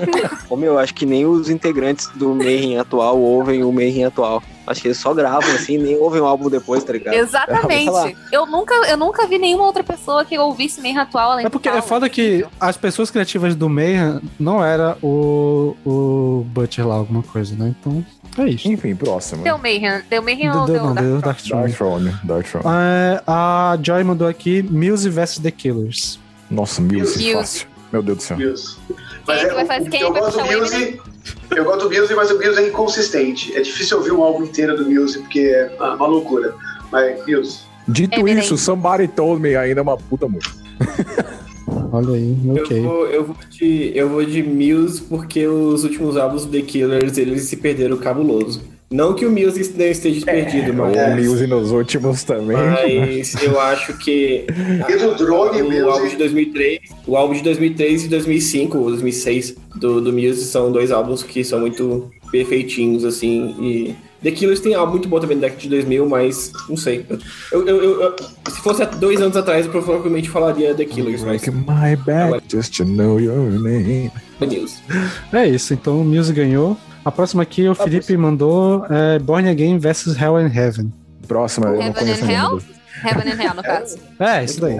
Como 0.48 0.64
eu 0.64 0.80
acho 0.80 0.94
que 0.94 1.06
nem 1.06 1.26
os 1.26 1.49
integrantes 1.49 2.07
do 2.15 2.34
Mayhem 2.34 2.77
atual 2.80 3.19
ouvem 3.19 3.64
o 3.64 3.72
Mayhem 3.72 4.06
atual. 4.06 4.41
Acho 4.65 4.81
que 4.81 4.88
eles 4.88 4.98
só 4.98 5.14
gravam 5.14 5.52
assim, 5.56 5.77
nem 5.77 5.98
ouvem 5.98 6.22
o 6.22 6.26
álbum 6.26 6.49
depois, 6.49 6.84
tá 6.84 6.94
ligado? 6.94 7.14
Exatamente. 7.15 8.15
Eu 8.31 8.45
nunca, 8.45 8.73
eu 8.90 8.98
nunca 8.98 9.27
vi 9.27 9.38
nenhuma 9.38 9.65
outra 9.65 9.84
pessoa 9.84 10.23
que 10.26 10.38
ouvisse 10.40 10.81
Mayhem 10.81 10.98
atual 10.98 11.31
além 11.34 11.45
É 11.45 11.49
do 11.49 11.52
porque 11.52 11.69
é 11.69 11.81
foda 11.81 12.10
que 12.10 12.45
as 12.60 12.76
pessoas 12.77 13.11
criativas 13.11 13.56
do 13.56 13.69
Mayhem 13.69 14.19
não 14.40 14.64
era 14.64 14.98
o 15.03 15.76
o 15.85 16.44
Butcher 16.48 16.88
lá 16.88 16.95
alguma 16.95 17.22
coisa, 17.22 17.56
né? 17.56 17.73
Então, 17.80 18.03
é 18.38 18.49
isso. 18.49 18.68
Enfim, 18.72 18.95
próximo. 18.95 19.44
Deu 19.44 19.57
Mayhem. 19.57 20.02
Deu 20.10 20.22
Mayhem 20.22 20.49
Deu, 20.52 20.60
ou 20.61 20.65
deu, 20.65 20.76
deu 20.76 20.84
não, 20.85 20.94
Dark 21.19 21.38
deu 21.38 21.48
Throne? 21.48 21.64
Dark 21.64 21.76
Throne. 21.77 22.15
Dark 22.23 22.48
Throne. 22.48 22.65
É, 22.68 23.23
a 23.27 23.77
Joy 23.81 24.03
mandou 24.03 24.27
aqui 24.27 24.64
Muse 24.64 25.10
vs 25.10 25.40
The 25.40 25.52
Killers. 25.52 26.19
Nossa, 26.49 26.81
Muse, 26.81 26.98
Muse. 27.19 27.34
fácil. 27.34 27.68
Meu 27.91 28.02
Deus 28.02 28.18
do 28.18 28.23
céu. 28.23 28.38
Muse. 28.40 28.77
Quem 29.26 29.35
é 29.35 29.45
que 29.45 29.53
vai 29.53 29.65
fazer- 29.65 29.90
quem 29.90 30.11
vai 30.11 30.22
puxar 30.22 30.44
o 30.45 30.60
Muse. 30.60 31.02
Eu 31.55 31.63
gosto 31.63 31.87
do 31.87 31.95
Muse, 31.95 32.13
mas 32.15 32.31
o 32.31 32.35
Muse 32.35 32.59
é 32.59 32.67
inconsistente. 32.67 33.55
É 33.55 33.61
difícil 33.61 33.97
ouvir 33.97 34.11
um 34.11 34.21
álbum 34.23 34.43
inteiro 34.43 34.75
do 34.75 34.89
Muse, 34.89 35.19
porque 35.19 35.39
é 35.39 35.71
uma 35.79 36.07
loucura. 36.07 36.53
Mas, 36.91 37.19
Muse. 37.27 37.59
Dito 37.87 38.19
Eminem. 38.19 38.43
isso, 38.43 38.57
Somebody 38.57 39.07
Told 39.07 39.41
Me 39.41 39.55
ainda 39.55 39.81
é 39.81 39.83
uma 39.83 39.97
puta 39.97 40.27
música. 40.27 40.55
Olha 41.91 42.15
aí, 42.15 42.35
ok. 42.49 42.77
Eu, 42.79 42.83
vou, 42.83 43.07
eu, 43.07 43.23
vou 43.25 43.35
de, 43.49 43.91
eu 43.93 44.09
vou 44.09 44.25
de 44.25 44.41
Muse 44.41 45.01
porque 45.01 45.45
os 45.47 45.83
últimos 45.83 46.17
álbuns 46.17 46.45
do 46.45 46.51
The 46.51 46.61
Killers 46.61 47.17
eles 47.17 47.43
se 47.43 47.57
perderam 47.57 47.97
cabuloso. 47.97 48.61
Não 48.93 49.15
que 49.15 49.25
o 49.25 49.31
Muse 49.31 49.73
não 49.75 49.85
esteja 49.87 50.23
perdido, 50.23 50.71
mas, 50.73 50.95
O 50.95 51.15
Muse 51.29 51.47
nos 51.47 51.71
últimos 51.71 52.23
também. 52.23 52.55
mas 52.55 53.33
eu 53.43 53.59
acho 53.59 53.97
que 53.97 54.45
E 54.87 54.95
do 54.97 55.15
Drone, 55.15 55.61
o 55.81 55.89
álbum 55.89 56.07
de 56.07 56.15
2003, 56.15 56.79
o 57.07 57.17
álbum 57.17 57.33
de 57.33 57.41
2003 57.41 58.05
e 58.05 58.07
2005 58.07 58.77
ou 58.77 58.89
2006 58.89 59.55
do, 59.77 59.99
do 59.99 60.13
Muse 60.13 60.45
são 60.45 60.71
dois 60.71 60.91
álbuns 60.91 61.23
que 61.23 61.43
são 61.43 61.59
muito 61.61 62.11
perfeitinhos 62.31 63.03
assim 63.03 63.55
e 63.59 63.95
The 64.21 64.31
Killers 64.31 64.59
tem 64.61 64.73
álbum 64.73 64.91
muito 64.91 65.09
bom 65.09 65.19
também 65.19 65.37
da 65.37 65.47
década 65.47 65.61
de 65.63 65.69
2000, 65.69 66.07
mas 66.07 66.51
não 66.69 66.77
sei. 66.77 67.05
Eu, 67.51 67.67
eu, 67.67 68.01
eu- 68.01 68.15
se 68.49 68.61
fosse 68.61 68.81
há 68.81 68.85
dois 68.85 69.19
anos 69.21 69.35
atrás, 69.35 69.65
eu 69.65 69.71
provavelmente 69.71 70.29
falaria 70.29 70.73
The 70.73 70.85
Killers, 70.85 71.23
mas 71.23 71.41
Break 71.41 71.51
my 71.51 71.95
back 72.05 72.41
just 72.49 72.77
to 72.77 72.85
know 72.85 73.19
your 73.19 73.35
name. 73.51 74.09
é 74.39 74.45
Muse. 74.45 74.75
É 75.33 75.45
isso, 75.49 75.73
então 75.73 75.99
o 75.99 76.05
Muse 76.05 76.31
ganhou. 76.31 76.77
A 77.05 77.11
próxima 77.11 77.43
aqui, 77.43 77.67
o 77.67 77.75
Felipe 77.75 78.15
mandou 78.15 78.85
é, 78.89 79.19
Born 79.19 79.49
Again 79.49 79.77
vs 79.77 80.19
Hell 80.19 80.38
and 80.38 80.51
Heaven. 80.53 80.91
Próxima, 81.27 81.67
eu 81.67 81.73
não 81.73 81.81
Heaven 81.81 81.93
conheço 81.93 82.23
and 82.25 82.31
Hell? 82.31 82.61
Heaven 83.05 83.31
and 83.34 83.43
Hell, 83.43 83.53
no 83.55 83.63
caso. 83.63 83.97
É, 84.19 84.43
isso 84.43 84.61
daí. 84.61 84.77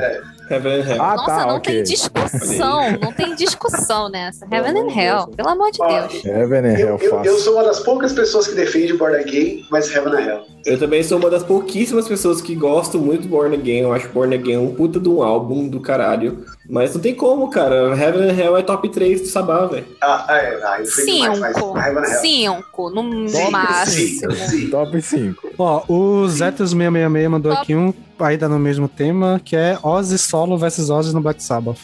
Heaven 0.50 0.82
and 0.82 0.86
Hell. 0.90 1.02
Ah, 1.02 1.16
Nossa, 1.16 1.26
tá, 1.26 1.46
não 1.48 1.56
ok. 1.56 1.74
tem 1.74 1.84
discussão. 1.84 2.80
Não 3.02 3.12
tem 3.14 3.36
discussão 3.36 4.10
nessa. 4.10 4.46
Heaven 4.52 4.82
and 4.84 4.90
Hell. 4.98 5.28
Pelo 5.36 5.50
amor 5.50 5.72
de 5.72 5.80
Deus. 5.80 6.26
Heaven 6.26 6.60
and 6.60 6.78
Eu, 6.80 6.88
Hell 6.88 6.98
eu, 7.02 7.10
fácil. 7.12 7.32
eu 7.32 7.38
sou 7.40 7.54
uma 7.56 7.64
das 7.64 7.80
poucas 7.82 8.14
pessoas 8.14 8.48
que 8.48 8.56
defende 8.56 8.94
Born 8.94 9.16
Again, 9.18 9.66
mas 9.70 9.94
Heaven 9.94 10.14
and 10.14 10.22
Hell. 10.26 10.42
Eu 10.66 10.80
também 10.80 11.04
sou 11.04 11.18
uma 11.18 11.30
das 11.30 11.44
pouquíssimas 11.44 12.08
pessoas 12.08 12.42
que 12.42 12.56
gostam 12.56 13.02
muito 13.02 13.24
do 13.24 13.28
Born 13.30 13.54
Again. 13.56 13.80
Eu 13.82 13.94
acho 13.94 14.08
Born 14.10 14.34
Again 14.34 14.58
um 14.58 14.74
puta 14.74 15.00
de 15.00 15.10
um 15.10 15.22
álbum 15.24 15.68
do 15.68 15.80
caralho. 15.82 16.46
Mas 16.70 16.94
não 16.94 17.02
tem 17.02 17.14
como, 17.14 17.50
cara. 17.50 17.96
Heaven 17.96 18.30
and 18.30 18.34
Hell 18.40 18.58
é 18.58 18.62
top 18.62 18.88
3 18.88 19.22
do 19.22 19.28
Sabá, 19.28 19.66
velho. 19.66 19.86
Ah, 20.02 20.26
é, 20.30 20.62
ah, 20.64 20.76
mas 20.80 20.96
Cinco. 20.96 21.36
Hell. 21.36 22.06
Cinco, 22.22 22.90
no 22.90 23.30
Sim, 23.30 23.50
máximo. 23.50 24.32
sim. 24.32 24.70
Top 24.70 25.02
5. 25.02 25.52
Ó, 25.58 25.84
o 25.88 26.26
Zetos666 26.28 27.30
mandou 27.30 27.52
Top. 27.52 27.64
aqui 27.64 27.76
um, 27.76 27.94
ainda 28.20 28.48
no 28.48 28.60
mesmo 28.60 28.88
tema, 28.88 29.42
que 29.44 29.56
é 29.56 29.78
Ozzy 29.84 30.18
Solo 30.18 30.58
vs 30.58 30.90
Ozzy 30.90 31.14
no 31.14 31.22
Black 31.22 31.44
Sabbath. 31.44 31.80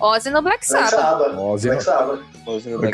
Ozzy 0.00 0.30
no 0.30 0.40
Black 0.40 0.66
Black 0.66 0.90
Sabbath. 0.90 0.90
Sabbath. 0.90 1.38
Ozzy 1.38 1.68
Black 1.68 1.84
Sabbath. 1.84 2.20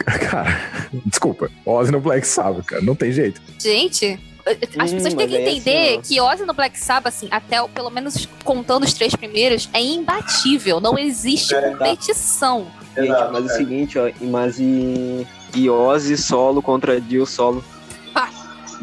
Cara, 0.30 0.60
desculpa. 1.04 1.50
Ozzy 1.64 1.92
no 1.92 2.00
Black 2.00 2.26
Sabbath, 2.26 2.64
cara. 2.66 2.82
Não 2.82 2.94
tem 2.94 3.12
jeito. 3.12 3.40
Gente, 3.58 4.18
as 4.46 4.92
Hum, 4.92 4.94
pessoas 4.96 5.14
têm 5.14 5.28
que 5.28 5.36
é 5.36 5.42
entender 5.50 5.88
assim, 5.88 5.98
ó. 5.98 6.02
que 6.02 6.20
Ozzy 6.20 6.44
no 6.44 6.54
Black 6.54 6.78
Sabbath, 6.78 7.08
assim, 7.14 7.28
até 7.30 7.60
o- 7.60 7.68
pelo 7.68 7.90
menos 7.90 8.28
contando 8.44 8.84
os 8.84 8.92
três 8.94 9.14
primeiros, 9.14 9.68
é 9.72 9.80
imbatível. 9.82 10.80
Não 10.80 10.96
existe 10.98 11.54
É, 11.54 11.60
tá. 11.60 11.70
competição. 11.78 12.66
Gente, 12.96 13.08
Exato, 13.08 13.32
mas 13.32 13.44
é 13.44 13.46
o 13.46 13.50
é. 13.50 13.56
seguinte, 13.56 13.98
ó, 13.98 14.10
mas 14.22 14.58
e, 14.58 15.26
e 15.54 15.68
Ozzy 15.68 16.16
solo 16.16 16.62
contra 16.62 17.00
Dio 17.00 17.26
solo. 17.26 17.62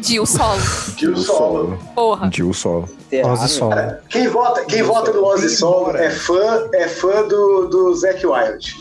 Dio 0.00 0.26
solo. 0.26 0.60
Tio 0.96 1.16
Solo. 1.16 1.78
Porra. 1.94 2.28
Dio 2.28 2.52
solo. 2.52 2.88
Ozzy 3.24 3.48
Solo. 3.48 3.74
Quem 4.08 4.26
vota, 4.26 4.64
quem 4.64 4.82
vota 4.82 5.12
no 5.12 5.24
Ozzy 5.24 5.48
Solo 5.50 5.96
é 5.96 6.10
fã, 6.10 6.68
é 6.74 6.88
fã 6.88 7.22
do, 7.28 7.68
do 7.68 7.94
Zac 7.94 8.26
Wild. 8.26 8.74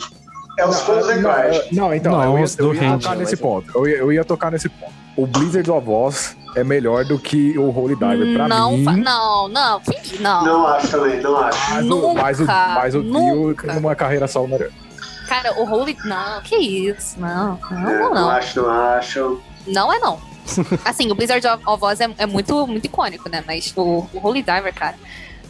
É 0.57 0.65
os 0.68 0.81
fãs 0.81 1.05
do 1.05 1.05
Zac 1.05 1.22
não, 1.22 1.31
Wild. 1.31 1.76
não, 1.76 1.93
então, 1.93 2.11
Não, 2.14 2.23
eu 2.39 2.39
ia, 2.39 2.45
eu 2.57 2.73
ia 2.73 2.97
tocar 2.97 3.15
nesse 3.15 3.38
ponto. 3.38 3.72
Eu 3.77 3.88
ia, 3.88 3.97
eu 3.97 4.11
ia 4.11 4.26
tocar 4.26 4.51
nesse 4.51 4.69
ponto. 4.69 4.91
O 5.15 5.27
Blizzard 5.27 5.69
of 5.69 5.88
Oz 5.88 6.35
é 6.55 6.63
melhor 6.63 7.05
do 7.05 7.17
que 7.19 7.57
o 7.57 7.69
Holy 7.69 7.95
Diver. 7.95 8.35
Pra 8.35 8.47
não, 8.47 8.77
mim, 8.77 8.84
não, 8.84 9.47
não, 9.47 9.81
não. 10.19 10.43
Não 10.43 10.67
acho 10.67 10.88
também, 10.89 11.21
não 11.21 11.38
acho. 11.38 11.73
mas, 11.75 11.85
o, 11.85 11.85
mas, 12.15 12.39
o, 12.39 12.43
Nunca, 12.45 12.75
mas 12.75 12.95
o 12.95 13.01
Dio 13.03 13.11
nunca. 13.11 13.67
tem 13.67 13.77
uma 13.77 13.95
carreira 13.95 14.27
só 14.27 14.45
melhor. 14.45 14.69
Cara, 15.27 15.59
o 15.59 15.63
Holy. 15.69 15.97
Não, 16.05 16.41
que 16.41 16.55
isso? 16.55 17.19
Não, 17.19 17.59
não, 17.71 17.89
É, 17.89 17.99
não. 17.99 17.99
não 18.09 18.13
Não, 18.13 18.30
acho, 18.30 18.61
não 18.61 18.69
acho. 18.69 19.41
não 19.67 19.93
é 19.93 19.99
não. 19.99 20.19
Assim, 20.84 21.09
o 21.11 21.15
Blizzard 21.15 21.45
of 21.47 21.63
of 21.65 21.84
Oz 21.85 22.01
é, 22.01 22.09
é 22.17 22.25
muito, 22.25 22.67
muito 22.67 22.85
icônico, 22.85 23.30
né? 23.30 23.43
Mas 23.47 23.73
o, 23.75 24.05
o 24.13 24.19
Holy 24.21 24.41
Diver, 24.43 24.73
cara. 24.73 24.95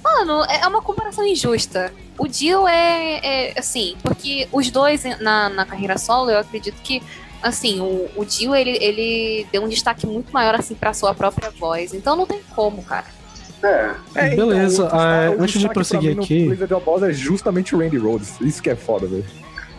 Mano, 0.04 0.44
é 0.46 0.62
é 0.62 0.68
uma 0.68 0.82
comparação 0.82 1.26
injusta. 1.26 1.92
O 2.18 2.28
Dio 2.28 2.68
é, 2.68 3.20
é, 3.52 3.54
assim, 3.60 3.96
porque 4.04 4.48
os 4.52 4.70
dois 4.70 5.04
na, 5.20 5.50
na 5.50 5.66
carreira 5.66 5.98
solo, 5.98 6.30
eu 6.30 6.40
acredito 6.40 6.76
que, 6.84 7.02
assim, 7.44 7.80
o, 7.82 8.10
o 8.16 8.26
Dio, 8.26 8.56
ele, 8.56 8.72
ele 8.82 9.46
deu 9.52 9.64
um 9.64 9.68
destaque 9.68 10.08
muito 10.08 10.32
maior, 10.34 10.56
assim, 10.56 10.74
pra 10.74 10.94
sua 10.94 11.14
própria 11.14 11.52
voz. 11.52 11.94
Então 11.94 12.16
não 12.16 12.26
tem 12.26 12.40
como, 12.56 12.82
cara. 12.84 13.06
É, 14.16 14.36
Beleza, 14.36 14.82
o 14.84 14.86
destaque- 14.88 15.04
ah, 15.06 15.30
o 15.30 15.34
antes 15.42 15.48
de 15.54 15.60
destaque 15.60 15.74
prosseguir 15.74 16.16
mim 16.18 16.24
aqui- 16.24 16.46
Blizzard 16.48 16.74
of 16.74 16.90
Oz 16.90 17.04
é 17.04 17.14
justamente 17.14 17.76
o 17.76 17.80
Randy 17.80 17.98
Rhodes. 17.98 18.40
Isso 18.42 18.62
que 18.62 18.70
é 18.70 18.76
foda, 18.76 19.08
velho. 19.08 19.24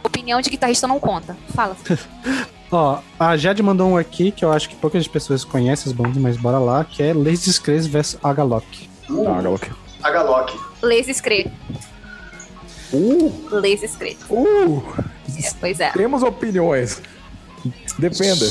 Opinião 0.03 0.41
de 0.41 0.49
guitarrista 0.51 0.87
não 0.87 0.99
conta. 1.01 1.37
Fala. 1.55 1.77
Ó, 2.73 2.99
a 3.21 3.37
Jade 3.37 3.63
mandou 3.63 3.89
um 3.91 3.97
aqui 3.97 4.31
que 4.33 4.45
eu 4.45 4.51
acho 4.53 4.69
que 4.69 4.75
poucas 4.77 5.07
pessoas 5.07 5.45
conhecem 5.45 5.91
as 5.91 5.97
bandas, 5.97 6.17
mas 6.17 6.37
bora 6.37 6.59
lá, 6.59 6.85
que 6.85 7.03
é 7.03 7.13
Lazy 7.13 7.45
Discrazy 7.45 7.89
vs 7.89 8.19
Agalok. 8.23 8.89
uh, 9.11 9.29
Ah, 9.29 9.43
Galok. 9.43 9.71
a 10.03 10.11
Galok. 10.11 10.59
Lazy 10.83 11.13
Scree. 11.15 11.53
Uh, 12.93 13.33
Lazy 13.51 13.89
Scree. 13.89 14.17
uh, 14.31 14.83
É, 15.43 15.51
pois 15.61 15.81
é. 15.81 15.91
temos 15.91 16.23
opiniões. 16.23 17.03
Defenda. 17.99 18.47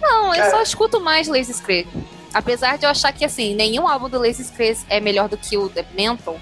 Não, 0.00 0.34
eu 0.34 0.50
só 0.50 0.62
escuto 0.62 1.00
mais 1.00 1.28
Lazy 1.28 1.54
Scree. 1.54 1.86
Apesar 2.32 2.76
de 2.76 2.84
eu 2.84 2.90
achar 2.90 3.12
que, 3.12 3.24
assim, 3.24 3.54
nenhum 3.54 3.86
álbum 3.86 4.08
do 4.08 4.18
Lazy 4.18 4.44
Scree 4.44 4.76
é 4.88 5.00
melhor 5.00 5.28
do 5.28 5.36
que 5.36 5.56
o 5.56 5.68
The 5.68 5.84
Mental, 5.94 6.38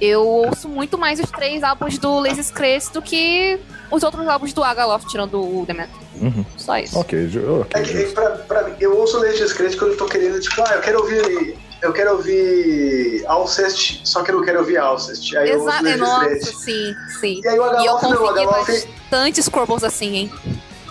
eu 0.00 0.26
ouço 0.26 0.68
muito 0.68 0.98
mais 0.98 1.20
os 1.20 1.30
três 1.30 1.62
álbuns 1.62 1.96
do 1.96 2.18
Lazy 2.18 2.42
Scree 2.42 2.80
do 2.92 3.00
que 3.00 3.58
os 3.90 4.02
outros 4.02 4.26
álbuns 4.26 4.52
do 4.52 4.64
Agaloff, 4.64 5.06
tirando 5.06 5.40
o 5.40 5.64
The 5.64 5.74
Mental. 5.74 6.00
Uhum. 6.20 6.44
Só 6.56 6.76
isso. 6.78 6.98
Ok, 6.98 7.28
ok. 7.60 7.80
É 7.80 7.84
que, 7.84 8.12
pra, 8.12 8.30
pra 8.30 8.62
mim, 8.64 8.74
eu 8.80 8.96
ouço 8.98 9.18
Legends 9.18 9.52
Crente 9.52 9.76
quando 9.76 9.92
eu 9.92 9.96
tô 9.96 10.06
querendo, 10.06 10.40
tipo, 10.40 10.60
ah, 10.62 10.74
eu 10.74 10.80
quero 10.80 10.98
ouvir 11.00 11.56
eu 11.82 11.92
quero 11.92 12.12
ouvir 12.12 13.24
Alcest, 13.26 14.00
só 14.04 14.22
que 14.22 14.30
eu 14.30 14.36
não 14.36 14.44
quero 14.44 14.60
ouvir 14.60 14.78
Alcest. 14.78 15.36
Aí 15.36 15.50
eu 15.50 15.60
ouço 15.60 15.68
Exato, 15.68 15.84
Lady 15.84 15.96
nossa, 15.98 16.52
sim, 16.58 16.94
sim. 17.20 17.40
E 17.44 17.48
aí 17.48 17.58
o 17.58 17.62
E 17.62 17.86
eu 17.86 17.96
Agaloff 17.98 18.04
não, 18.04 18.22
o 18.22 18.28
Agaloff... 18.28 18.72
bastante 19.10 19.42
Squirbles 19.42 19.84
assim, 19.84 20.16
hein? 20.16 20.32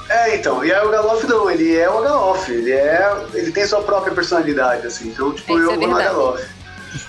É, 0.09 0.35
então, 0.35 0.63
e 0.65 0.73
aí 0.73 0.85
o 0.85 0.91
Galoff 0.91 1.26
não, 1.26 1.49
ele 1.49 1.77
é 1.77 1.89
o 1.89 1.99
Agaloff, 1.99 2.51
ele 2.51 2.72
é. 2.73 3.09
Ele 3.34 3.49
tem 3.51 3.65
sua 3.65 3.81
própria 3.81 4.13
personalidade, 4.13 4.85
assim. 4.85 5.07
Então, 5.07 5.31
tipo, 5.31 5.57
Isso 5.57 5.69
eu 5.69 5.72
é 5.72 5.77
vou 5.77 5.88
no. 5.88 5.95
Galoff. 5.95 6.43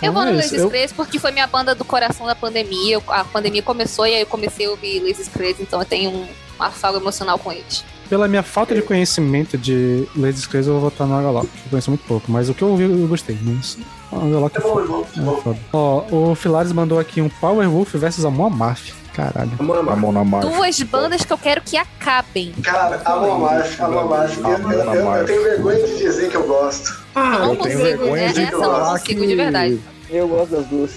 Eu 0.01 0.13
vou 0.13 0.25
no 0.25 0.31
é. 0.31 0.35
Lazy 0.35 0.57
Eu- 0.59 0.71
porque 0.95 1.19
foi 1.19 1.33
minha 1.33 1.49
banda 1.49 1.75
do 1.75 1.85
coração 1.85 2.25
da 2.27 2.37
pandemia. 2.37 2.95
Eu- 2.95 3.03
A 3.09 3.25
pandemia 3.25 3.63
começou 3.63 4.07
e 4.07 4.15
aí 4.15 4.21
eu 4.21 4.27
comecei 4.27 4.67
a 4.67 4.71
ouvir 4.71 5.01
Lazy 5.01 5.29
Crazy, 5.31 5.63
então 5.63 5.81
eu 5.81 5.85
tenho 5.85 6.11
um 6.11 6.29
afago 6.61 6.97
emocional 6.97 7.37
com 7.41 7.51
eles. 7.51 7.85
Pela 8.13 8.29
minha 8.29 8.43
falta 8.43 8.75
de 8.75 8.83
conhecimento 8.83 9.57
de 9.57 10.07
Ladies 10.15 10.47
Crazy, 10.47 10.69
eu 10.69 10.75
vou 10.79 10.91
votar 10.91 11.07
no 11.07 11.17
Agalock, 11.17 11.47
que 11.47 11.57
eu 11.65 11.71
conheço 11.71 11.91
muito 11.91 12.05
pouco. 12.07 12.31
Mas 12.31 12.47
o 12.47 12.53
que 12.53 12.61
eu 12.61 12.69
ouvi, 12.69 12.83
eu 12.85 13.09
gostei. 13.09 13.39
Mas 13.41 13.79
o 14.13 14.17
Agalock 14.17 14.55
É 14.55 14.61
é 14.61 14.63
bom, 14.63 14.69
foda. 14.75 15.07
é 15.17 15.21
bom, 15.23 15.37
foda. 15.41 15.59
Ó, 15.73 16.05
o 16.11 16.35
Filares 16.35 16.73
mandou 16.73 16.99
aqui 16.99 17.23
um 17.23 17.31
Power 17.31 17.67
Wolf 17.71 17.95
versus 17.95 18.27
Amon 18.27 18.49
Amarth. 18.49 18.93
Caralho. 19.15 19.53
A 19.59 20.25
marcha. 20.25 20.47
Duas 20.47 20.83
bandas 20.83 21.25
que 21.25 21.33
eu 21.33 21.39
quero 21.39 21.63
que 21.63 21.75
acabem. 21.79 22.53
Cara, 22.63 23.01
a 23.03 23.13
Amarth, 23.15 23.81
a 23.81 23.87
Amarth. 23.87 24.37
Eu, 24.37 24.51
eu, 24.51 24.95
eu, 24.95 25.15
eu 25.17 25.25
tenho 25.25 25.43
vergonha 25.45 25.87
de 25.87 25.97
dizer 25.97 26.29
que 26.29 26.37
eu 26.37 26.47
gosto. 26.47 26.95
Eu 27.17 27.23
não 27.23 27.33
eu 27.33 27.47
tenho 27.49 27.59
consigo, 27.61 27.83
vergonha 27.83 28.27
né? 28.27 28.33
de 28.35 28.41
Essa 28.43 28.53
eu 28.53 28.61
não 28.61 28.91
consigo 28.91 29.21
que- 29.23 29.27
de 29.27 29.35
verdade. 29.37 29.81
Eu 30.11 30.29
gosto 30.29 30.51
das 30.51 30.67
duas. 30.67 30.91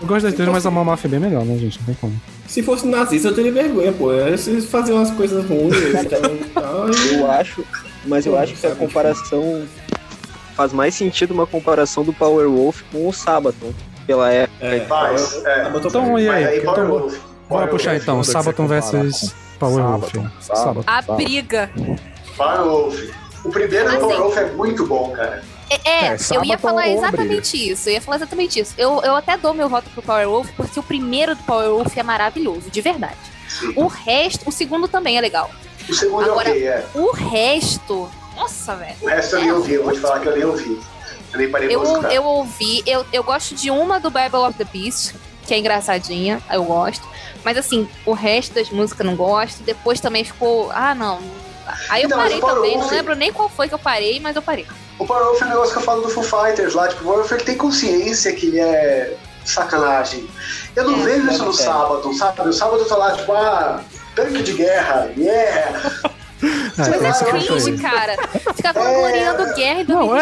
Eu 0.00 0.06
gosto 0.06 0.22
das 0.22 0.34
três, 0.34 0.48
mas 0.48 0.64
a 0.64 0.68
Amon 0.68 0.82
Amarth 0.82 1.04
é 1.04 1.08
bem 1.08 1.18
melhor, 1.18 1.44
né, 1.44 1.58
gente? 1.58 1.80
Não 1.80 1.86
tem 1.86 1.94
como. 1.96 2.20
Se 2.50 2.64
fosse 2.64 2.84
nazista, 2.84 3.28
eu 3.28 3.34
teria 3.34 3.52
vergonha, 3.52 3.92
pô. 3.92 4.08
Vocês 4.12 4.64
faziam 4.64 4.98
umas 4.98 5.12
coisas 5.12 5.44
ruins 5.46 5.72
então, 6.04 6.34
e 6.34 6.44
tal. 6.52 6.90
e- 6.90 7.14
Eu 7.20 7.30
acho, 7.30 7.64
mas 8.04 8.26
eu 8.26 8.36
acho 8.36 8.54
que 8.54 8.66
a 8.66 8.74
comparação 8.74 9.64
faz 10.56 10.72
mais 10.72 10.96
sentido 10.96 11.32
uma 11.32 11.46
comparação 11.46 12.02
do 12.02 12.12
Power 12.12 12.48
Wolf 12.48 12.82
com 12.90 13.08
o 13.08 13.12
Sabaton. 13.12 13.72
Pela 14.04 14.32
época. 14.32 14.66
É, 14.66 14.80
Faz, 14.80 15.44
é. 15.44 15.70
Então, 15.76 16.18
e 16.18 16.28
aí? 16.28 16.44
aí, 16.44 16.60
Power 16.62 16.78
Então, 16.80 16.88
Wolf. 16.98 17.12
Bora 17.12 17.22
Power 17.48 17.68
puxar 17.68 17.96
então, 17.96 18.24
Sabaton 18.24 18.66
versus 18.66 19.32
com 19.52 19.58
Power 19.60 19.84
Wolf. 19.84 20.10
Sabaton, 20.12 20.30
Sabaton. 20.40 20.82
Sabaton. 20.82 21.12
A 21.12 21.16
briga. 21.16 21.70
Power 22.36 22.62
Wolf. 22.64 23.00
O 23.44 23.48
primeiro 23.50 23.84
do 23.84 23.90
Assim. 23.90 24.00
Power 24.00 24.18
Wolf 24.22 24.36
é 24.36 24.46
muito 24.50 24.86
bom, 24.86 25.10
cara. 25.12 25.40
É, 25.70 25.74
é, 25.88 26.06
É, 26.08 26.16
eu 26.32 26.44
ia 26.44 26.58
falar 26.58 26.86
ou 26.86 26.92
exatamente 26.92 27.70
isso. 27.70 27.88
Eu 27.88 27.92
ia 27.94 28.00
falar 28.00 28.16
exatamente 28.16 28.58
isso. 28.58 28.74
Eu, 28.76 29.00
eu 29.02 29.14
até 29.14 29.36
dou 29.36 29.54
meu 29.54 29.68
voto 29.68 29.88
pro 29.90 30.02
Power 30.02 30.28
Wolf, 30.28 30.48
porque 30.56 30.78
o 30.78 30.82
primeiro 30.82 31.36
do 31.36 31.42
Power 31.44 31.70
Wolf 31.70 31.96
é 31.96 32.02
maravilhoso, 32.02 32.68
de 32.70 32.80
verdade. 32.80 33.16
Sim. 33.48 33.72
O 33.76 33.86
resto, 33.86 34.48
o 34.48 34.52
segundo 34.52 34.88
também 34.88 35.16
é 35.16 35.20
legal. 35.20 35.50
O 35.88 35.94
segundo 35.94 36.24
Agora- 36.30 36.48
é 36.50 36.52
ok, 36.52 36.66
é. 36.68 36.86
O 36.94 37.12
resto, 37.12 38.10
nossa, 38.36 38.74
velho. 38.76 38.96
O 39.00 39.06
resto 39.06 39.36
eu 39.36 39.40
nem 39.40 39.52
ouvi, 39.52 39.74
eu 39.74 39.84
vou 39.84 39.92
te 39.92 40.00
falar 40.00 40.20
que 40.20 40.28
eu 40.28 40.34
nem 40.34 40.44
ouvi. 40.44 40.80
Eu 41.32 41.38
nem 41.38 41.50
parei 41.50 41.68
pra 41.68 41.74
Eu, 41.76 42.02
eu 42.10 42.24
ouvi, 42.24 42.82
eu, 42.86 43.06
eu 43.12 43.22
gosto 43.22 43.54
de 43.54 43.70
uma 43.70 44.00
do 44.00 44.10
Bible 44.10 44.38
of 44.38 44.58
the 44.58 44.64
Beast, 44.64 45.14
que 45.46 45.54
é 45.54 45.58
engraçadinha, 45.58 46.40
eu 46.50 46.64
gosto. 46.64 47.06
Mas 47.44 47.56
assim, 47.56 47.88
o 48.04 48.12
resto 48.12 48.54
das 48.54 48.70
músicas 48.70 49.00
eu 49.00 49.06
não 49.06 49.16
gosto. 49.16 49.62
Depois 49.62 50.00
também 50.00 50.24
ficou. 50.24 50.70
Ah, 50.72 50.94
não. 50.94 51.20
Aí 51.88 52.02
eu 52.02 52.08
mas 52.08 52.18
parei 52.18 52.40
também, 52.40 52.76
não 52.76 52.88
lembro 52.88 53.14
nem 53.14 53.32
qual 53.32 53.48
foi 53.48 53.68
que 53.68 53.74
eu 53.74 53.78
parei, 53.78 54.18
mas 54.20 54.34
eu 54.36 54.42
parei. 54.42 54.66
O 55.00 55.06
Power 55.06 55.24
Wolf 55.24 55.42
é 55.42 55.44
um 55.46 55.48
negócio 55.48 55.72
que 55.72 55.78
eu 55.78 55.82
falo 55.82 56.02
do 56.02 56.08
Foo 56.10 56.22
Fighters 56.22 56.74
lá. 56.74 56.86
Tipo, 56.88 57.00
o 57.00 57.04
Power 57.04 57.18
Wolf 57.20 57.32
ele 57.32 57.42
tem 57.44 57.56
consciência 57.56 58.32
que 58.32 58.60
é 58.60 59.14
sacanagem. 59.44 60.28
Eu 60.76 60.84
não 60.90 61.00
É, 61.00 61.04
vejo 61.04 61.30
isso 61.30 61.44
no. 61.44 61.52
Sabaton, 61.52 62.12
sabe? 62.12 62.40
O 62.48 62.52
Sabaton 62.52 62.84
tá 62.84 62.96
lá, 62.96 63.12
tipo, 63.16 63.32
ah, 63.32 63.80
tanque 64.14 64.42
de 64.42 64.52
guerra, 64.52 65.10
yeah! 65.16 65.80
É, 66.42 66.98
Mas 67.02 67.20
é 67.20 67.24
cringe, 67.26 67.76
cara. 67.78 68.16
Ficar 68.54 68.72
vangloriando 68.72 69.54
guerra 69.54 69.80
em 69.80 69.84
2021. 69.84 69.94
Não, 69.94 70.16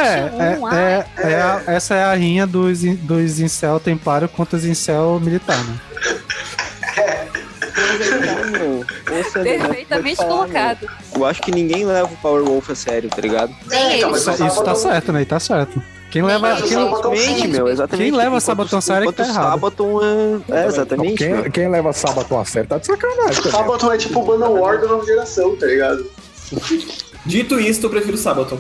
é, 0.73 1.07
é, 1.17 1.29
é, 1.29 1.33
é 1.33 1.41
a- 1.43 1.63
essa 1.69 1.95
é 1.95 2.03
a 2.03 2.15
rinha 2.15 2.45
dos, 2.47 2.81
dos 2.83 3.39
incel 3.39 3.79
templário 3.79 4.29
contra 4.29 4.57
os 4.57 4.65
incel 4.65 5.21
militar, 5.21 5.57
né? 5.59 5.79
Meu, 6.97 7.38
é 7.79 9.39
legal, 9.43 9.69
Perfeitamente 9.69 10.17
falar, 10.17 10.29
colocado. 10.31 10.81
meu. 10.83 10.91
Eu 11.21 11.25
acho 11.27 11.43
que 11.43 11.51
ninguém 11.51 11.85
leva 11.85 12.07
o 12.13 12.17
Power 12.19 12.43
Wolf 12.45 12.71
a 12.71 12.75
sério, 12.75 13.09
tá 13.11 13.21
ligado? 13.21 13.55
Nem 13.69 13.79
É, 13.81 14.01
eles. 14.01 14.25
mas 14.27 14.27
Isso, 14.41 14.47
isso 14.47 14.63
tá 14.65 14.75
certo, 14.75 15.13
né? 15.13 15.25
Tá 15.25 15.41
certo. 15.41 15.83
Quem 16.11 16.23
leva. 16.23 16.57
Quem, 16.57 16.69
Sabaton- 16.69 17.13
Exatamente, 17.13 17.49
meu, 17.49 17.69
exatamente. 17.69 18.11
Quem 18.11 18.19
leva 18.19 18.41
Sabaton 18.41 18.77
a 18.79 18.81
sério 18.81 19.05
é 19.05 19.07
que 19.13 19.13
tá 19.19 19.25
errado. 19.25 19.51
Sabaton 19.51 20.01
é... 20.03 20.63
É, 20.63 20.67
exatamente. 20.67 21.17
Quem, 21.17 21.51
quem 21.51 21.69
leva 21.69 21.93
Sabaton 21.93 22.41
a 22.41 22.45
sério 22.47 22.69
tá 22.69 22.79
de 22.79 22.87
sacanagem. 22.87 23.43
também. 23.43 23.51
Sabaton 23.53 23.93
é 23.93 23.99
tipo 23.99 24.21
o 24.21 24.27
Manowar 24.27 24.81
da 24.81 24.87
nova 24.87 25.05
geração, 25.05 25.55
tá 25.57 25.67
ligado? 25.67 26.07
Dito 27.27 27.61
isso, 27.61 27.85
eu 27.85 27.91
prefiro 27.91 28.17
Sabaton. 28.17 28.59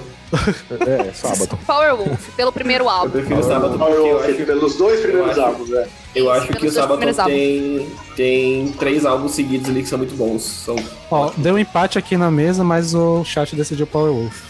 É, 0.86 1.12
Sabaton. 1.12 1.56
Power 1.66 1.96
Wolf, 1.96 2.28
pelo 2.36 2.52
primeiro 2.52 2.84
Eu 2.84 2.90
álbum. 2.90 3.10
prefiro 3.10 3.42
Sabaton 3.42 3.78
Power 3.78 3.94
porque 3.96 4.08
eu 4.10 4.18
acho, 4.20 4.44
pelos 4.46 4.76
dois 4.76 5.00
primeiros 5.00 5.36
eu 5.36 5.44
acho- 5.44 5.52
álbuns, 5.52 5.68
né? 5.70 5.86
eu 6.14 6.30
acho 6.30 6.48
que 6.48 6.66
o 6.68 6.80
álbuns. 6.82 7.16
tem, 7.26 7.88
tem 8.16 8.72
três 8.72 9.06
álbuns 9.06 9.32
seguidos 9.32 9.68
ali 9.68 9.82
que 9.82 9.88
são 9.88 9.98
muito 9.98 10.14
bons. 10.14 10.42
São 10.42 10.76
Ó, 11.10 11.30
deu 11.36 11.54
um 11.54 11.58
empate 11.58 11.98
aqui 11.98 12.16
na 12.16 12.30
mesa, 12.30 12.62
mas 12.64 12.94
o 12.94 13.24
chat 13.24 13.54
decidiu 13.56 13.86
Power 13.86 14.12
Wolf. 14.12 14.42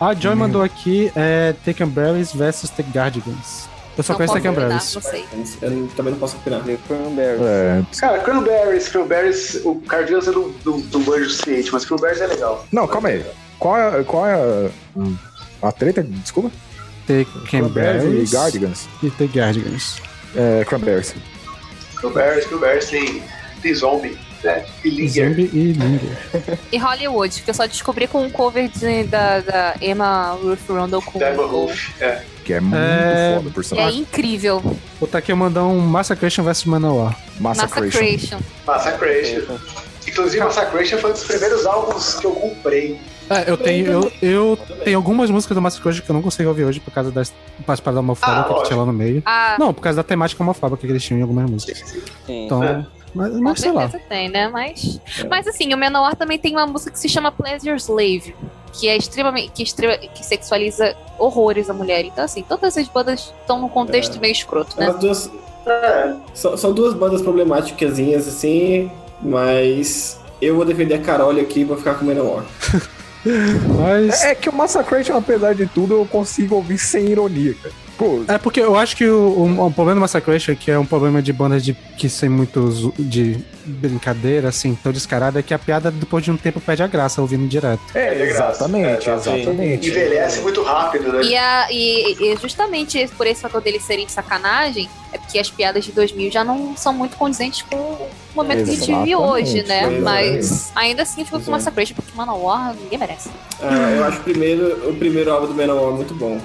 A 0.00 0.14
Joy 0.14 0.34
mandou 0.34 0.62
aqui 0.62 1.12
é, 1.14 1.54
Taken 1.64 1.86
Berries 1.86 2.32
versus 2.32 2.70
The 2.70 2.84
Guardians. 2.92 3.70
Eu 3.96 4.02
só 4.02 4.14
Não 4.14 4.16
conheço 4.16 4.34
Taken 4.34 4.52
Berries. 4.52 4.94
não 4.94 5.02
sei. 5.02 5.24
Eu 5.60 5.88
também 5.94 6.12
não 6.12 6.18
posso 6.18 6.36
opinar. 6.36 6.62
The 6.64 6.78
Cranberries. 6.88 7.42
É. 7.42 7.82
Cara, 8.00 8.18
Cranberries, 8.20 8.88
Cranberries, 8.88 9.60
o 9.64 9.74
Cardians 9.76 10.26
eu 10.26 10.32
não, 10.32 10.54
não, 10.64 10.78
não 10.78 11.00
manjo 11.00 11.26
o 11.26 11.30
suficiente, 11.30 11.70
mas 11.72 11.84
Cranberries 11.84 12.20
é 12.22 12.26
legal. 12.26 12.66
Não, 12.72 12.88
calma 12.88 13.10
aí. 13.10 13.24
Qual 13.62 13.76
é, 13.78 14.02
qual 14.02 14.26
é 14.26 14.34
a, 15.62 15.68
a 15.68 15.70
treta? 15.72 16.02
Desculpa. 16.02 16.50
Taken 17.06 17.26
Cranberries 17.48 18.02
Berries 18.04 18.32
e 18.32 18.34
Guardians. 18.36 18.88
e 19.04 19.10
The 19.10 19.24
Guardians. 19.26 20.02
É, 20.34 20.64
Cranberries. 20.64 21.14
Cranberries, 21.96 22.46
Cranberries 22.46 22.90
tem, 22.90 23.22
tem 23.62 23.74
zombie, 23.74 24.18
né? 24.42 24.64
E 24.84 24.90
Linger. 24.90 25.28
Zombie 25.28 25.50
e 25.52 25.72
Linger. 25.74 26.58
E 26.72 26.76
Hollywood, 26.78 27.40
que 27.42 27.50
eu 27.50 27.54
só 27.54 27.66
descobri 27.66 28.08
com 28.08 28.22
um 28.24 28.30
cover 28.30 28.68
de- 28.68 29.04
da, 29.04 29.38
da 29.40 29.74
Emma 29.80 30.32
Ruth 30.42 30.68
Rundle 30.68 31.00
com 31.02 31.20
Deborah 31.20 31.46
o- 31.46 31.50
Wolf, 31.50 31.90
é. 32.00 32.22
Que 32.44 32.54
é 32.54 32.60
muito 32.60 32.74
É- 32.76 33.36
foda, 33.36 33.50
por 33.50 33.60
É 33.60 33.62
sinal. 33.62 33.90
incrível. 33.90 34.60
Vou 34.98 35.08
tá 35.08 35.18
aqui 35.18 35.32
mandar 35.32 35.62
um 35.64 35.78
Massacration 35.78 36.42
versus 36.42 36.64
Manowar. 36.64 37.16
Massacration. 37.38 38.00
Massacration. 38.00 38.38
Massacration. 38.66 39.58
Inclusive, 40.08 40.42
Massacration 40.44 40.98
foi 40.98 41.10
um 41.10 41.12
dos 41.12 41.22
primeiros 41.24 41.64
álbuns 41.64 42.14
que 42.14 42.26
eu 42.26 42.32
comprei. 42.32 43.00
É, 43.30 43.50
eu 43.50 43.56
tenho, 43.56 43.86
eu, 43.90 44.12
eu 44.20 44.58
tenho 44.84 44.96
algumas 44.98 45.30
músicas 45.30 45.54
do 45.54 45.62
Massacration 45.62 46.02
que 46.02 46.10
eu 46.10 46.14
não 46.14 46.22
consigo 46.22 46.48
ouvir 46.48 46.64
hoje 46.64 46.80
por 46.80 46.92
causa 46.92 47.10
das 47.10 47.32
participar 47.66 47.92
da 47.92 48.00
homofóbica 48.00 48.50
Ah, 48.50 48.54
que 48.60 48.64
tinha 48.64 48.78
lá 48.78 48.84
no 48.84 48.92
meio. 48.92 49.22
Ah, 49.24 49.56
Não, 49.58 49.72
por 49.72 49.80
causa 49.80 49.96
da 49.96 50.02
temática 50.02 50.42
homofóbica 50.42 50.86
que 50.86 50.92
eles 50.92 51.02
tinham 51.02 51.18
em 51.20 51.22
algumas 51.22 51.50
músicas. 51.50 51.78
Sim. 52.26 52.44
Então, 52.46 52.62
É. 52.62 52.84
mas, 53.14 53.32
mas 53.40 53.60
sei 53.60 53.72
lá. 53.72 53.88
tem, 54.08 54.28
né? 54.28 54.48
Mas, 54.48 55.00
mas 55.30 55.46
assim, 55.46 55.72
o 55.72 55.76
Menor 55.78 56.14
também 56.16 56.38
tem 56.38 56.52
uma 56.54 56.66
música 56.66 56.90
que 56.90 56.98
se 56.98 57.08
chama 57.08 57.30
Pleasure 57.32 57.76
Slave, 57.76 58.34
que 58.72 58.88
é 58.88 58.96
extremamente. 58.96 59.50
que, 59.52 59.62
extre- 59.62 60.10
que 60.14 60.24
sexualiza 60.26 60.94
horrores 61.18 61.70
a 61.70 61.74
mulher. 61.74 62.04
Então, 62.04 62.24
assim, 62.24 62.42
todas 62.42 62.76
essas 62.76 62.88
bandas 62.92 63.32
estão 63.40 63.60
num 63.60 63.68
contexto 63.68 64.20
meio 64.20 64.32
escroto, 64.32 64.78
né? 64.78 64.88
As 64.88 64.98
duas, 64.98 65.30
É, 65.64 66.14
são, 66.34 66.56
são 66.56 66.72
duas 66.72 66.92
bandas 66.92 67.22
problemáticas 67.22 67.92
assim, 68.26 68.90
mas 69.22 70.18
eu 70.40 70.56
vou 70.56 70.64
defender 70.64 70.94
a 70.94 70.98
Carol 70.98 71.30
aqui 71.38 71.60
e 71.60 71.64
vou 71.64 71.76
ficar 71.76 71.94
com 71.94 72.04
o 72.04 72.08
Menor. 72.08 72.42
Mas. 73.24 74.22
É 74.24 74.34
que 74.34 74.48
o 74.48 74.52
Massacration, 74.52 75.16
apesar 75.16 75.54
de 75.54 75.66
tudo, 75.66 75.94
eu 75.94 76.06
consigo 76.06 76.56
ouvir 76.56 76.78
sem 76.78 77.08
ironia, 77.08 77.54
cara. 77.62 77.81
Pô, 78.02 78.24
É 78.26 78.36
porque 78.38 78.60
eu 78.60 78.76
acho 78.76 78.96
que 78.96 79.04
o, 79.06 79.16
o- 79.16 79.66
o 79.66 79.70
problema 79.70 79.94
do 79.96 80.00
Massacration, 80.00 80.56
que 80.56 80.70
é 80.70 80.78
um 80.78 80.84
problema 80.84 81.22
de 81.22 81.32
bandas 81.32 81.62
de, 81.64 81.72
que 81.96 82.08
sem 82.08 82.28
muito 82.28 82.92
de 82.98 83.38
brincadeira, 83.64 84.48
assim, 84.48 84.76
tão 84.82 84.90
descarada, 84.92 85.38
é 85.38 85.42
que 85.42 85.54
a 85.54 85.58
piada 85.58 85.90
depois 85.90 86.24
de 86.24 86.30
um 86.30 86.36
tempo 86.36 86.60
perde 86.60 86.82
a 86.82 86.86
graça 86.88 87.20
ouvindo 87.20 87.46
direto. 87.46 87.80
é, 87.94 88.08
É, 88.08 88.22
exatamente, 88.28 89.08
é, 89.08 89.14
exatamente. 89.14 89.88
envelhece 89.88 90.40
muito 90.40 90.62
rápido, 90.62 91.12
né? 91.12 91.22
E, 91.22 91.36
a, 91.36 91.68
e, 91.70 92.32
e 92.32 92.36
justamente 92.38 93.08
por 93.16 93.26
esse 93.26 93.40
fator 93.40 93.60
deles 93.60 93.84
serem 93.84 94.04
de 94.06 94.10
sacanagem, 94.12 94.88
é 95.12 95.18
porque 95.18 95.38
as 95.38 95.48
piadas 95.50 95.84
de 95.84 95.92
2000 95.92 96.30
já 96.30 96.42
não 96.42 96.76
são 96.76 96.92
muito 96.92 97.16
condizentes 97.16 97.62
com 97.62 97.76
o 97.76 98.08
momento 98.34 98.64
que 98.64 98.70
a 98.70 98.74
gente 98.74 98.86
vive 98.86 99.12
Exatamente, 99.12 99.16
hoje, 99.16 99.62
né? 99.62 99.82
é. 99.84 100.00
Mas 100.00 100.72
ainda 100.74 101.02
assim 101.02 101.24
fica 101.24 101.36
Pois 101.36 101.44
com 101.44 101.50
é. 101.50 101.54
Massacration, 101.54 101.94
porque 101.94 102.10
Manowar 102.16 102.74
ninguém 102.74 102.98
merece. 102.98 103.30
Ah, 103.62 103.92
eu 103.96 104.04
acho 104.04 104.18
o 104.18 104.22
primeiro, 104.24 104.90
o 104.90 104.94
primeiro 104.96 105.30
álbum 105.30 105.46
do 105.46 105.54
Menor 105.54 105.92
muito 105.92 106.14
bom. 106.14 106.40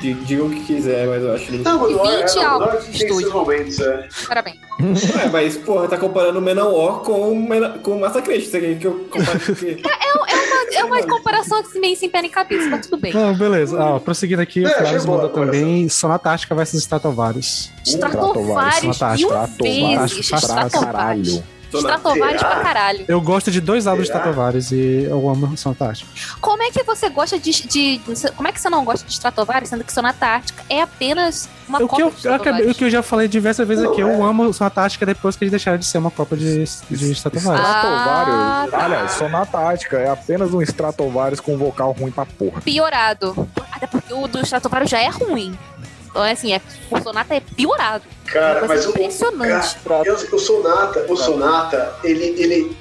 Diga 0.00 0.44
o 0.44 0.50
que 0.50 0.64
quiser, 0.64 1.06
mas 1.08 1.22
eu 1.22 1.34
acho 1.34 1.52
ele. 1.52 1.62
Não, 1.64 1.80
mas 1.80 1.90
E 1.90 1.94
não 1.94 2.06
é- 2.10 2.22
20 2.26 2.34
não, 2.36 2.58
não 2.60 2.70
é 2.72 2.76
que 2.76 2.90
esses 3.04 3.32
momentos, 3.32 3.80
é. 3.80 4.08
Parabéns. 4.28 4.56
É, 5.24 5.28
mas, 5.28 5.56
porra, 5.56 5.88
tá 5.88 5.96
comparando 5.98 6.38
o 6.38 6.42
Menor 6.42 7.02
com 7.02 7.32
o 7.32 7.36
o 7.96 8.22
quer 8.22 8.36
que 8.78 8.86
eu 8.86 9.06
compare 9.10 9.40
com 9.40 9.52
o 9.52 9.56
quê? 9.56 9.82
É 10.70 10.84
uma 10.84 11.02
comparação 11.02 11.62
que 11.64 11.70
meio 11.80 11.96
sem 11.96 12.08
pé 12.08 12.22
nem 12.22 12.30
cabeça, 12.30 12.68
mas 12.70 12.86
tudo 12.86 13.00
bem. 13.00 13.12
Não, 13.12 13.34
beleza. 13.34 13.76
Ah, 13.82 13.98
prosseguindo 13.98 14.40
aqui, 14.42 14.60
o 14.62 14.68
É, 14.68 14.70
Flávio 14.70 14.86
achei 14.86 15.06
boa 15.06 15.18
mandou 15.22 15.30
também 15.44 15.88
Sonata 15.88 16.30
Ártica 16.30 16.54
versus 16.54 16.80
Stratovarius. 16.80 17.70
Stratovarius 17.84 18.44
Stratovarius, 18.44 18.74
vezes. 18.80 18.98
fantástico, 18.98 20.28
pra 20.28 20.38
Stratovarius. 20.38 20.72
caralho. 20.84 21.22
Stratovarius 21.24 21.57
Será? 21.70 21.98
pra 21.98 22.60
caralho. 22.62 23.04
Eu 23.08 23.20
gosto 23.20 23.50
de 23.50 23.60
dois 23.60 23.86
álbuns 23.86 24.06
de? 24.06 24.12
Stratovarius 24.12 24.72
e 24.72 25.04
eu 25.04 25.28
amo 25.28 25.56
Sonatártica. 25.56 26.10
Como 26.40 26.62
é 26.62 26.70
que 26.70 26.82
você 26.82 27.08
gosta 27.08 27.38
de, 27.38 27.50
de- 27.66 28.00
Como 28.36 28.48
é 28.48 28.52
que 28.52 28.60
você 28.60 28.70
não 28.70 28.84
gosta 28.84 29.06
de 29.06 29.12
Stratovarius, 29.12 29.68
sendo 29.70 29.84
que 29.84 29.92
Sonata 29.92 30.26
Ártica 30.26 30.62
é 30.68 30.80
apenas 30.82 31.48
uma 31.68 31.78
O 31.78 31.82
que, 31.82 31.88
cópia 31.88 32.02
eu, 32.04 32.10
de 32.10 32.16
eu 32.26 32.32
acabei- 32.34 32.34
Stratovarius? 32.34 32.72
o 32.74 32.78
que 32.78 32.84
eu 32.84 32.90
já 32.90 33.02
falei 33.02 33.28
diversas 33.28 33.66
vezes 33.68 33.84
Não, 33.84 33.92
aqui, 33.92 34.00
eu 34.00 34.08
é. 34.10 34.14
amo 34.28 34.52
Sonatártica 34.52 35.04
depois 35.06 35.36
que 35.36 35.44
eles 35.44 35.50
deixaram 35.50 35.78
de 35.78 35.84
ser 35.84 35.98
uma 35.98 36.10
cópia 36.10 36.36
de, 36.38 36.64
de 36.64 37.12
Stratovarius. 37.12 37.66
Ah, 37.66 38.64
Stratovarius. 38.64 38.70
tá. 38.70 38.84
Aliás, 38.84 39.10
Sonata 39.12 39.58
Ártica 39.58 39.98
é 39.98 40.08
apenas 40.10 40.54
um 40.54 40.62
Stratovarius 40.62 41.40
com 41.40 41.56
vocal 41.58 41.92
ruim 41.92 42.10
pra 42.10 42.24
porra. 42.26 42.60
Piorado. 42.62 43.48
Até 43.72 43.86
porque 43.86 44.12
o 44.14 44.26
do 44.26 44.40
Stratovarius 44.40 44.90
já 44.90 44.98
é 45.00 45.08
ruim. 45.08 45.56
Então, 46.10 46.24
é 46.24 46.32
assim, 46.32 46.52
é, 46.52 46.60
o 46.90 47.00
Sonata 47.00 47.34
é 47.34 47.40
piorado. 47.40 48.02
Cara, 48.32 48.66
mas 48.66 48.86
o, 48.86 48.90
impressionante. 48.90 49.78
cara, 49.84 50.02
eu- 50.04 50.14
o 50.32 50.38
Sonata, 50.38 51.06
o 51.08 51.16
Sonata, 51.16 51.94
ele, 52.04 52.24
ele, 52.38 52.76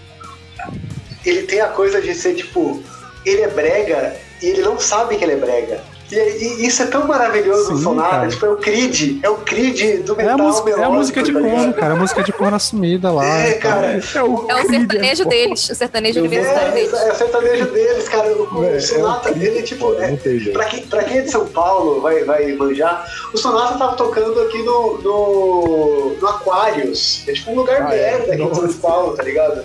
ele 1.25 1.43
tem 1.43 1.61
a 1.61 1.67
coisa 1.67 2.01
de 2.01 2.13
ser 2.13 2.35
tipo, 2.35 2.83
ele 3.25 3.41
é 3.41 3.47
brega 3.47 4.15
e 4.41 4.47
ele 4.47 4.61
não 4.61 4.79
sabe 4.79 5.17
que 5.17 5.23
ele 5.23 5.33
é 5.33 5.37
brega. 5.37 5.81
E, 6.09 6.15
e 6.15 6.65
isso 6.67 6.83
é 6.83 6.85
tão 6.85 7.05
maravilhoso 7.05 7.75
Sim, 7.75 7.83
Sonata, 7.83 8.09
cara. 8.11 8.27
tipo, 8.29 8.45
é 8.45 8.49
o 8.49 8.55
Creed, 8.55 9.19
é 9.21 9.29
o 9.29 9.35
Creed 9.39 10.03
do 10.05 10.13
É 10.13 10.23
metal 10.23 10.39
a, 10.39 10.43
música, 10.43 10.69
é 10.69 10.83
a 10.83 10.89
música 10.89 11.23
de 11.23 11.33
tá 11.33 11.39
corno, 11.41 11.73
cara. 11.73 11.93
A 11.93 11.97
música 11.97 12.23
de 12.23 12.31
corno 12.31 12.55
assumida 12.55 13.11
lá. 13.11 13.25
É, 13.25 13.53
cara. 13.55 13.87
É 14.15 14.23
o, 14.23 14.45
É 14.49 14.55
o 14.63 14.67
sertanejo 14.69 15.25
deles, 15.25 15.69
o 15.69 15.75
sertanejo 15.75 16.19
universitário 16.21 16.67
É, 16.69 16.71
deles. 16.71 16.93
é 16.93 17.11
o 17.11 17.15
sertanejo 17.15 17.65
deles, 17.71 18.07
cara. 18.07 18.27
O, 18.31 18.57
o 18.59 18.63
É, 18.63 18.77
é 18.77 18.79
Sonata, 18.79 19.29
o 19.29 19.33
Creed, 19.33 19.47
ele, 19.53 19.63
tipo, 19.63 19.93
é. 19.95 20.15
Pra 20.53 20.65
quem, 20.65 20.87
pra 20.87 21.03
quem 21.03 21.17
é 21.17 21.21
de 21.23 21.29
São 21.31 21.45
Paulo 21.47 21.99
vai, 21.99 22.23
vai 22.23 22.53
manjar, 22.53 23.05
o 23.33 23.37
Sonata 23.37 23.77
tava 23.77 23.95
tocando 23.97 24.39
aqui 24.43 24.63
no, 24.63 24.97
no, 25.01 26.15
no 26.21 26.27
Aquarius. 26.27 27.23
É 27.27 27.33
tipo 27.33 27.51
um 27.51 27.55
lugar 27.55 27.81
Ah, 27.85 27.93
é? 27.93 28.11
merda 28.17 28.33
aqui 28.33 28.41
em 28.43 28.53
São 28.53 28.63
Nossa. 28.63 28.77
Paulo, 28.79 29.13
tá 29.15 29.23
ligado? 29.23 29.61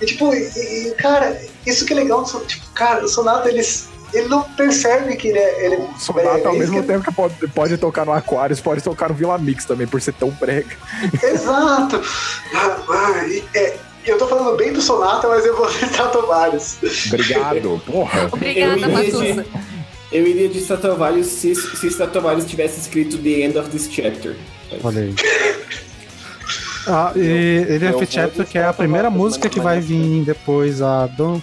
E 0.00 0.06
tipo, 0.06 0.32
e, 0.32 0.88
e, 0.88 0.94
cara, 0.96 1.36
isso 1.66 1.84
que 1.84 1.92
é 1.92 1.96
legal 1.96 2.22
do 2.22 2.28
Sonata. 2.28 2.46
Tipo, 2.48 2.66
cara, 2.74 3.04
o 3.04 3.08
Sonata, 3.08 3.48
eles, 3.48 3.88
ele 4.14 4.28
não 4.28 4.42
percebe 4.42 5.16
que 5.16 5.28
ele 5.28 5.38
é. 5.38 5.66
Ele, 5.66 5.78
Sonata, 5.98 6.38
é, 6.38 6.46
ao 6.46 6.54
mesmo 6.56 6.80
que- 6.80 6.86
tempo 6.86 7.04
que 7.04 7.12
pode, 7.14 7.34
pode 7.48 7.76
tocar 7.76 8.06
no 8.06 8.12
Aquarius, 8.12 8.60
pode 8.60 8.82
tocar 8.82 9.08
no 9.08 9.14
Vila 9.14 9.36
Mix 9.38 9.64
também, 9.64 9.86
por 9.86 10.00
ser 10.00 10.12
tão 10.14 10.30
brega. 10.30 10.76
Exato! 11.22 12.00
É, 13.54 13.76
eu 14.06 14.18
tô 14.18 14.26
falando 14.26 14.56
bem 14.56 14.72
do 14.72 14.80
Sonata, 14.80 15.28
mas 15.28 15.44
eu 15.44 15.56
vou 15.56 15.68
citar 15.72 16.10
vários. 16.26 16.76
Obrigado, 17.08 17.80
porra. 17.86 18.28
Obrigada, 18.32 18.72
Eu 18.72 18.76
iria 18.78 18.86
de- 18.88 19.12
Matusa. 19.12 19.46
Eu 20.12 20.26
iria 20.28 20.48
de 20.48 20.58
Stratovarius 20.60 21.26
se, 21.26 21.54
se 21.56 21.86
Stratovarius 21.88 22.46
tivesse 22.46 22.78
escrito 22.78 23.18
The 23.18 23.28
End 23.40 23.58
of 23.58 23.68
this 23.70 23.88
Chapter. 23.90 24.36
Olha 24.84 25.00
aí. 25.02 25.14
Ah, 26.86 27.12
e 27.16 27.20
ele 27.68 27.86
é 27.86 28.06
Chapter, 28.06 28.46
que 28.46 28.58
é 28.58 28.64
a 28.64 28.72
primeira 28.72 29.10
música 29.10 29.48
que 29.48 29.58
vai 29.58 29.80
vir 29.80 30.22
depois 30.24 30.80
a 30.82 31.06
Don. 31.06 31.40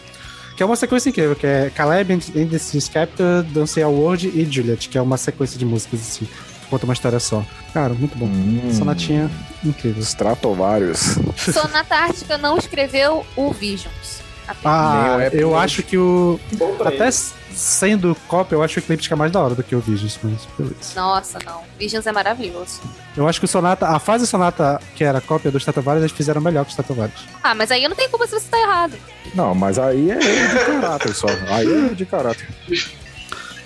Que 0.56 0.64
é 0.64 0.66
uma 0.66 0.76
sequência 0.76 1.10
incrível, 1.10 1.36
que 1.36 1.48
é 1.48 1.72
Caleb 1.74 2.14
and 2.14 2.48
the 2.48 2.58
Sea 2.58 2.82
Captor, 2.94 3.44
Dance 3.44 3.82
World 3.84 4.28
e 4.28 4.46
Juliet, 4.46 4.90
que 4.90 4.98
é 4.98 5.02
uma 5.02 5.18
sequência 5.18 5.58
de 5.58 5.66
músicas 5.66 6.02
assim, 6.02 6.26
que 6.26 6.68
conta 6.70 6.86
uma 6.86 6.94
história 6.94 7.20
só. 7.20 7.44
Cara, 7.74 7.94
muito 7.94 8.18
bom. 8.18 8.26
Hum. 8.26 8.72
Sonatinha 8.74 9.30
incrível. 9.64 10.02
Stratovarius. 10.04 11.18
Sonata 11.38 11.96
Ártica 11.96 12.38
não 12.38 12.58
escreveu 12.58 13.26
o 13.36 13.52
Visions. 13.52 14.22
Ah, 14.66 15.30
eu 15.32 15.58
acho 15.58 15.82
que 15.84 15.98
o. 15.98 16.40
Bom 16.54 16.76
pra 16.76 16.90
Até 16.90 17.08
ele. 17.08 17.14
Sendo 17.54 18.16
cópia, 18.28 18.56
eu 18.56 18.64
acho 18.64 18.80
o 18.80 18.84
Eclipse 18.84 19.14
mais 19.16 19.32
da 19.32 19.40
hora 19.42 19.56
do 19.56 19.64
que 19.64 19.76
o 19.76 19.80
Visions, 19.80 20.18
mas 20.24 20.48
beleza. 20.58 20.94
Nossa, 20.96 21.40
não. 21.46 21.62
Visions 21.78 22.06
é 22.08 22.12
maravilhoso. 22.12 22.82
Eu 23.16 23.28
acho 23.28 23.40
que 23.40 23.46
o 23.46 23.48
Sonata, 23.48 23.88
a 23.88 24.00
fase 24.00 24.26
Sonata, 24.28 24.80
que 24.96 25.04
era 25.04 25.20
cópia 25.22 25.52
do 25.52 25.58
Stratovarius, 25.58 26.04
eles 26.04 26.16
fizeram 26.16 26.42
melhor 26.42 26.64
que 26.66 26.70
o 26.70 26.74
Stratovarius. 26.74 27.26
Ah, 27.44 27.54
mas 27.54 27.72
aí 27.72 27.84
eu 27.84 27.90
não 27.90 27.96
tenho 27.96 28.10
culpa 28.10 28.26
se 28.28 28.40
você 28.40 28.48
tá 28.50 28.60
errado. 28.60 28.94
Não, 29.36 29.54
mas 29.56 29.78
aí 29.80 30.12
é 30.12 30.18
de 30.18 30.66
caráter 30.82 31.14
só. 31.16 31.28
Aí 31.50 31.86
é 31.92 31.94
de 31.94 32.06
caráter. 32.06 32.48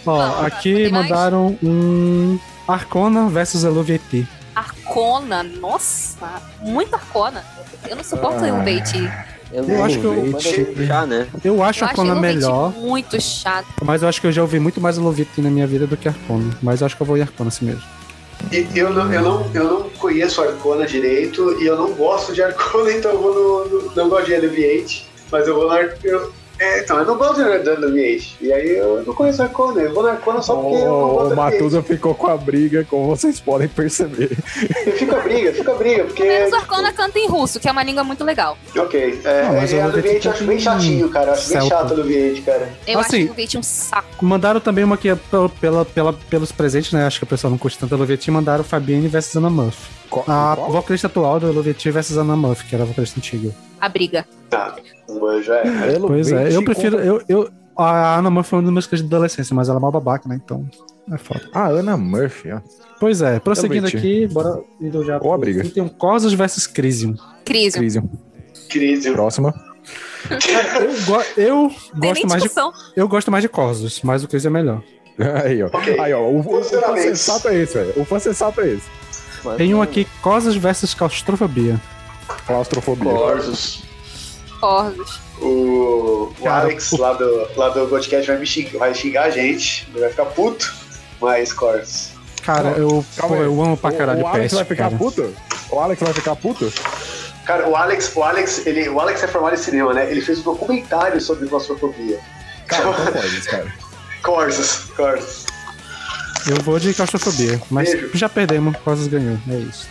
Ó, 0.06 0.18
Não, 0.18 0.46
aqui 0.46 0.74
tem 0.74 0.92
mais? 0.92 1.10
mandaram 1.10 1.58
um 1.64 2.40
Arcona 2.68 3.28
versus 3.30 3.64
Eluvieti. 3.64 4.28
Arcona, 4.56 5.44
nossa, 5.44 6.42
muito 6.62 6.94
Arcona. 6.96 7.44
Eu 7.88 7.96
não 7.98 8.04
suporto 8.04 8.38
Ah. 8.38 8.44
o 8.44 8.48
Elevate. 9.52 9.72
Eu 9.74 9.84
acho 9.86 10.00
que 10.00 10.06
eu- 10.06 10.76
eu... 10.78 10.86
Já, 10.86 11.06
né? 11.06 11.28
Eu 11.44 11.64
acho 11.64 11.80
Eu 11.84 11.88
a 11.88 11.90
acho 11.90 12.02
Arcona 12.02 12.12
Elevate 12.12 12.36
melhor, 12.36 12.74
muito 12.74 13.22
chato. 13.22 13.68
mas 13.84 14.02
eu 14.02 14.08
acho 14.10 14.20
que 14.22 14.28
eu 14.28 14.32
já 14.32 14.42
ouvi 14.42 14.60
muito 14.60 14.82
mais 14.82 14.98
Eluvieti 14.98 15.42
na 15.42 15.50
minha 15.50 15.68
vida 15.68 15.86
do 15.88 15.96
que 15.96 16.08
Arcona. 16.08 16.58
Mas 16.62 16.82
eu 16.82 16.86
acho 16.88 16.96
que 16.96 17.02
eu 17.02 17.08
vou 17.08 17.18
em 17.18 17.22
Arcona 17.22 17.48
assim 17.50 17.66
mesmo. 17.66 17.82
Eu 18.76 18.92
não, 18.92 19.12
eu, 19.12 19.22
não, 19.22 19.52
eu 19.54 19.64
não 19.64 19.90
conheço 19.92 20.42
Arcona 20.42 20.86
direito 20.86 21.58
e 21.62 21.66
eu 21.66 21.76
não 21.78 21.94
gosto 21.94 22.34
de 22.34 22.44
Arcona, 22.44 22.92
então 22.94 23.12
eu 23.12 23.22
vou 23.22 23.34
no. 23.34 23.82
no- 23.84 23.96
não 23.96 24.10
gosto 24.10 24.26
de 24.26 24.36
Alleviate, 24.36 25.08
mas 25.32 25.48
eu 25.48 25.56
vou 25.56 25.68
eu, 26.04 26.32
é, 26.60 26.80
então, 26.82 26.98
eu 27.00 27.06
não 27.06 27.18
gosto 27.18 27.44
de 27.44 27.60
de 27.60 27.70
Alleviate. 27.70 28.36
E 28.42 28.52
aí 28.54 28.78
eu 28.78 29.04
não 29.06 29.14
conheço 29.14 29.42
Arcona, 29.44 29.82
eu 29.82 29.94
vou 29.94 30.04
no 30.04 30.10
Arcona 30.10 30.42
só 30.42 30.56
porque 30.56 30.76
eu 30.78 30.86
não 30.88 31.28
O. 31.32 31.36
Matusa 31.36 31.82
ficou 31.84 32.14
com 32.16 32.28
a 32.28 32.38
briga, 32.38 32.86
como 32.90 33.08
vocês 33.08 33.40
podem 33.40 33.68
perceber. 33.68 34.30
Fica 34.98 35.18
a 35.18 35.20
briga, 35.22 35.52
fica 35.54 35.72
a 35.72 35.76
briga, 35.76 36.04
porque. 36.06 36.24
Menos 36.24 36.52
o 36.52 36.56
Arcona 36.56 36.94
canta 36.94 37.20
em 37.20 37.28
russo, 37.28 37.60
que 37.60 37.68
é 37.68 37.72
uma 37.72 37.84
língua 37.84 38.04
muito 38.04 38.24
legal. 38.24 38.58
Ok, 38.78 39.20
é, 39.24 39.44
Não, 39.44 39.54
mas 39.56 39.74
é, 39.74 39.78
o 39.78 39.84
Alleviate 39.90 40.26
eu 40.28 40.32
acho 40.34 40.44
bem 40.46 40.60
chatinho, 40.60 41.10
cara. 41.10 41.28
eu 41.28 41.34
Acho 41.34 41.50
bem 41.50 41.68
chato 41.68 41.90
o 41.92 41.94
Alleviate, 41.94 42.42
cara. 42.42 42.70
Eu 42.88 43.00
Assim, 43.00 43.24
acho 43.24 43.32
o 43.32 43.36
Elevate 43.36 43.58
um 43.58 43.64
saco. 43.64 44.26
Mandaram 44.26 44.60
também 44.60 44.84
uma 44.84 44.98
que 44.98 45.10
é 45.10 45.16
pela, 45.16 45.50
pela, 45.50 45.86
pela- 45.86 46.14
pelos 46.14 46.52
presentes, 46.52 46.92
né? 46.94 47.06
Acho 47.06 47.20
que 47.20 47.24
o 47.24 47.28
pessoal 47.28 47.52
não 47.52 47.58
curte 47.58 47.78
tanto 47.78 47.94
Eluvieti. 47.96 48.30
Mandaram 48.32 48.64
Fabienne 48.64 49.08
versus 49.08 49.36
Ana 49.36 49.50
Muff. 49.50 49.78
Qual- 50.10 50.24
A 50.28 50.56
qual? 50.56 50.72
vocalista 50.72 51.08
atual 51.08 51.40
do 51.40 51.48
Eluvieti 51.48 51.90
versus 51.92 52.18
Ana 52.18 52.36
Muff, 52.36 52.64
que 52.66 52.74
era 52.76 52.84
a 52.84 52.88
vocalista 52.88 53.20
antiga. 53.20 53.52
A 53.86 53.90
briga. 53.90 54.26
Tá, 54.50 54.76
mas 55.22 55.46
já 55.46 55.58
é. 55.58 56.00
Pois 56.00 56.32
é, 56.32 56.56
eu 56.56 56.64
prefiro. 56.64 56.98
Eu, 57.00 57.22
eu, 57.30 57.50
a 57.78 58.18
Ana 58.18 58.30
Muff 58.32 58.50
foi 58.50 58.58
uma 58.60 58.66
das 58.66 58.74
músicas 58.74 59.00
de 59.02 59.06
adolescência, 59.06 59.56
mas 59.56 59.70
ela 59.70 59.78
é 59.78 59.82
mal 59.82 59.92
babaca, 59.92 60.28
né? 60.28 60.40
Então. 60.44 60.68
É 61.12 61.18
foda. 61.20 61.42
Ah, 61.54 61.68
Ana 61.68 61.96
Murphy, 61.96 62.52
ó. 62.52 62.62
Pois 63.00 63.22
é, 63.22 63.40
prosseguindo 63.40 63.86
aqui, 63.86 64.26
bora 64.28 64.60
indo 64.82 65.04
já. 65.04 65.18
A 65.18 65.38
briga. 65.38 65.64
Tem 65.70 65.84
um 65.84 65.88
Corsos 65.90 66.34
versus 66.34 66.66
Crisium. 66.66 67.16
Crisium. 67.46 67.80
Crisium. 67.82 68.10
Crise. 68.70 69.12
Próxima. 69.12 69.54
Eu, 70.32 71.06
go- 71.06 71.24
eu 71.38 71.72
gosto 71.96 72.28
mais 72.28 72.42
de. 72.42 72.50
Eu 72.96 73.08
gosto 73.08 73.30
mais 73.32 73.44
de 73.44 73.50
Corsos, 73.50 74.02
mas 74.02 74.24
o 74.24 74.28
Crisium 74.28 74.50
é 74.50 74.54
melhor. 74.54 74.84
Aí, 75.44 75.62
ó. 75.62 75.68
Ok. 75.68 76.00
Aí, 76.00 76.12
ó. 76.14 76.22
O, 76.22 76.40
o, 76.42 76.58
o 76.60 76.64
sensato 76.64 77.48
é 77.50 77.56
esse, 77.62 77.76
velho. 77.76 77.94
O 77.98 78.04
fã 78.06 78.18
sensato 78.18 78.62
é 78.62 78.70
esse. 78.70 78.88
Tem 79.58 79.76
um 79.76 79.82
aqui, 79.82 80.08
Corsos 80.24 80.56
versus 80.56 80.96
Claustrofobia. 80.96 81.80
Claustrofobia. 82.46 83.12
Corsos. 83.12 83.84
Corvos. 84.60 85.20
O, 85.42 86.32
o 86.40 86.44
Cara, 86.44 86.66
Alex 86.66 86.92
lá 86.92 87.14
do, 87.14 87.48
lá 87.56 87.70
do 87.70 87.88
podcast 87.88 88.26
vai, 88.26 88.40
me 88.40 88.46
xingar, 88.46 88.80
vai 88.80 88.94
xingar 88.94 89.24
a 89.26 89.30
gente, 89.30 89.88
ele 89.92 90.00
vai 90.00 90.10
ficar 90.10 90.26
puto, 90.26 90.74
mas 91.20 91.52
Corsos. 91.52 92.12
Cara, 92.42 92.70
eu, 92.70 93.04
Calma 93.18 93.36
pô, 93.38 93.42
eu 93.44 93.62
amo 93.62 93.76
pra 93.76 93.92
caralho 93.92 94.20
o, 94.20 94.24
o 94.24 94.26
o 94.26 94.28
Alex 94.28 94.44
Pest, 94.44 94.56
vai 94.56 94.66
ficar 94.66 94.84
cara. 94.86 94.98
puto? 94.98 95.36
O 95.72 95.80
Alex 95.80 96.02
vai 96.02 96.14
ficar 96.14 96.36
puto? 96.36 96.72
Cara, 97.46 97.68
o 97.68 97.76
Alex, 97.76 98.12
o 98.16 98.24
Alex, 98.24 98.66
ele, 98.66 98.88
o 98.90 99.00
Alex 99.00 99.24
é 99.24 99.28
formado 99.28 99.54
em 99.56 99.58
cinema, 99.58 99.94
né? 99.94 100.10
Ele 100.10 100.22
fez 100.22 100.40
um 100.40 100.44
documentário 100.44 101.20
sobre 101.20 101.48
claustrofobia. 101.48 102.20
Cara, 102.68 102.92
pode, 102.94 103.42
cara. 103.42 103.74
Corsos, 104.24 104.90
Corsos. 104.96 105.46
Eu 106.48 106.58
vou 106.64 106.80
de 106.80 106.94
claustrofobia, 106.94 107.60
mas 107.70 107.90
Beijo. 107.90 108.12
já 108.14 108.30
perdemos, 108.30 108.78
Corsos 108.78 109.08
ganhou, 109.08 109.38
é 109.50 109.56
isso. 109.56 109.88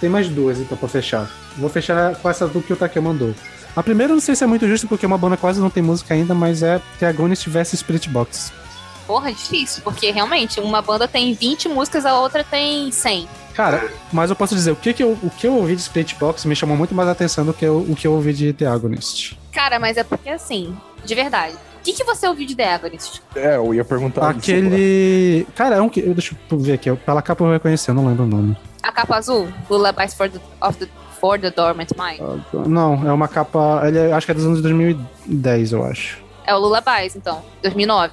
Tem 0.00 0.10
mais 0.10 0.28
duas 0.28 0.58
então 0.58 0.76
pra 0.76 0.88
fechar. 0.88 1.30
Vou 1.56 1.70
fechar 1.70 2.14
com 2.16 2.28
essa 2.28 2.46
do 2.46 2.60
que 2.60 2.72
o 2.72 2.76
Take 2.76 2.98
mandou. 3.00 3.34
A 3.76 3.82
primeira 3.82 4.12
eu 4.12 4.14
não 4.14 4.20
sei 4.20 4.36
se 4.36 4.44
é 4.44 4.46
muito 4.46 4.68
justo 4.68 4.86
porque 4.86 5.04
uma 5.04 5.18
banda 5.18 5.36
quase 5.36 5.60
não 5.60 5.70
tem 5.70 5.82
música 5.82 6.14
ainda, 6.14 6.34
mas 6.34 6.62
é 6.62 6.80
The 7.00 7.06
Agonist 7.08 7.48
vs 7.48 7.80
Spirit 7.80 8.08
Box. 8.08 8.52
Porra, 9.06 9.32
difícil, 9.32 9.82
porque 9.82 10.10
realmente 10.10 10.60
uma 10.60 10.80
banda 10.80 11.06
tem 11.06 11.34
20 11.34 11.68
músicas, 11.68 12.06
a 12.06 12.18
outra 12.18 12.42
tem 12.42 12.90
100. 12.90 13.28
Cara, 13.52 13.88
mas 14.12 14.30
eu 14.30 14.36
posso 14.36 14.54
dizer, 14.54 14.72
o 14.72 14.76
que, 14.76 14.92
que, 14.92 15.02
eu, 15.02 15.18
o 15.22 15.30
que 15.30 15.46
eu 15.46 15.54
ouvi 15.54 15.76
de 15.76 15.82
Spirit 15.82 16.14
Box 16.16 16.46
me 16.46 16.56
chamou 16.56 16.76
muito 16.76 16.94
mais 16.94 17.08
a 17.08 17.12
atenção 17.12 17.44
do 17.44 17.52
que 17.52 17.66
o, 17.66 17.80
o 17.80 17.94
que 17.94 18.06
eu 18.06 18.12
ouvi 18.12 18.32
de 18.32 18.52
The 18.52 18.66
Agonist. 18.66 19.38
Cara, 19.52 19.78
mas 19.78 19.96
é 19.96 20.04
porque 20.04 20.30
assim, 20.30 20.76
de 21.04 21.14
verdade. 21.14 21.54
O 21.54 21.84
que, 21.84 21.92
que 21.92 22.02
você 22.02 22.26
ouviu 22.26 22.46
de 22.46 22.56
The 22.56 22.74
Agonist? 22.74 23.22
É, 23.36 23.56
eu 23.56 23.74
ia 23.74 23.84
perguntar 23.84 24.30
isso. 24.30 24.38
Aquele. 24.38 25.46
Cara, 25.54 25.76
é 25.76 25.80
um 25.82 25.88
que. 25.88 26.00
Deixa 26.00 26.34
eu 26.50 26.58
ver 26.58 26.72
aqui, 26.72 26.90
pela 26.96 27.20
capa 27.20 27.42
eu 27.42 27.46
vou 27.46 27.54
reconhecer, 27.54 27.90
eu 27.90 27.94
não 27.94 28.06
lembro 28.06 28.24
o 28.24 28.26
nome. 28.26 28.56
A 28.82 28.90
capa 28.90 29.16
azul? 29.16 29.48
Lullabies 29.68 30.14
for 30.14 30.30
the, 30.30 30.40
of 30.62 30.78
the, 30.78 30.88
for 31.24 31.40
the 31.40 31.50
Dormant 31.50 31.88
Mind? 31.96 32.20
Não, 32.66 33.08
é 33.08 33.12
uma 33.12 33.26
capa. 33.26 33.82
Ele 33.86 33.98
é- 33.98 34.12
acho 34.12 34.26
que 34.26 34.32
é 34.32 34.34
dos 34.34 34.44
anos 34.44 34.60
2010, 34.60 35.72
eu 35.72 35.82
acho. 35.82 36.22
É 36.46 36.54
o 36.54 36.58
Lullabies, 36.58 37.16
então. 37.16 37.42
2009. 37.62 38.12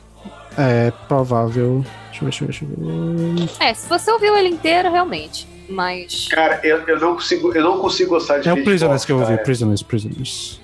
É 0.58 0.94
provável. 1.10 1.84
Deixa 2.10 2.24
eu 2.24 2.26
ver, 2.26 2.26
deixa 2.26 2.44
eu 2.44 2.48
ver, 2.48 2.54
deixa 2.54 2.66
eu 2.66 3.48
ver. 3.48 3.50
É, 3.60 3.74
se 3.74 3.90
você 3.90 4.10
ouviu 4.12 4.38
ele 4.38 4.48
inteiro, 4.48 4.90
realmente. 4.90 5.46
Mas. 5.70 6.30
Cara, 6.30 6.62
eu, 6.64 6.78
eu, 6.88 7.00
não 7.00 7.16
consigo, 7.16 7.54
eu 7.54 7.64
não 7.64 7.80
consigo 7.80 8.12
gostar 8.12 8.40
de 8.40 8.48
É 8.48 8.54
o 8.54 8.64
Prisoners 8.64 9.04
que 9.04 9.12
eu 9.12 9.18
ouvi, 9.18 9.32
cara. 9.32 9.44
Prisoners, 9.44 9.84
Prisoners. 9.84 10.62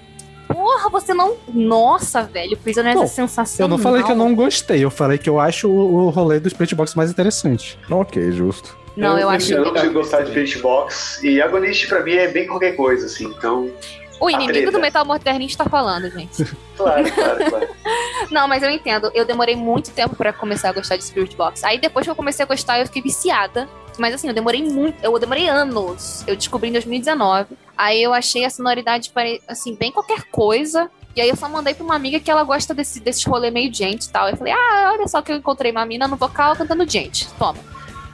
Porra, 0.47 0.89
você 0.89 1.13
não. 1.13 1.35
Nossa, 1.53 2.23
velho. 2.23 2.55
Prisoners 2.57 2.95
Não, 2.95 3.03
é 3.03 3.07
sensacional. 3.07 3.69
Eu 3.69 3.77
não 3.77 3.83
falei 3.83 4.03
que 4.03 4.11
eu 4.11 4.15
não 4.15 4.33
gostei, 4.33 4.83
eu 4.83 4.89
falei 4.89 5.17
que 5.17 5.29
eu 5.29 5.37
acho 5.37 5.69
o, 5.69 6.05
o 6.05 6.09
rolê 6.09 6.39
do 6.39 6.49
Spirit 6.49 6.73
Box 6.75 6.95
mais 6.95 7.11
interessante. 7.11 7.77
Ok, 7.89 8.31
justo. 8.31 8.77
Não, 8.97 9.17
eu, 9.17 9.29
acho. 9.29 9.53
Eu 9.53 9.63
não 9.63 9.73
consigo 9.73 9.93
gostar 9.93 10.21
de 10.23 10.31
Beach 10.31 10.57
Box. 10.57 11.23
E 11.23 11.39
Agonist 11.39 11.87
pra 11.87 12.01
mim 12.01 12.13
é 12.13 12.27
bem 12.27 12.47
qualquer 12.47 12.75
coisa, 12.75 13.05
assim. 13.05 13.25
Então. 13.25 13.71
O 14.19 14.27
inimigo 14.27 14.53
treta. 14.53 14.71
do 14.71 14.79
metal 14.79 15.05
modernista 15.05 15.63
tá 15.63 15.69
falando, 15.69 16.09
gente. 16.09 16.45
Claro, 16.77 17.11
claro, 17.11 17.49
claro. 17.49 17.67
Não, 18.29 18.47
mas 18.47 18.61
eu 18.61 18.69
entendo. 18.69 19.09
Eu 19.15 19.25
demorei 19.25 19.55
muito 19.55 19.89
tempo 19.89 20.15
pra 20.15 20.31
começar 20.31 20.69
a 20.69 20.71
gostar 20.71 20.95
de 20.95 21.03
Spirit 21.03 21.35
Box. 21.35 21.63
Aí 21.63 21.79
depois 21.79 22.05
que 22.05 22.11
eu 22.11 22.15
comecei 22.15 22.43
a 22.43 22.47
gostar, 22.47 22.79
eu 22.79 22.85
fiquei 22.85 23.01
viciada. 23.01 23.67
Mas 23.97 24.13
assim, 24.13 24.27
eu 24.27 24.33
demorei 24.33 24.61
muito. 24.61 25.03
Eu 25.03 25.17
demorei 25.17 25.47
anos. 25.49 26.23
Eu 26.27 26.35
descobri 26.35 26.69
em 26.69 26.73
2019. 26.73 27.57
Aí 27.75 28.03
eu 28.03 28.13
achei 28.13 28.45
a 28.45 28.49
sonoridade, 28.51 29.11
assim, 29.47 29.75
bem 29.75 29.91
qualquer 29.91 30.25
coisa. 30.25 30.87
E 31.15 31.21
aí 31.21 31.29
eu 31.29 31.35
só 31.35 31.49
mandei 31.49 31.73
pra 31.73 31.83
uma 31.83 31.95
amiga 31.95 32.19
que 32.19 32.29
ela 32.29 32.43
gosta 32.43 32.75
desse, 32.75 32.99
desse 32.99 33.27
rolê 33.27 33.49
meio 33.49 33.73
gente 33.73 34.03
e 34.03 34.09
tal. 34.09 34.29
Eu 34.29 34.37
falei, 34.37 34.53
ah, 34.53 34.91
olha 34.93 35.07
só 35.07 35.19
que 35.19 35.31
eu 35.31 35.35
encontrei 35.35 35.71
uma 35.71 35.83
mina 35.83 36.07
no 36.07 36.15
vocal 36.15 36.55
cantando 36.55 36.87
gente. 36.87 37.27
Toma. 37.39 37.57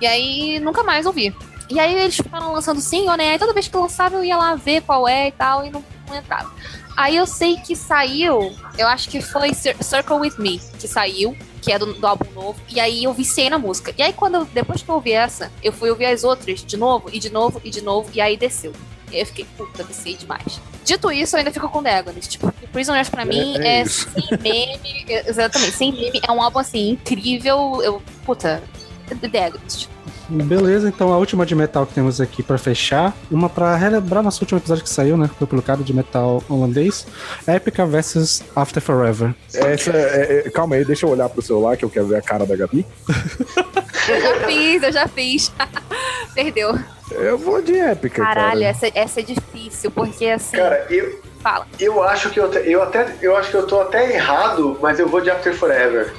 E 0.02 0.07
aí 0.07 0.60
nunca 0.60 0.84
mais 0.84 1.06
ouvi. 1.06 1.36
E 1.70 1.80
aí 1.80 1.94
eles 1.95 2.15
ficaram 2.18 2.52
lançando 2.52 2.82
single, 2.82 3.15
né? 3.18 3.32
Aí 3.32 3.40
toda 3.40 3.53
vez 3.53 3.68
que 3.68 3.76
lançava 3.78 4.15
eu 4.15 4.24
ia 4.24 4.38
lá 4.38 4.56
ver 4.56 4.82
qual 4.82 5.07
é 5.07 5.30
e 5.30 5.32
tal, 5.32 5.65
e 5.65 5.70
não, 5.70 5.84
não 6.07 6.15
entrava. 6.15 6.52
Aí 6.95 7.15
eu 7.15 7.26
sei 7.26 7.57
que 7.57 7.76
saiu, 7.76 8.53
eu 8.78 8.88
acho 8.88 9.10
que 9.10 9.20
foi 9.22 9.53
Cir- 9.53 9.82
Circle 9.84 10.18
With 10.18 10.34
Me, 10.38 10.60
que 10.78 10.88
saiu, 10.88 11.36
que 11.61 11.72
é 11.72 11.80
do, 11.80 11.91
do 11.94 12.06
álbum 12.06 12.30
novo, 12.36 12.60
e 12.70 12.80
aí 12.80 13.06
eu 13.06 13.14
viciei 13.14 13.49
na 13.49 13.57
música. 13.57 13.91
E 13.98 14.02
aí 14.03 14.14
quando 14.14 14.36
eu- 14.36 14.45
depois 14.45 14.84
que 14.84 14.90
eu 14.90 14.95
ouvi 14.95 15.11
essa, 15.14 15.52
eu 15.64 15.72
fui 15.74 15.90
ouvir 15.90 16.06
as 16.06 16.24
outras 16.24 16.64
de 16.64 16.78
novo, 16.78 17.10
e 17.11 17.18
de 17.18 17.32
novo, 17.32 17.60
e 17.64 17.70
de 17.72 17.82
novo, 17.82 18.10
e 18.14 18.22
aí 18.22 18.38
desceu. 18.38 18.74
E 19.10 19.15
aí 19.15 19.22
eu 19.22 19.26
fiquei, 19.26 19.45
puta, 19.57 19.84
viciei 19.84 20.15
demais. 20.15 20.60
Dito 20.84 21.11
isso, 21.11 21.36
eu 21.36 21.40
ainda 21.40 21.52
fico 21.52 21.68
com 21.70 21.82
Dagonist. 21.82 22.30
Tipo, 22.30 22.52
porque 22.52 22.68
Prisoners 22.68 23.10
pra 23.10 23.24
mim 23.26 23.57
é 23.60 23.80
é, 23.80 23.82
isso. 23.84 24.07
sem 24.11 24.38
meme, 24.40 25.06
é- 25.07 25.26
exatamente, 25.30 25.72
sem 25.72 25.91
meme, 25.91 26.22
é 26.28 26.32
um 26.32 26.41
álbum 26.44 26.60
assim, 26.60 26.90
incrível, 26.91 27.80
eu, 27.82 28.02
puta, 28.26 28.61
Beleza, 30.30 30.88
então 30.88 31.11
a 31.13 31.17
última 31.17 31.45
de 31.45 31.53
metal 31.53 31.85
que 31.85 31.93
temos 31.93 32.21
aqui 32.21 32.41
pra 32.41 32.57
fechar, 32.57 33.13
uma 33.30 33.49
pra 33.49 33.75
relembrar 33.75 34.23
nosso 34.23 34.41
último 34.41 34.57
episódio 34.59 34.84
que 34.84 34.89
saiu, 34.89 35.17
né? 35.17 35.30
Foi 35.38 35.45
publicado 35.45 35.84
de 35.84 35.93
metal 35.93 36.41
holandês, 36.49 37.05
Epica 37.47 37.85
vs 37.85 38.43
After 38.55 38.81
Forever. 38.81 39.35
Essa, 39.53 39.91
é- 39.91 40.43
é- 40.45 40.49
calma 40.49 40.75
aí, 40.75 40.85
deixa 40.85 41.05
eu 41.05 41.09
olhar 41.09 41.27
pro 41.30 41.41
celular 41.41 41.75
que 41.75 41.84
eu 41.85 41.89
quero 41.89 42.07
ver 42.07 42.17
a 42.17 42.21
cara 42.21 42.45
da 42.45 42.55
Gabi. 42.55 42.85
Eu 44.09 44.21
já 44.21 44.47
fiz, 44.47 44.84
eu 44.84 44.91
já 44.91 45.07
fiz. 45.07 45.51
Perdeu. 46.34 46.80
Eu 47.11 47.38
vou 47.38 47.61
de 47.61 47.77
épica, 47.77 48.23
Caralho, 48.23 48.61
cara. 48.61 48.65
essa, 48.65 48.88
essa 48.95 49.19
é 49.19 49.23
difícil, 49.23 49.91
porque 49.91 50.25
assim. 50.25 50.57
Cara, 50.57 50.88
eu, 50.89 51.21
Fala. 51.41 51.67
eu 51.80 52.01
acho 52.01 52.30
que 52.31 52.39
eu, 52.39 52.49
te- 52.49 52.67
eu 52.69 52.81
até 52.81 53.13
eu 53.21 53.35
acho 53.38 53.51
que 53.51 53.57
eu 53.57 53.67
tô 53.67 53.80
até 53.81 54.13
errado, 54.15 54.77
mas 54.81 54.97
eu 54.99 55.07
vou 55.07 55.21
de 55.21 55.30
After 55.30 55.53
Forever. 55.55 56.11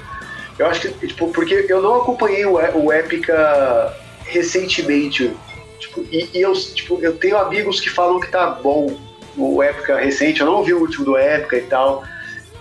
Eu 0.59 0.66
acho 0.66 0.81
que, 0.81 1.06
tipo, 1.06 1.28
porque 1.32 1.66
eu 1.68 1.82
não 1.82 2.02
acompanhei 2.02 2.44
o, 2.47 2.55
o 2.55 2.93
Epica 2.93 3.94
recentemente. 4.24 5.35
Tipo, 5.78 6.05
e, 6.10 6.31
e 6.32 6.40
eu, 6.40 6.52
tipo, 6.52 6.98
eu 7.02 7.16
tenho 7.16 7.36
amigos 7.36 7.81
que 7.81 7.90
falam 7.90 8.20
que 8.20 8.31
tá 8.31 8.51
bom 8.51 8.97
o 9.36 9.62
Epica 9.62 9.97
recente, 9.97 10.40
eu 10.40 10.47
não 10.47 10.62
vi 10.62 10.72
o 10.72 10.81
último 10.81 11.05
do 11.05 11.18
Epica 11.18 11.56
e 11.56 11.62
tal. 11.62 12.05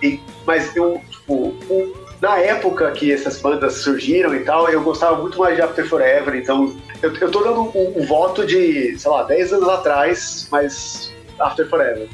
E, 0.02 0.20
mas 0.44 0.74
eu, 0.74 1.00
tipo, 1.08 1.54
na 2.20 2.38
época 2.38 2.90
que 2.92 3.12
essas 3.12 3.40
bandas 3.40 3.74
surgiram 3.74 4.34
e 4.34 4.40
tal, 4.40 4.68
eu 4.68 4.82
gostava 4.82 5.20
muito 5.20 5.38
mais 5.38 5.56
de 5.56 5.62
After 5.62 5.86
Forever, 5.88 6.34
então 6.34 6.74
eu, 7.02 7.14
eu 7.14 7.30
tô 7.30 7.40
dando 7.42 7.62
um, 7.62 7.92
um 7.96 8.06
voto 8.06 8.46
de, 8.46 8.98
sei 8.98 9.10
lá, 9.10 9.22
10 9.24 9.52
anos 9.52 9.68
atrás, 9.68 10.48
mas 10.50 11.12
After 11.38 11.68
Forever. 11.68 12.08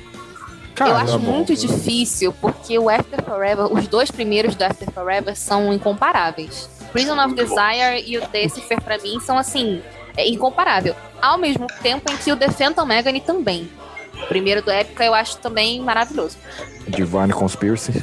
Cara, 0.81 0.93
eu 0.93 0.97
acho 0.97 1.12
tá 1.12 1.19
muito 1.19 1.55
tá. 1.55 1.61
difícil, 1.61 2.32
porque 2.40 2.78
o 2.78 2.89
After 2.89 3.23
Forever, 3.23 3.70
os 3.70 3.86
dois 3.86 4.11
primeiros 4.11 4.55
do 4.55 4.62
After 4.62 4.90
Forever 4.90 5.36
são 5.36 5.70
incomparáveis. 5.74 6.70
Prison 6.90 7.23
of. 7.23 7.35
Desire 7.35 8.02
e 8.07 8.16
o 8.16 8.27
Decipher, 8.28 8.81
pra 8.81 8.97
mim, 8.97 9.20
são 9.20 9.36
assim, 9.36 9.82
é 10.16 10.27
incomparável. 10.27 10.97
Ao 11.20 11.36
mesmo 11.36 11.66
tempo 11.82 12.11
em 12.11 12.16
que 12.16 12.32
o 12.32 12.36
The 12.36 12.48
Phantom 12.51 12.90
Agony 12.90 13.20
também. 13.20 13.70
O 14.23 14.27
primeiro 14.27 14.62
do 14.62 14.70
Épica 14.70 15.05
eu 15.05 15.12
acho 15.12 15.36
também 15.36 15.81
maravilhoso. 15.81 16.39
Divine 16.89 17.32
Conspiracy. 17.35 18.02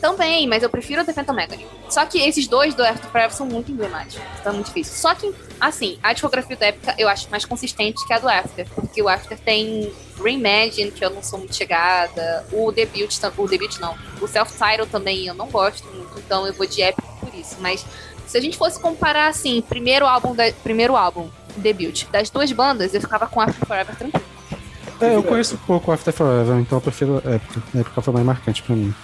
Também, 0.00 0.46
mas 0.46 0.62
eu 0.62 0.70
prefiro 0.70 1.02
o 1.02 1.04
The 1.04 1.12
Phantom. 1.12 1.36
Só 1.90 2.06
que 2.06 2.18
esses 2.18 2.48
dois 2.48 2.74
do 2.74 2.82
After 2.82 3.10
Forever 3.10 3.34
são 3.34 3.44
muito 3.44 3.70
emblemáticos. 3.70 4.26
Então 4.40 4.52
é 4.52 4.54
muito 4.54 4.68
difícil. 4.68 4.94
Só 4.94 5.14
que, 5.14 5.34
assim, 5.60 5.98
a 6.02 6.12
discografia 6.12 6.56
do 6.56 6.62
Epica 6.62 6.94
eu 6.98 7.08
acho 7.08 7.30
mais 7.30 7.44
consistente 7.44 8.06
que 8.06 8.12
a 8.12 8.18
do 8.18 8.28
After. 8.28 8.66
Porque 8.74 9.02
o 9.02 9.08
After 9.08 9.38
tem 9.38 9.92
Reimagine, 10.22 10.90
que 10.90 11.04
eu 11.04 11.10
não 11.10 11.22
sou 11.22 11.38
muito 11.38 11.54
chegada. 11.54 12.46
O 12.52 12.70
debut, 12.72 13.16
o 13.36 13.48
debut 13.48 13.78
não. 13.78 13.96
O 14.20 14.26
self-title 14.26 14.86
também 14.86 15.26
eu 15.26 15.34
não 15.34 15.48
gosto 15.48 15.86
muito. 15.88 16.18
Então 16.18 16.46
eu 16.46 16.52
vou 16.52 16.66
de 16.66 16.82
Epica 16.82 17.08
por 17.20 17.34
isso. 17.34 17.56
Mas 17.60 17.84
se 18.26 18.36
a 18.36 18.40
gente 18.40 18.56
fosse 18.56 18.80
comparar, 18.80 19.28
assim, 19.28 19.62
primeiro 19.62 20.06
álbum, 20.06 20.34
da, 20.34 20.50
primeiro 20.62 20.96
álbum, 20.96 21.28
debut, 21.56 22.04
das 22.10 22.28
duas 22.30 22.50
bandas, 22.52 22.92
eu 22.94 23.00
ficava 23.00 23.26
com 23.26 23.40
After 23.40 23.66
Forever 23.66 23.96
tranquilo. 23.96 24.26
É, 25.00 25.14
eu 25.14 25.22
conheço 25.22 25.58
pouco 25.66 25.92
After 25.92 26.12
Forever, 26.12 26.56
então 26.56 26.78
eu 26.78 26.82
prefiro 26.82 27.18
Epica. 27.18 27.62
Epica 27.74 28.02
foi 28.02 28.14
mais 28.14 28.26
marcante 28.26 28.62
pra 28.62 28.74
mim. 28.74 28.94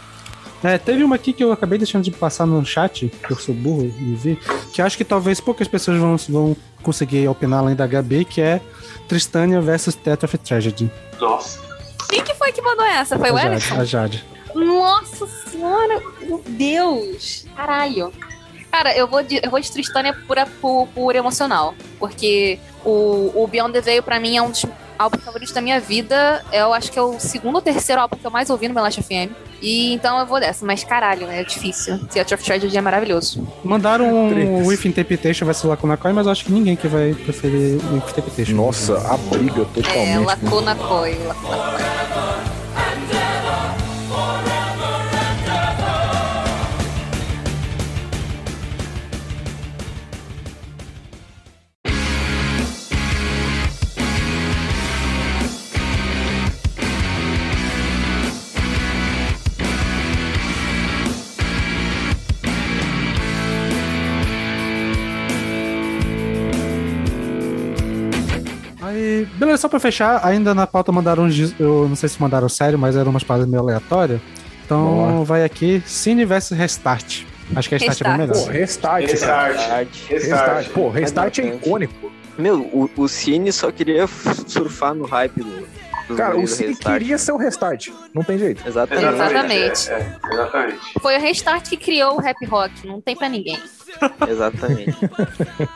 É, 0.63 0.79
teve 0.79 1.03
uma 1.03 1.17
aqui 1.17 1.33
que 1.33 1.43
eu 1.43 1.51
acabei 1.51 1.77
deixando 1.77 2.05
de 2.05 2.11
passar 2.11 2.47
no 2.47 2.65
chat, 2.65 3.09
que 3.09 3.33
eu 3.33 3.37
sou 3.37 3.55
burro 3.55 3.85
e 3.85 4.15
vi, 4.15 4.39
que 4.73 4.81
acho 4.81 4.97
que 4.97 5.05
talvez 5.05 5.41
poucas 5.41 5.67
pessoas 5.67 5.99
vão, 5.99 6.17
vão 6.29 6.57
conseguir 6.83 7.27
opinar 7.29 7.61
além 7.61 7.75
da 7.75 7.87
Gabi, 7.87 8.25
que 8.25 8.41
é 8.41 8.61
Tristania 9.09 9.61
versus 9.61 9.95
Theatre 9.95 10.27
of 10.27 10.39
Tragedy. 10.39 10.91
Nossa. 11.21 11.61
Quem 12.09 12.23
que 12.23 12.35
foi 12.35 12.53
que 12.53 12.63
mandou 12.63 12.85
essa? 12.85 13.19
Foi 13.19 13.31
o 13.31 13.37
a 13.37 13.41
Jade, 13.41 13.55
Ellison? 13.55 13.81
a 13.81 13.85
Jade. 13.85 14.25
Nossa 14.55 15.27
senhora, 15.27 16.01
meu 16.21 16.43
Deus! 16.47 17.47
Caralho. 17.57 18.13
Cara, 18.71 18.97
eu 18.97 19.07
vou 19.07 19.23
de, 19.23 19.41
eu 19.43 19.51
vou 19.51 19.61
de 19.61 19.71
Tristânia 19.71 20.15
pura, 20.27 20.47
por, 20.61 20.87
por 20.89 21.15
emocional. 21.17 21.75
Porque 21.99 22.59
o, 22.85 23.33
o 23.35 23.47
Beyond 23.47 23.73
the 23.73 23.81
Veil, 23.81 24.03
pra 24.03 24.19
mim, 24.19 24.37
é 24.37 24.43
um 24.43 24.51
dos 24.51 24.65
álbuns 24.99 25.23
favoritos 25.25 25.53
da 25.53 25.61
minha 25.61 25.81
vida. 25.81 26.45
Eu 26.53 26.73
acho 26.73 26.91
que 26.91 26.99
é 26.99 27.03
o 27.03 27.19
segundo 27.19 27.57
ou 27.57 27.63
terceiro 27.63 28.01
álbum 28.01 28.17
que 28.17 28.27
eu 28.27 28.31
mais 28.31 28.49
ouvi 28.49 28.69
no 28.69 28.75
Melast 28.75 29.03
FM. 29.03 29.33
E 29.63 29.93
então 29.95 30.19
eu 30.19 30.27
vou 30.27 30.41
dessa. 30.41 30.67
Mas 30.67 30.83
caralho, 30.85 31.27
é 31.31 31.45
difícil. 31.45 31.99
Theatre 32.09 32.35
of 32.35 32.45
Tragedy 32.45 32.77
é 32.77 32.81
maravilhoso. 32.81 33.47
Mandaram 33.65 34.07
um. 34.13 34.67
With 34.67 34.81
Interpretation 34.85 35.47
versus 35.47 35.65
Lacuna 35.65 35.97
Coil, 35.97 36.15
mas 36.15 36.27
eu 36.27 36.33
acho 36.33 36.45
que 36.45 36.53
ninguém 36.53 36.75
que 36.77 36.89
vai 36.89 37.15
preferir 37.15 37.77
With 37.93 38.03
Interpretation. 38.11 38.55
Nossa, 38.55 38.99
a 39.09 39.17
briga 39.17 39.63
É, 39.63 39.65
totalmente. 39.65 40.09
né? 40.09 40.19
Lacuna 40.19 40.75
Coil. 40.75 41.29
Lacuna 41.29 41.57
Coil. 41.57 42.52
Beleza, 69.25 69.59
só 69.59 69.69
pra 69.69 69.81
fechar, 69.81 70.21
ainda 70.25 70.55
na 70.55 70.67
pauta 70.67 70.91
mandaram 70.93 71.25
uns. 71.25 71.55
Eu 71.59 71.89
não 71.89 71.97
sei 71.97 72.09
se 72.09 72.21
mandaram 72.21 72.49
sério, 72.49 72.79
mas 72.79 72.97
eram 72.97 73.11
umas 73.11 73.25
paradas 73.25 73.49
meio 73.49 73.63
aleatórias. 73.63 74.21
Então 74.65 74.85
Boa. 74.85 75.25
vai 75.25 75.45
aqui: 75.45 75.83
Cine 75.87 76.25
versus 76.25 76.57
Restart. 76.57 77.25
Acho 77.55 77.69
que 77.69 77.77
Restart, 77.77 78.01
é 78.01 78.05
bem 78.05 78.17
Restart. 78.17 78.19
melhor. 78.19 78.47
Pô, 78.47 78.51
restart. 78.51 79.07
Restart. 79.07 79.57
Restart. 79.57 79.89
Restart. 80.09 80.31
Restart. 80.31 80.69
Pô, 80.71 80.89
restart 80.89 81.39
é 81.39 81.47
icônico. 81.49 82.13
Meu, 82.39 82.61
o, 82.61 82.89
o 82.97 83.09
Cine 83.09 83.53
só 83.53 83.71
queria 83.71 84.07
surfar 84.47 84.95
no 84.95 85.05
hype 85.05 85.43
do. 85.43 85.67
Dos 86.13 86.19
Cara, 86.19 86.37
o 86.37 86.43
do 86.43 86.47
Cine 86.47 86.77
queria 86.77 87.19
ser 87.19 87.33
o 87.33 87.37
restart. 87.37 87.89
Não 88.15 88.23
tem 88.23 88.39
jeito. 88.39 88.67
Exatamente. 88.67 89.15
Exatamente. 89.15 89.91
É, 89.91 89.95
é, 89.95 90.33
exatamente. 90.33 90.79
Foi 91.01 91.17
o 91.17 91.21
Restart 91.21 91.69
que 91.69 91.77
criou 91.77 92.17
o 92.17 92.21
rap 92.21 92.45
rock. 92.47 92.87
Não 92.87 93.01
tem 93.01 93.17
pra 93.17 93.29
ninguém. 93.29 93.59
Exatamente. 94.29 94.97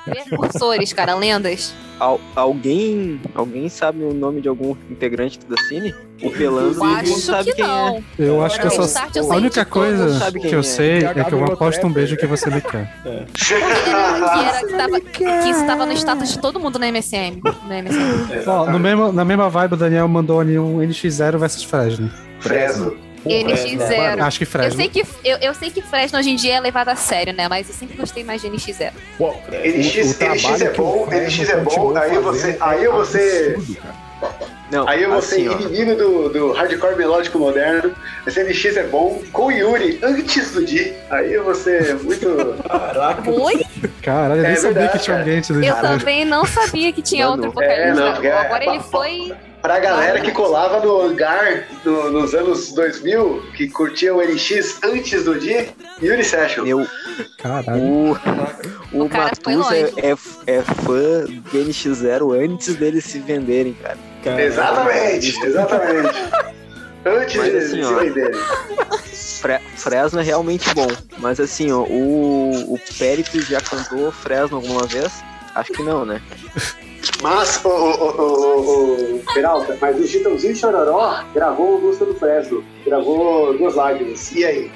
Precursores, 0.05 0.93
cara, 0.93 1.15
lendas. 1.15 1.75
Al- 2.01 2.21
alguém, 2.35 3.21
alguém 3.35 3.69
sabe 3.69 4.03
o 4.03 4.13
nome 4.13 4.41
de 4.41 4.49
algum 4.49 4.75
integrante 4.91 5.39
da 5.47 5.57
Cine? 5.63 5.95
O 6.23 6.31
Pelanzo 6.31 6.83
Acho 6.83 7.21
sabe 7.21 7.45
que 7.51 7.57
quem 7.57 7.67
não. 7.67 7.97
é. 7.97 8.03
Eu 8.19 8.43
acho 8.43 8.59
que 8.59 8.67
eu 8.67 8.71
só. 8.71 9.01
A 9.31 9.37
única 9.37 9.65
coisa 9.67 10.19
sabe 10.19 10.41
que 10.41 10.55
eu 10.55 10.61
é. 10.61 10.63
sei 10.63 11.05
é 11.05 11.25
que 11.25 11.35
eu 11.35 11.45
aposto 11.45 11.87
um 11.87 11.93
beijo 11.93 12.17
que 12.17 12.27
você 12.27 12.49
me 12.49 12.61
quer. 12.63 12.91
que 13.05 13.55
era 13.55 14.67
que, 14.67 14.73
tava, 14.75 15.01
que 15.01 15.25
isso 15.51 15.67
tava 15.67 15.85
no 15.85 15.93
status 15.93 16.31
de 16.31 16.39
todo 16.39 16.59
mundo 16.59 16.79
na 16.79 16.89
MSM. 16.89 17.43
Na 17.69 17.79
MSM. 17.83 18.47
Ó, 18.47 18.71
no 18.71 18.79
mesmo, 18.79 19.13
na 19.13 19.27
mesma 19.27 19.51
vibe, 19.51 19.75
o 19.75 19.77
Daniel 19.77 20.09
mandou 20.09 20.26
ali 20.41 20.59
um 20.59 20.79
NX0 20.79 21.37
versus 21.39 21.63
Fresno. 21.63 22.11
Fresno. 22.41 22.97
NX0. 23.27 24.21
Acho 24.23 24.39
que 24.39 24.45
Eu 24.45 24.49
Fresno. 24.49 24.77
sei 24.77 24.89
que, 24.89 25.05
eu, 25.25 25.37
eu 25.39 25.55
sei 25.55 25.71
que 25.71 25.83
Fresno 25.83 26.19
hoje 26.19 26.31
em 26.31 26.37
dia 26.37 26.55
é 26.57 26.61
levado 26.61 26.89
a 26.91 26.97
sério, 26.97 27.33
né? 27.33 27.49
Mas 27.49 27.69
eu 27.69 27.75
sempre 27.75 27.97
gostei 27.97 28.23
mais 28.23 28.41
de 28.41 28.49
NX0. 28.49 28.93
Pô, 29.19 29.35
NX, 29.51 30.19
NX 30.21 30.61
é 30.63 30.71
o 30.71 30.75
bom, 30.77 31.07
NX 31.11 31.49
é 31.49 31.57
bom, 31.57 31.97
aí 31.97 32.19
você, 32.19 32.53
fazendo 32.53 32.63
aí 32.63 32.85
é 32.85 32.89
você, 32.89 33.55
absurdo. 33.57 33.97
Não, 34.71 34.89
aí 34.89 35.07
você 35.07 35.35
assim, 35.37 35.49
ó, 35.49 35.53
inimigo 35.61 35.95
do, 35.95 36.29
do 36.29 36.53
hardcore 36.53 36.97
melódico 36.97 37.39
moderno, 37.39 37.93
esse 38.27 38.43
NX 38.43 38.77
é 38.77 38.83
bom, 38.85 39.23
com 39.33 39.51
Yuri 39.51 39.99
antes 40.03 40.53
do 40.53 40.65
Di, 40.65 40.93
aí 41.11 41.37
você 41.39 41.77
é 41.79 41.95
muito, 41.95 42.27
Caraca. 42.69 43.31
Oi? 43.31 43.65
Caralho, 44.03 44.41
eu 44.41 44.45
É 44.45 44.49
nem 44.49 44.57
sabia 44.57 44.73
verdade, 44.75 44.99
que 44.99 45.05
tinha 45.05 45.19
alguém 45.19 45.39
antes 45.39 45.51
do 45.51 45.63
Eu 45.65 45.75
também 45.77 46.25
não 46.25 46.45
sabia 46.45 46.93
que 46.93 47.03
tinha 47.03 47.29
Mano, 47.29 47.45
outro 47.47 47.63
é, 47.63 47.77
vocalista. 47.93 48.05
não, 48.05 48.13
porque 48.15 48.27
é- 48.29 48.33
Agora 48.39 48.65
ele 48.65 48.81
foi. 48.81 49.35
Pra 49.67 49.81
galera 49.81 50.21
que 50.21 50.31
colava 50.31 50.79
no 50.79 51.01
hangar 51.03 51.67
no- 51.85 52.09
nos 52.13 52.35
anos 52.37 52.73
2000, 52.73 53.43
que 53.57 53.69
curtia 53.69 54.15
o 54.15 54.23
NX 54.23 54.79
antes 54.85 55.25
do 55.25 55.37
dia, 55.41 55.71
Yuri 56.01 56.23
Session. 56.23 56.63
Meu, 56.63 56.87
Caralho. 57.37 57.83
o, 57.83 58.13
o, 58.93 59.05
O 59.07 59.09
cara 59.09 59.33
foi 59.43 59.57
Matus 59.57 59.73
é, 59.73 59.81
é, 60.11 60.57
é 60.59 60.63
fã 60.63 61.25
do 61.27 61.51
NX0 61.59 62.45
antes 62.45 62.77
deles 62.77 63.07
se 63.07 63.19
venderem, 63.19 63.73
cara. 63.83 63.99
Cara, 64.23 64.41
Exatamente, 64.45 65.45
exatamente. 65.45 66.15
Antes 67.05 67.37
Mas 67.37 67.55
assim, 67.57 67.83
se 67.83 67.93
ó. 67.93 67.99
venderem. 67.99 68.41
Fre- 69.41 69.61
Fresno 69.77 70.21
é 70.21 70.23
realmente 70.23 70.73
bom, 70.75 70.87
mas 71.19 71.41
assim, 71.41 71.73
ó, 71.73 71.81
o, 71.83 72.75
o 72.75 72.81
Pericles 72.97 73.47
já 73.49 73.61
cantou 73.61 74.13
Fresno 74.13 74.59
alguma 74.59 74.87
vez? 74.87 75.11
Acho 75.57 75.73
que 75.73 75.83
não, 75.83 76.05
né? 76.05 76.23
Mas, 77.23 77.65
o, 77.65 77.69
o, 77.69 77.73
o, 77.73 78.23
o, 78.23 79.17
o 79.17 79.35
Peralta, 79.35 79.77
mas 79.81 79.99
o 79.99 80.07
Chitãozinho 80.07 80.55
Chororó 80.57 81.25
gravou 81.35 81.81
música 81.81 82.05
do 82.05 82.15
Fresno. 82.15 82.63
Gravou 82.85 83.57
duas 83.57 83.75
lágrimas. 83.75 84.33
E 84.33 84.45
aí? 84.45 84.71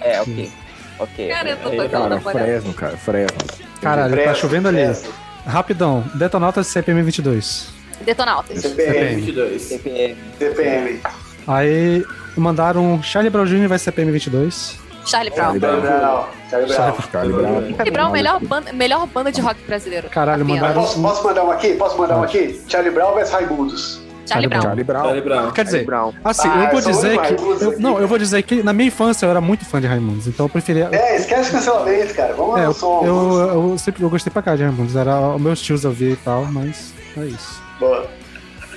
É, 0.00 0.20
ok. 0.20 0.50
Ok. 0.98 1.28
Cara, 1.28 1.50
eu 1.50 1.56
tô 1.58 1.70
tocando 1.70 1.90
Cara. 1.90 2.20
Fresno, 2.20 2.74
cara, 2.74 2.96
Fresno. 2.96 3.38
Caralho, 3.80 4.14
tá 4.16 4.22
Fresno, 4.22 4.36
chovendo 4.36 4.68
ali. 4.68 4.84
Fresno. 4.84 5.12
Rapidão, 5.46 6.04
detonautas 6.14 6.66
CPM 6.66 7.02
22. 7.02 7.68
Detonautas. 8.04 8.60
CPM, 8.60 9.16
22. 9.16 9.62
CPM. 9.62 10.16
CPM. 10.38 11.00
Aí 11.46 12.04
mandaram 12.36 13.00
Charlie 13.02 13.30
Brown 13.30 13.46
Jr. 13.46 13.68
vai 13.68 13.78
CPM 13.78 14.10
22. 14.10 14.78
Charlie 15.06 15.30
Brown. 15.30 15.58
Charlie 15.60 15.80
Charlie 15.80 15.80
Brown. 15.80 16.26
Charlie 16.50 16.66
Brown. 16.66 16.94
Charlie 17.12 17.32
Brown. 17.32 17.74
Charlie 17.76 17.90
Brown, 17.92 18.10
melhor 18.12 18.40
banda, 18.40 18.72
melhor 18.72 19.06
banda 19.06 19.32
de 19.32 19.40
rock 19.40 19.60
brasileiro. 19.66 20.08
Caralho, 20.10 20.44
mandaram- 20.44 20.74
Posso, 20.74 21.00
posso 21.00 21.24
mandar 21.24 21.44
um 21.44 21.50
aqui? 21.50 21.74
Posso 21.74 21.96
mandar 21.98 22.16
um 22.18 22.22
aqui? 22.22 22.60
Charlie 22.68 22.90
Brown 22.92 23.14
vs 23.14 23.30
Raimundos. 23.30 24.00
Charlie 24.28 24.48
Brown. 24.48 24.62
Charlie 24.62 24.82
Brown. 24.84 25.02
Charlie 25.04 25.22
Brown. 25.22 25.50
Quer 25.52 25.64
dizer, 25.64 25.84
Brown. 25.86 26.12
assim, 26.24 26.48
Ah, 26.48 26.64
eu 26.64 26.70
vou 26.72 26.80
dizer 26.80 27.16
um 27.18 27.22
que. 27.22 27.64
Eu- 27.64 27.78
não, 27.80 28.00
eu 28.00 28.08
vou 28.08 28.18
dizer 28.18 28.42
que 28.42 28.60
na 28.60 28.72
minha 28.72 28.88
infância 28.88 29.24
eu 29.24 29.30
era 29.30 29.40
muito 29.40 29.64
fã 29.64 29.80
de 29.80 29.86
Raimundos, 29.86 30.26
então 30.26 30.46
eu 30.46 30.50
preferia. 30.50 30.88
É, 30.90 31.16
esquece 31.16 31.52
cancelamento, 31.52 32.12
cara. 32.12 32.34
Vamos 32.34 32.54
É, 32.56 32.58
lá 32.58 32.62
eu, 32.64 32.68
no 32.70 32.74
som. 32.74 33.02
eu, 33.04 33.70
eu 33.72 33.78
sempre 33.78 34.02
eu 34.02 34.10
gostei 34.10 34.32
pra 34.32 34.42
cá 34.42 34.56
de 34.56 34.64
Raimundos. 34.64 34.96
Era 34.96 35.16
os 35.36 35.40
meus 35.40 35.60
tios 35.60 35.84
eu 35.84 35.92
via 35.92 36.10
e 36.10 36.16
tal, 36.16 36.44
mas 36.46 36.92
é 37.16 37.20
isso. 37.26 37.62
Boa. 37.78 38.04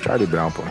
Charlie 0.04 0.28
Brown, 0.28 0.52
pô. 0.52 0.62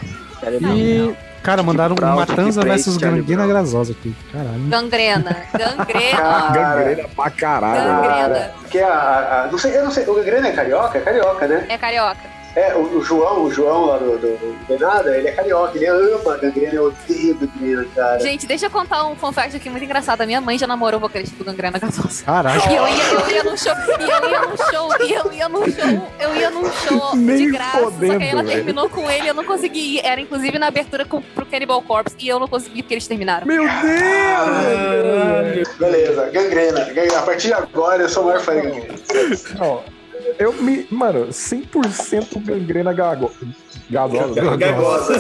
Charlie 0.41 0.61
Brown. 0.61 0.77
E, 0.77 1.17
cara, 1.43 1.63
mandaram 1.63 1.95
Brown, 1.95 2.17
Matanza 2.17 2.61
Chick 2.61 2.71
versus 2.71 2.97
Gangrena. 2.97 3.47
Grasosa 3.47 3.93
aqui. 3.93 4.15
Caralho. 4.33 4.59
Gangrena. 4.69 5.37
Gangrena. 5.57 6.51
Gangrena 6.53 7.09
pra 7.15 7.31
caralho. 7.31 7.85
Gangrena. 8.03 8.29
velho. 8.29 8.41
cara, 8.41 8.55
que 8.71 8.79
a, 8.81 8.89
a- 8.89 9.43
a- 9.45 9.47
não 9.49 9.59
sei, 9.59 9.77
eu 9.77 9.85
não 9.85 9.91
sei, 9.91 10.05
o 10.09 10.15
Gangrena 10.15 10.49
é 10.49 10.53
carioca? 10.53 10.99
É 10.99 11.01
carioca, 11.01 11.47
né? 11.47 11.67
É 11.69 11.79
carioca. 11.79 12.38
É, 12.57 12.75
o, 12.75 12.99
o 12.99 13.03
João, 13.03 13.45
o 13.45 13.51
João 13.53 13.85
lá 13.87 13.99
do, 13.99 14.19
do, 14.19 14.37
do 14.37 14.59
Benada, 14.67 15.17
ele 15.17 15.29
é 15.29 15.33
carioca, 15.33 15.77
ele 15.77 15.87
ama 15.87 16.37
Gangrena, 16.39 16.75
eu 16.75 16.87
odeio 16.87 17.35
Gangrena, 17.37 17.85
cara. 17.95 18.19
Gente, 18.21 18.47
deixa 18.47 18.67
eu 18.67 18.71
contar 18.71 19.07
um 19.07 19.15
fun 19.15 19.31
fact 19.33 19.55
aqui 19.57 19.71
muito 19.71 19.85
engraçado. 19.85 20.23
A 20.23 20.27
minha 20.27 20.41
mãe 20.41 20.59
já 20.59 20.67
namorou 20.67 20.99
o 20.99 21.01
vocalista 21.01 21.37
do 21.37 21.45
Gangrena 21.45 21.79
Gasosa. 21.79 22.25
Caralho. 22.25 22.61
E 22.71 22.75
eu 22.75 22.89
ia, 22.89 23.05
eu 23.05 23.31
ia 23.31 23.45
num 23.45 23.57
show, 23.57 23.75
e 23.77 24.11
eu 24.11 24.31
ia 24.31 24.41
num 24.41 24.57
show, 24.57 24.89
e 25.01 25.13
eu 25.13 25.33
ia 25.33 25.49
num 25.49 25.71
show, 25.71 26.09
eu 26.19 26.37
ia 26.37 26.51
num 26.51 26.73
show 26.73 27.13
de 27.17 27.47
graça. 27.51 27.79
só 27.81 27.91
que 27.91 28.05
aí 28.07 28.29
ela 28.29 28.43
velho. 28.43 28.57
terminou 28.57 28.89
com 28.89 29.09
ele, 29.11 29.29
eu 29.29 29.35
não 29.35 29.45
consegui 29.45 29.97
ir. 29.97 30.01
Era 30.05 30.21
inclusive 30.21 30.59
na 30.59 30.67
abertura 30.69 31.05
com, 31.05 31.21
pro 31.21 31.45
Cannibal 31.47 31.83
Corpse, 31.83 32.17
e 32.19 32.29
eu 32.29 32.39
não 32.41 32.49
consegui 32.49 32.83
porque 32.83 32.95
eles 32.95 33.07
terminaram. 33.07 33.47
Meu 33.47 33.63
Deus! 33.63 35.69
Beleza, 35.79 36.31
Gangrena. 36.31 36.85
Gangrena. 36.85 37.19
A 37.19 37.23
partir 37.23 37.49
de 37.49 37.55
agora 37.55 38.03
eu 38.03 38.09
sou 38.09 38.23
o 38.25 38.27
maior 38.27 38.41
fã 38.41 38.55
de 38.55 38.63
Gangrena. 38.63 38.95
Eu 40.39 40.53
me. 40.55 40.87
Mano, 40.91 41.29
100% 41.29 42.43
gangrena 42.45 42.93
gago. 42.93 43.31
Gagosa. 43.91 44.57
Gagosa. 44.57 45.15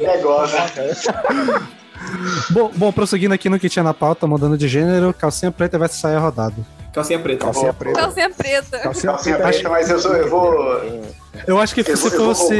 Gagosa. 0.00 1.68
Bom, 2.50 2.70
bom, 2.74 2.92
prosseguindo 2.92 3.34
aqui 3.34 3.48
no 3.50 3.58
que 3.58 3.68
tinha 3.68 3.82
na 3.82 3.92
pauta, 3.92 4.24
mudando 4.26 4.56
de 4.56 4.68
gênero, 4.68 5.12
calcinha 5.12 5.50
preta 5.50 5.76
versus 5.78 6.00
saia 6.00 6.18
rodada. 6.18 6.54
Calcinha 6.92 7.18
preta. 7.18 7.44
Calcinha 7.44 7.72
preta. 7.74 8.00
Calcinha 8.00 8.30
preta. 8.30 8.78
Calcinha 8.78 9.12
Calcinha 9.12 9.36
preta. 9.36 9.50
preta, 9.52 9.68
mas 9.68 9.90
eu, 9.90 9.98
sou, 9.98 10.14
eu 10.14 10.30
vou. 10.30 10.80
Eu 11.46 11.58
acho 11.60 11.74
que 11.74 11.80
Eu 11.80 11.96
se 11.96 12.08
vou- 12.08 12.34
fosse. 12.34 12.56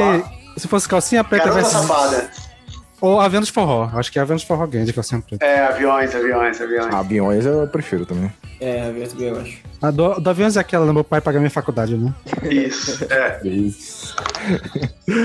Se 0.56 0.66
fosse 0.68 0.88
calcinha 0.88 1.22
preta 1.22 1.46
Garota 1.48 1.62
versus. 1.68 1.80
safada. 1.88 2.30
Ou 3.00 3.20
Avião 3.20 3.40
de 3.42 3.52
Forró. 3.52 3.88
Acho 3.94 4.10
que 4.10 4.18
é 4.18 4.22
Avião 4.22 4.36
de 4.36 4.44
Forró 4.46 4.66
ganha 4.66 4.84
de 4.84 4.92
calcinha 4.92 5.20
preta. 5.20 5.44
É, 5.44 5.60
aviões, 5.66 6.14
aviões, 6.14 6.60
aviões. 6.60 6.92
Aviões 6.94 7.46
eu 7.46 7.66
prefiro 7.68 8.04
também. 8.04 8.30
É, 8.60 8.88
aviões 8.88 9.12
também, 9.12 9.28
eu 9.28 9.40
acho. 9.40 9.58
A 9.80 9.90
do, 9.92 10.14
do 10.20 10.28
Aviões 10.30 10.56
é 10.56 10.60
aquela, 10.60 10.84
né? 10.84 10.92
Meu 10.92 11.04
pai 11.04 11.20
paga 11.20 11.38
minha 11.38 11.50
faculdade, 11.50 11.96
né? 11.96 12.12
Isso, 12.50 13.06
é. 13.08 13.40
Isso. 13.46 14.16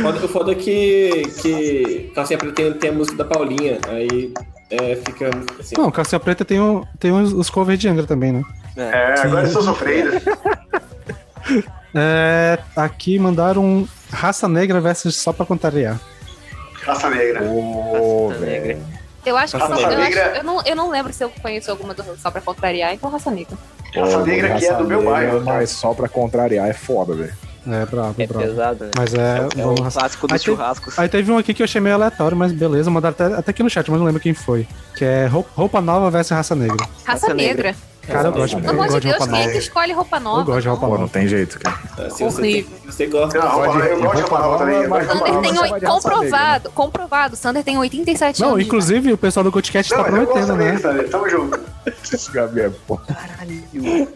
Foda- 0.03 0.25
O 0.25 0.27
foda 0.27 0.51
é 0.51 0.55
que, 0.55 1.23
que 1.41 2.11
Calcinha 2.13 2.37
Preta 2.37 2.53
tem, 2.53 2.73
tem 2.73 2.89
a 2.91 2.93
música 2.93 3.17
da 3.17 3.25
Paulinha, 3.25 3.79
aí 3.87 4.31
é, 4.69 4.95
fica 4.97 5.29
assim. 5.59 5.73
Não, 5.77 5.89
calcinha 5.89 6.19
preta 6.19 6.45
tem, 6.45 6.59
o, 6.59 6.85
tem 6.99 7.11
os, 7.11 7.33
os 7.33 7.49
covers 7.49 7.79
de 7.79 7.87
Angra 7.87 8.05
também, 8.05 8.31
né? 8.31 8.43
É, 8.77 9.19
agora 9.21 9.41
eu 9.43 9.47
estou 9.47 9.63
sofrendo. 9.63 10.11
É, 11.95 12.57
aqui 12.75 13.19
mandaram 13.19 13.87
Raça 14.11 14.47
Negra 14.47 14.81
versus 14.81 15.15
Só 15.17 15.31
Pra 15.31 15.45
Contrariar. 15.45 15.99
Raça 16.85 17.09
negra. 17.09 17.43
Ô, 17.43 18.27
Raça 18.29 18.39
negra. 18.45 18.67
velho. 18.67 18.83
Eu 19.25 19.37
acho 19.37 19.55
que 19.55 19.61
Raça 19.63 19.75
só- 19.77 19.89
eu, 19.91 19.97
Negra. 19.99 20.25
acho- 20.31 20.35
eu 20.37 20.43
não, 20.43 20.61
eu 20.65 20.75
não 20.75 20.89
lembro 20.89 21.13
se 21.13 21.23
eu 21.23 21.29
conheço 21.41 21.71
alguma 21.71 21.93
do, 21.93 22.03
só 22.17 22.29
pra 22.29 22.41
contrariar, 22.41 22.93
então 22.93 23.09
raça 23.09 23.31
negra. 23.31 23.57
Raça 23.95 24.19
negra 24.25 24.55
que 24.55 24.65
é 24.65 24.73
do 24.73 24.83
meu 24.83 24.97
negra, 24.99 25.11
bairro. 25.13 25.41
Mas 25.45 25.69
só 25.69 25.93
pra 25.93 26.09
contrariar 26.09 26.67
é 26.69 26.73
foda, 26.73 27.13
velho. 27.13 27.33
É, 27.65 27.85
bravo, 27.85 28.15
É 28.21 28.27
pesado, 28.27 28.83
né? 28.83 28.91
Mas 28.97 29.13
é. 29.13 29.37
É, 29.55 29.65
o 29.65 29.73
vamos- 29.75 29.93
clássico 29.95 30.27
dos 30.27 30.33
Aí 30.33 30.39
churrascos. 30.43 30.99
Aí 30.99 31.07
teve 31.07 31.31
um 31.31 31.37
aqui 31.37 31.53
que 31.53 31.61
eu 31.61 31.63
achei 31.63 31.79
meio 31.79 31.95
aleatório, 31.95 32.35
mas 32.35 32.51
beleza, 32.51 32.91
mandaram 32.91 33.15
até, 33.17 33.33
até 33.35 33.51
aqui 33.51 33.63
no 33.63 33.69
chat, 33.69 33.89
mas 33.89 33.97
não 33.97 34.05
lembro 34.05 34.19
quem 34.21 34.33
foi. 34.33 34.67
Que 34.97 35.05
é 35.05 35.25
Roupa, 35.27 35.49
roupa 35.55 35.79
Nova 35.79 36.11
versus 36.11 36.31
Raça 36.35 36.53
Negra. 36.55 36.75
Raça, 37.05 37.27
Raça 37.27 37.33
negra. 37.33 37.63
negra. 37.71 37.75
Cara, 38.07 38.27
eu 38.27 38.33
gosto, 38.33 38.57
Pelo 38.57 38.61
Pelo 38.67 38.77
eu 38.77 38.83
amor 38.83 38.85
de 38.85 38.91
gosto 38.91 38.99
de 39.01 39.07
Deus, 39.07 39.17
roupa 39.19 39.32
quem 39.32 39.40
é 39.41 39.45
nova. 39.45 39.51
que 39.53 39.57
escolhe 39.64 39.93
roupa 39.93 40.19
nova? 40.19 40.41
Eu 40.41 40.45
gosto 40.45 40.61
de 40.61 40.67
roupa 40.67 40.85
Pô, 40.85 40.91
não 40.93 40.99
nova. 41.01 41.14
tem 41.14 41.27
jeito, 41.27 41.59
cara. 41.59 41.77
Se 42.09 42.23
você, 42.23 42.41
tem, 42.41 42.53
Horrível. 42.53 42.77
se 42.80 42.85
você 42.91 43.06
gosta 43.07 43.40
Não, 43.40 43.45
eu 43.65 44.01
gosto 44.01 44.15
de 44.15 44.22
roupa 44.22 44.40
nova 44.40 44.57
também. 44.57 44.75
eu 44.75 44.90
gosto 44.90 45.01
de 45.06 45.14
roupa 45.14 45.25
Sander 45.25 45.33
nova. 45.33 45.41
tem 45.41 45.72
oi- 45.73 45.80
de 45.80 45.85
comprovado, 45.85 46.72
comprovado. 46.72 47.35
Sander 47.38 47.64
tem 47.64 47.77
87 47.77 48.41
Não, 48.41 48.49
anos. 48.49 48.65
inclusive 48.65 49.14
o 49.14 49.17
pessoal 49.17 49.43
do 49.45 49.51
Podcast 49.53 49.91
Não, 49.93 50.03
tá 50.03 50.11
mas 50.11 50.19
eu 50.19 50.25
gosto 50.27 50.45
prometendo, 50.48 50.73
né? 50.73 50.80
Sander. 50.80 51.09
Tamo 51.09 51.30
junto. 51.30 51.59
Gabi 52.33 52.61
é 52.61 52.69
pô. 52.88 52.99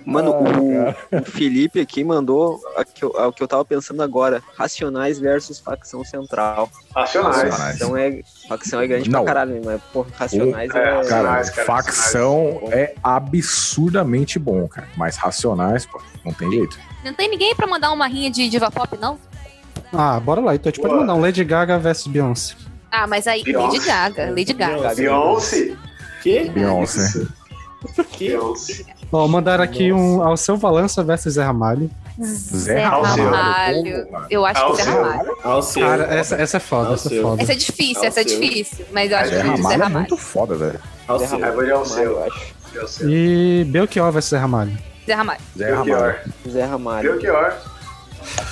Mano, 0.06 0.34
Ah, 0.34 1.18
o, 1.18 1.20
o 1.20 1.26
Felipe 1.26 1.80
aqui 1.80 2.04
mandou 2.04 2.60
o 2.78 2.86
que, 2.86 3.04
eu, 3.04 3.10
o 3.10 3.32
que 3.34 3.44
eu 3.44 3.48
tava 3.48 3.64
pensando 3.66 4.02
agora. 4.04 4.42
Racionais 4.58 5.20
versus 5.20 5.60
facção 5.60 6.04
central. 6.04 6.70
Racionais. 6.96 7.36
Racionais. 7.38 7.78
Facção 7.80 7.98
é, 7.98 8.22
facção 8.48 8.82
é 8.82 8.88
grande 8.88 9.10
Não. 9.10 9.24
pra 9.24 9.34
caralho, 9.34 9.62
mas 9.64 9.82
porra, 9.94 10.08
racionais 10.16 10.74
É, 10.74 10.78
é. 10.78 11.04
Cara, 11.04 11.44
cara, 11.44 11.66
facção 11.66 12.60
é 12.72 12.94
absurdamente 13.04 14.40
bom, 14.40 14.68
cara. 14.68 14.88
Mas 14.96 15.16
racionais, 15.18 15.86
pô, 15.86 16.02
não 16.26 16.34
tem 16.34 16.50
jeito. 16.52 16.78
Não 17.04 17.14
tem 17.14 17.30
ninguém 17.30 17.56
pra 17.56 17.68
mandar 17.68 17.92
uma 17.92 18.08
rinha 18.08 18.30
de 18.32 18.50
diva 18.50 18.70
pop, 18.72 18.98
não? 18.98 19.18
Ah, 19.94 20.20
bora 20.20 20.42
lá. 20.42 20.56
Então 20.56 20.70
a 20.70 20.72
gente 20.72 20.82
pode 20.82 20.94
Boa. 20.94 21.02
mandar 21.02 21.16
um 21.16 21.22
Lady 21.22 21.44
Gaga 21.44 21.78
versus 21.80 22.08
Beyoncé. 22.08 22.56
Ah, 22.92 23.08
mas 23.08 23.28
aí, 23.28 23.44
Beyoncé. 23.44 23.68
Lady 23.78 23.86
Gaga, 23.86 24.30
Lady 24.30 24.54
Gaga. 24.54 24.96
Beyoncé. 24.96 25.76
Que? 26.22 26.50
Beyoncé. 26.50 27.26
Que? 28.12 28.28
Beyoncé. 28.30 28.86
Ó, 29.12 29.28
mandaram 29.28 29.64
aqui 29.64 29.94
um 29.94 30.22
Alceu 30.22 30.58
Valança 30.58 31.04
versus 31.04 31.34
Zé 31.36 31.44
Ramalho. 31.44 31.90
Zé 32.20 32.84
Ramalho. 32.84 34.08
Eu 34.30 34.46
acho 34.46 34.72
que 34.72 34.84
Zé. 34.84 34.92
Ramalho. 34.92 35.38
Cara, 35.80 36.04
essa, 36.16 36.36
essa 36.36 36.58
é 36.58 36.60
foda, 36.60 36.94
essa 36.96 37.14
é 37.14 37.22
foda. 37.22 37.44
Essa 37.44 37.54
é 37.54 37.56
difícil, 37.56 38.04
essa 38.04 38.22
é 38.22 38.24
difícil. 38.24 38.86
Mas 38.92 39.12
eu 39.12 39.18
acho 39.18 39.30
que 39.30 39.36
Zé 39.36 39.42
Ramalho 39.42 39.84
é 39.84 39.90
muito 39.90 40.18
foda, 40.18 40.56
velho. 40.56 40.80
Alceu. 41.08 41.46
É, 41.46 41.52
vou 41.52 41.64
de 41.64 41.72
Alceu. 41.72 42.04
eu 42.04 42.24
acho. 42.24 43.08
E 43.08 43.64
Belchior 43.70 44.12
versus 44.12 44.32
Zé 44.32 44.38
Ramalho. 44.38 44.78
Zé 45.06 45.14
Ramalho. 45.14 45.40
Zé 45.58 45.72
Ramalho. 45.74 46.16
Zé 46.50 46.66
Ramalho. 46.66 47.12
Belchior. 47.12 47.54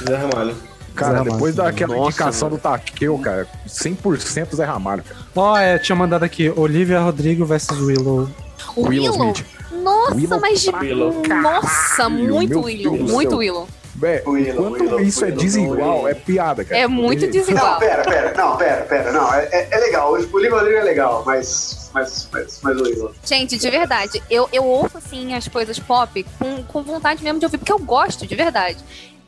Zé 0.08 0.16
Ramalho. 0.16 0.56
Cara, 0.96 1.12
Zé 1.12 1.18
Ramalho. 1.18 1.32
depois 1.34 1.56
daquela 1.56 1.96
Nossa, 1.96 2.10
indicação 2.10 2.50
mano. 2.50 2.58
do 2.58 2.62
Taqueu, 2.64 3.18
cara, 3.20 3.48
100% 3.68 4.56
Zé 4.56 4.64
Ramalho, 4.64 5.04
cara. 5.04 5.20
Ó, 5.36 5.58
é, 5.58 5.78
tinha 5.78 5.96
mandado 5.96 6.24
aqui 6.24 6.50
Olivia 6.56 7.00
Rodrigo 7.02 7.46
versus 7.46 7.80
Willow. 7.82 8.30
O 8.76 8.88
Willow 8.88 9.12
Willow. 9.12 9.32
Smith. 9.34 9.55
Nossa, 9.86 10.16
Willow 10.16 10.40
mas 10.42 10.62
de. 10.62 10.70
Willow. 10.76 11.22
Nossa, 11.42 12.10
muito 12.10 12.50
meu 12.50 12.64
Willow. 12.64 12.98
Muito. 12.98 13.38
Willow. 13.38 13.68
Vé, 13.98 14.22
Willow, 14.28 14.68
enquanto 14.68 14.82
Willow, 14.82 15.00
isso 15.00 15.24
é 15.24 15.28
Willow, 15.28 15.42
desigual, 15.44 15.96
Willow. 15.96 16.08
é 16.10 16.14
piada, 16.16 16.66
cara. 16.66 16.82
É 16.82 16.88
muito 16.88 17.28
desigual. 17.28 17.74
Não, 17.74 17.80
pera, 17.80 18.04
pera. 18.04 18.34
Não, 18.36 18.58
pera, 18.58 18.82
pera. 18.84 19.12
Não, 19.14 19.34
é, 19.34 19.46
é- 19.52 19.68
é 19.72 19.78
legal. 19.78 20.12
O 20.12 20.40
livro 20.40 20.58
é 20.60 20.84
legal, 20.84 21.24
mas. 21.26 21.90
Mas, 21.94 22.28
mas, 22.30 22.60
mas 22.62 22.78
o 22.82 22.84
Willow. 22.84 23.12
Gente, 23.24 23.58
de 23.58 23.70
verdade, 23.70 24.22
eu, 24.30 24.50
eu 24.52 24.66
ouço 24.66 24.98
assim 24.98 25.34
as 25.34 25.48
coisas 25.48 25.80
pop 25.80 26.26
com, 26.38 26.62
com 26.64 26.84
vontade 26.84 27.24
mesmo 27.24 27.40
de 27.40 27.46
ouvir, 27.46 27.58
porque 27.58 27.72
eu 27.72 27.80
gosto, 27.80 28.28
de 28.28 28.36
verdade. 28.36 28.80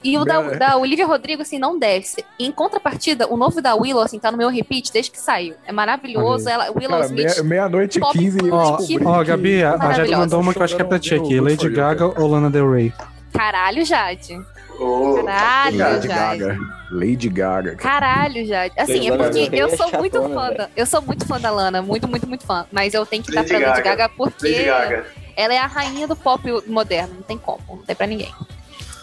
E 0.08 0.18
o 0.18 0.24
da, 0.24 0.42
Né? 0.42 0.56
da 0.58 0.78
Olivia 0.78 1.06
Rodrigo, 1.06 1.42
assim, 1.42 1.60
não 1.60 1.78
desce. 1.78 2.24
Em 2.40 2.52
contrapartida, 2.52 3.28
o 3.28 3.36
novo 3.36 3.62
da 3.62 3.76
Willow, 3.76 4.02
assim, 4.04 4.20
tá 4.20 4.32
no 4.32 4.38
meu 4.38 4.50
repeat 4.50 4.92
desde 4.94 5.12
que 5.12 5.20
saiu. 5.20 5.56
É 5.66 5.72
maravilhoso. 5.72 6.48
Ela, 6.48 6.66
Willow 6.72 7.00
Cara, 7.02 7.06
Smith. 7.08 7.26
meia- 7.26 7.44
meia-noite 7.44 7.98
e 7.98 8.02
Pop 8.02 8.18
15 8.18 8.40
eu 8.48 8.54
Ó, 8.54 8.78
Ó, 9.06 9.24
Gabi, 9.24 9.64
a, 9.64 9.74
a 9.76 9.94
Jade 9.94 10.16
mandou 10.16 10.40
uma 10.40 10.54
que 10.54 10.60
eu 10.60 10.64
acho 10.64 10.76
que 10.76 10.82
é 10.82 10.86
pra 10.86 10.98
ti 11.00 11.14
aqui. 11.16 11.40
Lady 11.42 11.70
Gaga 11.70 12.06
ou 12.06 12.28
Lana 12.28 12.50
Del 12.50 12.72
Rey? 12.72 12.94
Caralho, 13.34 13.84
Jade. 13.86 14.40
Ô, 14.80 15.24
Caralho, 15.26 15.78
Lady 15.78 16.08
Jade. 16.08 16.40
Gaga. 16.40 16.60
Lady 16.92 17.30
Gaga. 17.30 17.76
Caralho, 17.76 18.46
Jade. 18.46 18.74
Assim, 18.78 19.10
é 19.10 19.18
porque 19.18 19.50
eu 19.52 19.68
é 19.68 19.76
sou 19.76 19.92
muito 20.00 20.14
chatona, 20.22 20.36
fã 20.36 20.54
da, 20.54 20.70
Eu 20.76 20.86
sou 20.86 21.02
muito 21.02 21.26
fã 21.26 21.40
da 21.40 21.52
Lana, 21.52 21.82
muito, 21.82 22.08
muito, 22.08 22.28
muito 22.28 22.46
fã. 22.46 22.66
Mas 22.72 22.94
eu 22.94 23.06
tenho 23.06 23.24
que 23.24 23.32
dar 23.32 23.42
Lady 23.42 23.50
pra 23.50 23.60
Lady 23.60 23.82
Gaga. 23.82 23.96
Gaga 23.96 24.10
porque 24.16 24.48
Lady 24.48 24.64
Gaga. 24.66 25.06
ela 25.36 25.54
é 25.54 25.58
a 25.58 25.68
rainha 25.68 26.08
do 26.08 26.16
pop 26.16 26.42
moderno. 26.68 27.16
Não 27.16 27.22
tem 27.24 27.38
como, 27.38 27.60
não 27.68 27.78
tem 27.84 27.96
pra 27.96 28.08
ninguém. 28.08 28.32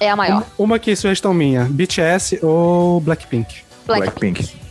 É 0.01 0.11
a 0.11 0.17
maior. 0.17 0.45
Uma 0.59 0.77
aqui, 0.77 0.95
sugestão 0.97 1.33
minha: 1.35 1.65
BTS 1.65 2.41
ou 2.43 3.01
Blackpink? 3.01 3.63
Blackpink. 3.87 4.43
Blackpink. 4.43 4.65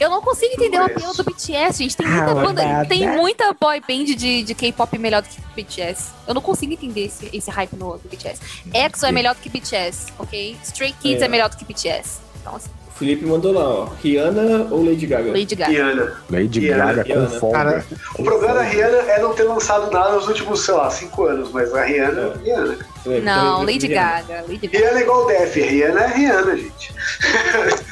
Eu 0.00 0.08
não 0.08 0.22
consigo 0.22 0.54
entender 0.54 0.78
o 0.78 0.84
apelo 0.84 1.12
do 1.12 1.22
BTS, 1.22 1.78
gente. 1.82 1.96
Tem 1.96 2.06
muita 2.06 2.30
Ah, 2.30 2.34
banda, 2.34 2.84
tem 2.86 3.08
muita 3.16 3.52
boy 3.52 3.80
band 3.80 4.04
de, 4.16 4.42
de 4.42 4.54
K-pop 4.54 4.96
melhor 4.98 5.20
do 5.22 5.28
que 5.28 5.38
BTS. 5.54 6.10
Eu 6.26 6.34
não 6.34 6.40
consigo 6.40 6.72
entender 6.72 7.04
esse, 7.06 7.28
esse 7.32 7.50
hype 7.50 7.74
no 7.76 7.98
do 7.98 8.08
BTS. 8.08 8.40
EXO 8.72 9.06
é 9.06 9.12
melhor 9.12 9.34
do 9.34 9.40
que 9.40 9.48
BTS, 9.48 10.06
ok? 10.18 10.56
Stray 10.64 10.92
Kids 11.00 11.22
é, 11.22 11.26
É. 11.26 11.28
melhor 11.28 11.50
do 11.50 11.56
que 11.56 11.64
BTS. 11.64 12.18
Então, 12.40 12.56
assim, 12.56 12.70
Felipe 12.96 13.26
mandou 13.26 13.52
lá, 13.52 13.68
ó. 13.68 13.88
Rihanna 14.02 14.68
ou 14.70 14.84
Lady 14.84 15.04
Gaga? 15.06 15.32
Lady 15.32 15.54
Gaga. 15.56 15.72
Rihanna. 15.72 16.12
Lady 16.30 16.60
Rihanna, 16.60 16.84
Gaga 16.86 17.02
Rihanna. 17.02 17.26
com 17.28 17.38
folga. 17.40 17.56
Cara, 17.58 17.84
O 18.18 18.22
problema 18.22 18.54
da 18.54 18.62
Rihanna 18.62 18.96
é 19.10 19.18
não 19.20 19.34
ter 19.34 19.42
lançado 19.42 19.90
nada 19.90 20.12
nos 20.12 20.28
últimos, 20.28 20.60
sei 20.64 20.74
lá, 20.74 20.88
cinco 20.90 21.24
anos, 21.26 21.50
mas 21.50 21.74
a 21.74 21.82
Rihanna, 21.84 22.34
Rihanna. 22.44 22.76
Também, 23.02 23.20
Não, 23.22 23.58
também 23.60 23.74
Lady 23.74 23.86
Rihanna. 23.88 24.22
Gaga. 24.22 24.44
Lady 24.48 24.66
Gaga. 24.68 24.78
Rihanna 24.78 24.98
é 24.98 25.02
igual 25.02 25.24
o 25.24 25.26
Def, 25.26 25.54
Rihanna 25.56 26.00
é 26.02 26.06
Rihanna, 26.16 26.56
gente. 26.56 26.94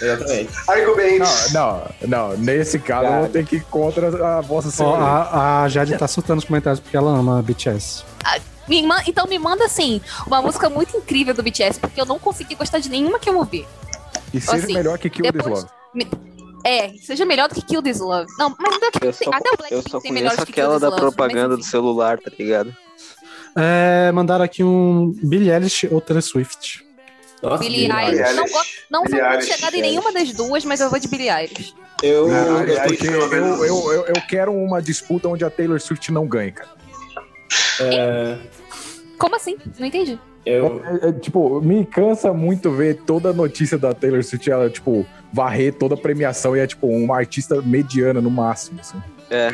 Exatamente. 0.00 0.50
Argumentos. 0.68 1.52
Não, 1.52 1.82
não, 2.02 2.28
não. 2.30 2.36
Nesse 2.38 2.78
caso 2.78 3.06
eu 3.06 3.18
vou 3.20 3.28
ter 3.28 3.44
que 3.44 3.56
ir 3.56 3.64
contra 3.64 4.36
a 4.38 4.40
vossa 4.40 4.68
ó, 4.68 4.70
senhoria. 4.70 5.04
a, 5.04 5.62
a 5.64 5.68
Jade 5.68 5.96
tá 5.98 6.06
surtando 6.06 6.36
nos 6.36 6.44
comentários 6.44 6.78
porque 6.80 6.96
ela 6.96 7.10
ama 7.10 7.42
BTS. 7.42 8.04
Me 8.68 8.80
man- 8.86 9.02
então 9.08 9.26
me 9.26 9.36
manda, 9.38 9.64
assim, 9.64 10.00
uma 10.24 10.40
música 10.40 10.70
muito 10.70 10.96
incrível 10.96 11.34
do 11.34 11.42
BTS, 11.42 11.80
porque 11.80 12.00
eu 12.00 12.06
não 12.06 12.20
consegui 12.20 12.54
gostar 12.54 12.78
de 12.78 12.88
nenhuma 12.88 13.18
que 13.18 13.28
eu 13.28 13.36
ouvi. 13.36 13.66
E 14.32 14.40
seja 14.40 14.64
assim, 14.64 14.74
melhor 14.74 14.98
que 14.98 15.10
Kill 15.10 15.24
This 15.24 15.32
depois- 15.44 15.62
Love. 15.64 15.72
É, 16.64 16.90
seja 16.98 17.24
melhor 17.24 17.48
do 17.48 17.54
que 17.56 17.62
Kill 17.62 17.82
This 17.82 17.98
Love. 17.98 18.26
Não, 18.38 18.54
mas 18.58 18.80
não 18.80 18.88
é 18.88 18.90
que 18.92 18.98
Eu 19.06 19.12
tem- 19.12 19.28
só, 19.28 19.30
até 19.36 19.50
o 19.50 19.52
eu 19.52 19.56
Blackpink 19.58 19.90
só 19.90 20.00
tem 20.00 20.12
conheço 20.14 20.36
que 20.36 20.52
Kill 20.52 20.52
aquela 20.64 20.72
This 20.74 20.80
da 20.80 20.88
Love. 20.88 21.00
propaganda 21.00 21.56
do 21.56 21.62
celular, 21.64 22.18
tá 22.18 22.30
ligado? 22.38 22.74
É, 23.56 24.10
mandaram 24.12 24.44
aqui 24.44 24.62
um 24.64 25.12
Billie 25.22 25.50
Eilish 25.50 25.88
ou 25.90 26.00
Taylor 26.00 26.22
Swift. 26.22 26.86
Nossa, 27.42 27.58
Billie 27.64 27.88
Billie 27.88 28.04
Eilish. 28.04 28.20
Eilish. 28.22 28.36
Não, 28.36 28.44
não 28.44 29.00
sou 29.00 29.10
Billie 29.10 29.22
muito 29.28 29.34
Eilish. 29.42 29.52
chegada 29.54 29.76
em 29.76 29.80
nenhuma 29.82 30.12
das 30.12 30.32
duas, 30.32 30.64
mas 30.64 30.80
eu 30.80 30.88
vou 30.88 30.98
de 30.98 31.08
Billie 31.08 31.28
Eilish. 31.28 31.74
Eu, 32.02 32.28
Não, 32.28 32.58
eu, 32.62 32.68
Eilish, 32.68 32.82
Porque 32.86 33.08
eu, 33.08 33.32
eu, 33.32 33.64
eu, 33.92 34.06
eu 34.06 34.22
quero 34.28 34.52
uma 34.52 34.80
disputa 34.80 35.28
onde 35.28 35.44
a 35.44 35.50
Taylor 35.50 35.80
Swift 35.80 36.10
não 36.12 36.26
ganhe, 36.26 36.52
cara. 36.52 36.70
é, 37.80 38.38
Como 39.18 39.34
assim? 39.36 39.56
Não 39.78 39.86
entendi. 39.86 40.18
Eu, 40.44 40.82
É, 41.02 41.08
é, 41.08 41.12
tipo, 41.12 41.60
me 41.60 41.84
cansa 41.86 42.32
muito 42.32 42.70
ver 42.70 43.02
toda 43.04 43.32
notícia 43.32 43.78
da 43.78 43.92
Taylor 43.94 44.22
Swift, 44.22 44.50
ela, 44.50 44.68
tipo, 44.70 45.06
varrer 45.32 45.72
toda 45.74 45.94
a 45.94 45.98
premiação 45.98 46.56
e 46.56 46.60
é, 46.60 46.66
tipo, 46.66 46.86
uma 46.86 47.16
artista 47.16 47.60
mediana 47.62 48.20
no 48.20 48.30
máximo, 48.30 48.80
assim. 48.80 48.98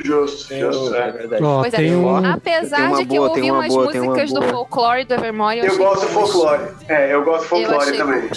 Justo, 0.04 0.52
Eu- 0.52 0.72
justo. 0.72 0.94
É 0.96 1.08
É. 1.08 1.12
verdade. 1.12 1.42
Ó, 1.44 1.60
Pois 1.60 1.72
é, 1.72 1.76
tem 1.76 1.94
um. 1.94 2.16
Apesar 2.26 2.76
Tem 2.78 2.86
uma 2.86 2.96
de 2.98 3.02
que 3.06 3.16
boa, 3.16 3.26
eu 3.28 3.30
ouvi 3.30 3.50
uma 3.50 3.58
umas 3.60 3.68
boa, 3.74 3.84
músicas 3.92 4.32
do 4.32 4.42
folclore 4.42 5.04
do 5.04 5.14
Evermore, 5.14 5.58
eu, 5.58 5.64
Eu 5.66 5.76
gosto 5.78 6.00
do 6.02 6.08
folclore. 6.08 6.62
É, 6.88 7.14
eu 7.14 7.24
gosto 7.24 7.40
do 7.40 7.44
Eu 7.44 7.48
folclore 7.68 7.82
achei 7.82 7.96
também. 7.96 8.30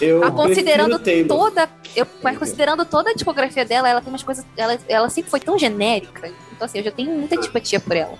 eu 0.00 0.22
Ah, 0.22 0.30
considerando 0.30 1.00
toda. 1.26 1.68
Eu, 1.96 2.06
mas 2.22 2.38
considerando 2.38 2.84
toda 2.84 3.10
a 3.10 3.12
discografia 3.12 3.64
dela, 3.64 3.88
ela 3.88 4.00
tem 4.00 4.08
umas 4.12 4.22
coisas. 4.22 4.44
Ela, 4.56 4.78
ela 4.88 5.08
sempre 5.08 5.30
foi 5.32 5.40
tão 5.40 5.58
genérica. 5.58 6.28
Então, 6.52 6.64
assim, 6.64 6.78
eu 6.78 6.84
já 6.84 6.92
tenho 6.92 7.10
muita 7.10 7.34
antipatia 7.36 7.80
por 7.80 7.96
ela. 7.96 8.14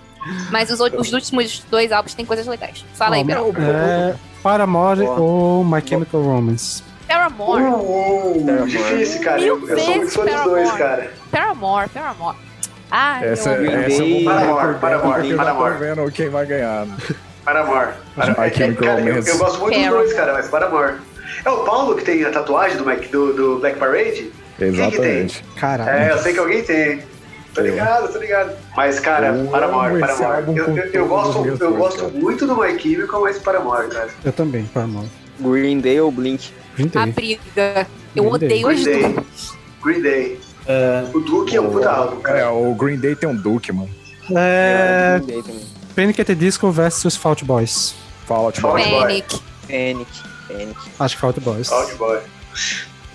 Mas 0.51 0.69
os, 0.71 0.79
os 0.79 1.13
últimos 1.13 1.59
dois 1.69 1.91
álbuns 1.91 2.13
têm 2.13 2.25
coisas 2.25 2.45
legais. 2.47 2.83
Fala 2.95 3.15
aí, 3.15 3.21
Ó, 3.21 3.25
Bel. 3.25 3.53
É, 3.59 4.15
Paramore 4.41 5.01
ou 5.01 5.63
My 5.63 5.81
Chemical 5.85 6.21
Romance? 6.21 6.83
Paramore. 7.07 7.63
Uh, 7.63 8.43
Paramore. 8.45 8.69
difícil, 8.71 9.21
cara. 9.21 9.41
Mil 9.41 9.67
Eu, 9.67 9.69
eu 9.69 9.79
sou 9.79 9.95
muito 9.95 10.11
fã 10.11 10.25
dos 10.25 10.43
dois, 10.43 10.71
cara. 10.73 11.11
Paramore, 11.31 11.89
Paramore. 11.89 12.37
Ah, 12.91 13.19
Essa, 13.25 13.49
eu 13.51 13.71
essa 13.71 13.89
eu 13.91 13.97
vou 13.97 14.07
Day, 14.09 14.23
morrer 14.23 14.23
Paramore, 14.25 14.79
Paramore, 14.79 15.29
eu 15.29 15.37
tô 15.37 15.43
Paramore. 15.43 15.73
vendo 15.79 16.11
quem 16.11 16.29
vai 16.29 16.45
ganhar. 16.45 16.85
né? 16.85 16.95
Paramore. 17.43 17.89
Paramore. 18.15 18.49
My 18.49 18.55
Chemical 18.55 18.87
Cara, 18.87 18.99
eu, 19.01 19.07
Romance. 19.07 19.29
eu 19.29 19.37
gosto 19.37 19.59
muito 19.59 19.73
dos 19.73 19.83
Paramore. 19.83 20.03
dois, 20.05 20.13
cara, 20.17 20.33
mas 20.33 20.47
Paramore. 20.49 20.93
É 21.43 21.49
o 21.49 21.57
Paulo 21.63 21.95
que 21.95 22.03
tem 22.05 22.23
a 22.23 22.31
tatuagem 22.31 22.77
do, 22.77 22.85
Mac- 22.85 23.07
do, 23.11 23.33
do 23.33 23.59
Black 23.59 23.77
Parade? 23.77 24.31
Exatamente. 24.59 25.43
Caralho. 25.57 25.89
É, 25.89 26.11
eu 26.11 26.17
sei 26.19 26.33
que 26.33 26.39
alguém 26.39 26.63
tem. 26.63 27.01
Tô 27.55 27.61
ligado, 27.61 28.11
tô 28.11 28.19
ligado. 28.19 28.55
Mas, 28.75 28.99
cara, 28.99 29.27
Eu 29.27 29.47
Paramore, 29.47 29.95
amo 29.95 30.05
esse 30.05 30.17
Paramore. 30.21 30.57
Eu, 30.57 30.77
eu, 30.77 30.85
eu 30.91 31.07
gosto, 31.07 31.45
eu 31.45 31.57
cores, 31.57 31.77
gosto 31.77 31.97
cara. 32.01 32.09
muito 32.11 32.45
do 32.45 32.55
My 32.61 32.77
Chemical, 32.79 33.21
mas 33.21 33.39
Paramore, 33.39 33.87
cara. 33.87 34.09
Eu 34.23 34.31
também, 34.33 34.65
Paramore. 34.65 35.07
Green 35.39 35.79
Day 35.79 35.99
ou 36.01 36.11
Blink? 36.11 36.51
Green 36.75 36.91
A 36.95 37.05
Day. 37.05 37.13
briga. 37.13 37.87
Eu 38.15 38.23
Green 38.23 38.33
odeio 38.35 38.67
Green 38.67 38.83
Day. 38.83 39.13
duas. 39.13 39.53
Green 39.83 40.01
Day. 40.01 40.39
É, 40.67 41.05
O 41.13 41.19
Duke 41.19 41.55
é 41.55 41.61
um 41.61 41.69
puta 41.71 41.89
álbum, 41.91 42.19
É, 42.19 42.21
cara. 42.21 42.51
o 42.53 42.73
Green 42.75 42.97
Day 42.97 43.15
tem 43.15 43.29
um 43.29 43.35
Duke, 43.35 43.71
mano. 43.71 43.89
É, 44.35 45.19
também. 45.19 45.65
Panic! 45.95 46.19
at 46.19 46.27
the 46.27 46.35
Disco 46.35 46.69
versus 46.71 47.15
Fault 47.15 47.45
Boys. 47.45 47.93
Tipo, 48.21 48.25
Fala. 48.27 48.51
Panic. 48.51 49.39
Panic. 49.67 50.07
Panic. 50.47 50.75
Acho 50.99 51.15
que 51.15 51.21
Fault 51.21 51.39
Boys. 51.41 51.71
Out 51.71 51.93
Boy. 51.95 52.19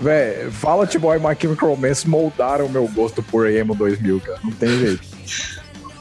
Véi, 0.01 0.49
Out 0.63 0.99
Boy 0.99 1.19
e 1.19 1.21
My 1.21 1.37
Chemical 1.39 1.69
Romance 1.69 2.09
moldaram 2.09 2.67
o 2.67 2.71
meu 2.71 2.89
gosto 2.89 3.23
por 3.23 3.49
emo 3.49 3.75
2000, 3.75 4.21
cara. 4.21 4.39
Não 4.43 4.53
tem 4.53 4.79
jeito. 4.79 5.03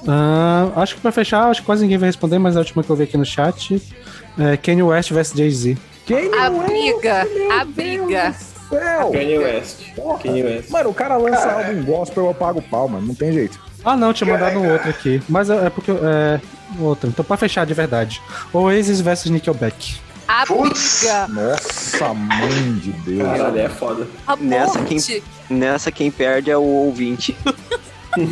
Ah, 0.07 0.71
acho 0.77 0.95
que 0.95 1.01
pra 1.01 1.11
fechar, 1.11 1.49
acho 1.49 1.61
que 1.61 1.65
quase 1.65 1.83
ninguém 1.83 1.97
vai 1.97 2.07
responder, 2.07 2.39
mas 2.39 2.55
a 2.55 2.59
última 2.59 2.83
que 2.83 2.89
eu 2.89 2.95
vi 2.95 3.03
aqui 3.03 3.17
no 3.17 3.25
chat 3.25 3.81
é 4.39 4.55
Kanye 4.57 4.83
West 4.83 5.11
versus 5.11 5.37
Jay-Z. 5.37 5.77
A 6.09 6.45
é? 6.45 6.49
briga. 6.49 7.27
A 7.51 7.65
briga. 7.65 8.35
Kanye 9.11 9.37
West. 9.37 9.77
Kanye 10.23 10.43
West. 10.43 10.69
Mano, 10.69 10.89
o 10.89 10.93
cara 10.93 11.17
lança 11.17 11.51
álbum 11.51 11.83
gospel, 11.83 12.23
eu 12.25 12.29
apago 12.31 12.59
o 12.59 12.63
pau, 12.63 12.87
mano. 12.87 13.07
Não 13.07 13.15
tem 13.15 13.31
jeito. 13.31 13.59
Ah, 13.83 13.95
não, 13.95 14.13
tinha 14.13 14.31
mandado 14.31 14.59
um 14.59 14.71
outro 14.71 14.89
aqui. 14.89 15.21
Mas 15.27 15.49
é, 15.49 15.67
é 15.67 15.69
porque. 15.69 15.91
É. 15.91 16.39
Outro. 16.79 17.09
Então, 17.09 17.25
pra 17.25 17.35
fechar 17.35 17.65
de 17.65 17.73
verdade: 17.73 18.21
Oasis 18.53 19.01
versus 19.01 19.31
Nickelback. 19.31 19.99
A 20.31 20.45
briga. 20.45 21.27
Nossa, 21.27 22.13
mãe 22.13 22.73
de 22.75 22.91
Deus. 22.91 23.27
Caralho, 23.27 23.59
é 23.59 23.67
foda. 23.69 24.07
A 24.27 24.35
Nessa 24.35 24.77
morte. 24.79 25.23
Nessa 25.49 25.91
quem 25.91 26.11
perde 26.11 26.51
é 26.51 26.57
o 26.57 26.61
ouvinte. 26.61 27.35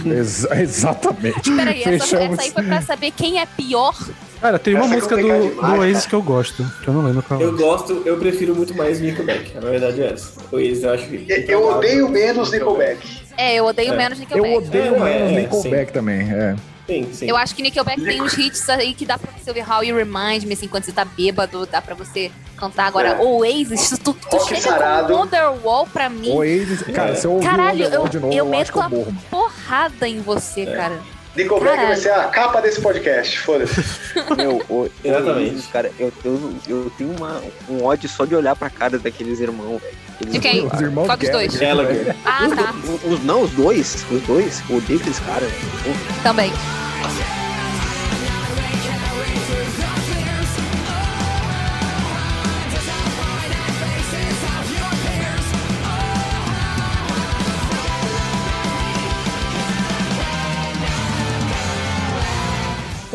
Exa- 0.05 0.61
exatamente. 0.61 1.51
Peraí, 1.51 1.81
essa, 1.81 1.89
Fechamos. 2.05 2.33
essa 2.33 2.41
aí 2.43 2.51
foi 2.51 2.63
pra 2.63 2.81
saber 2.81 3.11
quem 3.11 3.39
é 3.39 3.45
pior. 3.47 3.95
Cara, 4.39 4.59
tem 4.59 4.75
uma 4.75 4.85
Essa 4.85 4.93
música 4.93 5.17
do, 5.17 5.23
do 5.27 5.61
Oasis 5.79 5.95
cara. 5.97 6.09
que 6.09 6.13
eu 6.15 6.21
gosto, 6.21 6.71
que 6.83 6.87
eu 6.87 6.93
não 6.93 7.03
lembro 7.03 7.23
qual 7.23 7.41
é. 7.41 7.43
Eu 7.43 7.57
gosto, 7.57 8.03
eu 8.05 8.17
prefiro 8.17 8.53
muito 8.55 8.75
mais 8.75 8.99
Nickelback. 9.01 9.57
A 9.57 9.61
verdade 9.61 10.01
é 10.03 10.13
essa. 10.13 10.33
O 10.51 10.55
Oasis 10.55 10.83
eu 10.83 10.93
acho 10.93 11.07
que. 11.07 11.25
Eu 11.47 11.67
odeio 11.67 12.07
menos 12.09 12.51
Nickelback. 12.51 12.99
É, 13.35 13.55
eu 13.55 13.65
odeio 13.65 13.93
É. 13.93 13.97
menos 13.97 14.19
Eu 14.19 14.21
Nickelback. 14.21 14.57
odeio 14.67 14.95
É, 14.95 14.99
menos 14.99 15.31
é, 15.31 15.41
Nickelback 15.41 15.91
também. 15.93 16.31
É. 16.31 16.55
Sim, 16.87 17.09
sim. 17.13 17.27
Eu 17.29 17.35
acho 17.35 17.53
que 17.53 17.61
Nickelback 17.61 18.01
tem 18.01 18.21
uns 18.21 18.37
hits 18.37 18.69
aí 18.69 18.93
que 18.93 19.05
dá 19.05 19.17
pra 19.17 19.29
você 19.31 19.49
ouvir 19.49 19.69
How 19.69 19.83
You 19.83 19.95
Remind 19.97 20.43
Me, 20.45 20.53
assim, 20.53 20.67
quando 20.69 20.85
você 20.85 20.93
tá 20.93 21.03
bêbado, 21.03 21.65
dá 21.65 21.81
pra 21.81 21.93
você 21.93 22.31
cantar. 22.55 22.85
Agora, 22.87 23.09
É. 23.09 23.17
Oasis, 23.19 23.89
tu, 24.03 24.13
tu 24.13 24.37
Rock 24.37 24.47
chega 24.55 24.61
sarado. 24.61 25.07
com 25.13 25.19
Wonderwall 25.19 25.85
pra 25.87 26.09
mim, 26.09 26.31
Oasis, 26.31 26.81
cara, 26.93 27.13
se 27.15 27.27
eu 27.27 27.33
ouvir 27.33 27.45
Caralho, 27.45 27.83
eu- 27.83 28.07
de 28.07 28.19
novo, 28.19 28.33
eu 28.33 28.45
eu, 28.53 28.59
acho 28.59 28.71
que 28.71 28.79
meto 28.79 28.95
eu 28.95 29.01
a- 29.09 29.29
porrada 29.29 30.07
em 30.07 30.21
você, 30.21 30.65
cara. 30.65 30.99
Nickelback 31.37 31.65
Caralho. 31.75 31.87
vai 31.87 31.95
ser 31.97 32.11
a 32.11 32.23
capa 32.25 32.61
desse 32.61 32.81
podcast, 32.81 33.39
foda-se. 33.39 33.75
Meu, 34.35 34.61
o, 34.69 34.89
Exatamente. 35.03 35.51
Oasis, 35.51 35.67
cara, 35.67 35.91
eu, 35.99 36.11
eu, 36.25 36.53
eu 36.67 36.91
tenho 36.97 37.11
uma, 37.15 37.41
um 37.69 37.83
ódio 37.85 38.09
só 38.09 38.25
de 38.25 38.35
olhar 38.35 38.55
pra 38.55 38.69
cara 38.69 38.97
daqueles 38.99 39.39
irmãos, 39.39 39.79
velho. 39.81 40.31
De 40.31 40.39
quem? 40.39 40.65
Os 40.65 40.81
irmãos 40.81 41.05
Qual 41.05 41.15
dos 41.17 41.29
dois? 41.29 41.55
Gallagher. 41.55 42.15
Ah, 42.25 42.47
tá. 42.55 42.73
Os, 43.05 43.13
os- 43.13 43.23
não, 43.23 43.43
os 43.43 43.51
dois. 43.51 44.03
Os 44.11 44.21
dois. 44.23 44.61
Eu 44.69 44.77
odeio 44.77 44.99
aqueles 44.99 45.19
caras. 45.19 45.51
velho. 45.51 45.95
Também. 46.23 46.51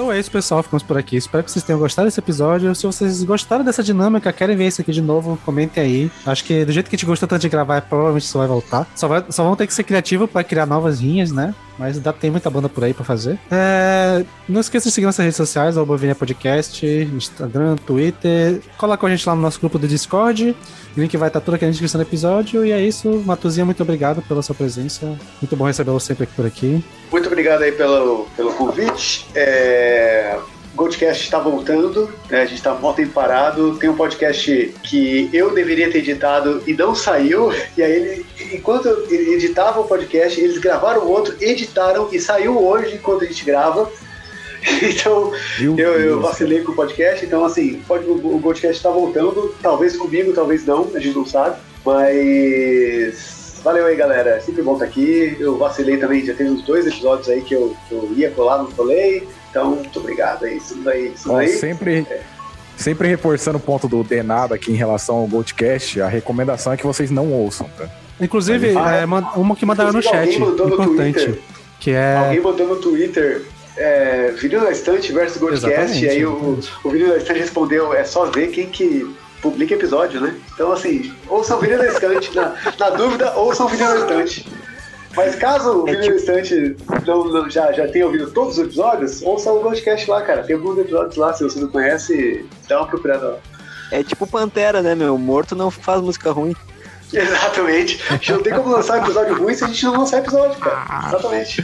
Então 0.02 0.10
é 0.10 0.18
isso, 0.18 0.32
pessoal. 0.32 0.64
Ficamos 0.64 0.82
por 0.82 0.98
aqui. 0.98 1.14
Espero 1.14 1.44
que 1.44 1.50
vocês 1.52 1.64
tenham 1.64 1.78
gostado 1.78 2.08
desse 2.08 2.18
episódio. 2.18 2.74
Se 2.74 2.84
vocês 2.84 3.22
gostaram 3.22 3.64
dessa 3.64 3.84
dinâmica, 3.84 4.32
querem 4.32 4.56
ver 4.56 4.66
isso 4.66 4.80
aqui 4.80 4.90
de 4.90 5.00
novo, 5.00 5.38
comentem 5.44 5.80
aí. 5.80 6.10
Acho 6.26 6.42
que 6.42 6.64
do 6.64 6.72
jeito 6.72 6.90
que 6.90 6.96
a 6.96 6.98
gente 6.98 7.06
gostou 7.06 7.28
tanto 7.28 7.42
de 7.42 7.48
gravar, 7.48 7.80
provavelmente 7.82 8.24
isso 8.24 8.36
vai 8.36 8.48
voltar. 8.48 8.84
Só, 8.96 9.06
vai, 9.06 9.24
só 9.30 9.44
vão 9.44 9.54
ter 9.54 9.64
que 9.64 9.72
ser 9.72 9.84
criativos 9.84 10.28
pra 10.28 10.42
criar 10.42 10.66
novas 10.66 10.98
linhas, 10.98 11.30
né? 11.30 11.54
Mas 11.78 12.00
dá, 12.00 12.12
tem 12.12 12.32
muita 12.32 12.50
banda 12.50 12.68
por 12.68 12.82
aí 12.82 12.92
pra 12.92 13.04
fazer. 13.04 13.38
É, 13.48 14.24
não 14.48 14.60
esqueça 14.60 14.88
de 14.88 14.92
seguir 14.92 15.06
nossas 15.06 15.22
redes 15.22 15.36
sociais, 15.36 15.76
arroba 15.76 15.96
Podcast, 16.16 16.84
Instagram, 16.84 17.76
Twitter. 17.76 18.60
Cola 18.76 18.98
com 18.98 19.06
a 19.06 19.10
gente 19.10 19.24
lá 19.24 19.36
no 19.36 19.40
nosso 19.40 19.60
grupo 19.60 19.78
do 19.78 19.86
Discord. 19.86 20.56
O 20.96 21.00
link 21.00 21.16
vai 21.16 21.28
estar 21.28 21.40
tudo 21.40 21.54
aqui 21.54 21.64
na 21.64 21.70
descrição 21.70 22.00
do 22.00 22.02
episódio. 22.02 22.66
E 22.66 22.72
é 22.72 22.84
isso. 22.84 23.22
Matuzinha, 23.24 23.64
muito 23.64 23.80
obrigado 23.84 24.20
pela 24.22 24.42
sua 24.42 24.54
presença. 24.56 25.16
Muito 25.40 25.54
bom 25.54 25.64
recebê-lo 25.64 26.00
sempre 26.00 26.24
aqui 26.24 26.32
por 26.34 26.44
aqui. 26.44 26.84
Muito 27.12 27.26
obrigado 27.26 27.62
aí 27.62 27.72
pelo, 27.72 28.26
pelo 28.34 28.54
convite. 28.54 29.26
É, 29.34 30.38
o 30.72 30.76
Goldcast 30.76 31.24
está 31.24 31.38
voltando, 31.38 32.10
né? 32.30 32.40
a 32.40 32.46
gente 32.46 32.56
está 32.56 32.72
mó 32.72 32.94
tempo 32.94 33.12
parado. 33.12 33.76
Tem 33.76 33.90
um 33.90 33.96
podcast 33.96 34.74
que 34.82 35.28
eu 35.30 35.54
deveria 35.54 35.92
ter 35.92 35.98
editado 35.98 36.62
e 36.66 36.72
não 36.72 36.94
saiu. 36.94 37.52
E 37.76 37.82
aí, 37.82 37.92
ele, 37.92 38.26
enquanto 38.54 38.88
eu 38.88 39.34
editava 39.34 39.78
o 39.80 39.84
podcast, 39.84 40.40
eles 40.40 40.56
gravaram 40.56 41.06
outro, 41.06 41.36
editaram 41.38 42.08
e 42.10 42.18
saiu 42.18 42.58
hoje 42.58 42.94
enquanto 42.94 43.24
a 43.24 43.26
gente 43.26 43.44
grava. 43.44 43.90
Então, 44.80 45.32
Meu 45.58 45.76
eu, 45.76 46.00
eu 46.00 46.20
vacilei 46.20 46.62
com 46.62 46.70
o 46.70 46.76
podcast. 46.76 47.26
Então, 47.26 47.44
assim, 47.44 47.82
pode, 47.86 48.08
o, 48.08 48.40
podcast 48.40 48.76
está 48.76 48.90
voltando. 48.90 49.52
Talvez 49.60 49.96
comigo, 49.96 50.32
talvez 50.32 50.64
não, 50.64 50.88
a 50.94 51.00
gente 51.00 51.16
não 51.16 51.26
sabe. 51.26 51.56
Mas. 51.84 53.41
Valeu 53.62 53.86
aí, 53.86 53.94
galera. 53.96 54.30
É 54.30 54.40
sempre 54.40 54.62
bom 54.62 54.72
estar 54.74 54.86
aqui. 54.86 55.36
Eu 55.38 55.56
vacilei 55.56 55.96
também, 55.96 56.24
já 56.24 56.34
teve 56.34 56.50
uns 56.50 56.62
dois 56.62 56.86
episódios 56.86 57.28
aí 57.28 57.42
que 57.42 57.54
eu, 57.54 57.76
que 57.88 57.94
eu 57.94 58.12
ia 58.16 58.30
colar, 58.30 58.58
não 58.58 58.70
colei. 58.72 59.28
Então, 59.50 59.76
muito 59.76 59.98
obrigado 59.98 60.44
aí. 60.44 60.56
Isso 60.56 60.74
daí. 60.78 61.12
Isso 61.14 61.28
daí. 61.28 61.48
sempre, 61.48 62.06
sempre 62.76 63.08
reforçando 63.08 63.58
o 63.58 63.60
ponto 63.60 63.86
do 63.86 64.02
Denado 64.02 64.54
aqui 64.54 64.72
em 64.72 64.76
relação 64.76 65.16
ao 65.16 65.26
Goldcast, 65.26 66.00
a 66.00 66.08
recomendação 66.08 66.72
é 66.72 66.76
que 66.76 66.86
vocês 66.86 67.10
não 67.10 67.32
ouçam, 67.32 67.68
tá? 67.76 67.88
Inclusive, 68.20 68.74
Ah, 68.76 68.96
é, 68.96 69.04
uma 69.04 69.56
que 69.56 69.64
mandaram 69.66 69.92
no 69.92 70.02
chat, 70.02 70.14
alguém 70.16 70.38
mandou 70.38 70.68
no 70.68 70.74
importante, 70.74 71.24
Twitter. 71.24 71.42
que 71.80 71.90
é... 71.92 72.16
Alguém 72.16 72.40
mandou 72.40 72.66
no 72.68 72.76
Twitter 72.76 73.42
é, 73.76 74.32
Vinil 74.36 74.62
na 74.62 74.70
Estante 74.70 75.12
versus 75.12 75.38
Goldcast, 75.38 76.04
e 76.04 76.08
aí 76.08 76.24
o, 76.24 76.58
o 76.84 76.90
Vinil 76.90 77.08
na 77.08 77.16
Estante 77.16 77.40
respondeu, 77.40 77.92
é 77.94 78.04
só 78.04 78.26
ver 78.26 78.48
quem 78.48 78.66
que 78.66 79.12
publica 79.42 79.74
episódio, 79.74 80.20
né? 80.20 80.34
Então, 80.54 80.72
assim, 80.72 81.12
ouçam 81.28 81.58
o 81.58 81.60
Vinil 81.60 81.78
na 81.78 81.86
Estante, 81.88 82.34
na, 82.34 82.54
na 82.78 82.90
dúvida, 82.90 83.32
ouçam 83.36 83.66
o 83.66 83.68
Vinil 83.68 83.88
na 83.88 83.96
Estante. 83.96 84.48
Mas 85.14 85.34
caso 85.34 85.82
o 85.82 85.88
É 85.88 85.92
Vinil 85.96 86.10
na 86.10 86.16
Estante 86.16 86.76
não, 87.06 87.24
não- 87.24 87.50
já, 87.50 87.70
já 87.72 87.86
tenha 87.88 88.06
ouvido 88.06 88.30
todos 88.30 88.56
os 88.56 88.64
episódios, 88.64 89.20
ouça 89.22 89.52
o 89.52 89.60
Goldcast 89.60 90.08
lá, 90.08 90.22
cara. 90.22 90.42
Tem 90.44 90.56
alguns 90.56 90.78
episódios 90.78 91.16
lá, 91.16 91.32
se 91.34 91.42
você 91.44 91.60
não 91.60 91.68
conhece, 91.68 92.46
dá 92.68 92.78
uma 92.80 92.86
procurada 92.86 93.26
lá. 93.26 93.36
É 93.90 94.02
tipo 94.02 94.26
Pantera, 94.26 94.80
né, 94.80 94.94
meu? 94.94 95.18
Morto 95.18 95.54
não 95.54 95.70
faz 95.70 96.00
música 96.00 96.30
ruim. 96.30 96.54
Exatamente. 97.12 98.02
A 98.08 98.12
gente 98.14 98.32
não 98.32 98.42
tem 98.42 98.54
como 98.54 98.70
lançar 98.70 98.98
episódio 99.02 99.34
ruim 99.36 99.54
se 99.54 99.64
a 99.64 99.66
gente 99.66 99.84
não 99.84 99.98
lançar 99.98 100.18
episódio, 100.18 100.58
cara. 100.60 101.08
Exatamente. 101.08 101.62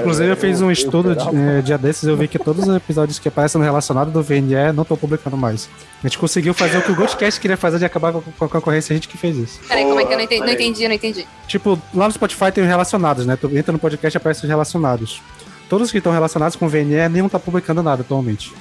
Inclusive, 0.00 0.30
eu 0.30 0.36
fiz 0.36 0.60
um 0.60 0.70
estudo 0.70 1.16
de, 1.16 1.28
eh, 1.36 1.62
dia 1.62 1.76
desses 1.76 2.04
eu 2.04 2.16
vi 2.16 2.28
que 2.28 2.38
todos 2.38 2.66
os 2.66 2.76
episódios 2.76 3.18
que 3.18 3.28
aparecem 3.28 3.58
no 3.58 3.64
relacionado 3.64 4.10
do 4.10 4.22
VNE 4.22 4.72
não 4.72 4.82
estão 4.82 4.96
publicando 4.96 5.36
mais. 5.36 5.68
A 6.02 6.06
gente 6.06 6.16
conseguiu 6.16 6.54
fazer 6.54 6.78
o 6.78 6.82
que 6.82 6.92
o 6.92 6.94
Ghostcast 6.94 7.40
queria 7.40 7.56
fazer 7.56 7.78
de 7.78 7.84
acabar 7.84 8.12
com 8.12 8.22
com 8.22 8.44
a 8.44 8.48
concorrência, 8.48 8.92
a 8.92 8.96
gente 8.96 9.08
que 9.08 9.18
fez 9.18 9.36
isso. 9.36 9.60
Peraí, 9.66 9.84
como 9.84 9.98
é 9.98 10.04
que 10.04 10.12
eu 10.12 10.16
não 10.16 10.24
entendi? 10.24 10.46
Não 10.46 10.52
entendi, 10.52 10.82
eu 10.84 10.88
não 10.88 10.94
entendi. 10.94 11.26
Tipo, 11.48 11.80
lá 11.92 12.06
no 12.06 12.12
Spotify 12.12 12.52
tem 12.52 12.62
os 12.62 12.68
relacionados, 12.68 13.26
né? 13.26 13.36
Tu 13.36 13.48
entra 13.56 13.72
no 13.72 13.78
podcast 13.78 14.16
e 14.16 14.18
aparece 14.18 14.42
os 14.42 14.48
relacionados. 14.48 15.20
Todos 15.68 15.90
que 15.90 15.98
estão 15.98 16.12
relacionados 16.12 16.56
com 16.56 16.66
o 16.66 16.68
VNE, 16.68 17.08
nenhum 17.10 17.28
tá 17.28 17.38
publicando 17.38 17.82
nada 17.82 18.02
atualmente. 18.02 18.52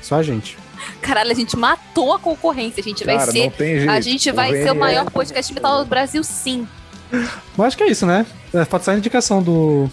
Só 0.00 0.16
a 0.16 0.22
gente. 0.22 0.56
Caralho, 1.00 1.30
a 1.30 1.34
gente 1.34 1.56
matou 1.56 2.12
a 2.12 2.18
concorrência. 2.18 2.80
A 2.80 2.84
gente 2.84 3.04
vai 3.04 3.18
Cara, 3.18 3.32
ser. 3.32 3.44
não 3.44 3.50
tem 3.50 3.76
jeito. 3.78 3.90
A 3.90 4.00
gente 4.00 4.30
vai 4.30 4.52
ser 4.52 4.70
o 4.70 4.74
VNE 4.74 4.78
maior 4.78 5.10
podcast 5.10 5.52
de 5.52 5.54
metal 5.54 5.82
do 5.82 5.88
Brasil, 5.88 6.22
sim. 6.22 6.66
Mas 7.56 7.68
acho 7.68 7.76
que 7.76 7.82
é 7.82 7.90
isso, 7.90 8.06
né? 8.06 8.24
É, 8.52 8.64
pode 8.64 8.84
sair 8.84 8.96
a 8.96 8.98
indicação 8.98 9.42
do. 9.42 9.90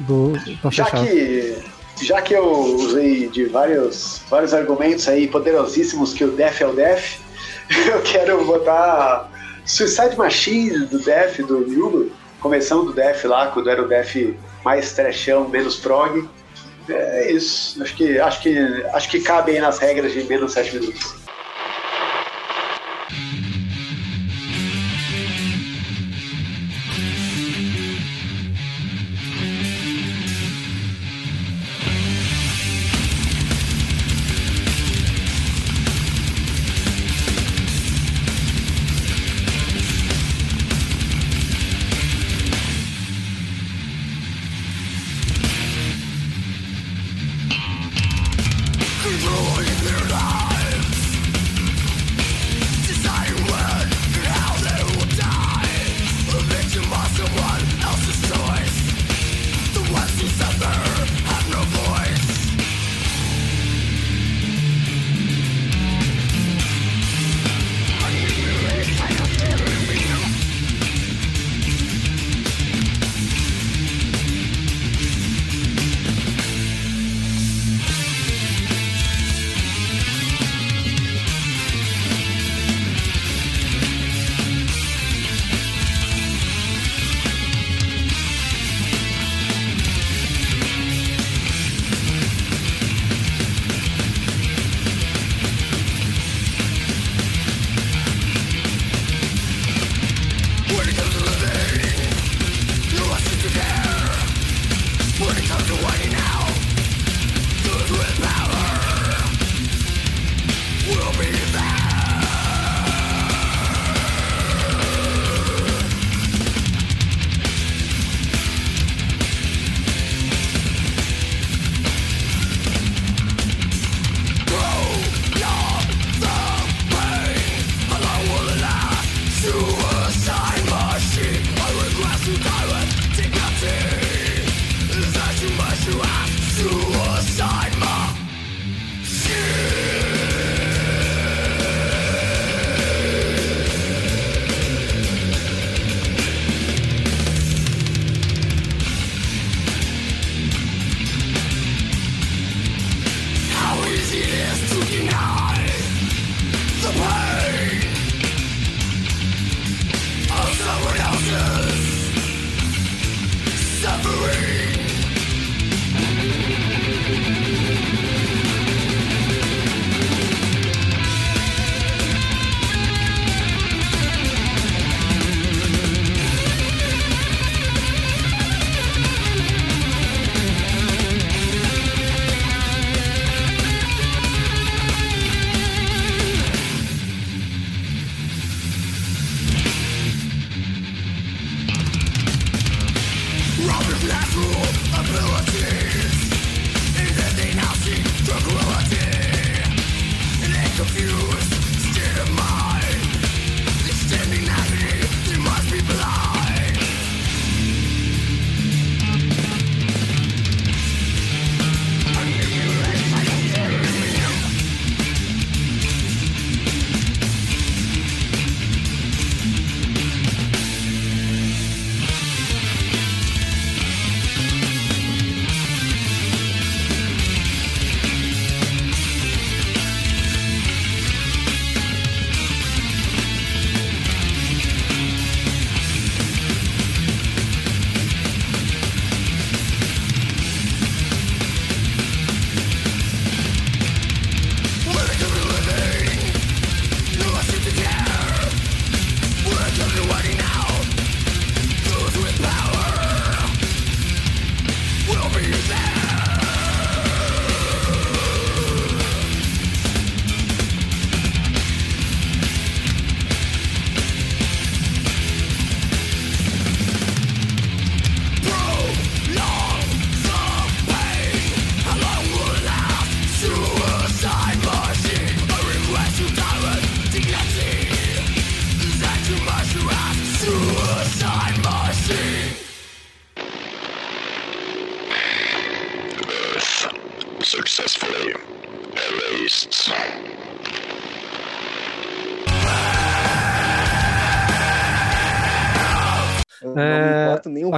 Do 0.00 0.32
pra 0.60 0.70
Já 0.70 0.84
fechar. 0.86 1.06
que, 1.06 1.56
já 2.02 2.22
que 2.22 2.34
eu 2.34 2.50
usei 2.50 3.28
de 3.28 3.44
vários, 3.46 4.22
vários 4.28 4.54
argumentos 4.54 5.08
aí 5.08 5.26
poderosíssimos 5.28 6.12
que 6.12 6.24
o 6.24 6.32
Def 6.32 6.60
é 6.60 6.66
o 6.66 6.72
Def, 6.72 7.18
eu 7.92 8.00
quero 8.02 8.44
botar 8.44 9.30
Suicide 9.64 10.16
Machine 10.16 10.86
do 10.86 10.98
Def, 10.98 11.38
do 11.40 11.70
Yugo, 11.70 12.10
começando 12.40 12.84
do 12.84 12.92
Def 12.92 13.24
lá, 13.24 13.48
quando 13.48 13.70
era 13.70 13.82
o 13.82 13.88
Def 13.88 14.16
mais 14.64 14.92
trechão, 14.92 15.48
menos 15.48 15.76
prog. 15.76 16.28
É 16.88 17.30
isso. 17.30 17.80
Acho 17.82 17.94
que, 17.94 18.18
acho 18.18 18.42
que, 18.42 18.58
acho 18.92 19.08
que 19.08 19.20
cabe 19.20 19.52
aí 19.52 19.60
nas 19.60 19.78
regras 19.78 20.12
de 20.12 20.24
menos 20.24 20.52
7 20.52 20.74
minutos. 20.80 21.14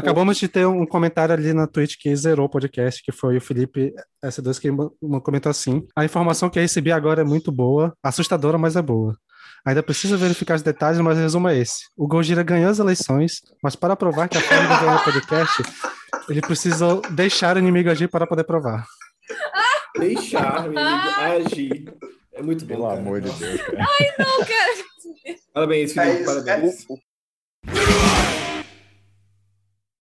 Acabamos 0.03 0.37
de 0.37 0.49
ter 0.49 0.67
um 0.67 0.85
comentário 0.85 1.33
ali 1.33 1.53
na 1.53 1.65
Twitch 1.65 1.95
que 1.97 2.15
zerou 2.17 2.47
o 2.47 2.49
podcast, 2.49 3.01
que 3.01 3.13
foi 3.13 3.37
o 3.37 3.41
Felipe 3.41 3.95
S2 4.25 4.59
que 4.59 5.21
comentou 5.21 5.49
assim: 5.49 5.87
A 5.95 6.05
informação 6.05 6.51
que 6.51 6.59
eu 6.59 6.63
recebi 6.63 6.91
agora 6.91 7.21
é 7.21 7.25
muito 7.25 7.53
boa, 7.53 7.95
assustadora, 8.03 8.59
mas 8.59 8.75
é 8.75 8.83
boa. 8.83 9.17
Ainda 9.65 9.81
precisa 9.81 10.17
verificar 10.17 10.57
os 10.57 10.63
detalhes, 10.63 10.99
mas 10.99 11.17
o 11.17 11.21
resumo 11.21 11.49
é 11.49 11.57
esse. 11.57 11.85
O 11.97 12.09
Gojira 12.09 12.43
ganhou 12.43 12.69
as 12.69 12.81
eleições, 12.81 13.43
mas 13.63 13.77
para 13.77 13.95
provar 13.95 14.29
que 14.29 14.37
a 14.37 14.41
Flórida 14.41 14.77
ganhou 14.81 14.97
o 14.97 15.05
podcast, 15.05 15.63
ele 16.29 16.41
precisou 16.41 17.01
deixar 17.13 17.55
o 17.55 17.61
inimigo 17.61 17.89
agir 17.89 18.09
para 18.09 18.27
poder 18.27 18.43
provar. 18.43 18.85
Deixar 19.97 20.63
o 20.63 20.73
inimigo 20.73 21.09
agir. 21.21 21.95
É 22.33 22.43
muito 22.43 22.65
bom. 22.65 22.75
Pelo 22.75 22.89
cara. 22.89 22.99
amor 22.99 23.21
de 23.21 23.31
Deus, 23.31 23.63
cara. 23.63 23.79
Não, 24.19 24.39
cara. 24.41 25.37
Parabéns, 25.55 25.93
Felipe. 25.93 26.11
É 26.11 26.23
isso, 26.23 26.45
parabéns. 26.45 26.87
O, 26.89 26.99